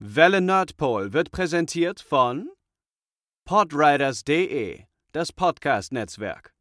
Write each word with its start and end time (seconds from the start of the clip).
Welle 0.00 0.40
Nordpol 0.40 1.12
wird 1.12 1.32
präsentiert 1.32 1.98
von 1.98 2.50
podriders.de, 3.44 4.84
das 5.10 5.32
Podcast-Netzwerk. 5.32 6.52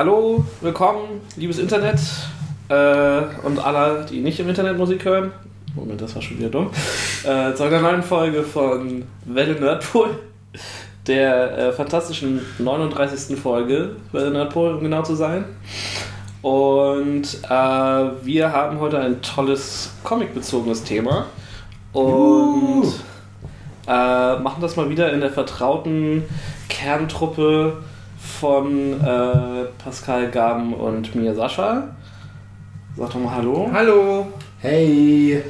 Hallo, 0.00 0.42
willkommen, 0.62 1.20
liebes 1.36 1.58
Internet 1.58 2.00
äh, 2.70 3.20
und 3.44 3.58
alle, 3.58 4.06
die 4.08 4.22
nicht 4.22 4.40
im 4.40 4.48
Internet 4.48 4.78
Musik 4.78 5.04
hören. 5.04 5.30
Moment, 5.74 6.00
das 6.00 6.14
war 6.14 6.22
schon 6.22 6.38
wieder 6.38 6.48
dumm. 6.48 6.70
Äh, 7.22 7.52
zu 7.52 7.64
einer 7.64 7.82
neuen 7.82 8.02
Folge 8.02 8.42
von 8.42 9.04
Welle 9.26 9.60
Nerdpol, 9.60 10.18
der 11.06 11.58
äh, 11.58 11.72
fantastischen 11.72 12.40
39. 12.58 13.38
Folge 13.38 13.96
Welle 14.12 14.30
Nerdpol, 14.30 14.72
um 14.72 14.82
genau 14.82 15.02
zu 15.02 15.14
sein. 15.16 15.44
Und 16.40 17.38
äh, 17.44 17.50
wir 17.50 18.52
haben 18.54 18.80
heute 18.80 19.00
ein 19.00 19.20
tolles 19.20 19.92
Comic-bezogenes 20.02 20.82
Thema 20.82 21.26
und 21.92 22.86
äh, 23.86 24.38
machen 24.38 24.62
das 24.62 24.76
mal 24.76 24.88
wieder 24.88 25.12
in 25.12 25.20
der 25.20 25.30
vertrauten 25.30 26.24
Kerntruppe 26.70 27.82
von 28.40 28.94
äh, 28.94 29.64
Pascal 29.84 30.30
Gaben 30.30 30.72
und 30.72 31.14
mir 31.14 31.34
Sascha. 31.34 31.88
Sag 32.96 33.10
doch 33.10 33.20
mal 33.20 33.34
Hallo. 33.36 33.70
Hallo. 33.70 34.26
Hey! 34.60 35.42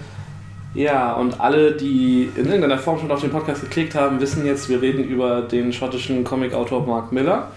Ja, 0.74 1.12
und 1.12 1.40
alle, 1.40 1.72
die 1.72 2.30
in 2.36 2.46
irgendeiner 2.46 2.78
Form 2.78 2.98
schon 2.98 3.10
auf 3.10 3.20
den 3.20 3.30
Podcast 3.30 3.62
geklickt 3.62 3.94
haben, 3.94 4.20
wissen 4.20 4.44
jetzt, 4.44 4.68
wir 4.68 4.82
reden 4.82 5.04
über 5.04 5.42
den 5.42 5.72
schottischen 5.72 6.24
Comicautor 6.24 6.84
Mark 6.84 7.12
Miller. 7.12 7.48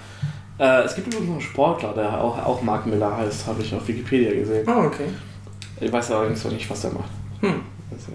Äh, 0.59 0.83
es 0.83 0.93
gibt 0.93 1.07
übrigens 1.07 1.27
noch 1.27 1.35
einen 1.35 1.41
Sportler, 1.41 1.93
der 1.93 2.21
auch, 2.23 2.37
auch 2.45 2.61
Mark 2.61 2.85
Miller 2.85 3.17
heißt, 3.17 3.47
habe 3.47 3.61
ich 3.63 3.73
auf 3.73 3.87
Wikipedia 3.87 4.33
gesehen. 4.33 4.67
Oh, 4.67 4.85
okay. 4.85 5.05
Ich 5.81 5.91
weiß 5.91 6.11
allerdings 6.11 6.43
noch 6.43 6.51
nicht, 6.51 6.69
was 6.69 6.81
der 6.81 6.91
macht. 6.91 7.09
Hm. 7.41 7.61
Also, 7.91 8.11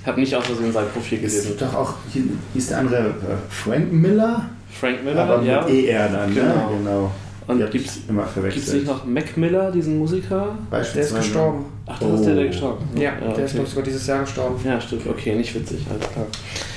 ich 0.00 0.06
habe 0.06 0.18
nicht 0.18 0.34
aus 0.34 0.46
Versehen 0.46 0.72
sein 0.72 0.86
Profil 0.92 1.22
Ist 1.22 1.42
gelesen. 1.42 1.56
doch 1.58 1.74
auch, 1.74 1.94
hier 2.10 2.24
hieß 2.54 2.68
der 2.68 2.78
andere 2.78 3.08
äh, 3.08 3.12
Frank 3.50 3.92
Miller? 3.92 4.46
Frank 4.78 5.04
Miller, 5.04 5.22
aber 5.22 5.38
mit 5.38 5.48
ja. 5.48 5.66
ER 5.66 6.08
dann, 6.08 6.34
Genau. 6.34 6.46
ne? 6.46 6.78
Genau. 6.78 7.10
Und 7.46 7.60
immer 7.60 8.24
verwechselt. 8.24 8.54
Gibt 8.54 8.68
es 8.68 8.72
nicht 8.72 8.86
noch 8.86 9.04
Mac 9.04 9.36
Miller, 9.36 9.70
diesen 9.70 9.98
Musiker? 9.98 10.56
Der 10.72 10.80
ist 10.80 11.14
gestorben. 11.14 11.66
Ach, 11.86 11.98
das 11.98 12.20
ist 12.20 12.24
der, 12.26 12.34
der 12.36 12.44
Oh. 12.44 12.48
gestorben 12.48 12.84
Ja, 12.94 13.10
der 13.20 13.28
ist, 13.28 13.34
okay. 13.34 13.50
glaube 13.52 13.62
ich, 13.64 13.68
sogar 13.68 13.84
dieses 13.84 14.06
Jahr 14.06 14.20
gestorben. 14.20 14.56
Ja, 14.64 14.80
stimmt. 14.80 15.06
Okay, 15.06 15.34
nicht 15.34 15.54
witzig, 15.54 15.80
alles 15.90 16.10
klar. 16.10 16.26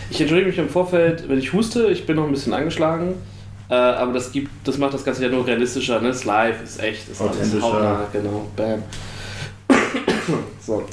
Ich 0.10 0.20
entschuldige 0.20 0.50
mich 0.50 0.58
im 0.60 0.68
Vorfeld, 0.70 1.28
wenn 1.30 1.40
ich 1.40 1.54
huste. 1.54 1.88
Ich 1.88 2.06
bin 2.06 2.18
noch 2.18 2.26
ein 2.26 2.32
bisschen 2.32 2.54
angeschlagen. 2.54 3.14
Äh, 3.70 3.76
aber 3.76 4.14
das, 4.14 4.32
gibt, 4.32 4.50
das 4.66 4.78
macht 4.78 4.94
das 4.94 5.04
Ganze 5.04 5.24
ja 5.24 5.30
nur 5.30 5.46
realistischer. 5.48 6.00
Ne? 6.02 6.10
Ist 6.10 6.26
live, 6.26 6.62
ist 6.64 6.82
echt, 6.82 7.10
ist 7.10 7.22
alles 7.22 7.32
Authentischer. 7.38 7.62
hautnah. 7.64 8.08
Genau, 8.14 8.46
bam. 8.56 8.84
so. 10.62 10.84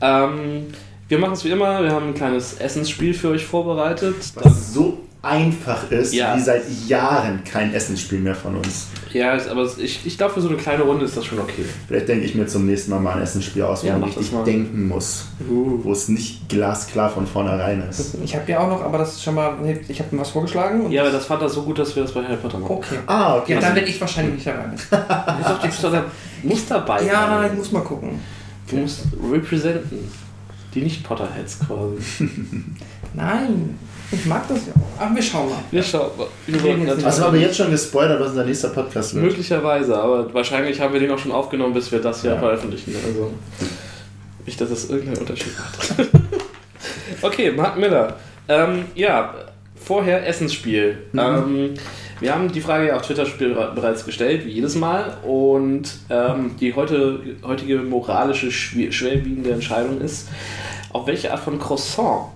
Ähm, 0.00 0.66
wir 1.08 1.18
machen 1.18 1.32
es 1.34 1.44
wie 1.44 1.50
immer. 1.50 1.82
Wir 1.82 1.90
haben 1.90 2.08
ein 2.08 2.14
kleines 2.14 2.58
Essensspiel 2.60 3.14
für 3.14 3.28
euch 3.30 3.44
vorbereitet. 3.44 4.14
Was 4.36 4.72
so 4.74 4.98
einfach 5.22 5.90
ist, 5.90 6.14
Ja. 6.14 6.36
wie 6.36 6.40
seit 6.40 6.62
Jahren 6.86 7.44
kein 7.44 7.74
Essensspiel 7.74 8.20
mehr 8.20 8.34
von 8.34 8.56
uns. 8.56 8.86
Ja, 9.12 9.32
aber 9.50 9.68
ich, 9.78 10.06
ich 10.06 10.16
glaube, 10.16 10.34
für 10.34 10.40
so 10.40 10.48
eine 10.48 10.56
kleine 10.56 10.82
Runde 10.84 11.04
ist 11.04 11.16
das 11.16 11.24
schon 11.26 11.38
okay. 11.40 11.64
Vielleicht 11.88 12.08
denke 12.08 12.24
ich 12.24 12.34
mir 12.34 12.46
zum 12.46 12.64
nächsten 12.66 12.90
Mal 12.92 13.00
mal 13.00 13.16
ein 13.16 13.22
Essensspiel 13.22 13.62
aus, 13.64 13.82
wo 13.82 13.88
Ja, 13.88 13.98
man 13.98 14.04
richtig 14.04 14.30
denken 14.46 14.88
muss. 14.88 15.26
Uh. 15.48 15.80
Wo 15.82 15.92
es 15.92 16.08
nicht 16.08 16.48
glasklar 16.48 17.10
von 17.10 17.26
vornherein 17.26 17.82
ist. 17.88 18.16
Ich 18.24 18.34
habe 18.36 18.50
ja 18.50 18.60
auch 18.60 18.68
noch, 18.68 18.82
aber 18.82 18.98
das 18.98 19.14
ist 19.14 19.22
schon 19.24 19.34
mal. 19.34 19.56
nee, 19.62 19.78
Ich 19.88 19.98
habe 19.98 20.14
mir 20.14 20.22
was 20.22 20.30
vorgeschlagen. 20.30 20.82
Und 20.86 20.92
Ja, 20.92 21.02
aber 21.02 21.10
das 21.10 21.26
fand 21.26 21.42
er 21.42 21.48
so 21.48 21.62
gut, 21.62 21.78
dass 21.78 21.94
wir 21.96 22.02
das 22.04 22.12
bei 22.12 22.22
Harry 22.22 22.36
Potter 22.36 22.58
machen. 22.58 22.72
Okay. 22.76 22.98
Ah, 23.06 23.36
okay. 23.38 23.54
Ja, 23.54 23.60
dann 23.60 23.74
bin 23.74 23.84
ich 23.86 24.00
wahrscheinlich 24.00 24.34
nicht 24.34 24.46
dabei. 24.46 24.64
Du 24.68 24.96
doch, 25.42 25.80
doch 25.82 25.90
da 25.92 26.04
nicht 26.44 26.70
dabei. 26.70 27.02
Ja, 27.04 27.26
sein. 27.28 27.50
ich 27.52 27.58
muss 27.58 27.72
mal 27.72 27.82
gucken. 27.82 28.20
Du 28.70 28.76
musst 28.76 29.00
representen. 29.30 29.98
Die 30.72 30.82
Nicht-Potterheads 30.82 31.58
quasi. 31.66 32.28
Nein, 33.14 33.76
ich 34.12 34.26
mag 34.26 34.46
das 34.48 34.66
ja 34.66 34.72
auch. 34.74 35.02
Aber 35.06 35.14
wir 35.14 35.22
schauen 35.22 35.48
mal. 35.50 35.58
Wir 35.70 35.82
schauen 35.82 36.10
mal. 36.18 36.26
Wir 36.46 36.96
Hast 37.04 37.18
du 37.20 37.24
aber 37.24 37.36
jetzt 37.36 37.56
schon 37.56 37.70
gespoilert, 37.70 38.20
was 38.20 38.30
unser 38.30 38.44
nächster 38.44 38.68
Podcast 38.70 39.14
wird? 39.14 39.24
Möglicherweise, 39.24 39.96
aber 39.98 40.32
wahrscheinlich 40.34 40.80
haben 40.80 40.92
wir 40.92 41.00
den 41.00 41.10
auch 41.10 41.18
schon 41.18 41.32
aufgenommen, 41.32 41.74
bis 41.74 41.90
wir 41.92 42.00
das 42.00 42.22
hier 42.22 42.32
Ja. 42.32 42.38
veröffentlichen. 42.38 42.94
Also 43.06 43.30
nicht, 44.46 44.60
dass 44.60 44.70
es 44.70 44.90
irgendeinen 44.90 45.18
Unterschied 45.18 45.52
macht. 45.58 45.94
okay, 47.22 47.50
Mark 47.52 47.78
Miller. 47.78 48.16
Ähm, 48.48 48.84
ja, 48.94 49.34
vorher 49.76 50.26
Essensspiel. 50.26 50.98
Ähm, 51.16 51.74
wir 52.20 52.34
haben 52.34 52.50
die 52.52 52.60
Frage 52.60 52.88
ja 52.88 52.96
auf 52.96 53.02
Twitter 53.02 53.24
bereits 53.74 54.04
gestellt, 54.04 54.44
wie 54.44 54.50
jedes 54.50 54.74
Mal. 54.74 55.16
Und 55.22 55.90
ähm, 56.10 56.56
die 56.58 56.74
heute, 56.74 57.20
heutige 57.44 57.78
moralische, 57.78 58.50
schwer- 58.50 58.92
schwerwiegende 58.92 59.52
Entscheidung 59.52 60.00
ist, 60.00 60.28
auf 60.92 61.06
welche 61.06 61.30
Art 61.32 61.40
von 61.40 61.58
Croissant 61.58 62.26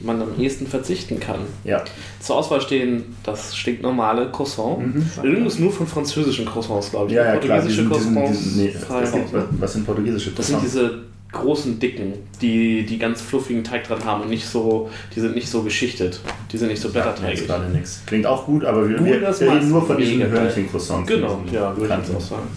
man 0.00 0.22
am 0.22 0.38
ehesten 0.38 0.66
verzichten 0.66 1.18
kann. 1.20 1.40
Ja. 1.64 1.82
Zur 2.20 2.36
Auswahl 2.36 2.60
stehen 2.60 3.16
das 3.24 3.56
stinknormale 3.56 4.30
Croissant. 4.30 4.94
Mhm. 4.94 5.06
Übrigens 5.22 5.58
nur 5.58 5.72
von 5.72 5.86
französischen 5.86 6.46
Croissants, 6.46 6.90
glaube 6.90 7.08
ich. 7.08 7.12
Ja, 7.16 7.24
ja, 7.34 7.36
klar. 7.36 7.58
Portugiesische 7.60 7.88
Diesen, 7.88 8.14
diesen, 8.14 8.14
Croissants 8.14 8.42
diesen, 8.44 8.64
nee, 8.64 9.30
gibt, 9.32 9.60
was 9.60 9.72
sind 9.72 9.86
portugiesische 9.86 10.30
Das 10.32 10.46
sind 10.46 10.60
Croissants? 10.60 10.82
diese 10.88 10.98
großen 11.32 11.78
Dicken, 11.78 12.14
die, 12.40 12.86
die 12.86 12.98
ganz 12.98 13.20
fluffigen 13.20 13.62
Teig 13.62 13.86
dran 13.86 14.02
haben 14.04 14.22
und 14.22 14.30
nicht 14.30 14.46
so, 14.46 14.88
die 15.14 15.20
sind 15.20 15.34
nicht 15.34 15.48
so 15.50 15.62
geschichtet. 15.62 16.20
Die 16.52 16.56
sind 16.56 16.68
nicht 16.68 16.80
so 16.80 16.88
blätterteigig. 16.90 17.40
jetzt 17.40 17.48
gerade 17.48 17.68
nichts. 17.68 18.02
Klingt 18.06 18.26
auch 18.26 18.46
gut, 18.46 18.64
aber 18.64 18.88
wir, 18.88 18.96
Gut, 18.96 19.06
wir, 19.06 19.20
wir 19.20 19.52
reden 19.52 19.68
nur 19.68 19.84
von 19.86 19.96
diesen. 19.98 20.22
Hörnchen-Croissants. 20.22 21.06
Genau, 21.06 21.42
ja, 21.52 21.76
würde 21.76 21.92
ich 22.00 22.08
jetzt 22.08 22.16
auch 22.16 22.20
sagen. 22.20 22.48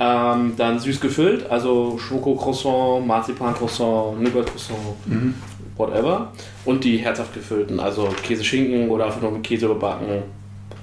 Ähm, 0.00 0.52
dann 0.56 0.78
süß 0.78 1.00
gefüllt, 1.00 1.50
also 1.50 1.98
Schoko-Croissant, 1.98 3.04
Marzipan-Croissant, 3.04 4.22
Nougat-Croissant, 4.22 4.78
Mhm. 5.06 5.34
Whatever. 5.78 6.32
Und 6.64 6.84
die 6.84 6.98
herzhaft 6.98 7.32
gefüllten, 7.32 7.80
also 7.80 8.08
Käse-Schinken 8.22 8.90
oder 8.90 9.06
einfach 9.06 9.22
nur 9.22 9.30
mit 9.30 9.44
Käse 9.44 9.64
überbacken, 9.66 10.22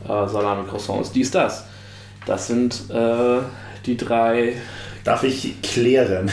äh, 0.03 0.07
Salami-Croissants, 0.07 1.11
dies, 1.11 1.29
das. 1.29 1.65
Das 2.25 2.47
sind 2.47 2.89
äh, 2.89 3.39
die 3.85 3.95
drei 3.97 4.55
Darf 5.05 5.23
ich 5.23 5.61
klären? 5.61 6.31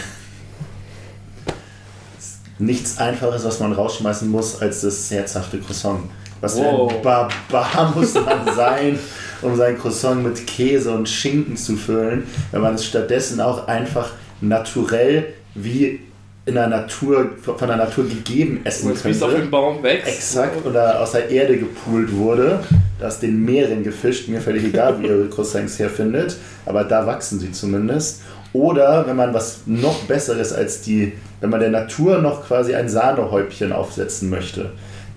Nichts 2.59 2.97
einfaches, 2.97 3.45
was 3.45 3.61
man 3.61 3.75
rausschmeißen 3.75 4.31
muss, 4.31 4.63
als 4.63 4.81
das 4.81 5.11
herzhafte 5.11 5.59
Croissant. 5.59 6.09
Was 6.41 6.55
für 6.55 6.65
Wow. 6.65 6.91
ein 6.91 7.03
Barbar 7.03 7.93
muss 7.95 8.15
man 8.15 8.47
sein, 8.57 8.99
um 9.43 9.55
sein 9.57 9.79
Croissant 9.79 10.25
mit 10.25 10.47
Käse 10.47 10.91
und 10.91 11.07
Schinken 11.07 11.55
zu 11.57 11.77
füllen, 11.77 12.27
wenn 12.51 12.63
man 12.63 12.77
es 12.77 12.87
stattdessen 12.87 13.43
auch 13.43 13.69
einfach 13.69 14.13
naturell 14.41 15.35
wie 15.55 16.01
in 16.45 16.55
der 16.55 16.67
Natur, 16.67 17.31
von 17.41 17.69
der 17.69 17.77
Natur 17.77 18.09
gegeben 18.09 18.63
essen 18.65 18.89
Wie 18.89 19.11
es 19.11 19.23
auf 19.23 19.31
dem 19.31 19.37
könnte. 19.37 19.51
Baum 19.51 19.83
wächst. 19.83 20.09
Exakt, 20.09 20.67
oder 20.67 21.01
aus 21.01 21.13
der 21.13 21.31
Erde 21.31 21.57
gepult 21.57 22.13
wurde, 22.13 22.61
aus 23.01 23.21
den 23.21 23.45
Meeren 23.45 23.85
gefischt, 23.85 24.29
mir 24.29 24.41
völlig 24.41 24.65
egal, 24.65 25.01
wie 25.01 25.07
ihr 25.07 25.31
Croissants 25.35 25.79
herfindet, 25.79 26.37
aber 26.67 26.85
da 26.85 27.07
wachsen 27.07 27.39
sie 27.39 27.53
zumindest. 27.53 28.23
Oder 28.53 29.07
wenn 29.07 29.17
man 29.17 29.33
was 29.33 29.61
noch 29.67 30.03
Besseres 30.05 30.53
als 30.53 30.83
die, 30.83 31.13
wenn 31.41 31.51
man 31.51 31.61
der 31.61 31.71
Natur 31.71 32.19
noch 32.19 32.47
quasi 32.47 32.75
ein 32.75 32.89
Sahnehäubchen 32.89 33.73
aufsetzen 33.73 34.29
möchte, 34.29 34.71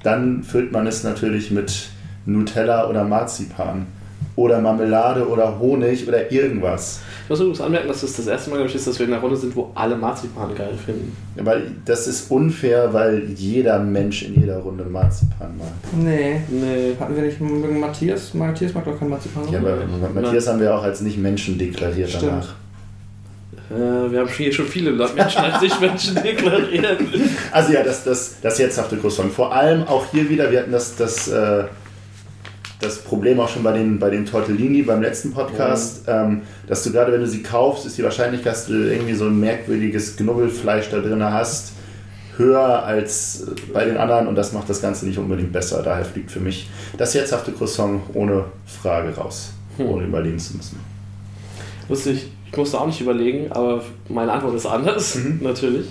dann 0.03 0.44
füllt 0.44 0.71
man 0.71 0.88
es 0.88 1.03
natürlich 1.03 1.51
mit 1.51 1.89
Nutella 2.25 2.88
oder 2.88 3.03
Marzipan. 3.03 3.88
Oder 4.35 4.59
Marmelade 4.59 5.27
oder 5.27 5.57
Honig 5.59 6.07
oder 6.07 6.29
irgendwas. 6.31 6.99
Ich 7.23 7.29
muss 7.29 7.39
übrigens 7.39 7.61
anmerken, 7.61 7.87
dass 7.87 8.03
es 8.03 8.17
das 8.17 8.27
erste 8.27 8.49
Mal, 8.49 8.57
glaube 8.57 8.69
ich, 8.69 8.75
ist, 8.75 8.85
dass 8.85 8.99
wir 8.99 9.07
in 9.07 9.13
einer 9.13 9.21
Runde 9.21 9.37
sind, 9.37 9.55
wo 9.55 9.71
alle 9.73 9.95
Marzipan 9.95 10.53
geil 10.53 10.73
finden. 10.85 11.15
Weil 11.35 11.71
das 11.85 12.07
ist 12.07 12.29
unfair, 12.29 12.93
weil 12.93 13.29
jeder 13.35 13.79
Mensch 13.79 14.23
in 14.23 14.35
jeder 14.35 14.57
Runde 14.59 14.83
Marzipan 14.83 15.57
mag. 15.57 15.67
Nee. 15.97 16.41
Nee. 16.49 16.95
Hatten 16.99 17.15
wir 17.15 17.23
nicht 17.23 17.39
Matthias? 17.39 18.33
Matthias 18.33 18.73
mag 18.73 18.85
doch 18.85 18.99
kein 18.99 19.09
Marzipan. 19.09 19.51
Ja, 19.51 19.59
aber 19.59 19.77
Matthias 20.13 20.47
haben 20.47 20.59
wir 20.59 20.75
auch 20.75 20.83
als 20.83 21.01
nicht 21.01 21.17
Menschen 21.17 21.57
deklariert 21.57 22.09
Stimmt. 22.09 22.23
danach. 22.23 22.55
Äh, 23.71 24.11
wir 24.11 24.19
haben 24.19 24.29
hier 24.29 24.53
schon 24.53 24.65
viele 24.65 24.91
Menschen 24.91 25.41
als 25.41 25.59
sich 25.59 25.79
Menschen 25.79 26.15
deklariert. 26.15 26.99
Also 27.51 27.73
ja, 27.73 27.83
das, 27.83 28.03
das, 28.03 28.35
das 28.41 28.59
herzhafte 28.59 28.97
Croissant. 28.97 29.31
Vor 29.31 29.53
allem 29.53 29.83
auch 29.83 30.05
hier 30.11 30.29
wieder, 30.29 30.51
wir 30.51 30.59
hatten 30.59 30.71
das, 30.71 30.95
das, 30.95 31.27
äh, 31.27 31.63
das 32.85 32.99
Problem 32.99 33.39
auch 33.39 33.49
schon 33.49 33.63
bei 33.63 33.73
den, 33.73 33.99
bei 33.99 34.09
den 34.09 34.25
Tortellini 34.25 34.83
beim 34.83 35.01
letzten 35.01 35.31
Podcast, 35.33 36.03
ähm, 36.07 36.41
dass 36.67 36.83
du 36.83 36.91
gerade, 36.91 37.11
wenn 37.11 37.21
du 37.21 37.27
sie 37.27 37.43
kaufst, 37.43 37.85
ist 37.85 37.97
die 37.97 38.03
Wahrscheinlichkeit, 38.03 38.53
dass 38.53 38.67
du 38.67 38.73
irgendwie 38.73 39.13
so 39.13 39.25
ein 39.25 39.39
merkwürdiges 39.39 40.15
Knubbelfleisch 40.17 40.89
da 40.89 40.99
drin 40.99 41.23
hast, 41.23 41.73
höher 42.37 42.83
als 42.83 43.45
bei 43.73 43.85
den 43.85 43.97
anderen 43.97 44.27
und 44.27 44.35
das 44.35 44.51
macht 44.51 44.69
das 44.69 44.81
Ganze 44.81 45.05
nicht 45.07 45.17
unbedingt 45.17 45.51
besser. 45.53 45.81
Daher 45.83 46.05
fliegt 46.05 46.31
für 46.31 46.39
mich 46.41 46.69
das 46.97 47.13
herzhafte 47.15 47.51
Croissant 47.51 48.01
ohne 48.13 48.45
Frage 48.65 49.15
raus, 49.15 49.53
ohne 49.77 50.05
überlegen 50.05 50.39
zu 50.39 50.57
müssen. 50.57 50.79
Lustig, 51.88 52.27
ich 52.51 52.57
musste 52.57 52.79
auch 52.79 52.88
nicht 52.88 53.01
überlegen, 53.01 53.51
aber 53.51 53.81
meine 54.09 54.31
Antwort 54.31 54.55
ist 54.55 54.65
anders, 54.65 55.15
Mhm. 55.15 55.39
natürlich. 55.43 55.88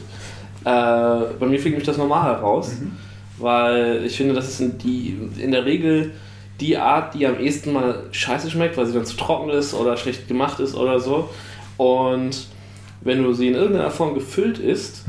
Äh, 0.64 1.20
bei 1.38 1.46
mir 1.46 1.58
fliegt 1.58 1.76
mich 1.76 1.86
das 1.86 1.96
normal 1.98 2.36
heraus, 2.36 2.72
weil 3.38 4.02
ich 4.04 4.16
finde, 4.16 4.34
das 4.34 4.48
ist 4.48 4.60
in, 4.60 4.78
die, 4.78 5.18
in 5.38 5.50
der 5.50 5.64
Regel 5.64 6.12
die 6.66 6.76
Art, 6.78 7.14
die 7.14 7.26
am 7.26 7.38
ehesten 7.38 7.72
mal 7.72 8.04
scheiße 8.10 8.50
schmeckt, 8.50 8.76
weil 8.76 8.86
sie 8.86 8.92
dann 8.94 9.04
zu 9.06 9.16
trocken 9.16 9.50
ist 9.50 9.74
oder 9.74 9.96
schlecht 9.96 10.28
gemacht 10.28 10.60
ist 10.60 10.74
oder 10.74 11.00
so. 11.00 11.28
Und 11.76 12.46
wenn 13.02 13.22
du 13.22 13.32
sie 13.32 13.48
in 13.48 13.54
irgendeiner 13.54 13.90
Form 13.90 14.14
gefüllt 14.14 14.58
isst, 14.58 15.04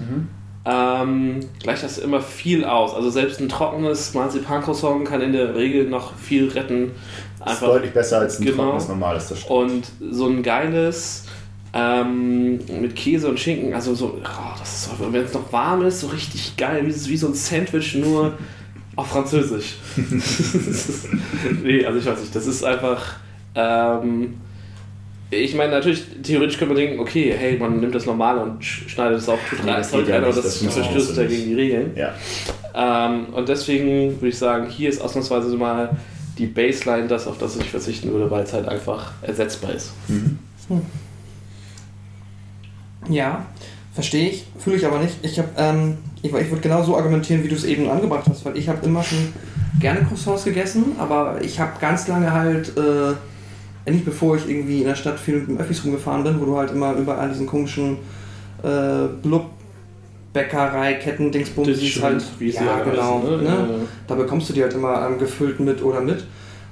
ähm, 0.65 1.39
gleicht 1.61 1.83
das 1.83 1.97
immer 1.99 2.21
viel 2.21 2.65
aus. 2.65 2.93
Also 2.95 3.09
selbst 3.09 3.39
ein 3.39 3.49
trockenes 3.49 4.13
Marzipan-Croissant 4.13 5.05
kann 5.05 5.21
in 5.21 5.31
der 5.31 5.55
Regel 5.55 5.87
noch 5.87 6.15
viel 6.15 6.49
retten. 6.49 6.91
Das 7.39 7.53
ist 7.53 7.61
deutlich 7.61 7.93
besser 7.93 8.19
als 8.19 8.39
ein 8.39 8.45
Genau. 8.45 8.63
trockenes 8.63 8.87
normales. 8.87 9.27
Das 9.29 9.39
stimmt. 9.41 9.51
Und 9.51 9.83
so 10.11 10.25
ein 10.27 10.41
geiles 10.41 11.25
ähm, 11.73 12.59
mit 12.81 12.95
Käse 12.95 13.27
und 13.27 13.39
Schinken, 13.39 13.73
also 13.73 13.93
so, 13.93 14.17
oh, 14.23 14.57
das 14.59 14.73
ist 14.73 14.85
so, 14.85 14.91
wenn 15.11 15.23
es 15.23 15.33
noch 15.33 15.51
warm 15.51 15.85
ist, 15.85 15.99
so 15.99 16.07
richtig 16.07 16.55
geil, 16.57 16.81
wie, 16.85 17.09
wie 17.09 17.17
so 17.17 17.27
ein 17.27 17.33
Sandwich, 17.35 17.95
nur 17.95 18.33
auf 18.95 19.07
Französisch. 19.07 19.75
nee, 21.63 21.86
also 21.86 22.00
ich 22.00 22.06
weiß 22.06 22.19
nicht, 22.19 22.36
das 22.36 22.47
ist 22.47 22.63
einfach. 22.63 23.15
Ähm, 23.56 24.36
ich 25.31 25.56
meine, 25.56 25.71
natürlich, 25.71 26.03
theoretisch 26.24 26.57
könnte 26.57 26.74
man 26.75 26.83
denken, 26.83 27.00
okay, 27.00 27.33
hey, 27.38 27.57
man 27.57 27.80
nimmt 27.80 27.95
das 27.95 28.06
Normale 28.06 28.42
und 28.42 28.62
sch- 28.62 28.88
schneidet 28.88 29.18
es 29.18 29.27
auf, 29.27 29.39
tut 29.50 29.63
Nee, 29.65 29.71
rein, 29.71 29.77
das 29.81 29.92
ja 29.92 30.00
rein, 30.00 30.24
aber 30.24 30.27
das 30.33 30.44
das 30.44 30.57
verstößt 30.74 31.18
ja 31.18 31.25
gegen 31.25 31.45
die 31.45 31.56
Regeln. 31.56 31.92
Ja. 31.95 32.13
Ähm, 32.75 33.27
und 33.33 33.50
deswegen 33.50 34.15
würde 34.21 34.27
ich 34.30 34.38
sagen, 34.38 34.69
hier 34.69 34.89
ist 34.89 35.01
ausnahmsweise 35.01 35.56
mal 35.57 35.89
die 36.38 36.45
Baseline 36.45 37.07
das, 37.07 37.27
auf 37.27 37.38
das 37.38 37.56
ich 37.57 37.65
verzichten 37.65 38.12
würde, 38.12 38.30
weil 38.30 38.44
es 38.44 38.53
halt 38.53 38.68
einfach 38.68 39.13
ersetzbar 39.24 39.71
ist. 39.74 39.91
Ja, 43.09 43.45
verstehe 43.94 44.30
ich, 44.30 44.45
fühle 44.59 44.75
ich 44.77 44.86
aber 44.86 45.00
nicht. 45.00 45.15
Ich, 45.21 45.39
hab, 45.39 45.57
ähm, 45.59 45.98
ich, 46.25 46.33
ich 46.33 46.50
würde 46.50 46.62
genau 46.62 46.83
so 46.83 46.98
argumentieren, 46.98 47.44
wie 47.44 47.48
du 47.48 47.56
es 47.56 47.63
eben 47.63 47.89
angebracht 47.89 48.25
hast, 48.30 48.45
weil 48.45 48.57
ich 48.57 48.68
habe 48.68 48.86
immer 48.86 49.04
schon 49.04 49.33
gerne 49.80 50.01
Croissants 50.01 50.45
gegessen, 50.45 50.95
aber 50.98 51.38
ich 51.42 51.60
habe 51.60 51.74
ganz 51.80 52.07
lange 52.07 52.31
halt, 52.31 52.74
äh, 52.77 53.92
nicht 53.92 54.06
bevor 54.06 54.36
ich 54.38 54.50
irgendwie 54.50 54.80
in 54.80 54.88
der 54.88 54.95
Stadt 54.95 55.19
viel 55.19 55.39
mit 55.39 55.48
dem 55.48 55.57
Öffis 55.60 55.83
rumgefahren 55.83 56.24
bin, 56.24 56.39
wo 56.42 56.45
du 56.45 56.57
halt 56.57 56.72
immer 56.72 56.94
überall 56.94 57.30
diesen 57.30 57.45
komischen 57.45 57.98
äh, 58.63 59.07
Blub 59.22 59.51
Bäckerei, 60.33 60.95
Ketten, 60.95 61.31
Dingsbums, 61.31 61.68
Das 61.68 61.81
stimmt, 61.81 62.06
halt, 62.06 62.25
wie 62.39 62.50
ja 62.50 62.62
alle 62.75 62.92
genau, 62.92 63.22
heißen, 63.22 63.38
ne? 63.38 63.44
ne? 63.44 63.50
Ja. 63.50 63.68
Da 64.06 64.16
bekommst 64.16 64.50
du 64.50 64.54
die 64.54 64.63
halt 64.63 64.74
immer 64.74 65.07
ähm, 65.07 65.18
gefüllt 65.18 65.62
mit 65.62 65.81
oder 65.81 66.01
mit. 66.01 66.25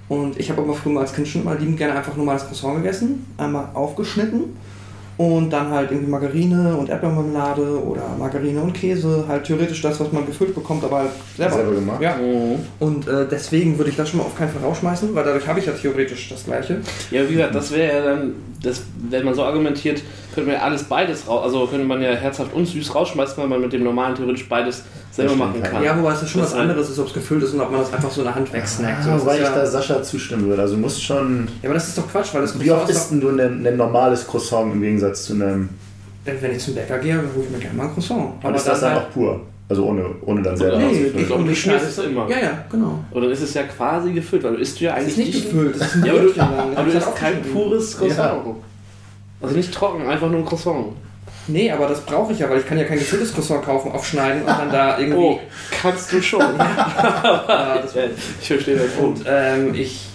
Und 0.09 0.37
ich 0.37 0.49
habe 0.49 0.61
aber 0.61 0.73
früher 0.73 0.99
als 0.99 1.13
Kind 1.13 1.29
schon 1.29 1.43
immer 1.43 1.55
liebend 1.55 1.77
gerne 1.77 1.95
einfach 1.95 2.17
normales 2.17 2.45
Croissant 2.45 2.75
gegessen, 2.75 3.25
einmal 3.37 3.69
aufgeschnitten 3.73 4.57
und 5.17 5.51
dann 5.51 5.69
halt 5.69 5.91
irgendwie 5.91 6.09
Margarine 6.09 6.75
und 6.75 6.89
Erdbeermarmelade 6.89 7.83
oder 7.83 8.03
Margarine 8.17 8.61
und 8.61 8.73
Käse, 8.73 9.25
halt 9.27 9.43
theoretisch 9.43 9.81
das, 9.81 9.99
was 9.99 10.11
man 10.11 10.25
gefüllt 10.25 10.55
bekommt, 10.55 10.83
aber 10.83 10.99
halt 10.99 11.11
selber. 11.37 11.55
Selber 11.55 11.71
gemacht? 11.75 12.01
Ja. 12.01 12.15
Mhm. 12.17 12.59
Und 12.79 13.07
äh, 13.07 13.27
deswegen 13.29 13.77
würde 13.77 13.91
ich 13.91 13.95
das 13.95 14.09
schon 14.09 14.19
mal 14.19 14.25
auf 14.25 14.35
keinen 14.35 14.49
Fall 14.49 14.63
rausschmeißen, 14.63 15.13
weil 15.13 15.23
dadurch 15.23 15.47
habe 15.47 15.59
ich 15.59 15.65
ja 15.65 15.73
theoretisch 15.73 16.29
das 16.29 16.45
gleiche. 16.45 16.81
Ja, 17.11 17.27
wie 17.29 17.33
gesagt, 17.33 17.53
das 17.53 17.71
wäre 17.71 17.95
ja 17.95 18.03
dann, 18.03 18.33
das, 18.61 18.81
wenn 19.09 19.23
man 19.23 19.35
so 19.35 19.43
argumentiert, 19.43 20.01
könnte 20.33 20.49
man 20.51 20.59
ja 20.59 20.65
alles 20.65 20.83
beides 20.83 21.27
raus, 21.27 21.43
also 21.43 21.65
könnte 21.67 21.85
man 21.85 22.01
ja 22.01 22.11
herzhaft 22.11 22.53
und 22.53 22.65
süß 22.65 22.93
rausschmeißen, 22.95 23.37
weil 23.37 23.47
man 23.47 23.61
mit 23.61 23.71
dem 23.73 23.83
normalen 23.83 24.15
theoretisch 24.15 24.47
beides 24.49 24.83
selber 25.11 25.35
machen 25.35 25.61
kann. 25.61 25.83
Ja, 25.83 25.97
wobei 25.97 26.13
es 26.13 26.21
ja 26.21 26.27
schon 26.27 26.41
Das 26.41 26.51
was 26.51 26.57
halt- 26.59 26.69
anderes 26.69 26.89
ist, 26.89 26.99
ob 26.99 27.07
es 27.07 27.13
gefüllt 27.13 27.43
ist 27.43 27.53
und 27.53 27.61
ob 27.61 27.71
man 27.71 27.81
das 27.81 27.93
einfach 27.93 28.09
so 28.11 28.21
in 28.21 28.25
der 28.27 28.35
Hand 28.35 28.51
wegsnackt. 28.51 29.03
So, 29.03 29.09
Ah, 29.09 29.13
das 29.13 29.21
wobei 29.21 29.35
ich 29.35 29.41
ja, 29.43 29.55
da 29.55 29.65
Sascha 29.65 30.01
zustimmen 30.03 30.47
würde. 30.47 30.61
Also 30.61 30.75
du 30.75 30.81
musst 30.81 31.03
schon. 31.03 31.47
ja, 31.61 31.69
aber 31.69 31.75
das 31.75 31.87
ist 31.87 31.97
doch 31.97 32.09
Quatsch, 32.11 32.33
weil 32.33 32.41
das 32.41 32.59
Wie 32.59 32.71
oft 32.71 32.89
isst 32.89 33.11
denn 33.11 33.21
du 33.21 33.29
ein, 33.29 33.65
ein 33.65 33.77
normales 33.77 34.25
Croissant 34.27 34.73
im 34.73 34.81
Gegensatz 34.81 35.25
zu 35.25 35.33
einem. 35.33 35.69
Wenn, 36.25 36.41
wenn 36.41 36.51
ich 36.51 36.59
zum 36.59 36.73
Bäcker 36.75 36.97
gehe, 36.99 37.15
hole 37.17 37.43
ich 37.45 37.49
mir 37.51 37.59
gerne 37.59 37.75
mal 37.77 37.83
ein 37.87 37.93
Croissant. 37.93 38.43
Und 38.43 38.55
ist 38.55 38.67
das 38.67 38.79
dann 38.79 38.93
halt- 38.93 39.01
auch 39.03 39.09
pur? 39.11 39.41
Also 39.69 39.85
ohne, 39.85 40.05
ohne 40.25 40.41
dann 40.41 40.57
selber 40.57 40.77
Nee, 40.77 40.85
auszufüllen. 40.87 41.19
ich, 41.25 41.31
und 41.31 41.49
ich 41.49 41.61
schneide 41.61 41.85
es 41.85 41.97
immer. 41.97 42.29
Ja, 42.29 42.37
ja, 42.37 42.65
genau. 42.69 42.99
Oder 43.11 43.29
ist 43.29 43.41
es 43.41 43.53
ja 43.53 43.63
quasi 43.63 44.11
gefüllt, 44.11 44.43
weil 44.43 44.53
du 44.55 44.59
isst 44.59 44.79
du 44.79 44.83
ja 44.85 44.91
Es 44.91 45.03
eigentlich 45.15 45.17
ist 45.29 45.35
nicht 45.35 45.45
gefüllt, 45.45 45.75
es 45.77 45.81
ist 45.81 45.95
ein 45.95 46.05
Ja, 46.05 46.11
aber 46.13 46.21
du, 46.21 46.41
aber 46.41 46.91
du 46.91 46.97
isst 46.97 47.05
halt 47.07 47.15
kein 47.15 47.41
pures 47.43 47.97
Croissant. 47.97 48.33
Also 49.43 49.55
nicht 49.55 49.73
trocken, 49.73 50.07
einfach 50.07 50.29
nur 50.29 50.39
ein 50.39 50.45
Croissant. 50.45 50.93
Nee, 51.47 51.69
aber 51.69 51.87
das 51.87 52.01
brauche 52.05 52.31
ich 52.31 52.39
ja, 52.39 52.49
weil 52.49 52.59
ich 52.59 52.65
kann 52.65 52.77
ja 52.77 52.85
kein 52.85 52.97
gefülltes 52.97 53.33
Croissant 53.33 53.63
kaufen, 53.63 53.91
aufschneiden 53.91 54.43
und 54.43 54.47
dann 54.47 54.71
da 54.71 54.97
irgendwie... 54.97 55.17
Oh, 55.17 55.39
kannst 55.81 56.11
du 56.13 56.21
schon. 56.21 56.39
Ja, 56.57 57.79
das 57.81 57.93
ich 58.39 58.47
verstehe 58.47 58.77
Punkt. 58.77 59.19
Und 59.19 59.25
ähm, 59.27 59.75
ich. 59.75 60.09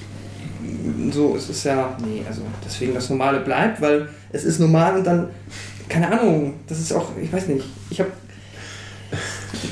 So, 1.13 1.37
es 1.37 1.49
ist 1.49 1.65
ja. 1.65 1.97
Nee, 2.05 2.23
also 2.27 2.43
deswegen 2.65 2.95
das 2.95 3.11
Normale 3.11 3.41
bleibt, 3.41 3.81
weil 3.81 4.09
es 4.33 4.45
ist 4.45 4.59
normal 4.59 4.97
und 4.97 5.05
dann. 5.05 5.29
Keine 5.89 6.11
Ahnung, 6.11 6.55
das 6.67 6.79
ist 6.79 6.93
auch. 6.93 7.11
Ich 7.21 7.33
weiß 7.33 7.49
nicht. 7.49 7.65
Ich 7.91 8.01
habe. 8.01 8.11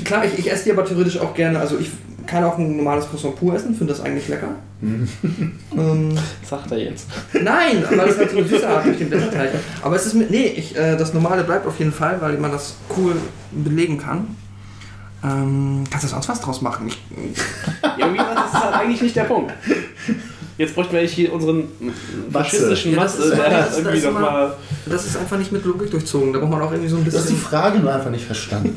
Klar, 0.03 0.25
ich, 0.25 0.39
ich 0.39 0.51
esse 0.51 0.65
die 0.65 0.71
aber 0.71 0.85
theoretisch 0.85 1.19
auch 1.19 1.33
gerne. 1.33 1.59
Also 1.59 1.77
ich 1.77 1.91
kann 2.27 2.43
auch 2.43 2.57
ein 2.57 2.77
normales 2.77 3.07
Croissant 3.09 3.35
pur 3.35 3.55
essen, 3.55 3.73
finde 3.75 3.93
das 3.93 4.03
eigentlich 4.03 4.27
lecker. 4.27 4.49
ähm, 4.81 6.17
Sagt 6.47 6.71
er 6.71 6.77
jetzt. 6.77 7.07
nein, 7.33 7.83
weil 7.95 8.09
es 8.09 8.17
halt 8.17 8.31
so 8.31 8.37
eine 8.37 8.47
Süße 8.47 8.67
hat 8.69 8.85
durch 8.85 8.97
den 8.97 9.09
Blätterteig. 9.09 9.49
Aber 9.81 9.95
es 9.95 10.05
ist 10.05 10.13
mit. 10.13 10.29
Nee, 10.29 10.47
ich, 10.55 10.75
äh, 10.77 10.95
das 10.97 11.13
Normale 11.13 11.43
bleibt 11.43 11.65
auf 11.65 11.79
jeden 11.79 11.91
Fall, 11.93 12.21
weil 12.21 12.37
man 12.37 12.51
das 12.51 12.75
cool 12.95 13.13
belegen 13.51 13.97
kann. 13.97 14.27
Ähm, 15.23 15.83
kannst 15.89 16.05
du 16.05 16.09
sonst 16.09 16.29
was 16.29 16.39
draus 16.41 16.61
machen? 16.61 16.87
Ich, 16.89 16.97
Ja, 17.97 18.13
wie 18.13 18.17
gesagt, 18.17 18.37
das 18.37 18.53
ist 18.53 18.63
halt 18.63 18.75
eigentlich 18.75 19.01
nicht 19.01 19.15
der 19.15 19.23
Punkt. 19.23 19.51
Jetzt 20.59 20.73
bräuchten 20.75 20.93
wir 20.93 20.99
eigentlich 20.99 21.13
hier 21.13 21.33
unseren 21.33 21.65
faschistischen 22.31 22.93
Ja, 22.93 23.01
das 23.03 23.17
ist- 23.17 23.31
der 23.37 23.49
das 23.49 23.51
das 23.51 23.69
ist- 23.69 23.77
irgendwie 23.77 23.95
das 24.01 24.05
ist 24.05 24.13
nochmal. 24.13 24.53
Das 24.85 25.05
ist 25.05 25.17
einfach 25.17 25.37
nicht 25.37 25.51
mit 25.51 25.65
Logik 25.65 25.89
durchzogen. 25.91 26.33
Da 26.33 26.39
braucht 26.39 26.51
man 26.51 26.61
auch 26.61 26.71
irgendwie 26.71 26.89
so 26.89 26.97
ein 26.97 27.03
Du 27.05 27.11
hast 27.11 27.29
die 27.29 27.33
bisschen. 27.33 27.47
Frage 27.49 27.79
nur 27.79 27.93
einfach 27.93 28.09
nicht 28.11 28.25
verstanden. 28.25 28.75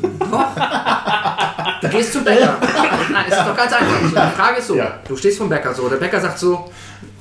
Du 1.81 1.89
gehst 1.89 2.13
zum 2.13 2.23
Bäcker. 2.23 2.57
Nein, 3.11 3.23
es 3.27 3.37
ist 3.37 3.45
doch 3.45 3.57
ganz 3.57 3.73
einfach. 3.73 3.95
Also 4.03 4.07
die 4.15 4.35
Frage 4.41 4.59
ist 4.59 4.67
so: 4.67 4.75
Ja. 4.75 4.99
Du 5.07 5.15
stehst 5.17 5.37
vom 5.37 5.49
Bäcker 5.49 5.73
so. 5.73 5.89
Der 5.89 5.97
Bäcker 5.97 6.19
sagt 6.21 6.37
so: 6.39 6.69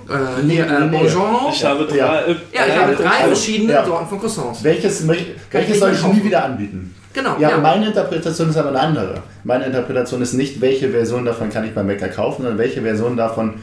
äh, 0.08 0.42
nee, 0.44 0.58
äh, 0.58 0.66
nee, 0.66 0.86
nee. 0.86 0.98
Bonjour. 0.98 1.50
Ich 1.52 1.64
habe 1.64 1.84
drei. 1.86 1.96
Ja. 1.96 2.20
äh, 2.22 2.34
Ja, 2.52 2.66
ich 2.66 2.76
habe 2.76 2.94
drei 2.96 3.26
verschiedene 3.26 3.72
ja. 3.72 3.84
Sorten 3.84 4.08
von 4.08 4.20
Croissants. 4.20 4.62
Welches, 4.62 5.06
welches 5.08 5.78
soll 5.78 5.92
ich 5.92 6.02
nie 6.04 6.24
wieder 6.24 6.44
anbieten? 6.44 6.94
Genau, 7.12 7.36
Ja, 7.40 7.50
ja. 7.50 7.58
meine 7.58 7.86
Interpretation 7.88 8.50
ist 8.50 8.56
aber 8.56 8.68
eine 8.68 8.80
andere. 8.80 9.14
Meine 9.42 9.64
Interpretation 9.64 10.22
ist 10.22 10.34
nicht, 10.34 10.60
welche 10.60 10.90
Version 10.90 11.24
davon 11.24 11.50
kann 11.50 11.64
ich 11.64 11.74
beim 11.74 11.88
Bäcker 11.88 12.08
kaufen, 12.08 12.42
sondern 12.42 12.58
welche 12.58 12.82
Version 12.82 13.16
davon 13.16 13.54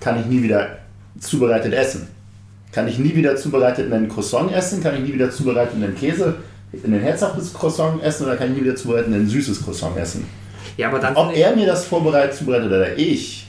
kann 0.00 0.18
ich 0.18 0.26
nie 0.26 0.42
wieder 0.42 0.78
zubereitet 1.20 1.72
essen. 1.72 2.08
Kann 2.72 2.88
ich 2.88 2.98
nie 2.98 3.14
wieder 3.14 3.36
zubereitet 3.36 3.92
einen 3.92 4.08
Croissant 4.08 4.52
essen? 4.52 4.82
Kann 4.82 4.94
ich 4.96 5.02
nie 5.02 5.12
wieder 5.14 5.30
zubereitet 5.30 5.74
einen 5.76 5.94
Käse, 5.94 6.34
ein 6.72 6.92
herzhaftes 7.00 7.52
Croissant 7.54 8.02
essen? 8.02 8.26
Oder 8.26 8.36
kann 8.36 8.50
ich 8.52 8.58
nie 8.58 8.64
wieder 8.64 8.76
zubereitet 8.76 9.12
ein 9.12 9.26
süßes 9.28 9.62
Croissant 9.64 9.96
essen? 9.96 10.26
Ja, 10.76 10.88
aber 10.88 10.98
dann. 10.98 11.14
Ob 11.16 11.34
er 11.36 11.54
mir 11.56 11.66
das 11.66 11.84
vorbereitet, 11.84 12.34
zubereitet 12.36 12.66
oder 12.68 12.96
ich, 12.96 13.46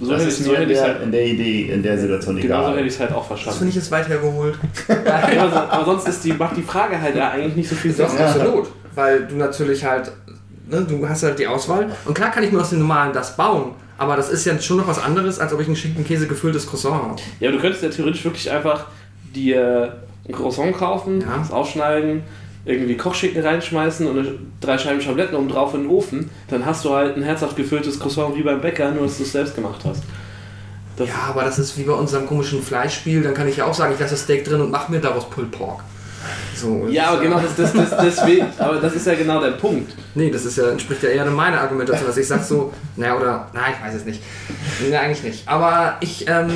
So 0.00 0.10
das 0.10 0.20
hätte 0.20 0.28
ist 0.30 0.40
ich 0.40 0.44
so 0.46 0.52
mir 0.52 0.58
hätte 0.58 0.72
in 0.72 0.76
der, 0.78 0.82
halt. 0.84 1.02
in 1.02 1.12
der 1.12 1.26
Idee, 1.26 1.62
in 1.72 1.82
der 1.82 1.98
Situation 1.98 2.36
Genau 2.36 2.56
so 2.56 2.62
egal. 2.62 2.76
hätte 2.78 2.86
ich 2.88 2.94
es 2.94 3.00
halt 3.00 3.12
auch 3.12 3.28
Das 3.28 3.38
finde 3.38 3.42
verstanden. 3.42 3.68
ich 3.68 3.74
jetzt 3.76 3.90
weit 3.90 4.08
hergeholt. 4.08 4.54
Ja, 4.88 5.42
aber, 5.44 5.70
aber 5.72 5.84
sonst 5.84 6.08
ist 6.08 6.24
die, 6.24 6.32
macht 6.32 6.56
die 6.56 6.62
Frage 6.62 7.00
halt 7.00 7.14
ja 7.16 7.30
eigentlich 7.30 7.56
nicht 7.56 7.68
so 7.68 7.76
viel 7.76 7.92
Sinn. 7.92 8.06
Doch, 8.06 8.18
Ja. 8.18 8.26
absolut. 8.26 8.68
Weil 8.94 9.26
du 9.26 9.36
natürlich 9.36 9.84
halt. 9.84 10.10
Ne, 10.68 10.80
du 10.88 11.08
hast 11.08 11.22
halt 11.22 11.38
die 11.38 11.46
Auswahl. 11.46 11.86
Und 12.06 12.14
klar 12.14 12.30
kann 12.32 12.42
ich 12.42 12.50
mir 12.50 12.60
aus 12.60 12.70
dem 12.70 12.80
Normalen 12.80 13.12
das 13.12 13.36
bauen. 13.36 13.72
Aber 13.98 14.16
das 14.16 14.30
ist 14.30 14.44
ja 14.44 14.58
schon 14.60 14.78
noch 14.78 14.88
was 14.88 14.98
anderes, 15.02 15.38
als 15.38 15.52
ob 15.54 15.60
ich 15.60 15.68
ein 15.68 15.76
Schinkenkäse 15.76 16.26
gefülltes 16.26 16.66
Croissant 16.66 16.94
habe. 17.02 17.16
Ja, 17.38 17.48
aber 17.48 17.56
du 17.58 17.62
könntest 17.62 17.82
ja 17.84 17.88
theoretisch 17.90 18.24
wirklich 18.24 18.50
einfach 18.50 18.86
dir 19.34 19.96
ein 20.28 20.32
Croissant 20.34 20.76
kaufen, 20.76 21.20
Ja. 21.20 21.36
das 21.38 21.50
aufschneiden, 21.52 22.22
irgendwie 22.66 22.96
Kochschinken 22.96 23.42
reinschmeißen 23.42 24.06
und 24.06 24.38
drei 24.60 24.76
Scheiben 24.76 25.00
Schabletten 25.00 25.36
oben 25.36 25.48
drauf 25.48 25.72
in 25.74 25.82
den 25.82 25.90
Ofen. 25.90 26.30
Dann 26.48 26.66
hast 26.66 26.84
du 26.84 26.92
halt 26.92 27.16
ein 27.16 27.22
herzhaft 27.22 27.56
gefülltes 27.56 28.00
Croissant 28.00 28.36
wie 28.36 28.42
beim 28.42 28.60
Bäcker, 28.60 28.90
nur 28.90 29.04
dass 29.04 29.18
du 29.18 29.22
es 29.22 29.32
selbst 29.32 29.54
gemacht 29.54 29.80
hast. 29.84 30.02
Das, 30.96 31.08
Ja, 31.08 31.28
aber 31.28 31.44
das 31.44 31.58
ist 31.58 31.78
wie 31.78 31.84
bei 31.84 31.92
unserem 31.92 32.26
komischen 32.26 32.62
Fleischspiel. 32.62 33.22
Dann 33.22 33.34
kann 33.34 33.48
ich 33.48 33.58
ja 33.58 33.66
auch 33.66 33.74
sagen, 33.74 33.94
ich 33.94 34.00
lasse 34.00 34.14
das 34.14 34.22
Steak 34.24 34.44
drin 34.44 34.60
und 34.60 34.70
mache 34.70 34.90
mir 34.90 35.00
daraus 35.00 35.30
Pulled 35.30 35.52
Pork. 35.52 35.84
So, 36.56 36.84
das 36.86 36.94
ja, 36.94 37.08
aber 37.08 37.20
genau 37.20 37.38
das, 37.38 37.54
das, 37.54 37.72
das, 37.72 37.98
deswegen, 38.02 38.46
aber 38.58 38.76
das 38.76 38.94
ist 38.94 39.06
ja 39.06 39.14
genau 39.14 39.40
der 39.40 39.52
Punkt. 39.52 39.92
Nee, 40.14 40.30
das 40.30 40.44
ist 40.46 40.56
ja, 40.56 40.70
entspricht 40.70 41.02
ja 41.02 41.10
eher 41.10 41.26
meiner 41.26 41.60
Argumentation, 41.60 42.06
dass 42.06 42.16
ich 42.16 42.26
sag 42.26 42.42
so, 42.42 42.72
naja, 42.96 43.16
oder, 43.16 43.48
na, 43.52 43.60
ich 43.70 43.86
weiß 43.86 43.94
es 43.94 44.04
nicht. 44.06 44.22
Nee, 44.80 44.96
eigentlich 44.96 45.22
nicht. 45.22 45.46
Aber 45.46 45.96
ich, 46.00 46.26
ähm, 46.28 46.48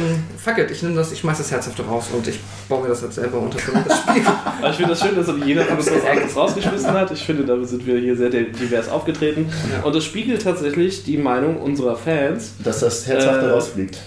fuck 0.42 0.56
it, 0.58 0.70
ich 0.70 0.82
nehme 0.82 0.94
das, 0.94 1.12
ich 1.12 1.20
schmeiß 1.20 1.38
das 1.38 1.50
Herzhafte 1.50 1.84
raus 1.84 2.06
und 2.12 2.26
ich 2.26 2.40
baue 2.68 2.82
mir 2.82 2.88
das 2.88 3.02
jetzt 3.02 3.16
selber 3.16 3.38
unter 3.38 3.58
für 3.58 3.72
das 3.72 3.98
Spiel. 3.98 4.22
Aber 4.58 4.70
ich 4.70 4.76
finde 4.76 4.90
das 4.90 5.00
schön, 5.00 5.14
dass 5.14 5.26
jeder 5.44 5.64
von 5.64 5.76
uns 5.76 5.90
was 5.90 6.04
anderes 6.06 6.36
rausgeschmissen 6.36 6.92
hat. 6.92 7.10
Ich 7.10 7.24
finde, 7.24 7.44
damit 7.44 7.68
sind 7.68 7.86
wir 7.86 7.98
hier 7.98 8.16
sehr 8.16 8.30
divers 8.30 8.88
aufgetreten. 8.88 9.50
Ja. 9.70 9.84
Und 9.84 9.94
das 9.94 10.04
spiegelt 10.04 10.42
tatsächlich 10.42 11.04
die 11.04 11.18
Meinung 11.18 11.58
unserer 11.58 11.96
Fans. 11.96 12.52
Dass 12.64 12.80
das 12.80 13.06
Herzhafte 13.06 13.46
Äh, 13.46 13.50
rausfliegt. 13.50 13.98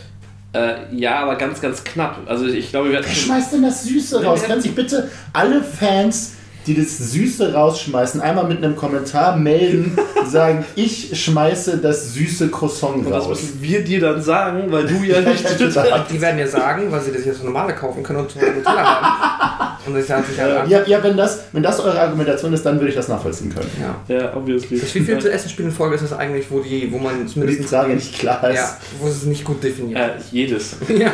Äh, 0.53 0.95
ja, 0.95 1.15
aber 1.15 1.35
ganz, 1.35 1.59
ganz 1.61 1.83
knapp. 1.83 2.21
Also 2.27 2.45
ich 2.45 2.69
glaube, 2.69 2.91
wir 2.91 2.97
hatten 2.97 3.07
Wer 3.07 3.15
schmeißt 3.15 3.53
denn 3.53 3.63
das 3.63 3.83
Süße 3.83 4.23
raus? 4.23 4.43
Können 4.43 4.61
sich 4.61 4.75
bitte 4.75 5.09
alle 5.33 5.63
Fans, 5.63 6.33
die 6.67 6.75
das 6.75 6.97
Süße 6.97 7.53
rausschmeißen, 7.53 8.21
einmal 8.21 8.47
mit 8.47 8.57
einem 8.63 8.75
Kommentar 8.75 9.35
melden, 9.37 9.97
sagen, 10.29 10.63
ich 10.75 11.21
schmeiße 11.21 11.77
das 11.77 12.13
süße 12.13 12.49
Croissant 12.49 12.97
Und 13.05 13.09
das 13.11 13.25
raus. 13.25 13.41
müssen 13.41 13.61
wir 13.61 13.83
dir 13.83 13.99
dann 13.99 14.21
sagen, 14.21 14.71
weil 14.71 14.85
du 14.87 15.03
ja 15.03 15.19
nicht. 15.21 15.43
Die 16.11 16.21
werden 16.21 16.39
ja 16.39 16.47
sagen, 16.47 16.91
weil 16.91 17.01
sie 17.01 17.11
das 17.11 17.25
jetzt 17.25 17.43
normale 17.43 17.73
kaufen 17.73 18.01
können 18.03 18.19
und 18.19 18.35
Nutella 18.35 19.01
haben. 19.01 19.77
Und 19.85 19.95
das 19.95 20.03
ist 20.03 20.09
natürlich 20.09 20.37
ja, 20.37 20.65
Ja, 20.65 20.81
ja 20.87 21.03
wenn, 21.03 21.17
das, 21.17 21.39
wenn 21.51 21.61
das 21.63 21.79
eure 21.81 21.99
Argumentation 21.99 22.53
ist, 22.53 22.65
dann 22.65 22.75
würde 22.79 22.89
ich 22.89 22.95
das 22.95 23.09
nachvollziehen 23.09 23.53
können. 23.53 23.69
ja. 24.07 24.15
ja, 24.15 24.35
obviously. 24.35 24.79
Das 24.79 24.95
wievielte 24.95 25.29
Essenspiel 25.31 25.65
in 25.65 25.71
Folge 25.71 25.95
ist 25.95 26.03
das 26.05 26.13
eigentlich, 26.13 26.49
wo, 26.49 26.59
die, 26.61 26.89
wo 26.91 26.97
man 26.99 27.19
Wo 27.19 27.23
die 27.23 27.27
zumindest 27.33 27.69
Frage 27.69 27.93
nicht 27.95 28.17
klar 28.17 28.49
ist. 28.49 28.55
ja, 28.55 28.77
wo 29.01 29.07
es 29.07 29.23
nicht 29.25 29.43
gut 29.43 29.61
definiert 29.63 29.99
Äh, 29.99 30.09
jedes. 30.31 30.75
Ja. 30.87 31.11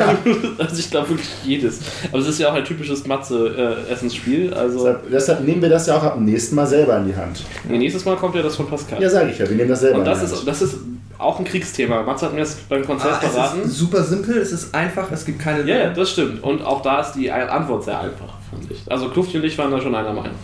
Also 0.58 0.76
ich 0.78 0.90
glaube 0.90 1.08
wirklich 1.10 1.28
jedes. 1.44 1.80
Aber 2.12 2.20
es 2.20 2.28
ist 2.28 2.38
ja 2.38 2.50
auch 2.50 2.54
ein 2.54 2.64
typisches 2.64 3.04
Matze-Essensspiel. 3.06 4.52
also 4.54 4.78
Deshalb, 4.78 5.10
deshalb 5.10 5.39
nehmen 5.44 5.62
wir 5.62 5.68
das 5.68 5.86
ja 5.86 5.96
auch 5.96 6.02
ab 6.02 6.14
dem 6.14 6.24
nächsten 6.24 6.54
Mal 6.54 6.66
selber 6.66 6.96
in 6.98 7.06
die 7.08 7.16
Hand. 7.16 7.44
nee, 7.68 7.78
nächstes 7.78 8.04
Mal 8.04 8.16
kommt 8.16 8.34
ja 8.34 8.42
das 8.42 8.56
von 8.56 8.66
Pascal. 8.68 9.00
Ja, 9.02 9.08
sage 9.10 9.30
ich 9.30 9.38
ja, 9.38 9.48
wir 9.48 9.56
nehmen 9.56 9.68
das 9.70 9.80
selber 9.80 9.98
Und 9.98 10.04
das 10.04 10.20
in 10.20 10.26
die 10.26 10.32
ist, 10.32 10.38
Hand. 10.38 10.48
das 10.48 10.62
ist 10.62 10.76
auch 11.18 11.38
ein 11.38 11.44
Kriegsthema. 11.44 12.02
Matze 12.02 12.26
hat 12.26 12.32
mir 12.34 12.40
das 12.40 12.54
beim 12.68 12.84
Konzert 12.84 13.14
Ah, 13.14 13.20
es 13.26 13.32
verraten. 13.32 13.62
ist 13.62 13.74
super 13.76 14.02
simpel, 14.02 14.38
es 14.38 14.52
ist 14.52 14.74
einfach, 14.74 15.10
es 15.12 15.24
gibt 15.24 15.38
keine 15.38 15.62
Ja, 15.68 15.76
ja, 15.76 15.90
das 15.90 16.10
stimmt. 16.10 16.42
Und 16.42 16.62
auch 16.62 16.80
da 16.82 17.00
ist 17.00 17.12
die 17.12 17.30
Antwort 17.30 17.84
sehr 17.84 18.00
einfach, 18.00 18.34
fand 18.50 18.70
ich. 18.70 18.82
Also 18.90 19.08
Klufti 19.10 19.36
und 19.38 19.44
ich 19.44 19.56
waren 19.58 19.70
da 19.70 19.80
schon 19.80 19.94
einer 19.94 20.12
Meinung. 20.12 20.34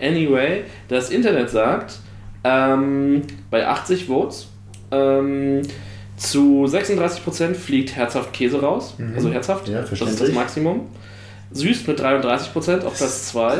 Anyway, 0.00 0.62
das 0.88 1.10
Internet 1.10 1.50
sagt, 1.50 1.98
ähm, 2.44 3.22
bei 3.50 3.66
80 3.66 4.06
Votes, 4.06 4.46
ähm, 4.92 5.62
zu 6.16 6.66
36% 6.66 7.54
fliegt 7.56 7.96
herzhaft 7.96 8.32
Käse 8.32 8.60
raus. 8.60 8.94
Also 9.16 9.30
herzhaft, 9.30 9.68
Ja, 9.68 9.80
das 9.82 9.92
ist 9.92 10.20
das. 10.20 10.32
Maximum. 10.32 10.82
Süß 11.52 11.86
mit 11.86 11.98
33% 12.00 12.84
auf 12.84 12.94
Platz 12.96 13.26
2. 13.28 13.58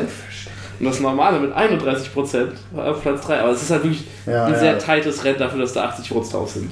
Und 0.81 0.87
das 0.87 0.99
Normale 0.99 1.39
mit 1.39 1.55
31% 1.55 2.47
auf 2.75 3.01
Platz 3.01 3.27
3. 3.27 3.39
Aber 3.39 3.51
es 3.51 3.61
ist 3.61 3.69
halt 3.69 3.83
wirklich 3.83 4.03
Ja, 4.25 4.45
ein 4.45 4.53
ja. 4.53 4.59
sehr 4.59 4.79
tightes 4.79 5.23
Rennen 5.23 5.37
dafür, 5.37 5.59
dass 5.61 5.73
da 5.73 5.83
80 5.85 6.09
Votes 6.09 6.29
drauf 6.31 6.49
sind. 6.49 6.71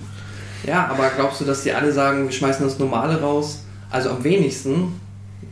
Ja, 0.66 0.90
aber 0.92 1.10
glaubst 1.16 1.42
du, 1.42 1.46
dass 1.46 1.64
die 1.64 1.72
alle 1.72 1.92
sagen, 1.92 2.26
wir 2.26 2.32
schmeißen 2.32 2.66
das 2.66 2.80
Normale 2.80 3.22
raus? 3.22 3.64
Also 3.92 4.10
am 4.10 4.24
wenigsten, 4.24 5.00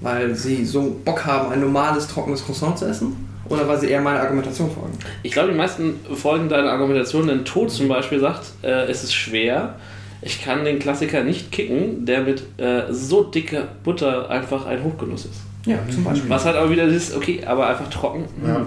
weil 0.02 0.36
sie 0.36 0.66
so 0.66 1.00
Bock 1.06 1.26
haben, 1.26 1.52
ein 1.52 1.62
normales, 1.62 2.08
trockenes 2.08 2.44
Croissant 2.44 2.80
zu 2.80 2.86
essen? 2.86 3.28
Oder 3.48 3.68
weil 3.68 3.80
sie 3.80 3.90
eher 3.90 4.02
meiner 4.02 4.22
Argumentation 4.22 4.70
folgen? 4.72 4.98
Ich 5.24 5.32
glaube, 5.32 5.52
die 5.52 5.58
meisten 5.58 6.00
folgen 6.16 6.50
deiner 6.50 6.72
Argumentation, 6.72 7.28
denn 7.28 7.46
Tod 7.46 7.72
zum 7.72 7.88
Beispiel 7.88 8.20
sagt, 8.20 8.46
äh, 8.64 8.86
es 8.86 9.04
ist 9.04 9.14
schwer. 9.14 9.76
Ich 10.22 10.44
kann 10.44 10.66
den 10.66 10.80
Klassiker 10.80 11.24
nicht 11.24 11.52
kicken, 11.52 12.06
der 12.06 12.22
mit 12.22 12.44
äh, 12.58 12.92
so 12.92 13.24
dicker 13.24 13.68
Butter 13.84 14.30
einfach 14.30 14.66
ein 14.66 14.84
Hochgenuss 14.84 15.26
ist. 15.26 15.47
Ja, 15.68 15.80
zum 15.90 16.04
Beispiel. 16.04 16.30
Was 16.30 16.46
halt 16.46 16.56
aber 16.56 16.70
wieder 16.72 16.84
ist, 16.86 17.16
okay, 17.16 17.42
aber 17.46 17.68
einfach 17.68 17.90
trocken. 17.90 18.26
Ja. 18.46 18.66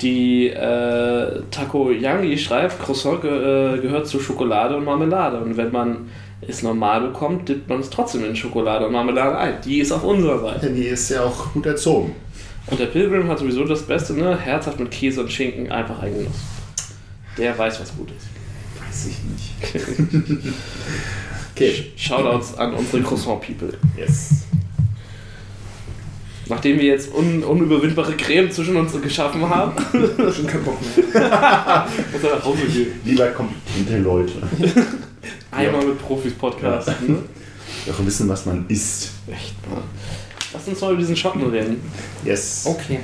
Die 0.00 0.48
äh, 0.48 1.42
Taco 1.50 1.90
Yangi 1.90 2.36
schreibt, 2.36 2.82
Croissant 2.82 3.22
ge 3.22 3.30
äh, 3.30 3.78
gehört 3.80 4.06
zu 4.06 4.18
Schokolade 4.18 4.76
und 4.76 4.84
Marmelade. 4.84 5.38
Und 5.38 5.56
wenn 5.56 5.70
man 5.70 6.08
es 6.46 6.62
normal 6.62 7.00
bekommt, 7.00 7.48
dippt 7.48 7.68
man 7.68 7.80
es 7.80 7.90
trotzdem 7.90 8.24
in 8.24 8.34
Schokolade 8.34 8.86
und 8.86 8.92
Marmelade 8.92 9.38
ein. 9.38 9.54
Die 9.64 9.78
ist 9.78 9.92
auf 9.92 10.04
unserer 10.04 10.40
Seite. 10.40 10.70
Die 10.70 10.86
ist 10.86 11.08
ja 11.10 11.22
auch 11.22 11.52
gut 11.52 11.64
erzogen. 11.64 12.14
Und 12.66 12.80
der 12.80 12.86
Pilgrim 12.86 13.28
hat 13.28 13.38
sowieso 13.38 13.64
das 13.64 13.82
Beste, 13.82 14.14
ne? 14.14 14.36
Herzhaft 14.36 14.80
mit 14.80 14.90
Käse 14.90 15.20
und 15.20 15.30
Schinken, 15.30 15.70
einfach 15.70 16.02
ein 16.02 16.14
Genuss. 16.14 16.34
Der 17.38 17.56
weiß, 17.56 17.80
was 17.80 17.96
gut 17.96 18.10
ist. 18.10 18.26
Weiß 18.84 19.06
ich 19.06 19.18
nicht. 19.24 20.44
okay, 21.54 21.92
Shoutouts 21.96 22.58
an 22.58 22.74
unsere 22.74 23.02
Croissant-People. 23.02 23.74
yes. 23.96 24.44
Nachdem 26.48 26.78
wir 26.78 26.84
jetzt 26.84 27.14
un 27.14 27.42
unüberwindbare 27.42 28.14
Creme 28.16 28.50
zwischen 28.50 28.76
uns 28.76 29.00
geschaffen 29.00 29.48
haben, 29.48 29.72
schon 30.32 30.46
keinen 30.46 30.64
Bock 30.64 30.78
mehr. 30.80 31.04
muss 32.12 32.22
er 32.22 32.36
nach 32.36 32.44
Hause 32.44 32.66
gehen. 32.66 33.00
Lieber 33.04 33.28
kompetente 33.28 33.98
Leute, 33.98 34.32
Einmal 35.50 35.86
mit 35.86 35.98
Profis 36.00 36.34
Podcast. 36.34 36.88
Ne? 37.06 37.18
auch 37.90 38.06
wissen, 38.06 38.28
was 38.28 38.44
man 38.44 38.64
isst. 38.68 39.12
Echt 39.30 39.54
mal. 39.70 39.82
Lass 40.52 40.68
uns 40.68 40.80
mal 40.80 40.90
über 40.92 41.00
diesen 41.00 41.16
Schotten 41.16 41.48
reden. 41.50 41.80
Yes. 42.24 42.64
Okay. 42.66 43.00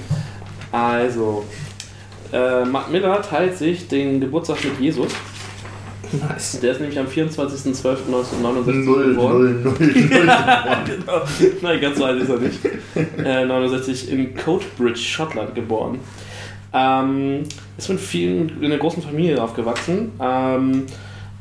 Also, 0.72 1.44
äh, 2.32 2.64
Mark 2.64 2.90
Miller 2.90 3.22
teilt 3.22 3.56
sich 3.56 3.88
den 3.88 4.20
Geburtstag 4.20 4.62
mit 4.64 4.80
Jesus. 4.80 5.12
Nice. 6.12 6.60
Der 6.60 6.72
ist 6.72 6.80
nämlich 6.80 6.98
am 6.98 7.06
24.12.1969 7.06 8.72
Null, 8.84 9.08
geboren. 9.10 9.32
null, 9.38 9.50
null, 9.62 9.74
null. 9.78 9.94
genau. 10.08 11.22
Nein, 11.62 11.80
ganz 11.80 11.98
so 11.98 12.04
alt 12.04 12.22
ist 12.22 12.28
er 12.28 12.38
nicht. 12.38 12.58
Äh, 13.24 13.44
69 13.44 14.10
in 14.10 14.34
Coatbridge, 14.34 14.98
Schottland 14.98 15.54
geboren. 15.54 15.98
Ähm, 16.72 17.42
ist 17.76 17.88
mit 17.88 18.00
vielen, 18.00 18.60
in 18.60 18.66
einer 18.66 18.78
großen 18.78 19.02
Familie 19.02 19.42
aufgewachsen. 19.42 20.12
Ähm, 20.20 20.86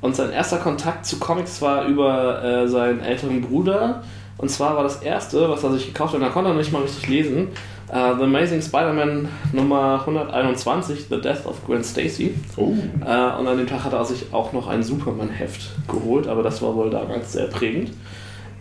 und 0.02 0.16
sein 0.16 0.32
erster 0.32 0.58
Kontakt 0.58 1.06
zu 1.06 1.20
Comics 1.20 1.62
war 1.62 1.86
über 1.86 2.44
äh, 2.44 2.68
seinen 2.68 3.02
älteren 3.02 3.42
Bruder. 3.42 4.04
Und 4.38 4.50
zwar 4.50 4.76
war 4.76 4.84
das 4.84 5.02
erste, 5.02 5.50
was 5.50 5.64
er 5.64 5.74
sich 5.74 5.88
gekauft 5.88 6.14
hat, 6.14 6.22
und 6.22 6.26
da 6.26 6.32
konnte 6.32 6.52
er 6.52 6.56
nicht 6.56 6.72
mal 6.72 6.82
richtig 6.82 7.10
lesen, 7.10 7.50
äh, 7.92 8.16
The 8.18 8.24
Amazing 8.24 8.62
Spider-Man 8.62 9.28
Nummer 9.52 10.00
121, 10.06 11.08
The 11.10 11.20
Death 11.20 11.46
of 11.46 11.66
Gwen 11.66 11.84
Stacy. 11.84 12.36
Oh. 12.56 12.74
Äh, 13.02 13.40
und 13.40 13.48
an 13.48 13.58
dem 13.58 13.68
Tag 13.68 13.84
hat 13.84 13.94
er 13.94 14.06
sich 14.06 14.28
auch 14.32 14.54
noch 14.54 14.68
ein 14.68 14.84
Superman-Heft 14.84 15.88
geholt, 15.88 16.28
aber 16.28 16.44
das 16.44 16.62
war 16.62 16.76
wohl 16.76 16.90
damals 16.90 17.34
sehr 17.34 17.48
prägend. 17.48 17.92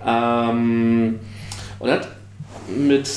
Ähm, 0.06 1.18
und 1.78 1.88
er 1.88 1.94
hat 1.96 2.08
mit, 2.74 3.08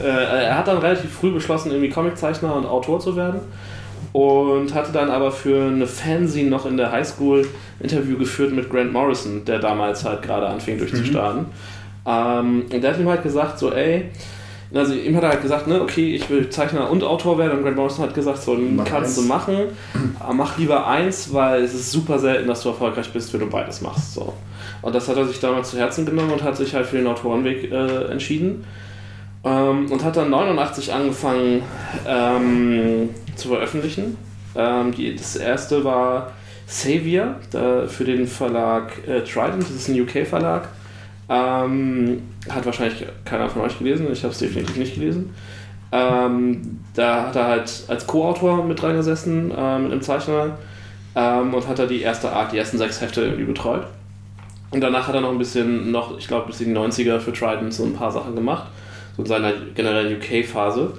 äh, 0.00 0.06
er 0.06 0.58
hat 0.58 0.68
dann 0.68 0.78
relativ 0.78 1.12
früh 1.12 1.32
beschlossen, 1.32 1.70
irgendwie 1.70 1.90
Comiczeichner 1.90 2.54
und 2.54 2.66
Autor 2.66 3.00
zu 3.00 3.16
werden. 3.16 3.40
Und 4.12 4.74
hatte 4.74 4.90
dann 4.90 5.08
aber 5.08 5.30
für 5.30 5.68
eine 5.68 5.86
Fanzine 5.86 6.50
noch 6.50 6.66
in 6.66 6.76
der 6.76 6.90
Highschool 6.90 7.42
ein 7.42 7.84
Interview 7.84 8.18
geführt 8.18 8.52
mit 8.52 8.68
Grant 8.68 8.92
Morrison, 8.92 9.44
der 9.44 9.60
damals 9.60 10.04
halt 10.04 10.22
gerade 10.22 10.48
anfing 10.48 10.78
durchzustarten. 10.78 11.46
Ähm, 12.06 12.64
und 12.72 12.82
der 12.82 12.92
hat 12.92 12.98
ihm 12.98 13.08
halt 13.08 13.22
gesagt, 13.22 13.58
so, 13.58 13.72
ey, 13.72 14.10
also 14.72 14.94
ihm 14.94 15.16
hat 15.16 15.24
er 15.24 15.30
halt 15.30 15.42
gesagt, 15.42 15.66
ne, 15.66 15.80
okay, 15.80 16.14
ich 16.14 16.30
will 16.30 16.48
Zeichner 16.48 16.90
und 16.90 17.02
Autor 17.02 17.38
werden 17.38 17.58
und 17.58 17.64
Grant 17.64 17.76
Morrison 17.76 18.04
hat 18.04 18.14
gesagt, 18.14 18.42
so, 18.42 18.54
Mach 18.54 18.84
kannst 18.84 19.16
du 19.16 19.22
eins. 19.22 19.28
machen, 19.28 19.56
aber 20.20 20.34
mach 20.34 20.58
lieber 20.58 20.86
eins, 20.86 21.32
weil 21.32 21.62
es 21.64 21.74
ist 21.74 21.90
super 21.90 22.18
selten, 22.18 22.46
dass 22.46 22.62
du 22.62 22.68
erfolgreich 22.68 23.12
bist, 23.12 23.32
wenn 23.32 23.40
du 23.40 23.46
beides 23.46 23.80
machst, 23.80 24.14
so. 24.14 24.32
Und 24.82 24.94
das 24.94 25.08
hat 25.08 25.16
er 25.16 25.26
sich 25.26 25.40
damals 25.40 25.70
zu 25.70 25.78
Herzen 25.78 26.06
genommen 26.06 26.30
und 26.32 26.42
hat 26.42 26.56
sich 26.56 26.74
halt 26.74 26.86
für 26.86 26.96
den 26.98 27.06
Autorenweg 27.06 27.70
äh, 27.70 28.04
entschieden. 28.12 28.64
Ähm, 29.42 29.90
und 29.90 30.04
hat 30.04 30.16
dann 30.16 30.30
89 30.30 30.92
angefangen 30.92 31.62
ähm, 32.06 33.08
zu 33.36 33.48
veröffentlichen. 33.48 34.16
Ähm, 34.54 34.92
die, 34.92 35.14
das 35.16 35.36
erste 35.36 35.82
war 35.84 36.32
Savior 36.66 37.36
da, 37.50 37.86
für 37.88 38.04
den 38.04 38.26
Verlag 38.26 38.92
äh, 39.08 39.22
Trident, 39.22 39.62
das 39.64 39.70
ist 39.70 39.88
ein 39.88 40.00
UK-Verlag. 40.00 40.68
Ähm, 41.32 42.22
hat 42.48 42.66
wahrscheinlich 42.66 43.06
keiner 43.24 43.48
von 43.48 43.62
euch 43.62 43.78
gelesen, 43.78 44.08
ich 44.10 44.24
habe 44.24 44.32
es 44.32 44.40
definitiv 44.40 44.76
nicht 44.76 44.94
gelesen. 44.94 45.32
Ähm, 45.92 46.80
da 46.94 47.28
hat 47.28 47.36
er 47.36 47.46
halt 47.46 47.84
als 47.86 48.06
Co-Autor 48.06 48.64
mit 48.64 48.82
dran 48.82 48.96
gesessen, 48.96 49.52
äh, 49.52 49.78
mit 49.78 49.92
einem 49.92 50.02
Zeichner 50.02 50.58
ähm, 51.14 51.54
und 51.54 51.68
hat 51.68 51.78
er 51.78 51.86
die 51.86 52.02
erste 52.02 52.32
Art, 52.32 52.52
die 52.52 52.58
ersten 52.58 52.78
sechs 52.78 53.00
Hefte 53.00 53.22
irgendwie 53.22 53.44
betreut. 53.44 53.86
Und 54.72 54.80
danach 54.80 55.06
hat 55.06 55.14
er 55.14 55.20
noch 55.20 55.30
ein 55.30 55.38
bisschen, 55.38 55.92
noch, 55.92 56.18
ich 56.18 56.26
glaube, 56.26 56.46
bis 56.48 56.60
in 56.60 56.74
die 56.74 56.80
90er 56.80 57.18
für 57.20 57.32
Trident 57.32 57.74
so 57.74 57.84
ein 57.84 57.94
paar 57.94 58.10
Sachen 58.10 58.34
gemacht, 58.34 58.66
so 59.16 59.22
in 59.22 59.28
seiner 59.28 59.52
generellen 59.74 60.16
UK-Phase. 60.16 60.92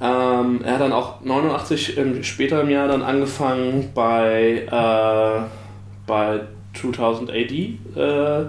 Ähm, 0.00 0.60
er 0.64 0.74
hat 0.74 0.80
dann 0.80 0.92
auch 0.92 1.20
89 1.22 1.96
ähm, 1.96 2.24
später 2.24 2.60
im 2.60 2.70
Jahr 2.70 2.88
dann 2.88 3.02
angefangen 3.02 3.90
bei, 3.94 4.66
äh, 4.66 5.46
bei 6.06 6.40
2000 6.74 7.30
AD 7.30 7.78
äh, 7.96 8.46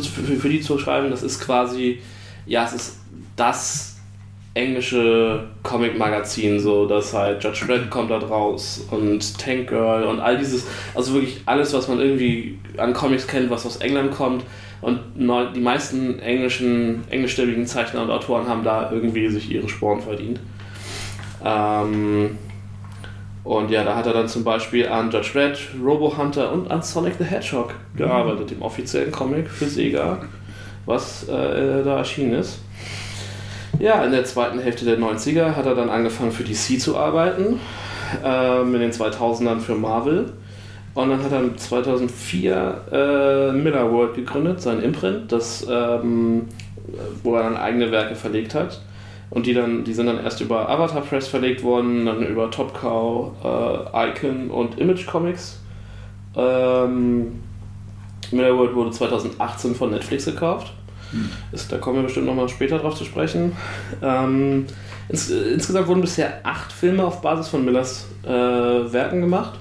zu, 0.00 0.10
für, 0.10 0.36
für 0.36 0.48
die 0.48 0.60
zu 0.60 0.78
schreiben. 0.78 1.10
Das 1.10 1.22
ist 1.22 1.40
quasi, 1.40 2.00
ja, 2.46 2.64
es 2.64 2.72
ist 2.72 3.00
das 3.36 3.94
englische 4.54 5.48
Comic-Magazin, 5.64 6.60
so 6.60 6.86
dass 6.86 7.12
halt 7.12 7.42
Judge 7.42 7.66
Red 7.68 7.90
kommt 7.90 8.10
da 8.10 8.18
raus 8.18 8.86
und 8.90 9.36
Tank 9.38 9.68
Girl 9.68 10.04
und 10.04 10.20
all 10.20 10.38
dieses, 10.38 10.66
also 10.94 11.14
wirklich 11.14 11.40
alles, 11.44 11.72
was 11.72 11.88
man 11.88 11.98
irgendwie 11.98 12.58
an 12.76 12.92
Comics 12.92 13.26
kennt, 13.26 13.50
was 13.50 13.66
aus 13.66 13.76
England 13.78 14.12
kommt. 14.12 14.44
Und 14.80 15.00
die 15.16 15.60
meisten 15.60 16.18
englischen, 16.18 17.04
englischstämmigen 17.08 17.66
Zeichner 17.66 18.02
und 18.02 18.10
Autoren 18.10 18.46
haben 18.46 18.64
da 18.64 18.92
irgendwie 18.92 19.28
sich 19.28 19.50
ihre 19.50 19.68
Sporen 19.68 20.02
verdient. 20.02 20.40
Ähm, 21.42 22.38
und 23.44 23.70
ja, 23.70 23.84
da 23.84 23.94
hat 23.94 24.06
er 24.06 24.14
dann 24.14 24.26
zum 24.26 24.42
Beispiel 24.42 24.88
an 24.88 25.10
Judge 25.10 25.32
Red, 25.34 25.58
Robo 25.82 26.16
Hunter 26.16 26.50
und 26.50 26.70
an 26.70 26.82
Sonic 26.82 27.16
the 27.18 27.24
Hedgehog 27.24 27.74
gearbeitet, 27.94 28.50
dem 28.50 28.62
offiziellen 28.62 29.12
Comic 29.12 29.50
für 29.50 29.66
Sega, 29.66 30.18
was 30.86 31.28
äh, 31.28 31.84
da 31.84 31.98
erschienen 31.98 32.32
ist. 32.32 32.60
Ja, 33.78 34.02
in 34.02 34.12
der 34.12 34.24
zweiten 34.24 34.58
Hälfte 34.58 34.86
der 34.86 34.98
90er 34.98 35.56
hat 35.56 35.66
er 35.66 35.74
dann 35.74 35.90
angefangen 35.90 36.32
für 36.32 36.42
DC 36.42 36.80
zu 36.80 36.96
arbeiten, 36.96 37.60
ähm, 38.24 38.74
in 38.74 38.80
den 38.80 38.92
2000ern 38.92 39.60
für 39.60 39.74
Marvel. 39.74 40.32
Und 40.94 41.10
dann 41.10 41.22
hat 41.22 41.32
er 41.32 41.54
2004 41.54 42.80
äh, 42.92 43.52
Miller 43.52 43.92
World 43.92 44.14
gegründet, 44.14 44.62
sein 44.62 44.80
Imprint, 44.80 45.32
das, 45.32 45.66
ähm, 45.68 46.46
wo 47.22 47.34
er 47.34 47.42
dann 47.42 47.56
eigene 47.56 47.90
Werke 47.90 48.14
verlegt 48.14 48.54
hat. 48.54 48.80
Und 49.30 49.46
die, 49.46 49.54
dann, 49.54 49.84
die 49.84 49.94
sind 49.94 50.06
dann 50.06 50.22
erst 50.22 50.40
über 50.40 50.68
Avatar 50.68 51.00
Press 51.02 51.28
verlegt 51.28 51.62
worden, 51.62 52.06
dann 52.06 52.24
über 52.24 52.50
Top 52.50 52.74
Cow, 52.78 53.32
äh, 53.42 54.10
Icon 54.10 54.50
und 54.50 54.78
Image 54.78 55.06
Comics. 55.06 55.60
Ähm, 56.36 57.40
Miller 58.30 58.56
World 58.56 58.74
wurde 58.74 58.90
2018 58.90 59.74
von 59.74 59.90
Netflix 59.90 60.26
gekauft. 60.26 60.72
Ist, 61.52 61.70
da 61.70 61.78
kommen 61.78 61.96
wir 61.96 62.02
bestimmt 62.04 62.26
nochmal 62.26 62.48
später 62.48 62.78
drauf 62.78 62.96
zu 62.96 63.04
sprechen. 63.04 63.52
Ähm, 64.02 64.66
ins, 65.08 65.30
äh, 65.30 65.52
insgesamt 65.52 65.86
wurden 65.86 66.00
bisher 66.00 66.40
acht 66.42 66.72
Filme 66.72 67.04
auf 67.04 67.20
Basis 67.20 67.48
von 67.48 67.64
Millers 67.64 68.08
äh, 68.24 68.28
Werken 68.28 69.20
gemacht. 69.20 69.58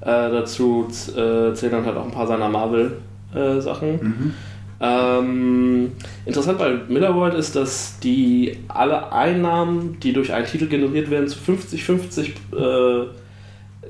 Äh, 0.00 0.06
dazu 0.06 0.86
äh, 0.88 1.54
zählen 1.54 1.72
dann 1.72 1.86
halt 1.86 1.96
auch 1.96 2.04
ein 2.04 2.12
paar 2.12 2.26
seiner 2.26 2.48
Marvel-Sachen. 2.48 3.92
Mhm. 4.00 4.34
Ähm, 4.80 5.92
interessant 6.26 6.58
bei 6.58 6.74
Miller 6.88 7.14
World 7.14 7.34
ist, 7.34 7.56
dass 7.56 7.98
die 8.00 8.58
alle 8.68 9.12
Einnahmen, 9.12 9.98
die 10.00 10.12
durch 10.12 10.32
einen 10.32 10.46
Titel 10.46 10.66
generiert 10.66 11.10
werden, 11.10 11.28
zu 11.28 11.38
50-50 11.38 12.26
äh, 12.54 13.06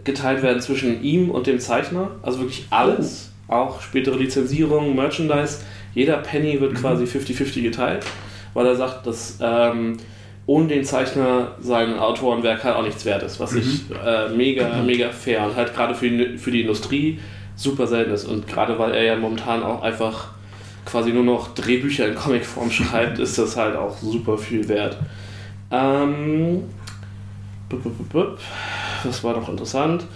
geteilt 0.05 0.43
werden 0.43 0.61
zwischen 0.61 1.03
ihm 1.03 1.31
und 1.31 1.47
dem 1.47 1.59
Zeichner. 1.59 2.13
Also 2.23 2.41
wirklich 2.41 2.67
alles. 2.71 3.33
Auch 3.49 3.81
spätere 3.81 4.17
Lizenzierung, 4.17 4.95
Merchandise. 4.95 5.59
Jeder 5.95 6.19
Penny 6.19 6.61
wird 6.61 6.75
quasi 6.75 7.05
50-50 7.05 7.63
geteilt, 7.63 8.05
weil 8.55 8.67
er 8.67 8.77
sagt, 8.77 9.07
dass 9.07 9.39
ähm, 9.41 9.97
ohne 10.47 10.69
den 10.69 10.85
Zeichner 10.85 11.57
sein 11.61 11.99
Autorenwerk 11.99 12.63
halt 12.65 12.77
auch 12.77 12.83
nichts 12.83 13.05
wert 13.05 13.23
ist. 13.23 13.41
Was 13.41 13.55
ich 13.55 13.83
äh, 14.05 14.29
mega, 14.29 14.83
mega 14.83 15.11
fair 15.11 15.45
und 15.45 15.57
halt 15.57 15.75
gerade 15.75 15.95
für 15.95 16.39
für 16.39 16.51
die 16.51 16.61
Industrie 16.63 17.19
super 17.57 17.87
selten 17.87 18.13
ist. 18.13 18.25
Und 18.27 18.47
gerade 18.47 18.79
weil 18.79 18.93
er 18.93 19.05
ja 19.05 19.17
momentan 19.17 19.63
auch 19.63 19.83
einfach 19.83 20.29
quasi 20.87 21.13
nur 21.13 21.25
noch 21.25 21.53
Drehbücher 21.55 22.09
in 22.09 22.15
Comicform 22.15 22.71
schreibt, 22.71 23.19
ist 23.19 23.37
das 23.37 23.57
halt 23.57 23.77
auch 23.77 23.99
super 23.99 24.39
viel 24.39 24.67
wert. 24.69 24.97
Ähm, 25.71 26.63
das 29.05 29.23
war 29.25 29.37
noch 29.37 29.49
interessant. 29.49 30.07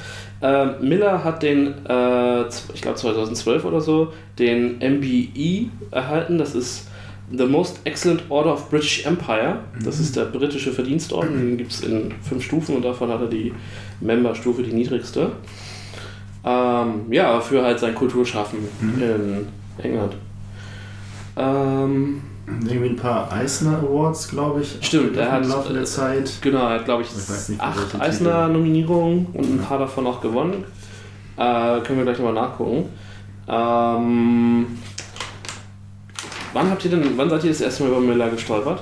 Ähm, 0.40 0.76
Miller 0.80 1.22
hat 1.22 1.42
den, 1.42 1.74
äh, 1.86 2.48
ich 2.72 2.80
glaube 2.80 2.96
2012 2.96 3.64
oder 3.64 3.80
so, 3.80 4.12
den 4.38 4.78
MBE 4.78 5.68
erhalten. 5.90 6.38
Das 6.38 6.54
ist 6.54 6.88
The 7.36 7.44
Most 7.44 7.80
Excellent 7.84 8.22
Order 8.30 8.54
of 8.54 8.70
British 8.70 9.04
Empire. 9.04 9.58
Das 9.84 10.00
ist 10.00 10.16
der 10.16 10.24
britische 10.24 10.72
Verdienstorden. 10.72 11.36
Den 11.36 11.58
gibt 11.58 11.72
es 11.72 11.82
in 11.82 12.14
fünf 12.22 12.44
Stufen 12.44 12.76
und 12.76 12.82
davon 12.82 13.10
hat 13.10 13.20
er 13.20 13.28
die 13.28 13.52
Member-Stufe, 14.00 14.62
die 14.62 14.72
niedrigste. 14.72 15.32
Ähm, 16.44 17.06
ja, 17.10 17.40
für 17.40 17.62
halt 17.62 17.78
sein 17.80 17.94
Kulturschaffen 17.94 18.60
in 18.80 19.46
England. 19.82 20.14
Ähm, 21.36 22.22
Irgendwie 22.66 22.88
ein 22.90 22.96
paar 22.96 23.32
Eisner 23.32 23.78
Awards, 23.78 24.28
glaube 24.28 24.62
ich. 24.62 24.78
Stimmt, 24.80 25.16
er 25.16 25.30
hat- 25.32 25.44
Im 25.44 25.50
Laufe 25.50 25.72
der 25.72 25.84
Zeit. 25.84 26.30
Genau, 26.40 26.66
er 26.68 26.74
hat, 26.80 26.84
glaube 26.84 27.02
ich, 27.02 27.08
Ich 27.10 27.48
nicht, 27.48 27.60
acht. 27.60 28.00
Eisner-Nominierungen 28.00 29.26
und 29.32 29.44
ein 29.54 29.58
paar 29.66 29.78
davon 29.78 30.06
auch 30.06 30.20
gewonnen. 30.20 30.64
Äh, 31.36 31.80
können 31.80 31.98
wir 31.98 32.04
gleich 32.04 32.18
nochmal 32.18 32.34
nachgucken. 32.34 32.88
Ähm, 33.48 34.66
wann 36.52 36.70
habt 36.70 36.84
ihr 36.84 36.90
denn, 36.90 37.16
wann 37.16 37.30
seid 37.30 37.44
ihr 37.44 37.50
das 37.50 37.60
erste 37.60 37.84
Mal 37.84 37.90
über 37.90 38.00
Miller 38.00 38.28
gestolpert? 38.30 38.80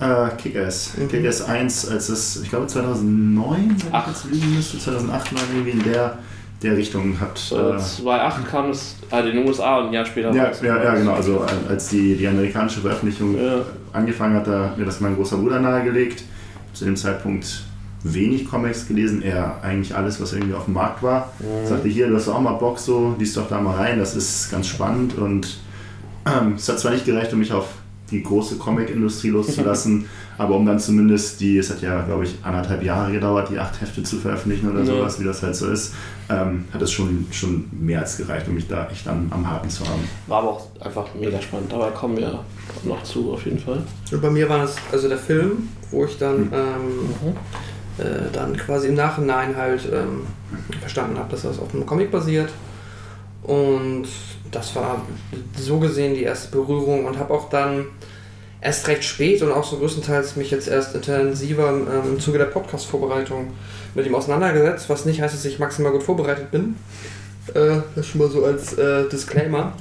Äh, 0.00 0.28
Kick-Ass. 0.36 0.92
Mhm. 0.96 1.08
Kick-Ass 1.08 1.42
1, 1.42 1.88
als 1.90 2.08
es, 2.08 2.42
ich 2.42 2.48
glaube 2.48 2.66
2009, 2.66 3.68
wenn 3.70 3.76
ich 3.88 3.94
Acht. 3.94 4.08
jetzt 4.08 4.24
lügen 4.24 4.54
müsste, 4.54 4.78
2008 4.78 5.32
mal 5.32 5.42
irgendwie 5.52 5.70
in 5.72 5.82
der, 5.84 6.18
der 6.64 6.76
Richtung 6.76 7.18
hat. 7.20 7.36
Äh, 7.52 7.78
2008 7.78 8.46
kam 8.48 8.70
es 8.70 8.96
äh, 9.12 9.20
in 9.20 9.36
den 9.36 9.46
USA 9.46 9.78
und 9.78 9.86
ein 9.88 9.92
Jahr 9.92 10.04
später. 10.06 10.32
ja, 10.34 10.50
ja, 10.62 10.82
ja, 10.84 10.94
genau. 10.94 11.12
Also 11.12 11.44
äh, 11.44 11.70
als 11.70 11.88
die, 11.88 12.16
die 12.16 12.26
amerikanische 12.26 12.80
Veröffentlichung 12.80 13.36
Ja. 13.36 13.62
angefangen 13.92 14.34
hat, 14.36 14.46
da 14.46 14.64
hat 14.70 14.78
mir 14.78 14.84
das 14.84 15.00
mein 15.00 15.14
großer 15.16 15.36
Bruder 15.36 15.60
nahegelegt. 15.60 16.24
Zu 16.72 16.84
dem 16.86 16.96
Zeitpunkt 16.96 17.62
wenig 18.02 18.48
Comics 18.50 18.86
gelesen, 18.88 19.22
eher 19.22 19.56
eigentlich 19.62 19.94
alles, 19.94 20.20
was 20.20 20.32
irgendwie 20.32 20.54
auf 20.54 20.64
dem 20.64 20.74
Markt 20.74 21.02
war. 21.02 21.32
Mhm. 21.38 21.66
Sagte 21.66 21.88
hier, 21.88 22.08
du 22.08 22.16
hast 22.16 22.28
auch 22.28 22.40
mal 22.40 22.52
Bock 22.54 22.78
so, 22.78 23.14
liest 23.18 23.36
doch 23.36 23.48
da 23.48 23.60
mal 23.60 23.76
rein, 23.76 23.98
das 23.98 24.14
ist 24.16 24.50
ganz 24.50 24.66
spannend 24.66 25.16
und 25.16 25.58
ähm, 26.26 26.54
es 26.56 26.68
hat 26.68 26.78
zwar 26.80 26.92
nicht 26.92 27.06
gereicht, 27.06 27.32
um 27.32 27.38
mich 27.38 27.52
auf 27.52 27.66
die 28.10 28.22
große 28.22 28.56
Comic-Industrie 28.56 29.28
loszulassen, 29.30 30.06
aber 30.36 30.56
um 30.56 30.66
dann 30.66 30.78
zumindest 30.78 31.40
die, 31.40 31.58
es 31.58 31.70
hat 31.70 31.80
ja, 31.80 32.02
glaube 32.02 32.24
ich, 32.24 32.36
anderthalb 32.42 32.82
Jahre 32.82 33.12
gedauert, 33.12 33.48
die 33.50 33.58
acht 33.58 33.80
Hefte 33.80 34.02
zu 34.02 34.16
veröffentlichen 34.18 34.70
oder 34.70 34.80
Ja. 34.80 34.86
sowas, 34.86 35.20
wie 35.20 35.24
das 35.24 35.42
halt 35.42 35.56
so 35.56 35.68
ist, 35.70 35.94
ähm, 36.28 36.64
hat 36.72 36.82
es 36.82 36.90
schon, 36.92 37.26
schon 37.30 37.64
mehr 37.72 38.00
als 38.00 38.16
gereicht, 38.16 38.46
um 38.48 38.54
mich 38.54 38.66
da 38.68 38.88
echt 38.90 39.06
dann 39.06 39.28
am 39.30 39.48
Haken 39.48 39.70
zu 39.70 39.84
haben. 39.84 40.00
War 40.26 40.38
aber 40.40 40.50
auch 40.50 40.66
einfach 40.80 41.06
mega 41.18 41.40
spannend. 41.40 41.72
Aber 41.72 41.90
kommen 41.92 42.16
wir 42.16 42.40
noch 42.84 43.02
zu, 43.04 43.32
auf 43.32 43.44
jeden 43.44 43.58
Fall. 43.58 43.82
Und 44.12 44.20
bei 44.22 44.30
mir 44.30 44.48
war 44.48 44.58
das 44.58 44.76
also 44.92 45.08
der 45.08 45.18
Film, 45.18 45.68
wo 45.90 46.04
ich 46.04 46.18
dann, 46.18 46.50
ähm, 46.52 47.24
äh, 47.98 48.30
dann 48.32 48.56
quasi 48.56 48.88
im 48.88 48.94
Nachhinein 48.94 49.56
halt 49.56 49.88
ähm, 49.92 50.22
verstanden 50.80 51.16
habe, 51.18 51.30
dass 51.30 51.42
das 51.42 51.58
auf 51.58 51.72
einem 51.74 51.86
Comic 51.86 52.10
basiert. 52.10 52.50
Und 53.44 54.06
das 54.50 54.74
war 54.74 55.02
so 55.56 55.78
gesehen 55.78 56.14
die 56.14 56.22
erste 56.22 56.50
Berührung 56.50 57.04
und 57.04 57.18
habe 57.18 57.32
auch 57.32 57.48
dann 57.50 57.86
erst 58.60 58.88
recht 58.88 59.04
spät 59.04 59.42
und 59.42 59.52
auch 59.52 59.64
so 59.64 59.76
größtenteils 59.76 60.36
mich 60.36 60.50
jetzt 60.50 60.68
erst 60.68 60.94
intensiver 60.94 61.68
ähm, 61.68 62.12
im 62.12 62.20
Zuge 62.20 62.38
der 62.38 62.46
Podcast-Vorbereitung 62.46 63.52
mit 63.94 64.06
ihm 64.06 64.14
auseinandergesetzt, 64.14 64.88
was 64.88 65.04
nicht 65.04 65.20
heißt, 65.20 65.34
dass 65.34 65.44
ich 65.44 65.58
maximal 65.58 65.92
gut 65.92 66.02
vorbereitet 66.02 66.50
bin. 66.50 66.76
Äh, 67.54 67.80
das 67.94 68.06
schon 68.06 68.22
mal 68.22 68.30
so 68.30 68.44
als 68.44 68.72
äh, 68.72 69.08
Disclaimer. 69.08 69.72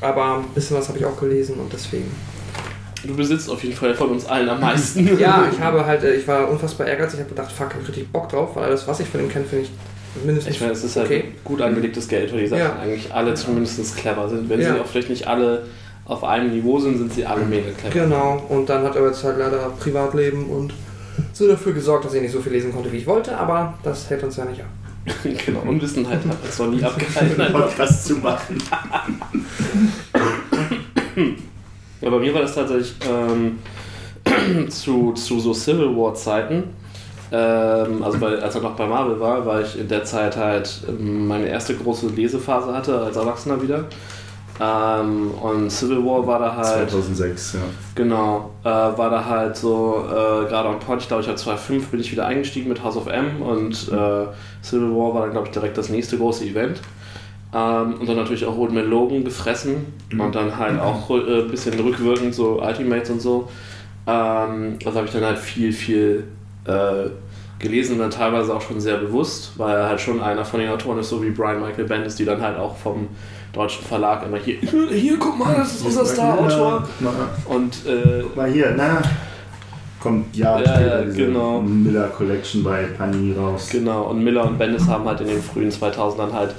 Aber 0.00 0.38
ein 0.38 0.44
bisschen 0.54 0.78
was 0.78 0.88
habe 0.88 0.98
ich 0.98 1.04
auch 1.04 1.18
gelesen 1.20 1.56
und 1.56 1.70
deswegen 1.72 2.10
Du 3.02 3.16
besitzt 3.16 3.48
auf 3.48 3.62
jeden 3.64 3.74
Fall 3.74 3.94
von 3.94 4.10
uns 4.10 4.26
allen 4.26 4.48
am 4.48 4.60
meisten. 4.60 5.18
ja, 5.18 5.48
ich 5.50 5.58
habe 5.58 5.84
halt, 5.86 6.02
äh, 6.04 6.14
ich 6.14 6.28
war 6.28 6.48
unfassbar 6.48 6.86
ehrgeizig, 6.86 7.14
ich 7.14 7.20
habe 7.20 7.30
gedacht, 7.30 7.50
fuck, 7.52 7.68
ich 7.70 7.76
hab 7.76 7.88
richtig 7.88 8.12
Bock 8.12 8.28
drauf, 8.28 8.56
weil 8.56 8.64
alles, 8.64 8.86
was 8.86 9.00
ich 9.00 9.08
von 9.08 9.20
ihm 9.20 9.28
kenne, 9.28 9.44
finde 9.46 9.64
ich 9.64 9.70
mindestens 10.24 10.54
Ich 10.54 10.60
meine, 10.60 10.72
es 10.72 10.84
ist 10.84 10.96
halt 10.96 11.06
okay. 11.06 11.24
gut 11.44 11.60
angelegtes 11.60 12.08
Geld, 12.08 12.32
weil 12.32 12.40
die 12.40 12.46
Sachen 12.46 12.60
Ja. 12.62 12.76
eigentlich 12.82 13.12
alle 13.12 13.34
zumindest 13.34 13.96
clever 13.96 14.28
sind. 14.28 14.48
Wenn 14.48 14.60
Ja. 14.60 14.74
sie 14.74 14.80
auch 14.80 14.86
vielleicht 14.86 15.10
nicht 15.10 15.26
alle 15.26 15.64
auf 16.06 16.24
einem 16.24 16.50
Niveau 16.50 16.78
sind, 16.80 16.98
sind 16.98 17.12
sie 17.14 17.24
alle 17.24 17.44
mega 17.44 17.70
clever. 17.70 18.06
Genau, 18.06 18.44
und 18.48 18.68
dann 18.68 18.82
hat 18.84 18.96
er 18.96 19.06
jetzt 19.06 19.22
halt 19.22 19.38
leider 19.38 19.70
Privatleben 19.78 20.46
und 20.46 20.72
so 21.32 21.46
dafür 21.46 21.72
gesorgt, 21.72 22.04
dass 22.04 22.14
ich 22.14 22.22
nicht 22.22 22.32
so 22.32 22.40
viel 22.40 22.52
lesen 22.52 22.72
konnte, 22.72 22.90
wie 22.92 22.96
ich 22.98 23.06
wollte, 23.06 23.36
aber 23.36 23.74
das 23.82 24.08
hält 24.10 24.22
uns 24.24 24.36
ja 24.36 24.44
nicht 24.44 24.60
ab. 24.60 24.68
genau, 25.46 25.60
Unwissenheit 25.60 26.20
hat 26.28 26.36
uns 26.44 26.58
noch 26.58 26.66
nie 26.68 26.82
abgehalten. 26.84 27.40
einen 27.40 27.52
Podcast 27.52 28.06
zu 28.06 28.16
machen. 28.16 28.58
Ja, 32.00 32.08
bei 32.10 32.18
mir 32.18 32.32
war 32.34 32.42
das 32.42 32.54
tatsächlich 32.54 32.94
ähm, 33.08 33.58
zu, 34.70 35.12
zu 35.12 35.40
so 35.40 35.52
Civil 35.52 35.94
War 35.96 36.14
Zeiten. 36.14 36.64
Ähm, 37.32 38.02
also 38.02 38.18
bei, 38.18 38.38
als 38.38 38.54
er 38.54 38.60
noch 38.60 38.74
bei 38.74 38.86
Marvel 38.86 39.20
war, 39.20 39.46
weil 39.46 39.62
ich 39.62 39.78
in 39.78 39.88
der 39.88 40.04
Zeit 40.04 40.36
halt 40.36 40.82
ähm, 40.88 41.28
meine 41.28 41.48
erste 41.48 41.74
große 41.74 42.08
Lesephase 42.08 42.72
hatte 42.74 42.98
als 42.98 43.16
Erwachsener 43.16 43.62
wieder. 43.62 43.84
Ähm, 44.60 45.30
und 45.40 45.70
Civil 45.70 46.04
War 46.04 46.26
war 46.26 46.38
da 46.38 46.56
halt. 46.56 46.90
2006, 46.90 47.54
ja. 47.54 47.60
Genau, 47.94 48.50
äh, 48.62 48.68
war 48.68 49.08
da 49.08 49.24
halt 49.24 49.56
so 49.56 50.04
äh, 50.06 50.48
gerade 50.48 50.68
on 50.68 50.78
point. 50.80 51.00
Ich 51.00 51.08
glaube, 51.08 51.22
ich 51.22 51.28
habe 51.28 51.38
2005 51.38 51.88
bin 51.88 52.00
ich 52.00 52.12
wieder 52.12 52.26
eingestiegen 52.26 52.68
mit 52.68 52.82
House 52.82 52.96
of 52.96 53.06
M 53.06 53.40
und 53.40 53.72
äh, 53.88 54.26
Civil 54.62 54.90
War 54.90 55.14
war 55.14 55.22
dann, 55.22 55.30
glaube 55.30 55.46
ich, 55.46 55.52
direkt 55.52 55.78
das 55.78 55.88
nächste 55.88 56.18
große 56.18 56.44
Event. 56.44 56.80
Ähm, 57.54 57.94
und 58.00 58.08
dann 58.08 58.16
natürlich 58.16 58.44
auch 58.44 58.56
Old 58.58 58.72
Man 58.72 58.88
Logan 58.88 59.24
gefressen 59.24 59.86
und 60.12 60.34
dann 60.34 60.56
halt 60.56 60.78
auch 60.78 61.08
äh, 61.10 61.42
ein 61.42 61.48
bisschen 61.48 61.80
rückwirkend 61.80 62.34
so 62.34 62.60
Ultimates 62.62 63.10
und 63.10 63.20
so. 63.20 63.48
Ähm, 64.06 64.78
also 64.84 64.98
habe 64.98 65.06
ich 65.06 65.12
dann 65.12 65.24
halt 65.24 65.38
viel, 65.38 65.72
viel 65.72 66.24
äh, 66.66 67.10
gelesen 67.58 67.94
und 67.94 67.98
dann 68.00 68.10
teilweise 68.10 68.54
auch 68.54 68.60
schon 68.62 68.80
sehr 68.80 68.96
bewusst, 68.96 69.52
weil 69.56 69.76
er 69.76 69.88
halt 69.88 70.00
schon 70.00 70.20
einer 70.22 70.44
von 70.44 70.60
den 70.60 70.70
Autoren 70.70 70.98
ist, 70.98 71.10
so 71.10 71.22
wie 71.22 71.30
Brian 71.30 71.60
Michael 71.60 71.84
Bendis, 71.84 72.16
die 72.16 72.24
dann 72.24 72.40
halt 72.40 72.58
auch 72.58 72.76
vom 72.76 73.08
deutschen 73.52 73.84
Verlag 73.84 74.24
immer 74.24 74.38
hier, 74.38 74.56
hier, 74.90 75.18
guck 75.18 75.38
mal, 75.38 75.54
das 75.56 75.74
ist 75.74 75.84
unser 75.84 76.06
Star-Autor. 76.06 76.86
Mal, 77.00 77.12
Und 77.46 77.74
äh, 77.86 78.22
guck 78.22 78.36
mal 78.36 78.50
hier, 78.50 78.72
na, 78.76 79.02
kommt 80.00 80.34
Jahre 80.34 80.64
Ja, 80.64 80.74
später 80.76 81.04
diese 81.04 81.16
genau. 81.26 81.60
Miller 81.60 82.08
Collection 82.08 82.62
bei 82.64 82.84
Panini 82.84 83.34
raus. 83.36 83.68
genau, 83.70 84.04
und 84.04 84.22
Miller 84.24 84.44
und 84.46 84.56
Bendis 84.58 84.86
haben 84.86 85.04
halt 85.04 85.20
in 85.20 85.26
den 85.28 85.42
frühen 85.42 85.70
2000ern 85.70 86.32
halt, 86.32 86.54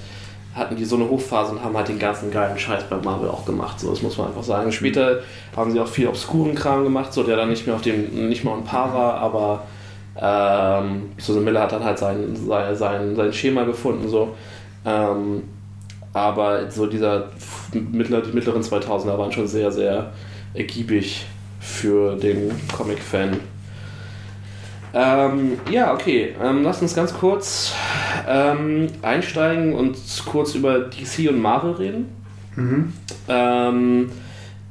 hatten 0.53 0.75
die 0.75 0.85
so 0.85 0.97
eine 0.97 1.09
Hochphase 1.09 1.53
und 1.53 1.63
haben 1.63 1.75
halt 1.75 1.87
den 1.87 1.97
ganzen 1.97 2.29
geilen 2.29 2.59
Scheiß 2.59 2.83
bei 2.89 2.97
Marvel 2.97 3.29
auch 3.29 3.45
gemacht, 3.45 3.79
so, 3.79 3.89
das 3.89 4.01
muss 4.03 4.17
man 4.17 4.27
einfach 4.27 4.43
sagen. 4.43 4.71
Später 4.71 5.21
haben 5.55 5.71
sie 5.71 5.79
auch 5.79 5.87
viel 5.87 6.07
obskuren 6.07 6.53
Kram 6.53 6.83
gemacht, 6.83 7.13
so 7.13 7.23
der 7.23 7.37
dann 7.37 7.49
nicht 7.49 7.65
mehr 7.65 7.75
auf 7.75 7.81
dem, 7.81 8.27
nicht 8.29 8.43
mehr 8.43 8.53
ein 8.53 8.65
Paar 8.65 8.93
war, 8.93 9.13
aber 9.15 9.63
ähm, 10.19 11.11
so 11.17 11.39
Miller 11.39 11.61
hat 11.61 11.71
dann 11.71 11.83
halt 11.83 11.97
sein, 11.97 12.35
sein, 12.35 12.75
sein, 12.75 13.15
sein 13.15 13.33
Schema 13.33 13.63
gefunden, 13.63 14.07
so. 14.07 14.35
Ähm, 14.85 15.43
aber 16.13 16.69
so 16.69 16.85
dieser 16.87 17.29
mittler, 17.73 18.21
die 18.21 18.33
mittleren 18.33 18.61
2000er 18.61 19.17
waren 19.17 19.31
schon 19.31 19.47
sehr, 19.47 19.71
sehr 19.71 20.11
ergiebig 20.53 21.25
für 21.59 22.15
den 22.17 22.51
Comic-Fan. 22.75 23.39
Ähm, 24.93 25.57
ja, 25.69 25.93
okay. 25.93 26.35
Ähm, 26.41 26.63
lass 26.63 26.81
uns 26.81 26.93
ganz 26.93 27.13
kurz 27.13 27.73
ähm, 28.27 28.89
einsteigen 29.01 29.73
und 29.73 29.95
kurz 30.25 30.53
über 30.55 30.79
DC 30.79 31.29
und 31.29 31.41
Marvel 31.41 31.71
reden. 31.71 32.09
Mhm. 32.57 32.93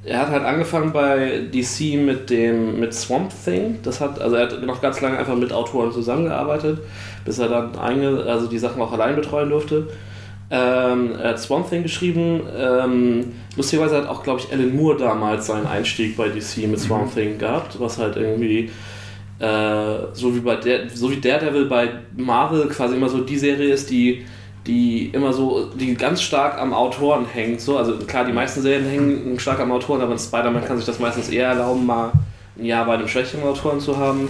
Er 0.03 0.21
hat 0.21 0.31
halt 0.31 0.45
angefangen 0.45 0.93
bei 0.93 1.43
DC 1.53 2.03
mit 2.03 2.31
dem 2.31 2.81
mit 2.81 2.95
Swamp 2.95 3.33
Thing. 3.45 3.81
Das 3.83 4.01
hat, 4.01 4.21
also 4.21 4.37
er 4.37 4.45
hat 4.45 4.63
noch 4.63 4.81
ganz 4.81 5.01
lange 5.03 5.19
einfach 5.19 5.37
mit 5.37 5.53
Autoren 5.53 5.93
zusammengearbeitet, 5.93 6.79
bis 7.25 7.39
er 7.39 7.49
dann 7.49 7.79
einge, 7.79 8.25
also 8.27 8.47
die 8.47 8.59
Sachen 8.59 8.81
auch 8.81 8.93
allein 8.93 9.15
betreuen 9.15 9.51
durfte. 9.51 9.89
Ähm, 10.51 11.13
er 11.21 11.31
hat 11.31 11.41
Swamp 11.41 11.69
Thing 11.69 11.83
geschrieben. 11.83 12.43
Ähm, 12.57 13.33
lustigerweise 13.57 13.99
hat 13.99 14.09
auch, 14.09 14.23
glaube 14.23 14.41
ich, 14.41 14.51
Alan 14.53 14.75
Moore 14.75 14.97
damals 14.97 15.47
seinen 15.47 15.67
Einstieg 15.67 16.17
bei 16.17 16.29
DC 16.29 16.67
mit 16.67 16.81
Swamp 16.81 17.15
Thing 17.15 17.39
gehabt, 17.39 17.79
was 17.79 17.99
halt 17.99 18.17
irgendwie 18.17 18.71
äh, 19.39 19.99
so 20.13 20.35
wie 20.35 20.41
bei 20.41 20.57
der, 20.57 20.89
so 20.91 21.11
wie 21.11 21.21
Daredevil 21.21 21.67
bei 21.67 21.91
Marvel 22.17 22.69
quasi 22.69 22.97
immer 22.97 23.09
so 23.09 23.21
die 23.21 23.39
Serie 23.39 23.73
ist, 23.73 23.91
die 23.91 24.25
die 24.67 25.07
immer 25.07 25.33
so, 25.33 25.71
die 25.75 25.95
ganz 25.95 26.23
stark 26.23 26.59
am 26.59 26.73
Autoren 26.73 27.27
hängt. 27.27 27.61
So. 27.61 27.79
Also 27.79 27.97
klar, 27.97 28.25
die 28.25 28.33
meisten 28.33 28.63
Serien 28.63 28.87
hängen 28.87 29.39
stark 29.41 29.61
am 29.61 29.73
Autoren, 29.73 30.01
aber 30.03 30.19
Spider-Man 30.19 30.65
kann 30.65 30.77
sich 30.77 30.87
das 30.87 30.99
meistens 30.99 31.29
eher 31.31 31.49
erlauben, 31.49 31.87
mal 31.87 32.13
ein 32.59 32.65
Jahr 32.65 32.85
bei 32.85 32.95
einem 32.95 33.09
schwächeren 33.09 33.45
Autoren 33.45 33.81
zu 33.81 33.97
haben. 33.97 34.29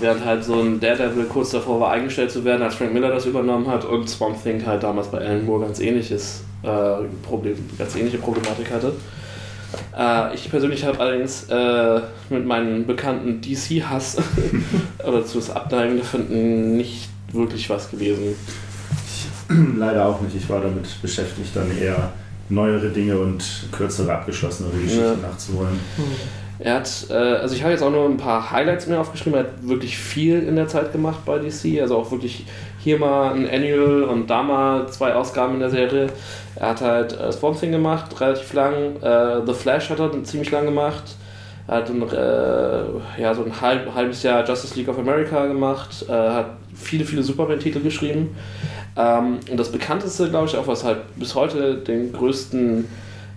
Während 0.00 0.24
halt 0.24 0.44
so 0.44 0.60
ein 0.60 0.78
Daredevil 0.78 1.24
kurz 1.24 1.50
davor 1.50 1.80
war, 1.80 1.92
eingestellt 1.92 2.30
zu 2.30 2.44
werden, 2.44 2.62
als 2.62 2.74
Frank 2.74 2.92
Miller 2.92 3.08
das 3.08 3.24
übernommen 3.24 3.66
hat 3.66 3.84
und 3.84 4.08
Swamp 4.08 4.42
Thing 4.42 4.64
halt 4.66 4.82
damals 4.82 5.08
bei 5.08 5.18
Alan 5.18 5.46
Moore 5.46 5.64
ganz 5.64 5.80
ähnliches 5.80 6.44
äh, 6.62 6.68
Problem, 7.22 7.56
ganz 7.78 7.96
ähnliche 7.96 8.18
Problematik 8.18 8.70
hatte. 8.70 8.92
Äh, 9.96 10.34
ich 10.34 10.50
persönlich 10.50 10.84
habe 10.84 11.00
allerdings 11.00 11.44
äh, 11.48 12.00
mit 12.28 12.44
meinem 12.44 12.86
bekannten 12.86 13.40
DC-Hass 13.40 14.18
oder 15.06 15.24
zu 15.24 15.38
das 15.38 15.50
Abneigen 15.50 15.98
davon 15.98 16.76
nicht 16.76 17.08
wirklich 17.32 17.70
was 17.70 17.90
gewesen. 17.90 18.36
Leider 19.76 20.06
auch 20.06 20.20
nicht. 20.20 20.36
Ich 20.36 20.48
war 20.48 20.60
damit 20.60 20.86
beschäftigt, 21.02 21.54
dann 21.54 21.76
eher 21.76 22.10
neuere 22.48 22.88
Dinge 22.88 23.18
und 23.18 23.42
kürzere, 23.72 24.12
abgeschlossenere 24.12 24.76
Geschichten 24.76 25.04
Ja. 25.22 25.28
nachzuholen. 25.28 25.78
Er 26.58 26.74
hat, 26.74 27.06
äh, 27.08 27.14
also 27.14 27.54
ich 27.54 27.62
habe 27.62 27.72
jetzt 27.72 27.82
auch 27.82 27.90
nur 27.90 28.04
ein 28.04 28.16
paar 28.18 28.50
Highlights 28.50 28.86
mir 28.86 29.00
aufgeschrieben, 29.00 29.38
er 29.38 29.44
hat 29.44 29.66
wirklich 29.66 29.96
viel 29.96 30.42
in 30.42 30.56
der 30.56 30.68
Zeit 30.68 30.92
gemacht 30.92 31.20
bei 31.24 31.38
DC, 31.38 31.80
also 31.80 31.96
auch 31.96 32.10
wirklich 32.10 32.44
hier 32.80 32.98
mal 32.98 33.32
ein 33.32 33.48
Annual 33.48 34.02
und 34.02 34.28
da 34.28 34.42
mal 34.42 34.88
zwei 34.90 35.14
Ausgaben 35.14 35.54
in 35.54 35.60
der 35.60 35.70
Serie. 35.70 36.08
Er 36.56 36.68
hat 36.70 36.80
halt 36.82 37.18
äh, 37.18 37.32
Swamp 37.32 37.58
Thing 37.58 37.70
gemacht, 37.72 38.20
relativ 38.20 38.52
lang, 38.52 38.96
äh, 39.00 39.46
The 39.46 39.54
Flash 39.54 39.88
hat 39.88 40.00
er 40.00 40.22
ziemlich 40.24 40.50
lang 40.50 40.66
gemacht, 40.66 41.04
er 41.66 41.76
hat 41.76 41.88
ein, 41.88 42.02
äh, 42.02 43.22
ja, 43.22 43.34
so 43.34 43.44
ein 43.44 43.58
halb, 43.60 43.94
halbes 43.94 44.22
Jahr 44.22 44.46
Justice 44.46 44.74
League 44.74 44.88
of 44.88 44.98
America 44.98 45.46
gemacht, 45.46 46.04
äh, 46.08 46.12
hat 46.12 46.56
viele, 46.74 47.04
viele 47.04 47.22
Superman-Titel 47.22 47.80
geschrieben. 47.80 48.36
Ähm, 48.96 49.38
und 49.50 49.56
das 49.56 49.70
bekannteste, 49.70 50.28
glaube 50.30 50.46
ich, 50.46 50.56
auch 50.56 50.66
was 50.66 50.84
halt 50.84 50.98
bis 51.16 51.34
heute 51.34 51.76
den 51.76 52.12
größten 52.12 52.86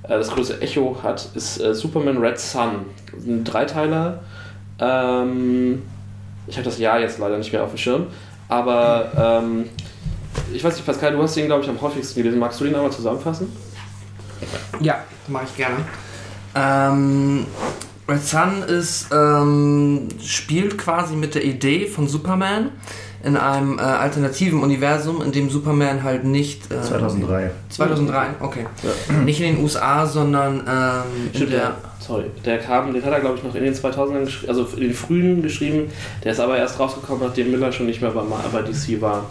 äh, 0.03 0.09
das 0.09 0.29
größte 0.29 0.61
Echo 0.61 0.97
hat, 1.01 1.29
ist 1.35 1.61
äh, 1.61 1.73
Superman 1.73 2.17
Red 2.17 2.39
Sun. 2.39 2.85
Ein 3.25 3.43
Dreiteiler. 3.43 4.19
Ähm, 4.79 5.81
ich 6.47 6.57
habe 6.57 6.65
das 6.65 6.77
Jahr 6.77 6.99
jetzt 6.99 7.19
leider 7.19 7.37
nicht 7.37 7.53
mehr 7.53 7.63
auf 7.63 7.69
dem 7.69 7.77
Schirm. 7.77 8.07
Aber 8.49 9.41
ähm, 9.43 9.69
ich 10.53 10.63
weiß 10.63 10.75
nicht, 10.75 10.85
Pascal, 10.85 11.13
du 11.13 11.21
hast 11.21 11.35
den, 11.35 11.45
glaube 11.45 11.63
ich, 11.63 11.69
am 11.69 11.79
häufigsten 11.81 12.21
gelesen. 12.21 12.39
Magst 12.39 12.59
du 12.59 12.65
den 12.65 12.75
einmal 12.75 12.91
zusammenfassen? 12.91 13.51
Ja, 14.81 15.03
mache 15.27 15.45
ich 15.45 15.55
gerne. 15.55 15.77
Ähm, 16.55 17.45
Red 18.07 18.21
Sun 18.21 18.63
ist, 18.63 19.07
ähm, 19.13 20.09
spielt 20.21 20.77
quasi 20.77 21.15
mit 21.15 21.35
der 21.35 21.45
Idee 21.45 21.87
von 21.87 22.07
Superman 22.07 22.71
in 23.23 23.38
einem 23.38 23.79
äh, 23.79 23.81
alternativen 23.81 24.62
Universum, 24.62 25.21
in 25.21 25.31
dem 25.31 25.49
Superman 25.49 26.03
halt 26.03 26.25
nicht. 26.25 26.63
ähm, 26.71 26.83
2003. 26.83 27.51
2003, 27.69 28.25
okay. 28.41 28.65
Nicht 29.23 29.39
in 29.39 29.55
den 29.55 29.63
USA, 29.63 30.05
sondern 30.05 30.59
ähm, 30.67 31.27
in 31.31 31.36
Stimmt, 31.36 31.53
der. 31.53 31.59
der, 31.59 31.75
sorry, 32.05 32.25
der 32.43 32.59
kam, 32.59 32.93
den 32.93 33.03
hat 33.05 33.13
er, 33.13 33.21
glaube 33.21 33.38
ich, 33.38 33.43
noch 33.43 33.55
in 33.55 33.63
den 33.63 33.73
2000ern 33.73 34.25
geschrieben, 34.25 34.49
also 34.49 34.65
in 34.75 34.81
den 34.81 34.93
frühen 34.93 35.41
geschrieben. 35.41 35.89
Der 36.23 36.33
ist 36.33 36.39
aber 36.41 36.57
erst 36.57 36.77
rausgekommen, 36.79 37.23
nachdem 37.25 37.51
Miller 37.51 37.71
schon 37.71 37.86
nicht 37.86 38.01
mehr 38.01 38.12
bei, 38.12 38.23
Ma- 38.23 38.43
bei 38.51 38.62
DC 38.62 38.99
war. 39.01 39.25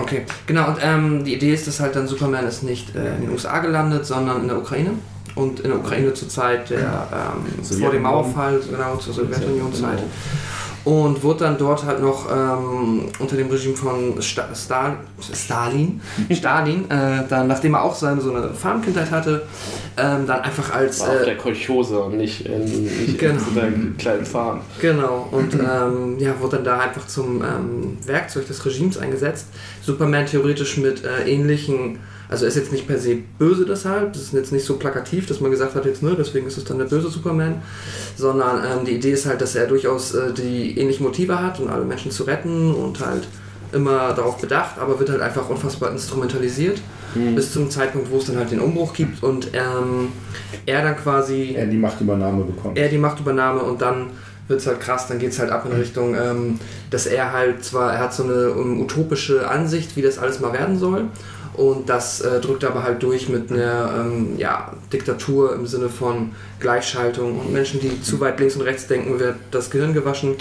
Okay, 0.00 0.26
genau. 0.46 0.68
Und 0.68 0.76
ähm, 0.82 1.24
die 1.24 1.34
Idee 1.34 1.54
ist, 1.54 1.68
dass 1.68 1.78
halt 1.78 1.94
dann 1.94 2.08
Superman 2.08 2.46
ist 2.48 2.64
nicht 2.64 2.96
äh, 2.96 3.14
in 3.14 3.22
den 3.22 3.30
USA 3.30 3.60
gelandet, 3.60 4.04
sondern 4.06 4.42
in 4.42 4.48
der 4.48 4.58
Ukraine. 4.58 4.90
Und 5.36 5.60
in 5.60 5.70
der 5.70 5.78
Ukraine 5.78 6.12
zur 6.14 6.28
Zeit 6.28 6.70
der, 6.70 6.78
ähm, 7.12 7.64
vor 7.80 7.90
dem. 7.90 8.02
Mauerfall, 8.02 8.60
genau, 8.70 8.96
zur 8.96 9.14
Sowjetunion-Zeit. 9.14 9.98
Und 10.84 11.22
wurde 11.22 11.44
dann 11.44 11.56
dort 11.56 11.84
halt 11.84 12.02
noch 12.02 12.30
ähm, 12.30 13.06
unter 13.18 13.36
dem 13.36 13.48
Regime 13.48 13.74
von 13.74 14.20
Sta 14.20 14.48
Stal 14.54 14.98
Stalin, 15.32 16.00
Stalin 16.30 16.90
äh, 16.90 17.22
dann, 17.28 17.46
nachdem 17.46 17.74
er 17.74 17.82
auch 17.84 17.94
seine 17.94 18.20
so 18.20 18.34
eine 18.34 18.52
Farmkindheit 18.52 19.10
hatte, 19.10 19.46
ähm, 19.96 20.26
dann 20.26 20.40
einfach 20.40 20.74
als 20.74 21.00
War 21.00 21.08
auf 21.08 21.22
äh, 21.22 21.24
der 21.24 21.36
Kolchose 21.38 21.98
und 22.00 22.18
nicht 22.18 22.44
in, 22.44 22.64
nicht 22.64 23.18
Genau. 23.18 23.34
in 23.34 23.38
so 23.40 23.60
einer 23.60 23.72
kleinen 23.96 24.26
Farm. 24.26 24.60
Genau, 24.80 25.28
und 25.30 25.54
ähm, 25.54 26.18
ja, 26.18 26.38
wurde 26.40 26.56
dann 26.56 26.64
da 26.64 26.78
einfach 26.80 27.06
zum 27.06 27.42
ähm, 27.42 27.96
Werkzeug 28.04 28.46
des 28.46 28.64
Regimes 28.66 28.98
eingesetzt. 28.98 29.46
Superman 29.80 30.26
theoretisch 30.26 30.76
mit 30.76 31.02
äh, 31.04 31.30
ähnlichen, 31.30 31.98
also 32.28 32.44
er 32.44 32.48
ist 32.48 32.56
jetzt 32.56 32.72
nicht 32.72 32.86
per 32.86 32.98
se 32.98 33.18
böse 33.38 33.66
deshalb, 33.66 34.12
das 34.12 34.22
ist 34.22 34.32
jetzt 34.32 34.52
nicht 34.52 34.64
so 34.64 34.76
plakativ, 34.76 35.26
dass 35.26 35.40
man 35.40 35.50
gesagt 35.50 35.74
hat, 35.74 35.84
jetzt, 35.84 36.02
ne, 36.02 36.14
deswegen 36.18 36.46
ist 36.46 36.56
es 36.56 36.64
dann 36.64 36.78
der 36.78 36.86
böse 36.86 37.08
Superman, 37.08 37.62
sondern 38.16 38.64
ähm, 38.64 38.84
die 38.84 38.92
Idee 38.92 39.12
ist 39.12 39.26
halt, 39.26 39.40
dass 39.40 39.54
er 39.54 39.66
durchaus 39.66 40.14
äh, 40.14 40.32
die 40.32 40.78
ähnlichen 40.78 41.04
Motive 41.04 41.40
hat, 41.40 41.60
um 41.60 41.68
alle 41.68 41.84
Menschen 41.84 42.10
zu 42.10 42.24
retten 42.24 42.74
und 42.74 43.04
halt 43.04 43.24
immer 43.72 44.12
darauf 44.12 44.40
bedacht, 44.40 44.78
aber 44.78 44.98
wird 45.00 45.10
halt 45.10 45.20
einfach 45.20 45.48
unfassbar 45.48 45.90
instrumentalisiert, 45.90 46.80
bis 47.34 47.52
zum 47.52 47.70
Zeitpunkt, 47.70 48.10
wo 48.10 48.18
es 48.18 48.26
dann 48.26 48.36
halt 48.36 48.50
den 48.50 48.60
Umbruch 48.60 48.92
gibt 48.92 49.22
und 49.22 49.48
ähm, 49.52 50.08
er 50.66 50.82
dann 50.82 50.96
quasi 50.96 51.54
Er 51.56 51.66
die 51.66 51.76
Machtübernahme 51.76 52.44
bekommen. 52.44 52.76
er 52.76 52.88
die 52.88 52.98
Machtübernahme 52.98 53.60
und 53.62 53.82
dann 53.82 54.10
wird 54.48 54.60
es 54.60 54.66
halt 54.66 54.80
krass, 54.80 55.06
dann 55.08 55.18
geht 55.18 55.30
es 55.30 55.38
halt 55.38 55.50
ab 55.50 55.66
in 55.68 55.76
Richtung, 55.76 56.14
ähm, 56.14 56.58
dass 56.90 57.06
er 57.06 57.32
halt 57.32 57.64
zwar, 57.64 57.92
er 57.94 58.00
hat 58.00 58.14
so 58.14 58.24
eine 58.24 58.50
um, 58.50 58.80
utopische 58.80 59.48
Ansicht, 59.48 59.96
wie 59.96 60.02
das 60.02 60.18
alles 60.18 60.40
mal 60.40 60.52
werden 60.52 60.78
soll 60.78 61.04
und 61.56 61.88
das 61.88 62.20
äh, 62.20 62.40
drückt 62.40 62.64
aber 62.64 62.82
halt 62.82 63.02
durch 63.02 63.28
mit 63.28 63.50
einer 63.50 63.94
ähm, 64.00 64.34
ja, 64.38 64.72
Diktatur 64.92 65.54
im 65.54 65.66
Sinne 65.66 65.88
von 65.88 66.32
Gleichschaltung 66.58 67.38
und 67.38 67.52
Menschen, 67.52 67.80
die 67.80 68.00
zu 68.02 68.20
weit 68.20 68.40
links 68.40 68.56
und 68.56 68.62
rechts 68.62 68.86
denken, 68.86 69.18
wird 69.20 69.36
das 69.50 69.70
Gehirn 69.70 69.92
gewaschen. 69.92 70.34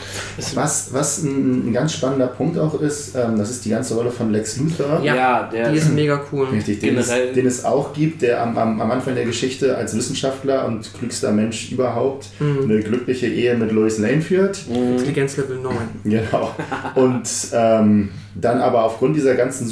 Was, 0.56 0.93
was 0.93 1.23
ein, 1.23 1.69
ein 1.69 1.73
ganz 1.73 1.93
spannender 1.93 2.28
Punkt 2.28 2.58
auch 2.58 2.80
ist, 2.80 3.15
ähm, 3.15 3.38
das 3.38 3.52
ist 3.52 3.65
die 3.65 3.69
ganze 3.69 3.95
Rolle 3.95 4.10
von 4.10 4.32
Lex 4.32 4.58
Luthor. 4.58 5.02
Ja, 5.04 5.15
Ja, 5.15 5.49
der 5.52 5.71
die 5.71 5.78
ist 5.78 5.91
mega 5.93 6.21
cool. 6.32 6.47
Richtig, 6.47 6.80
den 6.80 6.97
es, 6.97 7.10
den 7.10 7.45
es 7.45 7.65
auch 7.65 7.93
gibt, 7.93 8.21
der 8.21 8.41
am, 8.41 8.58
am, 8.58 8.82
am 8.82 8.91
Anfang 8.91 9.15
der 9.15 9.26
Geschichte 9.26 9.76
als 9.78 9.95
Wissenschaftler 9.95 10.65
und 10.65 10.93
klügster 10.93 11.32
Mensch 11.32 11.71
überhaupt 11.71 12.30
eine 12.39 12.80
glückliche 12.80 13.28
Ehe 13.28 13.56
mit 13.56 13.71
Lois 13.71 13.97
Lane 13.99 14.21
führt. 14.21 14.65
Intelligenzlevel 14.67 15.58
9. 15.60 15.76
Genau. 16.06 16.56
Und 16.95 17.30
ähm, 17.54 18.10
dann 18.36 18.62
aber 18.62 18.84
aufgrund 18.84 19.15
dieser 19.15 19.36
ganzen 19.36 19.67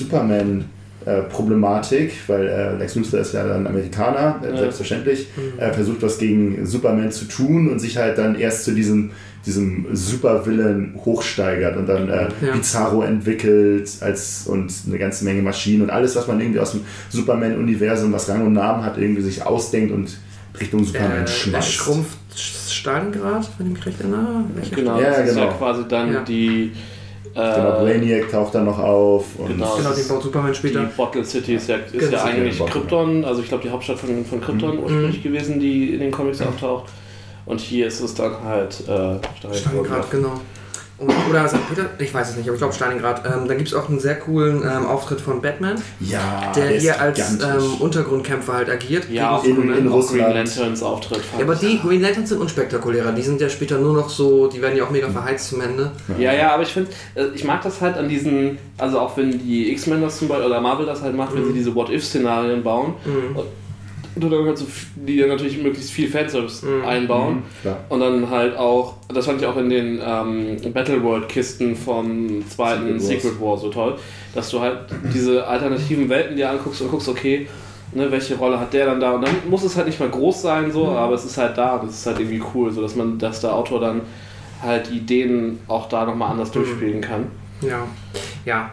Superman-Problematik, 1.05 2.13
weil 2.27 2.47
äh, 2.47 2.75
Lex 2.77 2.95
Luthor 2.95 3.19
ist 3.19 3.33
ja 3.33 3.47
dann 3.47 3.67
Amerikaner, 3.67 4.39
äh, 4.43 4.49
Ja. 4.51 4.57
selbstverständlich, 4.57 5.27
äh, 5.57 5.71
versucht 5.73 6.01
was 6.01 6.17
gegen 6.17 6.65
Superman 6.65 7.11
zu 7.11 7.25
tun 7.25 7.69
und 7.69 7.79
sich 7.79 7.97
halt 7.97 8.17
dann 8.17 8.35
erst 8.35 8.65
zu 8.65 8.71
diesem, 8.73 9.11
diesem 9.45 9.87
Supervillain 9.93 10.93
hochsteigert 11.03 11.75
und 11.77 11.87
dann 11.87 12.09
äh, 12.09 12.27
Ja. 12.45 12.53
Bizarro 12.53 13.01
entwickelt 13.03 13.89
als, 14.01 14.45
und 14.47 14.71
eine 14.87 14.97
ganze 14.99 15.25
Menge 15.25 15.41
Maschinen 15.41 15.81
und 15.83 15.89
alles, 15.89 16.15
was 16.15 16.27
man 16.27 16.39
irgendwie 16.39 16.59
aus 16.59 16.71
dem 16.71 16.81
Superman-Universum, 17.09 18.11
was 18.13 18.29
Rang 18.29 18.45
und 18.45 18.53
Namen 18.53 18.83
hat, 18.85 18.97
irgendwie 18.97 19.21
sich 19.21 19.43
ausdenkt 19.45 19.91
und 19.93 20.17
Richtung 20.59 20.83
Superman 20.83 21.11
Äh, 21.11 21.21
er 21.21 21.27
schmeißt. 21.27 21.71
schrumpft 21.71 22.17
Stalingrad, 22.35 23.49
wenn 23.57 23.67
ich 23.67 23.73
mich 23.73 23.85
recht 23.85 23.99
erinnere. 23.99 24.43
Genau, 24.73 24.99
Ja, 24.99 25.09
das 25.09 25.29
ist 25.29 25.35
ja 25.37 25.43
genau. 25.45 25.57
quasi 25.57 25.81
dann 25.87 26.13
Ja. 26.13 26.21
die. 26.21 26.71
Äh, 27.33 27.55
Genau, 27.55 27.79
Brainiac 27.79 28.29
taucht 28.31 28.55
dann 28.55 28.65
noch 28.65 28.79
auf. 28.79 29.25
Und 29.37 29.47
Genau. 29.47 29.75
Genau, 29.77 29.91
den 29.93 30.07
baut 30.07 30.23
Superman 30.23 30.51
Die 30.51 30.57
später. 30.57 30.83
Bottle 30.97 31.23
City 31.23 31.55
ist 31.55 31.69
ja, 31.69 31.77
ist 31.77 31.91
Genau. 31.93 32.11
ja 32.11 32.23
eigentlich. 32.23 32.59
Krypton, 32.65 33.23
also 33.25 33.41
ich 33.41 33.47
glaube 33.47 33.63
die 33.63 33.69
Hauptstadt 33.69 33.99
von, 33.99 34.25
von 34.25 34.41
Krypton 34.41 34.79
ursprünglich 34.79 35.23
gewesen, 35.23 35.59
die 35.59 35.93
in 35.93 35.99
den 35.99 36.11
Comics 36.11 36.41
auftaucht. 36.41 36.85
Und 37.45 37.59
hier 37.59 37.87
ist 37.87 37.99
es 38.01 38.13
dann 38.13 38.43
halt 38.43 38.81
äh, 38.87 39.55
Stalingrad, 39.57 40.11
genau. 40.11 40.39
Oder 41.29 41.47
St. 41.47 41.57
Peter, 41.69 41.89
ich 41.97 42.13
weiß 42.13 42.29
es 42.31 42.35
nicht, 42.37 42.47
aber 42.47 42.55
ich 42.55 42.59
glaube 42.59 42.73
Stalingrad. 42.73 43.25
Ähm, 43.25 43.47
dann 43.47 43.57
gibt 43.57 43.69
es 43.69 43.73
auch 43.73 43.89
einen 43.89 43.99
sehr 43.99 44.15
coolen 44.19 44.61
ähm, 44.63 44.85
Auftritt 44.85 45.19
von 45.21 45.41
Batman, 45.41 45.81
Ja, 45.99 46.51
der 46.55 46.75
ist 46.75 46.81
hier 46.83 47.01
als 47.01 47.19
ähm, 47.41 47.73
Untergrundkämpfer 47.79 48.53
halt 48.53 48.69
agiert. 48.69 49.09
Ja, 49.09 49.31
auch 49.37 49.43
gegen 49.43 49.63
in- 49.71 49.77
in 49.77 49.87
auch 49.89 49.93
Russland. 49.95 50.23
Green 50.25 50.33
Lanterns 50.35 50.83
Auftritt. 50.83 51.21
ja, 51.37 51.43
aber 51.43 51.55
die 51.55 51.79
Green 51.79 52.01
Lanterns 52.01 52.29
sind 52.29 52.39
unspektakulärer. 52.41 53.11
Die 53.13 53.21
sind 53.21 53.41
ja 53.41 53.49
später 53.49 53.77
nur 53.79 53.93
noch 53.95 54.09
so, 54.09 54.47
die 54.47 54.61
werden 54.61 54.77
ja 54.77 54.83
auch 54.83 54.89
mega 54.91 55.09
verheizt 55.09 55.49
zum 55.49 55.61
Ende. 55.61 55.91
Ja, 56.19 56.33
ja, 56.33 56.53
aber 56.53 56.63
ich 56.63 56.73
finde, 56.73 56.91
äh, 57.15 57.25
ich 57.33 57.43
mag 57.43 57.61
das 57.63 57.81
halt 57.81 57.97
an 57.97 58.07
diesen, 58.07 58.57
also 58.77 58.99
auch 58.99 59.15
wenn 59.17 59.31
die 59.39 59.71
X-Men 59.71 60.01
das 60.01 60.17
zum 60.19 60.27
Beispiel 60.27 60.45
oder 60.47 60.61
Marvel 60.61 60.85
das 60.85 61.01
halt 61.01 61.15
macht, 61.15 61.33
wenn 61.35 61.45
sie 61.45 61.53
diese 61.53 61.73
What-If-Szenarien 61.73 62.61
bauen. 62.63 62.93
Und 63.35 63.45
Und 64.15 64.29
dann 64.29 64.45
kannst 64.45 64.61
du 64.63 64.67
f- 64.67 64.87
die 64.95 65.17
dann 65.17 65.29
natürlich 65.29 65.61
möglichst 65.61 65.91
viel 65.91 66.09
Fanservice 66.09 66.63
Mhm. 66.65 66.85
einbauen. 66.85 67.43
Klar. 67.61 67.77
Und 67.89 68.01
dann 68.01 68.29
halt 68.29 68.57
auch, 68.57 68.95
das 69.13 69.25
fand 69.25 69.41
ich 69.41 69.47
auch 69.47 69.55
in 69.57 69.69
den 69.69 70.01
ähm, 70.05 70.57
Battle 70.73 71.01
World 71.01 71.29
Kisten 71.29 71.75
vom 71.75 72.43
zweiten 72.49 72.99
Secret. 72.99 73.21
Secret 73.21 73.41
War 73.41 73.57
so 73.57 73.69
toll, 73.69 73.95
dass 74.35 74.49
du 74.49 74.59
halt 74.59 74.79
diese 75.13 75.47
alternativen 75.47 76.09
Welten 76.09 76.35
dir 76.35 76.49
anguckst 76.49 76.81
und 76.81 76.91
guckst, 76.91 77.07
okay, 77.07 77.47
ne, 77.93 78.11
welche 78.11 78.35
Rolle 78.35 78.59
hat 78.59 78.73
der 78.73 78.85
dann 78.87 78.99
da? 78.99 79.11
Und 79.13 79.21
dann 79.25 79.33
muss 79.49 79.63
es 79.63 79.75
halt 79.77 79.87
nicht 79.87 79.99
mal 79.99 80.09
groß 80.09 80.41
sein, 80.41 80.71
so, 80.71 80.89
aber 80.89 81.15
es 81.15 81.23
ist 81.23 81.37
halt 81.37 81.57
da 81.57 81.77
und 81.77 81.89
es 81.89 81.95
ist 81.99 82.05
halt 82.05 82.19
irgendwie 82.19 82.41
cool, 82.53 82.71
so 82.71 82.81
dass 82.81 82.95
man, 82.95 83.17
dass 83.17 83.39
der 83.41 83.53
Autor 83.53 83.79
dann 83.79 84.01
halt 84.61 84.91
Ideen 84.91 85.59
auch 85.67 85.87
da 85.89 86.05
nochmal 86.05 86.31
anders 86.31 86.51
durchspielen 86.51 86.99
kann. 87.01 87.27
Ja, 87.61 87.87
ja. 88.45 88.71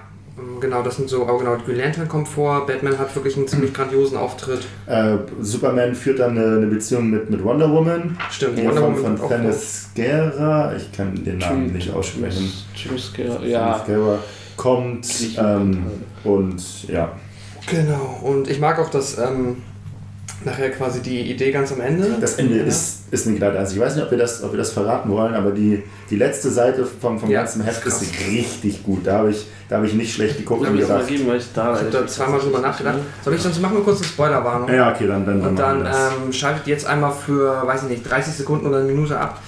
Genau, 0.60 0.82
das 0.82 0.96
sind 0.96 1.08
so, 1.08 1.26
auch 1.26 1.38
genau, 1.38 1.56
Green 1.64 1.78
Lantern 1.78 2.08
kommt 2.08 2.28
vor, 2.28 2.66
Batman 2.66 2.98
hat 2.98 3.14
wirklich 3.14 3.36
einen 3.36 3.46
ziemlich 3.46 3.72
grandiosen 3.72 4.16
Auftritt. 4.16 4.66
Äh, 4.86 5.16
Superman 5.40 5.94
führt 5.94 6.18
dann 6.18 6.36
eine, 6.36 6.56
eine 6.56 6.66
Beziehung 6.66 7.10
mit, 7.10 7.30
mit 7.30 7.42
Wonder 7.44 7.70
Woman. 7.70 8.16
Stimmt, 8.30 8.58
Die 8.58 8.64
Wonder 8.66 8.80
von, 8.80 8.96
Woman 8.98 9.18
von 9.18 9.28
Dennis 9.28 9.90
Guerra, 9.94 10.74
ich 10.76 10.90
kann 10.92 11.14
den 11.24 11.38
Namen 11.38 11.72
nicht 11.72 11.92
aussprechen. 11.92 12.52
Dennis 12.84 13.12
ja. 13.46 13.82
Guerra 13.86 14.18
kommt 14.56 15.06
ähm, 15.38 15.84
und 16.24 16.88
ja. 16.88 17.12
Genau, 17.70 18.20
und 18.22 18.48
ich 18.50 18.58
mag 18.58 18.78
auch, 18.78 18.90
dass 18.90 19.18
ähm, 19.18 19.58
nachher 20.44 20.70
quasi 20.70 21.00
die 21.00 21.30
Idee 21.30 21.50
ganz 21.52 21.72
am 21.72 21.80
Ende. 21.80 22.16
Das 22.20 22.34
Ende 22.34 22.58
Ja. 22.58 22.64
ist, 22.64 22.97
ist 23.10 23.26
eine 23.26 23.36
glatte 23.36 23.58
Also 23.58 23.74
ich 23.74 23.80
weiß 23.80 23.94
nicht, 23.96 24.04
ob 24.04 24.10
wir 24.10 24.18
das, 24.18 24.42
ob 24.42 24.52
wir 24.52 24.58
das 24.58 24.70
verraten 24.72 25.10
wollen, 25.10 25.34
aber 25.34 25.50
die, 25.50 25.82
die 26.10 26.16
letzte 26.16 26.50
Seite 26.50 26.84
vom, 27.00 27.18
vom 27.18 27.30
Ja, 27.30 27.40
ganzen 27.40 27.62
Heft 27.62 27.82
krass. 27.82 28.02
ist 28.02 28.12
richtig 28.28 28.82
gut. 28.84 29.06
Da 29.06 29.18
habe 29.18 29.30
ich, 29.30 29.46
da 29.68 29.76
habe 29.76 29.86
ich 29.86 29.94
nicht 29.94 30.14
schlecht 30.14 30.36
geguckt 30.38 30.66
ich 30.72 30.80
gedacht. 30.80 31.06
geben, 31.06 31.30
ich 31.36 31.46
da 31.54 31.72
Ich 31.74 31.78
habe 31.80 31.90
da 31.90 32.06
zweimal 32.06 32.40
drüber 32.40 32.60
nachgedacht. 32.60 32.96
Soll 33.24 33.34
ich 33.34 33.40
sonst 33.42 33.60
machen 33.60 33.76
wir 33.76 33.82
kurz 33.84 33.98
eine 33.98 34.06
Spoilerwarnung? 34.08 34.72
Ja, 34.72 34.92
okay, 34.92 35.06
dann, 35.06 35.24
dann, 35.24 35.40
Und 35.40 35.56
dann 35.58 35.84
das. 35.84 35.96
ähm, 36.24 36.32
schaltet 36.32 36.66
jetzt 36.66 36.86
einmal 36.86 37.12
für, 37.12 37.66
weiß 37.66 37.84
ich 37.84 37.88
nicht, 37.90 38.10
30 38.10 38.34
Sekunden 38.34 38.66
oder 38.66 38.78
eine 38.78 38.86
Minute 38.86 39.18
ab. 39.18 39.40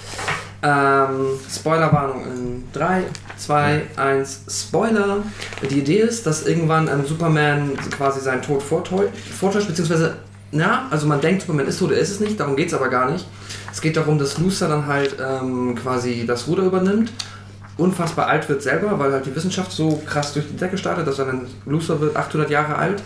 Ähm, 0.63 1.25
Spoilerwarnung 1.53 2.23
in 2.25 2.63
3, 2.73 3.03
2, 3.37 3.81
1, 3.95 4.41
Spoiler. 4.47 5.17
Die 5.69 5.79
Idee 5.79 6.01
ist, 6.01 6.25
dass 6.27 6.45
irgendwann 6.45 6.87
ähm, 6.87 7.03
Superman 7.05 7.71
quasi 7.97 8.19
seinen 8.19 8.43
Tod 8.43 8.61
vortäu- 8.61 9.07
vortäuscht, 9.39 9.67
beziehungsweise, 9.67 10.15
na, 10.51 10.87
also 10.89 11.07
man 11.07 11.21
denkt, 11.21 11.41
Superman 11.41 11.67
ist 11.67 11.79
tot, 11.79 11.91
er 11.91 11.97
ist 11.97 12.11
es 12.11 12.19
nicht, 12.19 12.39
darum 12.39 12.55
geht 12.55 12.67
es 12.67 12.73
aber 12.73 12.89
gar 12.89 13.09
nicht. 13.09 13.25
Es 13.71 13.81
geht 13.81 13.95
darum, 13.95 14.19
dass 14.19 14.37
Luthor 14.37 14.67
dann 14.67 14.85
halt 14.87 15.15
ähm, 15.19 15.75
quasi 15.75 16.25
das 16.27 16.47
Ruder 16.47 16.63
übernimmt, 16.63 17.11
unfassbar 17.77 18.27
alt 18.27 18.49
wird 18.49 18.61
selber, 18.61 18.99
weil 18.99 19.13
halt 19.13 19.25
die 19.25 19.35
Wissenschaft 19.35 19.71
so 19.71 20.01
krass 20.05 20.33
durch 20.33 20.47
die 20.47 20.57
Decke 20.57 20.77
startet, 20.77 21.07
dass 21.07 21.19
er 21.19 21.25
dann 21.25 21.47
Luthor 21.65 22.01
wird 22.01 22.15
800 22.15 22.49
Jahre 22.49 22.75
alt. 22.75 23.01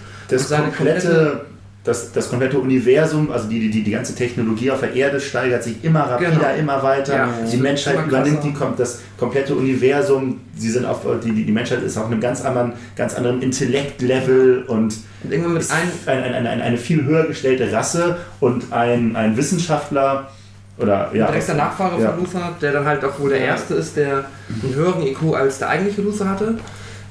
das 0.50 0.50
komplette, 0.50 1.46
das, 1.86 2.12
das 2.12 2.30
komplette 2.30 2.58
Universum, 2.58 3.32
also 3.32 3.48
die, 3.48 3.70
die, 3.70 3.84
die 3.84 3.92
ganze 3.92 4.16
Technologie 4.16 4.72
auf 4.72 4.80
der 4.80 4.96
Erde 4.96 5.20
steigert 5.20 5.64
sich 5.64 5.84
immer 5.84 6.02
rapider, 6.02 6.32
Genau. 6.32 6.56
immer 6.58 6.84
weiter. 6.84 7.16
Ja, 7.16 7.30
die 7.50 7.58
Menschheit 7.58 8.08
übernimmt 8.08 8.44
die, 8.44 8.54
kommt 8.54 8.80
das 8.80 9.02
komplette 9.18 9.54
Universum. 9.54 10.42
Sie 10.58 10.72
sind 10.72 10.86
auf, 10.86 11.02
die, 11.24 11.32
die, 11.32 11.46
die 11.46 11.52
Menschheit 11.52 11.84
ist 11.84 11.96
auf 11.98 12.08
einem 12.08 12.20
ganz 12.20 12.44
anderen, 12.44 12.74
ganz 12.96 13.14
anderen 13.14 13.42
Intellektlevel 13.44 14.64
und 14.64 14.96
Und 15.24 15.32
irgendwann 15.32 15.54
mit 15.54 15.62
ist 15.62 15.72
einem 15.72 15.92
ein, 16.08 16.34
ein, 16.34 16.48
ein, 16.48 16.62
eine 16.62 16.78
viel 16.78 17.06
höher 17.06 17.28
gestellte 17.28 17.72
Rasse 17.72 18.18
und 18.40 18.74
ein, 18.74 19.16
ein 19.16 19.38
Wissenschaftler 19.38 20.32
oder 20.80 21.12
ja, 21.14 21.28
direkter 21.28 21.54
Nachfahre 21.54 22.02
ja. 22.02 22.12
von 22.12 22.20
Luther, 22.20 22.56
der 22.62 22.72
dann 22.74 22.86
halt 22.86 23.06
auch 23.06 23.20
wohl 23.20 23.30
der 23.30 23.40
Erste 23.40 23.76
ist, 23.76 23.96
der 23.96 24.26
einen 24.64 24.76
höheren 24.76 25.04
IQ 25.04 25.36
als 25.36 25.60
der 25.60 25.70
eigentliche 25.70 26.02
Luther 26.02 26.28
hatte. 26.28 26.58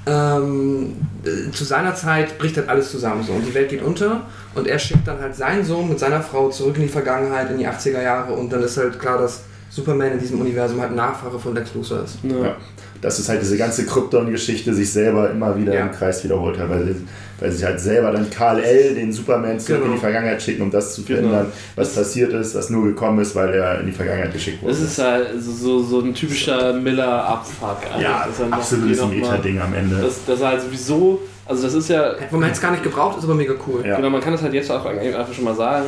Ähm, 0.07 0.97
äh, 1.25 1.51
zu 1.51 1.65
seiner 1.65 1.95
Zeit 1.95 2.37
bricht 2.39 2.57
halt 2.59 2.69
alles 2.69 2.91
zusammen 2.91 3.23
so 3.23 3.33
und 3.33 3.47
die 3.47 3.55
Welt 3.55 3.71
geht 3.71 3.83
unter 3.83 4.23
und 4.55 4.67
er 4.67 4.79
schickt 4.79 5.09
dann 5.09 5.19
halt 5.19 5.35
seinen 5.35 5.65
Sohn 5.65 5.89
mit 5.89 5.99
seiner 5.99 6.21
Frau 6.21 6.51
zurück 6.51 6.77
in 6.77 6.83
die 6.83 6.89
Vergangenheit, 6.89 7.51
in 7.51 7.59
die 7.59 7.67
80er 7.67 8.03
Jahre 8.03 8.35
und 8.35 8.53
dann 8.53 8.63
ist 8.63 8.77
halt 8.77 8.99
klar, 9.01 9.17
dass 9.19 9.45
Superman 9.71 10.13
in 10.13 10.19
diesem 10.19 10.41
Universum 10.41 10.81
halt 10.81 10.91
ein 10.91 10.97
Nachfahre 10.97 11.39
von 11.39 11.55
Lex 11.55 11.75
Luthor 11.75 12.05
ist. 12.05 12.19
Ja. 12.23 12.57
Ja. 13.05 13.09
Das 13.09 13.19
ist 13.19 13.29
halt 13.29 13.43
diese 13.43 13.57
ganze 13.57 13.85
Krypton-Geschichte 13.87 14.73
sich 14.75 14.91
selber 14.93 15.31
immer 15.31 15.57
wieder 15.57 15.75
Ja. 15.75 15.83
im 15.87 15.93
Kreis 15.93 16.25
wiederholt 16.25 16.59
hat, 16.59 16.71
weil, 16.71 16.97
weil 17.39 17.51
sie 17.53 17.65
halt 17.65 17.79
selber 17.79 18.11
dann 18.13 18.31
Karl 18.31 18.61
L., 18.61 18.95
den 18.95 19.13
Superman, 19.13 19.61
zurück 19.61 19.81
Genau. 19.81 19.91
in 19.93 19.99
die 19.99 20.01
Vergangenheit 20.01 20.41
schicken, 20.43 20.63
um 20.63 20.71
das 20.71 20.95
zu 20.95 21.03
Genau. 21.03 21.19
verhindern, 21.21 21.53
was 21.77 21.95
passiert 21.95 22.33
ist, 22.33 22.55
was 22.55 22.71
nur 22.71 22.85
gekommen 22.87 23.19
ist, 23.21 23.35
weil 23.35 23.53
er 23.55 23.81
in 23.81 23.87
die 23.87 23.93
Vergangenheit 23.93 24.33
geschickt 24.33 24.63
wurde. 24.63 24.73
Das 24.75 24.83
ist 24.83 24.99
halt 24.99 25.29
so, 25.39 25.53
so, 25.53 25.83
so 25.83 26.01
ein 26.01 26.15
typischer 26.15 26.73
Miller-Abfuck. 26.73 27.79
eigentlich. 27.91 28.03
ja, 28.03 28.25
Das 28.27 28.37
ist 28.37 28.43
einfach 28.45 28.59
absolutes 28.59 29.07
Meta-Ding 29.07 29.61
am 29.61 29.75
Ende. 29.75 29.97
Das, 29.97 30.25
das 30.27 30.39
ist 30.39 30.45
halt 30.47 30.63
sowieso, 30.63 31.21
also 31.47 31.63
das 31.63 31.75
ist 31.75 31.89
ja, 31.91 32.15
Hätte 32.19 32.35
man 32.37 32.49
jetzt 32.49 32.63
gar 32.63 32.71
nicht 32.71 32.83
gebraucht, 32.83 33.19
ist 33.19 33.25
aber 33.25 33.35
mega 33.35 33.53
cool. 33.67 33.85
Ja. 33.87 33.97
genau, 33.97 34.09
man 34.11 34.21
kann 34.23 34.33
das 34.33 34.41
halt 34.43 34.55
jetzt 34.55 34.71
auch 34.71 34.87
einfach 34.87 35.33
schon 35.35 35.45
mal 35.45 35.55
sagen. 35.55 35.87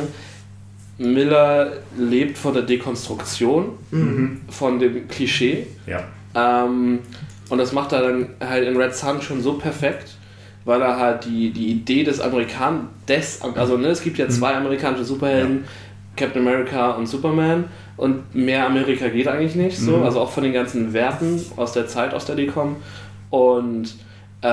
Miller 0.99 1.73
lebt 1.97 2.37
von 2.37 2.53
der 2.53 2.63
Dekonstruktion, 2.63 3.69
Mhm. 3.91 4.41
von 4.49 4.79
dem 4.79 5.07
Klischee. 5.07 5.67
Ja. 5.85 6.03
Ähm, 6.35 6.99
und 7.49 7.57
das 7.57 7.71
macht 7.71 7.91
er 7.93 8.01
dann 8.01 8.29
halt 8.39 8.67
in 8.67 8.77
Red 8.77 8.93
Sun 8.95 9.21
schon 9.21 9.41
so 9.41 9.53
perfekt, 9.53 10.15
weil 10.65 10.81
er 10.81 10.97
halt 10.97 11.25
die, 11.25 11.51
die 11.51 11.67
Idee 11.71 12.03
des 12.03 12.19
Amerikan 12.19 12.89
des, 13.07 13.41
also 13.41 13.77
ne, 13.77 13.87
es 13.87 14.01
gibt 14.01 14.17
ja 14.17 14.27
zwei 14.27 14.53
amerikanische 14.55 15.05
Superhelden, 15.05 15.63
Captain 16.17 16.41
America 16.45 16.91
und 16.91 17.07
Superman. 17.07 17.65
Und 17.95 18.35
mehr 18.35 18.65
Amerika 18.67 19.07
geht 19.07 19.27
eigentlich 19.27 19.55
nicht 19.55 19.77
so, 19.77 19.97
Mhm. 19.97 20.03
also 20.03 20.19
auch 20.19 20.29
von 20.29 20.43
den 20.43 20.53
ganzen 20.53 20.93
Werten 20.93 21.41
aus 21.55 21.71
der 21.71 21.87
Zeit, 21.87 22.13
aus 22.13 22.25
der 22.25 22.35
die 22.35 22.47
kommen. 22.47 22.75
Und 23.29 23.95
äh, 24.41 24.47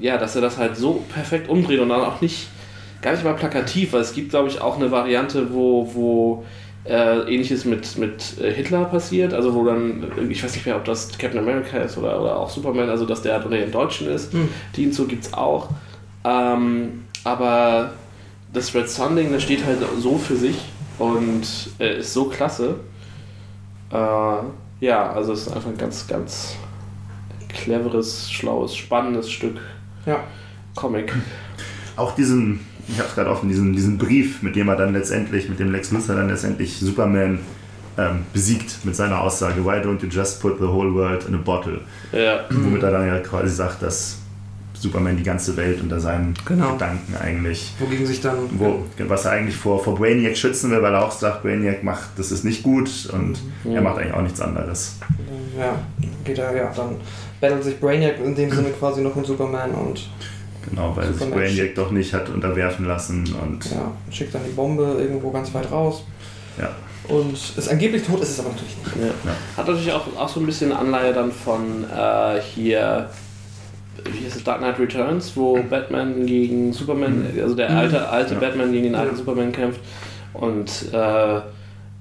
ja, 0.00 0.18
dass 0.18 0.34
er 0.36 0.42
das 0.42 0.58
halt 0.58 0.76
so 0.76 1.02
perfekt 1.12 1.48
umdreht 1.48 1.80
und 1.80 1.88
dann 1.88 2.02
auch 2.02 2.20
nicht, 2.20 2.48
gar 3.00 3.12
nicht 3.12 3.24
mal 3.24 3.34
plakativ, 3.34 3.92
weil 3.94 4.02
es 4.02 4.12
gibt 4.12 4.30
glaube 4.30 4.48
ich 4.48 4.60
auch 4.60 4.76
eine 4.76 4.90
Variante, 4.90 5.52
wo, 5.54 5.88
wo 5.94 6.44
äh, 6.84 7.20
ähnliches 7.32 7.64
mit, 7.64 7.96
mit 7.96 8.38
äh, 8.40 8.52
Hitler 8.52 8.84
passiert, 8.86 9.32
also 9.34 9.54
wo 9.54 9.64
dann, 9.64 10.04
äh, 10.18 10.22
ich 10.30 10.42
weiß 10.42 10.54
nicht 10.54 10.66
mehr, 10.66 10.76
ob 10.76 10.84
das 10.84 11.16
Captain 11.16 11.38
America 11.38 11.78
ist 11.78 11.96
oder, 11.96 12.20
oder 12.20 12.36
auch 12.38 12.50
Superman, 12.50 12.88
also 12.90 13.06
dass 13.06 13.22
der 13.22 13.34
halt 13.34 13.44
unter 13.44 13.58
den 13.58 13.70
Deutschen 13.70 14.08
ist, 14.08 14.32
Hm. 14.32 14.48
die 14.76 14.82
hinzu 14.82 15.06
gibt 15.06 15.24
es 15.24 15.32
auch. 15.32 15.68
Ähm, 16.24 17.04
aber 17.24 17.92
das 18.52 18.74
Red 18.74 18.88
Sun 18.88 19.16
Ding, 19.16 19.32
das 19.32 19.42
steht 19.44 19.64
halt 19.64 19.78
so 19.98 20.18
für 20.18 20.36
sich 20.36 20.56
und 20.98 21.42
äh, 21.78 21.98
ist 21.98 22.12
so 22.12 22.24
klasse. 22.24 22.76
Äh, 23.92 23.96
ja, 24.80 25.12
also 25.12 25.32
es 25.32 25.46
ist 25.46 25.52
einfach 25.54 25.70
ein 25.70 25.78
ganz, 25.78 26.06
ganz 26.08 26.56
cleveres, 27.48 28.30
schlaues, 28.30 28.74
spannendes 28.74 29.30
Stück 29.30 29.60
Ja. 30.06 30.24
Comic. 30.74 31.12
Auch 31.96 32.14
diesen, 32.14 32.60
ich 32.88 32.98
habe 32.98 33.08
es 33.08 33.14
gerade 33.14 33.30
offen, 33.30 33.48
diesen, 33.48 33.72
diesen 33.72 33.98
Brief, 33.98 34.42
mit 34.42 34.56
dem 34.56 34.68
er 34.68 34.76
dann 34.76 34.92
letztendlich, 34.92 35.48
mit 35.48 35.58
dem 35.60 35.70
Lex 35.72 35.90
Luthor 35.92 36.16
dann 36.16 36.28
letztendlich 36.28 36.78
Superman 36.78 37.38
ähm, 37.98 38.20
besiegt 38.32 38.84
mit 38.84 38.96
seiner 38.96 39.20
Aussage, 39.20 39.64
why 39.64 39.76
don't 39.76 40.02
you 40.02 40.08
just 40.10 40.40
put 40.40 40.58
the 40.58 40.66
whole 40.66 40.92
world 40.94 41.24
in 41.28 41.34
a 41.34 41.38
bottle? 41.38 41.80
Ja, 42.12 42.40
Womit 42.50 42.82
er 42.82 42.90
dann 42.90 43.06
ja 43.06 43.18
quasi 43.20 43.50
sagt, 43.54 43.82
dass 43.82 44.18
Superman 44.74 45.16
die 45.16 45.22
ganze 45.22 45.56
Welt 45.56 45.80
unter 45.80 46.00
seinen 46.00 46.34
Genau. 46.44 46.72
Gedanken 46.72 47.14
eigentlich, 47.22 47.72
Wogegen 47.78 48.04
sich 48.04 48.20
dann. 48.20 48.34
wo, 48.58 48.84
was 49.06 49.26
er 49.26 49.32
eigentlich 49.32 49.56
vor, 49.56 49.82
vor 49.84 49.94
Brainiac 49.94 50.36
schützen 50.36 50.70
will, 50.72 50.82
weil 50.82 50.92
er 50.94 51.04
auch 51.04 51.12
sagt, 51.12 51.42
Brainiac 51.42 51.84
macht, 51.84 52.08
das 52.16 52.32
ist 52.32 52.44
nicht 52.44 52.62
gut 52.64 52.90
und 53.12 53.38
Mhm. 53.64 53.76
er 53.76 53.82
macht 53.82 53.98
eigentlich 53.98 54.14
auch 54.14 54.22
nichts 54.22 54.40
anderes. 54.40 54.96
Ja, 55.56 55.76
geht 56.24 56.38
er, 56.38 56.56
ja, 56.56 56.72
dann 56.74 56.96
battelt 57.40 57.62
sich 57.62 57.78
Brainiac 57.78 58.18
in 58.24 58.34
dem 58.34 58.50
Sinne 58.50 58.70
quasi 58.70 59.02
noch 59.02 59.14
mit 59.14 59.26
Superman 59.26 59.70
und 59.72 60.08
Genau, 60.68 60.96
weil 60.96 61.08
sich 61.08 61.16
Superman 61.18 61.38
Brainiac 61.40 61.74
doch 61.74 61.90
nicht 61.90 62.12
hat 62.14 62.28
unterwerfen 62.28 62.86
lassen 62.86 63.34
und 63.42 63.64
ja, 63.70 63.90
schickt 64.10 64.34
dann 64.34 64.42
die 64.48 64.52
Bombe 64.54 64.96
irgendwo 64.98 65.30
ganz 65.30 65.52
weit 65.54 65.70
raus. 65.70 66.04
ja. 66.58 66.70
Und 67.08 67.32
ist 67.34 67.68
angeblich 67.68 68.04
tot, 68.04 68.20
ist 68.22 68.30
es 68.30 68.38
aber 68.38 68.50
natürlich 68.50 68.76
nicht. 68.78 68.96
ja. 68.96 69.06
Ja. 69.30 69.36
Hat 69.56 69.66
natürlich 69.66 69.92
auch, 69.92 70.06
auch 70.16 70.28
so 70.28 70.38
ein 70.38 70.46
bisschen 70.46 70.70
Anleihe 70.70 71.12
dann 71.12 71.32
von 71.32 71.82
äh, 71.84 72.40
hier, 72.40 73.10
wie 74.04 74.24
heißt 74.24 74.36
es, 74.36 74.44
Dark 74.44 74.58
Knight 74.58 74.78
Returns, 74.78 75.32
wo 75.36 75.60
Batman 75.68 76.24
gegen 76.26 76.72
Superman, 76.72 77.26
also 77.42 77.56
der 77.56 77.70
alte, 77.70 78.08
alte 78.08 78.34
Ja. 78.34 78.40
Batman 78.40 78.70
gegen 78.70 78.84
den 78.84 78.94
alten 78.94 79.12
Ja. 79.14 79.18
Superman 79.18 79.50
kämpft 79.50 79.80
und 80.32 80.70
äh, 80.92 81.40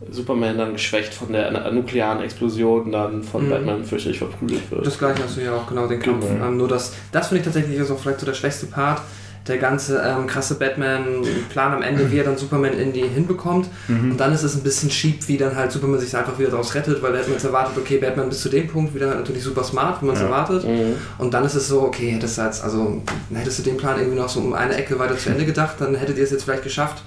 Superman 0.09 0.57
dann 0.57 0.73
geschwächt 0.73 1.13
von 1.13 1.31
der 1.31 1.71
nuklearen 1.71 2.21
Explosion 2.23 2.91
dann 2.91 3.23
von 3.23 3.45
Mhm. 3.45 3.49
Batman 3.49 3.83
fürchterlich 3.83 4.17
verprügelt 4.17 4.69
wird. 4.71 4.85
Das 4.85 4.97
gleiche 4.97 5.23
hast 5.23 5.37
du 5.37 5.41
ja 5.41 5.53
auch 5.55 5.67
genau 5.67 5.87
den 5.87 5.99
Kampf. 6.01 6.25
Genau. 6.27 6.45
Ähm, 6.47 6.57
nur 6.57 6.67
das, 6.67 6.93
das 7.11 7.27
finde 7.27 7.39
ich 7.41 7.45
tatsächlich 7.45 7.77
ist 7.77 7.91
auch 7.91 7.99
vielleicht 7.99 8.19
so 8.19 8.25
der 8.25 8.33
schwächste 8.33 8.65
Part. 8.65 9.01
Der 9.47 9.57
ganze 9.57 9.97
ähm, 10.05 10.27
krasse 10.27 10.53
Batman-Plan 10.55 11.73
am 11.73 11.81
Ende, 11.81 12.11
wie 12.11 12.17
er 12.19 12.23
dann 12.23 12.37
Superman 12.37 12.73
in 12.73 12.93
die 12.93 13.01
hinbekommt. 13.01 13.67
Und 13.87 14.17
dann 14.17 14.31
ist 14.33 14.43
es 14.43 14.55
ein 14.55 14.61
bisschen 14.61 14.89
cheap, 14.89 15.27
wie 15.27 15.35
dann 15.37 15.55
halt 15.55 15.71
Superman 15.71 15.99
sich 15.99 16.15
einfach 16.15 16.37
wieder 16.37 16.51
daraus 16.51 16.75
rettet, 16.75 17.01
weil 17.01 17.15
er 17.15 17.21
man 17.23 17.31
jetzt 17.31 17.43
erwartet, 17.43 17.75
okay, 17.75 17.97
Batman 17.97 18.29
bis 18.29 18.41
zu 18.41 18.49
dem 18.49 18.67
Punkt 18.67 18.93
wieder 18.93 19.07
natürlich 19.15 19.41
super 19.43 19.63
smart, 19.63 19.99
wie 20.01 20.05
man 20.05 20.15
es 20.15 20.21
Ja. 20.21 20.27
erwartet. 20.27 20.63
Mhm. 20.63 20.93
Und 21.17 21.33
dann 21.33 21.43
ist 21.43 21.55
es 21.55 21.67
so, 21.67 21.81
okay, 21.81 22.11
hättest 22.11 22.37
du 22.37 22.41
jetzt, 22.43 22.63
also 22.63 23.01
hättest 23.33 23.57
du 23.59 23.63
den 23.63 23.77
Plan 23.77 23.97
irgendwie 23.99 24.19
noch 24.19 24.29
so 24.29 24.39
um 24.41 24.53
eine 24.53 24.75
Ecke 24.75 24.99
weiter 24.99 25.17
zu 25.17 25.29
Ende 25.31 25.45
gedacht, 25.45 25.75
dann 25.79 25.95
hättet 25.95 26.17
ihr 26.19 26.23
es 26.23 26.29
jetzt 26.31 26.43
vielleicht 26.43 26.63
geschafft. 26.63 27.01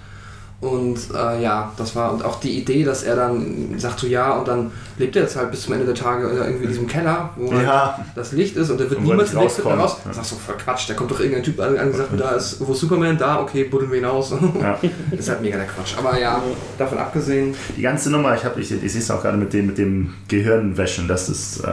Und 0.65 0.99
äh, 1.15 1.43
ja, 1.43 1.73
das 1.77 1.95
war 1.95 2.13
und 2.15 2.25
auch 2.25 2.41
die 2.41 2.59
Idee, 2.59 2.85
dass 2.85 3.03
er 3.03 3.17
dann 3.17 3.75
sagt 3.77 4.01
so 4.01 4.07
ja 4.07 4.33
und 4.39 4.49
dann 4.49 4.71
lebt 4.97 5.15
er 5.15 5.23
jetzt 5.23 5.37
halt 5.37 5.51
bis 5.51 5.63
zum 5.63 5.75
Ende 5.75 5.85
der 5.85 5.95
Tage 5.95 6.27
in 6.29 6.37
irgendwie 6.39 6.63
in 6.65 6.69
diesem 6.71 6.87
Keller, 6.87 7.31
wo 7.37 7.53
halt 7.53 7.65
Ja, 7.67 7.99
das 8.15 8.33
Licht 8.33 8.57
ist 8.57 8.71
und 8.71 8.81
der 8.81 8.89
wird 8.89 9.01
Und 9.01 9.07
er 9.07 9.11
niemals 9.11 9.35
raus. 9.37 9.99
Ja. 10.07 10.13
Sagst 10.15 10.33
du, 10.33 10.37
voll 10.37 10.55
Quatsch, 10.57 10.89
da 10.89 10.95
kommt 10.95 11.11
doch 11.11 11.21
irgendein 11.21 11.43
Typ 11.43 11.61
an, 11.61 11.77
angesagt, 11.77 12.11
da 12.17 12.31
ist, 12.31 12.67
wo 12.67 12.73
ist 12.73 12.81
Superman, 12.81 13.19
da, 13.19 13.41
okay, 13.43 13.65
buddeln 13.65 13.91
wir 13.93 13.99
ihn 13.99 14.05
aus. 14.07 14.31
ja. 14.61 14.79
das 15.11 15.21
ist 15.21 15.29
halt 15.29 15.43
mega 15.43 15.57
der 15.59 15.67
Quatsch. 15.67 15.99
Aber 15.99 16.19
ja, 16.19 16.41
davon 16.79 16.97
abgesehen, 16.99 17.55
Die 17.77 17.83
ganze 17.83 18.11
Nummer, 18.11 18.35
ich, 18.35 18.45
hab- 18.45 18.57
ich, 18.57 18.71
ich 18.73 18.93
sehe 18.93 19.01
es 19.03 19.11
auch 19.11 19.21
gerade 19.21 19.37
mit 19.37 19.53
dem, 19.53 19.67
mit 19.67 19.77
dem 19.79 20.15
Gehirnwäschen, 20.29 21.09
das 21.09 21.29
ist 21.29 21.61
äh, 21.61 21.67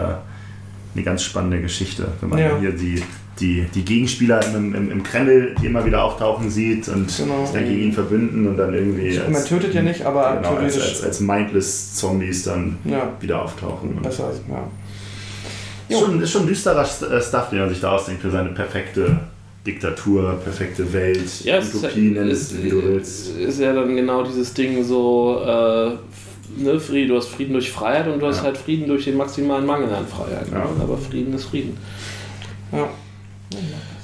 eine 0.95 1.03
ganz 1.03 1.23
spannende 1.23 1.61
Geschichte. 1.61 2.07
Wenn 2.19 2.29
man 2.29 2.39
Ja. 2.39 2.57
hier 2.59 2.71
die, 2.73 3.01
die, 3.39 3.65
die 3.73 3.83
Gegenspieler 3.83 4.41
im, 4.53 4.75
im, 4.75 4.91
im 4.91 5.03
Kreml, 5.03 5.55
die 5.61 5.65
immer 5.67 5.83
wieder 5.85 6.03
auftauchen 6.03 6.49
sieht 6.49 6.87
und 6.89 7.15
Genau. 7.17 7.43
sich 7.45 7.53
dann 7.55 7.65
gegen 7.65 7.81
ihn 7.81 7.93
verbünden 7.93 8.47
und 8.47 8.57
dann 8.57 8.73
irgendwie 8.73 9.19
man 9.31 9.43
tötet 9.45 9.73
ja 9.73 9.81
nicht, 9.81 10.03
aber 10.05 10.35
genau, 10.37 10.55
als, 10.57 10.79
als, 10.79 11.03
als 11.03 11.19
mindless 11.21 11.95
Zombies 11.95 12.43
dann 12.43 12.77
ja, 12.85 13.09
wieder 13.19 13.41
auftauchen. 13.43 13.93
Und 13.95 14.03
besser 14.03 14.25
als, 14.27 14.41
ja. 14.49 14.63
ist, 15.89 15.99
schon, 15.99 16.21
ist 16.21 16.31
schon 16.31 16.45
düsterer 16.45 16.83
St- 16.85 17.09
äh, 17.09 17.21
Stuff, 17.21 17.49
den 17.49 17.59
er 17.59 17.69
sich 17.69 17.79
da 17.79 17.93
ausdenkt 17.93 18.21
für 18.21 18.29
seine 18.31 18.49
perfekte 18.49 19.19
Diktatur, 19.65 20.39
perfekte 20.43 20.91
Welt, 20.91 21.21
Ja, 21.43 21.59
Utopie, 21.59 22.09
nenn 22.11 22.27
ist, 22.29 22.51
es 22.51 22.63
wie 22.63 22.69
du 22.69 22.83
willst. 22.83 23.37
ist 23.37 23.59
ja 23.59 23.73
dann 23.73 23.95
genau 23.95 24.23
dieses 24.23 24.53
Ding 24.53 24.83
so, 24.83 25.39
äh, 25.45 25.91
ne, 26.63 26.79
Frieden, 26.79 27.09
du 27.09 27.17
hast 27.17 27.27
Frieden 27.27 27.53
durch 27.53 27.71
Freiheit 27.71 28.07
und 28.07 28.19
du 28.19 28.25
hast 28.27 28.37
Ja. 28.37 28.43
halt 28.43 28.57
Frieden 28.57 28.87
durch 28.87 29.05
den 29.05 29.17
maximalen 29.17 29.65
Mangel 29.65 29.93
an 29.93 30.05
Freiheit. 30.07 30.47
Ja. 30.51 30.59
Ne? 30.59 30.63
Aber 30.81 30.97
Frieden 30.97 31.33
ist 31.33 31.45
Frieden. 31.45 31.77
ja. 32.71 32.87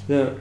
Ja. 0.08 0.32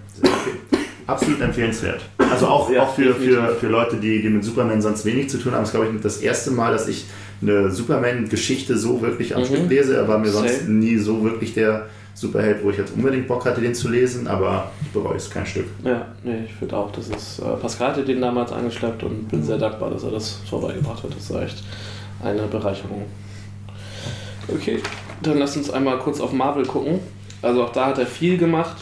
Absolut 1.06 1.40
empfehlenswert. 1.40 2.00
Also 2.18 2.46
auch, 2.48 2.68
Ja, 2.70 2.82
auch 2.82 2.94
für, 2.94 3.14
für, 3.14 3.54
für 3.60 3.68
Leute, 3.68 3.96
die, 3.96 4.20
die 4.22 4.28
mit 4.28 4.44
Superman 4.44 4.82
sonst 4.82 5.04
wenig 5.04 5.28
zu 5.30 5.38
tun 5.38 5.52
haben. 5.52 5.60
Das 5.60 5.68
ist, 5.68 5.74
glaube 5.74 5.88
ich, 5.94 6.00
das 6.02 6.16
erste 6.18 6.50
Mal, 6.50 6.72
dass 6.72 6.88
ich 6.88 7.04
eine 7.40 7.70
Superman-Geschichte 7.70 8.76
so 8.76 9.00
wirklich 9.02 9.34
am 9.36 9.42
Mhm. 9.42 9.46
Stück 9.46 9.68
lese. 9.70 9.96
Er 9.96 10.08
war 10.08 10.18
mir 10.18 10.30
sonst 10.30 10.60
Same. 10.60 10.70
nie 10.70 10.96
so 10.96 11.22
wirklich 11.22 11.54
der 11.54 11.86
Superheld, 12.14 12.64
wo 12.64 12.70
ich 12.70 12.78
jetzt 12.78 12.92
unbedingt 12.96 13.28
Bock 13.28 13.44
hatte, 13.44 13.60
den 13.60 13.74
zu 13.74 13.88
lesen, 13.88 14.26
aber 14.26 14.70
ich 14.82 14.88
bereue 14.90 15.16
es 15.16 15.28
kein 15.30 15.44
Stück. 15.46 15.66
Ja, 15.84 16.06
nee, 16.24 16.44
ich 16.46 16.52
finde 16.54 16.76
auch, 16.76 16.90
das 16.90 17.08
ist. 17.08 17.38
Äh, 17.40 17.56
Pascal 17.60 17.90
hatte 17.90 18.04
den 18.04 18.20
damals 18.22 18.50
angeschleppt 18.52 19.02
und 19.04 19.28
bin 19.28 19.42
sehr 19.44 19.58
dankbar, 19.58 19.90
dass 19.90 20.02
er 20.02 20.10
das 20.12 20.38
vorbeigebracht 20.48 21.02
hat. 21.04 21.10
Das 21.16 21.30
war 21.32 21.42
echt 21.42 21.62
eine 22.24 22.42
Bereicherung. 22.42 23.04
Okay, 24.48 24.78
dann 25.22 25.38
lass 25.38 25.56
uns 25.56 25.70
einmal 25.70 25.98
kurz 25.98 26.20
auf 26.20 26.32
Marvel 26.32 26.64
gucken. 26.64 27.00
Also 27.42 27.62
auch 27.64 27.72
da 27.72 27.86
hat 27.86 27.98
er 27.98 28.06
viel 28.06 28.38
gemacht. 28.38 28.76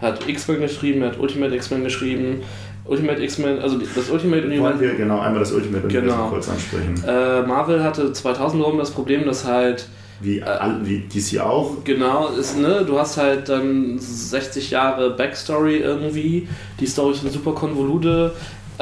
Hat 0.00 0.28
X-Men 0.28 0.60
geschrieben, 0.60 1.02
er 1.02 1.08
hat 1.10 1.18
Ultimate 1.18 1.54
X-Men 1.54 1.84
geschrieben. 1.84 2.42
Ultimate 2.86 3.22
X-Men, 3.22 3.58
also 3.60 3.78
das 3.78 4.10
Ultimate 4.10 4.42
Wollen 4.42 4.52
Universum. 4.52 4.80
wir 4.80 4.94
genau 4.94 5.20
einmal 5.20 5.40
das 5.40 5.52
Ultimate 5.52 5.84
Universum 5.86 6.08
Genau. 6.10 6.28
kurz 6.28 6.48
ansprechen. 6.48 6.94
Äh, 7.06 7.42
Marvel 7.42 7.84
hatte 7.84 8.12
2000 8.12 8.64
rum 8.64 8.78
das 8.78 8.90
Problem, 8.90 9.26
dass 9.26 9.44
halt 9.44 9.86
Wie, 10.20 10.42
all, 10.42 10.80
wie 10.84 11.00
DC 11.00 11.40
auch. 11.40 11.76
Genau, 11.84 12.28
ist, 12.28 12.58
ne, 12.58 12.84
du 12.86 12.98
hast 12.98 13.16
halt 13.16 13.48
dann 13.48 13.96
60 13.98 14.70
Jahre 14.70 15.10
Backstory 15.10 15.76
irgendwie. 15.78 16.48
Die 16.80 16.86
Storys 16.86 17.20
sind 17.20 17.32
super 17.32 17.52
konvolute. 17.52 18.32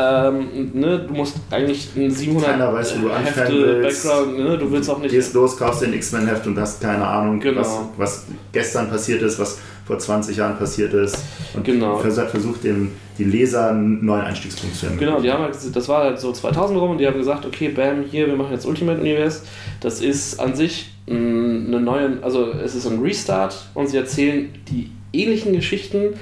Ähm, 0.00 0.70
ne, 0.74 1.00
du 1.08 1.12
musst 1.12 1.36
eigentlich 1.50 1.88
ein 1.96 2.08
700 2.10 2.50
Keiner 2.52 2.72
weiß, 2.72 2.94
wo 3.02 3.08
du 3.08 3.14
Hefte. 3.14 3.80
Background, 3.82 4.38
ne, 4.38 4.56
du 4.56 4.70
willst 4.70 4.88
auch 4.88 4.98
nicht. 5.00 5.10
Gehst 5.10 5.34
los, 5.34 5.56
kaufst 5.56 5.82
den 5.82 5.92
X-Men-Heft 5.92 6.46
und 6.46 6.56
hast 6.58 6.80
keine 6.80 7.04
Ahnung, 7.04 7.40
Genau. 7.40 7.60
was, 7.60 7.78
was 7.96 8.26
gestern 8.52 8.88
passiert 8.88 9.22
ist, 9.22 9.38
was 9.40 9.58
vor 9.88 9.98
20 9.98 10.36
Jahren 10.36 10.58
passiert 10.58 10.92
ist. 10.92 11.16
Und 11.54 11.64
Genau. 11.64 11.98
versucht, 11.98 12.62
dem, 12.62 12.92
die 13.16 13.24
Leser 13.24 13.70
einen 13.70 14.04
neuen 14.04 14.20
Einstiegspunkt 14.20 14.76
zu 14.76 14.86
ermöglichen. 14.86 15.12
Genau, 15.14 15.22
die 15.22 15.32
haben 15.32 15.42
halt, 15.42 15.56
das 15.74 15.88
war 15.88 16.04
halt 16.04 16.20
so 16.20 16.30
2000 16.30 16.78
rum 16.78 16.90
und 16.90 16.98
die 16.98 17.06
haben 17.06 17.16
gesagt, 17.16 17.46
okay, 17.46 17.70
bam, 17.70 18.04
hier, 18.08 18.26
wir 18.26 18.36
machen 18.36 18.52
jetzt 18.52 18.66
Ultimate 18.66 19.00
Universe. 19.00 19.40
Das 19.80 20.00
ist 20.02 20.38
an 20.38 20.54
sich 20.54 20.90
eine 21.08 21.80
neue, 21.80 22.18
also 22.20 22.52
es 22.52 22.74
ist 22.74 22.86
ein 22.86 23.00
Restart 23.00 23.56
und 23.72 23.88
sie 23.88 23.96
erzählen 23.96 24.50
die 24.68 24.90
ähnlichen 25.14 25.54
Geschichten, 25.54 26.14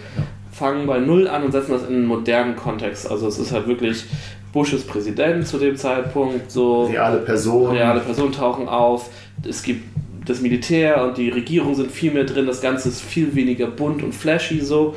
fangen 0.53 0.87
bei 0.87 1.01
Null 1.01 1.27
an 1.27 1.43
und 1.43 1.51
setzen 1.51 1.73
das 1.73 1.83
in 1.83 1.97
einen 1.97 2.07
modernen 2.07 2.55
Kontext. 2.55 3.11
Also 3.11 3.27
es 3.27 3.39
ist 3.39 3.51
halt 3.51 3.67
wirklich 3.67 4.05
Bush 4.53 4.73
ist 4.73 4.87
Präsident 4.87 5.47
zu 5.47 5.59
dem 5.59 5.77
Zeitpunkt, 5.77 6.51
so 6.53 6.85
Reale 6.85 7.19
Personen. 7.19 7.77
reale 7.77 8.01
Personen 8.01 8.31
tauchen 8.33 8.69
auf, 8.69 9.11
es 9.47 9.63
gibt 9.63 9.83
das 10.27 10.41
Militär 10.41 11.03
und 11.05 11.17
die 11.17 11.31
Regierung 11.31 11.75
sind 11.75 11.91
viel 11.91 12.12
mehr 12.12 12.25
drin, 12.25 12.47
das 12.47 12.61
Ganze 12.61 12.89
ist 12.89 13.01
viel 13.03 13.35
weniger 13.35 13.67
bunt 13.67 14.03
und 14.03 14.15
flashy 14.15 14.61
so. 14.61 14.95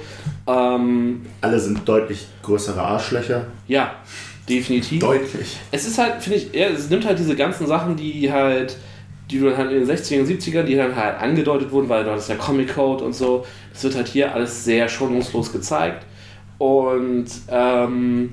Ähm, 0.47 1.21
Alle 1.41 1.59
sind 1.59 1.87
deutlich 1.87 2.27
größere 2.41 2.81
Arschlöcher. 2.81 3.45
ja, 3.67 3.95
definitiv. 4.47 4.99
Deutlich. 4.99 5.57
Es 5.71 5.87
ist 5.87 5.97
halt, 5.97 6.21
finde 6.23 6.39
ich, 6.39 6.53
ja, 6.53 6.67
es 6.67 6.89
nimmt 6.89 7.05
halt 7.05 7.19
diese 7.19 7.35
ganzen 7.35 7.67
Sachen, 7.67 7.95
die 7.95 8.31
halt, 8.31 8.77
die 9.29 9.39
dann 9.39 9.55
halt 9.55 9.71
in 9.71 9.85
den 9.85 9.89
60er 9.89 10.21
und 10.21 10.27
70ern, 10.27 10.63
die 10.63 10.75
dann 10.75 10.95
halt 10.95 11.19
angedeutet 11.19 11.71
wurden, 11.71 11.87
weil 11.87 12.03
du 12.03 12.11
hattest 12.11 12.29
ja 12.29 12.35
Comic 12.35 12.73
Code 12.73 13.03
und 13.03 13.13
so, 13.13 13.45
das 13.71 13.83
wird 13.83 13.95
halt 13.95 14.07
hier 14.07 14.33
alles 14.33 14.63
sehr 14.63 14.89
schonungslos 14.89 15.51
gezeigt. 15.51 16.05
Und 16.57 17.27
ähm, 17.49 18.31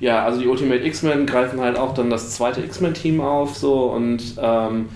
ja, 0.00 0.24
also 0.24 0.40
die 0.40 0.46
Ultimate 0.46 0.84
X-Men 0.84 1.24
greifen 1.24 1.60
halt 1.60 1.78
auch 1.78 1.94
dann 1.94 2.10
das 2.10 2.30
zweite 2.36 2.60
X-Men-Team 2.60 3.22
auf 3.22 3.56
so 3.56 3.84
und 3.86 4.22
ähm, 4.38 4.90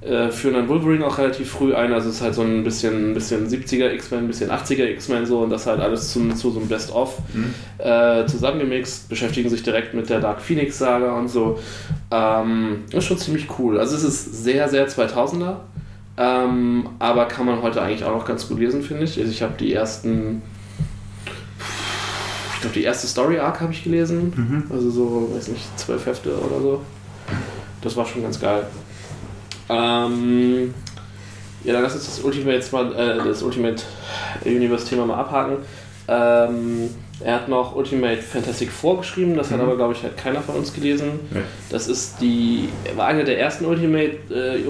äh, 0.00 0.30
führen 0.30 0.54
dann 0.54 0.68
Wolverine 0.68 1.04
auch 1.04 1.18
relativ 1.18 1.50
früh 1.50 1.74
ein. 1.74 1.92
Also 1.92 2.08
es 2.08 2.16
ist 2.16 2.22
halt 2.22 2.34
so 2.34 2.42
ein 2.42 2.62
bisschen, 2.62 3.10
ein 3.10 3.14
bisschen 3.14 3.48
70er 3.48 3.90
X-Men, 3.94 4.20
ein 4.20 4.26
bisschen 4.28 4.50
80er 4.50 4.84
X-Men 4.84 5.26
so 5.26 5.40
und 5.40 5.50
das 5.50 5.66
halt 5.66 5.80
alles 5.80 6.12
zum, 6.12 6.34
zu 6.36 6.50
so 6.50 6.60
einem 6.60 6.68
Best-of 6.68 7.18
Mhm. 7.34 7.54
äh, 7.78 8.24
zusammengemixt, 8.26 9.08
beschäftigen 9.08 9.48
sich 9.50 9.62
direkt 9.64 9.94
mit 9.94 10.08
der 10.08 10.20
Dark 10.20 10.40
Phoenix 10.40 10.78
Saga 10.78 11.18
und 11.18 11.28
so. 11.28 11.58
Ähm, 12.12 12.84
ist 12.92 13.04
schon 13.04 13.18
ziemlich 13.18 13.46
cool. 13.58 13.78
Also 13.80 13.96
es 13.96 14.04
ist 14.04 14.44
sehr, 14.44 14.68
sehr 14.68 14.88
2000er, 14.88 15.56
ähm, 16.16 16.88
aber 17.00 17.26
kann 17.26 17.46
man 17.46 17.62
heute 17.62 17.82
eigentlich 17.82 18.04
auch 18.04 18.14
noch 18.14 18.24
ganz 18.24 18.46
gut 18.48 18.60
lesen, 18.60 18.82
finde 18.82 19.02
ich. 19.04 19.18
Also 19.18 19.30
ich 19.32 19.42
habe 19.42 19.54
die 19.58 19.72
ersten, 19.72 20.42
ich 22.54 22.60
glaube 22.60 22.74
die 22.74 22.82
erste 22.84 23.06
Story 23.06 23.38
Arc 23.38 23.60
habe 23.60 23.72
ich 23.72 23.82
gelesen, 23.84 24.32
Mhm. 24.36 24.62
also 24.72 24.90
so, 24.90 25.30
weiß 25.34 25.48
nicht, 25.48 25.64
zwölf 25.78 26.06
Hefte 26.06 26.30
oder 26.38 26.60
so. 26.60 26.80
Das 27.82 27.96
war 27.96 28.06
schon 28.06 28.22
ganz 28.22 28.40
geil. 28.40 28.64
Ähm, 29.68 30.74
ja, 31.64 31.72
dann 31.72 31.82
lass 31.82 31.94
uns 31.94 32.06
das 32.06 32.20
Ultimate 32.20 32.56
jetzt 32.56 32.72
mal, 32.72 32.92
äh, 32.94 33.18
das 33.26 33.42
Ultimate 33.42 33.82
Universe 34.44 34.86
Thema 34.88 35.06
mal 35.06 35.16
abhaken. 35.16 35.56
Ähm, 36.08 36.88
er 37.20 37.34
hat 37.34 37.48
noch 37.48 37.74
Ultimate 37.74 38.22
Fantastic 38.22 38.70
Four 38.70 38.98
geschrieben, 38.98 39.36
das 39.36 39.50
hat 39.50 39.58
Mhm. 39.58 39.64
aber, 39.64 39.76
glaube 39.76 39.92
ich, 39.92 40.02
halt 40.02 40.16
keiner 40.16 40.40
von 40.40 40.54
uns 40.54 40.72
gelesen. 40.72 41.10
Nee. 41.32 41.40
Das 41.70 41.88
ist 41.88 42.20
die, 42.20 42.68
war 42.96 43.06
eine 43.06 43.24
der 43.24 43.38
ersten 43.40 43.64
Ultimate 43.64 44.12
äh, 44.32 44.62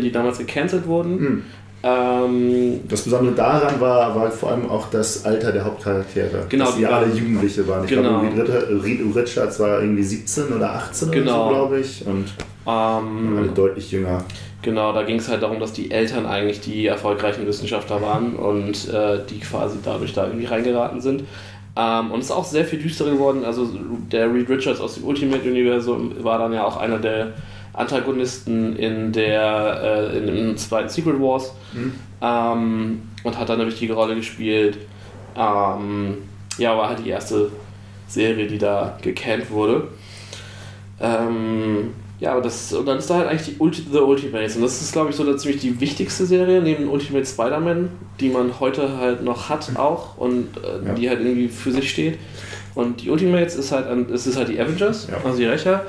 die 0.00 0.10
damals 0.10 0.38
gecancelt 0.38 0.86
wurden. 0.86 1.20
Mhm. 1.20 1.42
Ähm, 1.82 2.80
Das 2.88 3.02
Besondere 3.02 3.34
daran 3.34 3.80
war, 3.80 4.14
war 4.14 4.30
vor 4.30 4.50
allem 4.52 4.68
auch 4.68 4.90
das 4.90 5.24
Alter 5.24 5.52
der 5.52 5.64
Hauptcharaktere. 5.64 6.44
Genau, 6.48 6.66
dass 6.66 6.76
die 6.76 6.86
alle 6.86 7.06
Jugendliche 7.06 7.66
waren. 7.68 7.84
Ich 7.84 7.90
Genau. 7.90 8.20
glaube, 8.20 8.82
Reed 8.84 9.00
Richards 9.14 9.60
war 9.60 9.80
irgendwie 9.80 10.02
17 10.02 10.48
oder 10.52 10.74
18 10.74 11.10
Genau. 11.10 11.46
oder 11.46 11.48
so, 11.48 11.54
glaube 11.54 11.80
ich. 11.80 12.06
Und 12.06 12.26
ähm, 12.66 13.38
alle 13.38 13.48
deutlich 13.54 13.90
jünger. 13.92 14.24
Genau, 14.62 14.92
da 14.92 15.02
ging 15.04 15.16
es 15.16 15.28
halt 15.28 15.42
darum, 15.42 15.58
dass 15.58 15.72
die 15.72 15.90
Eltern 15.90 16.26
eigentlich 16.26 16.60
die 16.60 16.86
erfolgreichen 16.86 17.46
Wissenschaftler 17.46 18.02
waren 18.02 18.36
und 18.36 18.88
äh, 18.92 19.18
die 19.28 19.40
quasi 19.40 19.78
dadurch 19.82 20.12
da 20.12 20.26
irgendwie 20.26 20.46
reingeraten 20.46 21.00
sind. 21.00 21.24
Ähm, 21.76 22.10
und 22.10 22.18
es 22.20 22.26
ist 22.26 22.32
auch 22.32 22.44
sehr 22.44 22.64
viel 22.66 22.78
düsterer 22.78 23.10
geworden. 23.10 23.44
Also 23.44 23.68
der 24.12 24.32
Reed 24.32 24.50
Richards 24.50 24.80
aus 24.80 24.96
dem 24.96 25.04
Ultimate 25.04 25.48
Universum 25.48 26.12
war 26.22 26.38
dann 26.38 26.52
ja 26.52 26.64
auch 26.64 26.76
einer 26.76 26.98
der 26.98 27.32
Antagonisten 27.72 28.76
in 28.76 29.12
der 29.12 30.10
äh, 30.12 30.18
in, 30.18 30.28
im 30.28 30.56
zweiten 30.56 30.88
Secret 30.88 31.18
Wars 31.20 31.54
Mhm. 31.72 31.92
ähm, 32.20 33.02
und 33.22 33.38
hat 33.38 33.48
da 33.48 33.54
eine 33.54 33.66
wichtige 33.66 33.94
Rolle 33.94 34.14
gespielt. 34.16 34.76
Ähm, 35.36 36.18
ja, 36.58 36.76
war 36.76 36.88
halt 36.88 37.04
die 37.04 37.08
erste 37.08 37.50
Serie, 38.08 38.46
die 38.46 38.58
da 38.58 38.98
gecannt 39.00 39.50
wurde. 39.50 39.88
Ähm, 41.00 41.94
ja, 42.20 42.32
aber 42.32 42.42
das, 42.42 42.72
und 42.72 42.86
dann 42.86 42.98
ist 42.98 43.08
da 43.10 43.16
halt 43.16 43.28
eigentlich 43.28 43.54
die 43.56 43.60
Ulti 43.60 43.82
The 43.90 43.98
Ultimates. 43.98 44.56
Und 44.56 44.62
das 44.62 44.80
ist, 44.82 44.92
glaube 44.92 45.10
ich, 45.10 45.16
so 45.16 45.34
ziemlich 45.36 45.60
die 45.60 45.80
wichtigste 45.80 46.26
Serie 46.26 46.60
neben 46.60 46.88
Ultimate 46.88 47.24
Spider-Man, 47.26 47.88
die 48.20 48.28
man 48.28 48.60
heute 48.60 48.98
halt 48.98 49.24
noch 49.24 49.48
hat 49.48 49.70
auch 49.76 50.18
und 50.18 50.48
äh, 50.58 50.86
Ja. 50.86 50.94
die 50.94 51.08
halt 51.08 51.20
irgendwie 51.20 51.48
für 51.48 51.72
sich 51.72 51.90
steht. 51.90 52.18
Und 52.74 53.02
die 53.02 53.10
Ultimates 53.10 53.56
ist 53.56 53.72
halt, 53.72 53.86
an- 53.88 54.06
es 54.12 54.26
ist 54.26 54.36
halt 54.36 54.48
die 54.48 54.60
Avengers, 54.60 55.08
Ja. 55.10 55.16
also 55.24 55.38
die 55.38 55.46
Rächer, 55.46 55.86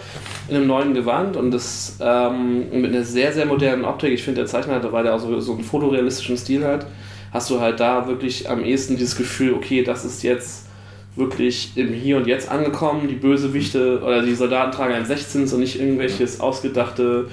in 0.47 0.55
einem 0.55 0.67
neuen 0.67 0.93
Gewand 0.93 1.35
und 1.37 1.51
das 1.51 1.97
ähm, 2.01 2.69
mit 2.81 2.91
einer 2.93 3.03
sehr, 3.03 3.31
sehr 3.33 3.45
modernen 3.45 3.85
Optik. 3.85 4.11
Ich 4.13 4.23
finde, 4.23 4.41
der 4.41 4.47
Zeichner 4.47 4.75
hat, 4.75 4.91
weil 4.91 5.03
der 5.03 5.13
auch 5.15 5.19
so, 5.19 5.39
so 5.41 5.53
einen 5.53 5.63
fotorealistischen 5.63 6.37
Stil 6.37 6.63
hat, 6.65 6.87
hast 7.33 7.49
du 7.49 7.59
halt 7.59 7.79
da 7.79 8.07
wirklich 8.07 8.49
am 8.49 8.63
ehesten 8.63 8.95
dieses 8.97 9.15
Gefühl, 9.15 9.53
okay, 9.53 9.83
das 9.83 10.05
ist 10.05 10.23
jetzt 10.23 10.65
wirklich 11.15 11.73
im 11.75 11.93
Hier 11.93 12.17
und 12.17 12.27
Jetzt 12.27 12.49
angekommen. 12.49 13.07
Die 13.07 13.15
Bösewichte 13.15 14.01
oder 14.01 14.21
die 14.21 14.35
Soldaten 14.35 14.71
tragen 14.71 14.93
ein 14.93 15.05
16 15.05 15.51
und 15.51 15.59
nicht 15.59 15.79
irgendwelches 15.79 16.39
ausgedachte 16.39 17.27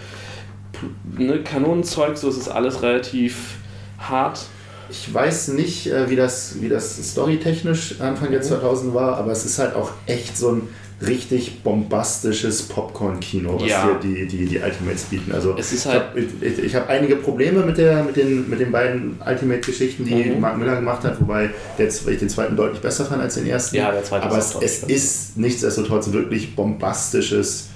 ne, 1.16 1.42
Kanonenzeug. 1.42 2.16
So 2.16 2.28
ist 2.28 2.36
es 2.38 2.48
alles 2.48 2.82
relativ 2.82 3.56
hart. 3.98 4.46
Ich 4.90 5.12
weiß 5.12 5.48
nicht, 5.48 5.86
äh, 5.86 6.08
wie 6.10 6.16
das, 6.16 6.60
wie 6.60 6.68
das 6.68 6.96
storytechnisch 7.10 8.00
Anfang 8.00 8.30
der 8.30 8.40
2000 8.40 8.94
war, 8.94 9.18
aber 9.18 9.32
es 9.32 9.44
ist 9.44 9.58
halt 9.58 9.74
auch 9.74 9.92
echt 10.06 10.36
so 10.36 10.52
ein 10.52 10.68
richtig 11.00 11.62
bombastisches 11.62 12.62
Popcorn-Kino, 12.62 13.54
was 13.60 13.68
Ja. 13.70 13.84
hier 13.84 13.98
die, 14.02 14.26
die, 14.26 14.46
die 14.46 14.58
Ultimates 14.58 15.04
bieten. 15.04 15.30
Also 15.32 15.54
ist 15.54 15.72
ich 15.72 15.86
halt- 15.86 16.08
habe 16.10 16.20
ich, 16.40 16.58
ich 16.58 16.74
hab 16.74 16.88
einige 16.88 17.16
Probleme 17.16 17.60
mit, 17.64 17.78
der, 17.78 18.02
mit, 18.02 18.16
den, 18.16 18.50
mit 18.50 18.58
den 18.58 18.72
beiden 18.72 19.16
Ultimate-Geschichten, 19.24 20.04
die 20.04 20.14
Mhm. 20.14 20.40
Mark 20.40 20.58
Miller 20.58 20.74
gemacht 20.76 21.04
hat, 21.04 21.20
wobei 21.20 21.50
der, 21.78 21.86
ich 21.86 22.18
den 22.18 22.28
zweiten 22.28 22.56
deutlich 22.56 22.80
besser 22.80 23.04
fand 23.04 23.22
als 23.22 23.34
den 23.34 23.46
ersten. 23.46 23.76
Ja, 23.76 23.92
der 23.92 24.02
zweite 24.02 24.24
Aber 24.26 24.38
ist 24.38 24.56
es, 24.60 24.82
es 24.82 24.88
ist 24.88 25.36
nichtsdestotrotz 25.38 26.10
wirklich 26.12 26.56
bombastisches 26.56 27.68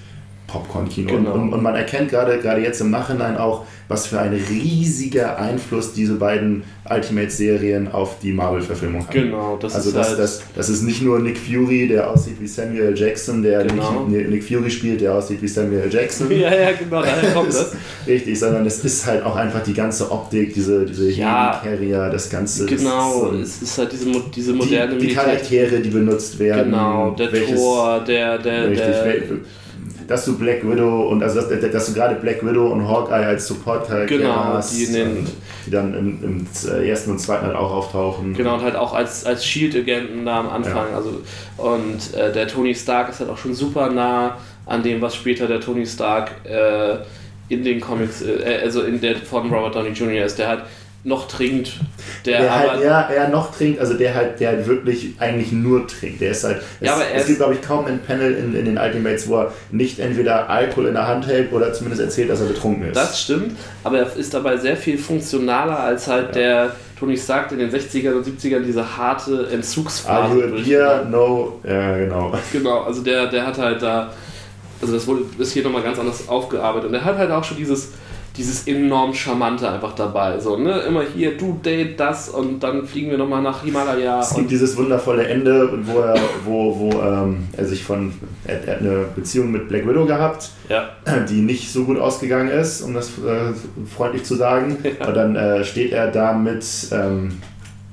Popcorn-Kino. 0.53 1.09
Genau. 1.17 1.33
Und, 1.33 1.53
und, 1.53 1.63
man 1.63 1.75
erkennt 1.75 2.11
gerade 2.11 2.39
gerade 2.39 2.61
jetzt 2.61 2.81
im 2.81 2.91
Nachhinein 2.91 3.37
auch, 3.39 3.65
was 3.89 4.07
für 4.07 4.21
ein 4.21 4.33
riesiger 4.33 5.39
Einfluss 5.39 5.93
diese 5.95 6.15
beiden 6.15 6.63
Ultimate-Serien 6.89 7.91
auf 7.91 8.19
die 8.21 8.33
Marvel-Verfilmung 8.33 9.03
haben. 9.07 9.13
Genau, 9.13 9.57
das 9.61 9.75
also 9.75 9.89
ist 9.91 9.97
das, 9.97 10.09
halt. 10.11 10.19
das, 10.19 10.43
das 10.55 10.69
ist 10.69 10.83
nicht 10.83 11.03
nur 11.03 11.19
Nick 11.21 11.39
Fury, 11.39 11.89
der 11.89 12.11
aussieht 12.11 12.37
wie 12.41 12.47
Samuel 12.47 12.97
Jackson, 12.97 13.43
der 13.43 13.65
Genau. 13.65 14.05
nicht 14.09 14.29
Nick 14.29 14.45
Fury 14.45 14.71
spielt, 14.71 15.01
der 15.01 15.15
aussieht 15.15 15.41
wie 15.43 15.49
Samuel 15.49 15.89
Jackson. 15.91 16.31
ja, 16.31 16.55
ja, 16.55 16.73
genau, 16.73 17.03
daher 17.03 17.33
kommt 17.33 17.49
das. 17.49 17.73
Richtig, 18.07 18.39
sondern 18.39 18.67
es 18.67 18.85
ist 18.85 19.07
halt 19.07 19.25
auch 19.25 19.37
einfach 19.37 19.63
die 19.63 19.75
ganze 19.75 20.11
Optik, 20.11 20.53
diese, 20.55 20.85
diese 20.85 21.11
Ja. 21.11 21.61
Carrier, 21.63 22.11
das 22.11 22.29
Ganze. 22.29 22.67
das 22.67 22.79
Genau, 22.79 23.31
ähm, 23.33 23.43
es 23.43 23.63
ist 23.63 23.79
halt 23.79 23.93
diese, 23.93 24.07
diese 24.35 24.53
moderne 24.53 24.97
die, 24.97 25.09
die 25.09 25.15
Charaktere, 25.15 25.81
die 25.81 25.91
benutzt 25.91 26.39
werden. 26.39 26.71
Genau, 26.71 27.11
der 27.13 27.33
welches- 27.33 27.61
Tor, 27.61 28.01
der, 28.07 28.39
der, 28.39 28.71
Richtig, 28.71 28.87
der. 28.87 29.23
Dass 30.13 30.25
du 30.27 30.37
Black 30.39 30.63
Widow 30.69 31.09
und 31.09 31.23
also 31.23 31.41
dass, 31.41 31.49
dass 31.73 31.87
du 31.87 31.95
gerade 31.95 32.15
Black 32.17 32.45
Widow 32.47 32.67
und 32.69 32.87
Hawkeye 32.87 33.25
als 33.27 33.47
Support-Charaktere 33.49 34.21
Genau, 34.21 34.35
hast, 34.45 34.77
die 34.79 34.87
den- 34.93 35.27
die 35.67 35.71
dann 35.71 35.95
im, 35.95 36.19
im 36.23 36.85
ersten 36.85 37.13
und 37.13 37.19
zweiten 37.21 37.47
halt 37.47 37.57
auch 37.57 37.71
auftauchen. 37.73 38.35
Genau, 38.35 38.55
und 38.55 38.63
halt 38.63 38.77
auch 38.77 38.93
als, 38.95 39.25
als 39.25 39.45
Shield-Agenten 39.47 40.27
da 40.27 40.41
am 40.41 40.49
Anfang. 40.51 40.89
Ja. 40.91 40.97
Also, 40.97 41.21
und 41.57 42.15
äh, 42.15 42.33
der 42.33 42.47
Tony 42.49 42.75
Stark 42.75 43.09
ist 43.11 43.21
halt 43.21 43.31
auch 43.31 43.39
schon 43.39 43.55
super 43.55 43.89
nah 43.89 44.37
an 44.67 44.83
dem, 44.83 45.01
was 45.01 45.15
später 45.15 45.47
der 45.47 45.61
Tony 45.61 45.87
Stark 45.87 46.33
äh, 46.45 46.97
in 47.49 47.65
den 47.65 47.81
Comics, 47.81 48.23
äh, 48.23 48.61
also 48.63 48.83
in 48.83 49.01
der 49.01 49.17
von 49.17 49.49
Robert 49.53 49.75
Downey 49.75 49.91
Jr. 49.91 50.25
ist, 50.27 50.39
der 50.39 50.49
halt 50.49 50.63
noch 51.05 51.27
trinkt, 51.27 51.81
der, 52.25 52.43
Der 52.43 52.53
aber. 52.53 52.71
halt 52.73 52.83
eher, 52.83 53.09
eher 53.13 53.29
noch 53.29 53.55
trinkt, 53.55 53.81
also 53.81 53.95
der 53.95 54.15
halt, 54.15 54.39
der 54.39 54.51
halt 54.51 54.67
wirklich 54.67 55.15
eigentlich 55.19 55.51
nur 55.51 55.87
trinkt. 55.89 56.21
Der 56.21 56.31
ist 56.31 56.45
halt. 56.45 56.59
Es, 56.81 56.87
Ja, 56.87 56.95
aber 56.95 57.05
er 57.05 57.21
es 57.21 57.27
gibt, 57.27 57.39
glaube 57.39 57.55
ich, 57.55 57.63
kaum 57.63 57.87
ein 57.87 58.01
Panel 58.01 58.33
in, 58.35 58.55
in 58.55 58.65
den 58.65 58.79
Ultimates, 58.79 59.29
wo 59.29 59.39
er 59.39 59.53
nicht 59.73 59.99
entweder 59.99 60.49
Alkohol 60.49 60.87
in 60.87 60.95
der 60.95 61.09
Hand 61.09 61.27
hält 61.27 61.53
oder 61.53 61.73
zumindest 61.73 62.03
erzählt, 62.03 62.31
dass 62.31 62.41
er 62.41 62.47
betrunken 62.47 62.89
ist. 62.89 62.97
Das 62.97 63.21
stimmt, 63.21 63.57
aber 63.83 63.99
er 63.99 64.17
ist 64.17 64.33
dabei 64.33 64.57
sehr 64.57 64.77
viel 64.77 64.97
funktionaler 64.97 65.81
als 65.81 66.07
halt 66.07 66.37
der 66.37 66.73
Tony 67.03 67.17
Stark 67.17 67.51
in 67.51 67.59
den 67.59 67.71
60ern 67.73 68.13
und 68.13 68.25
70ern 68.25 68.61
diese 68.61 68.97
harte 68.97 69.33
Are 69.39 69.51
Entzugsphase 69.51 70.57
you 70.65 70.79
a? 70.79 71.03
No. 71.03 71.61
Ja, 71.65 71.97
genau. 71.99 72.33
Genau, 72.53 72.83
also 72.83 73.03
der, 73.03 73.27
der 73.27 73.45
hat 73.45 73.59
halt 73.59 73.83
da, 73.83 74.13
also 74.81 74.95
das 74.95 75.05
wurde 75.09 75.23
ist 75.39 75.53
hier 75.53 75.65
nochmal 75.65 75.83
ganz 75.83 75.99
anders 75.99 76.29
aufgearbeitet 76.29 76.91
und 76.91 76.95
er 76.95 77.05
hat 77.05 77.19
halt 77.19 77.33
auch 77.33 77.43
schon 77.43 77.57
dieses, 77.57 77.91
dieses 78.37 78.67
enorm 78.67 79.13
Charmante 79.13 79.71
einfach 79.71 79.95
dabei. 79.95 80.39
So, 80.39 80.57
ne? 80.57 80.81
Immer 80.81 81.03
hier, 81.03 81.37
du 81.37 81.61
date 81.63 81.99
das 81.99 82.29
und 82.29 82.61
dann 82.61 82.87
fliegen 82.87 83.11
wir 83.11 83.19
nochmal 83.19 83.43
nach 83.43 83.63
Himalaya. 83.63 84.21
Es 84.21 84.31
gibt 84.31 84.43
Und, 84.43 84.51
dieses 84.51 84.77
wundervolle 84.77 85.27
Ende, 85.27 85.79
wo 85.83 86.01
er, 86.01 86.15
wo, 86.45 86.79
wo 86.79 87.03
ähm, 87.03 87.49
er 87.57 87.67
sich 87.67 87.85
von, 87.85 88.13
er, 88.45 88.67
er 88.67 88.75
hat 88.75 88.81
eine 88.81 89.05
Beziehung 89.15 89.51
mit 89.51 89.69
Black 89.69 89.87
Widow 89.87 90.07
gehabt, 90.07 90.51
ja, 90.69 90.91
die 91.29 91.43
nicht 91.43 91.71
so 91.71 91.85
gut 91.85 91.99
ausgegangen 91.99 92.49
ist, 92.49 92.83
um 92.83 92.95
das 92.95 93.09
äh, 93.19 93.53
freundlich 93.95 94.25
zu 94.25 94.35
sagen. 94.35 94.79
Ja. 95.01 95.09
Und 95.09 95.15
dann 95.15 95.37
äh, 95.37 95.65
steht 95.65 95.93
er 95.93 96.09
da 96.09 96.33
mit 96.33 96.65
ähm, 96.93 97.39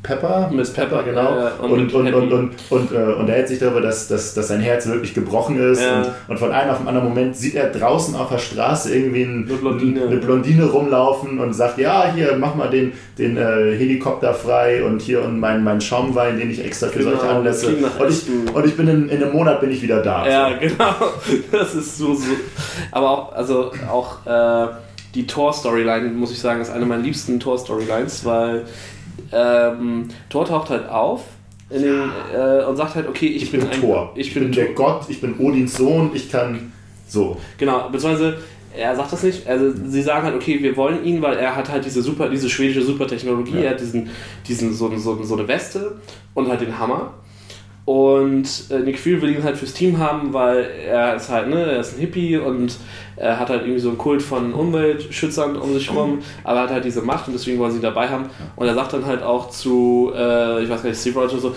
Pepper, 0.02 0.50
Mit 0.54 0.74
Pepper, 0.74 1.04
genau. 1.04 1.36
ja, 1.38 1.52
und 1.62 1.72
und, 1.72 1.94
und, 1.94 2.14
und, 2.14 2.32
und, 2.32 2.52
und, 2.70 2.92
äh, 2.94 2.96
unterhält 3.20 3.50
sich 3.50 3.60
darüber, 3.60 3.82
dass, 3.82 4.08
dass, 4.08 4.34
dass 4.34 4.48
sein 4.48 4.62
Herz 4.62 4.88
wirklich 4.88 5.14
gebrochen 5.14 5.60
ist. 5.60 5.82
Ja. 5.82 5.98
Und, 6.02 6.08
und 6.30 6.40
von 6.40 6.52
einem 6.54 6.72
auf 6.72 6.78
den 6.78 6.88
anderen 6.88 7.10
Moment 7.10 7.36
sieht 7.36 7.56
er 7.56 7.70
draußen 7.70 8.16
auf 8.16 8.30
der 8.30 8.38
Straße 8.38 8.96
irgendwie 8.96 9.24
ein, 9.24 9.46
Eine 9.48 9.58
Blondine. 9.58 10.04
eine 10.04 10.18
Blondine 10.18 10.66
rumlaufen 10.66 11.40
und 11.40 11.54
sagt, 11.54 11.80
ja, 11.80 12.12
hier, 12.16 12.38
mach 12.40 12.56
mal 12.56 12.70
den, 12.70 12.94
den 13.18 13.36
äh, 13.36 13.76
Helikopter 13.78 14.34
frei 14.34 14.84
und 14.86 15.02
hier 15.02 15.22
und 15.24 15.40
meinen 15.40 15.64
mein 15.66 15.82
Schaumwein, 15.82 16.38
den 16.40 16.50
ich 16.50 16.64
extra 16.64 16.88
für 16.88 17.00
Genau, 17.00 17.12
solche 17.12 17.30
Anlässe. 17.30 17.68
Und 17.68 18.10
ich, 18.10 18.56
und 18.56 18.66
ich 18.66 18.78
bin 18.78 18.88
in, 18.88 19.10
in 19.10 19.22
einem 19.22 19.34
Monat 19.34 19.60
bin 19.60 19.70
ich 19.72 19.82
wieder 19.82 20.02
da. 20.02 20.28
ja, 20.28 20.50
genau. 20.58 20.96
Das 21.52 21.76
ist 21.76 21.98
so, 21.98 22.14
so. 22.14 22.24
Aber 22.92 23.10
auch, 23.10 23.34
also 23.34 23.72
auch 23.92 24.26
äh, 24.26 24.68
die 25.16 25.28
Tor-Storyline, 25.28 26.10
muss 26.10 26.32
ich 26.32 26.40
sagen, 26.40 26.62
ist 26.62 26.70
eine 26.70 26.86
meiner 26.86 27.02
liebsten 27.04 27.40
Tor-Storylines, 27.40 28.24
weil 28.26 28.64
ähm, 29.32 30.08
Thor 30.30 30.46
taucht 30.46 30.70
halt 30.70 30.90
auf 30.90 31.24
in 31.70 31.84
den, 31.84 32.10
äh, 32.36 32.64
und 32.66 32.76
sagt 32.78 32.96
halt, 32.96 33.08
okay, 33.08 33.28
ich, 33.28 33.44
Ich 33.44 33.52
bin 33.52 33.62
ein- 33.62 33.80
Thor. 33.82 34.12
Ich 34.16 34.34
bin, 34.34 34.52
der 34.52 34.74
Thor. 34.74 35.00
Gott, 35.00 35.10
ich 35.10 35.22
bin 35.22 35.38
Odins 35.40 35.76
Sohn, 35.76 36.12
ich 36.14 36.32
kann 36.32 36.72
so. 37.08 37.38
Genau, 37.58 37.90
beziehungsweise 37.90 38.38
er 38.76 38.96
sagt 38.96 39.12
das 39.14 39.24
nicht. 39.24 39.48
Also 39.48 39.72
sie 39.88 40.02
sagen 40.02 40.24
halt, 40.26 40.36
okay, 40.36 40.62
wir 40.62 40.76
wollen 40.78 41.04
ihn, 41.04 41.22
weil 41.22 41.38
er 41.38 41.56
hat 41.56 41.70
halt 41.70 41.86
diese 41.86 42.02
super, 42.02 42.30
diese 42.30 42.50
schwedische 42.50 42.82
Supertechnologie, 42.84 43.56
Ja. 43.56 43.62
er 43.62 43.70
hat 43.72 43.80
diesen, 43.82 44.10
diesen 44.48 44.74
so, 44.74 44.96
so, 44.98 45.22
so 45.24 45.36
eine 45.36 45.48
Weste 45.48 45.98
und 46.34 46.48
halt 46.50 46.62
den 46.62 46.78
Hammer. 46.78 47.14
Und 47.90 48.66
äh, 48.70 48.82
Nick 48.82 49.00
Fury 49.00 49.20
will 49.20 49.32
ihn 49.32 49.44
halt 49.44 49.58
fürs 49.58 49.74
Team 49.74 49.98
haben, 49.98 50.32
weil 50.32 50.70
er 50.88 51.16
ist 51.16 51.28
halt, 51.30 51.50
ne, 51.50 51.72
er 51.72 51.80
ist 51.80 51.96
ein 51.96 52.00
Hippie 52.00 52.38
und 52.38 52.78
er 53.16 53.40
hat 53.40 53.50
halt 53.50 53.62
irgendwie 53.62 53.80
so 53.80 53.90
einen 53.90 53.98
Kult 53.98 54.22
von 54.22 54.54
Umweltschützern 54.54 55.56
um 55.56 55.74
sich 55.74 55.92
rum, 55.92 56.20
aber 56.44 56.58
er 56.58 56.64
hat 56.66 56.70
halt 56.70 56.86
diese 56.86 57.02
Macht 57.02 57.26
und 57.26 57.34
deswegen 57.34 57.58
wollen 57.58 57.72
sie 57.72 57.80
ihn 57.80 57.82
dabei 57.82 58.08
haben. 58.08 58.30
Und 58.56 58.68
er 58.68 58.76
sagt 58.76 58.94
dann 58.94 59.08
halt 59.08 59.24
auch 59.24 59.50
zu, 59.50 60.12
äh, 60.16 60.62
ich 60.64 60.70
weiß 60.70 60.84
gar 60.84 60.90
nicht, 60.92 61.02
Steve 61.02 61.20
Rogers 61.20 61.42
so, 61.42 61.56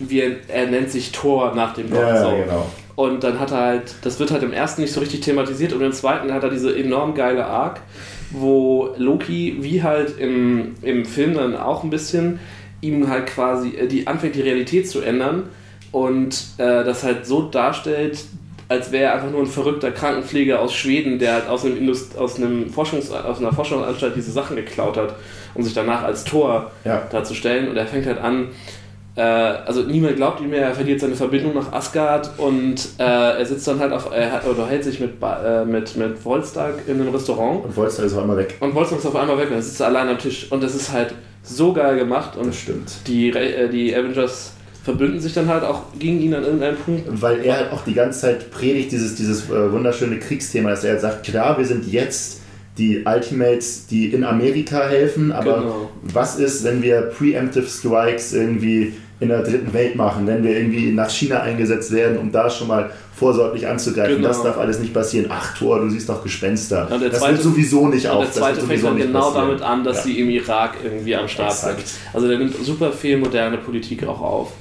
wie 0.00 0.18
er, 0.18 0.32
er 0.48 0.66
nennt 0.66 0.90
sich 0.90 1.12
Thor 1.12 1.54
nach 1.54 1.72
dem 1.74 1.88
Gott. 1.88 2.00
Ja, 2.00 2.20
so. 2.20 2.30
genau. 2.36 2.66
Und 2.96 3.22
dann 3.22 3.38
hat 3.38 3.52
er 3.52 3.58
halt, 3.58 3.94
das 4.02 4.18
wird 4.18 4.32
halt 4.32 4.42
im 4.42 4.52
ersten 4.52 4.82
nicht 4.82 4.92
so 4.92 4.98
richtig 4.98 5.20
thematisiert 5.20 5.72
und 5.72 5.82
im 5.82 5.92
zweiten 5.92 6.34
hat 6.34 6.42
er 6.42 6.50
diese 6.50 6.76
enorm 6.76 7.14
geile 7.14 7.46
Arc, 7.46 7.78
wo 8.32 8.88
Loki, 8.96 9.58
wie 9.60 9.84
halt 9.84 10.18
im, 10.18 10.74
im 10.82 11.04
Film 11.04 11.34
dann 11.34 11.56
auch 11.56 11.84
ein 11.84 11.90
bisschen, 11.90 12.40
ihm 12.80 13.08
halt 13.08 13.26
quasi 13.26 13.68
äh, 13.76 13.86
die 13.86 14.08
anfängt 14.08 14.34
die 14.34 14.42
Realität 14.42 14.90
zu 14.90 15.00
ändern 15.00 15.44
und 15.92 16.34
äh, 16.58 16.84
das 16.84 17.02
halt 17.02 17.26
so 17.26 17.42
darstellt, 17.42 18.18
als 18.68 18.92
wäre 18.92 19.04
er 19.04 19.14
einfach 19.14 19.30
nur 19.30 19.40
ein 19.40 19.46
verrückter 19.46 19.90
Krankenpfleger 19.90 20.60
aus 20.60 20.72
Schweden, 20.72 21.18
der 21.18 21.34
halt 21.34 21.48
aus 21.48 21.64
einem, 21.64 21.76
Indust 21.76 22.16
aus 22.16 22.36
einem 22.36 22.70
Forschungs 22.70 23.10
aus 23.10 23.38
einer 23.40 23.52
Forschungsanstalt 23.52 24.14
diese 24.14 24.30
Sachen 24.30 24.54
geklaut 24.56 24.96
hat, 24.96 25.14
um 25.54 25.62
sich 25.64 25.74
danach 25.74 26.04
als 26.04 26.22
Tor 26.24 26.70
Ja. 26.84 27.02
darzustellen. 27.10 27.68
Und 27.68 27.76
er 27.76 27.86
fängt 27.88 28.06
halt 28.06 28.18
an, 28.18 28.46
äh, 29.16 29.22
also 29.22 29.82
niemand 29.82 30.14
glaubt 30.14 30.40
ihm 30.40 30.50
mehr, 30.50 30.62
er 30.68 30.74
verliert 30.74 31.00
seine 31.00 31.16
Verbindung 31.16 31.52
nach 31.52 31.72
Asgard 31.72 32.30
und 32.38 32.76
äh, 33.00 33.02
er 33.02 33.44
sitzt 33.44 33.66
dann 33.66 33.80
halt 33.80 33.92
auf, 33.92 34.08
er 34.12 34.30
hat, 34.30 34.46
oder 34.46 34.68
hält 34.68 34.84
sich 34.84 35.00
mit, 35.00 35.14
äh, 35.20 35.64
mit, 35.64 35.96
mit 35.96 36.16
Volstag 36.16 36.74
in 36.86 37.00
einem 37.00 37.12
Restaurant 37.12 37.64
Und 37.64 37.76
Wolster 37.76 38.04
ist 38.04 38.16
auch 38.16 38.22
immer 38.22 38.36
weg. 38.36 38.54
und 38.60 38.72
Volstag 38.72 39.00
ist 39.00 39.06
auf 39.06 39.16
einmal 39.16 39.36
weg 39.36 39.48
und 39.50 39.56
er 39.56 39.62
sitzt 39.62 39.82
allein 39.82 40.08
am 40.08 40.18
Tisch 40.18 40.46
und 40.52 40.62
das 40.62 40.76
ist 40.76 40.92
halt 40.92 41.12
so 41.42 41.72
geil 41.72 41.96
gemacht 41.98 42.36
und 42.36 42.46
Das 42.46 42.56
stimmt. 42.56 42.92
die, 43.08 43.30
äh, 43.30 43.68
die 43.68 43.92
Avengers 43.96 44.52
verbünden 44.82 45.20
sich 45.20 45.34
dann 45.34 45.48
halt 45.48 45.62
auch 45.64 45.82
gegen 45.98 46.20
ihn 46.20 46.34
an 46.34 46.44
irgendeinem 46.44 46.76
Punkt. 46.76 47.02
Weil 47.20 47.40
er 47.44 47.56
halt 47.58 47.72
auch 47.72 47.84
die 47.84 47.94
ganze 47.94 48.20
Zeit 48.20 48.50
predigt, 48.50 48.92
dieses, 48.92 49.14
dieses 49.14 49.50
äh, 49.50 49.72
wunderschöne 49.72 50.18
Kriegsthema, 50.18 50.70
dass 50.70 50.84
er 50.84 50.92
halt 50.92 51.00
sagt, 51.02 51.24
klar, 51.26 51.58
wir 51.58 51.64
sind 51.66 51.86
jetzt 51.90 52.40
die 52.78 53.04
Ultimates, 53.04 53.86
die 53.88 54.06
in 54.06 54.24
Amerika 54.24 54.88
helfen, 54.88 55.32
aber 55.32 55.58
Genau. 55.60 55.90
was 56.02 56.38
ist, 56.38 56.64
wenn 56.64 56.82
wir 56.82 57.02
Preemptive 57.02 57.66
Strikes 57.66 58.32
irgendwie 58.32 58.94
in 59.18 59.28
der 59.28 59.42
dritten 59.42 59.70
Welt 59.74 59.96
machen, 59.96 60.26
wenn 60.26 60.42
wir 60.42 60.56
irgendwie 60.56 60.92
nach 60.92 61.10
China 61.10 61.42
eingesetzt 61.42 61.92
werden, 61.92 62.16
um 62.16 62.32
da 62.32 62.48
schon 62.48 62.68
mal 62.68 62.90
vorsorglich 63.14 63.66
anzugreifen. 63.66 64.16
Genau. 64.16 64.28
Das 64.28 64.42
darf 64.42 64.56
alles 64.56 64.78
nicht 64.78 64.94
passieren. 64.94 65.26
Ach, 65.28 65.54
Thor, 65.58 65.78
du 65.80 65.90
siehst 65.90 66.08
doch 66.08 66.22
Gespenster. 66.22 66.88
Ja, 66.90 66.96
das 66.96 67.18
zweite- 67.18 67.32
wird 67.34 67.42
sowieso 67.42 67.86
nicht 67.88 68.08
auf. 68.08 68.24
der 68.24 68.32
zweite 68.32 68.62
fängt 68.62 68.82
dann 68.82 68.96
genau 68.96 69.20
passieren. 69.30 69.48
damit 69.48 69.62
an, 69.62 69.84
dass 69.84 69.98
Ja. 69.98 70.02
sie 70.04 70.20
im 70.20 70.30
Irak 70.30 70.76
irgendwie 70.82 71.14
am 71.14 71.28
Start 71.28 71.50
Exakt. 71.52 71.86
sind. 71.86 72.00
Also 72.14 72.28
der 72.28 72.38
nimmt 72.38 72.54
super 72.64 72.90
viel 72.92 73.18
moderne 73.18 73.58
Politik 73.58 74.06
auch 74.06 74.22
auf. 74.22 74.52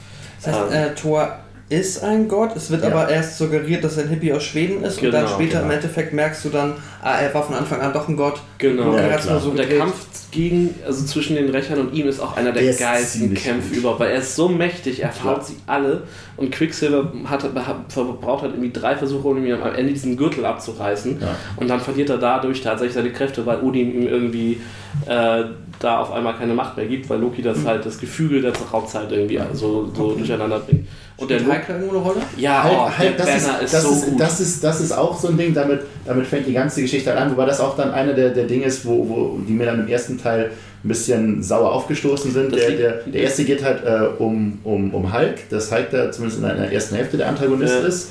Das 0.43 0.47
heißt, 0.53 0.71
Ähm, 0.73 0.83
äh, 0.91 0.95
Thor 0.95 1.39
ist 1.69 2.03
ein 2.03 2.27
Gott, 2.27 2.55
es 2.55 2.71
wird 2.71 2.81
Ja. 2.83 2.89
aber 2.89 3.09
erst 3.09 3.37
suggeriert, 3.37 3.83
dass 3.83 3.97
er 3.97 4.03
ein 4.03 4.09
Hippie 4.09 4.33
aus 4.33 4.43
Schweden 4.43 4.83
ist 4.83 5.01
und 5.01 5.11
dann 5.11 5.25
Genau, 5.25 5.35
später 5.35 5.57
im 5.57 5.63
genau. 5.65 5.75
Endeffekt 5.75 6.13
merkst 6.13 6.43
du 6.45 6.49
dann, 6.49 6.73
ah, 7.03 7.19
er 7.21 7.31
war 7.33 7.43
von 7.43 7.53
Anfang 7.55 7.79
an 7.81 7.93
doch 7.93 8.07
ein 8.07 8.17
Gott. 8.17 8.41
Genau. 8.57 8.95
Ja, 8.97 9.19
nur 9.29 9.39
so 9.39 9.49
Und 9.51 9.59
der. 9.59 9.77
Kampf 9.77 9.93
gegen, 10.31 10.75
also 10.85 11.05
zwischen 11.05 11.35
den 11.35 11.49
Rächern 11.49 11.79
und 11.79 11.93
ihm 11.93 12.07
ist 12.07 12.19
auch 12.19 12.37
einer 12.37 12.51
der, 12.51 12.61
Der 12.63 12.73
geilsten 12.73 13.33
Kämpfe 13.33 13.69
gut. 13.69 13.77
überhaupt, 13.77 13.99
weil 13.99 14.11
er 14.11 14.19
ist 14.19 14.35
so 14.35 14.47
mächtig, 14.47 15.01
er 15.01 15.09
haut 15.23 15.37
Ja. 15.37 15.43
sie 15.43 15.55
alle 15.65 16.03
und 16.37 16.51
Quicksilver 16.51 17.11
hat, 17.25 17.43
hat, 17.43 17.75
verbraucht 17.91 18.43
halt 18.43 18.53
irgendwie 18.53 18.71
drei 18.71 18.95
Versuche, 18.95 19.27
um 19.27 19.43
ihm 19.43 19.53
am 19.61 19.73
Ende 19.75 19.91
diesen 19.93 20.17
Gürtel 20.17 20.45
abzureißen 20.45 21.19
Ja. 21.21 21.35
und 21.55 21.67
dann 21.67 21.79
verliert 21.79 22.09
er 22.09 22.17
dadurch 22.19 22.61
tatsächlich 22.61 22.93
seine 22.93 23.11
Kräfte, 23.11 23.43
weil 23.45 23.59
Odin 23.61 23.91
ihm 23.93 24.07
irgendwie 24.07 24.61
äh, 25.07 25.43
da 25.79 25.99
auf 25.99 26.11
einmal 26.11 26.35
keine 26.35 26.53
Macht 26.53 26.77
mehr 26.77 26.85
gibt, 26.87 27.09
weil 27.09 27.19
Loki 27.19 27.41
Mhm. 27.41 27.45
das 27.45 27.65
halt, 27.65 27.85
das 27.85 27.99
Gefüge 27.99 28.41
der 28.41 28.53
Raubzeit 28.71 29.11
irgendwie 29.11 29.39
so, 29.53 29.89
so 29.95 30.13
durcheinander 30.13 30.59
bringt. 30.59 30.87
Und 31.19 31.29
der 31.29 31.41
Rolle? 31.41 32.21
ja, 32.37 32.63
Halt, 32.63 32.73
oh, 32.77 32.89
halt, 32.97 33.19
das, 33.19 33.25
Banner 33.25 33.57
ist, 33.61 33.65
ist, 33.65 33.73
das, 33.73 33.83
so 33.83 33.91
ist, 33.91 34.05
gut. 34.05 34.19
das, 34.19 34.39
ist, 34.39 34.63
das 34.63 34.81
ist 34.81 34.91
auch 34.91 35.19
so 35.19 35.27
ein 35.27 35.37
Ding, 35.37 35.53
damit, 35.53 35.81
damit 36.05 36.25
fängt 36.27 36.47
die 36.47 36.53
ganze 36.53 36.81
Geschichte 36.81 37.09
halt 37.09 37.19
an, 37.19 37.31
wobei 37.31 37.45
das 37.45 37.59
auch 37.59 37.75
dann 37.75 37.91
einer 37.91 38.13
der, 38.13 38.29
der 38.29 38.45
Dinge 38.45 38.65
ist, 38.65 38.85
wo, 38.85 39.07
wo 39.09 39.39
die 39.47 39.53
mir 39.53 39.65
dann 39.65 39.79
im 39.81 39.87
ersten 39.87 40.17
Teil 40.17 40.51
ein 40.83 40.87
bisschen 40.87 41.43
sauer 41.43 41.73
aufgestoßen 41.73 42.31
sind. 42.31 42.55
Der, 42.55 42.71
der, 42.71 42.91
der 43.05 43.21
erste 43.23 43.43
geht 43.43 43.63
halt 43.63 43.83
äh, 43.83 44.07
um, 44.17 44.59
um, 44.63 44.93
um 44.93 45.13
Hulk, 45.13 45.49
dass 45.49 45.71
Hulk 45.71 45.89
da 45.91 46.09
zumindest 46.11 46.41
in 46.41 46.47
der 46.47 46.71
ersten 46.71 46.95
Hälfte 46.95 47.17
der 47.17 47.27
Antagonist 47.27 47.73
Ja. 47.81 47.87
ist. 47.87 48.09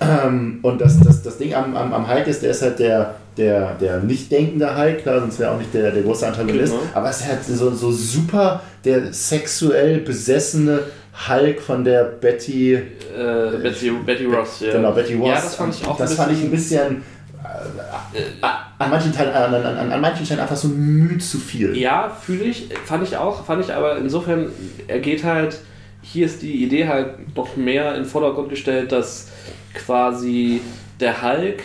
Ähm, 0.00 0.60
und 0.62 0.80
das, 0.80 1.00
das, 1.00 1.22
das 1.22 1.38
Ding 1.38 1.54
am, 1.54 1.74
am, 1.76 1.92
am 1.92 2.08
Hulk 2.08 2.26
ist, 2.28 2.42
der 2.42 2.50
ist 2.50 2.62
halt 2.62 2.78
der, 2.78 3.14
der, 3.36 3.74
der 3.80 3.98
nicht 4.00 4.30
denkende 4.30 4.76
Hulk, 4.78 5.02
klar, 5.02 5.20
sonst 5.20 5.38
wäre 5.40 5.50
auch 5.52 5.58
nicht 5.58 5.74
der, 5.74 5.90
der 5.90 6.02
große 6.02 6.26
Antagonist, 6.26 6.72
Genau. 6.72 6.84
aber 6.94 7.10
es 7.10 7.20
ist 7.20 7.26
halt 7.26 7.44
so, 7.44 7.70
so 7.74 7.90
super 7.90 8.62
der 8.84 9.12
sexuell 9.12 9.98
besessene 10.00 10.80
Hulk 11.28 11.60
von 11.60 11.82
der 11.84 12.04
Betty, 12.04 12.74
Äh, 12.74 13.56
Betty, 13.62 13.90
Betty 14.06 14.24
Ross, 14.26 14.60
ja. 14.60 14.72
genau, 14.72 14.92
Betty 14.92 15.14
Ross. 15.14 15.28
Ja, 15.28 15.34
das 15.34 15.54
fand 15.56 15.74
ich 15.74 15.86
auch 15.86 15.96
Das 15.96 16.10
ein 16.12 16.16
fand 16.16 16.32
ich 16.32 16.44
ein 16.44 16.50
bisschen- 16.50 17.02
äh, 17.42 18.46
an 18.78 18.90
manchen 18.90 19.12
Teilen, 19.12 19.32
an, 19.32 19.52
an, 19.54 19.64
an, 19.76 19.92
an 19.92 20.00
manchen 20.00 20.24
Stellen 20.24 20.40
einfach 20.40 20.56
so 20.56 20.68
müde 20.68 21.18
zu 21.18 21.38
viel. 21.38 21.76
Ja, 21.76 22.10
fühle 22.10 22.44
ich, 22.44 22.68
fand 22.84 23.02
ich 23.06 23.16
auch, 23.16 23.44
fand 23.44 23.64
ich 23.64 23.72
aber 23.74 23.96
insofern, 23.98 24.50
er 24.86 25.00
geht 25.00 25.24
halt, 25.24 25.58
hier 26.02 26.26
ist 26.26 26.42
die 26.42 26.62
Idee 26.64 26.86
halt 26.86 27.34
noch 27.36 27.56
mehr 27.56 27.94
in 27.96 28.02
den 28.02 28.08
Vordergrund 28.08 28.50
gestellt, 28.50 28.92
dass 28.92 29.28
quasi 29.74 30.60
der 31.00 31.22
Hulk 31.22 31.62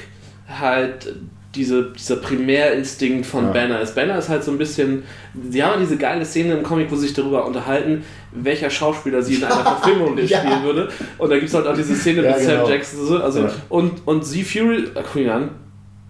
halt 0.48 1.14
diese, 1.56 1.92
dieser 1.92 2.16
Primärinstinkt 2.16 3.26
von 3.28 3.46
Ja. 3.46 3.52
Banner 3.52 3.80
ist. 3.82 3.94
Banner 3.94 4.18
ist 4.18 4.30
halt 4.30 4.44
so 4.44 4.50
ein 4.52 4.58
bisschen, 4.58 5.04
sie 5.50 5.64
haben 5.64 5.80
diese 5.80 5.98
geile 5.98 6.26
Szene 6.26 6.54
im 6.56 6.64
Comic, 6.64 6.90
wo 6.92 6.96
sie 6.96 7.04
sich 7.08 7.14
darüber 7.14 7.46
unterhalten, 7.46 8.04
welcher 8.36 8.70
Schauspieler 8.70 9.22
sie 9.22 9.36
in 9.36 9.44
einer 9.46 9.56
Verfilmung 9.56 10.18
Ja. 10.18 10.40
spielen 10.40 10.64
würde. 10.64 10.90
Und 11.18 11.30
da 11.30 11.36
gibt 11.36 11.48
es 11.50 11.54
halt 11.54 11.68
auch 11.68 11.76
diese 11.76 11.96
Szene 11.96 12.24
Ja, 12.24 12.32
mit 12.32 12.40
genau. 12.40 12.64
Sam 12.66 12.70
Jackson, 12.74 13.06
so, 13.08 13.18
also, 13.18 13.40
Ja. 13.42 13.52
und, 13.70 13.92
und 14.06 14.26
sie 14.26 14.44
Fury, 14.44 14.84
äh, 14.96 15.02
guck 15.04 15.16
ihn 15.22 15.30
an, 15.30 15.50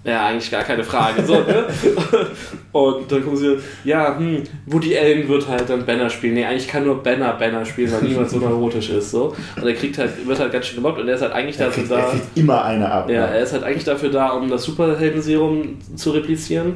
ja, 0.06 0.26
eigentlich 0.28 0.52
gar 0.52 0.64
keine 0.64 0.84
Frage. 0.84 1.24
So, 1.24 1.36
ne? 1.36 1.64
Und 2.74 3.10
dann 3.10 3.24
kommen 3.24 3.38
sie, 3.38 3.58
ja, 3.86 4.18
hm, 4.18 4.44
Woody 4.66 4.98
Allen 4.98 5.30
wird 5.30 5.48
halt 5.48 5.70
dann 5.70 5.86
Banner 5.86 6.10
spielen. 6.10 6.34
Nee, 6.34 6.44
eigentlich 6.44 6.68
kann 6.68 6.84
nur 6.84 7.02
Banner 7.02 7.32
Banner 7.34 7.64
spielen, 7.66 7.90
weil 7.92 8.02
niemand 8.02 8.30
so 8.30 8.38
neurotisch 8.40 8.90
ist. 8.90 9.12
So. 9.12 9.34
Und 9.56 9.66
er 9.66 9.74
kriegt 9.74 9.98
halt, 9.98 10.28
wird 10.28 10.40
halt 10.40 10.52
ganz 10.52 10.66
schön 10.66 10.78
gemobbt 10.78 11.00
und 11.00 11.08
er 11.08 11.16
ist 11.16 11.22
halt 11.22 11.32
eigentlich 11.32 11.58
Er 11.58 11.68
dafür 11.68 11.84
kriegt, 11.84 11.92
er 11.96 12.02
da. 12.06 12.10
kriegt 12.10 12.26
immer 12.38 12.66
eine 12.66 12.92
ab. 12.92 13.10
Ja, 13.10 13.28
ne? 13.28 13.34
er 13.38 13.44
ist 13.44 13.54
halt 13.54 13.64
eigentlich 13.64 13.86
dafür 13.86 14.10
da, 14.10 14.30
um 14.32 14.50
das 14.50 14.64
Superhelden-Serum 14.64 15.78
zu 15.96 16.12
replizieren, 16.12 16.74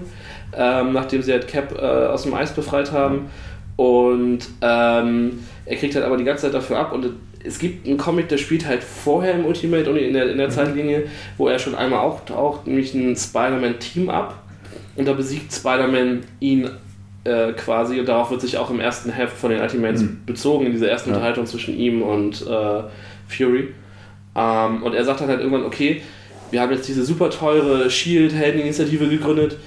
ähm, 0.55 0.93
nachdem 0.93 1.21
sie 1.21 1.33
halt 1.33 1.47
Cap 1.49 1.73
äh, 1.77 1.81
aus 1.85 2.23
dem 2.23 2.33
Eis 2.33 2.53
befreit 2.53 2.91
haben. 2.93 3.29
Und 3.77 4.39
ähm, 4.61 5.39
er 5.65 5.75
kriegt 5.77 5.95
halt 5.95 6.03
aber 6.03 6.17
die 6.17 6.23
ganze 6.25 6.43
Zeit 6.43 6.53
dafür 6.53 6.79
ab 6.79 6.91
und 6.93 7.05
es 7.43 7.59
gibt 7.59 7.87
einen 7.87 7.97
Comic, 7.97 8.27
der 8.27 8.37
spielt 8.37 8.65
halt 8.67 8.83
vorher 8.83 9.33
im 9.35 9.45
Ultimate 9.45 9.89
und 9.89 9.95
in 9.97 10.13
der, 10.13 10.29
in 10.31 10.37
der 10.37 10.49
Zeitlinie, 10.49 11.03
wo 11.37 11.47
er 11.47 11.59
schon 11.59 11.75
einmal 11.75 11.99
auftaucht, 11.99 12.67
nämlich 12.67 12.93
ein 12.93 13.15
Spider-Man-Team-Up 13.15 14.35
und 14.95 15.07
da 15.07 15.13
besiegt 15.13 15.53
Spider-Man 15.53 16.23
ihn 16.39 16.69
äh, 17.23 17.53
quasi 17.53 17.99
und 17.99 18.07
darauf 18.09 18.31
wird 18.31 18.41
sich 18.41 18.57
auch 18.57 18.69
im 18.71 18.79
ersten 18.79 19.11
Heft 19.11 19.37
von 19.37 19.51
den 19.51 19.61
Ultimates 19.61 20.01
Mhm. 20.01 20.21
bezogen, 20.25 20.65
in 20.65 20.71
dieser 20.71 20.89
ersten 20.89 21.11
Ja. 21.11 21.15
Unterhaltung 21.15 21.45
zwischen 21.45 21.77
ihm 21.77 22.01
und 22.01 22.41
äh, 22.47 22.81
Fury. 23.27 23.69
Ähm, 24.35 24.83
und 24.83 24.93
er 24.95 25.05
sagt 25.05 25.21
dann 25.21 25.27
halt 25.29 25.39
irgendwann, 25.39 25.65
okay, 25.65 26.01
wir 26.51 26.61
haben 26.61 26.71
jetzt 26.71 26.87
diese 26.87 27.03
super 27.05 27.29
teure 27.29 27.89
Shield-Helden-Initiative 27.89 29.07
gegründet, 29.07 29.57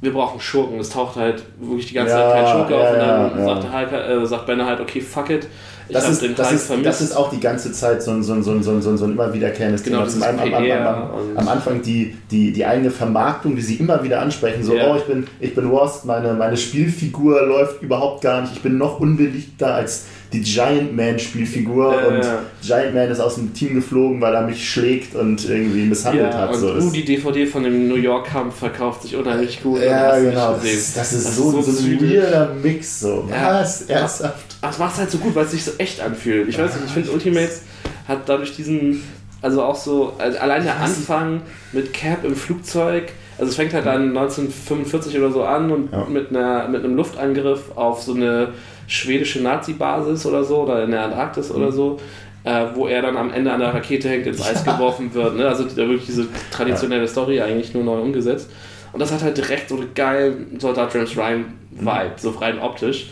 wir 0.00 0.12
brauchen 0.12 0.40
Schurken. 0.40 0.78
Es 0.78 0.90
taucht 0.90 1.16
halt 1.16 1.42
wirklich 1.60 1.88
die 1.88 1.94
ganze 1.94 2.12
Ja, 2.14 2.30
Zeit 2.30 2.44
kein 2.44 2.54
Schurke 2.56 2.74
ja, 2.74 2.80
auf 2.80 2.92
und 2.92 2.98
dann 2.98 3.38
ja, 3.38 3.44
sagt, 3.44 3.72
Hulk, 3.72 3.92
äh, 3.92 4.26
sagt 4.26 4.46
Banner 4.46 4.66
halt, 4.66 4.80
okay, 4.80 5.00
fuck 5.00 5.30
it. 5.30 5.46
Ich 5.88 5.94
Das 5.94 6.08
ist, 6.08 6.20
den 6.20 6.34
das, 6.34 6.48
Hulk 6.48 6.56
ist, 6.56 6.66
vermisst. 6.66 6.86
das 6.86 7.00
ist 7.00 7.16
auch 7.16 7.30
die 7.30 7.40
ganze 7.40 7.72
Zeit 7.72 8.02
so 8.02 8.10
ein, 8.10 8.22
so 8.22 8.34
ein, 8.34 8.42
so 8.42 8.50
ein, 8.52 8.62
so 8.62 8.72
ein, 8.72 8.82
so 8.82 8.90
ein, 8.90 8.98
so 8.98 9.06
ein, 9.06 9.12
immer 9.12 9.32
wiederkehrendes 9.32 9.82
Genau, 9.82 10.00
Thema. 10.00 10.08
Zum 10.10 10.22
einen 10.22 10.38
am, 10.38 10.54
am, 10.54 10.70
am, 10.70 11.36
am 11.36 11.48
Anfang 11.48 11.80
die, 11.80 12.14
die, 12.30 12.52
die 12.52 12.66
eigene 12.66 12.90
Vermarktung, 12.90 13.56
die 13.56 13.62
sie 13.62 13.76
immer 13.76 14.02
wieder 14.04 14.20
ansprechen, 14.20 14.62
so, 14.62 14.74
Ja. 14.76 14.92
oh, 14.92 14.96
ich 14.96 15.04
bin, 15.04 15.26
ich 15.40 15.54
bin 15.54 15.66
Rost, 15.66 16.04
meine, 16.04 16.34
meine 16.34 16.58
Spielfigur 16.58 17.40
läuft 17.46 17.80
überhaupt 17.82 18.20
gar 18.20 18.42
nicht, 18.42 18.52
ich 18.52 18.62
bin 18.62 18.76
noch 18.76 19.00
unbeliebter 19.00 19.74
als 19.74 20.04
die 20.32 20.42
Giant 20.42 20.94
Man 20.94 21.18
Spielfigur 21.18 21.94
Ja, 21.94 22.06
und 22.08 22.22
ja. 22.22 22.38
Giant 22.62 22.94
Man 22.94 23.08
ist 23.10 23.18
aus 23.20 23.36
dem 23.36 23.54
Team 23.54 23.74
geflogen, 23.76 24.20
weil 24.20 24.34
er 24.34 24.42
mich 24.46 24.68
schlägt 24.70 25.14
und 25.14 25.48
irgendwie 25.48 25.84
misshandelt 25.84 26.32
ja, 26.34 26.38
hat. 26.40 26.50
und 26.54 26.60
So, 26.60 26.68
uh, 26.70 26.74
das- 26.74 26.92
die 26.92 27.04
DVD 27.04 27.46
von 27.46 27.62
dem 27.64 27.88
New 27.88 27.94
York-Kampf 27.96 28.56
verkauft 28.56 29.02
sich 29.02 29.16
unheimlich 29.16 29.62
gut. 29.62 29.80
ja, 29.80 30.18
genau. 30.18 30.52
Das, 30.54 30.64
ist- 30.64 30.96
das 30.96 31.12
ist 31.14 31.26
Das 31.28 31.36
so, 31.36 31.50
so, 31.50 31.62
so 31.62 31.82
ein 31.82 32.00
weirder 32.00 32.54
Mix. 32.62 33.00
So. 33.00 33.26
Ja. 33.30 33.60
Was? 33.60 33.82
Ernsthaft? 33.82 34.56
Es 34.68 34.78
macht 34.78 34.92
es 34.94 34.98
halt 35.00 35.10
so 35.10 35.18
gut, 35.18 35.34
weil 35.34 35.44
es 35.46 35.52
sich 35.52 35.64
so 35.64 35.72
echt 35.78 36.00
anfühlt. 36.00 36.48
Ich 36.48 36.58
weiß 36.58 36.74
nicht, 36.74 36.84
ich 36.86 36.92
finde 36.92 37.10
Ultimates 37.12 37.62
hat 38.06 38.28
dadurch 38.28 38.54
diesen, 38.56 39.02
also 39.40 39.62
auch 39.62 39.76
so, 39.76 40.12
also 40.18 40.38
allein 40.38 40.64
der 40.64 40.78
Anfang 40.80 41.40
mit 41.72 41.92
Cap 41.94 42.24
im 42.24 42.34
Flugzeug, 42.34 43.04
also 43.38 43.50
es 43.50 43.56
fängt 43.56 43.72
halt 43.72 43.86
dann 43.86 44.08
1945 44.08 45.16
oder 45.16 45.30
so 45.30 45.44
an 45.44 45.70
und 45.70 45.92
Ja. 45.92 46.04
mit, 46.06 46.30
einer, 46.30 46.68
mit 46.68 46.82
einem 46.84 46.96
Luftangriff 46.96 47.60
auf 47.76 48.02
so 48.02 48.14
eine 48.14 48.48
schwedische 48.88 49.40
Nazi-Basis 49.40 50.26
oder 50.26 50.42
so, 50.42 50.62
oder 50.62 50.82
in 50.82 50.90
der 50.90 51.04
Antarktis 51.04 51.52
oder 51.52 51.70
so. 51.70 51.98
Äh, 52.44 52.66
wo 52.74 52.86
er 52.86 53.02
dann 53.02 53.16
am 53.16 53.32
Ende 53.32 53.52
an 53.52 53.60
der 53.60 53.74
Rakete 53.74 54.08
hängt, 54.08 54.26
ins 54.26 54.40
Eis 54.40 54.64
geworfen 54.64 55.12
wird. 55.12 55.36
Ne? 55.36 55.46
Also 55.46 55.64
da 55.64 55.76
wirklich 55.76 56.06
diese 56.06 56.26
traditionelle 56.50 57.06
Story 57.06 57.40
eigentlich 57.40 57.74
nur 57.74 57.84
neu 57.84 58.00
umgesetzt. 58.00 58.48
Und 58.92 59.00
das 59.00 59.12
hat 59.12 59.22
halt 59.22 59.36
direkt 59.36 59.68
so 59.68 59.76
einen 59.76 59.92
geilen 59.94 60.58
Soldat 60.58 60.94
James 60.94 61.16
Ryan-Vibe, 61.16 62.12
so 62.16 62.30
rein 62.30 62.58
optisch. 62.58 63.10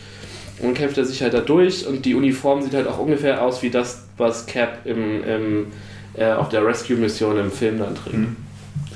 Und 0.59 0.73
kämpft 0.73 0.97
er 0.97 1.05
sich 1.05 1.21
halt 1.21 1.35
da 1.35 1.41
durch 1.41 1.85
und 1.85 2.03
die 2.03 2.15
Uniform 2.15 2.63
sieht 2.63 2.73
halt 2.73 2.87
auch 2.87 2.97
ungefähr 2.97 3.43
aus 3.43 3.61
wie 3.61 3.69
das, 3.69 4.05
was 4.17 4.47
Cap 4.47 4.79
im, 4.85 5.23
im, 5.23 5.67
äh, 6.15 6.31
auf 6.31 6.49
der 6.49 6.65
Rescue-Mission 6.65 7.37
im 7.37 7.51
Film 7.51 7.77
dann 7.77 7.93
trägt. 7.93 8.17
Mhm. 8.17 8.35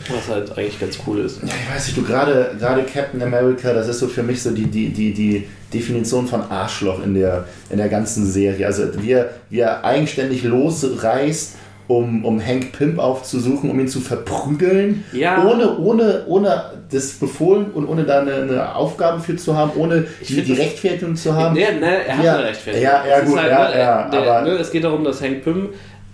Was 0.10 0.28
halt 0.28 0.58
eigentlich 0.58 0.80
ganz 0.80 0.98
cool 1.06 1.20
ist. 1.20 1.44
Ja, 1.44 1.50
ich 1.50 1.76
weiß 1.76 1.86
nicht, 1.86 1.98
du 1.98 2.04
gerade 2.04 2.56
gerade 2.58 2.84
Captain 2.84 3.22
America, 3.22 3.72
das 3.74 3.88
ist 3.88 4.00
so 4.00 4.08
für 4.08 4.24
mich 4.24 4.42
so 4.42 4.50
die, 4.50 4.66
die, 4.66 4.90
die, 4.90 5.14
die 5.14 5.48
Definition 5.74 6.28
von 6.28 6.42
Arschloch 6.50 7.04
in 7.04 7.14
der, 7.14 7.46
in 7.70 7.78
der 7.78 7.90
ganzen 7.90 8.26
Serie. 8.26 8.66
Also 8.66 8.84
wie 9.02 9.12
er, 9.12 9.30
wie 9.50 9.60
er 9.60 9.84
eigenständig 9.86 10.44
losreist, 10.44 11.56
um, 11.88 12.24
um 12.24 12.40
Hank 12.46 12.72
Pym 12.72 13.00
aufzusuchen, 13.00 13.70
um 13.70 13.80
ihn 13.80 13.88
zu 13.88 14.00
verprügeln, 14.00 15.04
Ja. 15.12 15.46
ohne, 15.46 15.78
ohne, 15.78 16.24
ohne 16.28 16.64
das 16.90 17.12
befohlen 17.14 17.66
und 17.74 17.86
ohne 17.88 18.04
da 18.06 18.22
eine, 18.22 18.34
eine 18.36 18.76
Aufgabe 18.76 19.20
für 19.22 19.36
zu 19.36 19.58
haben, 19.58 19.72
ohne 19.76 20.06
die, 20.28 20.42
die 20.42 20.54
Rechtfertigung 20.54 21.16
zu 21.16 21.36
haben. 21.36 21.54
Nee, 21.56 21.66
ne, 21.80 22.06
er 22.06 22.18
hat 22.18 22.26
Ja, 22.26 22.36
eine 22.38 22.44
Rechtfertigung. 22.46 22.84
ja, 22.90 23.04
ja, 23.08 23.20
gut, 23.22 23.38
halt, 23.38 23.50
ja, 23.52 23.70
ne, 23.70 23.78
ja, 23.80 24.10
der, 24.10 24.20
aber- 24.22 24.42
ne, 24.50 24.50
es 24.58 24.72
geht 24.72 24.84
darum, 24.86 25.04
dass 25.04 25.22
Hank 25.22 25.44
Pym, 25.44 25.70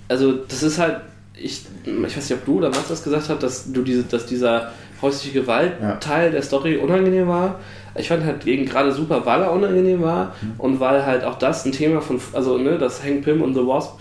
also 0.07 0.33
das 0.47 0.63
ist 0.63 0.79
halt, 0.79 0.97
ich, 1.39 1.61
ich 1.85 2.17
weiß 2.17 2.29
nicht, 2.29 2.33
ob 2.39 2.45
du 2.45 2.57
oder 2.57 2.69
Max 2.69 2.87
das 2.89 3.03
gesagt 3.03 3.29
hat, 3.29 3.43
dass 3.43 3.71
du 3.71 3.83
diese, 3.83 4.03
dass 4.03 4.25
dieser 4.25 4.71
häusliche 5.01 5.41
Gewalt. 5.41 5.73
Teil 5.99 6.31
der 6.31 6.41
Story 6.41 6.77
unangenehm 6.77 7.27
war. 7.27 7.59
Ich 7.97 8.07
fand 8.09 8.23
halt 8.25 8.45
eben 8.47 8.65
gerade 8.65 8.91
super, 8.91 9.25
weil 9.25 9.41
er 9.41 9.51
unangenehm 9.51 10.01
war 10.01 10.35
Mhm. 10.41 10.53
und 10.57 10.79
weil 10.79 11.05
halt 11.05 11.23
auch 11.23 11.37
das 11.37 11.65
ein 11.65 11.71
Thema 11.71 12.01
von, 12.01 12.19
also 12.33 12.57
ne, 12.57 12.77
dass 12.77 13.03
Hank 13.03 13.23
Pym 13.23 13.41
und 13.41 13.53
The 13.53 13.65
Wasp 13.65 13.93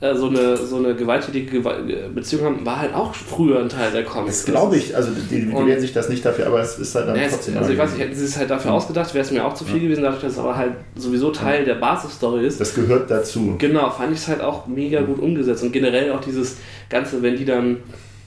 äh, 0.00 0.14
so 0.16 0.28
eine, 0.28 0.56
so 0.56 0.76
eine 0.76 0.94
gewalttätige 0.94 1.60
Gewalt- 1.60 2.14
Beziehung 2.14 2.44
haben, 2.44 2.66
war 2.66 2.80
halt 2.80 2.94
auch 2.94 3.14
früher 3.14 3.60
ein 3.60 3.68
Teil 3.68 3.92
der 3.92 4.04
Comics. 4.04 4.38
Das 4.44 4.46
glaube 4.46 4.76
ich, 4.76 4.94
also 4.94 5.10
die, 5.30 5.46
die 5.46 5.52
wählen 5.52 5.80
sich 5.80 5.92
das 5.92 6.08
nicht 6.08 6.24
dafür, 6.24 6.46
aber 6.48 6.60
es 6.60 6.78
ist 6.78 6.94
halt 6.96 7.08
dann 7.08 7.16
Ja, 7.16 7.28
trotzdem. 7.28 7.56
also 7.56 7.70
ich 7.72 7.78
weiß 7.78 7.92
nicht, 7.92 8.00
hätten 8.02 8.14
sie 8.14 8.24
es 8.24 8.36
halt 8.36 8.50
dafür 8.50 8.72
ausgedacht, 8.72 9.14
wäre 9.14 9.24
es 9.24 9.30
mir 9.30 9.44
auch 9.46 9.54
zu 9.54 9.64
viel 9.64 9.80
gewesen, 9.80 10.02
dadurch, 10.02 10.20
dass 10.22 10.32
es 10.32 10.38
aber 10.38 10.56
halt 10.56 10.72
sowieso 10.96 11.30
Teil 11.30 11.64
der 11.64 11.76
Basisstory 11.76 12.44
ist. 12.44 12.60
das 12.60 12.74
gehört 12.74 13.08
dazu. 13.10 13.54
Genau, 13.58 13.88
fand 13.90 14.12
ich 14.12 14.18
es 14.18 14.28
halt 14.28 14.40
auch 14.40 14.66
mega 14.66 15.00
gut 15.00 15.20
umgesetzt 15.20 15.62
und 15.62 15.72
generell 15.72 16.10
auch 16.12 16.20
dieses 16.20 16.56
Ganze, 16.90 17.22
wenn 17.22 17.36
die 17.36 17.44
dann, 17.44 17.78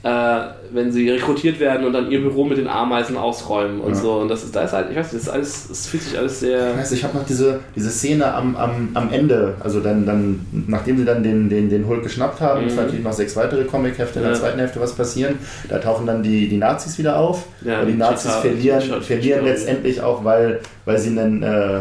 äh, 0.04 0.38
wenn 0.70 0.92
sie 0.92 1.10
rekrutiert 1.10 1.58
werden 1.58 1.84
und 1.86 1.92
dann 1.92 2.10
ihr 2.10 2.20
Büro 2.20 2.44
mit 2.44 2.56
den 2.58 2.68
Ameisen 2.68 3.16
ausräumen 3.16 3.80
und 3.80 3.94
Ja. 3.94 4.00
so 4.00 4.12
und 4.20 4.28
das 4.28 4.44
ist, 4.44 4.54
da 4.54 4.62
ist 4.62 4.72
halt, 4.72 4.90
ich 4.90 4.96
weiß 4.96 5.12
nicht, 5.12 5.16
das 5.16 5.22
ist 5.22 5.28
alles, 5.28 5.70
es 5.70 5.86
fühlt 5.88 6.02
sich 6.04 6.16
alles 6.16 6.38
sehr, 6.40 6.70
Ich 6.72 6.78
weiß, 6.78 6.92
ich 6.92 7.02
habe 7.04 7.16
noch 7.18 7.26
diese, 7.26 7.58
diese 7.74 7.90
Szene 7.90 8.32
am, 8.32 8.54
am, 8.54 8.90
am 8.94 9.12
Ende, 9.12 9.54
also 9.60 9.80
dann, 9.80 10.06
dann, 10.06 10.46
nachdem 10.68 10.98
sie 10.98 11.04
dann 11.04 11.22
den, 11.24 11.48
den, 11.48 11.68
den 11.68 11.86
Hulk 11.88 12.02
geschnappt 12.04 12.40
haben, 12.40 12.62
Mhm. 12.62 12.68
es 12.68 12.76
natürlich 12.76 13.02
noch 13.02 13.12
sechs 13.12 13.34
weitere 13.34 13.64
Comic-Hefte 13.64 14.20
in 14.20 14.24
der 14.26 14.34
Ja. 14.34 14.38
zweiten 14.38 14.58
Hälfte 14.60 14.80
was 14.80 14.94
passieren, 14.94 15.38
da 15.68 15.78
tauchen 15.78 16.06
dann 16.06 16.22
die, 16.22 16.48
die 16.48 16.58
Nazis 16.58 16.96
wieder 16.98 17.18
auf 17.18 17.46
Ja, 17.62 17.80
und 17.80 17.88
die 17.88 17.94
Nazis 17.94 18.32
verlieren, 18.36 19.02
verlieren 19.02 19.44
letztendlich 19.44 20.00
auch, 20.00 20.24
weil, 20.24 20.60
weil 20.84 20.98
sie 20.98 21.10
einen 21.18 21.42
äh, 21.42 21.80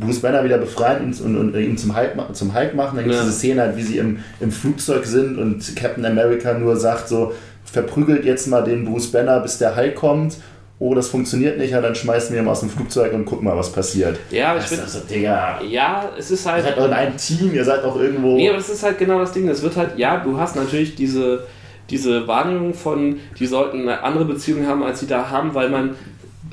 Bruce 0.00 0.20
Banner 0.20 0.44
wieder 0.44 0.58
befreien 0.58 1.04
und, 1.04 1.20
und, 1.36 1.36
und 1.54 1.60
ihn 1.60 1.76
zum 1.78 1.96
Hulk, 1.96 2.12
zum 2.32 2.54
Hulk 2.54 2.74
machen. 2.74 2.96
Dann 2.96 3.04
gibt 3.04 3.14
es 3.14 3.20
Ja. 3.20 3.26
diese 3.26 3.36
Szene 3.38 3.60
halt, 3.62 3.76
wie 3.76 3.82
sie 3.82 3.98
im, 3.98 4.18
im 4.40 4.50
Flugzeug 4.50 5.04
sind 5.06 5.38
und 5.38 5.76
Captain 5.76 6.04
America 6.04 6.54
nur 6.54 6.76
sagt 6.76 7.08
so, 7.08 7.32
verprügelt 7.64 8.24
jetzt 8.24 8.46
mal 8.48 8.62
den 8.62 8.84
Bruce 8.84 9.10
Banner, 9.12 9.40
bis 9.40 9.58
der 9.58 9.76
Hulk 9.76 9.94
kommt. 9.94 10.36
Oh, 10.78 10.94
das 10.96 11.06
funktioniert 11.08 11.58
nicht, 11.58 11.70
ja, 11.70 11.80
dann 11.80 11.94
schmeißen 11.94 12.34
wir 12.34 12.42
ihn 12.42 12.48
aus 12.48 12.58
dem 12.60 12.68
Flugzeug 12.68 13.12
und 13.12 13.24
gucken 13.24 13.44
mal, 13.46 13.56
was 13.56 13.70
passiert. 13.70 14.18
ja, 14.32 14.56
ich 14.56 14.64
finde, 14.64 14.82
ist 14.84 14.92
so, 14.94 14.98
Digga, 15.08 15.60
ja, 15.62 16.10
es 16.18 16.32
ist 16.32 16.44
ihr 16.44 16.52
halt, 16.52 16.64
seid 16.64 16.76
doch 16.76 16.86
in 16.86 16.92
einem 16.92 17.16
Team, 17.16 17.54
ihr 17.54 17.64
seid 17.64 17.84
auch 17.84 17.94
irgendwo. 17.96 18.34
Nee, 18.34 18.48
aber 18.48 18.58
das 18.58 18.68
ist 18.68 18.82
halt 18.82 18.98
genau 18.98 19.20
das 19.20 19.30
Ding. 19.30 19.48
Es 19.48 19.62
wird 19.62 19.76
halt, 19.76 19.96
ja, 19.96 20.16
du 20.16 20.36
hast 20.38 20.56
natürlich 20.56 20.96
diese, 20.96 21.44
diese 21.88 22.26
Wahrnehmung 22.26 22.74
von, 22.74 23.16
die 23.38 23.46
sollten 23.46 23.82
eine 23.82 24.02
andere 24.02 24.24
Beziehung 24.24 24.66
haben, 24.66 24.82
als 24.82 24.98
sie 24.98 25.06
da 25.06 25.30
haben, 25.30 25.54
weil 25.54 25.68
man 25.68 25.90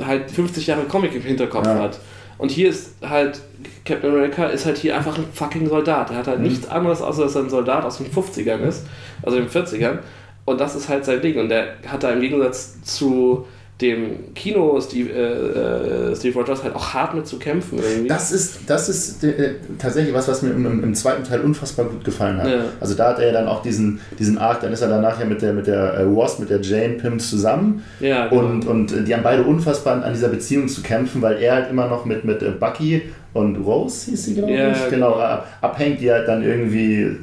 halt 0.05 0.29
50 0.29 0.67
Jahre 0.67 0.83
Comic 0.83 1.15
im 1.15 1.23
Hinterkopf 1.23 1.65
Ja. 1.65 1.79
hat. 1.79 1.99
Und 2.39 2.49
hier 2.49 2.69
ist 2.69 2.93
halt, 3.07 3.41
Captain 3.85 4.09
America 4.09 4.45
ist 4.47 4.65
halt 4.65 4.77
hier 4.77 4.95
einfach 4.97 5.15
ein 5.17 5.25
fucking 5.31 5.67
Soldat. 5.69 6.09
Er 6.09 6.17
hat 6.17 6.25
Mhm. 6.25 6.31
halt 6.31 6.39
nichts 6.41 6.67
anderes, 6.67 7.01
außer 7.01 7.23
dass 7.23 7.35
er 7.35 7.43
ein 7.43 7.49
Soldat 7.49 7.83
aus 7.85 7.97
den 7.97 8.07
50ern 8.11 8.61
ist, 8.61 8.87
also 9.21 9.37
den 9.37 9.49
40ern. 9.49 9.99
Und 10.45 10.59
das 10.59 10.73
ist 10.75 10.89
halt 10.89 11.05
sein 11.05 11.21
Ding. 11.21 11.37
Und 11.37 11.49
der 11.49 11.75
hat 11.85 12.01
da 12.01 12.09
im 12.11 12.21
Gegensatz 12.21 12.81
zu 12.81 13.45
dem 13.81 14.33
Kino 14.35 14.79
Steve, 14.81 15.09
äh, 15.09 16.11
äh, 16.11 16.15
Steve 16.15 16.37
Rogers 16.37 16.63
halt 16.63 16.75
auch 16.75 16.93
hart 16.93 17.13
mit 17.15 17.25
zu 17.25 17.39
kämpfen. 17.39 17.79
Irgendwie. 17.79 18.09
Das 18.09 18.31
ist, 18.31 18.59
das 18.67 18.89
ist 18.89 19.23
äh, 19.23 19.55
tatsächlich 19.77 20.13
was, 20.13 20.27
was 20.27 20.41
mir 20.41 20.49
im, 20.49 20.83
im, 20.83 20.93
zweiten 20.95 21.23
Teil 21.23 21.39
unfassbar 21.41 21.85
gut 21.85 22.03
gefallen 22.03 22.41
hat. 22.41 22.47
Ja. 22.47 22.65
Also 22.81 22.95
da 22.95 23.09
hat 23.09 23.19
er 23.19 23.27
ja 23.27 23.31
dann 23.31 23.47
auch 23.47 23.61
diesen, 23.61 24.01
diesen 24.17 24.37
Arc, 24.37 24.61
dann 24.61 24.73
ist 24.73 24.81
er 24.81 24.89
danach 24.89 25.17
ja 25.19 25.25
mit 25.25 25.41
der, 25.41 25.53
mit 25.53 25.67
der 25.67 25.97
äh, 25.97 26.05
Wasp, 26.05 26.39
mit 26.39 26.49
der 26.49 26.59
Jane 26.59 26.95
Pym 26.95 27.19
zusammen. 27.19 27.83
ja, 28.01 28.27
genau. 28.27 28.41
Und, 28.41 28.67
und 28.67 28.91
äh, 28.91 29.03
die 29.03 29.13
haben 29.15 29.23
beide 29.23 29.43
unfassbar 29.43 29.93
an, 29.93 30.03
an 30.03 30.13
dieser 30.13 30.29
Beziehung 30.29 30.67
zu 30.67 30.81
kämpfen, 30.81 31.21
weil 31.21 31.41
er 31.41 31.55
halt 31.55 31.69
immer 31.69 31.87
noch 31.87 32.03
mit, 32.03 32.25
mit 32.25 32.41
äh, 32.41 32.51
Bucky 32.51 33.03
und 33.33 33.55
Rose, 33.57 34.11
hieß 34.11 34.25
sie, 34.25 34.33
glaube 34.35 34.51
Ja, 34.51 34.71
ich, 34.71 34.89
genau. 34.89 35.13
genau, 35.13 35.43
abhängt, 35.61 36.01
die 36.01 36.11
halt 36.11 36.27
dann 36.27 36.43
irgendwie 36.43 37.15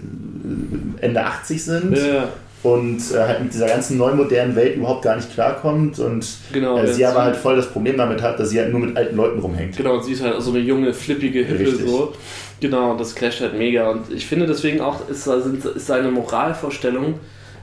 Ende 1.00 1.22
80 1.22 1.64
sind. 1.64 1.98
ja, 1.98 2.28
und 2.66 2.98
äh, 3.12 3.18
halt 3.18 3.42
mit 3.44 3.54
dieser 3.54 3.68
ganzen 3.68 3.96
neumodernen 3.96 4.56
Welt 4.56 4.76
überhaupt 4.76 5.02
gar 5.02 5.16
nicht 5.16 5.32
klarkommt 5.32 5.98
und 5.98 6.26
Genau, 6.52 6.78
äh, 6.78 6.92
sie 6.92 7.04
aber 7.06 7.22
halt 7.22 7.36
voll 7.36 7.56
das 7.56 7.70
Problem 7.70 7.96
damit 7.96 8.22
hat, 8.22 8.40
dass 8.40 8.50
sie 8.50 8.58
halt 8.58 8.72
nur 8.72 8.80
mit 8.80 8.96
alten 8.96 9.16
Leuten 9.16 9.38
rumhängt. 9.38 9.76
Genau, 9.76 9.94
und 9.94 10.04
sie 10.04 10.12
ist 10.12 10.22
halt 10.22 10.40
so 10.42 10.50
eine 10.50 10.60
junge, 10.60 10.92
flippige 10.92 11.44
Hippe 11.44 11.76
so. 11.76 12.12
Genau, 12.60 12.92
und 12.92 13.00
das 13.00 13.14
clasht 13.14 13.40
halt 13.40 13.56
mega. 13.56 13.90
Und 13.90 14.12
ich 14.12 14.26
finde 14.26 14.46
deswegen 14.46 14.80
auch, 14.80 15.08
ist, 15.08 15.26
ist 15.26 15.86
seine 15.86 16.10
Moralvorstellung 16.10 17.20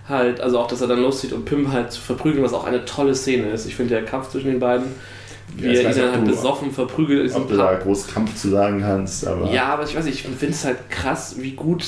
halt, 0.08 0.39
also 0.39 0.60
auch, 0.60 0.68
dass 0.68 0.82
er 0.82 0.88
dann 0.88 1.01
loszieht, 1.01 1.34
um 1.34 1.43
Pym 1.45 1.72
halt 1.72 1.91
zu 1.91 1.99
verprügeln, 2.01 2.43
was 2.43 2.54
auch 2.54 2.66
eine 2.66 2.86
tolle 2.86 3.16
Szene 3.16 3.49
ist. 3.49 3.66
Ich 3.66 3.76
finde 3.76 3.95
der 3.95 4.04
Kampf 4.06 4.30
zwischen 4.30 4.47
den 4.51 4.60
beiden, 4.60 4.86
wie 5.58 5.68
Ja, 5.74 5.82
er 5.82 5.91
ihn 5.91 5.97
dann 5.97 6.12
halt 6.14 6.26
besoffen 6.26 6.72
verprügelt 6.72 7.26
ist. 7.26 7.36
Ob 7.36 7.49
du 7.49 7.58
da 7.58 7.74
groß 7.74 8.08
Kampf 8.08 8.36
zu 8.36 8.49
sagen 8.49 8.82
kannst, 8.82 9.28
aber 9.28 9.51
Ja, 9.51 9.66
aber 9.66 9.84
ich 9.84 9.95
weiß 9.95 10.06
nicht, 10.06 10.26
ich 10.26 10.36
finde 10.38 10.54
es 10.54 10.64
halt 10.66 10.89
krass, 10.89 11.36
wie 11.39 11.51
gut, 11.51 11.84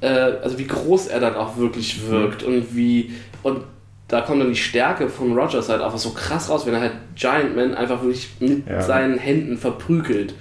äh, 0.00 0.06
also 0.08 0.58
wie 0.58 0.66
groß 0.66 1.08
er 1.08 1.20
dann 1.20 1.34
auch 1.36 1.56
wirklich 1.56 2.00
Mhm. 2.02 2.10
wirkt 2.10 2.42
und 2.42 2.74
wie, 2.76 3.12
und 3.42 3.62
da 4.08 4.22
kommt 4.22 4.40
dann 4.40 4.48
die 4.48 4.56
Stärke 4.56 5.08
von 5.08 5.36
Rogers 5.38 5.68
halt 5.68 5.80
einfach 5.82 5.98
so 5.98 6.10
krass 6.10 6.48
raus, 6.50 6.66
wenn 6.66 6.74
er 6.74 6.80
halt 6.80 6.92
Giant 7.14 7.54
Man 7.54 7.74
einfach 7.74 8.02
wirklich 8.02 8.28
mit 8.40 8.66
Ja. 8.66 8.82
seinen 8.82 9.18
Händen 9.18 9.56
verprügelt 9.56 10.34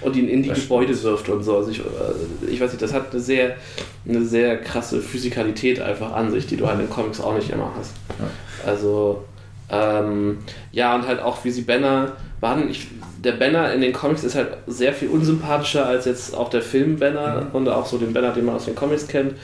und 0.00 0.14
ihn 0.14 0.28
in 0.28 0.42
die 0.44 0.50
Das 0.50 0.60
Gebäude 0.60 1.02
wirft 1.02 1.28
und 1.28 1.42
so. 1.42 1.56
Also 1.56 1.70
ich, 1.72 1.80
äh, 1.80 1.82
ich 2.48 2.60
weiß 2.60 2.70
nicht, 2.70 2.82
das 2.82 2.92
hat 2.92 3.10
eine 3.10 3.20
sehr, 3.20 3.56
eine 4.08 4.22
sehr 4.24 4.58
krasse 4.58 5.00
Physikalität 5.00 5.80
einfach 5.80 6.12
an 6.12 6.30
sich, 6.30 6.46
die 6.46 6.56
du 6.56 6.68
halt 6.68 6.78
in 6.78 6.88
Comics 6.88 7.20
auch 7.20 7.34
nicht 7.34 7.50
immer 7.50 7.72
hast. 7.76 7.92
Also, 8.64 9.24
ähm, 9.70 10.38
ja, 10.72 10.94
und 10.94 11.06
halt 11.08 11.20
auch 11.20 11.44
wie 11.44 11.50
sie 11.50 11.62
Banner 11.62 12.12
behandeln. 12.40 12.70
Ich, 12.70 12.86
der 13.26 13.32
Banner 13.32 13.72
in 13.74 13.80
den 13.82 13.92
Comics 13.92 14.24
ist 14.24 14.34
halt 14.34 14.48
sehr 14.66 14.92
viel 14.92 15.08
unsympathischer 15.08 15.84
als 15.86 16.06
jetzt 16.06 16.34
auch 16.34 16.48
der 16.48 16.62
Film 16.62 16.98
Banner 16.98 17.46
und 17.52 17.68
auch 17.68 17.84
so 17.84 17.98
den 17.98 18.12
Banner, 18.12 18.30
den 18.32 18.44
man 18.46 18.54
aus 18.56 18.64
den 18.64 18.74
Comics 18.74 19.06
kennt. 19.06 19.34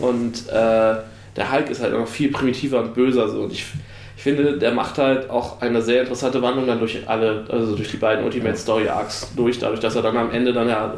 Und 0.00 0.48
äh, 0.48 0.52
der 1.36 1.52
Hulk 1.52 1.70
ist 1.70 1.82
halt 1.82 1.92
noch 1.92 2.08
viel 2.08 2.30
primitiver 2.32 2.80
und 2.80 2.94
böser. 2.94 3.28
So. 3.28 3.42
Und 3.42 3.52
ich, 3.52 3.64
ich 4.16 4.22
finde, 4.22 4.58
der 4.58 4.72
macht 4.72 4.98
halt 4.98 5.30
auch 5.30 5.60
eine 5.60 5.82
sehr 5.82 6.00
interessante 6.02 6.42
Wandlung 6.42 6.66
dann 6.66 6.78
durch 6.80 7.02
alle, 7.06 7.44
also 7.48 7.76
durch 7.76 7.90
die 7.90 7.96
beiden 7.98 8.24
Ultimate 8.24 8.56
Story 8.56 8.88
Arcs 8.88 9.32
durch, 9.36 9.58
dadurch, 9.58 9.80
dass 9.80 9.94
er 9.96 10.02
dann 10.02 10.16
am 10.16 10.30
Ende 10.32 10.52
dann 10.52 10.68
ja 10.68 10.94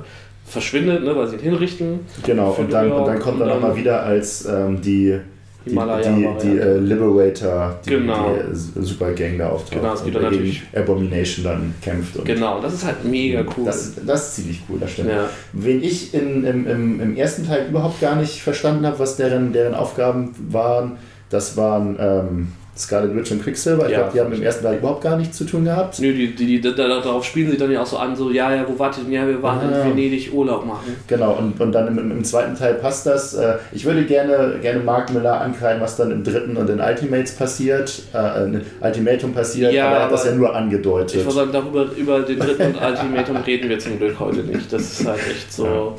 verschwindet, 0.47 1.03
ne, 1.03 1.17
weil 1.17 1.27
sie 1.27 1.37
ihn 1.37 1.43
hinrichten. 1.43 2.01
genau. 2.25 2.53
Und 2.53 2.73
dann, 2.73 2.93
und 2.93 3.07
dann 3.07 3.19
kommt 3.19 3.41
er 3.41 3.45
und 3.47 3.51
dann- 3.51 3.61
nochmal 3.61 3.77
wieder 3.77 4.03
als 4.03 4.45
ähm, 4.47 4.81
die, 4.81 5.19
Himalaya 5.67 6.13
die, 6.13 6.29
die 6.49 6.59
äh, 6.59 6.77
Liberator, 6.79 7.77
die, 7.85 7.91
Genau. 7.91 8.35
die 8.35 8.79
äh, 8.79 8.83
Supergang 8.83 9.39
da 9.39 9.49
auftaucht 9.51 9.73
Genau, 9.81 9.95
es 9.95 10.05
gibt 10.05 10.17
und 10.17 10.23
dann 10.23 10.33
natürlich- 10.33 10.63
Abomination 10.75 11.45
dann 11.45 11.75
kämpft. 11.83 12.17
Und 12.17 12.25
Genau, 12.25 12.61
das 12.61 12.75
ist 12.75 12.85
halt 12.87 13.05
mega 13.05 13.41
cool. 13.57 13.65
Das, 13.65 13.95
das 14.07 14.29
ist 14.29 14.35
ziemlich 14.37 14.63
cool, 14.69 14.79
das 14.81 14.93
stimmt. 14.93 15.11
ja. 15.11 15.29
Wen 15.53 15.83
ich 15.83 16.15
in, 16.15 16.45
im, 16.45 16.67
im, 16.67 17.01
im 17.01 17.17
ersten 17.17 17.47
Teil 17.47 17.67
überhaupt 17.69 18.01
gar 18.01 18.17
nicht 18.17 18.41
verstanden 18.43 18.87
habe, 18.87 18.99
was 18.99 19.17
deren, 19.17 19.53
deren 19.53 19.75
Aufgaben 19.75 20.31
waren, 20.51 20.93
das 21.31 21.57
waren 21.57 21.97
ähm, 21.99 22.49
Scarlet 22.79 23.15
Witch 23.17 23.31
und 23.33 23.43
Quicksilver. 23.43 23.87
Ich 23.87 23.93
Ja. 23.93 23.99
glaube, 23.99 24.13
die 24.15 24.21
haben 24.21 24.33
im 24.33 24.43
ersten 24.43 24.65
Teil 24.65 24.79
überhaupt 24.79 25.03
gar 25.03 25.17
nichts 25.17 25.37
zu 25.39 25.45
tun 25.45 25.65
gehabt. 25.65 25.99
Nö, 26.01 26.13
die, 26.13 26.35
die, 26.35 26.47
die, 26.47 26.61
da, 26.61 26.73
darauf 26.73 27.25
spielen 27.25 27.51
sie 27.51 27.57
dann 27.57 27.71
ja 27.73 27.83
auch 27.83 27.87
so 27.87 27.97
an, 27.97 28.15
so, 28.15 28.31
ja, 28.31 28.55
ja, 28.55 28.65
wo 28.69 28.79
wart 28.79 28.97
ihr 28.99 29.05
denn? 29.05 29.13
Ja, 29.13 29.27
wir 29.27 29.43
waren 29.43 29.61
Ah. 29.73 29.83
in 29.85 29.91
Venedig 29.91 30.33
Urlaub 30.33 30.67
machen. 30.67 30.95
Genau, 31.07 31.33
und, 31.35 31.61
und 31.61 31.73
dann 31.73 31.89
im, 31.89 32.11
im, 32.11 32.25
zweiten 32.25 32.55
Teil 32.57 32.75
passt 32.75 33.07
das. 33.07 33.35
Äh, 33.35 33.55
ich 33.73 33.85
würde 33.85 34.05
gerne, 34.05 34.59
gerne 34.61 34.81
Mark 34.81 35.13
Miller 35.13 35.41
ankreiden, 35.41 35.81
was 35.81 35.97
dann 35.97 36.11
im 36.11 36.23
dritten 36.25 36.57
und 36.57 36.69
in 36.71 36.81
Ultimates 36.81 37.33
passiert, 37.37 38.03
äh, 38.15 38.45
in 38.45 38.61
Ultimatum 38.81 39.33
passiert, 39.33 39.73
Ja, 39.73 39.87
aber 39.89 39.97
er 39.97 40.03
hat 40.05 40.13
das 40.13 40.25
ja 40.27 40.33
nur 40.33 40.51
Ich 40.51 40.55
angedeutet. 40.57 41.17
würde 41.25 41.31
sagen, 41.33 41.51
darüber, 41.53 41.87
über 41.97 42.21
den 42.21 42.39
dritten 42.39 42.63
und 42.63 42.77
Ultimatum 42.83 43.37
reden 43.39 43.69
wir 43.69 43.79
zum 43.79 43.99
Glück 43.99 44.19
heute 44.21 44.41
nicht. 44.41 44.73
Das 44.73 44.83
ist 45.01 45.07
halt 45.07 45.21
echt 45.31 45.53
so. 45.53 45.97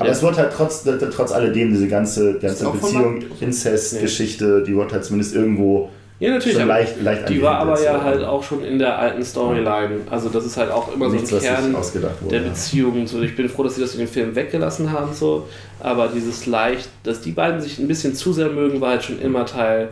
Aber 0.00 0.10
es 0.10 0.22
wird 0.22 0.38
halt 0.38 0.52
trotz, 0.56 0.84
trotz 0.84 1.32
alledem 1.32 1.72
diese 1.72 1.88
ganze, 1.88 2.34
ganze 2.38 2.68
Beziehung? 2.70 3.24
Inzest-Geschichte, 3.40 4.62
die 4.66 4.76
wird 4.76 4.92
halt 4.92 5.04
zumindest 5.04 5.34
irgendwo 5.34 5.90
Ja, 6.20 6.30
natürlich, 6.30 6.56
so 6.56 6.62
aber 6.62 6.72
leicht, 6.72 7.00
leicht 7.00 7.28
die 7.28 7.40
war 7.40 7.58
aber 7.58 7.80
ja 7.80 8.02
halt 8.02 8.24
auch 8.24 8.42
schon 8.42 8.64
in 8.64 8.80
der 8.80 8.98
alten 8.98 9.24
Storyline. 9.24 10.00
Also, 10.10 10.28
das 10.28 10.44
ist 10.46 10.56
halt 10.56 10.72
auch 10.72 10.92
immer 10.92 11.08
Nichts, 11.08 11.30
so 11.30 11.36
ein 11.36 11.42
Kern 11.42 11.72
wurde. 11.74 12.10
der. 12.30 12.40
Beziehung. 12.40 13.06
So, 13.06 13.22
ich 13.22 13.36
bin 13.36 13.48
froh, 13.48 13.62
dass 13.62 13.76
sie 13.76 13.80
das 13.80 13.92
in 13.94 14.00
dem 14.00 14.08
Film 14.08 14.34
weggelassen 14.34 14.90
haben, 14.90 15.14
so. 15.14 15.48
Aber 15.78 16.08
dieses 16.08 16.46
leicht, 16.46 16.88
dass 17.04 17.20
die 17.20 17.30
beiden 17.30 17.60
sich 17.60 17.78
ein 17.78 17.86
bisschen 17.86 18.16
zu 18.16 18.32
sehr 18.32 18.48
mögen, 18.48 18.80
war 18.80 18.90
halt 18.90 19.04
schon 19.04 19.20
immer 19.20 19.46
Teil 19.46 19.90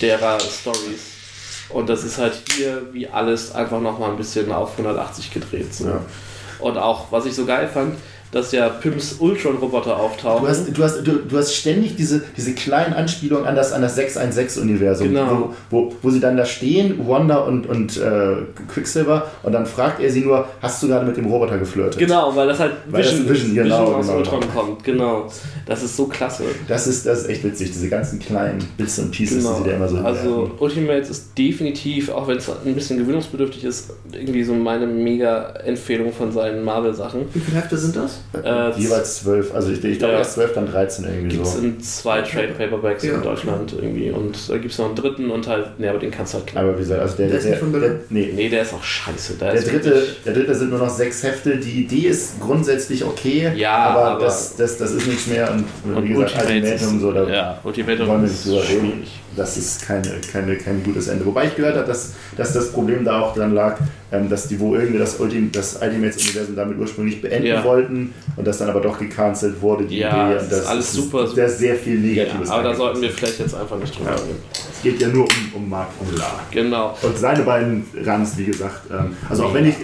derer 0.00 0.38
Stories. 0.40 1.12
Und 1.68 1.88
das 1.88 2.04
ist 2.04 2.16
halt 2.16 2.34
hier 2.54 2.82
wie 2.92 3.08
alles 3.08 3.54
einfach 3.54 3.80
nochmal 3.80 4.10
ein 4.10 4.16
bisschen 4.16 4.50
auf 4.52 4.72
180 4.72 5.32
gedreht. 5.32 5.74
So. 5.74 5.88
Ja. 5.88 6.00
Und 6.60 6.78
auch, 6.78 7.12
was 7.12 7.26
ich 7.26 7.34
so 7.34 7.44
geil 7.44 7.68
fand, 7.68 7.96
dass 8.32 8.52
ja 8.52 8.68
Pims 8.68 9.16
Ultron-Roboter 9.18 9.96
auftauchen. 9.98 10.42
Du 10.44 10.48
hast, 10.48 10.76
du, 10.78 10.82
hast, 10.82 11.06
du, 11.06 11.12
du 11.28 11.38
hast 11.38 11.54
ständig 11.54 11.96
diese, 11.96 12.22
diese 12.36 12.52
kleinen 12.52 12.92
Anspielungen 12.92 13.46
an 13.46 13.54
das, 13.56 13.72
an 13.72 13.82
das 13.82 13.96
616-Universum, 13.98 15.08
Genau. 15.08 15.54
wo, 15.70 15.76
wo, 15.86 15.92
wo 16.02 16.10
sie 16.10 16.20
dann 16.20 16.36
da 16.36 16.44
stehen, 16.44 17.06
Wanda 17.08 17.38
und, 17.38 17.66
und 17.66 17.96
äh, 17.96 18.36
Quicksilver, 18.68 19.26
und 19.42 19.52
dann 19.52 19.66
fragt 19.66 20.00
er 20.00 20.10
sie 20.10 20.20
nur, 20.20 20.48
hast 20.60 20.82
du 20.82 20.88
gerade 20.88 21.06
mit 21.06 21.16
dem 21.16 21.26
Roboter 21.26 21.58
geflirtet? 21.58 21.98
Genau, 21.98 22.34
weil 22.34 22.48
das 22.48 22.58
halt 22.58 22.72
Weil 22.88 23.02
das 23.02 23.12
Vision, 23.12 23.28
Vision, 23.28 23.54
genau, 23.54 23.80
Vision 23.80 23.94
aus 23.96 24.06
genau, 24.06 24.18
Ultron 24.18 24.40
genau. 24.40 24.52
kommt. 24.52 24.84
Genau. 24.84 25.26
Das 25.66 25.82
ist 25.82 25.96
so 25.96 26.06
klasse. 26.06 26.44
Das 26.68 26.86
ist, 26.86 27.06
das 27.06 27.22
ist 27.22 27.28
echt 27.28 27.44
witzig, 27.44 27.70
diese 27.72 27.88
ganzen 27.88 28.18
kleinen 28.18 28.58
Bits 28.76 28.98
und 28.98 29.10
Pieces, 29.10 29.44
die 29.44 29.54
sie 29.62 29.70
da 29.70 29.76
immer 29.76 29.88
so 29.88 29.96
Also. 29.98 30.50
Ultimates 30.58 31.10
ist 31.10 31.38
definitiv, 31.38 32.10
auch 32.10 32.28
wenn 32.28 32.36
es 32.38 32.48
ein 32.48 32.74
bisschen 32.74 32.98
gewöhnungsbedürftig 32.98 33.64
ist, 33.64 33.90
irgendwie 34.12 34.44
so 34.44 34.54
meine 34.54 34.86
mega 34.86 35.50
Empfehlung 35.64 36.12
von 36.12 36.32
seinen 36.32 36.64
Marvel-Sachen. 36.64 37.22
Wie 37.32 37.40
viele 37.40 37.58
Hefte 37.58 37.76
sind 37.76 37.96
das? 37.96 38.20
Äh, 38.34 38.78
Jeweils 38.78 39.16
zwölf, 39.22 39.54
also 39.54 39.70
ich, 39.70 39.82
ich 39.82 39.98
glaube 39.98 40.12
Ja. 40.14 40.18
erst 40.18 40.34
zwölf, 40.34 40.52
dann 40.52 40.66
13 40.70 41.04
irgendwie 41.04 41.36
Gibt 41.36 41.46
es 41.46 41.54
so. 41.54 41.58
in 41.60 41.80
zwei 41.80 42.20
Trade 42.22 42.48
Paperbacks 42.58 43.02
Ja. 43.04 43.14
in 43.14 43.22
Deutschland 43.22 43.72
irgendwie. 43.72 44.10
Und 44.10 44.36
da 44.50 44.58
gibt 44.58 44.72
es 44.72 44.78
noch 44.78 44.86
einen 44.86 44.94
dritten 44.94 45.30
und 45.30 45.46
halt, 45.46 45.78
ne, 45.78 45.88
aber 45.88 45.98
den 45.98 46.10
kannst 46.10 46.34
du 46.34 46.38
halt 46.38 46.46
knacken. 46.48 46.68
Aber 46.68 46.76
wie 46.78 46.82
gesagt, 46.82 47.00
also 47.00 47.16
der, 47.16 47.28
Der 47.28 47.38
ist 47.38 47.44
nicht 47.46 47.58
von 47.58 47.72
der, 47.72 47.80
der, 47.80 47.90
nee, 48.10 48.32
Nee, 48.34 48.48
der 48.48 48.62
ist 48.62 48.74
auch 48.74 48.82
scheiße. 48.82 49.34
Der, 49.34 49.52
Der 49.52 49.60
ist 49.60 49.72
dritte, 49.72 49.84
wirklich- 49.90 50.22
der 50.24 50.34
dritte 50.34 50.54
sind 50.54 50.70
nur 50.70 50.78
noch 50.80 50.90
sechs 50.90 51.22
Hefte. 51.22 51.56
Die 51.56 51.84
Idee 51.84 52.08
ist 52.08 52.40
grundsätzlich 52.40 53.04
okay, 53.04 53.52
Ja, 53.56 53.74
aber, 53.76 54.04
aber- 54.04 54.24
das, 54.24 54.56
das, 54.56 54.76
das 54.76 54.90
ist 54.92 55.06
nichts 55.06 55.26
mehr. 55.28 55.50
Und, 55.50 55.94
Und 55.96 56.04
wie 56.04 56.08
gesagt, 56.12 56.34
Ultimatum, 56.42 57.00
so, 57.00 57.12
da 57.12 57.28
ja, 57.28 57.58
Ultimatum 57.64 58.06
wollen 58.08 58.22
wir 58.22 58.28
ist 58.28 58.44
nicht 58.46 58.56
drüber 58.58 58.68
reden. 58.68 58.92
schwierig. 58.92 59.20
Das 59.36 59.56
ist 59.56 59.82
keine, 59.86 60.10
keine, 60.32 60.56
kein 60.56 60.82
gutes 60.82 61.08
Ende. 61.08 61.26
Wobei 61.26 61.44
ich 61.46 61.54
gehört 61.56 61.76
habe, 61.76 61.86
dass, 61.86 62.14
dass 62.36 62.52
das 62.54 62.72
Problem 62.72 63.04
da 63.04 63.20
auch 63.20 63.34
dran 63.34 63.52
lag, 63.54 63.76
ähm, 64.10 64.28
dass 64.30 64.48
die 64.48 64.58
wo 64.58 64.74
irgendwie 64.74 64.98
das, 64.98 65.20
Ultim, 65.20 65.52
das 65.52 65.76
Ultimates-Universum 65.82 66.56
damit 66.56 66.78
ursprünglich 66.78 67.20
beenden 67.20 67.46
Ja. 67.48 67.62
wollten 67.64 68.14
und 68.36 68.46
das 68.46 68.58
dann 68.58 68.70
aber 68.70 68.80
doch 68.80 68.98
gecancelt 68.98 69.60
wurde, 69.60 69.84
die 69.84 69.98
Ja, 69.98 70.26
Idee. 70.28 70.36
es 70.36 70.42
Und 70.44 70.50
ist 70.52 70.58
das 70.60 70.66
alles 70.66 70.92
super, 70.92 71.26
Sehr, 71.26 71.48
sehr 71.48 71.74
viel 71.76 71.94
Ja, 72.04 72.24
Negatives. 72.24 72.50
aber 72.50 72.62
da 72.62 72.74
sollten 72.74 73.02
wir 73.02 73.10
vielleicht 73.10 73.38
jetzt 73.40 73.54
einfach 73.54 73.78
nicht 73.78 73.96
drüber 73.98 74.10
Ja. 74.10 74.16
reden. 74.16 74.38
Es 74.76 74.82
geht 74.82 75.00
ja 75.00 75.08
nur 75.08 75.24
um, 75.24 75.30
um 75.62 75.68
Mark 75.68 75.88
Millar. 76.10 76.40
Genau. 76.50 76.96
Und 77.02 77.18
seine 77.18 77.42
beiden 77.42 77.84
Runs, 78.06 78.36
wie 78.38 78.44
gesagt, 78.46 78.82
ähm, 78.90 79.16
also 79.28 79.44
auch 79.44 79.54
wenn 79.54 79.66
ich, 79.66 79.74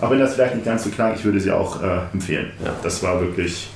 auch 0.00 0.10
wenn 0.10 0.18
das 0.20 0.34
vielleicht 0.34 0.54
nicht 0.54 0.64
ganz 0.66 0.84
so 0.84 0.90
klang, 0.90 1.14
ich 1.14 1.24
würde 1.24 1.40
sie 1.40 1.50
auch 1.50 1.82
äh, 1.82 1.86
empfehlen. 2.12 2.50
Ja. 2.64 2.72
Das 2.82 3.02
war 3.02 3.20
wirklich, 3.20 3.70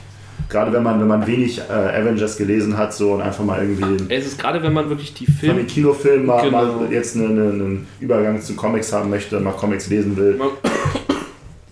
gerade 0.49 0.73
wenn 0.73 0.83
man, 0.83 1.01
wenn 1.01 1.07
man 1.09 1.27
wenig 1.27 1.59
äh, 1.59 1.63
Avengers 1.73 2.37
gelesen 2.37 2.77
hat, 2.77 2.93
so 2.95 3.13
und 3.13 3.23
einfach 3.23 3.45
mal 3.45 3.61
irgendwie 3.61 4.13
Es 4.15 4.27
ist 4.27 4.39
gerade, 4.39 4.63
wenn 4.63 4.73
man 4.73 4.89
wirklich 4.89 5.15
die 5.15 5.27
Filme. 5.27 5.57
den 5.61 5.67
Kinofilmen 5.67 6.27
mal, 6.27 6.43
Genau. 6.43 6.65
mal 6.79 6.93
jetzt 6.93 7.17
eine, 7.17 7.27
eine, 7.27 7.41
einen 7.43 7.87
Übergang 8.01 8.41
zu 8.41 8.55
Comics 8.55 8.93
haben 8.93 9.11
möchte, 9.11 9.39
mal 9.41 9.53
Comics 9.53 9.89
lesen 9.89 10.17
will, 10.17 10.35
Man, 10.37 10.49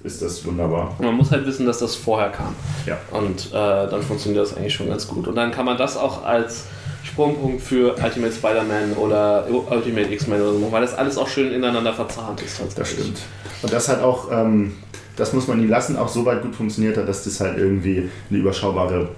ist 0.05 0.21
das 0.21 0.45
wunderbar. 0.45 0.97
man 1.01 1.15
muss 1.15 1.31
halt 1.31 1.47
wissen, 1.47 1.65
dass 1.67 1.79
das 1.79 1.95
vorher 1.95 2.31
kam. 2.31 2.55
Ja. 2.87 2.99
Und 3.13 3.47
äh, 3.49 3.53
dann 3.53 4.03
funktioniert 4.03 4.43
das 4.45 4.57
eigentlich 4.57 4.75
schon 4.75 4.89
ganz 4.89 5.07
gut. 5.07 5.29
Und 5.29 5.37
dann 5.37 5.53
kann 5.53 5.65
man 5.65 5.79
das 5.79 5.97
auch 5.97 6.25
als 6.25 6.65
Sprungpunkt 7.05 7.61
für 7.63 7.95
Ultimate 8.03 8.33
Spider-Man 8.33 8.93
oder 8.95 9.47
Ultimate 9.71 10.13
X-Men 10.13 10.41
oder 10.41 10.53
so 10.53 10.69
weil 10.73 10.83
das 10.83 10.95
alles 10.95 11.19
auch 11.19 11.29
schön 11.29 11.53
ineinander 11.53 11.93
verzahnt 11.93 12.41
ist. 12.43 12.61
Das 12.77 12.91
stimmt. 12.91 13.19
Und 13.63 13.73
das 13.73 13.89
hat 13.89 14.03
auch, 14.03 14.29
ähm, 14.33 14.75
das 15.17 15.33
muss 15.33 15.47
man 15.49 15.61
nie 15.61 15.67
lassen, 15.67 15.97
auch 15.97 16.09
so 16.09 16.25
weit 16.25 16.43
gut 16.43 16.55
funktioniert 16.55 16.97
hat, 16.97 17.09
dass 17.09 17.25
das 17.25 17.41
halt 17.41 17.59
irgendwie 17.59 18.09
eine 18.31 18.39
überschaubare 18.39 19.09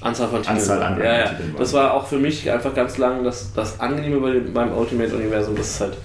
Anzahl 0.00 0.28
von 0.28 0.40
Titeln. 0.40 0.58
Anzahl 0.58 0.82
an 0.82 0.98
ja, 0.98 1.18
ja. 1.18 1.30
Das 1.58 1.72
war 1.72 1.94
auch 1.94 2.06
für 2.06 2.18
mich 2.18 2.50
einfach 2.50 2.74
ganz 2.74 2.98
lang 2.98 3.24
das, 3.24 3.52
das 3.54 3.80
Angenehme 3.80 4.18
bei 4.20 4.30
dem, 4.32 4.52
beim 4.52 4.72
Ultimate-Universum, 4.76 5.56
dass 5.56 5.66
es 5.66 5.80
halt 5.80 5.96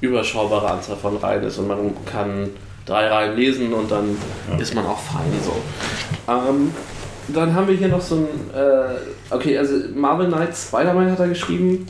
überschaubare 0.00 0.70
Anzahl 0.70 0.96
von 0.96 1.16
Reihen 1.16 1.42
ist 1.44 1.58
und 1.58 1.68
man 1.68 1.78
kann 2.04 2.50
drei 2.84 3.08
Reihen 3.08 3.36
lesen 3.36 3.72
und 3.72 3.90
dann 3.90 4.16
Ja. 4.50 4.58
ist 4.58 4.74
man 4.74 4.86
auch 4.86 4.98
fein 5.00 5.32
so. 5.44 5.56
Ähm, 6.32 6.72
dann 7.28 7.54
haben 7.54 7.66
wir 7.68 7.74
hier 7.74 7.88
noch 7.88 8.00
so 8.00 8.16
ein, 8.16 8.28
äh, 8.54 9.34
okay, 9.34 9.58
also 9.58 9.74
Marvel 9.94 10.28
Knights 10.28 10.68
Spider-Man 10.68 11.10
hat 11.10 11.20
er 11.20 11.28
geschrieben 11.28 11.86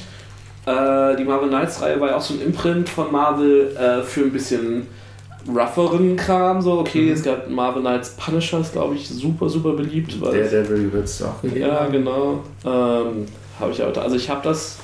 Äh, 0.66 1.14
die 1.14 1.22
Marvel 1.22 1.48
Knights-Reihe 1.48 2.00
war 2.00 2.08
ja 2.08 2.16
auch 2.16 2.20
so 2.20 2.34
ein 2.34 2.40
Imprint 2.40 2.88
von 2.88 3.12
Marvel 3.12 3.76
äh, 3.76 4.02
für 4.02 4.22
ein 4.22 4.32
bisschen 4.32 4.88
rougheren 5.48 6.16
Kram. 6.16 6.60
So, 6.60 6.78
okay, 6.80 7.02
Mhm. 7.06 7.12
es 7.12 7.22
gab 7.22 7.48
Marvel 7.50 7.82
Knights 7.82 8.10
Punisher, 8.16 8.60
ist 8.60 8.72
glaube 8.72 8.94
ich 8.94 9.08
super, 9.08 9.48
super 9.48 9.72
beliebt. 9.72 10.20
Weil 10.20 10.44
Daredevil 10.48 10.92
wird 10.92 11.04
es 11.04 11.22
auch 11.22 11.40
gegeben. 11.42 11.60
ja, 11.60 11.86
genau. 11.86 12.40
Ähm, 12.64 13.26
habe 13.60 13.72
ich 13.72 13.82
auch. 13.82 13.96
Also 13.96 14.16
ich 14.16 14.28
habe 14.30 14.40
das 14.42 14.78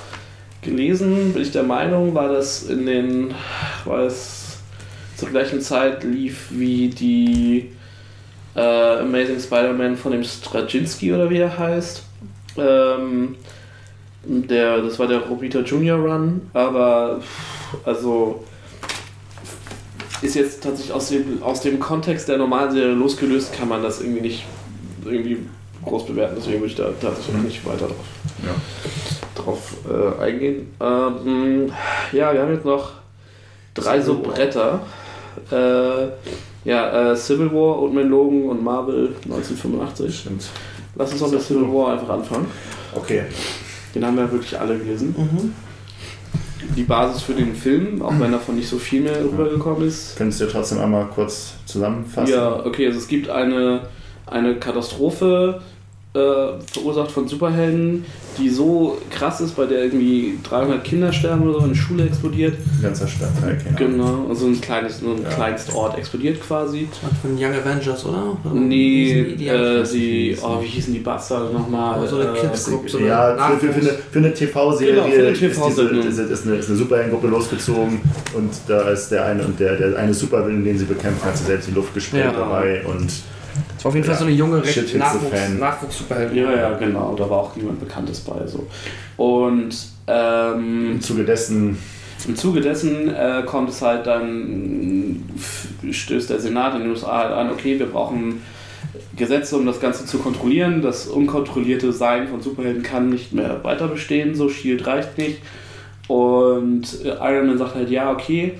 gelesen, 0.61 1.33
bin 1.33 1.41
ich 1.41 1.51
der 1.51 1.63
Meinung, 1.63 2.15
war 2.15 2.29
das 2.29 2.63
in 2.63 2.85
den, 2.85 3.33
weil 3.85 4.05
es 4.05 4.57
zur 5.17 5.29
gleichen 5.29 5.61
Zeit 5.61 6.03
lief 6.03 6.47
wie 6.51 6.87
die 6.89 7.71
äh, 8.55 8.99
Amazing 8.99 9.39
Spider-Man 9.39 9.97
von 9.97 10.11
dem 10.13 10.23
Straczynski 10.23 11.13
oder 11.13 11.29
wie 11.29 11.37
er 11.37 11.57
heißt. 11.57 12.03
Ähm, 12.57 13.35
der, 14.25 14.81
das 14.81 14.97
war 14.99 15.07
der 15.07 15.19
Robita 15.19 15.59
Junior 15.59 15.99
Run, 15.99 16.41
aber 16.53 17.19
also 17.83 18.43
ist 20.23 20.35
jetzt 20.35 20.63
tatsächlich 20.63 20.93
aus 20.93 21.09
dem, 21.09 21.41
aus 21.43 21.61
dem 21.61 21.79
Kontext 21.79 22.27
der 22.27 22.37
normalen 22.37 22.71
Serie 22.71 22.93
losgelöst, 22.93 23.53
kann 23.53 23.67
man 23.67 23.83
das 23.83 24.01
irgendwie 24.01 24.21
nicht 24.21 24.45
irgendwie 25.05 25.37
groß 25.83 26.05
bewerten, 26.05 26.35
deswegen 26.37 26.59
würde 26.61 26.67
ich 26.71 26.75
da 26.75 26.89
tatsächlich 27.01 27.35
auch 27.35 27.41
nicht 27.41 27.65
weiter 27.65 27.87
drauf, 27.87 28.05
Ja. 28.45 29.41
drauf 29.41 29.75
äh, 29.89 30.21
eingehen. 30.23 30.67
Ähm, 30.79 31.71
ja, 32.13 32.33
wir 32.33 32.41
haben 32.41 32.53
jetzt 32.53 32.65
noch 32.65 32.91
drei 33.73 33.99
so 33.99 34.13
Civil 34.13 34.25
War. 34.27 34.33
Bretter. 34.33 34.79
Äh, 35.51 36.69
ja, 36.69 37.11
äh, 37.11 37.15
Civil 37.17 37.51
War, 37.51 37.81
Old 37.81 37.93
Man 37.93 38.07
Logan 38.09 38.43
und 38.43 38.63
Marvel 38.63 39.15
1985. 39.25 40.17
Stimmt. 40.19 40.45
Lass 40.95 41.11
uns 41.11 41.19
doch 41.21 41.31
mit 41.31 41.41
Civil 41.41 41.63
War 41.73 41.93
einfach 41.93 42.09
anfangen. 42.09 42.45
Okay. 42.95 43.23
Den 43.93 44.05
haben 44.05 44.15
wir 44.15 44.31
wirklich 44.31 44.57
alle 44.57 44.77
gelesen. 44.77 45.13
Mhm. 45.17 45.53
Die 46.75 46.83
Basis 46.83 47.21
für 47.21 47.33
den 47.33 47.55
Film, 47.55 48.01
auch 48.01 48.13
wenn 48.19 48.31
davon 48.31 48.55
nicht 48.55 48.67
so 48.67 48.77
viel 48.77 49.01
mehr 49.01 49.23
rübergekommen 49.23 49.87
ist. 49.87 50.15
Könntest 50.17 50.41
du 50.41 50.47
trotzdem 50.47 50.79
einmal 50.79 51.05
kurz 51.07 51.53
zusammenfassen? 51.65 52.33
Ja, 52.33 52.65
okay, 52.65 52.87
also 52.87 52.99
es 52.99 53.07
gibt 53.07 53.29
eine, 53.29 53.87
eine 54.25 54.55
Katastrophe, 54.55 55.61
äh, 56.15 56.61
verursacht 56.71 57.09
von 57.11 57.27
Superhelden, 57.27 58.05
die 58.37 58.49
so 58.49 58.97
krass 59.09 59.41
ist, 59.41 59.55
bei 59.55 59.65
der 59.65 59.85
irgendwie 59.85 60.37
300 60.43 60.83
Kinder 60.83 61.11
sterben 61.11 61.43
oder 61.49 61.59
so, 61.59 61.65
eine 61.65 61.75
Schule 61.75 62.05
explodiert. 62.05 62.53
Ein 62.77 62.83
ganzer 62.83 63.07
Stadtteil, 63.07 63.57
keine 63.57 63.77
Ahnung. 63.77 64.23
Genau, 64.23 64.29
also 64.29 64.45
ein 64.47 64.61
kleines, 64.61 65.01
nur 65.01 65.15
ein 65.15 65.23
Ja. 65.23 65.29
Kleinstort 65.29 65.97
explodiert 65.97 66.39
quasi. 66.41 66.87
Das 66.89 67.03
war 67.03 67.09
von 67.21 67.31
Young 67.37 67.53
Avengers, 67.59 68.05
oder? 68.05 68.37
Oder 68.43 68.53
Nee, 68.53 69.35
die? 69.37 69.47
äh, 69.47 69.83
die, 69.91 70.37
oh, 70.41 70.61
wie 70.61 70.67
hießen 70.67 70.93
die 70.93 70.99
Bastarde 70.99 71.51
nochmal? 71.53 72.07
So 72.07 72.17
eine 72.19 72.29
Äh, 72.37 72.41
Kids-Gruppe, 72.41 72.89
so 72.89 72.97
eine 72.99 73.07
Ja, 73.07 73.35
für, 73.59 73.67
für, 73.67 73.73
für, 73.73 73.79
eine, 73.81 73.89
für 74.11 74.19
eine 74.19 74.33
TV-Serie 74.33 74.93
Genau, 74.93 75.05
eine 75.05 75.13
ist, 75.15 75.41
diese, 75.41 75.81
ist, 75.83 76.17
ist, 76.19 76.45
eine, 76.47 76.55
ist 76.57 76.69
eine 76.69 76.77
Superheldengruppe 76.77 77.27
losgezogen 77.27 78.01
und 78.35 78.51
da 78.67 78.81
ist 78.89 79.09
der 79.09 79.25
eine 79.25 79.43
und 79.45 79.59
der, 79.59 79.75
der 79.77 79.97
eine 79.97 80.13
Supervillain, 80.13 80.63
den 80.63 80.77
sie 80.77 80.85
bekämpfen, 80.85 81.23
hat 81.25 81.37
sie 81.37 81.45
selbst 81.45 81.67
in 81.69 81.73
die 81.73 81.79
Luft 81.79 81.93
gesprengt 81.95 82.25
Ja. 82.25 82.31
dabei 82.33 82.83
und 82.85 83.11
Das 83.75 83.85
war 83.85 83.89
auf 83.89 83.95
jeden 83.95 84.05
Fall 84.05 84.13
Ja. 84.15 84.19
so 84.19 84.25
eine 84.25 84.33
junge, 84.33 84.63
recht 84.63 84.87
the 84.89 84.97
Nachwuchs. 84.97 85.49
Nachwuchs-Superheldin. 85.59 86.37
Ja, 86.43 86.55
ja, 86.55 86.77
genau, 86.77 87.15
da 87.15 87.29
war 87.29 87.37
auch 87.39 87.55
niemand 87.55 87.79
Bekanntes 87.79 88.19
bei. 88.21 88.45
So. 88.47 88.67
Und 89.17 89.75
ähm, 90.07 90.91
im 90.93 91.01
Zuge 91.01 91.23
dessen 91.23 91.77
Im 92.27 92.35
Zuge 92.35 92.61
dessen 92.61 93.13
äh, 93.13 93.43
kommt 93.45 93.69
es 93.69 93.81
halt 93.81 94.07
dann, 94.07 95.23
stößt 95.91 96.29
der 96.29 96.39
Senat 96.39 96.75
in 96.75 96.81
den 96.83 96.91
USA 96.91 97.17
halt 97.19 97.31
an, 97.33 97.51
okay, 97.51 97.77
wir 97.77 97.87
brauchen 97.87 98.41
Gesetze, 99.15 99.57
um 99.57 99.65
das 99.65 99.79
Ganze 99.79 100.05
zu 100.05 100.17
kontrollieren. 100.19 100.81
Das 100.81 101.07
unkontrollierte 101.07 101.91
Sein 101.91 102.27
von 102.29 102.41
Superhelden 102.41 102.81
kann 102.81 103.09
nicht 103.09 103.33
mehr 103.33 103.63
weiter 103.63 103.87
bestehen, 103.87 104.35
so 104.35 104.49
Shield 104.49 104.87
reicht 104.87 105.17
nicht. 105.17 105.39
Und 106.07 106.83
äh, 107.03 107.09
Iron 107.09 107.47
Man 107.47 107.57
sagt 107.57 107.75
halt, 107.75 107.89
ja, 107.89 108.11
okay, 108.11 108.53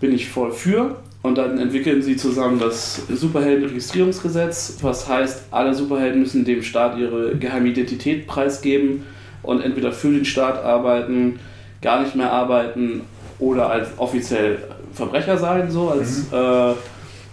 bin 0.00 0.14
ich 0.14 0.28
voll 0.28 0.52
für. 0.52 0.96
Und 1.22 1.36
dann 1.36 1.58
entwickeln 1.58 2.00
sie 2.00 2.16
zusammen 2.16 2.60
das 2.60 3.02
Superheldenregistrierungsgesetz, 3.08 4.78
was 4.82 5.08
heißt, 5.08 5.46
alle 5.50 5.74
Superhelden 5.74 6.20
müssen 6.20 6.44
dem 6.44 6.62
Staat 6.62 6.96
ihre 6.96 7.36
geheime 7.36 7.68
Identität 7.68 8.26
preisgeben 8.26 9.04
und 9.42 9.60
entweder 9.60 9.90
für 9.90 10.12
den 10.12 10.24
Staat 10.24 10.62
arbeiten, 10.62 11.40
gar 11.82 12.02
nicht 12.02 12.14
mehr 12.14 12.32
arbeiten 12.32 13.02
oder 13.38 13.68
als 13.70 13.88
offiziell 13.98 14.58
Verbrecher 14.92 15.36
sein, 15.36 15.70
so 15.70 15.90
als 15.90 16.32
äh, 16.32 16.74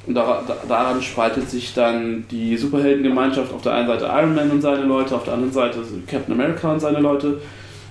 und 0.07 0.13
da, 0.13 0.43
da, 0.47 0.55
daran 0.67 1.01
spaltet 1.01 1.49
sich 1.49 1.73
dann 1.73 2.25
die 2.29 2.57
Superheldengemeinschaft 2.57 3.51
auf 3.51 3.61
der 3.61 3.73
einen 3.73 3.87
Seite 3.87 4.05
Iron 4.05 4.35
Man 4.35 4.51
und 4.51 4.61
seine 4.61 4.83
Leute, 4.83 5.15
auf 5.15 5.23
der 5.23 5.33
anderen 5.33 5.53
Seite 5.53 5.79
Captain 6.05 6.33
America 6.33 6.71
und 6.71 6.79
seine 6.79 6.99
Leute. 6.99 7.41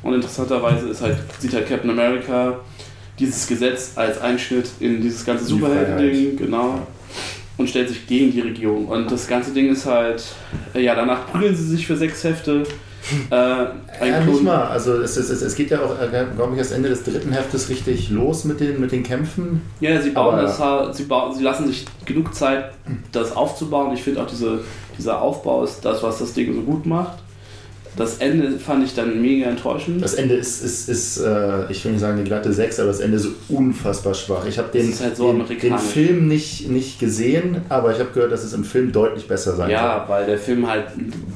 Und 0.02 0.14
interessanterweise 0.14 0.88
ist 0.88 1.02
halt, 1.02 1.16
sieht 1.38 1.54
halt 1.54 1.68
Captain 1.68 1.90
America 1.90 2.58
dieses 3.18 3.46
Gesetz 3.46 3.92
als 3.96 4.20
Einschnitt 4.20 4.66
in 4.80 5.00
dieses 5.00 5.24
ganze 5.24 5.44
Superhelden-Ding, 5.44 6.36
genau. 6.36 6.80
Und 7.56 7.68
stellt 7.70 7.88
sich 7.88 8.06
gegen 8.08 8.32
die 8.32 8.40
Regierung. 8.40 8.86
Und 8.86 9.10
das 9.12 9.28
ganze 9.28 9.52
Ding 9.52 9.70
ist 9.70 9.86
halt, 9.86 10.24
äh, 10.74 10.80
ja, 10.82 10.94
danach 10.96 11.26
prügeln 11.30 11.54
sie 11.54 11.66
sich 11.68 11.86
für 11.86 11.96
sechs 11.96 12.24
Hefte. 12.24 12.64
Äh, 13.30 13.34
Ja, 13.36 14.20
nicht 14.26 14.42
mal. 14.42 14.64
Also 14.64 14.94
es, 15.02 15.16
es, 15.16 15.28
es, 15.30 15.54
geht 15.54 15.70
ja 15.70 15.78
auch, 15.80 15.94
glaube 16.36 16.52
ich, 16.54 16.58
erst 16.58 16.72
Ende 16.72 16.88
des 16.88 17.04
dritten 17.04 17.32
Heftes 17.32 17.68
richtig 17.68 18.08
los 18.10 18.44
mit 18.44 18.58
den, 18.60 18.80
mit 18.80 18.90
den 18.92 19.02
Kämpfen. 19.02 19.60
Ja, 19.80 20.00
sie 20.00 20.10
bauen 20.10 20.34
Aber- 20.34 20.42
das, 20.42 20.58
ha- 20.58 20.92
sie, 20.92 21.04
bauen, 21.04 21.34
sie 21.34 21.42
lassen 21.44 21.66
sich 21.66 21.84
genug 22.06 22.34
Zeit, 22.34 22.72
das 23.12 23.36
aufzubauen. 23.36 23.92
Ich 23.94 24.02
finde 24.02 24.22
auch 24.22 24.26
diese, 24.26 24.60
dieser 24.98 25.20
Aufbau 25.20 25.62
ist 25.64 25.84
das, 25.84 26.02
was 26.02 26.18
das 26.18 26.32
Ding 26.32 26.52
so 26.54 26.62
gut 26.62 26.86
macht. 26.86 27.18
Das 27.96 28.18
Ende 28.18 28.58
fand 28.58 28.84
ich 28.84 28.94
dann 28.94 29.22
mega 29.22 29.46
enttäuschend. 29.46 30.02
Das 30.02 30.14
Ende 30.14 30.34
ist, 30.34 30.62
ist, 30.64 30.88
ist 30.88 31.18
äh, 31.18 31.70
ich 31.70 31.84
will 31.84 31.92
nicht 31.92 32.00
sagen 32.00 32.14
eine 32.14 32.24
glatte 32.24 32.52
6, 32.52 32.80
aber 32.80 32.88
das 32.88 33.00
Ende 33.00 33.16
ist 33.18 33.22
so 33.24 33.30
unfassbar 33.48 34.14
schwach. 34.14 34.44
Ich 34.46 34.58
habe 34.58 34.68
den, 34.72 34.90
Das 34.90 35.00
halt 35.00 35.16
so 35.16 35.32
den, 35.32 35.46
den. 35.60 35.78
Film 35.78 36.26
nicht, 36.26 36.68
nicht 36.68 36.98
gesehen, 36.98 37.58
aber 37.68 37.92
ich 37.92 38.00
habe 38.00 38.10
gehört, 38.12 38.32
dass 38.32 38.42
es 38.42 38.52
im 38.52 38.64
Film 38.64 38.90
deutlich 38.90 39.28
besser 39.28 39.54
sein 39.54 39.70
ja, 39.70 40.04
weil 40.08 40.26
der 40.26 40.38
Film 40.38 40.68
halt, 40.68 40.86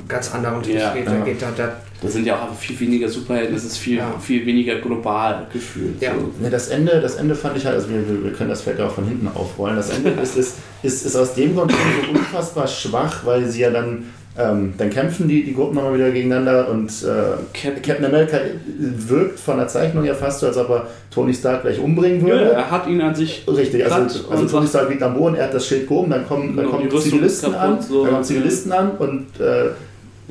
Ganz 0.09 0.35
anderen 0.35 0.63
Ja. 0.65 0.93
geht. 0.95 1.07
Ja. 1.07 1.13
Da 1.19 1.25
geht 1.25 1.43
da, 1.43 1.49
da, 1.57 1.73
da 2.01 2.09
sind 2.09 2.27
ja 2.27 2.37
auch 2.37 2.55
viel 2.57 2.79
weniger 2.81 3.09
Superhelden, 3.09 3.55
es 3.55 3.65
ist 3.65 3.77
viel, 3.77 3.99
Ja. 3.99 4.15
viel 4.21 4.45
weniger 4.47 4.77
global 4.77 5.47
gefühlt. 5.53 6.01
Ja. 6.01 6.13
So. 6.15 6.33
Ne, 6.43 6.51
das, 6.51 6.69
Ende, 6.69 7.01
das 7.01 7.17
Ende 7.17 7.35
fand 7.35 7.57
ich 7.57 7.67
halt, 7.67 7.77
also 7.77 7.89
wir, 7.91 8.09
wir 8.09 8.25
wir 8.25 8.33
können 8.33 8.51
das 8.51 8.63
vielleicht 8.63 8.81
auch 8.81 8.93
von 8.93 9.05
hinten 9.07 9.29
aufrollen. 9.29 9.77
Das 9.77 9.91
Ende 9.91 10.11
ist, 10.23 10.37
ist, 10.37 10.55
ist, 10.83 11.07
ist 11.07 11.15
aus 11.17 11.35
dem 11.35 11.55
Grund 11.55 11.71
so 11.73 12.11
unfassbar 12.19 12.67
schwach, 12.67 13.25
weil 13.27 13.47
sie 13.49 13.61
ja 13.61 13.71
dann, 13.71 14.05
ähm, 14.39 14.75
dann 14.79 14.89
kämpfen 14.91 15.27
die, 15.29 15.43
die 15.45 15.53
Gruppen 15.55 15.75
nochmal 15.75 15.95
wieder 15.95 16.11
gegeneinander 16.11 16.69
und 16.71 16.89
äh, 17.03 17.37
Cap- 17.53 17.83
Captain 17.83 18.05
America 18.07 18.39
wirkt 18.79 19.41
von 19.41 19.57
der 19.59 19.67
Zeichnung 19.69 20.05
ja 20.05 20.15
fast 20.15 20.41
so, 20.41 20.47
als 20.47 20.57
ob 20.57 20.71
er 20.71 20.87
Tony 21.11 21.35
Stark 21.35 21.63
gleich 21.63 21.79
umbringen 21.81 22.21
Ja, 22.27 22.35
würde. 22.35 22.53
er 22.53 22.71
hat 22.71 22.87
ihn 22.87 23.01
an 23.01 23.15
sich 23.15 23.45
Richtig, 23.49 23.85
also, 23.91 24.31
also 24.31 24.47
Tony 24.47 24.67
Stark 24.69 24.89
liegt 24.91 25.03
am 25.03 25.15
Boden, 25.15 25.35
er 25.35 25.45
hat 25.45 25.55
das 25.55 25.67
Schild 25.67 25.89
gehoben, 25.89 26.11
dann 26.11 26.27
kommen, 26.27 26.57
dann 26.57 26.67
Genau, 26.67 26.79
kommen 26.79 26.91
Zivilisten 27.01 27.51
ist 27.51 27.59
an, 27.59 27.71
kaputt, 27.73 27.83
so, 27.89 28.03
dann 28.03 28.11
kommen 28.13 28.23
ja. 28.23 28.27
Zivilisten 28.29 28.73
an 28.73 28.91
und 28.93 29.27
äh, 29.41 29.71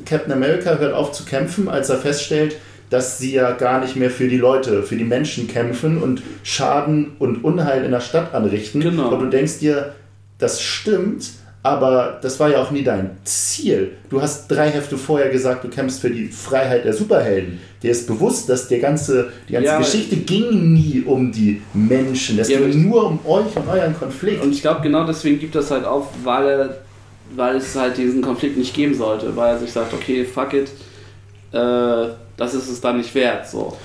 Captain 0.06 0.32
America 0.32 0.78
hört 0.78 0.94
auf 0.94 1.12
zu 1.12 1.24
kämpfen, 1.24 1.68
als 1.68 1.90
er 1.90 1.96
feststellt, 1.98 2.56
dass 2.90 3.18
sie 3.18 3.34
ja 3.34 3.50
gar 3.50 3.80
nicht 3.80 3.96
mehr 3.96 4.10
für 4.10 4.28
die 4.28 4.38
Leute, 4.38 4.82
für 4.82 4.96
die 4.96 5.04
Menschen 5.04 5.46
kämpfen 5.48 6.00
und 6.00 6.22
Schaden 6.42 7.12
und 7.18 7.44
Unheil 7.44 7.84
in 7.84 7.90
der 7.90 8.00
Stadt 8.00 8.32
anrichten. 8.32 8.80
Genau. 8.80 9.08
Und 9.10 9.20
du 9.20 9.26
denkst 9.26 9.58
dir, 9.58 9.92
das 10.38 10.62
stimmt, 10.62 11.28
aber 11.62 12.18
das 12.22 12.38
war 12.40 12.48
ja 12.50 12.62
auch 12.62 12.70
nie 12.70 12.82
dein 12.84 13.10
Ziel. 13.24 13.92
Du 14.08 14.22
hast 14.22 14.48
drei 14.48 14.70
Hefte 14.70 14.96
vorher 14.96 15.28
gesagt, 15.28 15.64
du 15.64 15.68
kämpfst 15.68 16.00
für 16.00 16.10
die 16.10 16.28
Freiheit 16.28 16.84
der 16.84 16.92
Superhelden. 16.94 17.58
Dir 17.82 17.90
ist 17.90 18.06
bewusst, 18.06 18.48
dass 18.48 18.68
der 18.68 18.78
ganze, 18.78 19.28
die 19.48 19.54
ganze 19.54 19.66
Ja, 19.66 19.78
Geschichte 19.78 20.16
ging 20.16 20.72
nie 20.72 21.02
um 21.04 21.30
die 21.32 21.60
Menschen. 21.74 22.38
Es 22.38 22.48
Ja, 22.48 22.58
ging 22.60 22.88
nur 22.88 23.06
um 23.06 23.18
euch 23.26 23.54
und 23.56 23.68
euren 23.68 23.98
Konflikt. 23.98 24.42
Und 24.42 24.52
ich 24.52 24.62
glaube, 24.62 24.80
genau 24.82 25.04
deswegen 25.04 25.38
gibt 25.38 25.54
das 25.54 25.70
halt 25.70 25.84
auf, 25.84 26.06
weil, 26.24 26.48
er, 26.48 26.78
weil 27.34 27.56
es 27.56 27.74
halt 27.74 27.96
diesen 27.98 28.22
Konflikt 28.22 28.56
nicht 28.56 28.72
geben 28.74 28.94
sollte. 28.94 29.34
Weil 29.36 29.54
er 29.54 29.58
sich 29.58 29.72
sagt, 29.72 29.92
okay, 29.92 30.24
fuck 30.24 30.54
it, 30.54 30.70
äh, 31.52 32.08
das 32.36 32.54
ist 32.54 32.68
es 32.68 32.80
dann 32.80 32.98
nicht 32.98 33.14
wert. 33.14 33.48
So. 33.48 33.76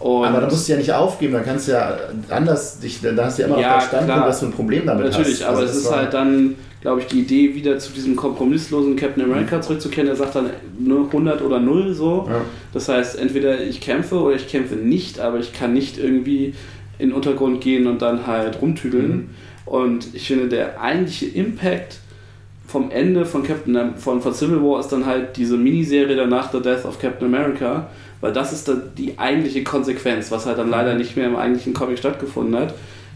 Und 0.00 0.24
aber 0.24 0.40
da 0.40 0.46
musst 0.48 0.66
du 0.66 0.72
ja 0.72 0.78
nicht 0.78 0.92
aufgeben, 0.92 1.34
dann 1.34 1.44
kannst 1.44 1.68
du 1.68 1.72
ja 1.72 1.94
anders, 2.30 2.80
dich, 2.80 3.00
da 3.02 3.24
hast 3.26 3.38
du 3.38 3.42
ja 3.42 3.48
immer 3.48 3.58
Ja, 3.60 3.74
noch 3.74 3.80
verstanden, 3.80 4.06
klar. 4.06 4.26
dass 4.26 4.40
du 4.40 4.46
ein 4.46 4.52
Problem 4.52 4.86
damit 4.86 5.04
Natürlich, 5.10 5.40
hast. 5.42 5.48
aber 5.48 5.58
Also 5.58 5.70
es 5.72 5.84
ist 5.84 5.90
halt 5.94 6.14
dann, 6.14 6.54
glaube 6.80 7.00
ich, 7.00 7.06
die 7.06 7.20
Idee, 7.20 7.54
wieder 7.54 7.78
zu 7.78 7.92
diesem 7.92 8.16
kompromisslosen 8.16 8.96
Captain 8.96 9.24
America 9.24 9.60
zurückzukehren. 9.60 10.08
Er 10.08 10.16
sagt 10.16 10.34
dann 10.34 10.50
nur 10.78 11.06
100 11.06 11.42
oder 11.42 11.60
0 11.60 11.92
so. 11.92 12.26
Ja. 12.28 12.40
Das 12.72 12.88
heißt, 12.88 13.18
entweder 13.18 13.60
ich 13.62 13.80
kämpfe 13.80 14.18
oder 14.18 14.36
ich 14.36 14.48
kämpfe 14.48 14.76
nicht, 14.76 15.20
aber 15.20 15.38
ich 15.38 15.52
kann 15.52 15.74
nicht 15.74 15.98
irgendwie 15.98 16.54
in 16.98 17.10
den 17.10 17.12
Untergrund 17.12 17.60
gehen 17.60 17.86
und 17.86 18.00
dann 18.00 18.26
halt 18.26 18.62
rumtüdeln. 18.62 19.10
Mhm. 19.10 19.28
Und 19.66 20.14
ich 20.14 20.26
finde, 20.26 20.48
der 20.48 20.80
eigentliche 20.80 21.26
Impact 21.26 21.98
vom 22.66 22.90
Ende 22.90 23.26
von 23.26 23.42
Captain 23.42 23.96
von, 23.96 24.22
von 24.22 24.32
Civil 24.32 24.62
War 24.62 24.80
ist 24.80 24.88
dann 24.88 25.04
halt 25.04 25.36
diese 25.36 25.56
Miniserie 25.56 26.16
danach 26.16 26.52
The 26.52 26.62
Death 26.62 26.84
of 26.84 27.00
Captain 27.00 27.26
America, 27.26 27.88
weil 28.20 28.32
das 28.32 28.52
ist 28.52 28.68
dann 28.68 28.82
die 28.96 29.18
eigentliche 29.18 29.64
Konsequenz, 29.64 30.30
was 30.30 30.46
halt 30.46 30.58
dann 30.58 30.70
leider 30.70 30.94
nicht 30.94 31.16
mehr 31.16 31.26
im 31.26 31.36
eigentlichen 31.36 31.74
Comic 31.74 31.98
stattgefunden 31.98 32.56
hat. 32.56 32.74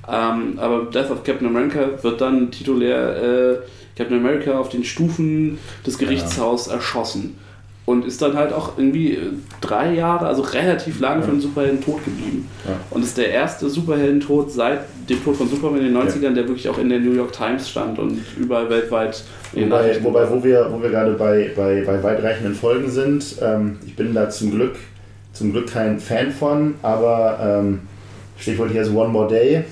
Ähm, 0.09 0.59
aber 0.59 0.87
Death 0.91 1.11
of 1.11 1.25
Captain 1.25 1.47
America 1.47 1.81
wird 2.03 2.21
dann 2.21 2.51
titulär 2.51 3.17
äh, 3.23 3.57
Captain 3.97 4.19
America 4.19 4.59
auf 4.59 4.69
den 4.69 4.85
Stufen 4.85 5.59
des 5.87 5.99
Gerichtshaus 5.99 6.69
erschossen. 6.69 7.39
und 7.87 8.07
ist 8.07 8.23
dann 8.23 8.35
halt 8.35 8.53
auch 8.53 8.79
irgendwie 8.79 9.13
äh, 9.13 9.19
drei 9.61 9.93
Jahre, 9.93 10.27
also 10.27 10.43
relativ 10.43 11.01
lange 11.01 11.23
für 11.23 11.31
einen 11.31 11.41
Superhelden 11.41 11.83
tot 11.83 12.03
geblieben. 12.05 12.49
Ja. 12.67 12.77
Und 12.91 13.03
ist 13.03 13.19
der 13.19 13.29
erste 13.29 13.69
Superheldentod 13.69 14.51
seit 14.51 14.81
dem 15.09 15.23
Tod 15.23 15.37
von 15.37 15.49
Superman 15.49 15.81
in 15.81 15.93
den 15.93 15.97
90ern, 15.97 16.33
der 16.33 16.49
wirklich 16.49 16.69
auch 16.69 16.79
in 16.79 16.89
der 16.89 17.01
New 17.01 17.13
York 17.13 17.33
Times 17.33 17.69
stand 17.69 17.99
und 17.99 18.21
überall 18.39 18.71
weltweit 18.71 19.23
in 19.53 19.71
Wobei, 19.71 20.03
wobei 20.03 20.31
wo 20.31 20.43
wir, 20.43 20.69
wo 20.71 20.83
wir 20.83 20.91
gerade 20.91 21.13
bei, 21.13 21.51
bei, 21.55 21.83
bei 21.85 22.03
weitreichenden 22.03 22.55
Folgen 22.55 22.91
sind, 22.91 23.37
ähm, 23.43 23.79
ich 23.87 23.95
bin 23.95 24.15
da 24.15 24.31
zum 24.31 24.53
Glück, 24.53 24.77
zum 25.35 25.53
Glück 25.53 25.71
kein 25.71 25.99
Fan 25.99 26.31
von, 26.31 26.77
aber 26.81 27.61
ähm, 27.61 27.81
Stichwort 28.39 28.71
hier 28.71 28.83
ist 28.83 28.95
One 28.95 29.11
More 29.11 29.29
Day. 29.29 29.65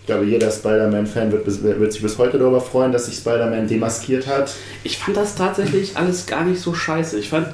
Ich 0.00 0.06
glaube, 0.06 0.24
jeder 0.24 0.50
Spider-Man-Fan 0.50 1.30
wird, 1.30 1.46
wird 1.62 1.92
sich 1.92 2.02
bis 2.02 2.18
heute 2.18 2.38
darüber 2.38 2.60
freuen, 2.60 2.90
dass 2.90 3.06
sich 3.06 3.16
Spider-Man 3.16 3.68
demaskiert 3.68 4.26
hat. 4.26 4.52
Ich 4.82 4.98
fand 4.98 5.16
das 5.16 5.36
tatsächlich 5.36 5.96
alles 5.96 6.26
gar 6.26 6.44
nicht 6.44 6.60
so 6.60 6.74
scheiße. 6.74 7.18
Ich 7.18 7.28
fand, 7.28 7.48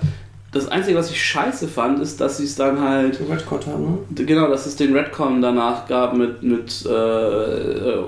das 0.56 0.68
Einzige, 0.68 0.96
was 0.96 1.10
ich 1.10 1.22
scheiße 1.22 1.68
fand, 1.68 2.00
ist, 2.00 2.20
dass 2.20 2.38
sie 2.38 2.44
es 2.44 2.56
dann 2.56 2.80
halt 2.80 3.18
Redcott 3.28 3.66
haben, 3.66 3.84
ne? 3.84 4.24
Genau, 4.24 4.48
dass 4.48 4.66
es 4.66 4.76
den 4.76 4.96
Redcon 4.96 5.40
danach 5.40 5.86
gab 5.86 6.16
mit, 6.16 6.42
mit 6.42 6.84
äh, 6.86 6.90
äh, 6.90 8.02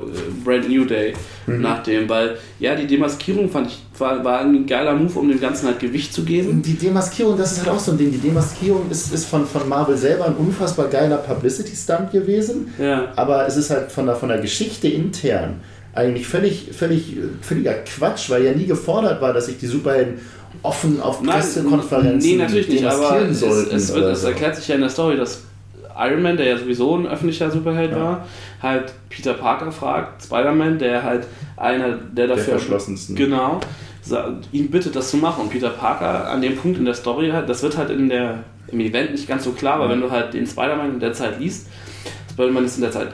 Brand 0.44 0.68
New 0.68 0.84
Day 0.84 1.14
nach 1.46 1.82
dem, 1.82 2.08
weil 2.08 2.36
ja, 2.58 2.74
die 2.74 2.86
Demaskierung 2.86 3.48
fand 3.48 3.68
ich 3.68 3.82
war, 4.00 4.24
war 4.24 4.40
irgendwie 4.40 4.60
ein 4.60 4.66
geiler 4.66 4.94
Move, 4.94 5.18
um 5.18 5.28
dem 5.28 5.40
Ganzen 5.40 5.66
halt 5.66 5.80
Gewicht 5.80 6.12
zu 6.12 6.22
geben. 6.24 6.62
Die 6.62 6.74
Demaskierung, 6.74 7.36
das 7.36 7.52
ist 7.52 7.60
halt 7.60 7.70
auch 7.70 7.80
so 7.80 7.92
ein 7.92 7.98
Ding. 7.98 8.10
Die 8.10 8.18
Demaskierung 8.18 8.90
ist, 8.90 9.12
ist 9.12 9.26
von, 9.26 9.46
von 9.46 9.68
Marvel 9.68 9.96
selber 9.96 10.26
ein 10.26 10.34
unfassbar 10.34 10.86
geiler 10.88 11.16
Publicity-Stunt 11.16 12.12
gewesen. 12.12 12.72
Ja. 12.78 13.12
Aber 13.16 13.46
es 13.46 13.56
ist 13.56 13.70
halt 13.70 13.90
von 13.90 14.06
der, 14.06 14.16
von 14.16 14.28
der 14.28 14.38
Geschichte 14.38 14.88
intern 14.88 15.60
eigentlich 15.94 16.28
völlig, 16.28 16.68
völlig, 16.72 17.16
völliger 17.40 17.74
Quatsch, 17.84 18.30
weil 18.30 18.44
ja 18.44 18.52
nie 18.52 18.66
gefordert 18.66 19.20
war, 19.20 19.32
dass 19.32 19.46
sich 19.46 19.58
die 19.58 19.66
Superhelden 19.66 20.20
offen 20.62 21.00
auf 21.00 21.22
Pressekonferenzen 21.22 22.30
nee, 22.30 22.36
natürlich 22.36 22.68
nicht, 22.68 22.84
aber 22.84 22.96
demaskieren 22.96 23.30
es, 23.30 23.40
sollten. 23.40 23.76
es, 23.76 23.94
wird, 23.94 24.12
es 24.12 24.24
erklärt 24.24 24.56
sich 24.56 24.68
ja 24.68 24.74
in 24.74 24.80
der 24.80 24.90
Story, 24.90 25.16
dass 25.16 25.42
Iron 25.98 26.22
Man, 26.22 26.36
der 26.36 26.46
ja 26.46 26.58
sowieso 26.58 26.96
ein 26.96 27.06
öffentlicher 27.06 27.50
Superheld 27.50 27.94
war, 27.94 28.24
halt 28.62 28.92
Peter 29.08 29.34
Parker 29.34 29.72
fragt, 29.72 30.22
Spider-Man, 30.22 30.78
der 30.78 31.02
halt 31.02 31.26
einer, 31.56 31.88
der 31.90 32.26
der 32.26 32.36
dafür 32.36 32.58
verschlossensten. 32.58 33.16
Genau. 33.16 33.60
Ihn 34.52 34.70
bittet, 34.70 34.94
das 34.96 35.10
zu 35.10 35.16
machen. 35.16 35.42
Und 35.42 35.50
Peter 35.50 35.70
Parker 35.70 36.30
an 36.30 36.40
dem 36.40 36.56
Punkt 36.56 36.78
in 36.78 36.84
der 36.84 36.94
Story 36.94 37.30
halt, 37.30 37.48
das 37.48 37.62
wird 37.62 37.76
halt 37.76 37.90
in 37.90 38.08
der, 38.08 38.44
im 38.68 38.80
Event 38.80 39.12
nicht 39.12 39.26
ganz 39.26 39.44
so 39.44 39.52
klar, 39.52 39.74
aber 39.74 39.90
wenn 39.90 40.00
du 40.00 40.10
halt 40.10 40.34
den 40.34 40.46
Spider-Man 40.46 40.94
in 40.94 41.00
der 41.00 41.12
Zeit 41.12 41.40
liest, 41.40 41.66
Spider-Man 42.32 42.64
ist 42.64 42.76
in 42.76 42.82
der 42.82 42.92
Zeit 42.92 43.08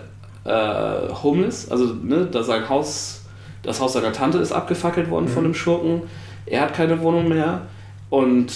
äh, 0.44 1.12
homeless, 1.22 1.70
also 1.70 1.94
ne, 2.02 2.28
da 2.30 2.42
sein 2.42 2.68
Haus, 2.68 3.22
das 3.62 3.80
Haus 3.80 3.94
seiner 3.94 4.12
Tante 4.12 4.38
ist 4.38 4.52
abgefackelt 4.52 5.08
worden 5.08 5.28
von 5.28 5.42
dem 5.42 5.54
Schurken. 5.54 6.02
Er 6.46 6.62
hat 6.62 6.74
keine 6.74 7.00
Wohnung 7.00 7.28
mehr 7.28 7.62
und 8.10 8.52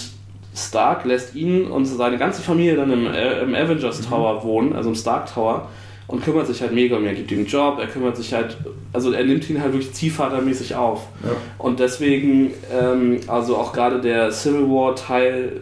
Stark 0.55 1.05
lässt 1.05 1.35
ihn 1.35 1.65
und 1.65 1.85
seine 1.85 2.17
ganze 2.17 2.41
Familie 2.41 2.75
dann 2.75 2.91
im, 2.91 3.07
äh, 3.07 3.41
im 3.41 3.55
Avengers 3.55 4.01
Tower 4.01 4.43
wohnen, 4.43 4.73
also 4.73 4.89
im 4.89 4.95
Stark 4.95 5.33
Tower 5.33 5.69
und 6.09 6.23
kümmert 6.23 6.47
sich 6.47 6.61
halt 6.61 6.73
mega 6.73 6.97
um 6.97 7.03
ihn. 7.03 7.09
Er 7.09 7.13
gibt 7.13 7.31
ihm 7.31 7.39
einen 7.39 7.47
Job, 7.47 7.77
er 7.79 7.87
kümmert 7.87 8.17
sich 8.17 8.33
halt, 8.33 8.57
also 8.91 9.11
er 9.11 9.23
nimmt 9.23 9.47
ihn 9.49 9.61
halt 9.61 9.73
wirklich 9.73 9.93
ziehvatermäßig 9.93 10.75
auf. 10.75 11.07
Ja. 11.23 11.29
Und 11.59 11.79
deswegen, 11.79 12.51
ähm, 12.73 13.19
also 13.27 13.55
auch 13.55 13.71
gerade 13.71 14.01
der 14.01 14.31
Civil 14.31 14.67
War 14.67 14.95
Teil, 14.95 15.61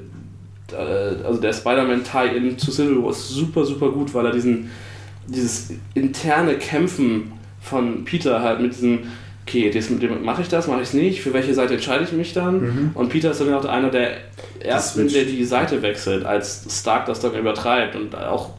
äh, 0.72 1.26
also 1.26 1.42
der 1.42 1.52
Spider-Man 1.52 2.04
Tie-In 2.04 2.58
zu 2.58 2.72
Civil 2.72 3.04
War 3.04 3.12
ist 3.12 3.28
super, 3.28 3.66
super 3.66 3.90
gut, 3.90 4.14
weil 4.14 4.26
er 4.26 4.32
diesen, 4.32 4.72
dieses 5.28 5.74
interne 5.94 6.56
Kämpfen 6.56 7.34
von 7.60 8.06
Peter 8.06 8.42
halt 8.42 8.62
mit 8.62 8.74
diesem, 8.74 9.00
okay, 9.48 9.72
das, 9.72 9.90
mache 9.90 10.42
ich 10.42 10.50
das, 10.50 10.68
mache 10.68 10.82
ich 10.82 10.90
es 10.90 10.94
nicht, 10.94 11.22
für 11.22 11.34
welche 11.34 11.54
Seite 11.54 11.76
entscheide 11.76 12.04
ich 12.04 12.12
mich 12.12 12.34
dann? 12.34 12.92
Und 12.94 13.10
Peter 13.10 13.32
ist 13.32 13.40
dann 13.40 13.54
auch 13.54 13.66
einer 13.66 13.90
der 13.90 14.18
ersten, 14.60 15.08
der 15.08 15.24
die 15.24 15.46
Seite 15.46 15.82
wechselt, 15.82 16.26
als 16.26 16.66
Stark 16.70 17.06
das 17.06 17.22
dann 17.22 17.34
übertreibt 17.34 17.96
und 17.96 18.14
auch 18.16 18.52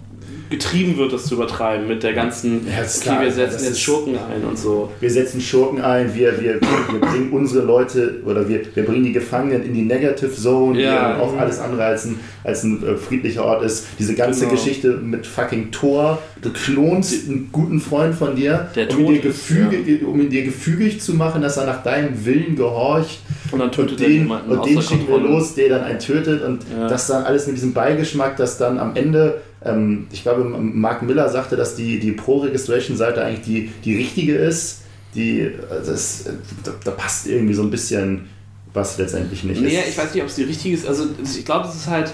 getrieben 0.51 0.97
wird, 0.97 1.13
das 1.13 1.27
zu 1.27 1.35
übertreiben 1.35 1.87
mit 1.89 2.03
der 2.03 2.13
ganzen, 2.15 2.67
Ja, 2.67 2.83
okay, 2.83 3.01
klar, 3.03 3.23
wir 3.23 3.31
setzen 3.33 3.65
jetzt 3.65 3.81
Schurken 3.81 4.15
ein 4.17 4.43
und 4.49 4.59
so. 4.59 4.91
Wir 5.01 5.11
setzen 5.11 5.41
Schurken 5.41 5.81
ein, 5.83 6.15
wir, 6.15 6.41
wir, 6.41 6.55
wir 6.61 7.01
bringen 7.01 7.31
unsere 7.33 7.65
Leute 7.67 8.21
oder 8.25 8.49
wir, 8.49 8.61
wir 8.75 8.85
bringen 8.85 9.05
die 9.05 9.13
Gefangenen 9.13 9.63
in 9.65 9.75
die 9.75 9.83
Negative 9.83 10.31
Zone, 10.33 10.81
Ja. 10.81 11.15
die 11.17 11.21
auch 11.21 11.37
alles 11.37 11.59
andere 11.59 11.85
als 11.85 12.05
ein, 12.07 12.19
als 12.45 12.65
ein 12.65 12.83
äh, 12.87 12.97
friedlicher 12.97 13.45
Ort 13.45 13.63
ist. 13.65 13.87
Diese 13.99 14.15
ganze 14.15 14.41
Genau. 14.41 14.53
Geschichte 14.53 14.93
mit 15.03 15.27
fucking 15.27 15.71
Thor, 15.71 16.19
du 16.43 16.51
klonst 16.53 17.29
einen 17.29 17.51
guten 17.53 17.81
Freund 17.81 18.15
von 18.15 18.35
dir, 18.37 18.69
Der 18.75 18.91
um, 18.91 19.01
ihn 19.01 19.07
dir 19.07 19.17
ist, 19.17 19.23
gefüge, 19.23 20.07
um 20.07 20.21
ihn 20.21 20.31
dir 20.31 20.45
gefügig 20.45 21.01
zu 21.01 21.15
machen, 21.15 21.43
dass 21.43 21.57
er 21.57 21.67
nach 21.67 21.83
deinem 21.83 22.25
Willen 22.25 22.57
gehorcht. 22.57 23.21
Und 23.51 23.61
dann 23.61 23.69
Und 23.69 23.75
tötet 23.75 24.01
er 24.03 24.09
den, 24.09 24.17
jemanden 24.23 24.51
und 24.51 24.67
den 24.67 24.83
schicken 24.83 25.09
wir 25.09 25.19
los, 25.19 25.55
der 25.55 25.71
dann 25.71 25.83
einen 25.85 25.99
tötet 25.99 26.43
und 26.43 26.65
Ja. 26.77 26.87
das 26.87 27.07
dann 27.07 27.25
alles 27.25 27.47
mit 27.47 27.57
diesem 27.57 27.73
Beigeschmack, 27.73 28.37
dass 28.37 28.59
dann 28.59 28.79
am 28.79 28.95
Ende, 28.95 29.41
ähm, 29.65 30.07
ich 30.13 30.23
glaube, 30.23 30.45
Mark 30.45 31.03
Miller 31.03 31.29
sagte, 31.29 31.57
dass 31.57 31.75
die, 31.77 31.99
die 31.99 32.13
Pro-Registration-Seite 32.13 33.25
eigentlich 33.25 33.45
die, 33.45 33.71
die 33.85 33.97
richtige 33.97 34.35
ist. 34.37 34.83
Die, 35.15 35.51
das, 35.71 36.27
äh, 36.27 36.33
da, 36.65 36.73
da 36.85 36.91
passt 36.93 37.27
irgendwie 37.27 37.55
so 37.55 37.63
ein 37.63 37.71
bisschen 37.71 38.27
was 38.75 38.99
letztendlich 38.99 39.43
nicht. 39.45 39.61
Nee, 39.61 39.77
Es- 39.79 39.89
ich 39.91 39.99
weiß 39.99 40.13
nicht, 40.15 40.23
ob 40.23 40.29
es 40.29 40.35
die 40.37 40.43
richtige 40.45 40.75
ist. 40.77 40.87
Also 40.87 41.05
ich 41.23 41.45
glaube, 41.45 41.67
das 41.67 41.75
ist 41.77 41.89
halt 41.89 42.13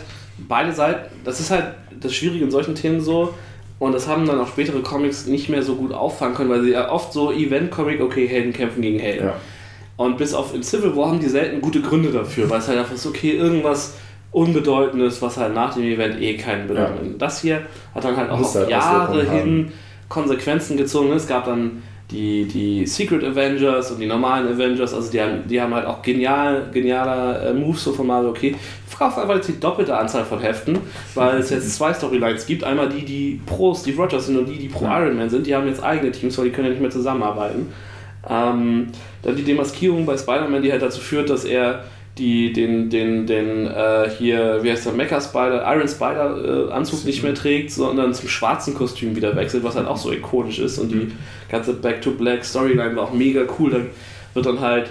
beide 0.49 0.73
Seiten, 0.73 1.11
das 1.25 1.41
ist 1.41 1.51
halt 1.51 1.75
das 2.01 2.15
Schwierige 2.15 2.45
in 2.45 2.51
solchen 2.51 2.75
Themen 2.75 3.01
so. 3.01 3.35
Und 3.81 3.93
das 3.93 4.07
haben 4.07 4.25
dann 4.27 4.39
auch 4.41 4.47
spätere 4.49 4.81
Comics 4.81 5.27
nicht 5.27 5.49
mehr 5.49 5.63
so 5.63 5.75
gut 5.75 5.93
auffangen 5.93 6.35
können, 6.37 6.49
weil 6.49 6.63
sie 6.63 6.71
ja 6.71 6.91
oft 6.91 7.13
so 7.13 7.33
Event-Comic, 7.33 8.01
okay, 8.01 8.27
Helden 8.29 8.53
kämpfen 8.53 8.81
gegen 8.81 9.01
Helden. 9.01 9.27
Ja. 9.27 9.35
Und 9.97 10.17
bis 10.17 10.33
auf 10.33 10.55
in 10.55 10.63
Civil 10.63 10.97
War 10.97 11.09
haben 11.09 11.21
die 11.21 11.29
selten 11.29 11.61
gute 11.61 11.81
Gründe 11.83 12.11
dafür, 12.11 12.49
weil 12.49 12.61
es 12.61 12.69
halt 12.69 12.79
einfach 12.79 12.97
so, 12.97 13.09
okay, 13.11 13.33
irgendwas 13.33 13.95
Unbedeutendes, 14.35 15.23
was 15.23 15.37
halt 15.37 15.55
nach 15.55 15.75
dem 15.75 15.85
Event 15.85 16.21
eh 16.21 16.37
keinen 16.37 16.67
Bedeutung 16.67 16.97
hat. 16.97 17.23
Das 17.23 17.41
hier 17.41 17.63
hat 17.95 18.05
dann 18.05 18.17
halt 18.17 18.31
auch 18.31 18.41
auf 18.41 18.55
halt 18.55 18.69
Jahre 18.69 19.23
hin 19.23 19.73
Konsequenzen 20.09 20.77
gezogen. 20.77 21.13
Es 21.13 21.29
gab 21.29 21.45
dann 21.45 21.83
die, 22.11 22.45
die 22.45 22.85
Secret 22.85 23.23
Avengers 23.23 23.93
und 23.93 24.01
die 24.01 24.07
normalen 24.07 24.53
Avengers, 24.53 24.93
also 24.93 25.11
die 25.11 25.21
haben, 25.21 25.47
die 25.49 25.61
haben 25.61 25.73
halt 25.73 25.87
auch 25.87 26.03
genial, 26.03 26.69
genialer 26.73 27.47
äh, 27.47 27.55
Moves 27.55 27.85
so 27.85 27.93
von 27.93 28.09
Marvel, 28.09 28.31
okay, 28.31 28.57
verkauft 28.87 29.19
einfach 29.19 29.37
jetzt 29.37 29.49
die 29.49 29.61
doppelte 29.61 29.97
Anzahl 29.97 30.25
von 30.25 30.41
Heften, 30.41 30.79
weil 31.15 31.39
es 31.39 31.51
jetzt 31.51 31.75
zwei 31.75 31.95
Storylines 31.95 32.45
gibt. 32.45 32.65
Einmal 32.65 32.89
die, 32.89 33.05
die 33.05 33.41
pro 33.47 33.73
Steve 33.73 33.97
Rogers 34.03 34.27
sind 34.27 34.37
und 34.37 34.47
die, 34.47 34.59
die 34.59 34.69
pro 34.69 34.85
Iron 34.87 35.17
Man 35.17 35.31
sind, 35.31 35.47
die 35.47 35.55
haben 35.55 35.67
jetzt 35.67 35.83
eigene 35.83 36.11
Teams, 36.11 36.37
weil 36.37 36.47
die 36.47 36.51
können 36.51 36.67
ja 36.67 36.71
nicht 36.73 36.83
mehr 36.83 36.91
zusammenarbeiten. 36.91 37.73
Ähm, 38.29 38.89
dann 39.23 39.37
die 39.37 39.43
Demaskierung 39.43 40.05
bei 40.07 40.17
Spider-Man, 40.17 40.63
die 40.63 40.73
halt 40.73 40.83
dazu 40.83 41.01
führt, 41.01 41.31
dass 41.31 41.45
er 41.45 41.85
die, 42.19 42.53
den, 42.53 42.91
den, 42.91 43.27
den 43.27 43.67
äh, 43.67 44.09
hier, 44.19 44.61
wie 44.63 44.71
heißt 44.71 44.87
der, 44.87 44.93
Mecha 44.93 45.21
Spider, 45.21 45.65
Iron 45.75 45.89
Spider 45.89 46.69
äh, 46.69 46.73
Anzug 46.73 47.05
nicht 47.05 47.23
mehr 47.25 47.35
trägt, 47.35 47.73
sondern 47.73 48.15
zum 48.15 48.29
schwarzen 48.29 48.73
Kostüm 48.75 49.17
wieder 49.17 49.35
wechselt, 49.35 49.65
was 49.65 49.75
halt 49.75 49.89
auch 49.89 49.97
so 49.97 50.13
ikonisch 50.13 50.61
ist. 50.61 50.79
Und 50.79 50.91
die 50.93 51.13
ganze 51.51 51.73
Back 51.75 52.03
to 52.03 52.13
Black 52.13 52.45
Storyline 52.45 52.95
war 52.95 53.05
auch 53.05 53.13
mega 53.13 53.43
cool. 53.59 53.71
Da 53.71 53.79
wird 54.35 54.47
dann 54.47 54.61
halt 54.61 54.91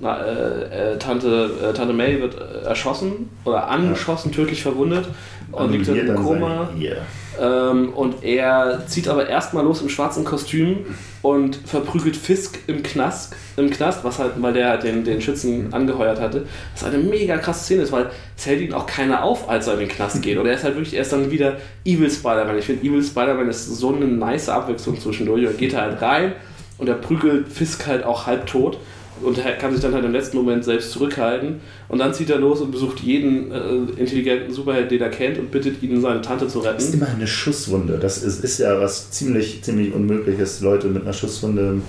na, 0.00 0.18
äh, 0.24 0.94
äh, 0.94 0.98
Tante, 0.98 1.50
äh, 1.62 1.72
Tante 1.74 1.92
May 1.92 2.20
wird 2.20 2.34
äh, 2.40 2.66
erschossen 2.66 3.28
oder 3.44 3.68
angeschossen, 3.68 4.32
tödlich 4.32 4.62
verwundet 4.62 5.06
und 5.52 5.70
liegt 5.70 5.86
dann 5.86 5.96
im 5.98 6.06
dann 6.06 6.16
Koma. 6.16 6.68
sein- 6.72 6.80
Yeah. 6.80 6.96
Ähm, 7.40 7.90
und 7.90 8.22
er 8.22 8.86
zieht 8.86 9.08
aber 9.08 9.28
erstmal 9.28 9.64
los 9.64 9.82
im 9.82 9.88
schwarzen 9.88 10.24
Kostüm 10.24 10.86
und 11.22 11.56
verprügelt 11.56 12.16
Fisk 12.16 12.58
im 12.66 12.82
Knast, 12.82 13.34
im 13.56 13.70
Knast, 13.70 14.04
was 14.04 14.18
halt, 14.18 14.32
weil 14.36 14.52
der 14.52 14.68
halt 14.68 14.82
den, 14.82 15.04
den 15.04 15.20
Schützen 15.20 15.72
angeheuert 15.72 16.20
hatte. 16.20 16.46
Was 16.74 16.84
eine 16.84 16.98
mega 16.98 17.38
krasse 17.38 17.64
Szene 17.64 17.82
ist, 17.82 17.92
weil 17.92 18.10
es 18.36 18.46
hält 18.46 18.60
ihn 18.60 18.74
auch 18.74 18.86
keiner 18.86 19.22
auf, 19.22 19.48
als 19.48 19.66
er 19.66 19.74
in 19.74 19.80
den 19.80 19.88
Knast 19.88 20.22
geht. 20.22 20.38
Und 20.38 20.46
er 20.46 20.54
ist 20.54 20.64
halt 20.64 20.74
wirklich 20.74 20.94
erst 20.94 21.12
dann 21.12 21.30
wieder 21.30 21.56
Evil 21.84 22.10
Spider-Man. 22.10 22.58
Ich 22.58 22.66
finde, 22.66 22.86
Evil 22.86 23.02
Spider-Man 23.02 23.48
ist 23.48 23.66
so 23.66 23.94
eine 23.94 24.06
nice 24.06 24.48
Abwechslung 24.48 25.00
zwischendurch. 25.00 25.44
Er 25.44 25.52
geht 25.52 25.74
halt 25.74 26.02
rein 26.02 26.32
und 26.78 26.88
er 26.88 26.94
prügelt 26.94 27.48
Fisk 27.48 27.86
halt 27.86 28.04
auch 28.04 28.26
halb 28.26 28.46
tot. 28.46 28.78
Und 29.22 29.38
er 29.38 29.52
kann 29.52 29.72
sich 29.72 29.80
dann 29.80 29.94
halt 29.94 30.04
im 30.04 30.12
letzten 30.12 30.36
Moment 30.36 30.64
selbst 30.64 30.90
zurückhalten. 30.90 31.60
Und 31.88 31.98
dann 31.98 32.12
zieht 32.12 32.30
er 32.30 32.38
los 32.38 32.60
und 32.60 32.72
besucht 32.72 33.00
jeden 33.00 33.52
äh, 33.52 34.00
intelligenten 34.00 34.52
Superheld, 34.52 34.90
den 34.90 35.00
er 35.00 35.10
kennt, 35.10 35.38
und 35.38 35.50
bittet 35.50 35.82
ihn, 35.82 36.00
seine 36.00 36.20
Tante 36.20 36.48
zu 36.48 36.58
retten. 36.60 36.76
Das 36.76 36.84
ist 36.88 36.94
immer 36.94 37.08
eine 37.08 37.26
Schusswunde. 37.26 37.98
Das 37.98 38.22
ist, 38.22 38.42
ist 38.42 38.58
ja 38.58 38.80
was 38.80 39.10
ziemlich, 39.10 39.62
ziemlich 39.62 39.94
Unmögliches, 39.94 40.60
Leute 40.60 40.88
mit 40.88 41.02
einer 41.02 41.12
Schusswunde 41.12 41.62
im 41.62 41.82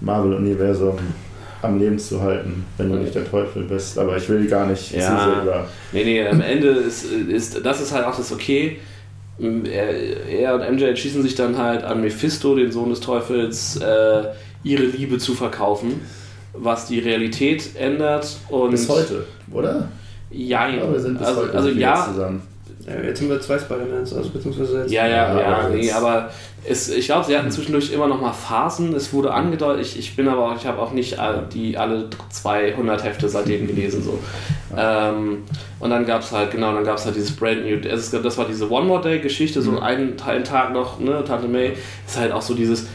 Marvel-Universum 0.00 0.98
am 1.62 1.78
Leben 1.78 1.98
zu 1.98 2.20
halten, 2.20 2.64
wenn 2.76 2.90
du 2.90 2.96
nicht 2.98 3.14
der 3.14 3.28
Teufel 3.30 3.62
bist. 3.62 3.98
Aber 3.98 4.16
ich 4.16 4.28
will 4.28 4.46
gar 4.48 4.66
nicht 4.66 4.92
Ja. 4.92 5.00
zu 5.00 5.24
sehr 5.30 5.42
über. 5.42 5.68
Nee, 5.92 6.04
nee, 6.04 6.26
am 6.26 6.40
Ende 6.40 6.68
ist, 6.68 7.04
ist 7.04 7.64
das 7.64 7.80
ist 7.80 7.92
halt 7.92 8.04
auch 8.04 8.16
das 8.16 8.32
Okay. 8.32 8.78
Er, 9.40 10.28
er 10.28 10.54
und 10.54 10.74
MJ 10.74 10.84
entschließen 10.84 11.22
sich 11.22 11.34
dann 11.34 11.56
halt 11.56 11.84
an 11.84 12.00
Mephisto, 12.00 12.54
den 12.54 12.70
Sohn 12.70 12.90
des 12.90 13.00
Teufels, 13.00 13.76
äh, 13.76 14.24
ihre 14.62 14.84
Liebe 14.84 15.18
zu 15.18 15.34
verkaufen, 15.34 16.00
was 16.54 16.86
die 16.86 16.98
Realität 17.00 17.76
ändert. 17.76 18.26
Und 18.48 18.70
Bis 18.72 18.88
heute, 18.88 19.24
oder? 19.52 19.88
Ja, 20.30 20.68
Ja, 20.68 20.90
wir 20.92 21.00
sind 21.00 21.18
bis 21.18 21.26
also, 21.26 21.42
heute 21.42 21.54
also 21.56 21.68
ja, 21.70 22.06
zusammen. 22.10 22.42
Ja, 22.86 23.00
jetzt 23.00 23.20
haben 23.20 23.28
wir 23.28 23.40
zwei 23.40 23.58
Spider-Mans, 23.58 24.12
also 24.12 24.30
beziehungsweise 24.30 24.80
jetzt. 24.80 24.90
ja, 24.90 25.06
ja, 25.06 25.34
Ja, 25.34 25.40
ja, 25.40 25.56
aber 25.58 25.68
nee, 25.68 25.90
aber 25.92 26.30
es, 26.68 26.88
ich 26.88 27.06
glaube, 27.06 27.24
sie 27.26 27.36
hatten 27.38 27.50
zwischendurch 27.50 27.92
immer 27.92 28.08
noch 28.08 28.20
mal 28.20 28.32
Phasen. 28.32 28.92
Es 28.94 29.12
wurde 29.12 29.32
angedeutet. 29.32 29.82
Ich, 29.86 29.98
ich 29.98 30.16
bin 30.16 30.26
aber, 30.26 30.50
auch- 30.50 30.56
ich 30.56 30.66
habe 30.66 30.80
auch 30.80 30.90
nicht 30.92 31.18
all- 31.18 31.46
die 31.52 31.76
alle 31.78 32.08
200 32.30 33.04
Hefte 33.04 33.28
seitdem 33.28 33.68
gelesen 33.68 34.02
so. 34.02 34.18
Ähm, 34.76 35.44
und 35.80 35.90
dann 35.90 36.06
gab 36.06 36.22
es 36.22 36.32
halt, 36.32 36.50
genau, 36.50 36.72
dann 36.74 36.84
gab 36.84 36.96
es 36.98 37.04
halt 37.04 37.14
dieses 37.14 37.32
Brand 37.36 37.64
New, 37.64 37.76
es 37.88 38.12
ist- 38.12 38.24
das 38.24 38.38
war 38.38 38.46
diese 38.46 38.68
One 38.70 38.86
More 38.86 39.02
Day 39.02 39.20
Geschichte, 39.20 39.60
so 39.62 39.72
Mhm. 39.72 39.78
einen, 39.78 40.20
einen 40.22 40.44
Tag 40.44 40.72
noch, 40.72 40.98
ne, 40.98 41.22
Tante 41.24 41.46
May, 41.48 41.74
ist 42.06 42.18
halt 42.18 42.32
auch 42.32 42.42
so 42.42 42.54
dieses, 42.54 42.86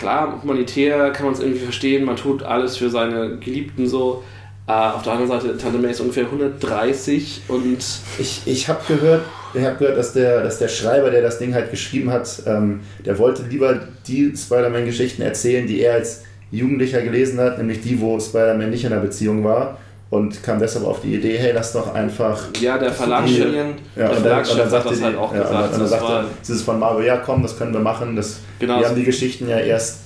klar, 0.00 0.40
humanitär 0.42 1.10
kann 1.10 1.26
man 1.26 1.34
es 1.34 1.40
irgendwie 1.40 1.60
verstehen, 1.60 2.04
man 2.04 2.16
tut 2.16 2.42
alles 2.42 2.76
für 2.76 2.90
seine 2.90 3.38
Geliebten 3.38 3.86
so. 3.86 4.24
Äh, 4.66 4.72
auf 4.72 5.02
der 5.02 5.12
anderen 5.12 5.30
Seite, 5.30 5.56
Tante 5.56 5.78
May 5.78 5.90
ist 5.90 6.00
ungefähr 6.00 6.24
130 6.24 7.42
und 7.48 7.78
Ich, 8.18 8.42
ich 8.46 8.68
habe 8.68 8.80
gehört, 8.86 9.22
ich 9.54 9.64
hab 9.64 9.78
gehört 9.78 9.98
dass, 9.98 10.12
der, 10.12 10.42
dass 10.42 10.58
der 10.58 10.68
Schreiber, 10.68 11.10
der 11.10 11.22
das 11.22 11.38
Ding 11.38 11.54
halt 11.54 11.70
geschrieben 11.70 12.10
hat, 12.10 12.42
ähm, 12.46 12.80
der 13.04 13.18
wollte 13.18 13.42
lieber 13.42 13.80
die 14.06 14.32
Spider-Man-Geschichten 14.36 15.22
erzählen, 15.22 15.66
die 15.66 15.80
er 15.80 15.94
als 15.94 16.24
Jugendlicher 16.50 17.02
gelesen 17.02 17.38
hat, 17.38 17.58
nämlich 17.58 17.80
die, 17.80 18.00
wo 18.00 18.18
Spider-Man 18.18 18.70
nicht 18.70 18.84
in 18.84 18.92
einer 18.92 19.02
Beziehung 19.02 19.44
war. 19.44 19.78
Und 20.10 20.42
kam 20.42 20.58
deshalb 20.58 20.84
auf 20.84 21.00
die 21.02 21.14
Idee, 21.14 21.38
hey, 21.38 21.52
lass 21.54 21.72
doch 21.72 21.94
einfach. 21.94 22.48
ja, 22.60 22.76
der 22.76 22.90
Verlag, 22.92 23.26
die- 23.26 23.38
der 23.38 23.48
Ja, 23.94 24.08
und 24.10 24.16
und 24.16 24.22
Verlagschef 24.22 24.72
hat 24.72 24.84
das 24.84 24.98
die, 24.98 25.04
halt 25.04 25.16
auch 25.16 25.32
ja, 25.32 25.40
und 25.42 25.46
gesagt. 25.46 25.52
dann, 25.54 25.64
und 25.64 25.72
dann 25.72 25.80
das 25.82 25.90
sagte 25.90 26.04
war, 26.06 26.24
dieses 26.46 26.62
von 26.62 26.78
Marvel, 26.80 27.06
ja 27.06 27.16
komm, 27.18 27.42
das 27.42 27.56
können 27.56 27.72
wir 27.72 27.80
machen. 27.80 28.16
Das, 28.16 28.40
Genau. 28.58 28.80
Wir 28.80 28.88
haben 28.88 28.96
die 28.96 29.04
Geschichten 29.04 29.48
ja 29.48 29.58
erst 29.58 29.98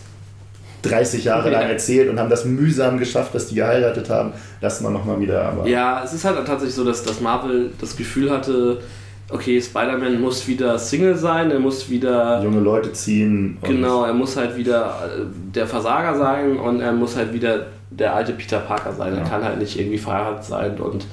30 0.82 1.24
Jahre 1.24 1.50
Ja. 1.50 1.60
lang 1.60 1.70
erzählt 1.70 2.10
und 2.10 2.20
haben 2.20 2.28
das 2.28 2.44
mühsam 2.44 2.98
geschafft, 2.98 3.34
dass 3.34 3.48
die 3.48 3.54
geheiratet 3.54 4.10
haben. 4.10 4.32
Lassen 4.60 4.84
wir 4.84 4.90
nochmal 4.90 5.18
wieder. 5.18 5.42
Aber 5.42 5.66
Ja, 5.66 6.02
es 6.04 6.12
ist 6.12 6.24
halt 6.24 6.36
tatsächlich 6.46 6.74
so, 6.74 6.84
dass, 6.84 7.02
dass 7.02 7.20
Marvel 7.22 7.70
das 7.80 7.96
Gefühl 7.96 8.30
hatte, 8.30 8.82
okay, 9.30 9.58
Spider-Man 9.60 10.20
muss 10.20 10.46
wieder 10.46 10.78
Single 10.78 11.16
sein, 11.16 11.50
er 11.50 11.58
muss 11.60 11.88
wieder. 11.88 12.42
junge 12.42 12.60
Leute 12.60 12.92
ziehen. 12.92 13.56
und- 13.62 13.68
Genau, 13.68 14.04
er 14.04 14.12
muss 14.12 14.36
halt 14.36 14.54
wieder 14.56 14.98
äh, 15.06 15.22
der 15.54 15.66
Versager 15.66 16.18
sein 16.18 16.58
und 16.58 16.80
er 16.82 16.92
muss 16.92 17.16
halt 17.16 17.32
wieder 17.32 17.66
der 17.98 18.14
alte 18.14 18.32
Peter 18.32 18.58
Parker 18.58 18.92
sein. 18.92 19.12
Er 19.14 19.20
Ja. 19.20 19.28
kann 19.28 19.44
halt 19.44 19.58
nicht 19.58 19.78
irgendwie 19.78 19.98
verheiratet 19.98 20.44
sein 20.44 20.78
und 20.80 21.06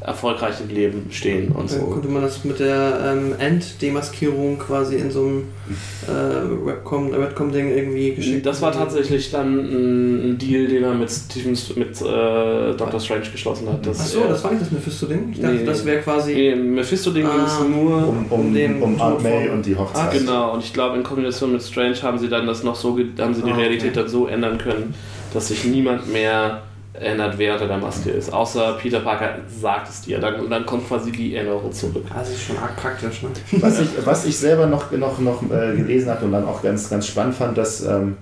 erfolgreich 0.00 0.54
im 0.66 0.72
Leben 0.72 1.06
stehen 1.10 1.48
und 1.50 1.72
Dann 1.72 1.80
so. 1.80 1.86
konnte 1.86 2.06
man 2.06 2.22
das 2.22 2.44
mit 2.44 2.60
der 2.60 3.00
ähm, 3.04 3.34
Enddemaskierung 3.36 4.56
quasi 4.56 4.94
in 4.94 5.10
so 5.10 5.22
einem 5.26 5.42
äh, 6.06 6.66
Webcom, 6.66 7.10
Webcom-Ding 7.10 7.76
irgendwie 7.76 8.14
geschickt. 8.14 8.46
Das 8.46 8.62
war 8.62 8.70
tatsächlich 8.70 9.32
dann 9.32 9.58
ein, 9.58 10.38
Deal, 10.38 10.68
den 10.68 10.84
er 10.84 10.94
mit, 10.94 11.10
Stephen, 11.10 11.58
mit 11.74 12.00
äh, 12.00 12.74
Doctor 12.76 13.00
Strange 13.00 13.28
geschlossen 13.32 13.68
hat. 13.68 13.84
dass 13.84 13.98
Achso, 14.00 14.20
er- 14.20 14.28
das 14.28 14.44
war 14.44 14.52
nicht 14.52 14.62
das 14.62 14.70
Mephisto-Ding? 14.70 15.30
Ich 15.32 15.40
dachte, 15.40 15.54
Nee. 15.56 15.64
das 15.64 15.84
wäre 15.84 16.00
quasi. 16.00 16.32
Nee, 16.32 16.54
Mephisto-Ding 16.54 17.24
ging 17.28 17.44
es 17.44 17.52
Ah. 17.60 17.64
nur. 17.68 17.96
um, 18.08 18.26
um, 18.30 18.40
um 18.46 18.54
den 18.54 18.80
um 18.80 19.00
Aunt 19.00 19.20
May 19.24 19.48
und 19.48 19.66
die 19.66 19.74
Hochzeit. 19.74 20.04
Ah, 20.08 20.10
Genau, 20.16 20.54
und 20.54 20.62
ich 20.62 20.72
glaube, 20.72 20.96
in 20.96 21.02
Kombination 21.02 21.50
mit 21.52 21.62
Strange 21.62 22.00
haben 22.02 22.18
sie 22.20 22.28
dann 22.28 22.46
das 22.46 22.62
noch 22.62 22.76
so, 22.76 22.96
haben 23.18 23.34
sie 23.34 23.42
die 23.42 23.50
Ah, 23.50 23.56
Realität 23.56 23.90
okay. 23.90 24.00
dann 24.02 24.08
so 24.08 24.28
ändern 24.28 24.58
können, 24.58 24.94
dass 25.34 25.48
sich 25.48 25.64
niemand 25.64 26.12
mehr 26.12 26.62
erinnert, 26.94 27.38
wer 27.38 27.54
unter 27.54 27.68
der 27.68 27.78
Maske 27.78 28.10
ist. 28.10 28.32
Außer 28.32 28.78
Peter 28.80 29.00
Parker 29.00 29.36
sagt 29.60 29.88
es 29.88 30.00
dir. 30.02 30.18
Dann, 30.18 30.40
und 30.40 30.50
dann 30.50 30.66
kommt 30.66 30.88
quasi 30.88 31.12
die 31.12 31.36
Erinnerung 31.36 31.70
zurück. 31.72 32.04
Also 32.14 32.32
ist 32.32 32.42
schon 32.42 32.58
arg 32.58 32.76
praktisch, 32.76 33.22
ne? 33.22 33.28
Was 33.60 33.80
ich, 33.80 33.88
was 34.04 34.24
ich 34.24 34.36
selber 34.36 34.66
noch, 34.66 34.90
noch, 34.92 35.18
noch 35.20 35.42
äh, 35.44 35.76
gelesen 35.76 36.10
hatte 36.10 36.24
und 36.24 36.32
dann 36.32 36.44
auch 36.44 36.62
ganz, 36.62 36.90
ganz 36.90 37.06
spannend 37.06 37.34
fand, 37.34 37.56
dass 37.56 37.84
ähm, 37.84 38.16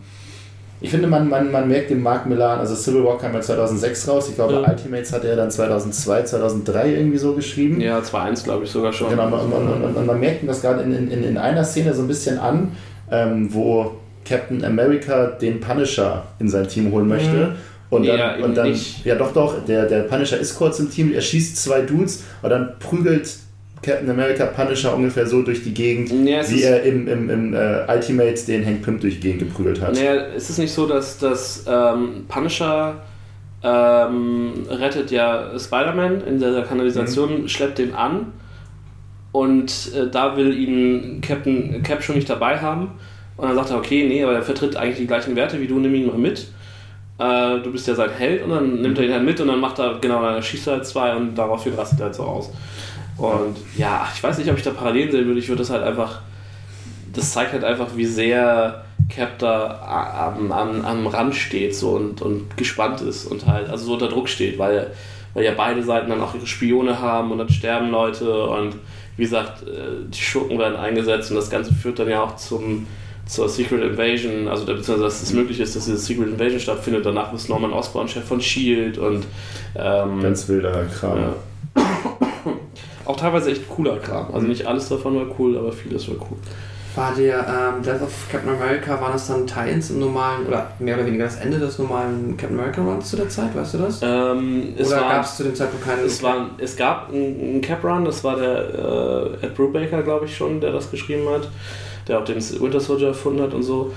ich 0.81 0.91
finde, 0.91 1.09
man, 1.09 1.29
man, 1.31 1.51
man 1.51 1.69
merkt 1.69 1.89
den 1.89 2.03
Mark 2.03 2.27
Millan, 2.27 2.59
also 2.59 2.75
Civil 2.75 3.03
War 3.03 3.17
kam 3.17 3.33
ja 3.33 3.41
2006 3.41 4.09
raus, 4.09 4.29
ich 4.29 4.35
glaube, 4.35 4.55
Ja. 4.55 4.69
Ultimates 4.71 5.11
hat 5.13 5.25
er 5.25 5.35
dann 5.35 5.51
2002, 5.51 6.25
2003 6.25 6.93
irgendwie 6.93 7.17
so 7.17 7.33
geschrieben. 7.33 7.81
Ja, 7.81 8.01
2-1 8.01 8.45
glaube 8.45 8.65
ich 8.65 8.71
sogar 8.71 8.93
schon. 8.93 9.09
Genau, 9.09 9.25
und, 9.25 9.33
und, 9.33 9.53
und, 9.53 9.83
und, 9.85 9.97
und 9.97 10.07
man 10.07 10.21
merkt 10.21 10.43
ihm 10.43 10.49
das 10.49 10.61
gerade 10.61 10.83
in, 10.83 10.93
in, 11.11 11.25
in 11.25 11.39
einer 11.39 11.65
Szene 11.65 11.95
so 11.95 12.03
ein 12.03 12.09
bisschen 12.09 12.39
an, 12.39 12.73
ähm, 13.11 13.49
wo 13.55 13.93
Captain 14.29 14.65
America 14.65 15.27
den 15.27 15.61
Punisher 15.61 16.25
in 16.39 16.49
sein 16.49 16.69
Team 16.69 16.91
holen 16.93 17.09
möchte. 17.09 17.31
Mhm. 17.31 17.55
Und 17.89 18.07
dann, 18.07 18.19
ja, 18.19 18.37
und 18.45 18.57
dann 18.57 18.71
nicht. 18.71 19.05
ja 19.05 19.15
doch, 19.15 19.33
doch, 19.33 19.65
der, 19.65 19.87
der 19.87 20.01
Punisher 20.01 20.39
ist 20.39 20.57
kurz 20.57 20.81
im 20.81 20.91
Team, 20.91 21.13
er 21.15 21.21
schießt 21.21 21.57
zwei 21.57 21.83
Dudes 21.83 22.25
und 22.43 22.51
dann 22.51 22.73
prügelt 22.81 23.33
Captain 23.81 24.11
America 24.11 24.47
Punisher 24.47 24.93
ungefähr 24.97 25.25
so 25.27 25.43
durch 25.43 25.63
die 25.63 25.73
Gegend, 25.73 26.11
es 26.29 26.51
wie 26.51 26.63
er 26.63 26.83
im, 26.83 27.07
im, 27.07 27.31
im 27.31 27.55
äh, 27.55 27.85
Ultimate 27.89 28.45
den 28.47 28.67
Hank 28.67 28.83
Pym 28.83 28.99
durch 28.99 29.15
die 29.15 29.21
Gegend 29.21 29.39
geprügelt 29.41 29.81
hat. 29.81 29.95
Naja, 29.95 30.15
ist 30.15 30.51
es 30.51 30.59
nicht 30.59 30.73
so, 30.73 30.87
dass, 30.89 31.19
dass 31.19 31.65
ähm, 31.69 32.25
Punisher 32.27 32.97
ähm, 33.63 34.67
rettet 34.69 35.13
ja 35.13 35.57
Spider-Man 35.57 36.23
in 36.27 36.41
der 36.41 36.63
Kanalisation, 36.65 37.43
Mhm. 37.43 37.49
schleppt 37.49 37.79
den 37.79 37.95
an 37.95 38.33
und 39.31 39.93
äh, 39.95 40.11
da 40.11 40.37
will 40.37 40.57
ihn 40.57 41.21
Captain 41.21 41.83
Cap 41.83 42.03
schon 42.03 42.17
nicht 42.17 42.29
dabei 42.29 42.59
haben. 42.59 42.93
Und 43.37 43.49
dann 43.49 43.57
sagt 43.57 43.71
er, 43.71 43.77
okay, 43.79 44.07
nee, 44.07 44.23
aber 44.23 44.35
er 44.35 44.43
vertritt 44.43 44.77
eigentlich 44.77 44.99
die 44.99 45.07
gleichen 45.07 45.37
Werte 45.37 45.61
wie 45.61 45.67
du, 45.67 45.79
nimm 45.79 45.95
ihn 45.95 46.07
mal 46.07 46.19
mit. 46.19 46.49
Äh, 47.19 47.61
du 47.61 47.71
bist 47.73 47.87
ja 47.87 47.95
sein 47.95 48.11
Held 48.11 48.43
und 48.43 48.51
dann 48.51 48.81
nimmt 48.81 48.99
er 48.99 49.05
ihn 49.05 49.13
halt 49.13 49.25
mit 49.25 49.41
und 49.41 49.49
dann 49.49 49.61
macht 49.61 49.79
er, 49.79 49.99
genau, 50.01 50.23
dann 50.23 50.43
schießt 50.43 50.67
er 50.69 50.73
halt 50.75 50.87
zwei 50.87 51.15
und 51.15 51.35
daraufhin 51.35 51.75
rastet 51.75 52.01
er 52.01 52.07
halt 52.07 52.15
so 52.15 52.25
aus. 52.25 52.51
Und 53.17 53.57
ja, 53.77 54.09
ich 54.15 54.23
weiß 54.23 54.39
nicht, 54.39 54.51
ob 54.51 54.57
ich 54.57 54.63
da 54.63 54.71
Parallelen 54.71 55.11
sehen 55.11 55.27
würde. 55.27 55.41
Ich 55.41 55.49
würde 55.49 55.63
das 55.63 55.71
halt 55.71 55.83
einfach 55.83 56.21
das 57.17 57.33
zeigt 57.33 57.53
halt 57.53 57.65
einfach, 57.65 57.89
wie 57.97 58.05
sehr 58.05 58.85
Cap 59.09 59.39
da 59.39 60.35
am, 60.37 60.53
am, 60.53 60.85
am 60.85 61.07
Rand 61.07 61.35
steht 61.35 61.75
so 61.75 61.91
und, 61.91 62.23
und 62.23 62.57
gespannt 62.57 63.01
ist 63.01 63.27
und 63.27 63.47
halt 63.47 63.69
also 63.69 63.87
so 63.87 63.93
unter 63.95 64.09
Druck 64.09 64.29
steht, 64.29 64.59
weil, 64.59 64.93
weil 65.35 65.45
ja 65.45 65.53
beide 65.57 65.83
Seiten 65.83 66.11
dann 66.11 66.21
auch 66.21 66.35
ihre 66.35 66.47
Spione 66.47 67.01
haben 67.01 67.31
und 67.31 67.39
dann 67.39 67.49
sterben 67.49 67.91
Leute 67.91 68.47
und 68.47 68.77
wie 69.17 69.23
gesagt, 69.23 69.63
äh, 69.63 70.09
die 70.09 70.21
Schurken 70.21 70.59
werden 70.59 70.77
eingesetzt 70.77 71.31
und 71.31 71.37
das 71.37 71.51
Ganze 71.51 71.73
führt 71.73 71.99
dann 71.99 72.09
ja 72.09 72.23
auch 72.23 72.37
zum 72.37 72.87
zur 73.27 73.49
Secret 73.49 73.83
Invasion, 73.83 74.49
also 74.49 74.65
beziehungsweise 74.65 75.03
dass 75.03 75.23
es 75.23 75.33
möglich 75.33 75.61
ist, 75.61 75.75
dass 75.75 75.87
diese 75.87 75.99
Secret 75.99 76.29
Invasion 76.29 76.61
stattfindet. 76.61 77.05
Danach 77.05 77.33
ist 77.33 77.49
Norman 77.49 77.73
Osborn 77.73 78.09
Chef 78.09 78.25
von 78.25 78.41
Shield 78.41 78.99
und 78.99 79.27
ähm, 79.75 80.23
Ganz 80.23 80.49
wilder 80.49 80.85
Kram. 80.85 81.19
ja. 81.19 81.83
auch 83.05 83.17
teilweise 83.17 83.51
echt 83.51 83.69
cooler 83.69 83.99
Kram. 83.99 84.33
Also 84.33 84.47
nicht 84.47 84.67
alles 84.67 84.89
davon 84.89 85.17
war 85.17 85.27
cool, 85.39 85.59
aber 85.59 85.73
vieles 85.73 86.09
war 86.09 86.17
cool. 86.31 86.39
War 86.95 87.15
der 87.15 87.75
ähm, 87.77 87.83
Death 87.83 88.01
of 88.01 88.13
Captain 88.33 88.49
America, 88.49 88.99
waren 88.99 89.13
das 89.13 89.27
dann 89.27 89.47
Tie-ins 89.47 89.91
im 89.91 89.99
normalen, 89.99 90.47
oder 90.47 90.71
mehr 90.79 90.95
oder 90.95 91.05
weniger 91.05 91.25
das 91.25 91.37
Ende 91.37 91.59
des 91.59 91.79
normalen 91.79 92.39
Captain 92.39 92.59
America 92.59 92.81
Runs 92.81 93.11
zu 93.11 93.17
der 93.17 93.29
Zeit, 93.29 93.55
weißt 93.55 93.75
du 93.75 93.79
das? 93.79 94.01
Ähm, 94.03 94.73
es 94.79 94.89
oder 94.89 95.01
gab 95.01 95.25
es 95.25 95.37
zu 95.37 95.43
dem 95.43 95.55
Zeitpunkt 95.55 95.85
keine 95.85 96.03
Es, 96.03 96.23
war, 96.23 96.51
es 96.57 96.75
gab 96.75 97.13
einen 97.13 97.61
Cap 97.61 97.85
Run, 97.85 98.07
das 98.07 98.25
war 98.25 98.37
der 98.37 99.35
äh, 99.43 99.47
Ed 99.47 99.55
Brubaker, 99.55 100.03
glaube 100.03 100.25
ich 100.25 100.35
schon, 100.35 100.59
der 100.63 100.73
das 100.73 100.91
geschrieben 100.91 101.29
hat, 101.29 101.51
der 102.07 102.19
auch 102.19 102.25
den 102.25 102.37
Winter 102.61 102.81
Soldier 102.81 103.09
erfunden 103.09 103.43
hat 103.43 103.55
und 103.55 103.63
so. 103.63 103.93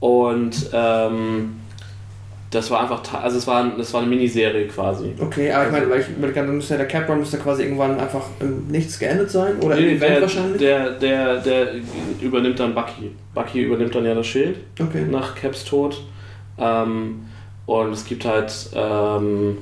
Und 0.00 0.70
ähm, 0.72 1.56
das 2.50 2.70
war 2.70 2.80
einfach, 2.82 3.02
also 3.22 3.38
es 3.38 3.46
war, 3.46 3.70
das 3.76 3.92
war 3.92 4.00
eine 4.00 4.10
Miniserie 4.10 4.68
quasi. 4.68 5.14
Okay, 5.18 5.50
aber 5.50 5.66
ich 5.66 5.72
meine, 5.72 5.90
weil 5.90 6.00
ich 6.00 6.08
überlege, 6.08 6.40
dann 6.40 6.54
müsste 6.54 6.76
der 6.76 6.86
Cap 6.86 7.08
Run 7.08 7.18
müsste 7.18 7.38
quasi 7.38 7.64
irgendwann 7.64 7.98
einfach 7.98 8.24
Nichts 8.68 8.98
geendet 8.98 9.30
sein 9.30 9.58
oder 9.60 9.74
Nee, 9.74 9.92
im 9.92 9.96
Event 9.96 10.14
der, 10.14 10.22
wahrscheinlich. 10.22 10.58
der, 10.58 10.90
der, 10.92 11.36
der 11.38 11.68
übernimmt 12.20 12.60
dann 12.60 12.74
Bucky. 12.74 13.10
Bucky 13.34 13.62
übernimmt 13.62 13.94
dann 13.94 14.04
ja 14.04 14.14
das 14.14 14.26
Schild 14.26 14.58
okay. 14.80 15.04
nach 15.10 15.34
Caps 15.34 15.64
Tod. 15.64 16.02
Ähm, 16.58 17.26
und 17.66 17.92
es 17.92 18.04
gibt 18.04 18.24
halt, 18.24 18.52
ähm, 18.74 19.58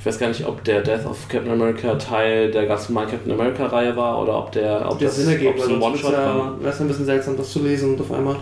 ich 0.00 0.06
weiß 0.06 0.18
gar 0.18 0.28
nicht, 0.28 0.46
ob 0.46 0.62
der 0.64 0.80
Death 0.82 1.06
of 1.06 1.28
Captain 1.28 1.50
America 1.52 1.94
Teil 1.96 2.50
der 2.50 2.66
ganz 2.66 2.88
normalen 2.88 3.10
Captain 3.10 3.32
America 3.32 3.66
Reihe 3.66 3.96
war 3.96 4.22
oder 4.22 4.38
ob 4.38 4.52
der, 4.52 4.82
ob 4.88 4.98
das 4.98 5.16
das, 5.16 5.16
Sinn 5.16 5.28
ergibt, 5.32 5.50
ob 5.50 5.56
es 5.58 5.68
weil 5.68 5.74
ein 5.76 5.82
One-Shot 5.82 6.12
war. 6.12 6.60
wäre 6.60 6.72
es 6.72 6.80
ein 6.80 6.88
bisschen 6.88 7.04
seltsam, 7.06 7.36
das 7.36 7.50
zu 7.52 7.62
lesen 7.62 7.94
und 7.94 8.00
auf 8.00 8.12
einmal. 8.12 8.36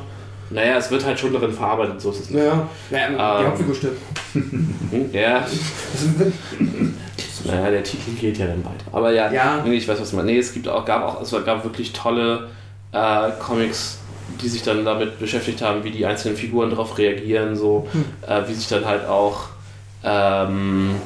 Naja, 0.51 0.77
es 0.77 0.91
wird 0.93 1.05
halt 1.05 1.19
schon 1.19 1.33
darin 1.33 1.51
verarbeitet, 1.51 2.01
so 2.01 2.11
ist 2.11 2.21
es 2.21 2.31
nicht. 2.31 2.45
Ja, 2.45 2.69
ja 2.91 3.09
die 3.09 3.15
Ähm. 3.15 3.47
Hauptfigur 3.49 3.75
stirbt. 3.75 4.01
Hm, 4.35 5.11
Ja, 5.13 5.45
naja, 7.45 7.71
der 7.71 7.83
Titel 7.83 8.13
geht 8.21 8.39
ja 8.39 8.47
dann 8.47 8.65
weiter. 8.65 8.85
Aber 8.93 9.13
ja, 9.13 9.33
Ja. 9.33 9.63
nee, 9.65 9.75
ich 9.77 9.89
weiß, 9.89 10.01
was 10.01 10.13
meinst. 10.13 10.27
Nee, 10.31 10.39
es 10.39 10.53
gibt 10.53 10.69
auch, 10.69 10.85
gab 10.85 11.03
auch, 11.05 11.21
es 11.23 11.31
gab 11.45 11.65
wirklich 11.65 11.93
tolle 11.93 12.49
äh, 12.93 13.31
Comics, 13.41 13.99
die 14.41 14.49
sich 14.49 14.63
dann 14.63 14.85
damit 14.85 15.19
beschäftigt 15.19 15.63
haben, 15.63 15.85
wie 15.85 15.91
die 15.91 16.05
einzelnen 16.07 16.37
Figuren 16.37 16.71
darauf 16.71 16.97
reagieren, 16.99 17.57
so, 17.57 17.87
Hm. 17.93 18.05
äh, 18.29 18.49
wie 18.49 18.55
sich 18.55 18.69
dann 18.69 18.85
halt 18.85 19.07
auch, 19.07 19.47
ähm, 20.05 20.97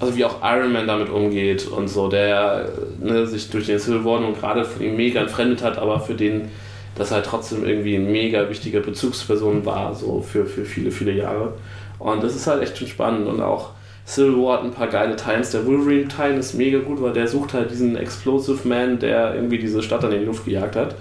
also 0.00 0.16
wie 0.16 0.24
auch 0.24 0.36
Iron 0.42 0.72
Man 0.72 0.86
damit 0.86 1.08
umgeht 1.08 1.66
und 1.66 1.88
so, 1.88 2.08
der 2.08 2.68
ne, 3.00 3.26
sich 3.26 3.50
durch 3.50 3.66
den 3.66 3.78
Civil 3.78 4.04
War 4.04 4.18
und 4.18 4.38
gerade 4.38 4.64
von 4.64 4.82
ihm 4.82 4.96
mega 4.96 5.20
entfremdet 5.20 5.62
hat, 5.62 5.78
aber 5.78 6.00
für 6.00 6.14
den 6.14 6.50
das 6.96 7.10
halt 7.10 7.26
trotzdem 7.26 7.64
irgendwie 7.66 7.96
ein 7.96 8.10
mega 8.10 8.48
wichtiger 8.48 8.80
Bezugsperson 8.80 9.66
war, 9.66 9.94
so 9.94 10.20
für, 10.20 10.46
für 10.46 10.64
viele, 10.64 10.90
viele 10.90 11.12
Jahre. 11.12 11.54
Und 11.98 12.22
das 12.22 12.36
ist 12.36 12.46
halt 12.46 12.62
echt 12.62 12.78
schon 12.78 12.86
spannend 12.86 13.26
und 13.26 13.40
auch 13.40 13.70
Civil 14.06 14.36
War 14.36 14.58
hat 14.58 14.64
ein 14.64 14.72
paar 14.72 14.88
geile 14.88 15.16
Times. 15.16 15.50
Der 15.50 15.66
Wolverine-Teil 15.66 16.36
ist 16.36 16.54
mega 16.54 16.78
gut, 16.78 17.00
weil 17.00 17.12
der 17.12 17.26
sucht 17.26 17.54
halt 17.54 17.70
diesen 17.70 17.96
Explosive 17.96 18.68
Man, 18.68 18.98
der 18.98 19.34
irgendwie 19.34 19.58
diese 19.58 19.82
Stadt 19.82 20.04
in 20.04 20.10
die 20.10 20.18
Luft 20.18 20.44
gejagt 20.44 20.76
hat. 20.76 20.94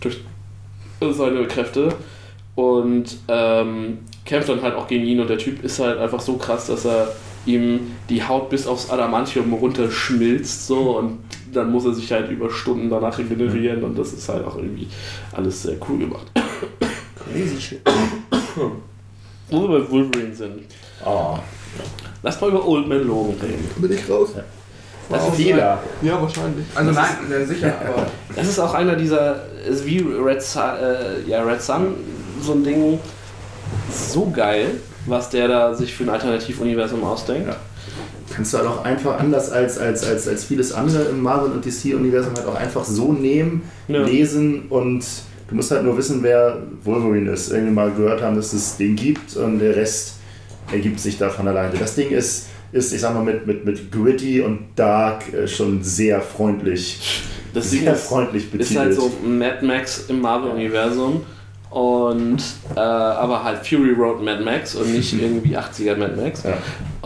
Durch 0.00 0.20
seine 1.12 1.46
Kräfte. 1.46 1.94
Und 2.54 3.18
ähm, 3.28 3.98
kämpft 4.24 4.48
dann 4.48 4.62
halt 4.62 4.74
auch 4.74 4.88
gegen 4.88 5.04
ihn 5.04 5.20
und 5.20 5.28
der 5.28 5.36
Typ 5.36 5.62
ist 5.62 5.78
halt 5.78 5.98
einfach 5.98 6.20
so 6.20 6.38
krass, 6.38 6.68
dass 6.68 6.86
er 6.86 7.08
ihm 7.46 7.92
die 8.08 8.22
Haut 8.22 8.50
bis 8.50 8.66
aufs 8.66 8.90
Adamantium 8.90 9.52
runterschmilzt 9.52 10.66
so 10.66 10.98
und 10.98 11.18
dann 11.52 11.70
muss 11.70 11.84
er 11.84 11.94
sich 11.94 12.10
halt 12.12 12.30
über 12.30 12.50
Stunden 12.50 12.90
danach 12.90 13.18
regenerieren 13.18 13.82
und 13.84 13.98
das 13.98 14.12
ist 14.12 14.28
halt 14.28 14.44
auch 14.44 14.56
irgendwie 14.56 14.88
alles 15.32 15.62
sehr 15.62 15.76
cool 15.88 15.98
gemacht. 15.98 16.26
Crazy 17.32 17.60
shit. 17.60 17.80
Wo 19.50 19.68
wir 19.68 19.80
bei 19.80 19.90
Wolverine 19.90 20.34
sind. 20.34 20.62
Oh. 21.04 21.38
Lass 22.22 22.40
mal 22.40 22.50
über 22.50 22.66
Old 22.66 22.88
Man 22.88 23.06
Logan 23.06 23.36
reden. 23.40 23.68
Bin 23.76 23.92
ich 23.92 24.10
raus? 24.10 24.30
Das 25.08 25.28
ist, 25.28 25.34
Fehler. 25.36 25.82
Ja, 26.02 26.20
wahrscheinlich. 26.20 26.66
Also 26.74 26.90
nein, 26.90 27.16
sehr 27.28 27.46
sicher, 27.46 27.74
aber. 27.80 28.06
das 28.34 28.48
ist 28.48 28.58
auch 28.58 28.74
einer 28.74 28.96
dieser, 28.96 29.44
ist 29.64 29.86
wie 29.86 29.98
Red 30.00 30.42
Sun, 30.42 30.62
äh, 30.62 31.28
ja, 31.28 31.42
Red 31.42 31.62
Sun, 31.62 31.94
so 32.42 32.52
ein 32.52 32.64
Ding, 32.64 32.98
so 33.92 34.28
geil, 34.30 34.80
was 35.06 35.30
der 35.30 35.48
da 35.48 35.74
sich 35.74 35.94
für 35.94 36.04
ein 36.04 36.10
Alternativuniversum 36.10 37.02
ausdenkt. 37.04 37.48
Ja. 37.48 37.56
Kannst 38.34 38.52
du 38.52 38.58
halt 38.58 38.66
auch 38.68 38.84
einfach 38.84 39.18
anders 39.18 39.50
als, 39.50 39.78
als, 39.78 40.04
als, 40.04 40.26
als 40.28 40.44
vieles 40.44 40.72
andere 40.72 41.04
im 41.04 41.22
Marvel- 41.22 41.52
und 41.52 41.64
DC-Universum 41.64 42.34
halt 42.36 42.46
auch 42.46 42.56
einfach 42.56 42.84
so 42.84 43.12
nehmen, 43.12 43.62
Ja. 43.88 44.02
lesen 44.04 44.64
und 44.68 45.04
du 45.48 45.54
musst 45.54 45.70
halt 45.70 45.84
nur 45.84 45.96
wissen, 45.96 46.22
wer 46.22 46.58
Wolverine 46.82 47.30
ist. 47.30 47.50
Irgendwie 47.52 47.72
mal 47.72 47.90
gehört 47.92 48.20
haben, 48.22 48.36
dass 48.36 48.52
es 48.52 48.76
den 48.76 48.96
gibt 48.96 49.36
und 49.36 49.60
der 49.60 49.76
Rest 49.76 50.14
ergibt 50.72 50.98
sich 51.00 51.16
davon 51.18 51.46
alleine. 51.48 51.72
Das 51.78 51.94
Ding 51.94 52.10
ist, 52.10 52.48
ist 52.72 52.92
ich 52.92 53.00
sag 53.00 53.14
mal, 53.14 53.22
mit, 53.22 53.46
mit, 53.46 53.64
mit 53.64 53.92
Gritty 53.92 54.40
und 54.40 54.58
Dark 54.74 55.32
äh, 55.32 55.46
schon 55.46 55.82
sehr 55.84 56.20
freundlich, 56.20 57.22
Das 57.54 57.70
sehr 57.70 57.94
ist, 57.94 58.02
freundlich 58.06 58.50
betitelt. 58.50 58.70
ist 58.70 58.76
halt 58.76 58.94
so 58.94 59.12
Mad 59.24 59.64
Max 59.64 60.06
im 60.08 60.20
Marvel-Universum. 60.20 61.22
Und 61.70 62.38
äh, 62.74 62.78
aber 62.80 63.42
halt 63.44 63.66
Fury 63.66 63.92
Road 63.92 64.22
Mad 64.22 64.42
Max 64.42 64.74
und 64.76 64.92
nicht 64.92 65.12
irgendwie 65.20 65.56
80er 65.58 65.96
Mad 65.96 66.14
Max. 66.20 66.44
Ja. 66.44 66.56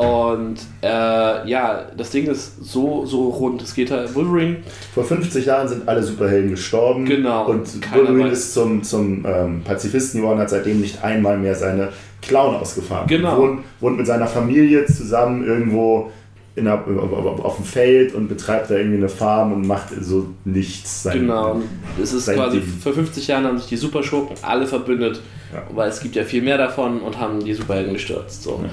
Und 0.03 0.59
äh, 0.83 1.49
ja, 1.49 1.87
das 1.97 2.11
Ding 2.11 2.27
ist 2.27 2.65
so, 2.65 3.05
so 3.07 3.31
rund. 3.31 3.63
Es 3.63 3.75
geht 3.75 3.91
halt 3.91 4.15
Wolverine. 4.15 4.59
Vor 4.95 5.05
50 5.05 5.47
Jahren 5.47 5.67
sind 5.69 5.89
alle 5.89 6.03
Superhelden 6.03 6.51
gestorben. 6.51 7.05
Genau. 7.05 7.47
Und 7.47 7.81
Keiner 7.83 8.03
Wolverine 8.09 8.29
weiß- 8.29 8.33
ist 8.33 8.55
zum, 8.55 8.83
zum 8.83 9.25
ähm, 9.27 9.63
Pazifisten 9.65 10.21
geworden, 10.21 10.39
hat 10.39 10.51
seitdem 10.51 10.81
nicht 10.81 11.03
einmal 11.03 11.37
mehr 11.39 11.55
seine 11.55 11.89
Klauen 12.23 12.57
ausgefahren. 12.57 13.07
Genau. 13.09 13.39
Wohnt, 13.39 13.61
wohnt 13.81 13.97
mit 13.97 14.07
seiner 14.07 14.27
Familie 14.27 14.85
zusammen 14.87 15.45
irgendwo 15.45 16.11
in 16.57 16.67
auf, 16.69 16.81
auf 16.87 17.57
dem 17.57 17.65
Feld 17.65 18.15
und 18.15 18.29
betreibt 18.29 18.71
da 18.71 18.75
irgendwie 18.77 18.99
eine 18.99 19.09
Farm 19.09 19.53
und 19.53 19.67
macht 19.67 19.89
so 20.01 20.29
nichts. 20.45 21.05
Sein, 21.05 21.21
Genau. 21.21 21.61
Es 22.03 22.13
ist 22.13 22.25
sein 22.27 22.37
quasi 22.37 22.61
Ding. 22.61 22.69
vor 22.83 22.93
50 22.93 23.27
Jahren 23.29 23.45
haben 23.45 23.59
sich 23.59 23.69
die 23.69 23.77
Superschurken 23.77 24.37
alle 24.43 24.67
verbündet, 24.67 25.21
Ja. 25.55 25.63
weil 25.75 25.89
es 25.89 26.01
gibt 26.01 26.17
ja 26.17 26.25
viel 26.25 26.43
mehr 26.43 26.59
davon 26.59 27.01
und 27.01 27.19
haben 27.19 27.45
die 27.45 27.55
Superhelden 27.55 27.93
gestürzt. 27.95 28.43
So. 28.43 28.65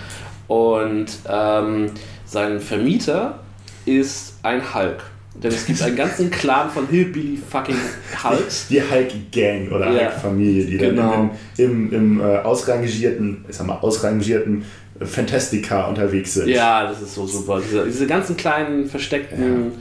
Und 0.48 1.08
ähm, 1.30 1.92
sein 2.26 2.60
Vermieter 2.60 3.40
ist 3.86 4.36
ein 4.44 4.62
Hulk. 4.74 5.04
Denn 5.36 5.52
es 5.52 5.68
gibt 5.68 5.80
einen 5.84 5.96
ganzen 5.96 6.32
Clan 6.32 6.68
von 6.72 6.88
Hillbilly 6.88 7.38
fucking 7.38 7.76
Hulks. 8.24 8.68
Die 8.70 8.82
Hulk-Gang 8.82 9.72
oder 9.72 9.92
Ja. 9.92 10.10
Hulk-Familie, 10.10 10.66
die 10.66 10.78
Genau. 10.78 11.12
dann 11.12 11.30
im, 11.58 11.94
im, 11.94 11.94
im 11.94 12.22
äh, 12.22 12.38
ausrangierten, 12.40 13.46
ich 13.48 13.56
sag 13.56 13.68
mal, 13.68 13.76
ausrangierten 13.76 14.64
Fantastica 15.02 15.88
unterwegs 15.88 16.34
sind. 16.36 16.48
Ja, 16.48 16.88
das 16.90 17.02
ist 17.02 17.16
so 17.16 17.26
super. 17.28 17.60
Diese, 17.64 17.86
diese 17.86 18.08
ganzen 18.08 18.36
kleinen 18.38 18.86
versteckten 18.88 19.72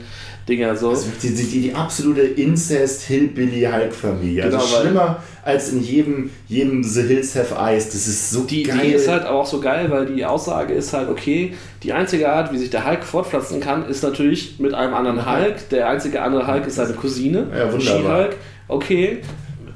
Dinger 0.47 0.75
so. 0.77 0.89
Also 0.91 1.07
die, 1.21 1.29
die, 1.33 1.43
die, 1.43 1.61
die 1.61 1.73
absolute 1.75 2.21
Incest-Hillbilly-Hulk-Familie. 2.21 4.43
Also 4.43 4.57
Genau, 4.57 4.71
weil- 4.73 4.81
schlimmer 4.81 5.23
als 5.43 5.71
in 5.71 5.81
jedem, 5.83 6.29
jedem 6.47 6.83
The 6.83 7.01
Hills 7.03 7.35
Have 7.35 7.55
Eyes. 7.55 7.85
Das 7.85 8.07
ist 8.07 8.31
so 8.31 8.43
Die 8.43 8.63
geil. 8.63 8.77
Idee 8.79 8.93
ist 8.95 9.07
halt 9.07 9.25
auch 9.25 9.45
so 9.45 9.59
geil, 9.59 9.87
weil 9.89 10.05
die 10.07 10.25
Aussage 10.25 10.73
ist 10.73 10.93
halt, 10.93 11.09
okay, 11.09 11.53
die 11.83 11.93
einzige 11.93 12.29
Art, 12.29 12.51
wie 12.51 12.57
sich 12.57 12.69
der 12.69 12.85
Hulk 12.85 13.03
fortpflanzen 13.03 13.59
kann, 13.61 13.87
ist 13.87 14.03
natürlich 14.03 14.59
mit 14.59 14.73
einem 14.73 14.93
anderen 14.93 15.25
Hulk. 15.25 15.69
Der 15.69 15.89
einzige 15.89 16.21
andere 16.21 16.47
Hulk 16.47 16.67
ist 16.67 16.75
seine 16.75 16.93
Cousine. 16.93 17.47
Ja, 17.57 17.71
wunderbar. 17.71 18.23
She-Hulk. 18.23 18.35
Okay. 18.67 19.17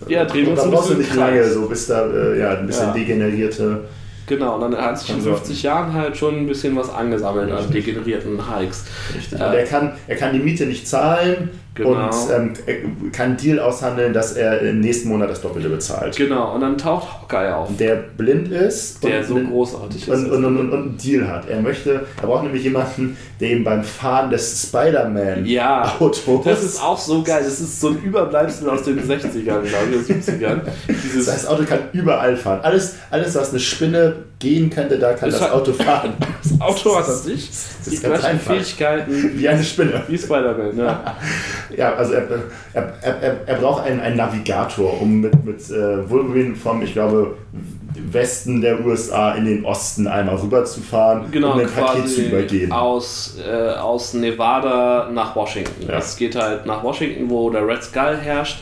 Ja, 0.08 0.26
drehen 0.26 0.46
wir 0.46 0.52
uns 0.54 0.62
ein 0.62 0.72
brauchst 0.72 0.90
du 0.90 0.96
bisschen 0.96 1.12
nicht 1.12 1.20
lange, 1.20 1.48
so 1.50 1.68
bis 1.68 1.88
da 1.88 2.10
äh, 2.12 2.40
ja, 2.40 2.58
ein 2.58 2.68
bisschen 2.68 2.88
Ja. 2.88 2.94
degenerierte. 2.94 3.82
Genau, 4.32 4.56
und 4.56 4.62
dann 4.62 4.78
hat 4.78 4.98
sich 4.98 5.10
in 5.10 5.16
Konsorten. 5.16 5.46
50 5.46 5.64
Jahren 5.64 5.92
halt 5.92 6.16
schon 6.16 6.38
ein 6.38 6.48
bisschen 6.48 6.74
was 6.78 6.90
angesammelt 6.90 7.52
an 7.52 7.70
degenerierten 7.70 8.40
Hulks. 8.50 8.86
Richtig. 9.14 9.38
Äh, 9.38 9.44
und 9.44 9.54
er 9.54 9.66
kann, 9.66 9.92
er 10.08 10.16
kann 10.16 10.32
die 10.32 10.40
Miete 10.40 10.66
nicht 10.68 10.88
zahlen 10.88 11.50
Genau. 11.84 12.08
und 12.08 12.56
ähm, 12.68 13.12
kann 13.12 13.26
einen 13.28 13.38
Deal 13.38 13.60
aushandeln, 13.60 14.14
dass 14.14 14.34
er 14.34 14.62
im 14.62 14.80
nächsten 14.80 15.10
Monat 15.10 15.30
das 15.30 15.42
Doppelte 15.42 15.70
bezahlt. 15.70 16.16
Genau, 16.16 16.54
und 16.56 16.62
dann 16.62 16.78
taucht 16.78 17.08
Hawkeye 17.22 17.54
auf, 17.56 17.70
Der 17.78 17.96
blind 17.96 18.52
ist 18.52 19.04
der 19.04 19.20
und, 19.20 19.28
so 19.28 19.36
großartig 19.36 20.08
ist. 20.08 20.10
und, 20.10 20.32
und, 20.32 20.46
und, 20.46 20.58
und, 20.58 20.70
und 20.72 20.82
einen 20.82 20.98
Deal 20.98 21.28
hat. 21.28 21.50
Er 21.50 21.62
möchte, 21.62 22.06
er 22.22 22.28
braucht 22.28 22.44
nämlich 22.44 22.64
jemanden, 22.64 23.18
der 23.40 23.52
ihm 23.52 23.64
beim 23.64 23.84
Fahren 23.84 24.30
des 24.30 24.64
Spider-Man 24.68 25.46
Ja, 25.46 25.96
Autos 26.00 26.22
das 26.46 26.64
ist 26.64 26.82
auch 26.84 26.98
so 26.98 27.24
geil. 27.24 27.42
Das 27.44 27.60
ist 27.60 27.80
so 27.82 27.90
ein 27.90 28.02
Überbleibsel 28.04 28.70
aus 28.70 28.84
den 28.84 29.00
60ern, 29.00 29.42
glaube 29.44 29.68
ich, 29.68 29.74
oder 29.74 29.98
70ern. 30.20 30.62
Dieses, 30.88 31.26
Das 31.26 31.48
Auto 31.48 31.64
kann 31.64 31.80
überall 31.94 32.36
fahren. 32.38 32.60
Alles, 32.64 32.96
alles, 33.10 33.34
was 33.36 33.50
eine 33.52 33.60
Spinne 33.60 34.16
gehen 34.40 34.70
könnte, 34.70 34.98
da 35.00 35.14
kann 35.14 35.30
Ist 35.30 35.36
das 35.36 35.44
halt- 35.44 35.54
Auto 35.54 35.74
fahren. 35.74 36.14
das 36.44 36.60
Auto 36.62 36.96
hat 36.98 37.08
an 37.08 37.16
sich 37.16 37.50
die 37.86 37.96
ist 37.96 38.04
gleichen. 38.04 38.40
Fähigkeiten 38.40 39.32
Wie 39.38 39.48
eine 39.48 39.64
Spinne. 39.64 40.04
wie 40.08 40.18
Spider-Man. 40.18 40.78
Ja. 40.78 41.16
Ja, 41.78 41.94
also 41.94 42.14
er, 42.14 42.28
er, 42.74 42.94
er, 43.02 43.48
er, 43.48 43.56
braucht 43.56 43.86
einen, 43.86 44.00
einen 44.00 44.18
Navigator, 44.18 45.02
um 45.02 45.22
mit, 45.22 45.46
mit 45.46 45.70
äh, 45.70 46.10
Wolverine 46.10 46.56
vom, 46.56 46.82
ich 46.82 46.94
glaube, 46.94 47.38
Westen 48.12 48.62
der 48.62 48.86
USA 48.86 49.34
in 49.34 49.46
den 49.46 49.66
Osten 49.66 50.08
einmal 50.08 50.36
rüberzufahren, 50.36 51.32
Genau, 51.32 51.54
um 51.54 51.60
ein 51.60 51.70
Paket 51.70 52.10
zu 52.10 52.22
übergeben. 52.24 52.72
aus, 52.72 53.38
äh, 53.46 53.72
aus 53.74 54.14
Nevada 54.14 55.10
nach 55.12 55.36
Washington. 55.36 55.88
Ja. 55.88 55.98
Es 55.98 56.16
geht 56.16 56.36
halt 56.36 56.66
nach 56.66 56.84
Washington, 56.84 57.30
wo 57.30 57.50
der 57.50 57.68
Red 57.68 57.84
Skull 57.84 58.18
herrscht. 58.18 58.62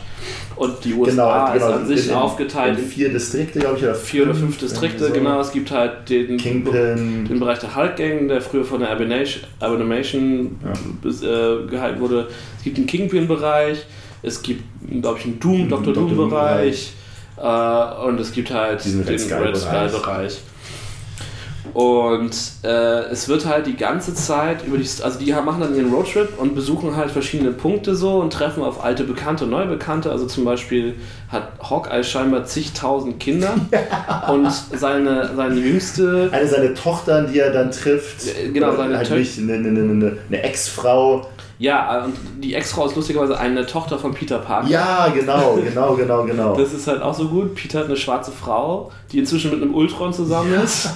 Und 0.60 0.84
die 0.84 0.90
Genau, 0.90 1.04
USA 1.04 1.54
genau, 1.54 1.56
ist 1.68 1.74
an 1.74 1.88
sich 1.88 2.08
in- 2.10 2.14
aufgeteilt 2.16 2.78
in 2.80 2.86
vier 2.86 3.10
Distrikte, 3.14 3.60
glaube 3.60 3.78
ich, 3.78 3.84
oder 3.86 3.96
vier 3.96 4.24
oder 4.24 4.36
fünf 4.36 4.58
Distrikte. 4.58 5.08
so. 5.08 5.14
Genau, 5.14 5.40
es 5.40 5.52
gibt 5.54 5.72
halt 5.72 6.10
den, 6.10 6.36
Kingpin. 6.36 7.26
den 7.30 7.40
Bereich 7.40 7.60
der 7.60 7.74
Hulk-Gang, 7.76 8.28
der 8.28 8.42
früher 8.42 8.66
von 8.66 8.82
der 8.82 8.90
Abomination, 8.92 10.60
bis, 11.02 11.24
äh, 11.24 11.66
gehalten 11.70 12.02
wurde. 12.02 12.28
Es 12.58 12.64
gibt 12.66 12.78
den 12.78 12.86
Kingpin-Bereich, 12.88 13.86
es 14.22 14.42
gibt, 14.42 14.64
glaube 15.02 15.20
ich, 15.20 15.26
einen 15.26 15.40
Doom, 15.40 15.64
Mhm, 15.66 15.70
Dr. 15.70 15.94
Doom-Bereich 15.94 16.92
äh, 17.38 18.06
und 18.06 18.20
es 18.20 18.32
gibt 18.34 18.52
halt 18.52 18.84
Diesen 18.84 19.06
den 19.06 19.16
Red 19.16 19.32
Red 19.32 19.58
Skull-Bereich. 19.58 20.40
Und 21.74 22.36
äh, 22.64 22.68
es 23.12 23.28
wird 23.30 23.46
halt 23.46 23.68
die 23.68 23.76
ganze 23.76 24.14
Zeit 24.14 24.66
über 24.66 24.78
die, 24.78 24.88
also 25.04 25.20
die 25.20 25.32
machen 25.34 25.62
dann 25.62 25.76
ihren 25.76 25.94
Roadtrip 25.94 26.40
und 26.40 26.56
besuchen 26.56 26.96
halt 26.96 27.12
verschiedene 27.12 27.52
Punkte 27.52 27.96
so 27.96 28.20
und 28.20 28.34
treffen 28.34 28.64
auf 28.64 28.84
alte 28.84 29.04
Bekannte 29.04 29.46
und 29.46 29.52
neue 29.52 29.68
Bekannte. 29.68 30.12
Also 30.12 30.26
zum 30.26 30.46
Beispiel 30.46 30.96
hat 31.30 31.52
Hawkeye 31.62 32.04
scheinbar 32.04 32.46
zigtausend 32.46 33.20
Kinder 33.20 33.54
und 34.32 34.52
seine, 34.52 35.32
seine 35.36 35.56
jüngste 35.60 36.30
Eine 36.32 36.48
seiner 36.48 36.74
Tochtern, 36.74 37.32
die 37.32 37.40
er 37.40 37.52
dann 37.52 37.72
trifft. 37.72 38.28
Äh, 38.28 38.50
genau, 38.50 38.76
seine 38.76 38.98
halt 38.98 39.10
Tö- 39.10 39.16
nicht 39.16 39.38
eine, 39.38 39.54
eine, 39.54 39.68
eine, 39.70 40.18
eine 40.28 40.44
Ex-Frau. 40.44 41.28
Ja, 41.60 42.06
und 42.06 42.14
die 42.42 42.54
Ex-Frau 42.56 42.86
ist 42.88 42.96
lustigerweise 42.96 43.38
eine 43.38 43.66
Tochter 43.66 44.00
von 44.00 44.14
Peter 44.14 44.40
Parker. 44.40 44.70
Ja, 44.70 45.10
genau, 45.14 45.58
genau, 45.62 45.94
genau, 45.96 46.24
genau. 46.24 46.56
Das 46.56 46.72
ist 46.74 46.88
halt 46.88 47.02
auch 47.02 47.14
so 47.14 47.28
gut. 47.28 47.54
Peter 47.54 47.80
hat 47.80 47.88
eine 47.88 47.98
schwarze 47.98 48.32
Frau, 48.32 48.92
die 49.12 49.20
inzwischen 49.20 49.52
mit 49.52 49.62
einem 49.62 49.76
Ultron 49.76 50.14
zusammen 50.14 50.54
ist 50.64 50.90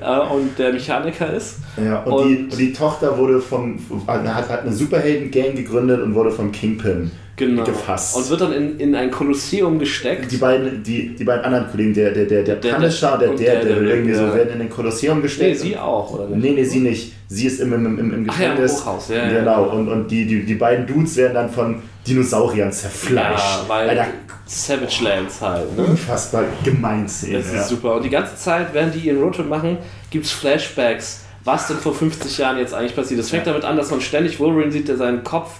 äh, 0.00 0.18
und 0.34 0.58
der 0.58 0.72
Mechaniker 0.72 1.32
ist. 1.32 1.58
Ja, 1.76 2.02
und, 2.02 2.12
Und- 2.12 2.28
die, 2.28 2.36
und 2.50 2.58
die 2.58 2.72
Tochter 2.72 3.16
wurde 3.16 3.40
vom, 3.40 3.78
hat, 4.08 4.26
hat 4.26 4.62
eine 4.62 4.72
Superhelden-Gang 4.72 5.54
gegründet 5.54 6.02
und 6.02 6.14
wurde 6.16 6.32
vom 6.32 6.50
Kingpin 6.50 7.12
Genau. 7.38 7.64
gefasst. 7.64 8.16
Und 8.16 8.28
wird 8.30 8.40
dann 8.40 8.52
in, 8.52 8.78
in 8.80 8.94
ein 8.94 9.10
Kolosseum 9.10 9.78
gesteckt. 9.78 10.30
die 10.30 10.36
beiden, 10.36 10.82
die, 10.82 11.14
die 11.14 11.24
beiden 11.24 11.44
anderen 11.44 11.70
Kollegen, 11.70 11.94
der, 11.94 12.10
der, 12.10 12.26
der, 12.26 12.42
der 12.42 12.56
Der- 12.56 12.74
Punisher 12.74 13.16
der 13.16 13.28
Daredevil, 13.28 13.46
Daredevil, 13.46 13.88
irgendwie 13.88 14.14
so, 14.14 14.22
ja. 14.24 14.34
werden 14.34 14.52
in 14.54 14.58
den 14.58 14.70
Kolosseum 14.70 15.16
nee, 15.18 15.22
gesteckt. 15.22 15.60
sie 15.60 15.76
auch, 15.76 16.10
oder 16.12 16.26
nicht? 16.26 16.42
Nee, 16.42 16.50
nee, 16.50 16.64
sie 16.64 16.80
nicht. 16.80 17.12
Sie 17.28 17.46
ist 17.46 17.60
im, 17.60 17.72
im, 17.72 17.86
im, 17.98 18.12
im 18.14 18.26
Ach 18.30 18.38
ja, 18.40 18.46
im 18.46 18.50
Gefängnis. 18.56 18.80
Hochhaus, 18.84 19.08
ja, 19.08 19.16
ja. 19.16 19.38
Genau, 19.40 19.64
und, 19.70 19.88
und 19.88 20.08
die, 20.10 20.26
die, 20.26 20.44
die 20.44 20.54
beiden 20.54 20.86
Dudes 20.86 21.16
werden 21.16 21.34
dann 21.34 21.50
von 21.50 21.82
Dinosauriern 22.06 22.72
zerfleischt. 22.72 23.38
Ja, 23.38 23.64
weil 23.68 23.88
Alter, 23.90 24.06
Savage 24.46 25.04
Lands 25.04 25.40
halt. 25.42 25.76
Ne? 25.76 25.84
unfassbar 25.84 26.44
gemein 26.64 27.06
Szene. 27.08 27.38
Das 27.38 27.52
ja. 27.52 27.60
ist 27.60 27.68
super. 27.68 27.96
Und 27.96 28.04
die 28.04 28.10
ganze 28.10 28.34
Zeit, 28.36 28.68
während 28.72 28.94
die 28.94 29.00
ihren 29.00 29.20
Roadtrip 29.22 29.46
machen, 29.46 29.76
gibt 30.10 30.24
es 30.24 30.32
Flashbacks, 30.32 31.24
was 31.44 31.68
denn 31.68 31.76
vor 31.76 31.94
50 31.94 32.38
Jahren 32.38 32.58
jetzt 32.58 32.72
eigentlich 32.72 32.96
passiert. 32.96 33.20
Es 33.20 33.28
fängt 33.30 33.46
Ja. 33.46 33.52
damit 33.52 33.64
an, 33.66 33.76
dass 33.76 33.90
man 33.90 34.00
ständig 34.00 34.40
Wolverine 34.40 34.72
sieht, 34.72 34.88
der 34.88 34.96
seinen 34.96 35.22
Kopf 35.22 35.50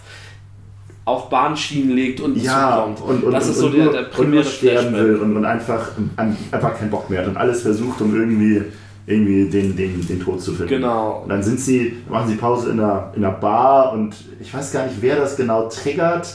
auf 1.08 1.28
Bahnschienen 1.30 1.96
legt 1.96 2.20
und 2.20 2.36
Ja, 2.42 2.86
zukommt. 2.94 3.00
und, 3.00 3.24
und, 3.24 3.32
das 3.32 3.44
und, 3.46 3.50
ist 3.52 3.58
so 3.58 3.66
und 3.66 3.76
der, 3.76 3.88
der 3.92 4.02
primäre 4.02 4.44
sterben 4.44 4.94
will 4.94 5.16
und, 5.16 5.36
und 5.36 5.44
einfach, 5.44 5.90
einfach 6.16 6.78
keinen 6.78 6.90
Bock 6.90 7.08
mehr 7.10 7.20
hat 7.20 7.28
und 7.28 7.36
alles 7.36 7.62
versucht, 7.62 8.00
um 8.00 8.14
irgendwie, 8.14 8.62
irgendwie 9.06 9.48
den, 9.48 9.74
den, 9.76 10.06
den 10.06 10.20
Tod 10.20 10.40
zu 10.40 10.52
finden. 10.52 10.68
Genau. 10.68 11.20
Und 11.22 11.30
dann 11.30 11.42
sind 11.42 11.58
sie, 11.60 11.96
machen 12.08 12.28
sie 12.28 12.36
Pause 12.36 12.70
in 12.70 12.80
einer, 12.80 13.12
in 13.16 13.24
einer 13.24 13.34
Bar 13.34 13.92
und 13.92 14.14
ich 14.40 14.52
weiß 14.52 14.72
gar 14.72 14.84
nicht, 14.86 14.96
wer 15.00 15.16
das 15.16 15.36
genau 15.36 15.68
triggert, 15.68 16.28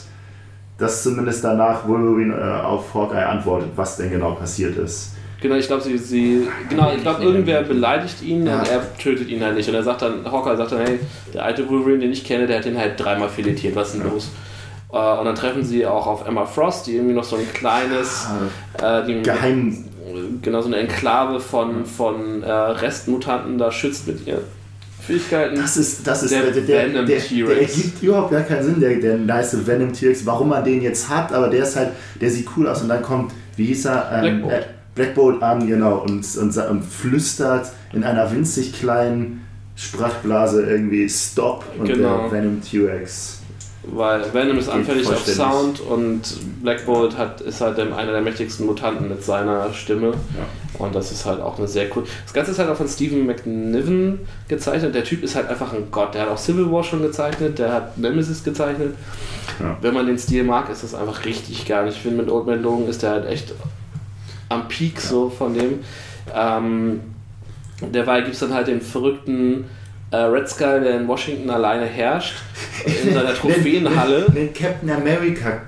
dass 0.80 1.04
zumindest 1.04 1.44
danach 1.44 1.88
Wolverine 1.88 2.34
äh, 2.36 2.66
auf 2.66 2.94
Hawkeye 2.94 3.24
antwortet, 3.26 3.70
was 3.76 3.96
denn 3.98 4.10
genau 4.10 4.32
passiert 4.32 4.76
ist. 4.78 5.12
Genau, 5.40 5.56
ich 5.56 5.68
glaube, 5.68 5.84
sie, 5.84 5.98
sie, 5.98 6.48
genau, 6.70 6.92
ich 6.96 7.02
glaube, 7.02 7.22
irgendwer 7.22 7.64
beleidigt 7.64 8.24
ihn 8.24 8.46
Ja. 8.48 8.60
und 8.60 8.68
er 8.72 8.98
tötet 8.98 9.28
ihn 9.28 9.44
halt 9.44 9.56
nicht. 9.56 9.68
Und 9.68 9.76
er 9.76 9.84
sagt 9.84 10.02
dann, 10.02 10.26
Hawkeye 10.32 10.56
sagt 10.56 10.72
dann, 10.72 10.80
hey, 10.80 11.00
der 11.34 11.44
alte 11.44 11.70
Wolverine, 11.70 12.00
den 12.00 12.12
ich 12.14 12.24
kenne, 12.24 12.48
der 12.48 12.58
hat 12.60 12.66
den 12.66 12.78
halt 12.78 12.94
dreimal 12.98 13.28
filetiert, 13.30 13.76
was 13.76 13.94
ist 13.94 14.02
denn 14.02 14.10
los? 14.10 14.32
Äh, 14.94 15.20
Und 15.20 15.26
dann 15.26 15.36
treffen 15.36 15.64
sie 15.64 15.86
auch 15.86 16.06
auf 16.08 16.28
Emma 16.28 16.46
Frost, 16.46 16.88
die 16.88 16.96
irgendwie 16.96 17.16
noch 17.16 17.24
so 17.24 17.36
ein 17.36 17.52
kleines, 17.54 18.28
äh, 18.82 19.04
die, 19.06 19.22
Geheim. 19.24 19.84
genau 20.42 20.62
so 20.62 20.68
eine 20.68 20.78
Enklave 20.78 21.40
von, 21.40 21.86
von 21.86 22.44
äh, 22.44 22.52
Restmutanten 22.52 23.58
da 23.58 23.72
schützt 23.72 24.08
mit 24.08 24.26
ihr. 24.28 24.42
Fähigkeiten. 25.02 25.56
Das 25.58 25.76
ist, 25.76 26.08
das 26.08 26.24
ist 26.24 26.32
Der 26.32 26.44
der, 26.44 26.52
der, 26.54 26.62
der, 26.62 26.86
Venom 26.94 27.06
der, 27.06 27.20
T-Rex. 27.20 27.50
der 27.50 27.62
ergibt 27.62 28.04
überhaupt 28.04 28.32
gar 28.32 28.42
keinen 28.42 28.64
Sinn, 28.64 28.80
der, 28.80 28.96
der 28.96 29.18
nice 29.18 29.68
Venom 29.68 29.92
T-Rex, 29.92 30.26
warum 30.26 30.48
man 30.50 30.64
den 30.64 30.82
jetzt 30.82 31.10
hat, 31.10 31.34
aber 31.34 31.50
der 31.50 31.64
ist 31.64 31.76
halt, 31.76 31.90
der 32.22 32.30
sieht 32.30 32.48
cool 32.56 32.68
aus 32.70 32.82
und 32.84 32.88
dann 32.90 33.02
kommt, 33.02 33.34
wie 33.58 33.66
hieß 33.66 33.86
er? 33.86 34.12
Ähm, 34.14 34.22
Black 34.22 34.42
Bolt. 34.44 34.54
Äh, 34.54 34.66
Black 34.96 35.16
Bolt 35.16 35.44
an, 35.44 35.68
genau, 35.68 35.98
und, 36.08 36.26
und, 36.38 36.56
und 36.58 36.84
flüstert 36.86 37.68
in 37.92 38.04
einer 38.06 38.32
winzig 38.32 38.80
kleinen 38.80 39.46
Sprachblase 39.76 40.64
irgendwie 40.64 41.10
Stop 41.10 41.66
und 41.78 41.88
Genau. 41.88 42.30
der 42.30 42.32
Venom 42.32 42.62
T-Rex. 42.62 43.40
Weil 43.86 44.34
Venom 44.34 44.58
ist 44.58 44.70
anfällig 44.70 45.08
auf. 45.08 45.26
Sound 45.26 45.82
und 45.82 46.22
Black 46.62 46.86
Bolt 46.86 47.18
hat, 47.18 47.42
ist 47.42 47.60
halt 47.60 47.78
einer 47.80 48.12
der 48.12 48.22
mächtigsten 48.22 48.66
Mutanten 48.66 49.10
mit 49.10 49.24
seiner 49.24 49.74
Stimme. 49.74 50.14
Und 50.80 50.96
das 50.96 51.12
ist 51.12 51.26
halt 51.26 51.42
auch 51.42 51.58
eine 51.58 51.68
sehr 51.68 51.88
cool. 51.96 52.06
Das 52.24 52.34
Ganze 52.34 52.52
ist 52.52 52.60
halt 52.60 52.70
auch 52.70 52.78
von 52.78 52.88
Stephen 52.88 53.26
McNiven 53.26 54.20
gezeichnet. 54.48 54.96
Der 54.96 55.04
Typ 55.04 55.22
ist 55.24 55.36
halt 55.36 55.50
einfach 55.50 55.74
ein 55.74 55.92
Gott. 55.92 56.14
Der 56.14 56.24
hat 56.24 56.30
auch 56.30 56.38
Civil 56.38 56.72
War 56.72 56.84
schon 56.84 57.02
gezeichnet, 57.02 57.60
der 57.60 57.74
hat 57.74 57.98
Nemesis 57.98 58.44
gezeichnet. 58.44 58.96
Ja. 59.60 59.78
Wenn 59.82 59.94
man 59.94 60.08
den 60.08 60.18
Stil 60.18 60.46
mag, 60.46 60.70
ist 60.70 60.84
das 60.84 60.96
einfach 60.96 61.26
richtig 61.26 61.66
geil. 61.66 61.88
Ich 61.90 61.98
finde, 61.98 62.24
mit 62.24 62.32
Old 62.32 62.48
Man 62.48 62.64
Logan 62.64 62.88
ist 62.88 63.04
der 63.04 63.12
halt 63.12 63.28
echt 63.28 63.54
am 64.48 64.68
Peak 64.70 65.00
so 65.02 65.30
von 65.30 65.54
dem. 65.54 65.80
Ähm, 66.34 67.02
derweil 67.82 68.24
gibt 68.24 68.36
es 68.36 68.40
dann 68.40 68.54
halt 68.54 68.68
den 68.68 68.82
verrückten 68.82 69.66
Red 70.18 70.50
Skull, 70.50 70.82
der 70.82 71.00
in 71.00 71.08
Washington 71.08 71.50
alleine 71.50 71.86
herrscht. 71.86 72.36
In 72.86 73.14
seiner 73.14 73.34
Trophäenhalle. 73.36 74.26
Den, 74.26 74.36
den 74.36 74.54
Captain 74.54 74.92
America, 74.92 75.62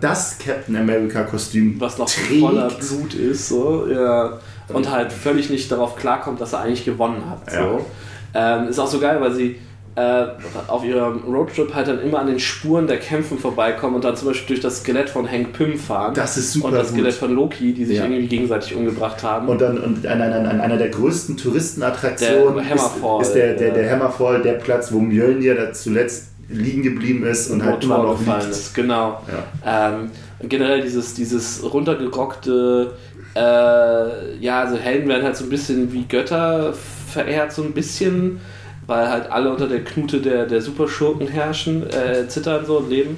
das 0.00 0.38
Captain 0.38 0.76
America 0.76 1.22
Kostüm 1.24 1.80
was 1.80 1.98
noch 1.98 2.10
trägt. 2.10 2.40
voller 2.40 2.68
Blut 2.68 3.14
ist, 3.14 3.48
so, 3.48 3.86
ja. 3.86 4.38
Und 4.68 4.90
halt 4.90 5.12
völlig 5.12 5.50
nicht 5.50 5.70
darauf 5.70 5.94
klarkommt, 5.96 6.40
dass 6.40 6.52
er 6.52 6.60
eigentlich 6.60 6.84
gewonnen 6.84 7.22
hat. 7.30 7.50
So. 7.50 7.86
Ähm, 8.34 8.68
ist 8.68 8.78
auch 8.78 8.88
so 8.88 8.98
geil, 8.98 9.20
weil 9.20 9.32
sie 9.32 9.60
äh, 9.96 10.26
auf 10.68 10.84
ihrem 10.84 11.22
Roadtrip 11.24 11.74
halt 11.74 11.88
dann 11.88 12.00
immer 12.02 12.18
an 12.18 12.26
den 12.26 12.38
Spuren 12.38 12.86
der 12.86 12.98
Kämpfen 12.98 13.38
vorbeikommen 13.38 13.94
und 13.96 14.04
dann 14.04 14.14
zum 14.14 14.28
Beispiel 14.28 14.48
durch 14.48 14.60
das 14.60 14.80
Skelett 14.80 15.08
von 15.08 15.26
Hank 15.30 15.54
Pym 15.54 15.78
fahren. 15.78 16.12
Das 16.14 16.36
ist 16.36 16.52
super 16.52 16.68
Und 16.68 16.74
das 16.74 16.88
gut. 16.88 16.98
Skelett 16.98 17.14
von 17.14 17.34
Loki, 17.34 17.72
die 17.72 17.84
sich 17.86 17.96
Ja. 17.98 18.04
irgendwie 18.04 18.26
gegenseitig 18.26 18.74
umgebracht 18.76 19.22
haben. 19.22 19.48
Und 19.48 19.60
dann 19.60 19.78
und 19.78 20.06
an, 20.06 20.20
an, 20.20 20.32
an 20.46 20.60
einer 20.60 20.76
der 20.76 20.90
größten 20.90 21.38
Touristenattraktionen 21.38 22.56
Der 22.56 22.64
Hammerfall, 22.68 23.22
ist, 23.22 23.28
ist 23.28 23.34
der, 23.34 23.54
der, 23.54 23.70
der 23.72 23.90
Hammerfall, 23.90 24.42
der 24.42 24.52
Platz, 24.54 24.92
wo 24.92 24.98
Mjölnir 25.00 25.54
da 25.54 25.72
zuletzt 25.72 26.28
liegen 26.48 26.82
geblieben 26.82 27.24
ist 27.24 27.50
und 27.50 27.62
wo 27.64 27.70
halt 27.70 27.82
immer 27.82 27.98
noch 28.02 28.18
gefallen 28.18 28.40
liegt. 28.42 28.52
ist. 28.52 28.74
Genau. 28.74 29.20
Ja. 29.64 29.88
Ähm, 29.94 30.10
und 30.38 30.48
generell 30.50 30.82
dieses, 30.82 31.14
dieses 31.14 31.62
runtergerockte, 31.72 32.92
äh, 33.34 34.36
ja, 34.40 34.60
also 34.60 34.76
Helden 34.76 35.08
werden 35.08 35.24
halt 35.24 35.36
so 35.36 35.44
ein 35.44 35.50
bisschen 35.50 35.92
wie 35.92 36.04
Götter 36.06 36.74
verehrt, 37.12 37.52
so 37.52 37.62
ein 37.62 37.72
bisschen, 37.72 38.40
weil 38.86 39.08
halt 39.10 39.30
alle 39.30 39.50
unter 39.50 39.66
der 39.68 39.82
Knute 39.84 40.20
der, 40.20 40.46
der 40.46 40.60
Superschurken 40.60 41.26
herrschen, 41.28 41.88
äh, 41.90 42.28
zittern 42.28 42.64
so 42.66 42.78
und 42.78 42.90
leben. 42.90 43.16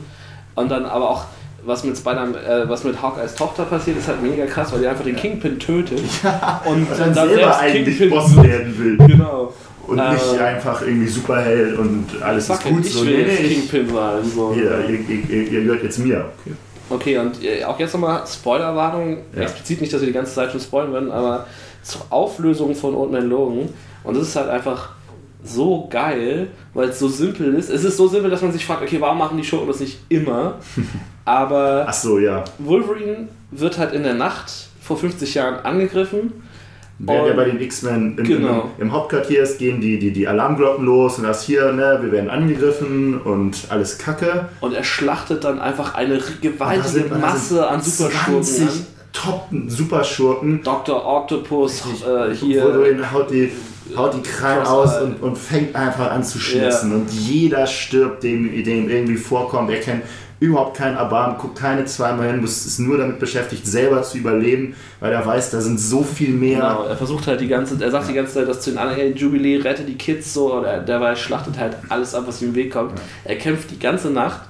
Und 0.55 0.71
dann 0.71 0.85
aber 0.87 1.11
auch, 1.11 1.25
was 1.65 1.85
mit 1.85 1.97
Spider 1.97 2.27
äh, 2.47 2.69
was 2.69 2.85
mit 2.85 3.01
Hawkeyes 3.01 3.35
Tochter 3.35 3.65
passiert, 3.65 3.99
ist 3.99 4.09
halt 4.09 4.23
mega 4.23 4.47
krass, 4.47 4.73
weil 4.73 4.81
die 4.81 4.87
einfach 4.87 5.05
den 5.05 5.17
Kingpin 5.17 5.59
tötet. 5.59 6.01
und, 6.65 6.91
Und 6.91 6.99
dann 6.99 7.15
selber 7.15 7.59
eigentlich 7.59 8.11
Boss 8.11 8.37
werden 8.43 8.79
will 8.79 8.97
Genau. 9.07 9.53
und 9.87 9.97
nicht 9.97 10.35
Ähm, 10.35 10.41
einfach 10.45 10.83
irgendwie 10.83 11.09
Superheld 11.09 11.79
und 11.79 12.07
alles 12.21 12.49
ist 12.49 12.63
gut. 12.65 12.85
ich 12.85 12.93
so, 12.93 13.07
will 13.07 13.25
nee, 13.27 13.33
jetzt 13.35 13.71
Kingpin 13.71 13.89
sein. 13.95 14.25
So. 14.35 14.53
hier, 14.55 14.79
ihr, 14.89 15.01
ihr, 15.01 15.31
ihr, 15.31 15.53
ihr 15.53 15.63
gehört 15.65 15.83
jetzt 15.85 15.99
mir. 15.99 16.25
Okay. 16.45 16.55
Okay, 16.91 17.19
und 17.19 17.45
äh, 17.45 17.65
auch 17.65 17.79
jetzt 17.79 17.93
nochmal 17.93 18.23
Spoilerwarnung. 18.27 19.19
Ja. 19.37 19.43
Explizit 19.43 19.81
nicht, 19.83 19.93
dass 19.93 20.01
wir 20.01 20.07
die 20.09 20.15
ganze 20.15 20.35
Zeit 20.35 20.51
schon 20.51 20.61
spoilern 20.61 20.93
werden, 20.95 21.13
aber 21.13 21.47
zur 21.83 22.01
Auflösung 22.11 22.75
von 22.75 22.95
Old 22.95 23.13
Man 23.13 23.29
Logan. 23.29 23.69
Und 24.05 24.17
das 24.17 24.29
ist 24.29 24.37
halt 24.37 24.49
einfach 24.49 24.91
so 25.45 25.87
geil, 25.91 26.49
weil 26.75 26.89
es 26.89 26.99
so 26.99 27.09
simpel 27.09 27.55
ist. 27.55 27.71
Es 27.71 27.85
ist 27.85 27.97
so 27.97 28.09
simpel, 28.09 28.31
dass 28.31 28.43
man 28.43 28.53
sich 28.53 28.67
fragt, 28.67 28.83
okay, 28.83 29.01
warum 29.01 29.19
machen 29.19 29.37
die 29.37 29.45
Schurken 29.45 29.69
das 29.69 29.81
nicht 29.81 29.99
immer? 30.09 30.57
Aber 31.25 31.85
Ach 31.89 31.93
so, 31.93 32.19
ja. 32.19 32.45
Wolverine 32.59 33.29
wird 33.51 33.79
halt 33.79 33.93
in 33.93 34.03
der 34.03 34.15
Nacht 34.15 34.51
vor 34.81 34.97
50 34.97 35.35
Jahren 35.35 35.65
angegriffen. 35.65 36.33
Der 37.01 37.23
Und- 37.23 37.37
bei 37.37 37.45
den 37.45 37.61
X-Men 37.61 38.19
im, 38.19 38.25
Genau. 38.25 38.71
im, 38.77 38.83
im 38.87 38.93
Hauptquartier 38.93 39.43
ist, 39.45 39.59
gehen 39.59 39.81
die, 39.81 39.99
die, 40.01 40.11
die 40.13 40.27
Alarmglocken 40.27 40.85
los 40.85 41.19
und 41.19 41.25
das 41.25 41.45
hier, 41.45 41.71
ne, 41.73 41.99
wir 42.03 42.11
werden 42.11 42.29
angegriffen 42.29 43.21
und 43.21 43.67
alles 43.69 43.99
Kacke. 43.99 44.49
Und 44.61 44.75
er 44.75 44.83
schlachtet 44.83 45.45
dann 45.45 45.61
einfach 45.61 45.95
eine 45.95 46.19
gewaltige 46.41 46.89
sind- 46.89 47.21
Masse 47.21 47.69
an 47.69 47.81
Superschurken 47.81 48.43
20 48.43 48.63
an. 48.69 48.87
Top-Superschurken. 49.13 50.63
Dr. 50.63 51.05
Octopus, 51.07 51.83
äh, 52.05 52.35
hier. 52.35 52.65
Wolverine 52.65 53.11
haut 53.13 53.31
die, 53.31 53.53
haut 53.97 54.15
die 54.15 54.23
Krallen 54.23 54.67
aus 54.67 55.01
und, 55.01 55.23
und 55.23 55.37
fängt 55.37 55.75
einfach 55.75 56.11
an 56.11 56.23
zu 56.25 56.39
schnitzen. 56.39 56.93
Und 56.93 57.11
jeder 57.11 57.67
stirbt, 57.67 58.23
dem, 58.23 58.51
dem 58.65 58.89
irgendwie 58.89 59.17
vorkommt. 59.17 59.71
Er 59.71 59.81
kennt 59.81 60.03
überhaupt 60.41 60.77
keinen 60.77 60.97
Erbarmen, 60.97 61.37
guckt 61.37 61.59
keine 61.59 61.85
zweimal 61.85 62.29
hin, 62.29 62.41
muss- 62.41 62.65
ist 62.65 62.79
nur 62.79 62.97
damit 62.97 63.19
beschäftigt, 63.19 63.67
selber 63.67 64.03
zu 64.03 64.19
überleben, 64.19 64.77
weil 65.01 65.13
er 65.13 65.27
weiß, 65.27 65.51
da 65.51 65.61
sind 65.61 65.81
so 65.81 66.05
viel 66.05 66.31
mehr. 66.31 66.61
Genau, 66.61 66.85
er 66.85 66.97
versucht 66.97 67.27
halt 67.27 67.41
die 67.41 67.49
ganze 67.49 67.83
er 67.83 67.91
sagt 67.91 68.09
die 68.09 68.13
ganze 68.15 68.35
Zeit, 68.35 68.49
dass 68.49 68.61
zu 68.61 68.71
den 68.71 68.79
anderen, 68.79 69.01
ey, 69.01 69.13
Jubilee, 69.15 69.57
rette 69.57 69.83
die 69.83 69.97
Kids 69.97 70.33
so, 70.33 70.55
und 70.55 70.65
er, 70.65 70.79
derweil 70.81 71.17
schlachtet 71.17 71.59
halt 71.59 71.77
alles 71.89 72.15
ab, 72.15 72.23
was 72.27 72.41
ihm 72.41 72.51
im 72.51 72.55
Weg 72.55 72.73
kommt. 72.73 72.93
Er 73.25 73.35
kämpft 73.37 73.73
die 73.73 73.81
ganze 73.81 74.11
Nacht 74.11 74.43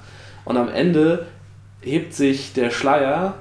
und 0.45 0.57
am 0.57 0.69
Ende 0.69 1.25
hebt 1.81 2.13
sich 2.13 2.53
der 2.53 2.69
Schleier, 2.69 3.33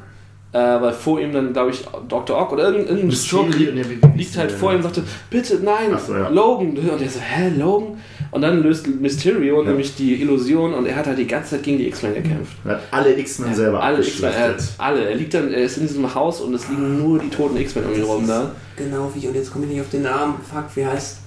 äh, 0.52 0.58
weil 0.58 0.92
vor 0.92 1.20
ihm 1.20 1.32
dann, 1.32 1.52
glaube 1.52 1.70
ich, 1.70 1.84
Dr. 2.08 2.40
Ock 2.40 2.52
oder 2.52 2.64
irgendein, 2.72 2.98
irgendein 2.98 3.50
liegt, 3.72 4.16
liegt 4.16 4.36
halt 4.36 4.50
vor 4.50 4.70
ihm 4.70 4.76
und 4.76 4.82
sagte, 4.84 5.04
bitte, 5.28 5.60
nein, 5.62 5.96
so, 6.04 6.14
ja. 6.14 6.28
Logan. 6.28 6.70
Und 6.70 7.02
er 7.02 7.08
so, 7.08 7.20
hä, 7.20 7.52
Logan? 7.56 7.98
Und 8.30 8.42
dann 8.42 8.62
löst 8.62 8.86
Mysterio 8.86 9.62
nämlich 9.62 9.94
die 9.94 10.20
Illusion 10.20 10.74
und 10.74 10.86
er 10.86 10.96
hat 10.96 11.06
halt 11.06 11.18
die 11.18 11.26
ganze 11.26 11.50
Zeit 11.50 11.62
gegen 11.62 11.78
die 11.78 11.88
X-Men 11.88 12.14
gekämpft. 12.14 12.52
Er 12.64 12.72
hat 12.72 12.82
alle 12.90 13.18
X-Men 13.18 13.54
selber 13.54 13.82
alle 13.82 14.00
X-Men, 14.00 14.32
er, 14.32 14.54
alle. 14.78 15.08
Er 15.08 15.14
liegt 15.14 15.32
dann, 15.32 15.52
er 15.52 15.62
ist 15.62 15.78
in 15.78 15.86
diesem 15.86 16.14
Haus 16.14 16.40
und 16.40 16.54
es 16.54 16.68
liegen 16.68 16.98
nur 16.98 17.18
die 17.18 17.30
toten 17.30 17.56
X-Men 17.56 17.84
um 17.86 17.94
ihn 17.94 18.02
rum 18.02 18.26
da. 18.26 18.50
Genau 18.76 19.10
wie, 19.14 19.26
und 19.28 19.34
jetzt 19.34 19.52
komme 19.52 19.64
ich 19.64 19.72
nicht 19.72 19.80
auf 19.80 19.90
den 19.90 20.02
Namen. 20.02 20.34
Fuck, 20.50 20.64
wie 20.74 20.86
heißt? 20.86 21.18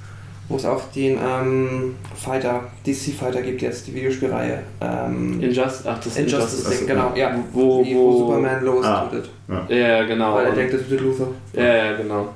Wo 0.51 0.57
es 0.57 0.65
auch 0.65 0.81
den 0.93 1.17
ähm, 1.17 1.95
Fighter, 2.15 2.61
DC 2.85 3.13
Fighter 3.17 3.41
gibt 3.41 3.61
jetzt, 3.61 3.87
die 3.87 3.95
Videospielreihe. 3.95 4.59
Ähm, 4.81 5.39
Injustice, 5.41 5.83
ach, 5.87 5.97
das 5.97 6.07
ist 6.07 6.17
Injustice, 6.19 6.53
Injustice. 6.59 6.77
Ding, 6.79 6.87
genau, 6.87 7.11
ja. 7.15 7.35
Wo- 7.53 7.83
Die- 7.83 7.95
wo- 7.95 8.17
Superman 8.17 8.63
Lois 8.65 8.85
Ah. 8.85 9.07
tötet. 9.09 9.29
Ja, 9.69 9.75
ja, 9.77 10.03
genau. 10.05 10.35
Weil 10.35 10.47
er 10.47 10.51
denkt, 10.53 10.73
das 10.73 10.89
wird 10.89 11.01
Luther. 11.01 11.27
ja, 11.53 11.63
ja, 11.63 11.93
genau. 11.97 12.29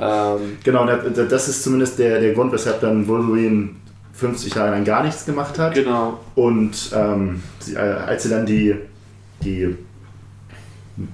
Ähm, 0.00 0.58
Genau, 0.64 0.86
das- 0.86 1.48
ist 1.48 1.62
zumindest 1.62 1.98
der, 1.98 2.20
der 2.20 2.34
Grund, 2.34 2.52
weshalb 2.52 2.80
dann 2.80 3.06
Wolverine 3.06 3.70
50 4.12 4.54
Jahre 4.54 4.70
lang 4.72 4.84
gar 4.84 5.02
nichts 5.04 5.24
gemacht 5.24 5.58
hat. 5.58 5.74
genau. 5.74 6.18
Und 6.34 6.90
ähm, 6.94 7.42
äh, 7.74 7.78
als 7.78 8.24
sie 8.24 8.28
dann 8.28 8.44
die, 8.46 8.74
die 9.42 9.76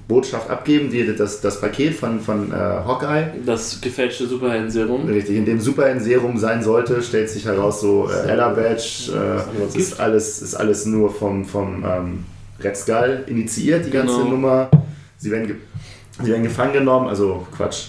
Botschaft 0.07 0.49
abgeben, 0.49 0.91
die, 0.91 1.15
das, 1.15 1.41
das 1.41 1.59
Paket 1.59 1.95
von, 1.95 2.19
von 2.19 2.51
äh, 2.51 2.55
Hawkeye, 2.55 3.31
Das 3.45 3.81
gefälschte 3.81 4.27
Superhelden-Serum. 4.27 5.07
richtig, 5.07 5.35
in 5.37 5.45
dem 5.45 5.59
Superhelden-Serum 5.59 6.37
sein 6.37 6.61
sollte, 6.61 7.01
stellt 7.01 7.29
sich 7.29 7.45
heraus, 7.45 7.81
so 7.81 8.07
äh, 8.09 8.29
Ella 8.29 8.49
Badge, 8.49 9.11
äh, 9.73 9.77
ist 9.77 9.99
alles, 9.99 10.41
ist 10.41 10.55
alles 10.55 10.85
nur 10.85 11.11
vom, 11.11 11.45
vom 11.45 11.83
ähm, 11.83 12.25
Red 12.63 12.77
Skull 12.77 13.23
initiiert, 13.27 13.85
die 13.87 13.91
ganze 13.91 14.17
Genau. 14.17 14.29
Nummer. 14.29 14.69
Sie 15.17 15.31
werden, 15.31 15.57
sie 16.21 16.29
werden 16.31 16.43
gefangen 16.43 16.73
genommen, 16.73 17.07
also 17.07 17.47
Quatsch. 17.55 17.87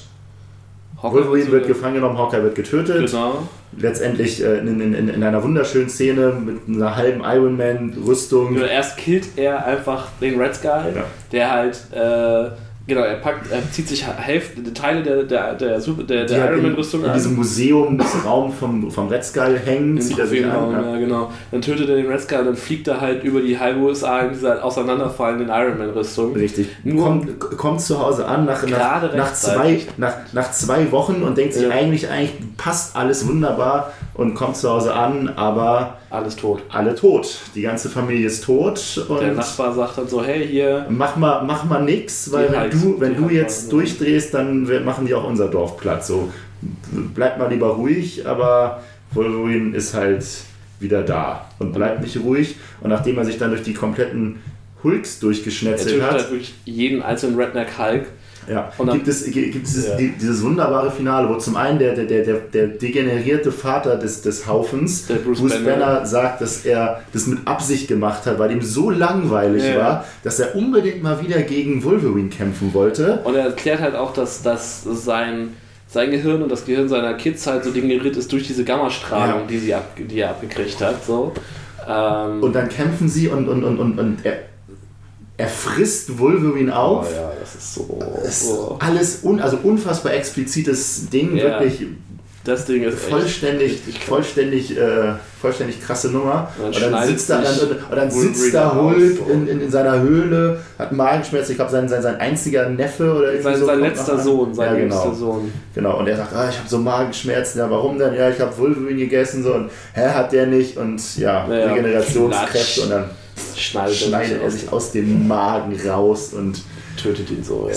Wolverine 1.11 1.51
wird 1.51 1.67
gefangen 1.67 1.95
genommen, 1.95 2.19
Hawkeye 2.19 2.43
wird 2.43 2.55
getötet. 2.55 3.11
Genau. 3.11 3.49
letztendlich 3.77 4.43
äh, 4.45 4.59
in, 4.59 4.81
in, 4.81 4.95
in, 4.95 5.09
in 5.09 5.23
einer 5.23 5.43
wunderschönen 5.43 5.89
Szene 5.89 6.33
mit 6.45 6.59
einer 6.69 6.95
halben 6.95 7.23
Iron 7.25 7.57
Man-Rüstung. 7.57 8.55
Genau, 8.55 8.67
Erst 8.67 8.99
killt 8.99 9.27
er 9.37 9.65
einfach 9.65 10.09
den 10.21 10.39
Red 10.41 10.55
Skull, 10.55 10.93
Ja. 10.95 11.05
der 11.33 11.51
halt, 11.51 11.81
äh, 11.93 12.51
genau, 12.95 13.05
er 13.07 13.17
packt, 13.17 13.51
er 13.51 13.63
zieht 13.71 13.89
sich 13.89 14.07
Hälfte, 14.07 14.73
Teile 14.73 15.03
der, 15.03 15.23
der, 15.25 15.55
der, 15.55 15.79
der, 15.81 16.25
der 16.27 16.41
halt 16.41 16.51
Iron 16.51 16.59
in, 16.61 16.63
Man-Rüstung 16.67 17.01
in 17.03 17.07
an. 17.09 17.15
diesem 17.15 17.37
Museumsraum 17.37 18.53
vom, 18.53 18.91
vom 18.91 19.09
Red 19.09 19.25
Skull 19.25 19.59
hängen, 19.65 20.01
zieht 20.01 20.19
er 20.19 20.27
sich 20.27 20.45
an. 20.45 20.73
Ja. 20.73 20.97
genau. 20.99 21.31
Dann 21.51 21.61
tötet 21.63 21.89
er 21.89 21.97
den 21.97 22.07
Red 22.07 22.21
Skull, 22.21 22.45
dann 22.45 22.57
fliegt 22.57 22.89
er 22.89 23.01
halt 23.01 23.25
über 23.25 23.41
die 23.41 23.59
halbe 23.59 23.81
USA 23.81 24.21
in 24.21 24.33
dieser 24.33 24.65
auseinanderfallenden 24.65 25.49
Iron 25.49 25.79
Man-Rüstung. 25.79 26.35
Richtig. 26.35 26.69
Nur- 26.85 27.05
kommt, 27.05 27.41
kommt 27.59 27.81
zu 27.81 27.99
Hause 27.99 28.27
an 28.27 28.45
nach, 28.45 28.67
nach, 28.67 29.15
nach, 29.15 29.33
zwei, 29.35 29.81
nach, 29.97 30.15
nach 30.33 30.51
zwei 30.53 30.91
Wochen 30.93 31.23
und 31.23 31.37
denkt 31.39 31.55
sich 31.55 31.65
Ja. 31.65 31.71
eigentlich, 31.71 32.09
eigentlich 32.09 32.33
passt 32.57 32.97
alles 32.97 33.27
wunderbar 33.27 33.93
und 34.15 34.35
kommt 34.35 34.57
zu 34.57 34.69
Hause 34.69 34.95
an, 34.95 35.29
aber 35.37 35.97
Alles 36.11 36.37
tot. 36.37 36.63
alle 36.69 36.95
tot. 36.95 37.39
Die 37.55 37.63
ganze 37.63 37.89
Familie 37.89 38.27
ist 38.27 38.45
tot 38.45 38.97
Der 39.09 39.11
und 39.31 39.37
Nachbar 39.37 39.73
sagt 39.73 39.97
dann 39.99 40.09
so, 40.09 40.23
hey, 40.23 40.47
hier, 40.47 40.87
mach 40.91 41.17
mal, 41.17 41.43
mach 41.45 41.65
mal 41.65 41.83
nix, 41.83 42.31
weil 42.31 42.51
wenn 42.51 42.59
halt- 42.59 42.75
du, 42.75 43.01
wenn 43.01 43.15
du 43.17 43.23
halt 43.25 43.33
jetzt 43.33 43.65
mal- 43.65 43.71
durchdrehst, 43.79 44.35
dann 44.35 44.85
machen 44.85 45.07
die 45.07 45.15
auch 45.15 45.25
unser 45.25 45.49
Dorf 45.49 45.79
platt. 45.79 46.05
So, 46.05 46.29
bleib 47.15 47.39
mal 47.39 47.49
lieber 47.51 47.69
ruhig, 47.69 48.27
aber 48.27 48.83
Wolverine 49.13 49.75
ist 49.77 49.95
halt 49.95 50.25
wieder 50.79 51.03
da 51.03 51.47
und 51.59 51.73
bleibt 51.73 52.03
nicht 52.03 52.19
ruhig. 52.19 52.57
Und 52.81 52.91
nachdem 52.91 53.17
er 53.19 53.25
sich 53.25 53.39
dann 53.39 53.51
durch 53.51 53.63
die 53.63 53.75
kompletten 53.75 54.41
Hulks 54.83 55.19
er 55.19 55.21
durchgeschnetzelt 55.23 55.91
tötet 55.95 56.03
hat, 56.03 56.13
halt 56.13 56.31
wirklich 56.31 56.55
jeden 56.65 57.03
einzelnen 57.03 57.39
Redneck 57.39 57.79
Hulk. 57.79 58.07
Ja, 58.49 58.73
Und 58.79 58.89
dann- 58.89 58.97
gibt 58.97 59.09
es, 59.09 59.25
gibt 59.25 59.67
es 59.67 59.87
Ja. 59.87 59.97
die- 59.97 60.13
dieses 60.21 60.43
wunderbare 60.43 60.91
Finale, 60.91 61.29
wo 61.29 61.37
zum 61.37 61.57
einen 61.57 61.79
der, 61.79 61.95
der, 61.95 62.05
der, 62.07 62.35
der, 62.53 62.67
degenerierte 62.69 63.53
Vater 63.53 63.97
des, 63.97 64.23
des 64.23 64.47
Haufens, 64.47 65.07
Der 65.07 65.17
Bruce 65.17 65.41
Banner. 65.65 66.05
sagt, 66.05 66.41
dass 66.41 66.65
er 66.65 67.01
das 67.13 67.27
mit 67.29 67.39
Absicht 67.47 67.87
gemacht 67.89 68.27
hat, 68.27 68.39
weil 68.39 68.51
ihm 68.51 68.63
so 68.63 68.91
langweilig 68.91 69.65
Ja. 69.65 69.79
war, 69.79 70.05
dass 70.25 70.41
er 70.41 70.57
unbedingt 70.57 71.03
mal 71.03 71.21
wieder 71.25 71.41
gegen 71.43 71.85
Wolverine 71.85 72.29
kämpfen 72.31 72.75
wollte. 72.75 73.21
Und 73.25 73.35
er 73.37 73.45
erklärt 73.47 73.81
halt 73.81 73.95
auch, 73.95 74.13
dass, 74.13 74.43
dass 74.43 74.83
sein, 74.85 75.51
sein 75.89 76.11
Gehirn 76.11 76.43
und 76.43 76.51
das 76.51 76.65
Gehirn 76.65 76.89
seiner 76.89 77.15
Kids 77.15 77.47
halt 77.47 77.63
so 77.65 77.71
degeneriert 77.71 78.17
ist 78.17 78.33
durch 78.33 78.47
diese 78.47 78.65
Gammastrahlung, 78.65 79.41
Ja. 79.43 79.47
die, 79.49 79.59
sie 79.59 79.75
ab, 79.75 79.97
die 79.97 80.19
er 80.19 80.31
abgekriegt 80.31 80.81
hat. 80.81 81.05
So. 81.05 81.33
Ähm, 81.89 82.43
Und 82.43 82.55
dann 82.55 82.69
kämpfen 82.69 83.09
sie 83.09 83.29
und, 83.29 83.49
und, 83.49 83.63
und, 83.65 83.79
und, 83.79 83.99
und 83.99 84.19
er, 84.25 84.39
er 85.43 85.49
frisst 85.49 86.19
Wolverine 86.19 86.73
oh 86.73 86.77
auf. 86.77 87.13
ja, 87.13 87.33
das 87.41 87.55
ist 87.55 87.75
so. 87.75 87.99
Das 88.01 88.29
ist 88.29 88.49
so. 88.49 88.77
alles 88.81 89.21
un, 89.23 89.41
also 89.41 89.59
unfassbar 89.63 90.15
explizites 90.15 91.09
Ding, 91.11 91.37
Ja. 91.37 91.45
wirklich 91.61 91.87
Das 92.45 92.65
Ding 92.67 92.83
ist 92.83 92.99
vollständig, 92.99 93.81
vollständig, 94.05 94.77
äh, 94.77 95.13
vollständig 95.41 95.81
krasse 95.81 96.09
Nummer. 96.11 96.49
Und 96.59 96.75
dann 96.75 96.87
Und 96.87 96.93
dann 96.93 97.07
sitzt 97.07 97.31
da, 97.31 97.41
sich 97.45 97.61
dann, 97.61 97.71
und 97.89 97.97
dann 97.97 98.11
sitzt 98.11 98.53
da 98.53 98.75
Hulk 98.75 99.19
in, 99.33 99.47
in, 99.47 99.61
in 99.61 99.71
seiner 99.71 100.01
Höhle, 100.01 100.59
hat 100.77 100.91
Magenschmerzen. 100.91 101.53
Ich 101.53 101.57
glaube, 101.59 101.71
sein, 101.71 101.89
sein, 101.89 102.03
sein 102.03 102.17
einziger 102.19 102.69
Neffe 102.69 103.13
oder 103.15 103.27
irgendwie 103.29 103.43
Sein, 103.45 103.61
so 103.61 103.67
sein 103.67 103.79
letzter. 103.81 104.19
Sohn, 104.19 104.53
sein 104.55 104.75
ja, 104.75 104.81
jüngster 104.81 105.03
genau. 105.05 105.15
Sohn. 105.15 105.53
genau. 105.73 105.99
Und 106.01 106.09
er 106.09 106.17
sagt, 106.17 106.35
ah, 106.35 106.49
ich 106.51 106.59
habe 106.59 106.69
so 106.69 106.79
Magenschmerzen. 106.79 107.61
Ja, 107.61 107.71
warum 107.71 107.97
denn? 107.97 108.13
Ja, 108.15 108.29
ich 108.29 108.41
habe 108.41 108.59
Wolverine 108.59 108.99
gegessen. 108.99 109.45
So. 109.45 109.55
Und 109.55 109.71
hä, 109.95 110.09
hat 110.09 110.33
der 110.33 110.47
nicht? 110.49 110.77
Und 110.77 111.01
ja, 111.19 111.47
Ja, 111.49 111.55
ja. 111.57 111.73
Regenerationskräfte. 111.75 112.81
Und 112.83 112.91
dann 112.91 113.05
Schneidet, 113.57 113.97
schneidet 113.97 114.43
er 114.43 114.51
sich 114.51 114.71
aus 114.73 114.93
dem 114.93 115.27
Magen 115.29 115.79
raus 115.89 116.33
und 116.35 116.61
tötet 117.01 117.31
ihn 117.31 117.43
so, 117.43 117.69
ja. 117.71 117.77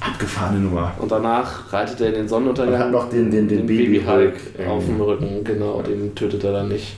abgefahrene 0.00 0.60
Nummer. 0.60 0.92
Und 0.98 1.10
danach 1.12 1.72
reitet 1.72 2.00
er 2.00 2.08
in 2.08 2.12
den 2.14 2.22
Und 2.22 2.28
Sonnenuntergang. 2.28 2.78
hat 2.78 2.90
noch 2.90 3.08
den, 3.10 3.30
den, 3.30 3.48
den, 3.48 3.66
Baby 3.66 4.02
Hulk 4.06 4.34
ähm, 4.58 4.68
auf 4.70 4.84
dem 4.84 5.00
Rücken, 5.00 5.44
genau, 5.44 5.82
den 5.82 6.14
tötet 6.14 6.44
er 6.44 6.52
dann 6.52 6.68
nicht. 6.68 6.96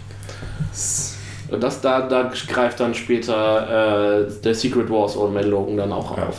Und 1.51 1.63
das, 1.63 1.81
da, 1.81 2.03
da 2.09 2.31
greift 2.47 2.81
dann 2.81 2.95
später 2.95 4.27
äh, 4.27 4.31
der 4.45 4.55
Secret 4.55 4.91
Wars 4.91 5.17
Old 5.17 5.33
Man 5.33 5.49
Logan 5.49 5.77
dann 5.77 5.93
auch 5.93 6.17
Ja. 6.17 6.27
auf. 6.27 6.37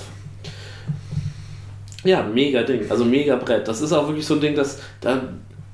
Ja, 2.05 2.23
mega 2.23 2.63
Ding, 2.63 2.89
also 2.89 3.03
mega 3.03 3.35
Brett. 3.35 3.67
Das 3.67 3.81
ist 3.81 3.91
auch 3.91 4.07
wirklich 4.07 4.25
so 4.25 4.35
ein 4.35 4.39
Ding, 4.41 4.55
dass 4.55 4.79
da, 5.01 5.21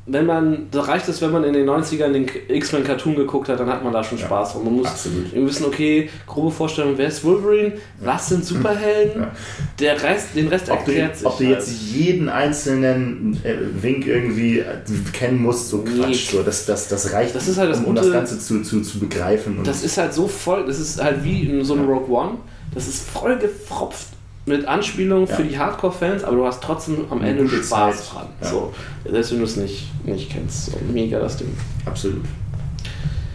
wenn 0.08 0.28
man, 0.28 0.68
da 0.70 0.82
reicht 0.82 1.10
es, 1.10 1.20
wenn 1.22 1.32
man 1.32 1.44
in 1.44 1.54
den 1.54 1.68
90ern 1.68 2.12
den 2.12 2.28
X-Men 2.48 2.84
Cartoon 2.84 3.16
geguckt 3.16 3.50
hat, 3.50 3.60
dann 3.60 3.68
hat 3.70 3.84
man 3.84 3.92
da 3.92 4.04
schon 4.04 4.20
Ja, 4.20 4.26
Spaß 4.26 4.54
dran. 4.54 4.64
Man 4.66 4.74
muss 4.76 4.88
absolut. 4.88 5.34
wissen, 5.34 5.66
okay, 5.66 6.10
grobe 6.28 6.52
Vorstellung, 6.52 6.94
wer 6.96 7.08
ist 7.08 7.24
Wolverine, 7.24 7.74
was 8.02 8.30
sind 8.30 8.46
Superhelden, 8.46 9.24
Ja. 9.24 9.32
der 9.80 10.04
Rest, 10.04 10.28
den 10.36 10.48
Rest 10.48 10.70
Ob 10.70 10.86
du, 10.86 10.92
erklärt 10.92 11.18
sich. 11.18 11.26
ob 11.26 11.38
du 11.40 11.46
halt. 11.46 11.56
jetzt 11.56 11.72
jeden 11.92 12.30
einzelnen 12.30 13.40
äh, 13.44 13.56
Wink 13.82 14.06
irgendwie 14.06 14.60
äh, 14.60 14.66
kennen 15.12 15.42
musst, 15.42 15.70
so 15.70 15.78
Nee. 15.78 16.00
Quatsch. 16.02 16.30
So, 16.32 16.44
das, 16.44 16.66
das, 16.68 16.88
das 16.88 17.12
reicht, 17.12 17.34
Das 17.34 17.48
ist 17.48 17.58
halt 17.58 17.72
das 17.72 17.80
um, 17.80 17.86
um 17.86 17.96
Gute- 17.96 18.04
das 18.08 18.14
Ganze 18.14 18.40
zu, 18.40 18.62
zu, 18.62 18.82
zu 18.82 19.00
begreifen. 19.00 19.58
Und 19.58 19.68
Das 19.68 19.84
ist 19.84 19.98
halt 19.98 20.14
so 20.14 20.28
voll, 20.28 20.66
das 20.68 20.80
ist 20.80 21.04
halt 21.04 21.24
wie 21.24 21.42
in 21.50 21.64
so 21.66 21.74
einem 21.74 21.88
Rogue 21.90 22.16
One, 22.16 22.38
das 22.74 22.88
ist 22.88 23.10
voll 23.10 23.38
gefropft 23.38 24.08
mit 24.46 24.66
Anspielungen 24.68 25.28
für 25.28 25.42
Ja. 25.42 25.48
die 25.50 25.58
Hardcore-Fans, 25.60 26.24
aber 26.24 26.36
du 26.36 26.46
hast 26.46 26.62
trotzdem 26.62 27.06
am 27.10 27.22
Ende 27.24 27.48
Spaß 27.48 27.70
Zeit. 27.98 28.14
dran. 28.14 28.28
Ja. 28.42 28.48
So, 28.48 28.74
selbst 29.10 29.32
wenn 29.32 29.40
du 29.40 29.44
es 29.46 29.56
nicht, 29.58 29.88
nicht 30.06 30.30
kennst. 30.32 30.68
So, 30.68 30.78
mega 30.94 31.20
das 31.20 31.38
Ding. 31.38 31.56
absolut. 31.86 32.24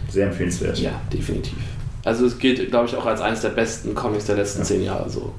Sehr 0.09 0.27
empfehlenswert. 0.27 0.77
Ja, 0.79 0.91
definitiv. 1.11 1.57
Also 2.03 2.25
es 2.25 2.37
gilt, 2.39 2.69
glaube 2.69 2.87
ich, 2.87 2.95
auch 2.95 3.05
als 3.05 3.21
eines 3.21 3.41
der 3.41 3.49
besten 3.49 3.93
Comics 3.93 4.25
der 4.25 4.35
letzten 4.37 4.63
zehn 4.63 4.83
Jahre. 4.83 5.09
So. 5.09 5.33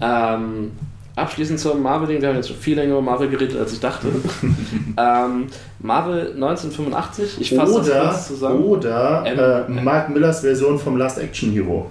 Ähm, 0.00 0.72
abschließend 1.16 1.58
zum 1.58 1.82
Marvel-Ding, 1.82 2.20
wir 2.20 2.28
haben 2.28 2.36
jetzt 2.36 2.48
schon 2.48 2.56
viel 2.56 2.76
länger 2.76 2.92
über 2.92 3.02
Marvel 3.02 3.28
geredet, 3.28 3.58
als 3.58 3.72
ich 3.72 3.80
dachte. 3.80 4.06
ähm, 4.96 5.46
Marvel 5.80 6.32
1985, 6.34 7.40
ich 7.40 7.54
fasse 7.54 7.78
das 7.82 7.88
kurz 8.12 8.26
zusammen. 8.28 8.62
oder 8.64 9.24
Ähm, 9.26 9.78
äh, 9.78 9.82
Mark 9.82 10.10
Millers 10.10 10.40
Version 10.40 10.78
vom 10.78 10.96
Last 10.96 11.18
Action 11.18 11.50
Hero. 11.52 11.90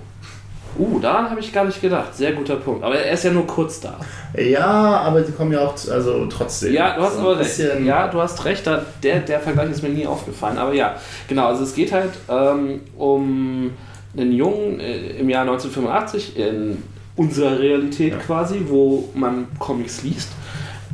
Uh, 0.78 1.00
daran 1.00 1.30
habe 1.30 1.40
ich 1.40 1.54
gar 1.54 1.64
nicht 1.66 1.82
gedacht. 1.82 2.16
Sehr 2.16 2.34
guter 2.34 2.58
Punkt. 2.58 2.84
Aber 2.84 2.96
er 2.96 3.14
ist 3.14 3.24
ja 3.24 3.32
nur 3.32 3.48
kurz 3.48 3.80
da. 3.80 3.98
Ja, 4.38 4.66
aber 4.66 5.22
die 5.22 5.32
kommen 5.32 5.52
ja 5.54 5.60
auch 5.62 5.74
also 5.90 6.26
trotzdem. 6.28 6.74
Ja, 6.74 6.96
du 6.96 7.02
hast 7.02 7.18
aber 7.20 7.40
recht. 7.40 7.60
Ja, 7.84 8.08
du 8.08 8.22
hast 8.22 8.44
recht. 8.46 8.68
Da, 8.68 8.84
der, 9.02 9.20
der 9.20 9.40
Vergleich 9.40 9.72
ist 9.72 9.84
mir 9.84 9.90
nie 9.90 10.06
aufgefallen. 10.06 10.58
Aber 10.58 10.74
ja, 10.74 10.96
genau. 11.28 11.48
Also 11.48 11.64
es 11.64 11.74
geht 11.74 11.92
halt 11.92 12.12
ähm, 12.30 12.82
um 12.98 13.72
einen 14.18 14.32
Jungen 14.34 14.80
äh, 14.80 15.18
im 15.18 15.30
Jahr 15.30 15.42
1985 15.44 16.38
in 16.38 16.84
unserer 17.16 17.60
Realität 17.60 18.14
Ja. 18.14 18.20
quasi, 18.20 18.62
wo 18.68 19.10
man 19.14 19.48
Comics 19.60 20.04
liest. 20.04 20.30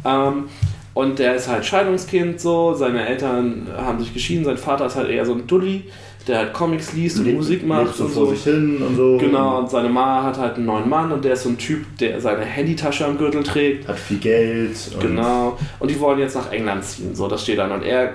Ähm, 0.05 0.45
und 0.93 1.19
der 1.19 1.35
ist 1.35 1.47
halt 1.47 1.65
Scheidungskind 1.65 2.39
so. 2.39 2.73
Seine 2.73 3.07
Eltern 3.07 3.67
haben 3.77 3.99
sich 3.99 4.13
geschieden. 4.13 4.43
Sein 4.43 4.57
Vater 4.57 4.85
ist 4.85 4.95
halt 4.95 5.09
eher 5.09 5.25
so 5.25 5.33
ein 5.33 5.47
Dulli, 5.47 5.85
der 6.27 6.38
halt 6.38 6.53
Comics 6.53 6.93
liest 6.93 7.18
und 7.19 7.26
lebt- 7.26 7.38
Musik 7.38 7.65
macht 7.65 7.99
und 7.99 8.14
so. 8.14 8.26
sich 8.27 8.43
hin 8.43 8.77
und 8.88 8.95
so. 8.95 9.18
Genau, 9.18 9.60
und 9.60 9.69
seine 9.69 9.89
Ma 9.89 10.23
hat 10.23 10.38
halt 10.38 10.56
einen 10.56 10.65
neuen 10.65 10.88
Mann 10.89 11.11
und 11.11 11.26
der 11.26 11.34
ist 11.34 11.43
so 11.43 11.49
ein 11.49 11.57
Typ, 11.57 11.85
der 11.99 12.22
seine 12.22 12.43
Handytasche 12.45 13.06
am 13.06 13.18
Gürtel 13.18 13.41
trägt. 13.43 13.88
Hat 13.88 13.98
viel 13.98 14.18
Geld. 14.19 14.76
Und 14.93 14.99
Genau. 15.02 15.57
Und 15.80 15.89
die 15.89 15.99
wollen 15.99 16.19
jetzt 16.19 16.35
nach 16.35 16.52
England 16.52 16.84
ziehen. 16.84 17.15
So, 17.15 17.27
das 17.27 17.41
steht 17.43 17.57
dann. 17.60 17.72
Und 17.72 17.84
er, 17.84 18.14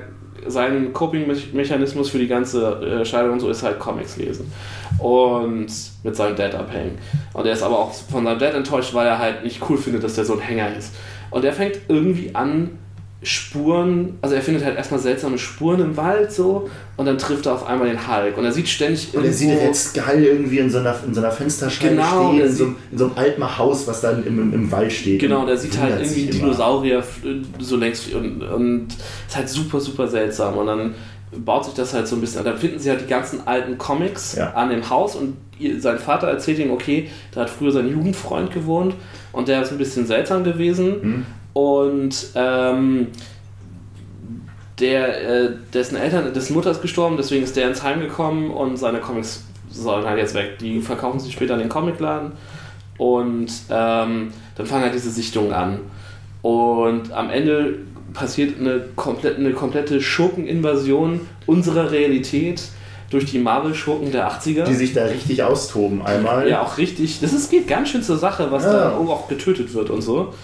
sein 0.49 0.93
Coping-Mechanismus 0.93 2.09
für 2.11 2.19
die 2.19 2.29
ganze 2.29 3.01
äh, 3.01 3.05
Scheidung 3.05 3.33
und 3.33 3.41
so 3.41 3.51
ist 3.51 3.63
halt 3.65 3.79
Comics 3.81 4.17
lesen. 4.17 4.53
Und 4.99 5.67
mit 6.05 6.15
seinem 6.17 6.37
Dad 6.37 6.55
abhängen. 6.55 6.99
Und 7.33 7.47
er 7.47 7.53
ist 7.53 7.63
aber 7.63 7.79
auch 7.79 7.93
von 7.93 8.25
seinem 8.25 8.39
Dad 8.39 8.55
enttäuscht, 8.55 8.95
weil 8.95 9.07
er 9.07 9.19
halt 9.19 9.43
nicht 9.45 9.61
cool 9.69 9.77
findet, 9.77 10.05
dass 10.05 10.15
der 10.15 10.25
so 10.25 10.35
ein 10.35 10.41
Hänger 10.41 10.75
ist. 10.77 10.95
Und 11.31 11.45
er 11.45 11.53
fängt 11.53 11.81
irgendwie 11.89 12.31
an, 12.35 12.71
Spuren, 13.27 14.19
also 14.23 14.35
er 14.35 14.41
findet 14.43 14.65
halt 14.65 14.77
erstmal 14.77 15.01
seltsame 15.01 15.37
Spuren 15.39 15.81
im 15.81 15.97
Wald 15.97 16.33
so 16.33 16.71
und 16.97 17.07
dann 17.07 17.19
trifft 17.19 17.47
er 17.47 17.55
auf 17.55 17.67
einmal 17.67 17.89
den 17.89 18.07
Hulk 18.09 18.39
und 18.39 18.45
er 18.45 18.53
sieht 18.53 18.69
ständig 18.69 19.09
Und 19.15 19.25
er 19.25 19.33
sieht 19.33 19.49
irgendwo- 19.49 19.67
Red 19.67 19.77
Skull 19.77 20.23
irgendwie 20.25 20.59
in 20.59 20.71
so 20.71 20.79
einer, 20.79 20.95
in 21.07 21.13
so 21.13 21.21
einer 21.21 21.31
Fensterscheibe 21.33 21.97
Genau, 21.97 22.33
stehen, 22.33 22.47
in 22.47 22.53
so, 22.53 22.65
einem- 22.65 22.77
in 22.93 22.99
so 22.99 23.05
einem 23.07 23.15
alten 23.17 23.59
Haus, 23.59 23.87
was 23.87 24.01
dann 24.01 24.25
im, 24.25 24.39
im, 24.39 24.55
im 24.55 24.73
Wald 24.73 24.93
steht. 24.93 25.21
Genau, 25.21 25.41
Und 25.41 25.49
der 25.49 25.57
sieht 25.57 25.77
halt 25.79 26.01
irgendwie 26.01 26.23
immer. 26.23 26.31
Dinosaurier 26.33 26.99
f- 27.01 27.21
so 27.59 27.77
längst 27.77 28.13
und, 28.15 28.43
und 28.43 28.87
ist 29.27 29.37
halt 29.37 29.49
super, 29.49 29.81
super 29.81 30.07
seltsam. 30.09 30.57
Und 30.57 30.67
dann 30.67 30.95
baut 31.45 31.65
sich 31.65 31.75
das 31.75 31.93
halt 31.93 32.07
so 32.07 32.15
ein 32.17 32.21
bisschen. 32.21 32.39
Und 32.41 32.45
dann 32.47 32.57
finden 32.59 32.79
sie 32.79 32.89
halt 32.91 33.01
die 33.01 33.07
ganzen 33.09 33.47
alten 33.47 33.77
Comics 33.77 34.37
Ja. 34.37 34.53
an 34.53 34.71
dem 34.71 34.89
Haus 34.89 35.17
und 35.17 35.37
ihr, 35.59 35.81
sein 35.81 35.99
Vater 35.99 36.29
erzählt 36.29 36.59
ihm, 36.61 36.71
okay, 36.71 37.09
da 37.33 37.41
hat 37.43 37.51
früher 37.51 37.73
sein 37.73 37.89
Jugendfreund 37.91 38.53
gewohnt 38.53 38.95
und 39.33 39.49
der 39.49 39.63
ist 39.63 39.73
ein 39.73 39.79
bisschen 39.79 40.07
seltsam 40.07 40.45
gewesen. 40.45 40.95
Hm. 41.03 41.27
Und 41.57 42.15
ähm, 42.35 43.07
der, 44.79 45.27
äh, 45.27 45.51
dessen 45.73 45.97
Eltern, 45.97 46.35
dessen 46.35 46.53
Mutter 46.53 46.71
ist 46.71 46.83
gestorben, 46.83 47.17
deswegen 47.17 47.45
ist 47.45 47.57
der 47.57 47.67
ins 47.67 47.83
Heim 47.83 48.01
gekommen 48.01 48.51
und 48.51 48.77
seine 48.77 48.99
Comics 49.01 49.43
sollen 49.71 50.05
halt 50.05 50.19
jetzt 50.19 50.35
weg. 50.35 50.59
Die 50.59 50.81
verkaufen 50.83 51.19
sich 51.19 51.33
später 51.33 51.55
in 51.55 51.61
den 51.61 51.71
Comicladen 51.71 52.33
und 52.99 53.47
ähm, 53.71 54.33
dann 54.55 54.67
fangen 54.67 54.83
halt 54.83 54.93
diese 54.93 55.11
Sichtungen 55.11 55.55
an. 55.55 55.79
Und 56.43 57.11
am 57.15 57.31
Ende 57.31 57.77
passiert 58.13 58.61
eine, 58.61 58.83
komplett, 58.95 59.39
eine 59.39 59.53
komplette 59.53 60.03
Schurkeninvasion 60.03 61.23
unserer 61.47 61.91
Realität 61.91 62.65
durch 63.09 63.25
die 63.25 63.39
Marvel-Schurken 63.39 64.13
der 64.13 64.31
80er. 64.31 64.65
Die 64.65 64.75
sich 64.75 64.93
da 64.93 65.07
richtig 65.07 65.43
austoben 65.43 66.05
einmal. 66.05 66.51
Ja, 66.51 66.61
auch 66.61 66.77
richtig. 66.77 67.21
Das 67.21 67.33
ist, 67.33 67.51
geht 67.51 67.67
ganz 67.67 67.89
schön 67.89 68.03
zur 68.03 68.19
Sache, 68.19 68.49
was 68.51 68.65
Ja. 68.65 68.73
da 68.73 68.91
auch 68.99 69.27
getötet 69.27 69.73
wird 69.73 69.89
und 69.89 70.03
so. 70.03 70.35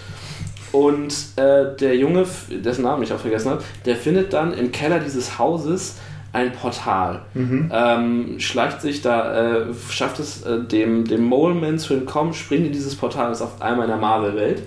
Und 0.73 1.15
äh, 1.37 1.77
der 1.79 1.97
Junge, 1.97 2.27
dessen 2.51 2.83
Namen 2.83 3.03
ich 3.03 3.13
auch 3.13 3.19
vergessen 3.19 3.51
habe, 3.51 3.63
der 3.85 3.97
findet 3.97 4.33
dann 4.33 4.55
im 4.55 4.73
Keller 4.73 4.99
dieses 4.99 5.39
Hauses 5.39 5.99
ein 6.33 6.53
Portal. 6.53 7.21
Mhm. 7.35 7.71
Ähm, 7.73 8.41
schleicht 8.41 8.81
sich 8.81 9.03
da, 9.03 9.59
äh, 9.59 9.65
schafft 9.91 10.19
es 10.19 10.43
äh, 10.45 10.65
dem, 10.65 11.07
dem 11.07 11.25
Moleman 11.25 11.79
zu 11.79 11.93
entkommen, 11.93 12.33
springt 12.33 12.67
in 12.67 12.73
dieses 12.73 12.97
Portal 12.97 13.27
und 13.27 13.33
ist 13.33 13.43
auf 13.43 13.61
einmal 13.61 13.85
in 13.85 13.91
der 13.91 14.01
Marvel-Welt. 14.01 14.63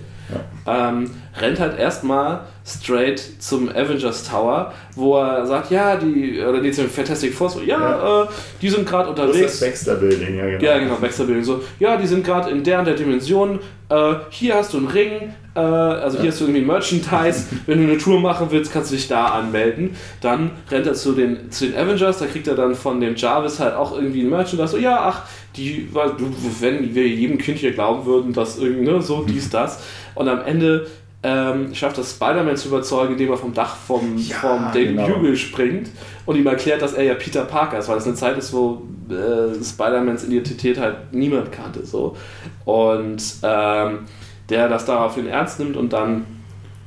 Ähm, 0.66 1.10
rennt 1.40 1.60
halt 1.60 1.78
erstmal 1.78 2.40
straight 2.64 3.20
zum 3.38 3.68
Avengers 3.68 4.24
Tower, 4.28 4.72
wo 4.94 5.18
er 5.18 5.46
sagt, 5.46 5.70
ja, 5.70 5.96
die, 5.96 6.40
oder 6.40 6.60
die 6.60 6.72
zum 6.72 6.88
Fantastic 6.88 7.32
Four, 7.34 7.50
so, 7.50 7.60
ja, 7.60 7.78
Ja. 7.78 8.22
Äh, 8.22 8.26
die 8.60 8.68
sind 8.70 8.86
gerade 8.88 9.10
Das 9.14 9.18
ist 9.18 9.26
unterwegs. 9.30 9.58
das 9.60 9.68
Baxter 9.68 9.94
Building, 9.96 10.36
ja 10.36 10.46
genau. 10.46 10.64
Ja, 10.64 10.78
genau, 10.78 10.94
Baxter 10.96 11.24
Building. 11.24 11.44
So, 11.44 11.62
ja, 11.78 11.96
die 11.96 12.06
sind 12.06 12.24
gerade 12.24 12.50
in 12.50 12.62
der 12.64 12.78
und 12.80 12.86
der 12.86 12.94
Dimension. 12.94 13.60
Äh, 13.88 14.14
hier 14.30 14.54
hast 14.56 14.72
du 14.72 14.78
einen 14.78 14.88
Ring. 14.88 15.32
Äh, 15.54 15.60
also 15.60 16.18
hier 16.20 16.30
hast 16.30 16.40
du 16.40 16.44
irgendwie 16.46 16.62
ein 16.62 16.66
Merchandise. 16.66 17.44
Wenn 17.66 17.78
du 17.86 17.92
eine 17.92 17.98
Tour 17.98 18.18
machen 18.20 18.48
willst, 18.50 18.72
kannst 18.72 18.90
du 18.90 18.96
dich 18.96 19.06
da 19.06 19.26
anmelden. 19.26 19.94
Dann 20.20 20.50
rennt 20.70 20.86
er 20.88 20.94
zu 20.94 21.12
den, 21.12 21.52
zu 21.52 21.66
den 21.68 21.76
Avengers. 21.76 22.18
Da 22.18 22.26
kriegt 22.26 22.48
er 22.48 22.56
dann 22.56 22.74
von 22.74 23.00
dem 23.00 23.14
Jarvis 23.14 23.60
halt 23.60 23.74
auch 23.74 23.94
irgendwie 23.96 24.22
ein 24.22 24.30
Merchandise. 24.30 24.72
So, 24.72 24.78
ja, 24.78 24.98
ach, 25.02 25.22
die, 25.56 25.88
weil 25.92 26.10
du- 26.18 26.34
wenn 26.60 26.94
wir 26.94 27.06
jedem 27.06 27.38
Kind 27.38 27.58
hier 27.58 27.72
glauben 27.72 28.04
würden, 28.06 28.32
dass 28.32 28.58
irgendwie, 28.58 28.90
ne, 28.90 29.00
so 29.00 29.22
dies, 29.22 29.50
das. 29.50 29.82
Und 30.16 30.28
am 30.28 30.40
Ende 30.44 30.86
ähm, 31.26 31.74
schafft 31.74 31.98
das 31.98 32.12
Spider-Man 32.12 32.56
zu 32.56 32.68
überzeugen, 32.68 33.14
indem 33.14 33.30
er 33.30 33.36
vom 33.36 33.52
Dach 33.52 33.74
vom, 33.74 34.16
Ja, 34.16 34.36
vom 34.36 34.70
genau. 34.72 35.08
Bugle 35.08 35.36
springt 35.36 35.90
und 36.24 36.36
ihm 36.36 36.46
erklärt, 36.46 36.82
dass 36.82 36.92
er 36.92 37.02
ja 37.02 37.14
Peter 37.14 37.44
Parker 37.44 37.78
ist, 37.78 37.88
weil 37.88 37.98
es 37.98 38.06
eine 38.06 38.14
Zeit 38.14 38.38
ist, 38.38 38.52
wo 38.52 38.82
äh, 39.10 39.62
Spider-Mans 39.62 40.22
Identität 40.22 40.78
halt 40.78 41.12
niemand 41.12 41.50
kannte. 41.50 41.84
So. 41.84 42.16
Und 42.64 43.20
ähm, 43.42 44.00
der 44.48 44.68
das 44.68 44.84
daraufhin 44.84 45.26
ernst 45.26 45.58
nimmt 45.58 45.76
und 45.76 45.92
dann 45.92 46.26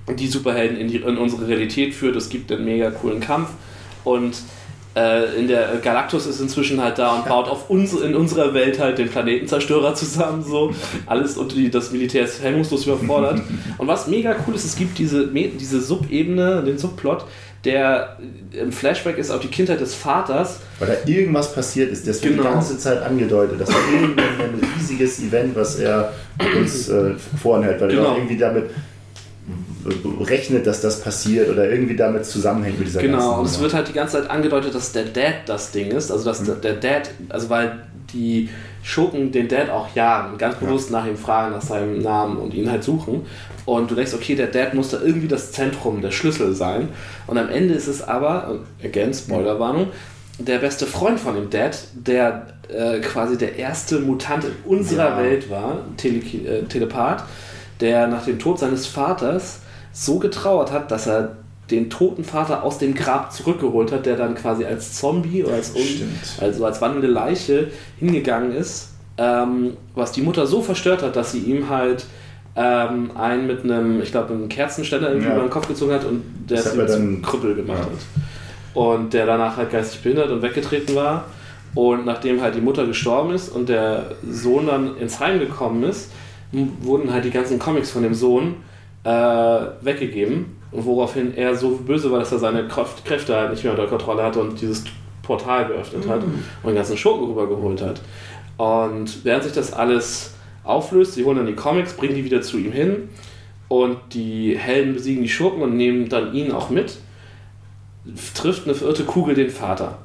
die 0.07 0.27
Superhelden 0.27 0.77
in, 0.77 0.87
die, 0.87 0.97
in 0.97 1.17
unsere 1.17 1.45
Realität 1.45 1.93
führt. 1.93 2.15
Es 2.15 2.29
gibt 2.29 2.49
einen 2.49 2.63
mega 2.63 2.91
coolen 2.91 3.19
Kampf 3.19 3.49
und 4.05 4.37
äh, 4.95 5.39
in 5.39 5.47
der 5.47 5.77
Galactus 5.83 6.25
ist 6.25 6.39
inzwischen 6.39 6.81
halt 6.81 6.97
da 6.97 7.15
und 7.15 7.25
baut 7.25 7.47
auf 7.47 7.69
uns, 7.69 7.93
in 7.93 8.15
unserer 8.15 8.53
Welt 8.53 8.79
halt 8.79 8.97
den 8.97 9.09
Planetenzerstörer 9.09 9.93
zusammen, 9.95 10.43
so. 10.43 10.73
Alles 11.05 11.37
und 11.37 11.55
die, 11.55 11.69
das 11.69 11.91
Militär 11.91 12.23
ist 12.25 12.43
hemmungslos 12.43 12.85
überfordert. 12.85 13.41
Und 13.77 13.87
was 13.87 14.07
mega 14.07 14.35
cool 14.47 14.55
ist, 14.55 14.65
es 14.65 14.75
gibt 14.75 14.97
diese, 14.97 15.27
diese 15.27 15.81
Subebene, 15.81 16.63
den 16.63 16.77
Subplot, 16.77 17.25
der 17.65 18.17
im 18.53 18.71
Flashback 18.71 19.17
ist 19.17 19.31
auf 19.31 19.41
die 19.41 19.49
Kindheit 19.49 19.81
des 19.81 19.93
Vaters. 19.93 20.59
Weil 20.79 20.87
da 20.87 21.09
irgendwas 21.11 21.53
passiert 21.53 21.91
ist, 21.91 22.07
das 22.07 22.23
wird 22.23 22.35
Genau. 22.37 22.47
die 22.47 22.53
ganze 22.55 22.77
Zeit 22.77 23.01
angedeutet. 23.03 23.59
Das 23.59 23.69
war 23.69 23.79
irgendein 23.93 24.25
riesiges 24.77 25.19
Event, 25.21 25.55
was 25.55 25.75
er 25.77 26.13
uns 26.57 26.87
äh, 26.87 27.11
voranhält, 27.41 27.81
weil 27.81 27.89
er 27.89 27.95
Genau. 27.97 28.09
auch 28.11 28.17
irgendwie 28.17 28.37
damit 28.37 28.69
rechnet, 30.21 30.67
dass 30.67 30.81
das 30.81 31.01
passiert 31.01 31.49
oder 31.49 31.69
irgendwie 31.69 31.95
damit 31.95 32.25
zusammenhängt 32.25 32.79
mit 32.79 32.87
dieser 32.87 33.01
Genau, 33.01 33.39
und 33.39 33.45
es 33.45 33.59
wird 33.59 33.73
halt 33.73 33.87
die 33.87 33.93
ganze 33.93 34.19
Zeit 34.19 34.29
angedeutet, 34.29 34.75
dass 34.75 34.91
der 34.91 35.05
Dad 35.05 35.35
das 35.45 35.71
Ding 35.71 35.91
ist. 35.91 36.11
Also, 36.11 36.25
dass 36.25 36.43
der, 36.43 36.55
der 36.55 36.73
Dad, 36.73 37.11
also 37.29 37.49
weil 37.49 37.83
die 38.13 38.49
Schurken 38.83 39.31
den 39.31 39.47
Dad 39.47 39.69
auch 39.69 39.93
jagen, 39.95 40.37
ganz 40.37 40.55
bewusst 40.55 40.91
nach 40.91 41.05
ihm 41.05 41.17
fragen, 41.17 41.51
nach 41.51 41.61
seinem 41.61 42.01
Namen 42.01 42.37
und 42.37 42.53
ihn 42.53 42.69
halt 42.69 42.83
suchen. 42.83 43.25
Und 43.65 43.91
du 43.91 43.95
denkst, 43.95 44.13
okay, 44.13 44.35
der 44.35 44.47
Dad 44.47 44.73
muss 44.73 44.89
da 44.89 44.99
irgendwie 45.01 45.27
das 45.27 45.51
Zentrum, 45.51 46.01
der 46.01 46.11
Schlüssel 46.11 46.53
sein. 46.55 46.89
Und 47.27 47.37
am 47.37 47.49
Ende 47.49 47.73
ist 47.73 47.87
es 47.87 48.01
aber, 48.01 48.49
und 48.49 48.61
again, 48.83 49.13
Spoilerwarnung, 49.13 49.87
der 50.39 50.59
beste 50.59 50.85
Freund 50.85 51.19
von 51.19 51.35
dem 51.35 51.49
Dad, 51.49 51.77
der 51.93 52.47
äh, 52.69 52.99
quasi 52.99 53.37
der 53.37 53.57
erste 53.57 53.99
Mutant 53.99 54.45
in 54.45 54.51
unserer 54.65 55.09
Ja. 55.09 55.17
Welt 55.17 55.49
war, 55.49 55.79
Tele 55.97 56.19
äh, 56.19 56.63
Telepath, 56.63 57.23
der 57.81 58.07
nach 58.07 58.25
dem 58.25 58.39
Tod 58.39 58.59
seines 58.59 58.87
Vaters 58.87 59.59
so 59.91 60.19
getrauert 60.19 60.71
hat, 60.71 60.91
dass 60.91 61.07
er 61.07 61.37
den 61.71 61.89
toten 61.89 62.23
Vater 62.23 62.63
aus 62.63 62.79
dem 62.79 62.95
Grab 62.95 63.31
zurückgeholt 63.31 63.91
hat, 63.91 64.05
der 64.05 64.15
dann 64.15 64.35
quasi 64.35 64.65
als 64.65 64.93
Zombie 64.93 65.43
oder 65.43 65.55
als, 65.55 65.75
un 65.75 65.83
also 66.39 66.65
als 66.65 66.81
wandelnde 66.81 67.07
Leiche 67.07 67.67
hingegangen 67.99 68.51
ist, 68.53 68.89
ähm, 69.17 69.77
was 69.95 70.11
die 70.11 70.21
Mutter 70.21 70.47
so 70.47 70.61
verstört 70.61 71.03
hat, 71.03 71.15
dass 71.15 71.31
sie 71.31 71.39
ihm 71.39 71.69
halt 71.69 72.05
ähm, 72.55 73.11
einen 73.15 73.47
mit 73.47 73.63
einem, 73.63 74.01
ich 74.01 74.11
glaube, 74.11 74.33
einem 74.33 74.49
Kerzenständer 74.49 75.09
irgendwie 75.09 75.27
Ja. 75.27 75.35
über 75.35 75.43
den 75.43 75.51
Kopf 75.51 75.67
gezogen 75.67 75.93
hat 75.93 76.05
und 76.05 76.23
der 76.49 76.59
es 76.59 76.73
ihm 76.73 76.87
zum 76.87 77.21
Krüppel 77.21 77.55
gemacht 77.55 77.79
ja. 77.79 77.85
hat. 77.85 77.91
Und 78.73 79.13
der 79.13 79.25
danach 79.25 79.57
halt 79.57 79.71
geistig 79.71 80.01
behindert 80.01 80.31
und 80.31 80.41
weggetreten 80.41 80.95
war. 80.95 81.25
Und 81.75 82.05
nachdem 82.05 82.41
halt 82.41 82.55
die 82.55 82.61
Mutter 82.61 82.87
gestorben 82.87 83.33
ist 83.33 83.49
und 83.49 83.69
der 83.69 84.15
Sohn 84.29 84.67
dann 84.67 84.97
ins 84.97 85.19
Heim 85.19 85.39
gekommen 85.39 85.83
ist, 85.83 86.09
wurden 86.81 87.13
halt 87.13 87.25
die 87.25 87.29
ganzen 87.31 87.59
Comics 87.59 87.91
von 87.91 88.01
dem 88.01 88.15
Sohn 88.15 88.55
äh, 89.03 89.09
weggegeben. 89.81 90.57
Und 90.71 90.85
woraufhin 90.85 91.35
er 91.35 91.55
so 91.55 91.77
böse 91.77 92.11
war, 92.11 92.19
dass 92.19 92.31
er 92.31 92.39
seine 92.39 92.67
Kraft, 92.67 93.03
Kräfte 93.05 93.35
halt 93.35 93.51
nicht 93.51 93.63
mehr 93.63 93.73
unter 93.73 93.87
Kontrolle 93.87 94.23
hatte 94.23 94.39
und 94.39 94.61
dieses 94.61 94.83
Portal 95.23 95.67
geöffnet 95.67 96.07
hat 96.07 96.23
und 96.23 96.69
den 96.69 96.75
ganzen 96.75 96.97
Schurken 96.97 97.27
rübergeholt 97.27 97.81
hat. 97.81 98.01
Und 98.57 99.23
während 99.23 99.43
sich 99.43 99.53
das 99.53 99.73
alles 99.73 100.35
auflöst, 100.63 101.13
sie 101.13 101.25
holen 101.25 101.37
dann 101.37 101.47
die 101.47 101.55
Comics, 101.55 101.93
bringen 101.93 102.15
die 102.15 102.25
wieder 102.25 102.41
zu 102.41 102.57
ihm 102.57 102.71
hin 102.71 103.09
und 103.67 103.97
die 104.13 104.57
Helden 104.57 104.95
besiegen 104.95 105.23
die 105.23 105.29
Schurken 105.29 105.61
und 105.61 105.77
nehmen 105.77 106.09
dann 106.09 106.33
ihn 106.33 106.51
auch 106.51 106.69
mit. 106.69 106.97
Trifft 108.33 108.65
eine 108.65 108.75
verirrte 108.75 109.05
Kugel 109.05 109.35
den 109.35 109.49
Vater. 109.49 109.99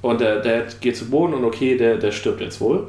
Und 0.00 0.20
der, 0.20 0.40
der 0.40 0.66
geht 0.80 0.96
zu 0.96 1.10
Boden 1.10 1.34
und 1.34 1.44
okay, 1.44 1.76
der, 1.76 1.96
der 1.96 2.12
stirbt 2.12 2.40
jetzt 2.40 2.60
wohl. 2.60 2.88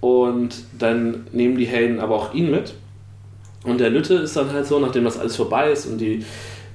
Und 0.00 0.64
dann 0.78 1.26
nehmen 1.32 1.56
die 1.56 1.66
Helden 1.66 2.00
aber 2.00 2.14
auch 2.14 2.32
ihn 2.32 2.50
mit. 2.50 2.74
Und 3.64 3.78
der 3.78 3.90
Lütte 3.90 4.14
ist 4.14 4.36
dann 4.36 4.52
halt 4.52 4.66
so, 4.66 4.78
nachdem 4.78 5.04
das 5.04 5.18
alles 5.18 5.36
vorbei 5.36 5.70
ist 5.70 5.86
und 5.86 5.98
die 5.98 6.24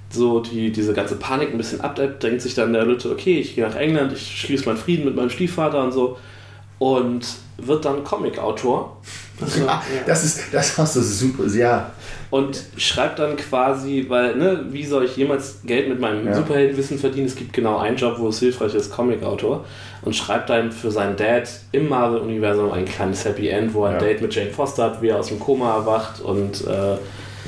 so 0.09 0.39
die, 0.39 0.71
diese 0.71 0.93
ganze 0.93 1.15
Panik 1.15 1.51
ein 1.51 1.57
bisschen 1.57 1.81
abdeckt, 1.81 2.23
denkt 2.23 2.41
sich 2.41 2.53
dann 2.53 2.73
der 2.73 2.85
Lütte, 2.85 3.11
okay, 3.11 3.39
ich 3.39 3.55
gehe 3.55 3.67
nach 3.67 3.75
England, 3.75 4.13
ich 4.13 4.39
schließe 4.41 4.65
meinen 4.65 4.77
Frieden 4.77 5.05
mit 5.05 5.15
meinem 5.15 5.29
Stiefvater 5.29 5.83
und 5.83 5.91
so. 5.91 6.17
Und 6.77 7.25
wird 7.57 7.85
dann 7.85 8.03
Comic-Autor 8.03 8.97
Also, 9.41 9.59
ja. 9.65 9.81
Das 10.05 10.23
ist, 10.23 10.53
das 10.53 10.77
hast 10.77 10.95
du 10.95 11.01
super, 11.01 11.45
ja. 11.47 11.91
Und 12.35 12.63
schreibt 12.77 13.19
dann 13.19 13.37
quasi, 13.37 14.05
weil, 14.09 14.35
ne, 14.35 14.65
wie 14.71 14.85
soll 14.85 15.05
ich 15.05 15.15
jemals 15.15 15.59
Geld 15.65 15.87
mit 15.87 16.01
meinem 16.01 16.27
Ja. 16.27 16.33
Superheldenwissen 16.35 16.99
verdienen? 16.99 17.27
Es 17.27 17.35
gibt 17.35 17.53
genau 17.53 17.77
einen 17.77 17.95
Job, 17.95 18.15
wo 18.19 18.27
es 18.27 18.39
hilfreich 18.39 18.75
ist, 18.75 18.91
Comic-Autor. 18.91 19.63
Und 20.01 20.15
schreibt 20.15 20.49
dann 20.49 20.71
für 20.73 20.91
seinen 20.91 21.15
Dad 21.15 21.47
im 21.71 21.87
Marvel-Universum 21.87 22.71
ein 22.73 22.83
kleines 22.83 23.23
Happy 23.23 23.47
End, 23.47 23.73
wo 23.73 23.85
er 23.85 23.91
ein 23.91 23.95
Ja. 23.95 23.99
Date 24.01 24.21
mit 24.21 24.35
Jane 24.35 24.49
Foster 24.51 24.83
hat, 24.83 25.01
wie 25.01 25.07
er 25.07 25.17
aus 25.19 25.27
dem 25.29 25.39
Koma 25.39 25.75
erwacht 25.77 26.19
und 26.19 26.67
äh, 26.67 26.97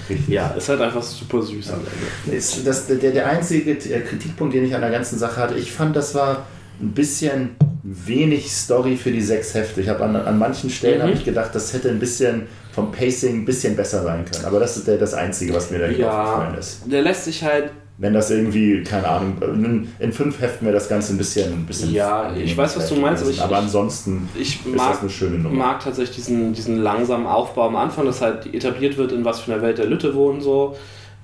Richtig. 0.10 0.30
ja, 0.30 0.48
ist 0.58 0.70
halt 0.70 0.80
einfach 0.80 1.04
super 1.04 1.42
süß 1.42 1.70
am 1.72 1.80
Ende. 2.26 2.38
Ist 2.38 2.66
das, 2.66 2.88
der, 2.88 2.96
der 3.12 3.28
einzige 3.28 3.76
Kritikpunkt, 3.76 4.54
den 4.56 4.64
ich 4.66 4.74
an 4.74 4.82
der 4.82 4.92
ganzen 4.92 5.20
Sache 5.20 5.36
hatte, 5.42 5.56
ich 5.56 5.70
fand, 5.72 5.96
das 5.98 6.16
war 6.16 6.46
ein 6.82 6.92
bisschen 6.94 7.58
wenig 7.84 8.50
Story 8.52 8.96
für 8.96 9.12
die 9.12 9.22
sechs 9.22 9.54
Hefte. 9.54 9.82
Ich 9.82 9.90
habe 9.90 10.04
an, 10.06 10.16
an 10.16 10.38
manchen 10.38 10.70
Stellen 10.70 11.00
Mhm. 11.00 11.04
habe 11.04 11.12
ich 11.14 11.26
gedacht, 11.26 11.50
das 11.54 11.74
hätte 11.74 11.90
ein 11.90 12.00
bisschen 12.00 12.48
vom 12.78 12.92
Pacing 12.92 13.38
ein 13.42 13.46
bisschen 13.46 13.76
besser 13.76 14.04
sein 14.04 14.24
können. 14.24 14.46
Aber 14.46 14.60
das 14.60 14.78
ist 14.78 14.88
der, 14.88 14.98
das 15.00 15.16
Einzige, 15.16 15.52
was 15.56 15.72
mir 15.72 15.80
da 15.80 15.88
Ja, 15.88 16.12
aufgefallen 16.26 16.60
ist. 16.60 16.82
der 16.86 17.02
lässt 17.02 17.26
sich 17.26 17.44
halt 17.44 17.72
Wenn 17.98 18.14
das 18.14 18.30
irgendwie, 18.30 18.84
keine 18.84 19.08
Ahnung, 19.08 19.34
in, 19.42 19.88
in 19.98 20.14
fünf 20.14 20.40
Heften 20.40 20.68
wäre 20.68 20.76
das 20.76 20.88
Ganze 20.88 21.16
ein 21.16 21.18
bisschen. 21.18 21.52
Ein 21.54 21.66
bisschen 21.66 21.92
Ja, 21.92 22.32
ich 22.36 22.56
weiß, 22.56 22.78
was 22.78 22.88
du 22.90 22.96
meinst, 22.98 23.24
aber 23.24 23.32
ich- 23.32 23.42
aber 23.42 23.58
ansonsten 23.58 24.30
Ich 24.40 24.64
ist 24.64 24.76
mag, 24.76 24.92
das 24.92 25.00
eine 25.02 25.10
schöne 25.10 25.40
Nummer. 25.40 25.56
mag 25.56 25.80
tatsächlich 25.84 26.18
diesen, 26.18 26.54
diesen 26.54 26.78
langsamen 26.78 27.26
Aufbau 27.26 27.66
am 27.66 27.76
Anfang, 27.76 28.06
dass 28.06 28.22
halt 28.22 28.54
etabliert 28.54 28.96
wird, 28.98 29.12
in 29.12 29.26
was 29.26 29.40
für 29.40 29.52
einer 29.54 29.64
Welt 29.64 29.80
der 29.80 29.88
Lütte 29.88 30.14
wohnen, 30.14 30.40
so. 30.42 30.76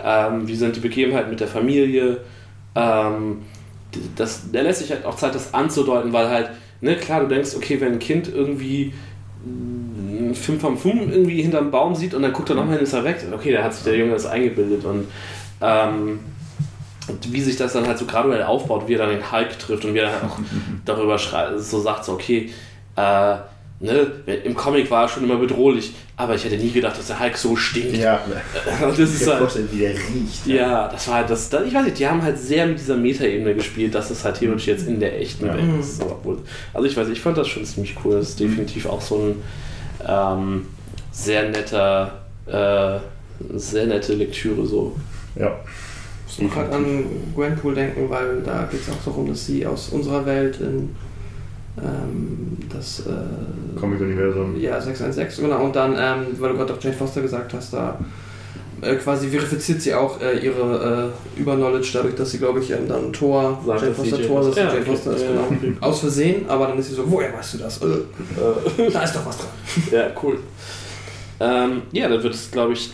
Ähm, 0.04 0.48
wie 0.48 0.56
sind 0.56 0.76
die 0.76 0.80
Begebenheiten 0.80 1.30
mit 1.30 1.40
der 1.40 1.48
Familie. 1.48 2.18
Ähm, 2.74 3.44
das, 4.16 4.50
der 4.52 4.64
lässt 4.64 4.80
sich 4.80 4.90
halt 4.90 5.06
auch 5.06 5.16
Zeit, 5.18 5.36
das 5.36 5.54
anzudeuten, 5.54 6.12
weil 6.14 6.28
halt, 6.30 6.50
ne, 6.82 6.96
klar, 6.96 7.20
du 7.22 7.28
denkst, 7.28 7.52
okay, 7.56 7.80
wenn 7.80 7.92
ein 7.94 8.00
Kind 8.00 8.28
irgendwie 8.34 8.92
mm, 10.30 10.34
Film 10.34 10.60
vom 10.60 10.78
Fum 10.78 11.10
irgendwie 11.12 11.42
hinterm 11.42 11.72
Baum 11.72 11.96
sieht 11.96 12.14
und 12.14 12.22
dann 12.22 12.34
guckt 12.34 12.50
er 12.50 12.56
nochmal 12.56 12.76
hin, 12.76 12.84
ist 12.84 12.94
er 12.94 13.04
weg. 13.04 13.18
Okay, 13.32 13.52
da 13.52 13.64
hat 13.64 13.74
sich 13.74 13.84
der 13.84 13.98
Junge 13.98 14.14
das 14.14 14.26
eingebildet 14.26 14.84
und 14.86 15.08
ähm, 15.62 16.20
wie 17.30 17.42
sich 17.42 17.58
das 17.58 17.74
dann 17.74 17.88
halt 17.88 17.98
so 17.98 18.06
graduell 18.06 18.44
aufbaut, 18.44 18.88
wie 18.88 18.94
er 18.94 19.00
dann 19.00 19.10
den 19.10 19.32
Hulk 19.32 19.58
trifft 19.60 19.86
und 19.86 19.94
wie 19.94 20.00
er 20.00 20.12
dann 20.12 20.30
auch 20.30 20.38
darüber 20.86 21.18
schreit, 21.18 21.60
so 21.60 21.82
sagt, 21.82 22.06
so, 22.06 22.14
okay, 22.14 22.50
äh, 22.96 23.36
ne, 23.82 24.08
im 24.46 24.56
Comic 24.56 24.90
war 24.90 25.04
er 25.04 25.10
schon 25.10 25.24
immer 25.26 25.36
bedrohlich, 25.36 25.94
aber 26.16 26.36
ich 26.36 26.46
hätte 26.46 26.56
nie 26.56 26.72
gedacht, 26.72 26.98
dass 26.98 27.08
der 27.08 27.20
Hulk 27.20 27.36
so 27.38 27.56
stinkt. 27.58 27.98
Ja, 27.98 28.22
das 28.82 28.98
ich 28.98 29.06
ist 29.06 29.20
kann 29.22 29.30
halt, 29.32 29.40
vorstellen, 29.40 29.70
wie 29.72 29.80
der 29.80 29.92
riecht. 29.92 30.48
ja, 30.48 30.88
das 30.88 31.08
war 31.10 31.16
halt 31.16 31.30
das, 31.30 31.50
das, 31.50 31.66
ich 31.68 31.74
weiß 31.74 31.84
nicht, 31.86 32.00
die 32.00 32.08
haben 32.08 32.22
halt 32.22 32.38
sehr 32.40 32.66
mit 32.68 32.80
dieser 32.80 32.96
Metaebene 32.96 33.54
gespielt, 33.56 33.94
dass 33.94 34.10
es 34.10 34.24
halt 34.24 34.40
theoretisch 34.40 34.68
jetzt 34.68 34.88
in 34.88 35.00
der 35.02 35.20
echten 35.20 35.46
Ja. 35.48 35.56
Welt 35.56 35.66
ist. 35.80 36.02
Also 36.74 36.88
ich 36.88 36.96
weiß, 36.96 37.10
ich 37.10 37.20
fand 37.20 37.38
das 37.38 37.50
schon 37.50 37.66
ziemlich 37.66 37.96
cool. 38.06 38.16
Das 38.16 38.30
ist 38.30 38.40
definitiv 38.40 38.86
auch 38.86 39.02
so 39.02 39.18
ein 39.18 39.42
ähm, 40.08 40.66
sehr 41.12 41.50
netter, 41.50 42.22
äh, 42.46 43.00
sehr 43.58 43.88
nette 43.88 44.14
Lektüre 44.16 44.66
so. 44.66 44.96
Ja. 45.36 45.60
Ich 46.28 46.42
muss 46.42 46.54
gerade 46.54 46.72
an 46.72 47.06
Gwenpool 47.36 47.76
denken, 47.76 48.10
weil 48.10 48.42
da 48.42 48.68
geht 48.72 48.82
es 48.82 48.90
auch 48.90 49.04
darum, 49.06 49.28
dass 49.28 49.46
sie 49.46 49.66
aus 49.66 49.90
unserer 49.90 50.26
Welt 50.26 50.60
in 50.60 50.96
ähm, 51.78 52.58
das 52.72 53.02
äh, 53.02 53.80
Comic-Universum. 53.80 54.60
ja, 54.60 54.80
616, 54.80 55.44
genau. 55.44 55.64
Und 55.64 55.76
dann, 55.76 55.94
ähm, 55.94 56.28
weil 56.40 56.52
du 56.52 56.58
gerade 56.58 56.74
auch 56.74 56.82
Jane 56.82 56.96
Foster 56.96 57.22
gesagt 57.22 57.54
hast, 57.54 57.74
da 57.74 58.00
äh, 58.84 58.96
quasi 58.96 59.30
verifiziert 59.30 59.82
sie 59.82 59.94
auch 59.94 60.20
äh, 60.22 60.40
ihre 60.40 61.12
äh, 61.38 61.40
Überknowledge 61.40 61.90
dadurch, 61.94 62.16
dass 62.16 62.32
sie, 62.32 62.38
glaube 62.38 62.60
ich, 62.60 62.72
ähm, 62.72 62.88
dann 62.88 63.14
Tor, 63.14 63.62
Sagt, 63.66 63.82
Jane 63.82 63.94
Foster 63.94 64.28
Tor, 64.28 64.44
dass 64.44 64.56
ja, 64.56 64.66
Jane 64.66 64.82
okay. 64.82 64.92
Foster 64.92 65.16
ist, 65.16 65.26
genau. 65.28 65.78
Aus 65.82 66.00
Versehen, 66.00 66.50
aber 66.50 66.68
dann 66.68 66.80
ist 66.80 66.90
sie 66.90 66.96
so, 66.96 67.10
woher 67.10 67.34
weißt 67.34 67.56
du 67.56 67.58
das? 67.60 67.82
Äh, 67.82 68.88
da 68.92 69.04
ist 69.04 69.16
doch 69.16 69.26
was 69.26 69.38
dran. 69.38 69.50
Ja, 69.92 70.08
cool. 70.22 70.40
Ähm, 71.40 71.84
ja, 71.92 72.08
dann 72.08 72.24
wird 72.24 72.34
es, 72.34 72.50
glaube 72.52 72.74
ich. 72.74 72.92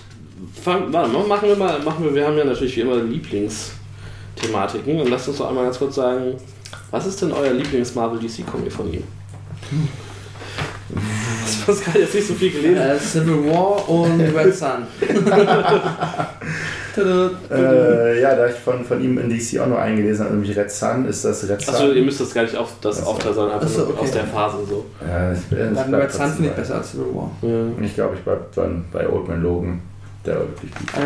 Fang, 0.64 0.94
warte 0.94 1.12
mal, 1.12 1.28
machen 1.28 1.50
wir 1.50 1.56
mal, 1.56 1.80
machen 1.80 2.06
wir, 2.06 2.16
wir 2.16 2.26
haben 2.26 2.38
ja 2.38 2.46
natürlich 2.46 2.78
wie 2.78 2.82
immer 2.82 2.96
Lieblingsthematiken 2.96 5.02
und 5.02 5.10
lasst 5.10 5.28
uns 5.28 5.38
doch 5.38 5.50
einmal 5.50 5.66
ganz 5.66 5.78
kurz 5.78 5.96
sagen, 5.96 6.36
was 6.92 7.06
ist 7.06 7.22
denn 7.22 7.34
euer 7.34 7.52
Lieblings-Marvel-DC-Comic 7.52 8.72
von 8.72 8.94
ihm? 8.94 9.04
Das 11.70 11.80
Pascal 11.82 12.02
jetzt 12.02 12.16
nicht 12.16 12.28
so 12.28 12.34
viel 12.34 12.52
gelesen. 12.52 12.78
Äh, 12.78 12.98
Civil 13.00 13.52
War 13.52 13.90
und 13.90 14.22
Red 14.36 14.56
Sun. 14.56 14.88
Äh, 16.98 18.20
ja, 18.22 18.36
da 18.36 18.48
ich 18.48 18.56
von, 18.56 18.84
von 18.84 19.02
ihm 19.02 19.18
in 19.20 19.30
DC 19.30 19.58
auch 19.62 19.68
nur 19.68 19.80
eingelesen 19.80 20.26
habe, 20.26 20.36
nämlich 20.36 20.58
Red 20.58 20.70
Sun, 20.70 21.06
ist 21.08 21.24
das 21.24 21.48
Red 21.48 21.62
Sun. 21.62 21.74
Achso, 21.76 21.92
ihr 21.92 22.04
müsst 22.04 22.20
das 22.20 22.34
gar 22.34 22.42
nicht 22.44 22.58
auf 22.58 22.74
das 22.82 23.00
Achso. 23.00 23.12
Aufteilen, 23.12 23.36
sondern 23.36 23.60
einfach 23.62 23.82
okay. 23.88 23.94
aus 24.02 24.12
der 24.12 24.26
Phase 24.26 24.58
so. 24.68 24.86
ja, 25.08 25.32
ich, 25.32 25.40
bin- 25.46 25.72
ich 25.72 25.78
Dann 25.80 25.96
Red 25.96 26.12
Sun 26.12 26.28
finde 26.34 26.50
ich 26.50 26.56
besser 26.56 26.76
als 26.76 26.92
Civil 26.92 27.06
War. 27.14 27.32
Ja. 27.42 27.66
Ich 27.86 27.96
glaube, 27.96 28.16
ich 28.16 28.22
bleibe 28.22 28.42
dann 28.56 28.84
bei 28.92 29.08
Old 29.08 29.28
Man 29.30 29.42
Logan. 29.42 29.80
Der 30.26 30.36
war 30.36 30.42
wirklich 30.42 30.72
gut. 30.76 30.88
Da 30.94 31.02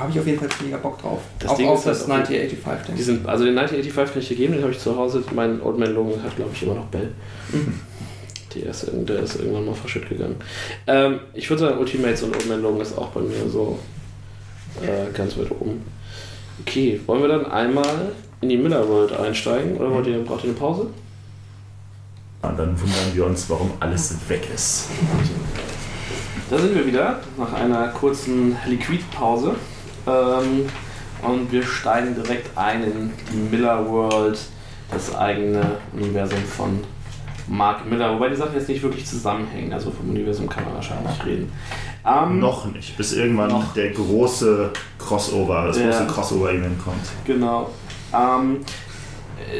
habe 0.00 0.10
ich, 0.10 0.18
auf 0.20 0.26
jeden 0.26 0.38
Fall 0.38 0.48
mega 0.64 0.78
Bock 0.78 0.98
drauf. 1.02 1.20
Das 1.40 1.50
auch 1.50 1.56
Ding 1.58 1.68
auf 1.68 1.80
ist 1.80 1.86
halt 1.86 1.96
das 1.96 2.04
auch- 2.04 2.08
1985, 2.14 2.86
denke 2.86 2.92
Die 2.94 3.00
ich. 3.00 3.06
sind, 3.06 3.28
also 3.28 3.44
den 3.44 3.58
1985 3.58 4.12
kann 4.14 4.22
ich 4.22 4.28
dir 4.28 4.36
geben, 4.36 4.52
den 4.54 4.62
habe 4.62 4.72
ich 4.72 4.78
zu 4.78 4.96
Hause. 4.96 5.22
Mein 5.34 5.60
Old 5.60 5.78
Man 5.78 5.92
Logan 5.94 6.22
hat, 6.22 6.34
glaube 6.36 6.52
ich, 6.54 6.62
immer 6.62 6.74
noch 6.76 6.86
Bell. 6.86 7.10
Der 8.54 8.70
ist, 8.70 8.86
der 8.92 9.20
ist 9.20 9.36
irgendwann 9.36 9.66
mal 9.66 9.74
verschütt 9.74 10.08
gegangen. 10.08 10.36
Ähm, 10.86 11.20
ich 11.32 11.48
würde 11.50 11.64
sagen, 11.64 11.78
Ultimates 11.78 12.22
und 12.22 12.34
Old 12.34 12.48
Man 12.48 12.62
Logan 12.62 12.80
ist 12.80 12.96
auch 12.96 13.08
bei 13.08 13.20
mir 13.20 13.48
so 13.48 13.78
äh, 14.82 15.12
ganz 15.12 15.36
weit 15.36 15.50
oben. 15.50 15.84
Okay, 16.60 17.00
wollen 17.06 17.22
wir 17.22 17.28
dann 17.28 17.46
einmal 17.46 18.12
in 18.40 18.48
die 18.48 18.56
Miller 18.56 18.88
World 18.88 19.12
einsteigen 19.12 19.76
oder 19.76 19.90
wollt 19.90 20.06
ihr, 20.06 20.18
braucht 20.22 20.44
ihr 20.44 20.50
eine 20.50 20.58
Pause? 20.58 20.86
Und 22.42 22.58
dann 22.58 22.80
wundern 22.80 23.14
wir 23.14 23.26
uns, 23.26 23.48
warum 23.48 23.72
alles 23.80 24.16
weg 24.28 24.46
ist. 24.54 24.88
Da 26.50 26.58
sind 26.58 26.74
wir 26.74 26.86
wieder 26.86 27.20
nach 27.38 27.52
einer 27.54 27.88
kurzen 27.88 28.56
Liquidpause. 28.66 29.54
Ähm, 30.06 30.66
und 31.22 31.50
wir 31.50 31.62
steigen 31.62 32.14
direkt 32.14 32.56
ein 32.56 32.84
in 32.84 33.12
die 33.32 33.56
Miller 33.56 33.88
World, 33.88 34.38
das 34.90 35.14
eigene 35.14 35.78
Universum 35.94 36.38
von 36.44 36.84
Mark 37.48 37.84
Miller. 37.88 38.14
Wobei 38.14 38.28
die 38.30 38.36
Sachen 38.36 38.54
jetzt 38.54 38.68
nicht 38.68 38.82
wirklich 38.82 39.04
zusammenhängen. 39.06 39.72
Also 39.72 39.90
vom 39.90 40.08
Universum 40.10 40.48
kann 40.48 40.64
man 40.64 40.74
wahrscheinlich 40.74 41.24
reden. 41.24 41.52
Ähm, 42.06 42.38
Noch 42.40 42.66
nicht, 42.66 42.96
bis 42.96 43.12
irgendwann 43.14 43.48
Noch. 43.50 43.72
der 43.74 43.90
große 43.90 44.70
Crossover, 44.98 45.66
das 45.66 45.78
Ja. 45.78 45.86
große 45.90 46.06
Crossover-Event 46.06 46.82
kommt. 46.84 47.00
Genau. 47.24 47.70
Ähm, 48.12 48.60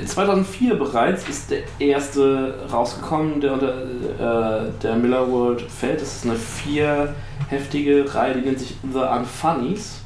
äh, 0.01 0.05
2004 0.05 0.77
bereits 0.77 1.28
ist 1.28 1.51
der 1.51 1.61
erste 1.78 2.55
rausgekommen, 2.73 3.40
der 3.40 3.52
unter 3.55 4.66
äh, 4.66 4.70
der 4.82 4.97
Miller 4.97 5.31
World 5.31 5.62
fällt. 5.62 6.01
Das 6.01 6.16
ist 6.16 6.24
eine 6.27 6.36
vierheftige 6.36 8.05
Reihe, 8.15 8.35
die 8.35 8.40
nennt 8.47 8.59
sich 8.59 8.77
The 8.93 8.98
Unfunnies. 9.01 10.01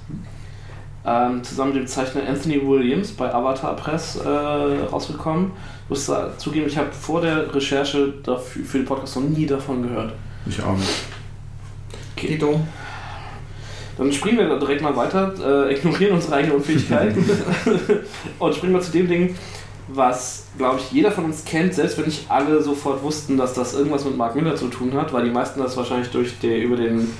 Ähm, 1.06 1.42
zusammen 1.42 1.72
mit 1.72 1.82
dem 1.82 1.86
Zeichner 1.86 2.22
Anthony 2.28 2.60
Williams 2.66 3.12
bei 3.12 3.32
Avatar 3.32 3.74
Press 3.76 4.16
äh, 4.16 4.28
rausgekommen. 4.28 5.52
Ich 5.88 5.90
muss 5.90 6.04
da 6.04 6.36
zugeben, 6.36 6.66
ich 6.66 6.76
habe 6.76 6.92
vor 6.92 7.22
der 7.22 7.54
Recherche 7.54 8.12
dafür, 8.22 8.62
für 8.62 8.76
den 8.76 8.84
Podcast 8.84 9.16
noch 9.16 9.22
nie 9.22 9.46
davon 9.46 9.82
gehört. 9.82 10.12
Ich 10.46 10.62
auch 10.62 10.76
nicht. 10.76 10.90
Tito. 12.14 12.60
Dann 13.96 14.12
springen 14.12 14.36
wir 14.36 14.48
da 14.50 14.58
direkt 14.58 14.82
mal 14.82 14.94
weiter, 14.94 15.32
äh, 15.42 15.74
ignorieren 15.74 16.12
unsere 16.16 16.34
eigene 16.34 16.52
Unfähigkeit 16.52 17.16
und 18.38 18.54
springen 18.54 18.74
mal 18.74 18.82
zu 18.82 18.92
dem 18.92 19.08
Ding, 19.08 19.34
was, 19.88 20.48
glaube 20.58 20.78
ich, 20.78 20.92
jeder 20.92 21.10
von 21.10 21.24
uns 21.24 21.42
kennt, 21.46 21.72
selbst 21.72 21.96
wenn 21.96 22.04
nicht 22.04 22.30
alle 22.30 22.62
sofort 22.62 23.02
wussten, 23.02 23.38
dass 23.38 23.54
das 23.54 23.72
irgendwas 23.72 24.04
mit 24.04 24.14
Mark 24.14 24.34
Miller 24.34 24.56
zu 24.56 24.68
tun 24.68 24.92
hat, 24.92 25.14
weil 25.14 25.24
die 25.24 25.30
meisten 25.30 25.58
das 25.58 25.74
wahrscheinlich 25.78 26.10
durch 26.10 26.38
der, 26.38 26.58
über 26.58 26.76
den 26.76 27.10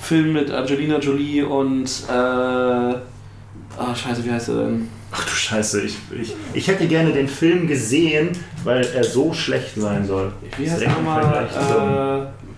Film 0.00 0.32
mit 0.32 0.50
Angelina 0.50 0.98
Jolie 0.98 1.44
und 1.44 1.88
äh, 2.08 2.12
ah 2.12 3.94
scheiße, 3.94 4.24
wie 4.24 4.32
heißt 4.32 4.48
er 4.48 4.64
denn? 4.64 4.97
Ach 5.10 5.24
du 5.24 5.30
Scheiße, 5.30 5.82
ich, 5.82 5.96
ich, 6.20 6.34
ich 6.52 6.68
hätte 6.68 6.86
gerne 6.86 7.12
den 7.12 7.28
Film 7.28 7.66
gesehen, 7.66 8.30
weil 8.64 8.84
er 8.84 9.04
so 9.04 9.32
schlecht 9.32 9.74
sein 9.76 10.06
soll. 10.06 10.32
Wie 10.58 10.70
heißt 10.70 10.82
er 10.82 10.90
nochmal? 10.92 11.48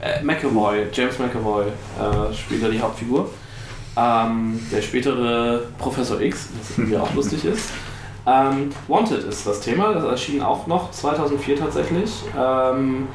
Äh, 0.03 0.19
äh, 0.19 0.23
McAvoy, 0.23 0.87
James 0.93 1.19
McAvoy 1.19 1.67
äh, 1.67 2.35
spielt 2.35 2.63
da 2.65 2.69
die 2.69 2.81
Hauptfigur. 2.81 3.31
Ähm, 3.97 4.61
der 4.73 4.83
spätere 4.83 5.63
Professor 5.79 6.21
X, 6.21 6.49
was 6.59 6.79
irgendwie 6.79 6.97
auch 6.97 7.13
lustig 7.15 7.45
ist. 7.45 7.71
Ähm, 8.27 8.71
Wanted 8.89 9.25
ist 9.25 9.47
das 9.47 9.61
Thema, 9.61 9.95
das 9.95 10.05
erschien 10.05 10.43
auch 10.43 10.67
noch 10.67 10.91
2004 10.91 11.59
tatsächlich. 11.59 12.11
Ähm, 12.39 13.09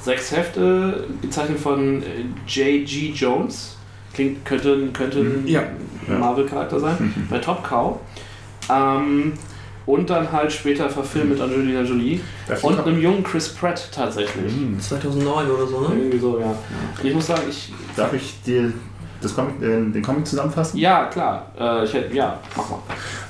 sechs 0.00 0.32
Hefte, 0.32 1.06
gezeichnet 1.20 1.58
von 1.58 2.02
äh, 2.02 2.24
J.G. 2.46 3.12
Jones. 3.14 3.76
Klingt, 4.14 4.44
könnte, 4.44 4.88
könnte 4.92 5.20
ein. 5.20 5.44
Ja. 5.46 5.62
Marvel-Charakter 6.06 6.80
sein. 6.80 7.26
bei 7.30 7.38
Top 7.38 7.62
Cow. 7.64 8.00
Ähm, 8.70 9.32
und 9.84 10.10
dann 10.10 10.30
halt 10.30 10.52
später 10.52 10.88
verfilmt 10.88 11.30
mit 11.30 11.40
Angelina 11.40 11.82
Jolie. 11.82 12.20
Und 12.62 12.78
einem 12.78 13.00
jungen 13.00 13.22
Chris 13.24 13.48
Pratt 13.48 13.88
tatsächlich. 13.92 14.52
Hm. 14.52 14.78
2009 14.78 15.50
oder 15.50 15.66
so, 15.66 15.80
ne? 15.80 15.94
Irgendwie 15.96 16.18
so, 16.18 16.38
ja. 16.38 16.54
Ich 17.02 17.14
muss 17.14 17.26
sagen, 17.26 17.42
ich. 17.48 17.72
Darf 17.96 18.12
ich 18.12 18.40
dir 18.42 18.72
das 19.20 19.34
Comic, 19.34 19.60
äh, 19.60 19.90
den 19.90 20.02
Comic 20.02 20.26
zusammenfassen? 20.26 20.78
Ja, 20.78 21.06
klar. 21.06 21.50
Äh, 21.58 21.84
ich 21.84 21.94
hätte. 21.94 22.14
Ja, 22.14 22.38
mach 22.56 22.70
mal. 22.70 22.80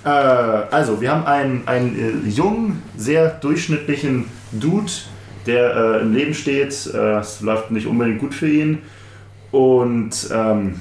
Äh, 0.05 0.75
also, 0.75 1.01
wir 1.01 1.11
haben 1.11 1.25
einen, 1.27 1.67
einen 1.67 2.27
äh, 2.27 2.29
jungen, 2.29 2.83
sehr 2.97 3.29
durchschnittlichen 3.29 4.27
Dude, 4.53 4.93
der 5.47 5.75
äh, 5.75 6.01
im 6.03 6.13
Leben 6.15 6.35
steht. 6.35 6.87
Äh, 6.93 7.19
es 7.19 7.41
läuft 7.41 7.71
nicht 7.71 7.87
unbedingt 7.87 8.21
gut 8.21 8.35
für 8.35 8.49
ihn. 8.49 8.79
Und 9.53 10.29
ähm, 10.33 10.81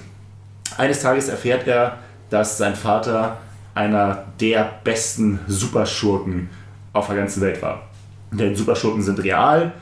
eines 0.77 1.01
Tages 1.01 1.29
erfährt 1.29 1.67
er, 1.67 1.99
dass 2.29 2.57
sein 2.57 2.75
Vater 2.75 3.37
einer 3.73 4.25
der 4.39 4.69
besten 4.83 5.39
Superschurken 5.47 6.49
auf 6.93 7.07
der 7.07 7.15
ganzen 7.15 7.41
Welt 7.41 7.61
war. 7.61 7.83
Denn 8.31 8.55
Superschurken 8.55 9.01
sind 9.01 9.21
real 9.23 9.73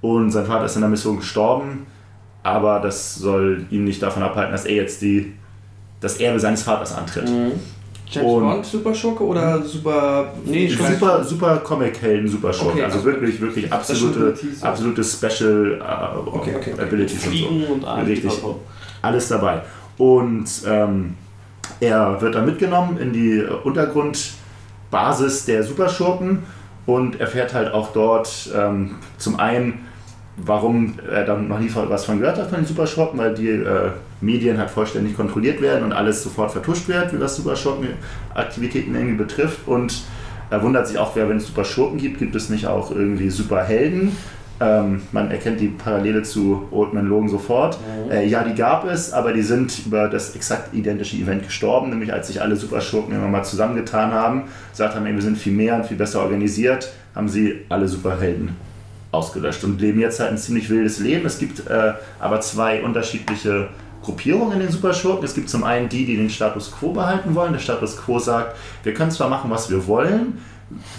und 0.00 0.30
sein 0.30 0.46
Vater 0.46 0.64
ist 0.66 0.74
in 0.76 0.80
der 0.82 0.90
Mission 0.90 1.16
gestorben, 1.16 1.86
aber 2.42 2.80
das 2.80 3.16
soll 3.16 3.66
ihn 3.70 3.84
nicht 3.84 4.02
davon 4.02 4.22
abhalten, 4.22 4.52
dass 4.52 4.64
er 4.64 4.76
jetzt 4.76 5.02
die, 5.02 5.34
das 6.00 6.18
Erbe 6.18 6.38
seines 6.40 6.62
Vaters 6.62 6.94
antritt. 6.94 7.28
James 8.10 8.32
Und- 8.32 8.40
Bond, 8.40 8.64
Superschurke 8.64 9.22
oder 9.24 9.62
Super. 9.62 10.32
Nee, 10.44 10.66
Super, 10.68 11.22
super 11.22 11.58
Comic-Helden, 11.58 12.26
super 12.28 12.52
Schurken. 12.52 12.74
Okay, 12.78 12.84
also 12.84 12.98
also 12.98 13.06
wirklich, 13.10 13.38
wirklich 13.40 13.66
Special 13.66 13.78
absolute, 13.78 14.18
Abilities, 14.20 14.60
ja. 14.62 14.68
absolute 14.68 15.04
Special 15.04 15.72
äh, 15.82 16.28
Okay, 16.28 16.54
okay, 16.56 16.72
okay. 16.72 16.82
Abilities 16.82 17.12
und 17.16 17.20
so. 17.24 17.28
Fliegen 17.30 17.64
und 17.66 17.84
alles. 17.84 18.08
Richtig. 18.08 18.32
Alles 19.02 19.28
dabei. 19.28 19.62
Und 19.98 20.46
ähm, 20.66 21.14
er 21.80 22.20
wird 22.20 22.34
dann 22.34 22.46
mitgenommen 22.46 22.98
in 22.98 23.12
die 23.12 23.42
Untergrundbasis 23.64 25.44
der 25.46 25.62
Superschurken 25.62 26.42
und 26.86 27.20
erfährt 27.20 27.54
halt 27.54 27.72
auch 27.72 27.92
dort 27.92 28.50
ähm, 28.56 28.96
zum 29.18 29.38
einen, 29.38 29.86
warum 30.36 30.94
er 31.10 31.24
dann 31.24 31.48
noch 31.48 31.58
nie 31.58 31.70
was 31.74 32.04
von 32.04 32.18
gehört 32.18 32.38
hat 32.38 32.48
von 32.48 32.60
den 32.60 32.66
Superschurken, 32.66 33.18
weil 33.18 33.34
die 33.34 33.50
äh, 33.50 33.90
Medien 34.20 34.58
halt 34.58 34.70
vollständig 34.70 35.16
kontrolliert 35.16 35.60
werden 35.60 35.84
und 35.84 35.92
alles 35.92 36.22
sofort 36.22 36.50
vertuscht 36.50 36.88
wird, 36.88 37.18
was 37.20 37.36
Superschurkenaktivitäten 37.36 38.94
irgendwie 38.94 39.16
betrifft. 39.16 39.66
Und 39.66 40.02
er 40.50 40.62
wundert 40.62 40.88
sich 40.88 40.98
auch, 40.98 41.14
wer, 41.14 41.28
wenn 41.28 41.36
es 41.36 41.46
Superschurken 41.46 41.98
gibt, 41.98 42.18
gibt 42.18 42.34
es 42.34 42.48
nicht 42.48 42.66
auch 42.66 42.90
irgendwie 42.90 43.30
Superhelden. 43.30 44.16
Ähm, 44.60 45.02
man 45.12 45.30
erkennt 45.30 45.60
die 45.60 45.68
Parallele 45.68 46.22
zu 46.22 46.66
Old 46.70 46.92
Man 46.92 47.06
Logan 47.06 47.28
sofort. 47.28 47.78
Äh, 48.10 48.26
ja, 48.26 48.42
die 48.42 48.54
gab 48.54 48.84
es, 48.84 49.12
aber 49.12 49.32
die 49.32 49.42
sind 49.42 49.86
über 49.86 50.08
das 50.08 50.34
exakt 50.34 50.74
identische 50.74 51.16
Event 51.16 51.44
gestorben, 51.44 51.90
nämlich 51.90 52.12
als 52.12 52.26
sich 52.26 52.42
alle 52.42 52.56
Superschurken 52.56 53.14
immer 53.14 53.28
mal 53.28 53.44
zusammengetan 53.44 54.12
haben, 54.12 54.44
gesagt 54.70 54.96
haben, 54.96 55.06
ey, 55.06 55.14
wir 55.14 55.22
sind 55.22 55.38
viel 55.38 55.52
mehr 55.52 55.76
und 55.76 55.86
viel 55.86 55.96
besser 55.96 56.22
organisiert, 56.22 56.90
haben 57.14 57.28
sie 57.28 57.64
alle 57.68 57.86
Superhelden 57.86 58.56
ausgelöscht 59.12 59.64
und 59.64 59.80
leben 59.80 60.00
jetzt 60.00 60.20
halt 60.20 60.30
ein 60.30 60.38
ziemlich 60.38 60.68
wildes 60.70 60.98
Leben. 60.98 61.24
Es 61.26 61.38
gibt 61.38 61.66
äh, 61.66 61.92
aber 62.18 62.40
zwei 62.40 62.82
unterschiedliche 62.82 63.68
Gruppierungen 64.02 64.54
in 64.54 64.60
den 64.60 64.70
Superschurken. 64.70 65.24
Es 65.24 65.34
gibt 65.34 65.48
zum 65.48 65.64
einen 65.64 65.88
die, 65.88 66.04
die 66.04 66.16
den 66.16 66.30
Status 66.30 66.72
Quo 66.72 66.92
behalten 66.92 67.34
wollen. 67.34 67.52
Der 67.52 67.60
Status 67.60 67.96
Quo 67.96 68.18
sagt, 68.18 68.56
wir 68.82 68.94
können 68.94 69.10
zwar 69.10 69.28
machen, 69.28 69.50
was 69.50 69.70
wir 69.70 69.86
wollen, 69.86 70.38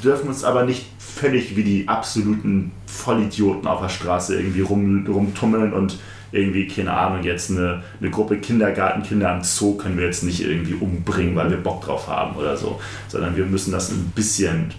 dürfen 0.03 0.29
uns 0.29 0.43
aber 0.43 0.63
nicht 0.63 0.85
völlig 0.97 1.55
wie 1.55 1.63
die 1.63 1.87
absoluten 1.87 2.71
Vollidioten 2.85 3.67
auf 3.67 3.81
der 3.81 3.89
Straße 3.89 4.35
irgendwie 4.35 4.61
rum, 4.61 5.05
rumtummeln 5.07 5.73
und 5.73 5.99
irgendwie, 6.31 6.67
keine 6.67 6.93
Ahnung, 6.93 7.23
jetzt 7.23 7.49
eine, 7.49 7.83
eine 7.99 8.09
Gruppe 8.09 8.37
Kindergartenkinder 8.37 9.31
am 9.31 9.43
Zoo 9.43 9.75
können 9.75 9.97
wir 9.97 10.05
jetzt 10.05 10.23
nicht 10.23 10.41
irgendwie 10.41 10.75
umbringen, 10.75 11.35
weil 11.35 11.49
wir 11.49 11.57
Bock 11.57 11.83
drauf 11.83 12.07
haben 12.07 12.35
oder 12.35 12.55
so, 12.55 12.79
sondern 13.07 13.35
wir 13.35 13.45
müssen 13.45 13.71
das 13.71 13.91
ein 13.91 14.11
bisschen 14.15 14.71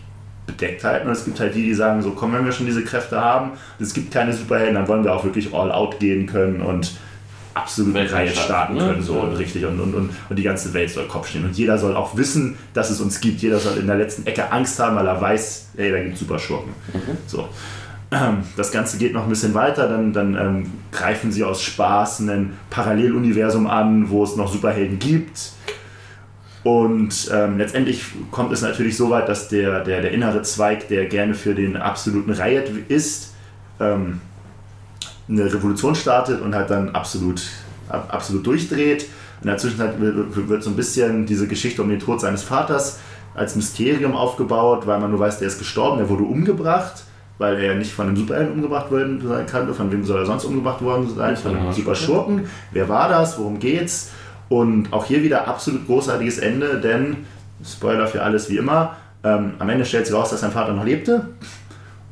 bedeckt 0.46 0.84
halten. 0.84 1.06
Und 1.06 1.12
es 1.12 1.24
gibt 1.24 1.40
halt 1.40 1.54
die, 1.54 1.62
die 1.62 1.74
sagen, 1.74 2.02
so 2.02 2.12
komm, 2.12 2.32
wenn 2.32 2.44
wir 2.44 2.52
schon 2.52 2.66
diese 2.66 2.84
Kräfte 2.84 3.20
haben, 3.20 3.52
es 3.80 3.94
gibt 3.94 4.12
keine 4.12 4.32
Superhelden, 4.32 4.76
dann 4.76 4.88
wollen 4.88 5.04
wir 5.04 5.14
auch 5.14 5.24
wirklich 5.24 5.52
all 5.52 5.72
out 5.72 5.98
gehen 5.98 6.26
können 6.26 6.60
und 6.60 6.92
absolut 7.54 7.94
Reihe 7.96 8.30
starten 8.30 8.74
ne? 8.74 8.80
können. 8.80 9.02
So 9.02 9.14
Ja. 9.14 9.20
und 9.20 9.36
richtig 9.36 9.64
und, 9.64 9.80
und, 9.80 9.94
und, 9.94 10.10
und 10.28 10.36
die 10.38 10.42
ganze 10.42 10.72
Welt 10.74 10.90
soll 10.90 11.06
Kopf 11.06 11.28
stehen. 11.28 11.44
Und 11.44 11.56
jeder 11.56 11.78
soll 11.78 11.96
auch 11.96 12.16
wissen, 12.16 12.56
dass 12.74 12.90
es 12.90 13.00
uns 13.00 13.20
gibt. 13.20 13.40
Jeder 13.42 13.58
soll 13.58 13.78
in 13.78 13.86
der 13.86 13.96
letzten 13.96 14.26
Ecke 14.26 14.50
Angst 14.52 14.78
haben, 14.78 14.96
weil 14.96 15.06
er 15.06 15.20
weiß, 15.20 15.70
ey, 15.76 15.90
da 15.90 15.98
gibt 16.00 16.14
es 16.14 16.20
Superschurken. 16.20 16.72
So. 17.26 17.48
Ähm, 18.12 18.38
Das 18.56 18.72
Ganze 18.72 18.98
geht 18.98 19.12
noch 19.14 19.22
ein 19.24 19.28
bisschen 19.28 19.54
weiter, 19.54 19.88
dann, 19.88 20.12
dann 20.12 20.34
ähm, 20.34 20.72
greifen 20.90 21.30
sie 21.30 21.44
aus 21.44 21.62
Spaß 21.62 22.20
ein 22.20 22.56
Paralleluniversum 22.68 23.66
an, 23.68 24.10
wo 24.10 24.24
es 24.24 24.34
noch 24.36 24.52
Superhelden 24.52 24.98
gibt. 24.98 25.52
Und 26.62 27.30
ähm, 27.32 27.56
letztendlich 27.56 28.04
kommt 28.30 28.52
es 28.52 28.60
natürlich 28.62 28.96
so 28.96 29.08
weit, 29.10 29.28
dass 29.28 29.48
der, 29.48 29.82
der, 29.82 30.02
der 30.02 30.10
innere 30.10 30.42
Zweig, 30.42 30.88
der 30.88 31.06
gerne 31.06 31.34
für 31.34 31.54
den 31.54 31.76
absoluten 31.76 32.32
Riot 32.32 32.64
ist, 32.88 33.32
ähm, 33.80 34.20
eine 35.30 35.52
Revolution 35.52 35.94
startet 35.94 36.40
und 36.40 36.54
halt 36.54 36.70
dann 36.70 36.90
absolut, 36.90 37.42
ab, 37.88 38.08
absolut 38.12 38.46
durchdreht. 38.46 39.06
In 39.42 39.46
der 39.46 39.56
Zwischenzeit 39.56 39.94
wird, 39.98 40.62
so 40.62 40.70
ein 40.70 40.76
bisschen 40.76 41.24
diese 41.24 41.46
Geschichte 41.46 41.82
um 41.82 41.88
den 41.88 41.98
Tod 41.98 42.20
seines 42.20 42.42
Vaters 42.42 42.98
als 43.34 43.56
Mysterium 43.56 44.14
aufgebaut, 44.14 44.86
weil 44.86 45.00
man 45.00 45.10
nur 45.10 45.20
weiß, 45.20 45.38
der 45.38 45.48
ist 45.48 45.58
gestorben, 45.58 45.98
der 45.98 46.08
wurde 46.08 46.24
umgebracht, 46.24 47.04
weil 47.38 47.58
er 47.58 47.74
nicht 47.74 47.92
von 47.92 48.08
einem 48.08 48.16
Superhelden 48.16 48.54
umgebracht 48.54 48.90
worden 48.90 49.22
sein 49.26 49.46
kann. 49.46 49.72
Von 49.72 49.90
wem 49.90 50.04
soll 50.04 50.18
er 50.18 50.26
sonst 50.26 50.44
umgebracht 50.44 50.82
worden 50.82 51.08
sein? 51.14 51.36
Von 51.36 51.56
einem 51.56 51.72
Superschurken. 51.72 52.46
Wer 52.72 52.88
war 52.88 53.08
das? 53.08 53.38
Worum 53.38 53.58
geht's? 53.58 54.10
Und 54.48 54.92
auch 54.92 55.04
hier 55.04 55.22
wieder 55.22 55.46
absolut 55.46 55.86
großartiges 55.86 56.38
Ende, 56.38 56.80
denn, 56.80 57.18
Spoiler 57.64 58.08
für 58.08 58.22
alles 58.22 58.50
wie 58.50 58.56
immer, 58.56 58.96
ähm, 59.22 59.52
am 59.58 59.68
Ende 59.68 59.84
stellt 59.84 60.06
sich 60.06 60.14
raus, 60.14 60.30
dass 60.30 60.40
sein 60.40 60.50
Vater 60.50 60.72
noch 60.72 60.84
lebte 60.84 61.28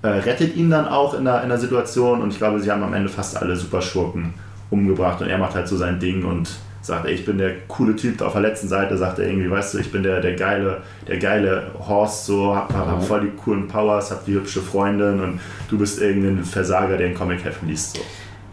äh, 0.03 0.09
rettet 0.09 0.57
ihn 0.57 0.71
dann 0.71 0.87
auch 0.87 1.15
in 1.15 1.25
der, 1.25 1.43
in 1.43 1.49
der 1.49 1.59
Situation 1.59 2.21
und 2.23 2.33
ich 2.33 2.39
glaube, 2.39 2.61
sie 2.61 2.71
haben 2.71 2.83
am 2.83 2.95
Ende 2.95 3.09
fast 3.09 3.37
alle 3.37 3.57
Superschurken 3.57 4.35
umgebracht 4.71 5.21
und 5.21 5.29
er 5.29 5.39
macht 5.39 5.55
halt 5.55 5.67
so 5.67 5.77
sein 5.77 5.99
Ding 5.99 6.25
und 6.25 6.51
sagt, 6.83 7.07
ey, 7.07 7.15
ich 7.15 7.25
bin 7.25 7.39
der 7.39 7.61
coole 7.67 7.97
Typ 7.97 8.23
auf 8.23 8.33
der 8.33 8.43
letzten 8.43 8.69
Seite, 8.69 8.97
sagt 8.97 9.19
er 9.19 9.29
irgendwie, 9.29 9.51
weißt 9.51 9.75
du, 9.75 9.79
ich 9.79 9.91
bin 9.91 10.03
der, 10.03 10.21
der 10.21 10.35
geile, 10.35 10.83
der 11.07 11.19
geile 11.19 11.71
Horst, 11.87 12.27
so, 12.27 12.55
hab, 12.55 12.73
hab, 12.73 12.87
hab 12.87 13.05
voll 13.05 13.23
die 13.23 13.37
coolen 13.37 13.67
Powers, 13.67 14.11
hab 14.11 14.25
die 14.25 14.35
hübsche 14.35 14.63
Freundin 14.63 15.21
und 15.21 15.41
du 15.69 15.79
bist 15.79 16.01
irgendein 16.01 16.45
Versager, 16.45 16.97
der 16.97 17.09
ein 17.09 17.15
Comic-Heft 17.15 17.63
liest, 17.63 17.97
so. 17.97 18.03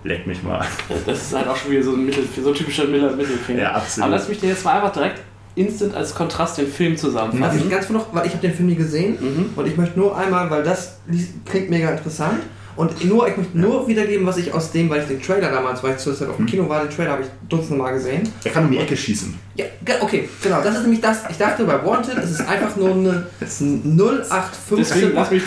Leck 0.03 0.27
mich 0.27 0.43
mal. 0.43 0.63
Das 1.07 1.19
ist 1.19 1.35
halt 1.35 1.47
auch 1.47 1.55
schon 1.55 1.71
wieder 1.71 1.81
so 1.81 1.93
ein, 1.93 2.05
Mittel, 2.05 2.23
so 2.39 2.49
ein 2.49 2.53
typischer 2.53 2.85
Mittelfinger. 2.85 3.59
Ja, 3.59 3.71
absolut. 3.71 4.07
Aber 4.07 4.17
lass 4.17 4.29
mich 4.29 4.39
dir 4.39 4.49
jetzt 4.49 4.63
mal 4.63 4.75
einfach 4.75 4.91
direkt 4.91 5.19
instant 5.55 5.95
als 5.95 6.13
Kontrast 6.13 6.57
den 6.57 6.67
Film 6.67 6.97
zusammenfassen. 6.97 7.43
Also 7.43 7.65
ich 7.65 7.69
ganz 7.71 7.89
noch, 7.89 8.13
weil 8.13 8.25
ich 8.27 8.33
habe 8.33 8.41
den 8.47 8.53
Film 8.53 8.67
nie 8.69 8.75
gesehen 8.75 9.17
Mhm. 9.19 9.45
und 9.55 9.65
ich 9.67 9.77
möchte 9.77 9.97
nur 9.97 10.17
einmal, 10.17 10.49
weil 10.49 10.63
das 10.63 10.97
klingt 11.45 11.69
mega 11.69 11.89
interessant 11.91 12.41
und 12.75 13.05
nur, 13.05 13.25
ich 13.29 13.37
möchte 13.37 13.57
nur 13.57 13.87
wiedergeben, 13.87 14.25
was 14.27 14.35
ich 14.35 14.53
aus 14.53 14.71
dem, 14.73 14.89
weil 14.89 15.01
ich 15.01 15.07
den 15.07 15.21
Trailer 15.21 15.49
damals, 15.51 15.81
weil 15.81 15.91
ich 15.91 15.97
zur 15.99 16.13
Zeit 16.13 16.27
auf 16.27 16.35
dem 16.35 16.45
Kino 16.45 16.67
war, 16.67 16.81
den 16.83 16.89
Trailer 16.93 17.11
habe 17.11 17.21
ich 17.23 17.29
dutzende 17.47 17.77
Mal 17.81 17.93
gesehen. 17.93 18.27
Er 18.43 18.51
kann 18.51 18.65
um 18.65 18.71
die 18.71 18.77
Ecke 18.79 18.97
schießen. 18.97 19.33
Ja, 19.55 19.63
okay, 20.01 20.27
genau, 20.43 20.61
das 20.61 20.75
ist 20.75 20.81
nämlich 20.81 20.99
das. 20.99 21.19
Ich 21.29 21.37
dachte 21.37 21.63
bei 21.63 21.85
Wanted, 21.85 22.17
es 22.17 22.31
ist 22.31 22.41
einfach 22.41 22.75
nur 22.75 22.91
eine 22.91 23.25
0815. 23.39 24.77
Deswegen 24.77 25.13
lass 25.15 25.31
mich. 25.31 25.43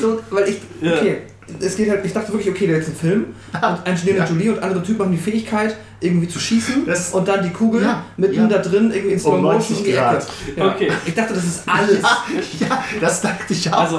so, 0.00 0.20
weil 0.30 0.48
ich, 0.48 0.58
Ja. 0.80 0.94
okay, 0.96 1.18
es 1.60 1.76
geht 1.76 1.90
halt, 1.90 2.04
ich 2.04 2.12
dachte 2.12 2.32
wirklich, 2.32 2.48
okay, 2.50 2.66
da 2.66 2.74
ist 2.76 2.88
ein 2.88 2.94
Film 2.96 3.24
und 3.54 3.62
Angelina 3.88 4.18
Ja. 4.18 4.24
Jolie 4.26 4.50
und 4.50 4.62
andere 4.62 4.82
Typen 4.82 5.04
haben 5.04 5.12
die 5.12 5.18
Fähigkeit, 5.18 5.76
irgendwie 6.00 6.28
zu 6.28 6.38
schießen 6.38 6.86
Das- 6.86 7.12
und 7.12 7.26
dann 7.28 7.42
die 7.42 7.50
Kugel 7.50 7.82
Ja, 7.82 8.04
mit 8.16 8.34
ja. 8.34 8.42
ihm 8.42 8.48
da 8.48 8.58
drin 8.58 8.90
irgendwie 8.92 9.14
in 9.14 9.18
Slow 9.20 9.40
Motion 9.40 9.52
90 9.52 9.78
um 9.78 9.84
die 9.84 9.90
Ecke. 9.92 10.22
Okay. 10.58 10.92
Ich 11.06 11.14
dachte, 11.14 11.34
das 11.34 11.44
ist 11.44 11.62
alles. 11.66 11.98
Ja, 12.60 12.84
das 13.00 13.20
dachte 13.22 13.52
ich 13.52 13.72
auch. 13.72 13.78
Also, 13.80 13.96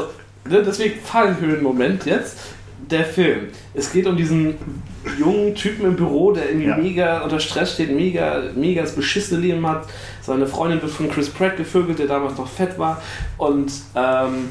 ne, 0.50 0.64
deswegen 0.66 1.00
Fallhöhenmoment 1.04 2.06
jetzt. 2.06 2.38
Der 2.90 3.06
Film. 3.06 3.48
Es 3.74 3.92
geht 3.94 4.06
um 4.06 4.18
diesen 4.18 4.56
jungen 5.18 5.56
Typen 5.56 5.86
im 5.86 5.96
Büro, 5.96 6.34
der 6.34 6.50
irgendwie 6.50 6.68
Ja. 6.68 6.76
mega 6.78 7.22
unter 7.22 7.40
Stress 7.40 7.74
steht, 7.76 7.96
mega, 7.96 8.42
mega 8.56 8.82
das 8.82 8.96
beschissene 8.96 9.40
Leben 9.40 9.66
hat. 9.66 9.88
Seine 10.22 10.46
Freundin 10.46 10.82
wird 10.82 10.92
von 10.92 11.10
Chris 11.10 11.30
Pratt 11.30 11.56
gevögelt, 11.56 12.00
der 12.00 12.08
damals 12.08 12.38
noch 12.38 12.50
fett 12.50 12.78
war. 12.78 13.02
Und 13.38 13.72
ähm, 13.96 14.50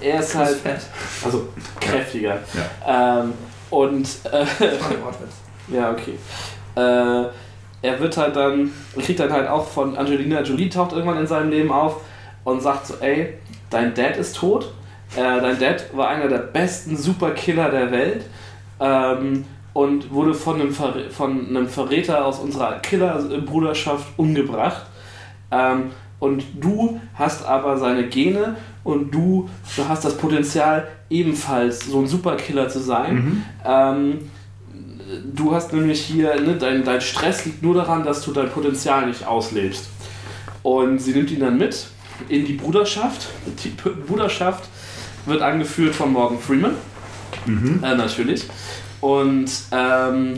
er 0.00 0.20
ist 0.20 0.34
halt. 0.34 0.56
fett. 0.56 0.80
Also 1.24 1.48
kräftiger. 1.80 2.38
Ähm, 2.86 3.32
und 3.70 4.08
äh. 4.32 4.44
Ja, 5.70 5.90
okay. 5.90 6.18
Äh, 6.74 7.28
er 7.82 8.00
wird 8.00 8.16
halt 8.16 8.34
dann, 8.34 8.72
er 8.96 9.02
kriegt 9.02 9.20
dann 9.20 9.32
halt 9.32 9.48
auch 9.48 9.66
von 9.66 9.96
Angelina 9.96 10.42
Jolie, 10.42 10.68
taucht 10.68 10.92
irgendwann 10.92 11.18
in 11.18 11.26
seinem 11.26 11.50
Leben 11.50 11.70
auf 11.70 12.00
und 12.44 12.62
sagt 12.62 12.86
so, 12.86 12.94
ey, 13.00 13.34
dein 13.70 13.94
Dad 13.94 14.16
ist 14.16 14.36
tot. 14.36 14.72
Äh, 15.16 15.40
dein 15.40 15.58
Dad 15.58 15.84
war 15.94 16.08
einer 16.08 16.28
der 16.28 16.38
besten 16.38 16.96
Superkiller 16.96 17.70
der 17.70 17.90
Welt 17.90 18.24
ähm, 18.80 19.44
und 19.72 20.10
wurde 20.12 20.34
von 20.34 20.60
einem, 20.60 20.72
Verrä 20.72 21.10
von 21.10 21.48
einem 21.48 21.68
Verräter 21.68 22.24
aus 22.24 22.38
unserer 22.38 22.78
Killerbruderschaft 22.80 24.06
umgebracht. 24.16 24.86
Ähm, 25.50 25.90
und 26.20 26.44
du 26.60 27.00
hast 27.14 27.46
aber 27.46 27.76
seine 27.76 28.08
Gene 28.08 28.56
und 28.84 29.12
du, 29.12 29.48
du 29.76 29.88
hast 29.88 30.04
das 30.04 30.16
Potenzial, 30.16 30.88
ebenfalls 31.10 31.86
so 31.86 32.00
ein 32.00 32.06
Superkiller 32.06 32.68
zu 32.68 32.80
sein. 32.80 33.44
Ähm, 33.64 34.18
du 35.34 35.54
hast 35.54 35.72
nämlich 35.72 36.00
hier, 36.00 36.40
ne, 36.40 36.56
dein, 36.56 36.84
dein 36.84 37.00
Stress 37.00 37.44
liegt 37.44 37.62
nur 37.62 37.74
daran, 37.74 38.04
dass 38.04 38.22
du 38.22 38.32
dein 38.32 38.50
Potenzial 38.50 39.06
nicht 39.06 39.26
auslebst. 39.26 39.88
Und 40.62 40.98
sie 41.00 41.12
nimmt 41.12 41.30
ihn 41.30 41.40
dann 41.40 41.56
mit 41.58 41.86
in 42.28 42.44
die 42.44 42.54
Bruderschaft. 42.54 43.28
Die 43.64 43.70
Bruderschaft 43.70 44.68
wird 45.26 45.42
angeführt 45.42 45.94
von 45.94 46.12
Morgan 46.12 46.38
Freeman. 46.38 46.74
Äh, 47.82 47.94
natürlich. 47.96 48.44
Und 49.00 49.50
ähm, 49.72 50.34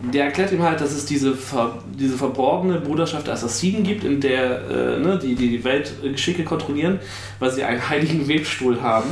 der 0.00 0.26
erklärt 0.26 0.52
ihm 0.52 0.62
halt, 0.62 0.80
dass 0.80 0.92
es 0.92 1.06
diese, 1.06 1.34
ver 1.34 1.82
diese 1.98 2.16
verborgene 2.16 2.80
Bruderschaft 2.80 3.26
der 3.26 3.34
Assassinen 3.34 3.82
gibt, 3.82 4.04
in 4.04 4.20
der 4.20 4.60
äh, 4.68 5.00
ne, 5.00 5.18
die, 5.20 5.34
die 5.34 5.64
Weltgeschicke 5.64 6.44
kontrollieren, 6.44 7.00
weil 7.40 7.50
sie 7.50 7.64
einen 7.64 7.88
heiligen 7.88 8.28
Webstuhl 8.28 8.80
haben. 8.80 9.10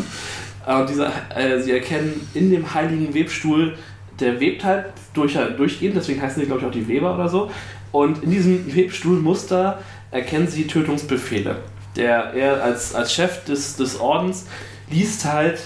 Und 0.66 0.88
dieser, 0.88 1.12
äh, 1.34 1.60
sie 1.60 1.72
erkennen 1.72 2.28
in 2.34 2.50
dem 2.50 2.72
heiligen 2.72 3.14
Webstuhl, 3.14 3.76
der 4.20 4.40
webt 4.40 4.64
halt 4.64 4.86
durch, 5.14 5.36
durchgehend, 5.56 5.96
deswegen 5.96 6.22
heißen 6.22 6.40
die, 6.40 6.46
glaube 6.46 6.62
ich, 6.62 6.66
auch 6.66 6.72
die 6.72 6.88
Weber 6.88 7.14
oder 7.14 7.28
so. 7.28 7.50
Und 7.90 8.22
in 8.22 8.30
diesem 8.30 8.74
Webstuhlmuster 8.74 9.80
erkennen 10.10 10.46
sie 10.48 10.66
Tötungsbefehle. 10.66 11.56
Der 11.96 12.32
er 12.34 12.62
als, 12.62 12.94
als 12.94 13.12
Chef 13.12 13.44
des, 13.44 13.76
des 13.76 13.98
Ordens 13.98 14.46
liest 14.90 15.24
halt 15.24 15.60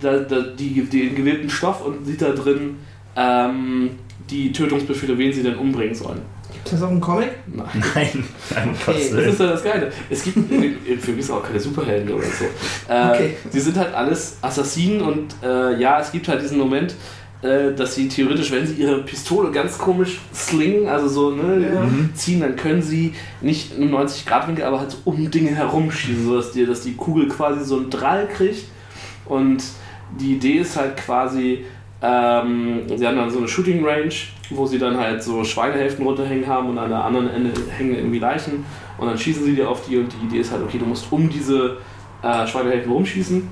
da, 0.00 0.18
da, 0.18 0.40
die, 0.40 0.82
den 0.82 1.14
gewählten 1.14 1.50
Stoff 1.50 1.84
und 1.84 2.06
sieht 2.06 2.22
da 2.22 2.30
drin 2.30 2.76
ähm, 3.16 3.90
die 4.30 4.52
Tötungsbefehle, 4.52 5.16
wen 5.18 5.32
sie 5.32 5.42
denn 5.42 5.56
umbringen 5.56 5.94
sollen. 5.94 6.20
Gibt 6.52 6.72
es 6.72 6.82
auch 6.82 6.90
einen 6.90 7.00
Comic? 7.00 7.30
Nein. 7.46 7.66
Nein, 7.94 8.24
nein, 8.54 8.70
Gottes 8.84 9.10
Das 9.10 9.26
ist 9.26 9.40
ja 9.40 9.46
das 9.46 9.62
Geile. 9.64 9.92
Es 10.10 10.22
gibt 10.24 10.36
im 10.50 10.98
Film 10.98 11.18
ist 11.18 11.30
auch 11.30 11.42
keine 11.42 11.60
Superhelden 11.60 12.12
oder 12.12 12.24
so. 12.26 12.44
Äh, 12.92 13.10
Okay. 13.10 13.36
Sie 13.50 13.60
sind 13.60 13.76
halt 13.76 13.94
alles 13.94 14.38
Assassinen 14.42 15.00
und 15.02 15.34
äh, 15.42 15.78
ja, 15.80 16.00
es 16.00 16.10
gibt 16.12 16.26
halt 16.28 16.42
diesen 16.42 16.58
Moment, 16.58 16.94
äh, 17.42 17.72
dass 17.74 17.94
sie 17.94 18.08
theoretisch, 18.08 18.50
wenn 18.50 18.66
sie 18.66 18.74
ihre 18.74 19.02
Pistole 19.02 19.50
ganz 19.52 19.78
komisch 19.78 20.18
slingen, 20.34 20.88
also 20.88 21.08
so 21.08 21.30
ne, 21.30 21.70
Ja. 21.74 21.88
ziehen, 22.14 22.40
dann 22.40 22.56
können 22.56 22.82
sie 22.82 23.12
nicht 23.40 23.78
im 23.78 23.90
90-Grad-Winkel, 23.94 24.64
aber 24.64 24.80
halt 24.80 24.90
so 24.90 24.98
um 25.04 25.30
Dinge 25.30 25.50
herumschießen, 25.50 26.26
sodass 26.26 26.52
die, 26.52 26.66
dass 26.66 26.80
die 26.80 26.94
Kugel 26.96 27.28
quasi 27.28 27.64
so 27.64 27.76
einen 27.76 27.90
Drall 27.90 28.26
kriegt. 28.26 28.64
Und 29.26 29.62
die 30.18 30.32
Idee 30.34 30.54
ist 30.58 30.76
halt 30.76 30.96
quasi, 30.96 31.64
ähm, 32.00 32.82
sie 32.94 33.06
haben 33.06 33.16
dann 33.16 33.30
so 33.30 33.38
eine 33.38 33.48
Shooting 33.48 33.84
Range, 33.84 34.12
wo 34.50 34.66
sie 34.66 34.78
dann 34.78 34.96
halt 34.96 35.22
so 35.22 35.42
Schweinehälften 35.44 36.04
runterhängen 36.06 36.46
haben 36.46 36.70
und 36.70 36.78
an 36.78 36.90
der 36.90 37.04
anderen 37.04 37.28
Ende 37.28 37.50
hängen 37.76 37.94
irgendwie 37.94 38.20
Leichen 38.20 38.64
und 38.98 39.06
dann 39.08 39.18
schießen 39.18 39.44
sie 39.44 39.54
dir 39.56 39.68
auf 39.68 39.86
die 39.86 39.98
und 39.98 40.12
die 40.12 40.26
Idee 40.26 40.40
ist 40.40 40.52
halt, 40.52 40.62
okay, 40.62 40.78
du 40.78 40.86
musst 40.86 41.10
um 41.10 41.28
diese 41.28 41.78
äh, 42.22 42.46
Schweinehälften 42.46 42.92
rumschießen 42.92 43.48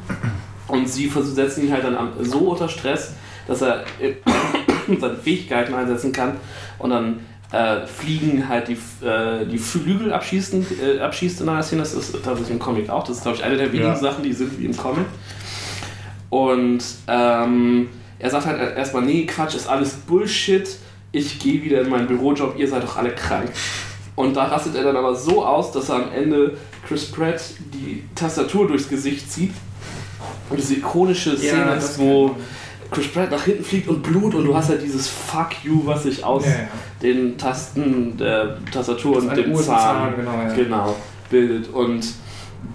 und 0.68 0.88
sie 0.88 1.08
setzen 1.08 1.64
ihn 1.64 1.72
halt 1.72 1.84
dann 1.84 1.96
so 2.20 2.38
unter 2.38 2.68
Stress, 2.68 3.14
dass 3.48 3.62
er 3.62 3.84
seine 5.00 5.16
Fähigkeiten 5.16 5.74
einsetzen 5.74 6.12
kann 6.12 6.36
und 6.78 6.90
dann 6.90 7.20
äh, 7.52 7.86
fliegen 7.86 8.48
halt 8.48 8.68
die, 8.68 8.76
äh, 9.04 9.44
die 9.46 9.58
Flügel 9.58 10.12
abschießen, 10.12 10.66
äh, 10.82 11.00
abschießt 11.00 11.40
in 11.40 11.48
einer 11.48 11.62
Szene, 11.62 11.82
das 11.82 11.94
ist 11.94 12.12
tatsächlich 12.12 12.50
im 12.50 12.58
Comic 12.58 12.90
auch, 12.90 13.04
das 13.04 13.18
ist 13.18 13.22
glaube 13.22 13.38
ich 13.38 13.44
eine 13.44 13.56
der 13.56 13.72
wenigen 13.72 13.88
Ja. 13.88 13.96
Sachen, 13.96 14.22
die 14.22 14.32
sind 14.32 14.58
wie 14.60 14.66
im 14.66 14.76
Comic. 14.76 15.06
Und 16.28 16.82
ähm, 17.06 17.88
er 18.18 18.30
sagt 18.30 18.46
halt 18.46 18.76
erstmal, 18.76 19.02
nee, 19.02 19.26
Quatsch, 19.26 19.54
ist 19.54 19.68
alles 19.68 19.94
Bullshit, 19.94 20.68
ich 21.12 21.38
gehe 21.38 21.62
wieder 21.62 21.80
in 21.80 21.88
meinen 21.88 22.06
Bürojob, 22.06 22.58
ihr 22.58 22.68
seid 22.68 22.82
doch 22.82 22.96
alle 22.96 23.10
krank. 23.10 23.50
Und 24.14 24.34
da 24.34 24.44
rastet 24.44 24.74
er 24.74 24.84
dann 24.84 24.96
aber 24.96 25.14
so 25.14 25.44
aus, 25.44 25.72
dass 25.72 25.90
er 25.90 25.96
am 25.96 26.12
Ende 26.12 26.56
Chris 26.86 27.10
Pratt 27.10 27.42
die 27.74 28.04
Tastatur 28.14 28.66
durchs 28.66 28.88
Gesicht 28.88 29.30
zieht. 29.30 29.52
Und 30.48 30.58
diese 30.58 30.74
ikonische 30.74 31.36
Szene 31.36 31.66
Ja, 31.66 31.74
ist, 31.74 31.90
das 31.90 31.98
wo 31.98 32.36
Chris 32.90 33.08
Pratt 33.08 33.30
nach 33.30 33.42
hinten 33.44 33.64
fliegt 33.64 33.88
und 33.88 34.02
Blut 34.02 34.34
und 34.34 34.44
du 34.44 34.56
hast 34.56 34.70
halt 34.70 34.82
dieses 34.82 35.08
Fuck 35.08 35.64
you, 35.64 35.82
was 35.84 36.04
sich 36.04 36.24
aus 36.24 36.44
Ja, 36.44 36.50
ja. 36.52 36.68
den 37.02 37.36
Tasten 37.36 38.16
der 38.16 38.56
Tastatur 38.72 39.18
und 39.18 39.28
eine 39.28 39.42
dem 39.42 39.54
Zahn, 39.54 39.64
Zahn, 39.64 40.16
genau, 40.16 40.54
genau, 40.54 40.96
bildet. 41.28 41.68
Und 41.68 42.06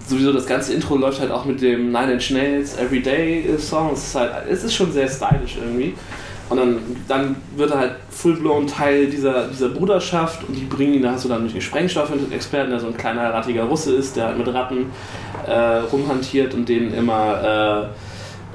sowieso 0.06 0.32
das 0.32 0.46
ganze 0.46 0.74
Intro 0.74 0.96
läuft 0.96 1.20
halt 1.20 1.30
auch 1.30 1.44
mit 1.44 1.60
dem 1.62 1.92
Nine 1.92 2.14
Inch 2.14 2.30
Nails 2.30 2.76
Everyday 2.76 3.56
Song. 3.58 3.92
Es 3.92 4.08
ist 4.08 4.14
halt, 4.14 4.32
es 4.50 4.64
ist 4.64 4.74
schon 4.74 4.92
sehr 4.92 5.08
stylisch 5.08 5.56
irgendwie. 5.62 5.94
Und 6.48 6.58
dann, 6.58 6.78
dann 7.08 7.36
wird 7.56 7.70
er 7.70 7.78
halt 7.78 7.92
full-blown 8.10 8.66
Teil 8.66 9.06
dieser, 9.06 9.48
dieser 9.48 9.70
Bruderschaft 9.70 10.46
und 10.46 10.54
die 10.54 10.64
bringen 10.64 10.94
ihn, 10.94 11.02
da 11.02 11.12
hast 11.12 11.24
du 11.24 11.28
dann 11.30 11.48
einen 11.48 11.60
Sprengstoff-Experten, 11.60 12.70
der 12.70 12.78
so 12.78 12.88
ein 12.88 12.96
kleiner 12.96 13.32
rattiger 13.32 13.64
Russe 13.64 13.94
ist, 13.94 14.16
der 14.16 14.26
halt 14.26 14.38
mit 14.38 14.48
Ratten 14.48 14.90
äh, 15.46 15.78
rumhantiert 15.90 16.52
und 16.52 16.68
denen 16.68 16.92
immer 16.92 17.88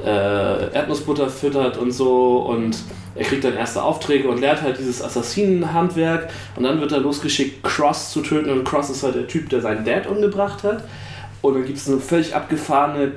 äh, 0.06 0.08
äh, 0.08 0.74
Erdnussbutter 0.76 1.28
füttert 1.28 1.78
und 1.78 1.92
so 1.92 2.38
und 2.42 2.78
er 3.16 3.24
kriegt 3.24 3.44
dann 3.44 3.56
erste 3.56 3.82
Aufträge 3.82 4.30
und 4.30 4.42
lernt 4.42 4.62
halt 4.62 4.78
dieses 4.78 5.02
Assassinenhandwerk 5.02 6.30
und 6.56 6.64
dann 6.64 6.80
wird 6.80 6.92
er 6.92 7.00
losgeschickt, 7.00 7.64
Cross 7.64 8.12
zu 8.12 8.22
töten 8.22 8.52
und 8.52 8.64
Cross 8.64 8.92
ist 8.92 9.02
halt 9.02 9.16
der 9.16 9.28
Typ, 9.28 9.50
der 9.50 9.62
seinen 9.62 9.84
Dad 9.84 10.06
umgebracht 10.06 10.64
hat 10.64 10.84
und 11.48 11.54
dann 11.56 11.66
gibt 11.66 11.78
es 11.78 11.88
eine 11.88 12.00
völlig 12.00 12.36
abgefahrene 12.36 13.14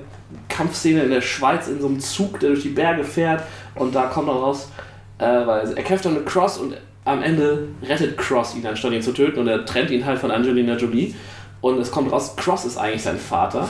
Kampfszene 0.48 1.02
in 1.02 1.10
der 1.10 1.20
Schweiz 1.20 1.66
in 1.66 1.80
so 1.80 1.88
einem 1.88 1.98
Zug, 1.98 2.38
der 2.38 2.50
durch 2.50 2.62
die 2.62 2.68
Berge 2.68 3.02
fährt. 3.02 3.42
Und 3.74 3.94
da 3.94 4.06
kommt 4.06 4.28
er 4.28 4.34
raus, 4.34 4.70
äh, 5.18 5.24
weil 5.24 5.72
er 5.72 5.82
kämpft 5.82 6.04
dann 6.04 6.14
mit 6.14 6.26
Cross 6.26 6.58
und 6.58 6.76
am 7.04 7.22
Ende 7.22 7.68
rettet 7.82 8.16
Cross 8.16 8.54
ihn, 8.54 8.64
anstatt 8.64 8.92
ihn 8.92 9.02
zu 9.02 9.12
töten. 9.12 9.40
Und 9.40 9.48
er 9.48 9.64
trennt 9.64 9.90
ihn 9.90 10.06
halt 10.06 10.20
von 10.20 10.30
Angelina 10.30 10.76
Jolie. 10.76 11.14
Und 11.60 11.78
es 11.80 11.90
kommt 11.90 12.12
raus, 12.12 12.36
Cross 12.36 12.64
ist 12.64 12.78
eigentlich 12.78 13.02
sein 13.02 13.18
Vater 13.18 13.68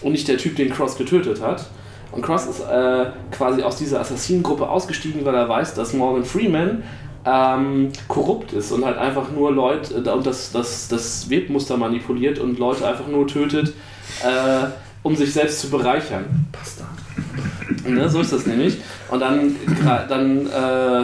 und 0.00 0.12
nicht 0.12 0.28
der 0.28 0.38
Typ, 0.38 0.54
den 0.56 0.70
Cross 0.70 0.96
getötet 0.96 1.42
hat. 1.42 1.66
Und 2.12 2.22
Cross 2.22 2.46
ist 2.46 2.60
äh, 2.60 3.06
quasi 3.32 3.62
aus 3.62 3.76
dieser 3.76 4.00
Assassinengruppe 4.00 4.68
ausgestiegen, 4.68 5.24
weil 5.24 5.34
er 5.34 5.48
weiß, 5.48 5.74
dass 5.74 5.92
Morgan 5.92 6.24
Freeman 6.24 6.84
ähm, 7.28 7.90
korrupt 8.06 8.52
ist 8.52 8.72
und 8.72 8.84
halt 8.84 8.96
einfach 8.96 9.30
nur 9.30 9.52
Leute 9.52 9.94
äh, 9.94 10.10
und 10.10 10.26
das, 10.26 10.52
das, 10.52 10.88
das 10.88 11.28
Webmuster 11.28 11.76
manipuliert 11.76 12.38
und 12.38 12.58
Leute 12.58 12.86
einfach 12.86 13.06
nur 13.06 13.26
tötet, 13.26 13.74
äh, 14.22 14.66
um 15.02 15.14
sich 15.14 15.32
selbst 15.32 15.60
zu 15.60 15.70
bereichern. 15.70 16.24
Pasta. 16.52 16.86
Ne, 17.86 18.08
so 18.08 18.20
ist 18.20 18.32
das 18.32 18.46
nämlich. 18.46 18.78
Und 19.10 19.20
dann, 19.20 19.56
dann 20.08 20.46
äh, 20.46 21.02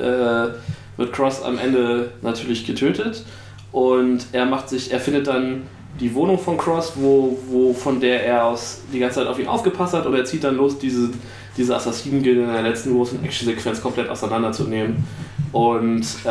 äh, 0.00 0.48
wird 0.96 1.12
Cross 1.12 1.42
am 1.42 1.58
Ende 1.58 2.12
natürlich 2.22 2.66
getötet 2.66 3.24
und 3.72 4.26
er 4.32 4.46
macht 4.46 4.68
sich, 4.68 4.92
er 4.92 5.00
findet 5.00 5.26
dann 5.26 5.62
die 5.98 6.14
Wohnung 6.14 6.38
von 6.38 6.56
Cross, 6.56 6.92
wo, 6.96 7.38
wo 7.48 7.72
von 7.72 8.00
der 8.00 8.24
er 8.24 8.44
aus 8.44 8.82
die 8.92 8.98
ganze 8.98 9.20
Zeit 9.20 9.28
auf 9.28 9.38
ihn 9.38 9.46
aufgepasst 9.46 9.94
hat 9.94 10.06
und 10.06 10.14
er 10.14 10.24
zieht 10.24 10.44
dann 10.44 10.56
los, 10.56 10.78
diese, 10.78 11.10
diese 11.56 11.76
Assassinen-Gilde 11.76 12.42
in 12.42 12.52
der 12.52 12.62
letzten 12.62 12.92
großen 12.94 13.22
Action-Sequenz 13.24 13.80
komplett 13.80 14.08
auseinanderzunehmen. 14.08 15.04
Und 15.52 16.04
äh, 16.24 16.28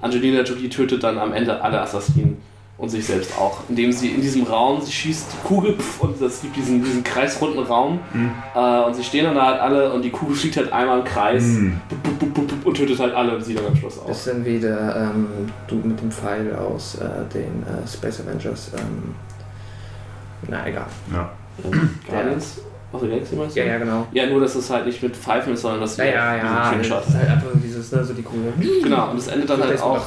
Angelina 0.00 0.42
Jolie 0.42 0.68
tötet 0.68 1.02
dann 1.02 1.18
am 1.18 1.32
Ende 1.32 1.60
alle 1.62 1.80
Assassinen 1.80 2.36
und 2.76 2.88
sich 2.88 3.06
selbst 3.06 3.36
auch, 3.38 3.58
indem 3.68 3.92
sie 3.92 4.08
in 4.08 4.20
diesem 4.20 4.42
Raum, 4.44 4.80
sie 4.82 4.90
schießt 4.92 5.26
die 5.32 5.46
Kugel 5.46 5.76
und 6.00 6.20
es 6.20 6.42
gibt 6.42 6.56
diesen, 6.56 6.82
diesen 6.84 7.04
kreisrunden 7.04 7.64
Raum 7.64 8.00
äh, 8.54 8.80
und 8.82 8.94
sie 8.94 9.04
stehen 9.04 9.24
dann 9.26 9.36
da 9.36 9.46
halt 9.46 9.60
alle 9.60 9.92
und 9.92 10.02
die 10.02 10.10
Kugel 10.10 10.34
fliegt 10.34 10.56
halt 10.56 10.72
einmal 10.72 10.98
im 10.98 11.04
Kreis 11.04 11.44
Mhm. 11.44 11.80
und 12.64 12.76
tötet 12.76 12.98
halt 12.98 13.14
alle 13.14 13.36
und 13.36 13.44
sie 13.44 13.54
dann 13.54 13.66
am 13.66 13.76
Schluss 13.76 13.98
auch. 14.00 14.06
Bisschen 14.06 14.44
wie 14.44 14.58
der 14.58 15.12
ähm, 15.14 15.26
Dude 15.68 15.86
mit 15.88 16.00
dem 16.00 16.10
Pfeil 16.10 16.54
aus 16.56 16.96
äh, 16.96 17.04
den 17.32 17.62
äh, 17.62 17.86
Space 17.88 18.20
Avengers. 18.20 18.72
Ähm, 18.76 19.14
na 20.48 20.66
egal. 20.66 20.86
Ja. 21.12 21.30
Guardians 22.10 22.58
the 23.00 23.08
Galaxy 23.08 23.36
meinst 23.36 23.56
du? 23.56 23.60
Ja, 23.60 23.66
ja, 23.66 23.78
genau. 23.78 24.06
Ja, 24.12 24.26
nur 24.26 24.40
dass 24.40 24.54
es 24.54 24.70
halt 24.70 24.86
nicht 24.86 25.02
mit 25.02 25.16
Pfeifen 25.16 25.54
ist, 25.54 25.62
sondern 25.62 25.80
dass 25.80 25.96
Ja, 25.96 26.04
ja, 26.04 26.36
ja. 26.36 26.74
diesen 26.74 26.90
Das 26.90 27.08
ist 27.08 27.14
halt 27.14 27.28
einfach 27.28 27.48
so 27.52 27.58
dieses, 27.58 27.92
ne, 27.92 28.04
so 28.04 28.14
die 28.14 28.22
Kugel. 28.22 28.52
Genau, 28.82 29.10
und 29.10 29.18
es 29.18 29.28
endet 29.28 29.50
dann 29.50 29.62
halt 29.62 29.80
auch, 29.80 30.02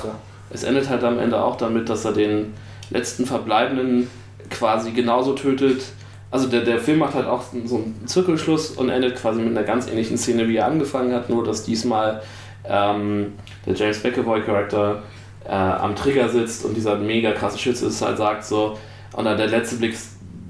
es 0.50 0.64
endet 0.64 0.90
halt 0.90 1.04
am 1.04 1.20
Ende 1.20 1.42
auch 1.42 1.58
damit, 1.58 1.90
dass 1.90 2.06
er 2.06 2.14
den 2.14 2.54
letzten 2.90 3.26
Verbleibenden 3.26 4.10
quasi 4.50 4.92
genauso 4.92 5.34
tötet. 5.34 5.82
Also 6.30 6.48
der, 6.48 6.62
der 6.62 6.80
Film 6.80 7.00
macht 7.00 7.16
halt 7.16 7.26
auch 7.26 7.44
so 7.66 7.78
einen 7.78 8.04
Zirkelschluss 8.06 8.72
und 8.72 8.90
endet 8.90 9.16
quasi 9.16 9.42
mit 9.42 9.52
einer 9.52 9.64
ganz 9.66 9.88
ähnlichen 9.88 10.18
Szene, 10.18 10.48
wie 10.48 10.58
er 10.58 10.68
angefangen 10.68 11.14
hat, 11.14 11.30
nur 11.30 11.44
dass 11.44 11.64
diesmal 11.64 12.22
ähm, 12.66 13.34
der 13.66 13.76
James 13.76 14.04
McAvoy-Charakter 14.04 15.04
äh, 15.46 15.52
am 15.52 15.96
Trigger 15.96 16.28
sitzt 16.28 16.66
und 16.66 16.76
dieser 16.76 16.98
mega 16.98 17.32
krasse 17.32 17.58
Schütze 17.58 17.88
ist 17.88 18.02
halt 18.02 18.18
sagt 18.18 18.44
so, 18.44 18.78
und 19.14 19.26
dann 19.26 19.38
der 19.38 19.48
letzte 19.48 19.78
Blick, 19.78 19.96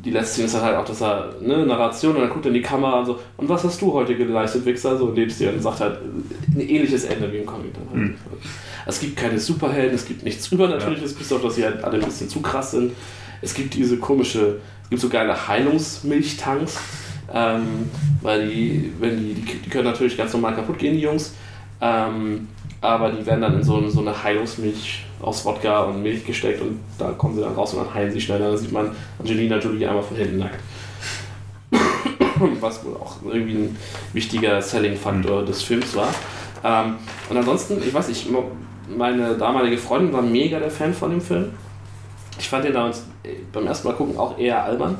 die 0.08 0.14
letzte 0.14 0.36
Szene 0.36 0.48
ist 0.48 0.62
halt 0.62 0.78
auch, 0.78 0.86
dass 0.86 1.02
er, 1.02 1.34
ne, 1.42 1.66
Narration 1.66 2.16
und 2.16 2.22
dann 2.22 2.30
guckt 2.30 2.46
er 2.46 2.48
in 2.48 2.54
die 2.54 2.62
Kamera 2.62 3.00
und 3.00 3.06
so, 3.08 3.20
und 3.36 3.50
was 3.50 3.66
hast 3.66 3.82
du 3.82 3.92
heute 3.92 4.16
geleistet, 4.16 4.66
Wichser? 4.66 4.98
So 4.98 5.12
lebst 5.12 5.42
dir 5.42 5.52
und 5.52 5.62
sagt 5.62 5.82
halt 5.82 6.00
ein 6.48 6.62
ähnliches 6.62 7.04
Ende 7.04 7.32
wie 7.34 7.40
im 7.40 7.46
Comic 7.46 7.74
dann 7.74 8.00
halt. 8.00 8.16
Es 8.86 9.02
gibt 9.02 9.18
keine 9.18 9.38
Superhelden, 9.38 9.94
es 9.94 10.06
gibt 10.06 10.24
nichts 10.24 10.48
Übernatürliches, 10.48 11.14
bis 11.14 11.34
auf 11.34 11.42
dass 11.42 11.56
sie 11.56 11.66
halt 11.66 11.84
alle 11.84 11.98
ein 11.98 12.06
bisschen 12.06 12.30
zu 12.30 12.40
krass 12.40 12.72
sind. 12.72 12.94
Es 13.42 13.54
gibt 13.54 13.74
diese 13.74 13.98
komische, 13.98 14.62
es 14.84 14.90
gibt 14.90 15.02
so 15.02 15.10
geile 15.10 15.48
Heilungsmilchtanks, 15.50 16.80
ähm, 17.34 17.90
weil 18.22 18.48
die, 18.48 18.94
wenn 19.00 19.18
die, 19.18 19.34
die, 19.34 19.58
die 19.58 19.70
können 19.70 19.84
natürlich 19.84 20.16
ganz 20.16 20.32
normal 20.32 20.56
kaputt 20.56 20.80
gehen, 20.80 20.94
die 20.94 21.02
Jungs, 21.02 21.34
ähm, 21.82 22.48
aber 22.82 23.12
die 23.12 23.26
werden 23.26 23.42
dann 23.42 23.56
in 23.56 23.64
so, 23.64 23.88
so 23.90 24.02
eine 24.02 24.24
Heilungsmilch 24.24 25.06
aus 25.22 25.46
Wodka 25.46 25.84
und 25.84 26.04
Milch 26.04 26.26
gesteckt 26.26 26.62
und 26.62 26.80
da 26.98 27.12
kommen 27.12 27.36
sie 27.36 27.42
dann 27.42 27.56
raus 27.56 27.74
und 27.74 27.86
dann 27.86 27.94
heilen 27.94 28.12
sie 28.12 28.22
schneller. 28.22 28.52
Da 28.52 28.58
sieht 28.58 28.72
man 28.72 28.92
Angelina 29.20 29.58
Jolie 29.58 29.88
einmal 29.88 30.04
von 30.04 30.18
hinten 30.18 30.38
nackt. 30.40 30.60
Was 32.62 32.86
wohl 32.86 32.96
auch 32.96 33.16
irgendwie 33.26 33.56
ein 33.56 33.78
wichtiger 34.14 34.62
Selling-Faktor 34.62 35.44
des 35.44 35.64
Films 35.64 35.96
war. 35.96 36.14
Ähm, 36.64 36.96
und 37.30 37.38
ansonsten, 37.38 37.82
ich 37.82 37.94
weiß 37.94 38.10
nicht, 38.10 38.28
meine 38.96 39.36
damalige 39.36 39.78
Freundin 39.78 40.14
war 40.14 40.22
mega 40.22 40.60
der 40.60 40.72
Fan 40.72 40.94
von 40.94 41.10
dem 41.10 41.22
Film. 41.22 41.54
Ich 42.40 42.48
fand 42.48 42.66
den 42.66 42.74
damals 42.74 43.00
äh, 43.24 43.30
beim 43.52 43.66
ersten 43.66 43.88
Mal 43.88 43.96
gucken 43.96 44.18
auch 44.18 44.38
eher 44.38 44.64
albern. 44.64 44.98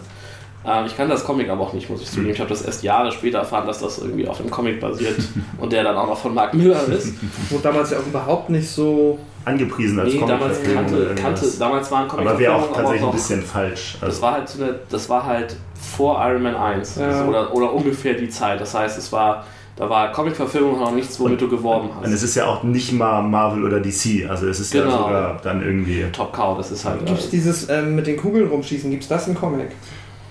Ähm, 0.68 0.86
ich 0.86 0.98
kann 0.98 1.08
das 1.10 1.24
Comic 1.24 1.50
aber 1.50 1.62
auch 1.64 1.74
nicht, 1.74 1.90
muss 1.90 2.02
ich 2.02 2.10
zugeben. 2.12 2.34
Ich 2.34 2.40
habe 2.40 2.50
das 2.50 2.62
erst 2.64 2.84
Jahre 2.84 3.12
später 3.12 3.40
erfahren, 3.40 3.66
dass 3.66 3.80
das 3.80 4.00
irgendwie 4.00 4.28
auf 4.28 4.40
einem 4.42 4.50
Comic 4.52 4.82
basiert 4.82 5.16
und 5.60 5.72
der 5.72 5.84
dann 5.84 5.96
auch 5.96 6.08
noch 6.08 6.18
von 6.18 6.34
Mark 6.34 6.54
Miller 6.54 6.86
ist. 6.90 7.14
Wurde 7.50 7.64
damals 7.64 7.92
ja 7.92 7.98
auch 8.00 8.06
überhaupt 8.08 8.50
nicht 8.50 8.70
so. 8.70 9.18
Angepriesen 9.46 9.98
als 9.98 10.12
Nee, 10.14 10.20
damals 10.20 10.42
Comic-Verfilmung 10.58 10.84
kannte, 10.84 10.96
oder 10.98 11.06
kannte, 11.16 11.40
irgendwas. 11.42 11.58
damals 11.60 11.92
waren 11.92 12.08
Comic 12.10 12.28
Aber 12.28 12.40
wäre 12.40 12.54
auch 12.56 12.68
tatsächlich 12.74 13.02
noch- 13.02 13.10
ein 13.10 13.16
bisschen 13.16 13.42
falsch. 13.42 13.94
Das 14.02 14.10
Also, 14.10 14.22
war 14.24 14.32
halt 14.34 14.50
so 14.50 14.62
eine, 14.62 14.76
das 14.90 15.10
war 15.10 15.26
halt 15.26 15.56
vor 15.80 16.22
Iron 16.28 16.44
Man 16.44 16.56
1 16.56 16.98
Ja. 16.98 17.08
also 17.08 17.24
oder, 17.30 17.54
oder 17.56 17.72
ungefähr 17.74 18.16
die 18.16 18.28
Zeit. 18.28 18.60
Das 18.60 18.74
heißt, 18.76 18.98
es 18.98 19.10
war, 19.14 19.46
da 19.78 19.90
war 19.90 20.12
Comic-Verfilmung 20.12 20.78
noch 20.80 20.92
nichts, 20.92 21.18
womit 21.18 21.40
du 21.40 21.48
geworben 21.48 21.88
und 21.92 22.04
hast. 22.04 22.12
es 22.12 22.24
ist 22.24 22.36
ja 22.36 22.46
auch 22.46 22.64
nicht 22.64 22.92
mal 22.92 23.22
Marvel 23.22 23.64
oder 23.64 23.80
DC. 23.80 24.30
Also 24.30 24.48
es 24.50 24.60
ist 24.60 24.74
ja 24.74 24.84
Genau. 24.84 25.04
sogar 25.04 25.40
dann 25.42 25.64
irgendwie. 25.64 26.04
Top 26.12 26.34
Cow, 26.34 26.58
das 26.58 26.72
ist 26.72 26.84
halt. 26.84 27.06
Gibt 27.06 27.18
es 27.18 27.28
Äh, 27.28 27.32
dieses 27.32 27.70
ähm, 27.70 27.96
mit 27.96 28.06
den 28.06 28.18
Kugeln 28.18 28.50
rumschießen? 28.50 28.92
Gibt 28.92 29.04
es 29.04 29.08
das 29.08 29.30
im 29.30 29.36
Comic? 29.36 29.68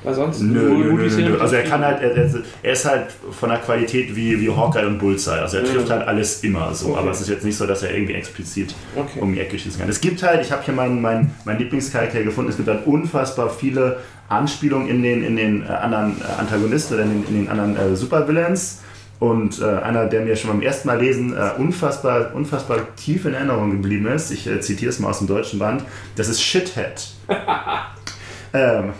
Weil 0.06 0.14
sonst. 0.14 0.40
Nö, 0.40 0.60
nö, 0.60 0.92
nö, 0.92 1.08
nö. 1.30 1.40
Also 1.40 1.56
er 1.56 1.64
kann 1.64 1.84
halt, 1.84 2.00
er, 2.00 2.14
er 2.62 2.72
ist 2.72 2.84
halt 2.84 3.06
von 3.32 3.48
der 3.48 3.58
Qualität 3.58 4.14
wie, 4.14 4.40
wie 4.40 4.48
Hawkeye 4.48 4.86
und 4.86 4.98
Bullseye. 4.98 5.40
Also 5.40 5.56
er 5.56 5.64
Ja. 5.64 5.72
trifft 5.72 5.90
halt 5.90 6.06
alles 6.06 6.44
immer 6.44 6.72
so. 6.72 6.90
Okay. 6.90 6.98
Aber 7.00 7.10
es 7.10 7.22
ist 7.22 7.28
jetzt 7.28 7.44
nicht 7.44 7.56
so, 7.56 7.66
dass 7.66 7.82
er 7.82 7.92
irgendwie 7.92 8.14
explizit 8.14 8.72
Okay. 8.94 9.18
um 9.20 9.32
die 9.32 9.40
Ecke 9.40 9.58
schießen 9.58 9.80
kann. 9.80 9.88
Es 9.88 10.00
gibt 10.00 10.22
halt, 10.22 10.40
ich 10.42 10.52
habe 10.52 10.62
hier 10.62 10.74
meinen 10.74 11.02
mein, 11.02 11.34
mein 11.44 11.58
Lieblingscharakter 11.58 12.22
gefunden, 12.22 12.50
es 12.50 12.56
gibt 12.56 12.68
halt 12.68 12.86
unfassbar 12.86 13.50
viele 13.50 13.96
Anspielungen 14.28 14.86
in 14.88 15.02
den, 15.02 15.24
in 15.24 15.34
den 15.36 15.64
äh, 15.64 15.70
anderen 15.70 16.20
äh, 16.20 16.40
Antagonisten 16.40 16.94
oder 16.94 17.02
in 17.02 17.10
den, 17.10 17.24
in 17.28 17.34
den 17.34 17.48
anderen 17.48 17.76
äh, 17.76 17.96
Supervillains. 17.96 18.82
Und 19.18 19.60
äh, 19.60 19.64
einer, 19.64 20.06
der 20.06 20.20
mir 20.20 20.36
schon 20.36 20.50
beim 20.50 20.62
ersten 20.62 20.86
Mal 20.86 21.00
lesen 21.00 21.34
äh, 21.36 21.50
unfassbar, 21.58 22.32
unfassbar 22.32 22.94
tief 22.94 23.24
in 23.24 23.34
Erinnerung 23.34 23.72
geblieben 23.72 24.06
ist, 24.06 24.30
ich 24.30 24.46
äh, 24.46 24.60
zitiere 24.60 24.90
es 24.90 25.00
mal 25.00 25.08
aus 25.10 25.18
dem 25.18 25.26
deutschen 25.26 25.58
Band, 25.58 25.82
das 26.14 26.28
ist 26.28 26.40
Shithead. 26.40 27.08
ähm, 28.52 28.90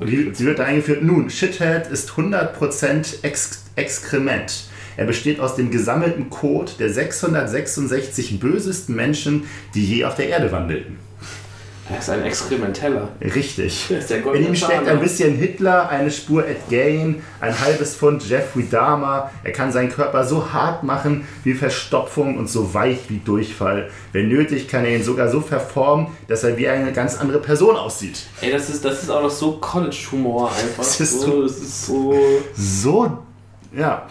wie, 0.00 0.38
wie 0.38 0.44
wird 0.44 0.58
da 0.58 0.64
eingeführt? 0.64 1.02
Nun, 1.02 1.30
Shithead 1.30 1.86
ist 1.88 2.10
100% 2.10 3.22
Ex 3.22 3.64
Exkrement. 3.76 4.68
Er 4.96 5.04
besteht 5.04 5.40
aus 5.40 5.56
dem 5.56 5.70
gesammelten 5.70 6.30
Code 6.30 6.72
der 6.78 6.90
666 6.90 8.40
bösesten 8.40 8.96
Menschen, 8.96 9.44
die 9.74 9.84
je 9.84 10.04
auf 10.04 10.16
der 10.16 10.28
Erde 10.28 10.50
wandelten. 10.52 11.05
Er 11.90 11.98
ist 11.98 12.10
ein 12.10 12.22
Exkrementeller. 12.24 13.08
Richtig. 13.20 13.90
In 13.90 14.46
ihm 14.46 14.54
steckt 14.54 14.88
ein 14.88 15.00
bisschen 15.00 15.16
bisschen 15.16 15.36
Hitler, 15.36 15.88
eine 15.88 16.10
Spur 16.10 16.46
Ed 16.46 16.68
Gain, 16.68 17.22
ein 17.40 17.58
halbes 17.60 17.94
Pfund 17.96 18.28
Jeffrey 18.28 18.66
Dahmer. 18.68 19.30
Er 19.44 19.52
kann 19.52 19.70
seinen 19.72 19.90
Körper 19.90 20.24
so 20.24 20.52
hart 20.52 20.82
machen 20.82 21.26
wie 21.44 21.54
Verstopfung 21.54 22.36
und 22.38 22.50
so 22.50 22.74
weich 22.74 22.98
wie 23.08 23.18
Durchfall. 23.18 23.88
Wenn 24.12 24.28
nötig, 24.28 24.68
kann 24.68 24.84
er 24.84 24.96
ihn 24.96 25.02
sogar 25.04 25.28
so 25.30 25.40
verformen, 25.40 26.08
dass 26.28 26.42
er 26.44 26.56
wie 26.58 26.68
eine 26.68 26.92
ganz 26.92 27.16
andere 27.18 27.38
Person 27.38 27.76
aussieht. 27.76 28.24
Ey, 28.40 28.50
das 28.50 28.68
ist, 28.68 28.84
das 28.84 29.02
ist 29.04 29.10
auch 29.10 29.22
noch 29.22 29.30
so 29.30 29.52
College-Humor 29.58 30.50
einfach. 30.50 30.78
Das 30.78 31.00
ist 31.00 31.20
so, 31.20 31.26
so- 31.30 31.42
das 31.44 31.56
ist 31.58 31.86
so, 31.86 32.14
So, 32.56 33.18
ja, 33.76 34.06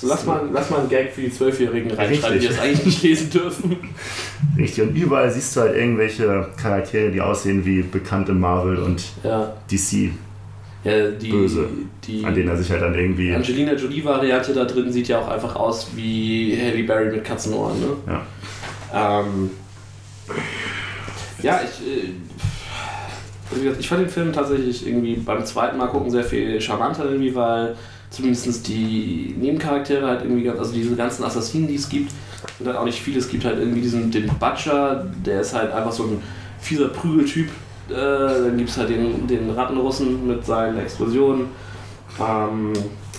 so 0.00 0.06
lass, 0.06 0.24
mal, 0.24 0.48
lass 0.52 0.70
mal 0.70 0.78
einen 0.78 0.88
Gag 0.88 1.12
für 1.12 1.22
die 1.22 1.32
Zwölfjährigen 1.32 1.90
reinschreiben, 1.90 2.38
die 2.38 2.46
das 2.46 2.60
eigentlich 2.60 2.86
nicht 2.86 3.02
lesen 3.02 3.30
dürfen. 3.30 3.76
richtig. 4.56 4.84
Und 4.88 4.94
überall 4.94 5.28
siehst 5.28 5.56
du 5.56 5.60
halt 5.62 5.76
irgendwelche 5.76 6.46
Charaktere, 6.60 7.10
die 7.10 7.20
aussehen 7.20 7.64
wie 7.64 7.82
bekannte 7.82 8.32
Marvel 8.32 8.76
und 8.78 9.02
Ja, 9.24 9.54
DC, 9.68 10.12
ja 10.84 11.10
die, 11.10 11.30
Böse. 11.30 11.68
die 12.04 12.24
an 12.24 12.32
denen 12.32 12.48
er 12.48 12.56
sich 12.56 12.70
halt 12.70 12.82
dann 12.82 12.94
irgendwie. 12.94 13.34
Angelina 13.34 13.72
Jolie-Variante 13.74 14.52
da 14.52 14.64
drin 14.66 14.92
sieht 14.92 15.08
ja 15.08 15.18
auch 15.18 15.28
einfach 15.28 15.56
aus 15.56 15.88
wie 15.96 16.56
Halle 16.62 16.84
Berry 16.84 17.10
mit 17.10 17.24
Katzenohren. 17.24 17.80
Ne? 17.80 17.86
Ja. 18.06 19.20
Ähm, 19.20 19.50
ja, 21.42 21.60
ich, 21.64 21.86
äh, 23.66 23.72
ich 23.80 23.88
fand 23.88 24.02
den 24.02 24.08
Film 24.10 24.32
tatsächlich 24.32 24.86
irgendwie 24.86 25.14
beim 25.14 25.44
zweiten 25.44 25.76
Mal 25.76 25.88
gucken 25.88 26.10
sehr 26.10 26.22
viel 26.24 26.60
charmanter 26.60 27.04
irgendwie, 27.06 27.34
weil 27.34 27.74
zumindest 28.10 28.66
die 28.68 29.34
Nebencharaktere 29.38 30.06
halt 30.06 30.22
irgendwie, 30.22 30.44
ganz- 30.44 30.58
also 30.58 30.72
diese 30.72 30.96
ganzen 30.96 31.24
Assassinen, 31.24 31.68
die 31.68 31.74
es 31.76 31.88
gibt, 31.88 32.10
sind 32.58 32.66
halt 32.66 32.76
auch 32.76 32.84
nicht 32.84 33.00
viele. 33.00 33.18
Es 33.18 33.28
gibt 33.28 33.44
halt 33.44 33.58
irgendwie 33.58 33.80
diesen 33.80 34.10
den 34.10 34.26
Butcher, 34.38 35.06
der 35.24 35.40
ist 35.40 35.54
halt 35.54 35.72
einfach 35.72 35.92
so 35.92 36.04
ein 36.04 36.22
fieser 36.60 36.88
Prügeltyp. 36.88 37.48
Äh, 37.90 37.94
dann 37.94 38.56
gibt 38.56 38.70
es 38.70 38.76
halt 38.76 38.90
den, 38.90 39.26
den 39.26 39.50
Rattenrussen 39.50 40.26
mit 40.26 40.44
seinen 40.44 40.78
Explosionen. 40.78 41.46
Ähm, 42.20 42.72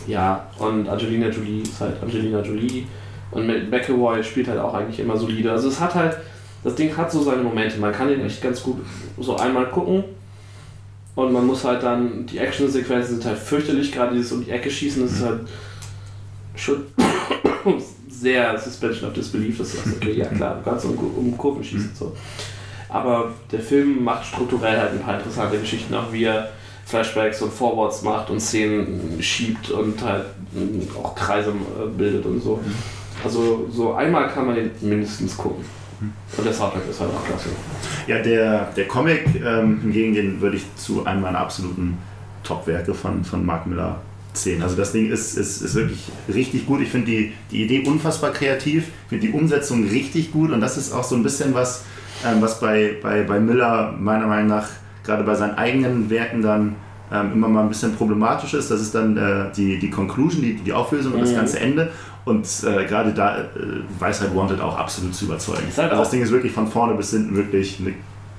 ja, 0.07 0.47
und 0.57 0.87
Angelina 0.87 1.27
Jolie 1.29 1.61
ist 1.63 1.79
halt 1.81 2.01
Angelina 2.01 2.41
Jolie. 2.41 2.85
Und 3.31 3.47
McAvoy 3.69 4.23
spielt 4.23 4.47
halt 4.47 4.59
auch 4.59 4.73
eigentlich 4.73 4.99
immer 4.99 5.15
solide. 5.15 5.51
Also 5.51 5.69
es 5.69 5.79
hat 5.79 5.93
halt, 5.95 6.17
das 6.63 6.75
Ding 6.75 6.95
hat 6.97 7.11
so 7.11 7.21
seine 7.21 7.43
Momente. 7.43 7.79
Man 7.79 7.91
kann 7.91 8.07
den 8.07 8.21
echt 8.25 8.41
ganz 8.41 8.63
gut 8.63 8.77
so 9.19 9.37
einmal 9.37 9.67
gucken. 9.67 10.03
Und 11.19 11.33
man 11.33 11.45
muss 11.45 11.65
halt 11.65 11.83
dann, 11.83 12.25
die 12.25 12.37
Action-Sequenzen 12.37 13.15
sind 13.15 13.25
halt 13.25 13.37
fürchterlich, 13.37 13.91
gerade 13.91 14.15
dieses 14.15 14.31
um 14.31 14.41
die 14.41 14.51
Ecke 14.51 14.71
schießen, 14.71 15.03
das 15.03 15.11
ist 15.11 15.21
halt 15.21 15.41
schon 16.55 16.85
sehr 18.09 18.57
Suspension 18.57 19.09
of 19.09 19.13
Disbelief. 19.13 19.57
Das 19.57 19.73
ist 19.73 19.85
okay, 19.97 20.13
ja 20.13 20.27
klar, 20.27 20.55
du 20.55 20.69
kannst 20.69 20.85
um, 20.85 20.97
um 20.97 21.37
Kurven 21.37 21.61
schießen. 21.61 21.91
So. 21.93 22.15
Aber 22.87 23.33
der 23.51 23.59
Film 23.59 24.01
macht 24.01 24.27
strukturell 24.27 24.79
halt 24.79 24.93
ein 24.93 25.01
paar 25.01 25.17
interessante 25.17 25.59
Geschichten, 25.59 25.93
auch 25.93 26.09
wie 26.13 26.23
er 26.23 26.51
Flashbacks 26.85 27.41
und 27.41 27.51
Forwards 27.51 28.01
macht 28.01 28.29
und 28.29 28.39
Szenen 28.39 29.21
schiebt 29.21 29.71
und 29.71 30.01
halt 30.01 30.25
auch 31.03 31.15
Kreise 31.15 31.49
äh, 31.49 31.87
bildet 31.97 32.25
und 32.25 32.41
so. 32.41 32.61
Also 33.25 33.67
so 33.69 33.91
einmal 33.91 34.29
kann 34.29 34.45
man 34.45 34.55
den 34.55 34.71
mindestens 34.79 35.35
gucken. 35.35 35.65
Und 36.01 36.45
der 36.45 36.53
Soundtrack 36.53 36.83
ist 36.89 36.99
halt 36.99 37.11
auch 37.11 37.25
klasse. 37.25 37.49
Ja, 38.07 38.19
der, 38.19 38.71
der 38.75 38.87
Comic, 38.87 39.25
ähm, 39.45 39.81
hingegen, 39.81 40.13
den 40.13 40.41
würde 40.41 40.57
ich 40.57 40.63
zu 40.75 41.05
einem 41.05 41.21
meiner 41.21 41.39
absoluten 41.39 41.97
Top-Werke 42.43 42.93
von, 42.93 43.23
von 43.23 43.45
Mark 43.45 43.67
Miller 43.67 43.99
10. 44.33 44.61
Also 44.61 44.75
das 44.75 44.91
Ding 44.93 45.11
ist, 45.11 45.37
ist, 45.37 45.61
ist 45.61 45.75
wirklich 45.75 46.03
richtig 46.33 46.65
gut. 46.65 46.81
Ich 46.81 46.89
finde 46.89 47.07
die, 47.07 47.33
die 47.51 47.63
Idee 47.63 47.83
unfassbar 47.87 48.31
kreativ, 48.31 48.87
ich 49.03 49.09
finde 49.09 49.27
die 49.27 49.33
Umsetzung 49.33 49.83
richtig 49.87 50.31
gut 50.31 50.51
und 50.51 50.61
das 50.61 50.77
ist 50.77 50.93
auch 50.93 51.03
so 51.03 51.15
ein 51.15 51.23
bisschen 51.23 51.53
was, 51.53 51.83
ähm, 52.25 52.41
was 52.41 52.59
bei, 52.59 52.95
bei, 53.01 53.23
bei 53.23 53.39
Miller 53.39 53.93
meiner 53.99 54.27
Meinung 54.27 54.47
nach 54.49 54.67
gerade 55.03 55.23
bei 55.23 55.35
seinen 55.35 55.55
eigenen 55.57 56.09
Werken 56.09 56.41
dann 56.41 56.75
ähm, 57.11 57.33
immer 57.33 57.47
mal 57.47 57.63
ein 57.63 57.69
bisschen 57.69 57.95
problematisch 57.95 58.53
ist. 58.53 58.69
Das 58.69 58.79
ist 58.79 58.93
dann 58.93 59.17
äh, 59.17 59.51
die, 59.55 59.79
die 59.79 59.89
Conclusion, 59.89 60.43
die, 60.43 60.53
die 60.55 60.71
Auflösung 60.73 61.13
und 61.13 61.21
das 61.21 61.31
Mhm. 61.31 61.35
ganze 61.35 61.59
Ende. 61.59 61.91
Und 62.25 62.45
äh, 62.63 62.85
gerade 62.85 63.13
da 63.13 63.39
äh, 63.39 63.45
weiß 63.99 64.21
halt 64.21 64.35
Wanted 64.35 64.61
auch 64.61 64.77
absolut 64.77 65.15
zu 65.15 65.25
überzeugen. 65.25 65.67
Ist 65.69 65.77
halt 65.77 65.89
also 65.91 66.03
das 66.03 66.11
Ding 66.11 66.21
ist 66.21 66.31
wirklich 66.31 66.51
von 66.51 66.67
vorne 66.67 66.93
bis 66.95 67.11
hinten 67.11 67.35
wirklich 67.35 67.79
eine 67.79 67.93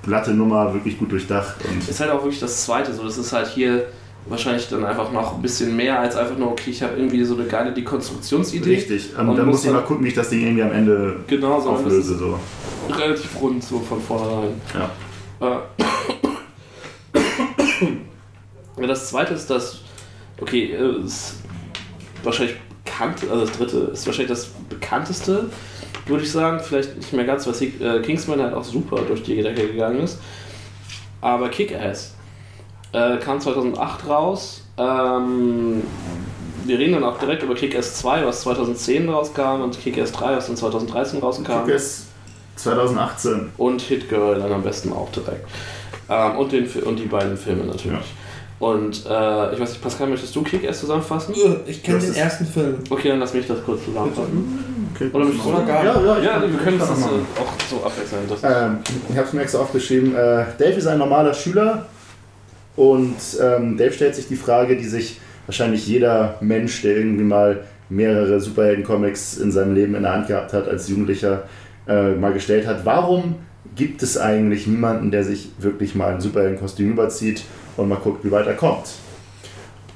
glatte 0.04 0.32
Nummer, 0.32 0.72
wirklich 0.74 0.98
gut 0.98 1.10
durchdacht. 1.12 1.56
Und 1.68 1.88
Ist 1.88 1.98
halt 2.00 2.10
auch 2.10 2.22
wirklich 2.22 2.40
das 2.40 2.64
Zweite 2.64 2.92
so. 2.92 3.02
Das 3.04 3.18
ist 3.18 3.32
halt 3.32 3.48
hier 3.48 3.84
wahrscheinlich 4.26 4.68
dann 4.68 4.84
einfach 4.84 5.10
noch 5.12 5.34
ein 5.36 5.42
bisschen 5.42 5.74
mehr 5.76 5.98
als 5.98 6.14
einfach 6.14 6.36
nur, 6.36 6.52
okay, 6.52 6.70
ich 6.70 6.82
habe 6.82 6.94
irgendwie 6.96 7.24
so 7.24 7.34
eine 7.34 7.44
geile 7.46 7.72
Dekonstruktionsidee. 7.72 8.70
richtig. 8.74 9.16
Und, 9.18 9.30
Und 9.30 9.36
dann 9.36 9.46
muss 9.46 9.64
ich 9.64 9.70
mal 9.70 9.78
halt- 9.78 9.86
gucken, 9.86 10.04
wie 10.04 10.08
ich 10.08 10.14
das 10.14 10.28
Ding 10.28 10.40
irgendwie 10.42 10.62
am 10.62 10.72
Ende 10.72 11.16
Genau, 11.26 11.56
das 11.56 11.66
auflöse. 11.66 12.16
So. 12.18 12.38
relativ 12.90 13.40
rund 13.40 13.64
so 13.64 13.80
von 13.80 14.00
vornherein. 14.00 14.60
Ja. 15.40 15.48
Äh. 15.48 15.58
Das 18.86 19.10
zweite 19.10 19.34
ist 19.34 19.48
das, 19.50 19.80
okay, 20.40 20.72
äh, 20.72 21.04
ist 21.04 21.34
wahrscheinlich 22.24 22.56
bekannt, 22.90 23.22
also 23.30 23.46
das 23.46 23.56
dritte 23.56 23.76
ist 23.92 24.06
wahrscheinlich 24.06 24.30
das 24.30 24.48
bekannteste, 24.68 25.50
würde 26.06 26.24
ich 26.24 26.32
sagen. 26.32 26.60
Vielleicht 26.60 26.96
nicht 26.96 27.12
mehr 27.12 27.24
ganz, 27.24 27.46
weil 27.46 27.98
äh, 27.98 28.02
Kingsman 28.02 28.40
halt 28.40 28.54
auch 28.54 28.64
super 28.64 29.02
durch 29.06 29.22
die 29.22 29.42
Decke 29.42 29.68
gegangen 29.68 30.00
ist. 30.00 30.18
Aber 31.20 31.48
Kick-Ass 31.48 32.14
äh, 32.92 33.18
kam 33.18 33.40
2008 33.40 34.08
raus. 34.08 34.64
Ähm, 34.78 35.82
wir 36.64 36.78
reden 36.78 36.94
dann 36.94 37.04
auch 37.04 37.18
direkt 37.18 37.42
über 37.42 37.54
Kick-Ass 37.54 37.96
2, 37.96 38.26
was 38.26 38.42
2010 38.42 39.08
rauskam, 39.08 39.62
und 39.62 39.78
Kick-Ass 39.80 40.12
3, 40.12 40.36
was 40.36 40.46
dann 40.46 40.56
2013 40.56 41.20
rauskam. 41.20 41.64
Kick 41.64 41.74
ist 41.74 42.06
2018. 42.56 43.52
Und 43.56 43.80
Hit 43.82 44.08
Girl 44.08 44.38
dann 44.38 44.52
am 44.52 44.62
besten 44.62 44.92
auch 44.92 45.10
direkt. 45.12 45.46
Ähm, 46.08 46.36
und, 46.36 46.52
den, 46.52 46.68
und 46.84 46.96
die 46.96 47.06
beiden 47.06 47.36
Filme 47.36 47.64
natürlich. 47.64 48.14
Und 48.60 49.06
äh, 49.06 49.54
ich 49.54 49.58
weiß 49.60 49.70
nicht, 49.70 49.82
Pascal, 49.82 50.06
möchtest 50.08 50.36
du 50.36 50.42
Kick 50.42 50.62
erst 50.64 50.80
zusammenfassen? 50.80 51.34
Ich 51.66 51.82
kenne 51.82 51.96
Das 51.98 52.06
den 52.08 52.14
ersten 52.16 52.44
Film. 52.44 52.74
Okay, 52.90 53.08
dann 53.08 53.18
lass 53.18 53.32
mich 53.34 53.46
das 53.46 53.64
kurz 53.64 53.82
zusammenfassen. 53.86 54.90
Okay. 54.94 55.08
Oder 55.12 55.24
möchtest 55.24 55.46
du 55.46 55.50
ja, 55.50 55.58
ja, 55.82 56.18
ich 56.18 56.24
Ja, 56.24 56.30
kann- 56.40 56.52
wir 56.52 56.58
können 56.58 56.78
das 56.78 56.88
kann 56.88 56.98
äh, 56.98 57.00
machen. 57.00 57.26
auch 57.40 57.66
so 57.70 57.76
abwechseln. 57.84 58.20
Das 58.28 58.40
Ähm, 58.44 58.78
ich 59.08 59.16
habe 59.16 59.26
es 59.26 59.32
mir 59.32 59.40
extra 59.42 59.58
aufgeschrieben. 59.60 60.14
Äh, 60.14 60.44
Dave 60.58 60.72
ist 60.76 60.86
ein 60.86 60.98
normaler 60.98 61.32
Schüler 61.32 61.86
und 62.76 63.16
ähm, 63.42 63.76
Dave 63.78 63.92
stellt 63.92 64.14
sich 64.14 64.28
die 64.28 64.36
Frage, 64.36 64.76
die 64.76 64.84
sich 64.84 65.18
wahrscheinlich 65.46 65.86
jeder 65.86 66.36
Mensch, 66.42 66.82
der 66.82 66.96
irgendwie 66.98 67.24
mal 67.24 67.64
mehrere 67.88 68.40
Superhelden-Comics 68.40 69.38
in 69.38 69.50
seinem 69.50 69.74
Leben 69.74 69.94
in 69.94 70.02
der 70.02 70.12
Hand 70.12 70.28
gehabt 70.28 70.52
hat 70.52 70.68
als 70.68 70.86
Jugendlicher, 70.88 71.44
äh, 71.88 72.10
mal 72.10 72.32
gestellt 72.34 72.66
hat. 72.66 72.84
Warum 72.84 73.36
gibt 73.74 74.02
es 74.02 74.18
eigentlich 74.18 74.66
niemanden, 74.66 75.10
der 75.10 75.24
sich 75.24 75.48
wirklich 75.58 75.94
mal 75.94 76.12
ein 76.12 76.20
Superhelden-Kostüm 76.20 76.92
überzieht 76.92 77.42
und 77.76 77.88
mal 77.88 77.96
guckt, 77.96 78.24
wie 78.24 78.30
weit 78.30 78.46
er 78.46 78.54
kommt? 78.54 78.86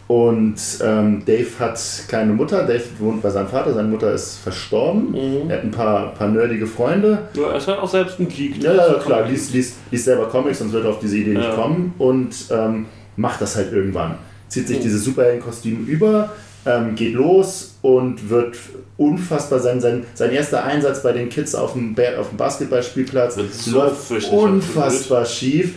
Und 0.06 0.56
ähm, 0.82 1.22
Dave 1.24 1.46
hat 1.59 1.80
keine 2.09 2.32
Mutter. 2.34 2.64
Dave 2.66 2.82
wohnt 2.98 3.22
bei 3.22 3.30
seinem 3.30 3.48
Vater. 3.48 3.72
Seine 3.72 3.88
Mutter 3.88 4.12
ist 4.12 4.36
verstorben. 4.38 5.12
Mhm. 5.12 5.48
Er 5.51 5.56
hat 5.56 5.64
ein 5.64 5.70
paar, 5.70 6.12
paar 6.14 6.28
nerdige 6.28 6.66
Freunde. 6.66 7.20
ja, 7.34 7.48
er 7.51 7.56
ist 7.56 7.66
halt 7.68 7.78
auch 7.78 7.88
selbst 7.88 8.20
ein 8.20 8.28
Geek. 8.28 8.59
ne? 8.59 8.64
Ja, 8.64 8.74
ja, 8.88 8.94
klar, 8.94 9.26
liest, 9.26 9.55
liest, 9.55 9.76
liest 9.90 10.05
selber 10.05 10.26
Comics, 10.28 10.59
sonst 10.59 10.72
wird 10.72 10.84
er 10.84 10.90
auf 10.90 10.98
diese 10.98 11.16
Idee 11.16 11.32
nicht 11.32 11.48
Ja. 11.48 11.55
kommen 11.55 11.94
und 11.98 12.34
ähm, 12.51 12.86
macht 13.16 13.40
das 13.40 13.56
halt 13.56 13.72
irgendwann. 13.72 14.16
Zieht 14.48 14.68
sich 14.68 14.78
Mhm. 14.78 14.82
dieses 14.82 15.05
Superheldenkostüm 15.05 15.86
über, 15.86 16.32
ähm, 16.66 16.94
geht 16.94 17.14
los 17.14 17.76
und 17.80 18.28
wird 18.28 18.56
unfassbar 18.98 19.59
sein, 19.59 19.80
sein, 19.80 20.05
sein 20.14 20.30
erster 20.32 20.64
Einsatz 20.64 21.02
bei 21.02 21.12
den 21.12 21.30
Kids 21.30 21.55
auf 21.55 21.72
dem, 21.72 21.94
ba 21.94 22.02
auf 22.20 22.28
dem 22.28 22.36
Basketballspielplatz 22.36 23.36
so 23.64 23.70
läuft 23.78 23.96
fürchterlich 24.05 24.38
unfassbar 24.38 25.24
schief. 25.24 25.72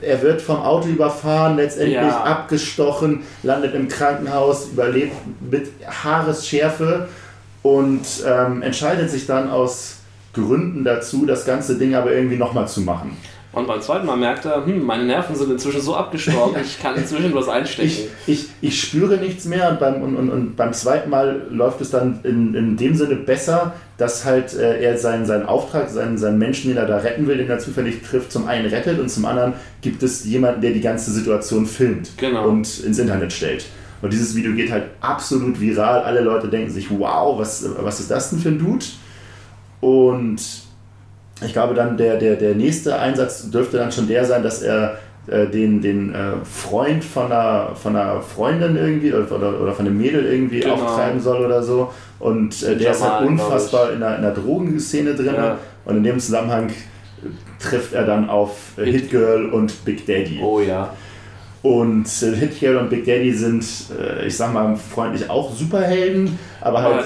Er 0.00 0.22
wird 0.22 0.40
vom 0.42 0.56
Auto 0.56 0.88
überfahren, 0.88 1.56
letztendlich 1.56 1.94
Ja. 1.96 2.24
abgestochen, 2.24 3.22
landet 3.42 3.74
im 3.74 3.88
Krankenhaus, 3.88 4.68
überlebt 4.72 5.14
mit 5.50 5.70
Haaresschärfe 5.86 7.08
und 7.62 8.02
ähm, 8.26 8.62
entscheidet 8.62 9.10
sich 9.10 9.26
dann 9.26 9.50
aus 9.50 9.96
Gründen 10.34 10.84
dazu, 10.84 11.26
das 11.26 11.44
ganze 11.44 11.76
Ding 11.78 11.94
aber 11.94 12.12
irgendwie 12.12 12.36
nochmal 12.36 12.66
zu 12.68 12.80
machen. 12.80 13.16
Und 13.52 13.66
beim 13.66 13.82
zweiten 13.82 14.06
Mal 14.06 14.16
merkt 14.16 14.46
er, 14.46 14.64
hm, 14.64 14.82
meine 14.82 15.04
Nerven 15.04 15.36
sind 15.36 15.50
inzwischen 15.50 15.82
so 15.82 15.94
abgestorben, 15.94 16.56
ich 16.64 16.80
kann 16.80 16.96
inzwischen 16.96 17.34
was 17.34 17.48
einstecken. 17.48 17.86
Ich, 17.86 18.08
ich, 18.26 18.48
ich 18.62 18.80
spüre 18.80 19.18
nichts 19.18 19.44
mehr 19.44 19.68
und 19.70 19.78
beim, 19.78 20.00
und, 20.02 20.16
und, 20.16 20.30
und 20.30 20.56
beim 20.56 20.72
zweiten 20.72 21.10
Mal 21.10 21.42
läuft 21.50 21.82
es 21.82 21.90
dann 21.90 22.20
in, 22.24 22.54
in 22.54 22.76
dem 22.78 22.94
Sinne 22.94 23.16
besser, 23.16 23.74
dass 24.02 24.24
halt 24.24 24.52
äh, 24.54 24.82
er 24.82 24.98
seinen, 24.98 25.24
seinen 25.26 25.46
Auftrag, 25.46 25.88
seinen, 25.88 26.18
seinen 26.18 26.38
Menschen, 26.38 26.68
den 26.70 26.76
er 26.76 26.86
da 26.86 26.98
retten 26.98 27.26
will, 27.28 27.36
den 27.38 27.48
er 27.48 27.58
zufällig 27.60 28.02
trifft, 28.02 28.32
zum 28.32 28.48
einen 28.48 28.66
rettet 28.68 28.98
und 28.98 29.08
zum 29.08 29.24
anderen 29.24 29.52
gibt 29.80 30.02
es 30.02 30.24
jemanden, 30.24 30.60
der 30.60 30.72
die 30.72 30.80
ganze 30.80 31.12
Situation 31.12 31.66
filmt 31.66 32.10
Genau. 32.16 32.48
und 32.48 32.80
ins 32.80 32.98
Internet 32.98 33.32
stellt. 33.32 33.64
Und 34.02 34.12
dieses 34.12 34.34
Video 34.34 34.52
geht 34.54 34.72
halt 34.72 34.84
absolut 35.00 35.60
viral. 35.60 36.00
Alle 36.02 36.20
Leute 36.22 36.48
denken 36.48 36.70
sich, 36.70 36.88
wow, 36.90 37.38
was, 37.38 37.64
was 37.80 38.00
ist 38.00 38.10
das 38.10 38.30
denn 38.30 38.40
für 38.40 38.48
ein 38.48 38.58
Dude? 38.58 38.84
Und 39.80 40.40
ich 41.44 41.52
glaube 41.52 41.74
dann, 41.74 41.96
der, 41.96 42.16
der, 42.16 42.36
der 42.36 42.54
nächste 42.54 42.98
Einsatz 42.98 43.50
dürfte 43.50 43.76
dann 43.78 43.92
schon 43.92 44.08
der 44.08 44.24
sein, 44.24 44.42
dass 44.42 44.62
er 44.62 44.98
äh, 45.28 45.46
den, 45.46 45.80
den 45.80 46.14
äh, 46.14 46.32
Freund 46.44 47.04
von 47.04 47.26
einer, 47.26 47.76
von 47.80 47.94
einer 47.96 48.20
Freundin 48.22 48.76
irgendwie 48.76 49.12
oder, 49.12 49.30
oder, 49.30 49.60
oder 49.60 49.72
von 49.72 49.86
einem 49.86 49.96
Mädel 49.98 50.24
irgendwie 50.24 50.60
Genau. 50.60 50.74
auftreiben 50.74 51.20
soll 51.20 51.44
oder 51.44 51.62
so. 51.62 51.92
Und 52.22 52.62
äh, 52.62 52.76
der 52.76 52.92
ist 52.92 53.00
Jamal, 53.00 53.20
halt 53.20 53.34
glaub 53.34 53.46
unfassbar 53.46 53.92
in 53.92 53.98
der, 53.98 54.16
in 54.16 54.22
der 54.22 54.30
Drogenszene 54.30 55.14
drin. 55.14 55.34
Ja. 55.34 55.58
Und 55.84 55.96
in 55.96 56.04
dem 56.04 56.20
Zusammenhang 56.20 56.68
äh, 56.68 56.72
trifft 57.60 57.92
er 57.94 58.04
dann 58.04 58.30
auf 58.30 58.78
äh, 58.78 58.84
Hit- 58.84 59.10
Girl 59.10 59.46
und 59.46 59.84
Big 59.84 60.06
Daddy. 60.06 60.40
Oh 60.40 60.60
ja. 60.60 60.94
Und 61.62 62.06
äh, 62.22 62.36
Hit 62.36 62.60
Girl 62.60 62.76
und 62.76 62.90
Big 62.90 63.04
Daddy 63.04 63.32
sind, 63.32 63.64
äh, 63.98 64.26
ich 64.26 64.36
sag 64.36 64.54
mal 64.54 64.76
freundlich 64.76 65.28
auch 65.28 65.52
Superhelden, 65.52 66.38
aber 66.60 66.82
halt 66.82 67.04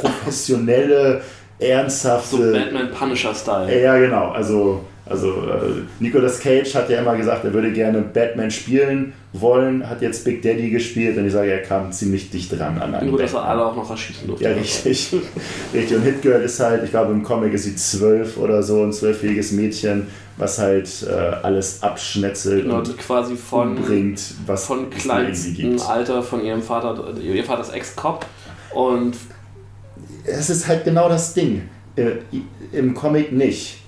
professionelle, 0.00 1.20
ernsthafte. 1.60 2.36
So 2.36 2.52
Batman-Punisher-Style. 2.52 3.82
Ja, 3.82 3.96
genau. 3.98 4.30
Also, 4.30 4.84
also 5.08 5.28
äh, 5.28 5.82
Nicolas 6.00 6.40
Cage 6.40 6.74
hat 6.74 6.90
ja 6.90 6.98
immer 7.00 7.16
gesagt, 7.16 7.44
er 7.44 7.54
würde 7.54 7.72
gerne 7.72 8.02
Batman 8.02 8.50
spielen 8.50 9.12
wollen, 9.32 9.88
hat 9.88 10.02
jetzt 10.02 10.24
Big 10.24 10.42
Daddy 10.42 10.68
gespielt 10.70 11.16
und 11.16 11.26
ich 11.26 11.32
sage, 11.32 11.52
er 11.52 11.62
kam 11.62 11.92
ziemlich 11.92 12.30
dicht 12.30 12.58
dran 12.58 12.78
an 12.78 12.92
einen 12.92 13.10
Nur, 13.10 13.20
dass 13.20 13.34
er 13.34 13.44
alle 13.44 13.64
auch 13.64 13.76
noch 13.76 13.88
erschießen 13.88 14.26
durfte. 14.26 14.44
Ja, 14.44 14.50
richtig. 14.50 15.14
richtig. 15.74 15.96
Und 15.96 16.02
Hit 16.02 16.22
Girl 16.22 16.42
ist 16.42 16.58
halt, 16.58 16.82
ich 16.82 16.90
glaube 16.90 17.12
im 17.12 17.22
Comic 17.22 17.52
ist 17.52 17.64
sie 17.64 17.76
zwölf 17.76 18.36
oder 18.36 18.64
so, 18.64 18.82
ein 18.82 18.92
zwölfjähriges 18.92 19.52
Mädchen, 19.52 20.08
was 20.38 20.58
halt 20.58 20.88
äh, 21.08 21.12
alles 21.14 21.82
abschnetzelt 21.84 22.64
Genau, 22.64 22.78
und 22.78 22.98
quasi 22.98 23.36
von, 23.36 23.76
umbringt, 23.76 24.20
was 24.44 24.66
von 24.66 24.90
gibt. 24.90 25.88
Alter 25.88 26.22
von 26.22 26.44
ihrem 26.44 26.62
Vater, 26.62 27.14
ihr 27.20 27.44
Vater 27.44 27.62
ist 27.62 27.72
Ex-Cop 27.72 28.26
und 28.74 29.16
Es 30.24 30.50
ist 30.50 30.66
halt 30.66 30.84
genau 30.84 31.08
das 31.08 31.32
Ding. 31.32 31.62
Äh, 31.94 32.16
Im 32.72 32.92
Comic 32.94 33.30
nicht. 33.30 33.85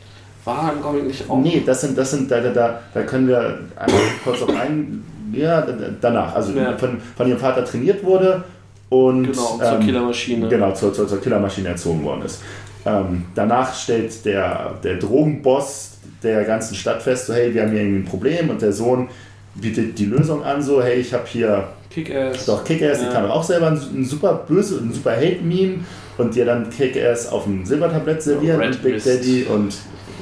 War 0.48 0.72
im 0.74 0.82
Comic 0.82 1.06
nicht 1.06 1.30
auch. 1.30 1.38
Nee, 1.40 1.62
das 1.64 1.80
sind, 1.82 1.96
das 1.96 2.10
sind, 2.10 2.30
da, 2.30 2.40
da- 2.40 2.50
da, 2.52 2.80
da 2.92 3.02
können 3.02 3.28
wir 3.28 3.58
einmal 3.76 4.00
kurz 4.24 4.42
auf 4.42 4.50
ein, 4.56 5.04
ja, 5.32 5.60
da- 5.62 5.72
da- 5.72 5.90
danach, 6.00 6.34
also 6.34 6.52
Ja. 6.52 6.76
von, 6.76 6.96
von 7.16 7.28
ihrem 7.28 7.38
Vater 7.38 7.64
trainiert 7.64 8.02
wurde 8.04 8.42
und 8.88 9.24
Genau, 9.32 9.58
zur 9.58 9.72
ähm, 9.74 9.80
Killermaschine. 9.80 10.48
Genau, 10.48 10.72
zur, 10.72 10.92
zur, 10.92 11.06
zur 11.06 11.20
Killermaschine 11.20 11.68
erzogen 11.68 12.02
worden 12.04 12.22
ist. 12.22 12.40
Ähm, 12.86 13.24
danach 13.34 13.74
stellt 13.74 14.24
der, 14.24 14.74
der 14.82 14.96
Drogenboss 14.96 15.98
der 16.22 16.44
ganzen 16.44 16.74
Stadt 16.74 17.02
fest, 17.02 17.26
so 17.26 17.34
hey, 17.34 17.52
wir 17.52 17.62
haben 17.62 17.70
hier 17.72 17.80
irgendwie 17.82 18.00
ein 18.00 18.04
Problem 18.06 18.50
und 18.50 18.62
der 18.62 18.72
Sohn 18.72 19.08
bietet 19.54 19.98
die 19.98 20.06
Lösung 20.06 20.42
an, 20.42 20.62
so 20.62 20.82
hey, 20.82 20.94
ich 21.00 21.12
habe 21.12 21.24
hier 21.26 21.64
Kick-Ass. 21.90 22.46
doch 22.46 22.64
Kick-Ass, 22.64 23.00
Ja. 23.02 23.08
die 23.08 23.12
kann 23.14 23.30
auch 23.30 23.42
selber 23.44 23.68
ein, 23.68 23.74
ein 23.94 24.04
super 24.04 24.44
böse, 24.48 24.78
ein 24.78 24.92
super 24.92 25.12
Hate-Meme 25.16 25.80
und 26.16 26.34
dir 26.34 26.44
dann 26.46 26.70
Kick-Ass 26.70 27.28
auf 27.30 27.44
dem 27.44 27.64
Silbertablett 27.66 28.22
servieren 28.22 28.60
Red 28.60 28.76
und 28.76 28.82
Big 28.82 28.94
Mist. 28.94 29.06
Daddy 29.06 29.44
und 29.44 29.74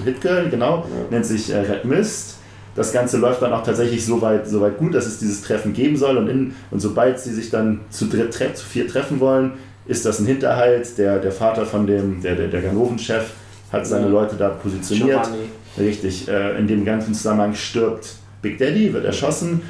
Hitgirl, 0.05 0.49
genau, 0.51 0.87
nennt 1.11 1.27
sich 1.27 1.51
äh, 1.51 1.59
Red 1.59 1.85
Mist. 1.85 2.37
Das 2.75 2.93
Ganze 2.93 3.17
läuft 3.17 3.41
dann 3.41 3.53
auch 3.53 3.63
tatsächlich 3.63 4.05
so 4.05 4.21
weit, 4.21 4.47
so 4.47 4.61
weit 4.61 4.77
gut, 4.77 4.95
dass 4.95 5.07
es 5.07 5.19
dieses 5.19 5.43
Treffen 5.43 5.73
geben 5.73 5.97
soll 5.97 6.19
und, 6.19 6.29
in, 6.29 6.55
und 6.71 6.81
sobald 6.81 7.19
sie 7.19 7.33
sich 7.33 7.49
dann 7.49 7.81
zu, 7.89 8.07
dritt, 8.07 8.35
zu 8.35 8.67
vier 8.67 8.87
treffen 8.87 9.19
wollen, 9.19 9.53
ist 9.87 10.05
das 10.05 10.19
ein 10.21 10.27
Hinterhalt. 10.27 10.99
Der, 10.99 11.19
der 11.19 11.33
Vater 11.33 11.65
von 11.65 11.87
dem, 11.87 12.21
der, 12.21 12.35
der, 12.35 12.49
der 12.49 12.61
Ganoven-Chef 12.61 13.31
hat 13.73 13.87
seine 13.87 14.07
Ja. 14.07 14.13
Leute 14.13 14.37
da 14.37 14.51
positioniert. 14.51 15.23
Giovanni. 15.23 15.49
Richtig, 15.79 16.29
äh, 16.29 16.59
in 16.59 16.67
dem 16.67 16.85
ganzen 16.85 17.15
Zusammenhang 17.15 17.55
stirbt 17.55 18.17
Big 18.43 18.59
Daddy, 18.59 18.93
wird 18.93 19.05
erschossen 19.05 19.63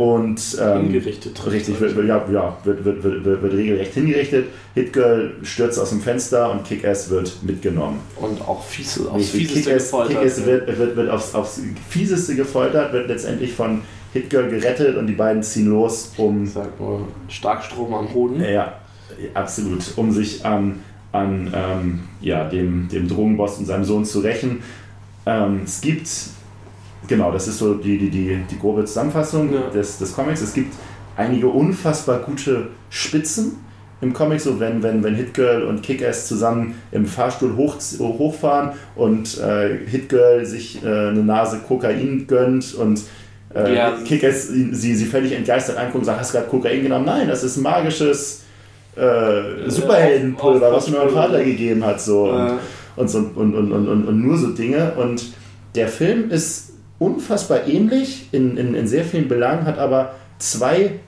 und 0.00 0.56
ähm, 0.58 0.84
Hingerichtet. 0.84 1.46
Richtig, 1.46 1.78
wird, 1.78 1.94
wird, 1.94 2.08
ja, 2.08 2.26
wird, 2.64 2.84
wird, 2.86 3.04
wird, 3.04 3.42
wird, 3.42 3.52
regelrecht 3.52 3.92
hingerichtet. 3.92 4.46
Hitgirl 4.74 5.34
stürzt 5.42 5.78
aus 5.78 5.90
dem 5.90 6.00
Fenster 6.00 6.50
und 6.50 6.64
Kick-Ass 6.64 7.10
wird 7.10 7.42
mitgenommen. 7.42 8.00
Und 8.16 8.40
auch 8.40 8.64
fiese, 8.64 9.10
aufs 9.10 9.28
fieseste 9.28 9.60
Kick-Ass 9.60 9.84
gefoltert. 9.84 10.16
Kick-Ass 10.16 10.46
wird, 10.46 10.78
wird, 10.78 10.96
wird 10.96 11.10
aufs, 11.10 11.34
aufs 11.34 11.60
fieseste 11.90 12.34
gefoltert, 12.34 12.94
wird 12.94 13.08
letztendlich 13.08 13.52
von 13.52 13.82
Hitgirl 14.14 14.48
gerettet 14.48 14.96
und 14.96 15.06
die 15.06 15.12
beiden 15.12 15.42
ziehen 15.42 15.68
los, 15.68 16.14
um 16.16 16.44
Ich 16.44 16.52
sag 16.52 16.80
nur 16.80 17.06
Starkstrom 17.28 17.92
am 17.92 18.14
Hoden. 18.14 18.42
ja, 18.42 18.80
absolut, 19.34 19.84
um 19.96 20.12
sich 20.12 20.46
an, 20.46 20.80
an 21.12 21.52
ähm, 21.54 22.00
ja, 22.22 22.48
dem, 22.48 22.88
dem 22.88 23.06
Drogenboss 23.06 23.58
und 23.58 23.66
seinem 23.66 23.84
Sohn 23.84 24.06
zu 24.06 24.20
rächen. 24.20 24.62
Ähm, 25.26 25.60
es 25.66 25.82
gibt, 25.82 26.08
genau, 27.10 27.30
das 27.30 27.46
ist 27.46 27.58
so 27.58 27.74
die, 27.74 27.98
die, 27.98 28.08
die, 28.08 28.38
die 28.50 28.58
grobe 28.58 28.86
Zusammenfassung 28.86 29.52
Ja. 29.52 29.68
des, 29.68 29.98
des 29.98 30.14
Comics. 30.14 30.40
Es 30.40 30.54
gibt 30.54 30.72
einige 31.16 31.48
unfassbar 31.48 32.20
gute 32.20 32.68
Spitzen 32.88 33.56
im 34.00 34.14
Comic, 34.14 34.40
so 34.40 34.58
wenn, 34.58 34.82
wenn, 34.82 35.04
wenn 35.04 35.14
Hitgirl 35.14 35.64
und 35.64 35.82
Kick-Ass 35.82 36.26
zusammen 36.26 36.74
im 36.90 37.04
Fahrstuhl 37.04 37.54
hoch, 37.56 37.76
hochfahren 37.98 38.70
und 38.96 39.36
äh, 39.38 39.76
Hitgirl 39.86 40.46
sich 40.46 40.82
äh, 40.82 40.86
eine 40.88 41.22
Nase 41.22 41.58
Kokain 41.68 42.24
gönnt 42.26 42.74
und 42.74 43.02
äh, 43.54 43.76
Ja. 43.76 43.98
Kick-Ass 44.02 44.48
sie, 44.48 44.94
sie 44.94 45.04
völlig 45.04 45.32
entgeistert 45.32 45.76
anguckt 45.76 45.96
und 45.98 46.04
sagt, 46.06 46.20
hast 46.20 46.32
du 46.32 46.38
gerade 46.38 46.50
Kokain 46.50 46.82
genommen? 46.82 47.04
Nein, 47.04 47.28
das 47.28 47.44
ist 47.44 47.58
magisches 47.58 48.44
äh, 48.96 49.68
Superheldenpulver, 49.68 50.68
auf- 50.68 50.74
was 50.76 50.88
mir 50.90 50.98
mein 50.98 51.10
Vater 51.10 51.44
gegeben 51.44 51.84
hat. 51.84 52.00
So. 52.00 52.28
Äh. 52.28 52.30
Und, 52.30 52.58
und, 52.96 53.08
so, 53.08 53.18
und, 53.18 53.54
und, 53.54 53.72
und, 53.72 53.88
und, 53.88 54.04
und 54.08 54.20
nur 54.22 54.38
so 54.38 54.48
Dinge. 54.48 54.92
Und 54.94 55.32
der 55.74 55.88
Film 55.88 56.30
ist 56.30 56.69
unfassbar 57.00 57.66
ähnlich 57.66 58.28
in, 58.30 58.56
in, 58.56 58.74
in 58.74 58.86
sehr 58.86 59.04
vielen 59.04 59.26
Belangen, 59.26 59.64
hat 59.66 59.78
aber 59.78 60.14
zwei 60.38 61.00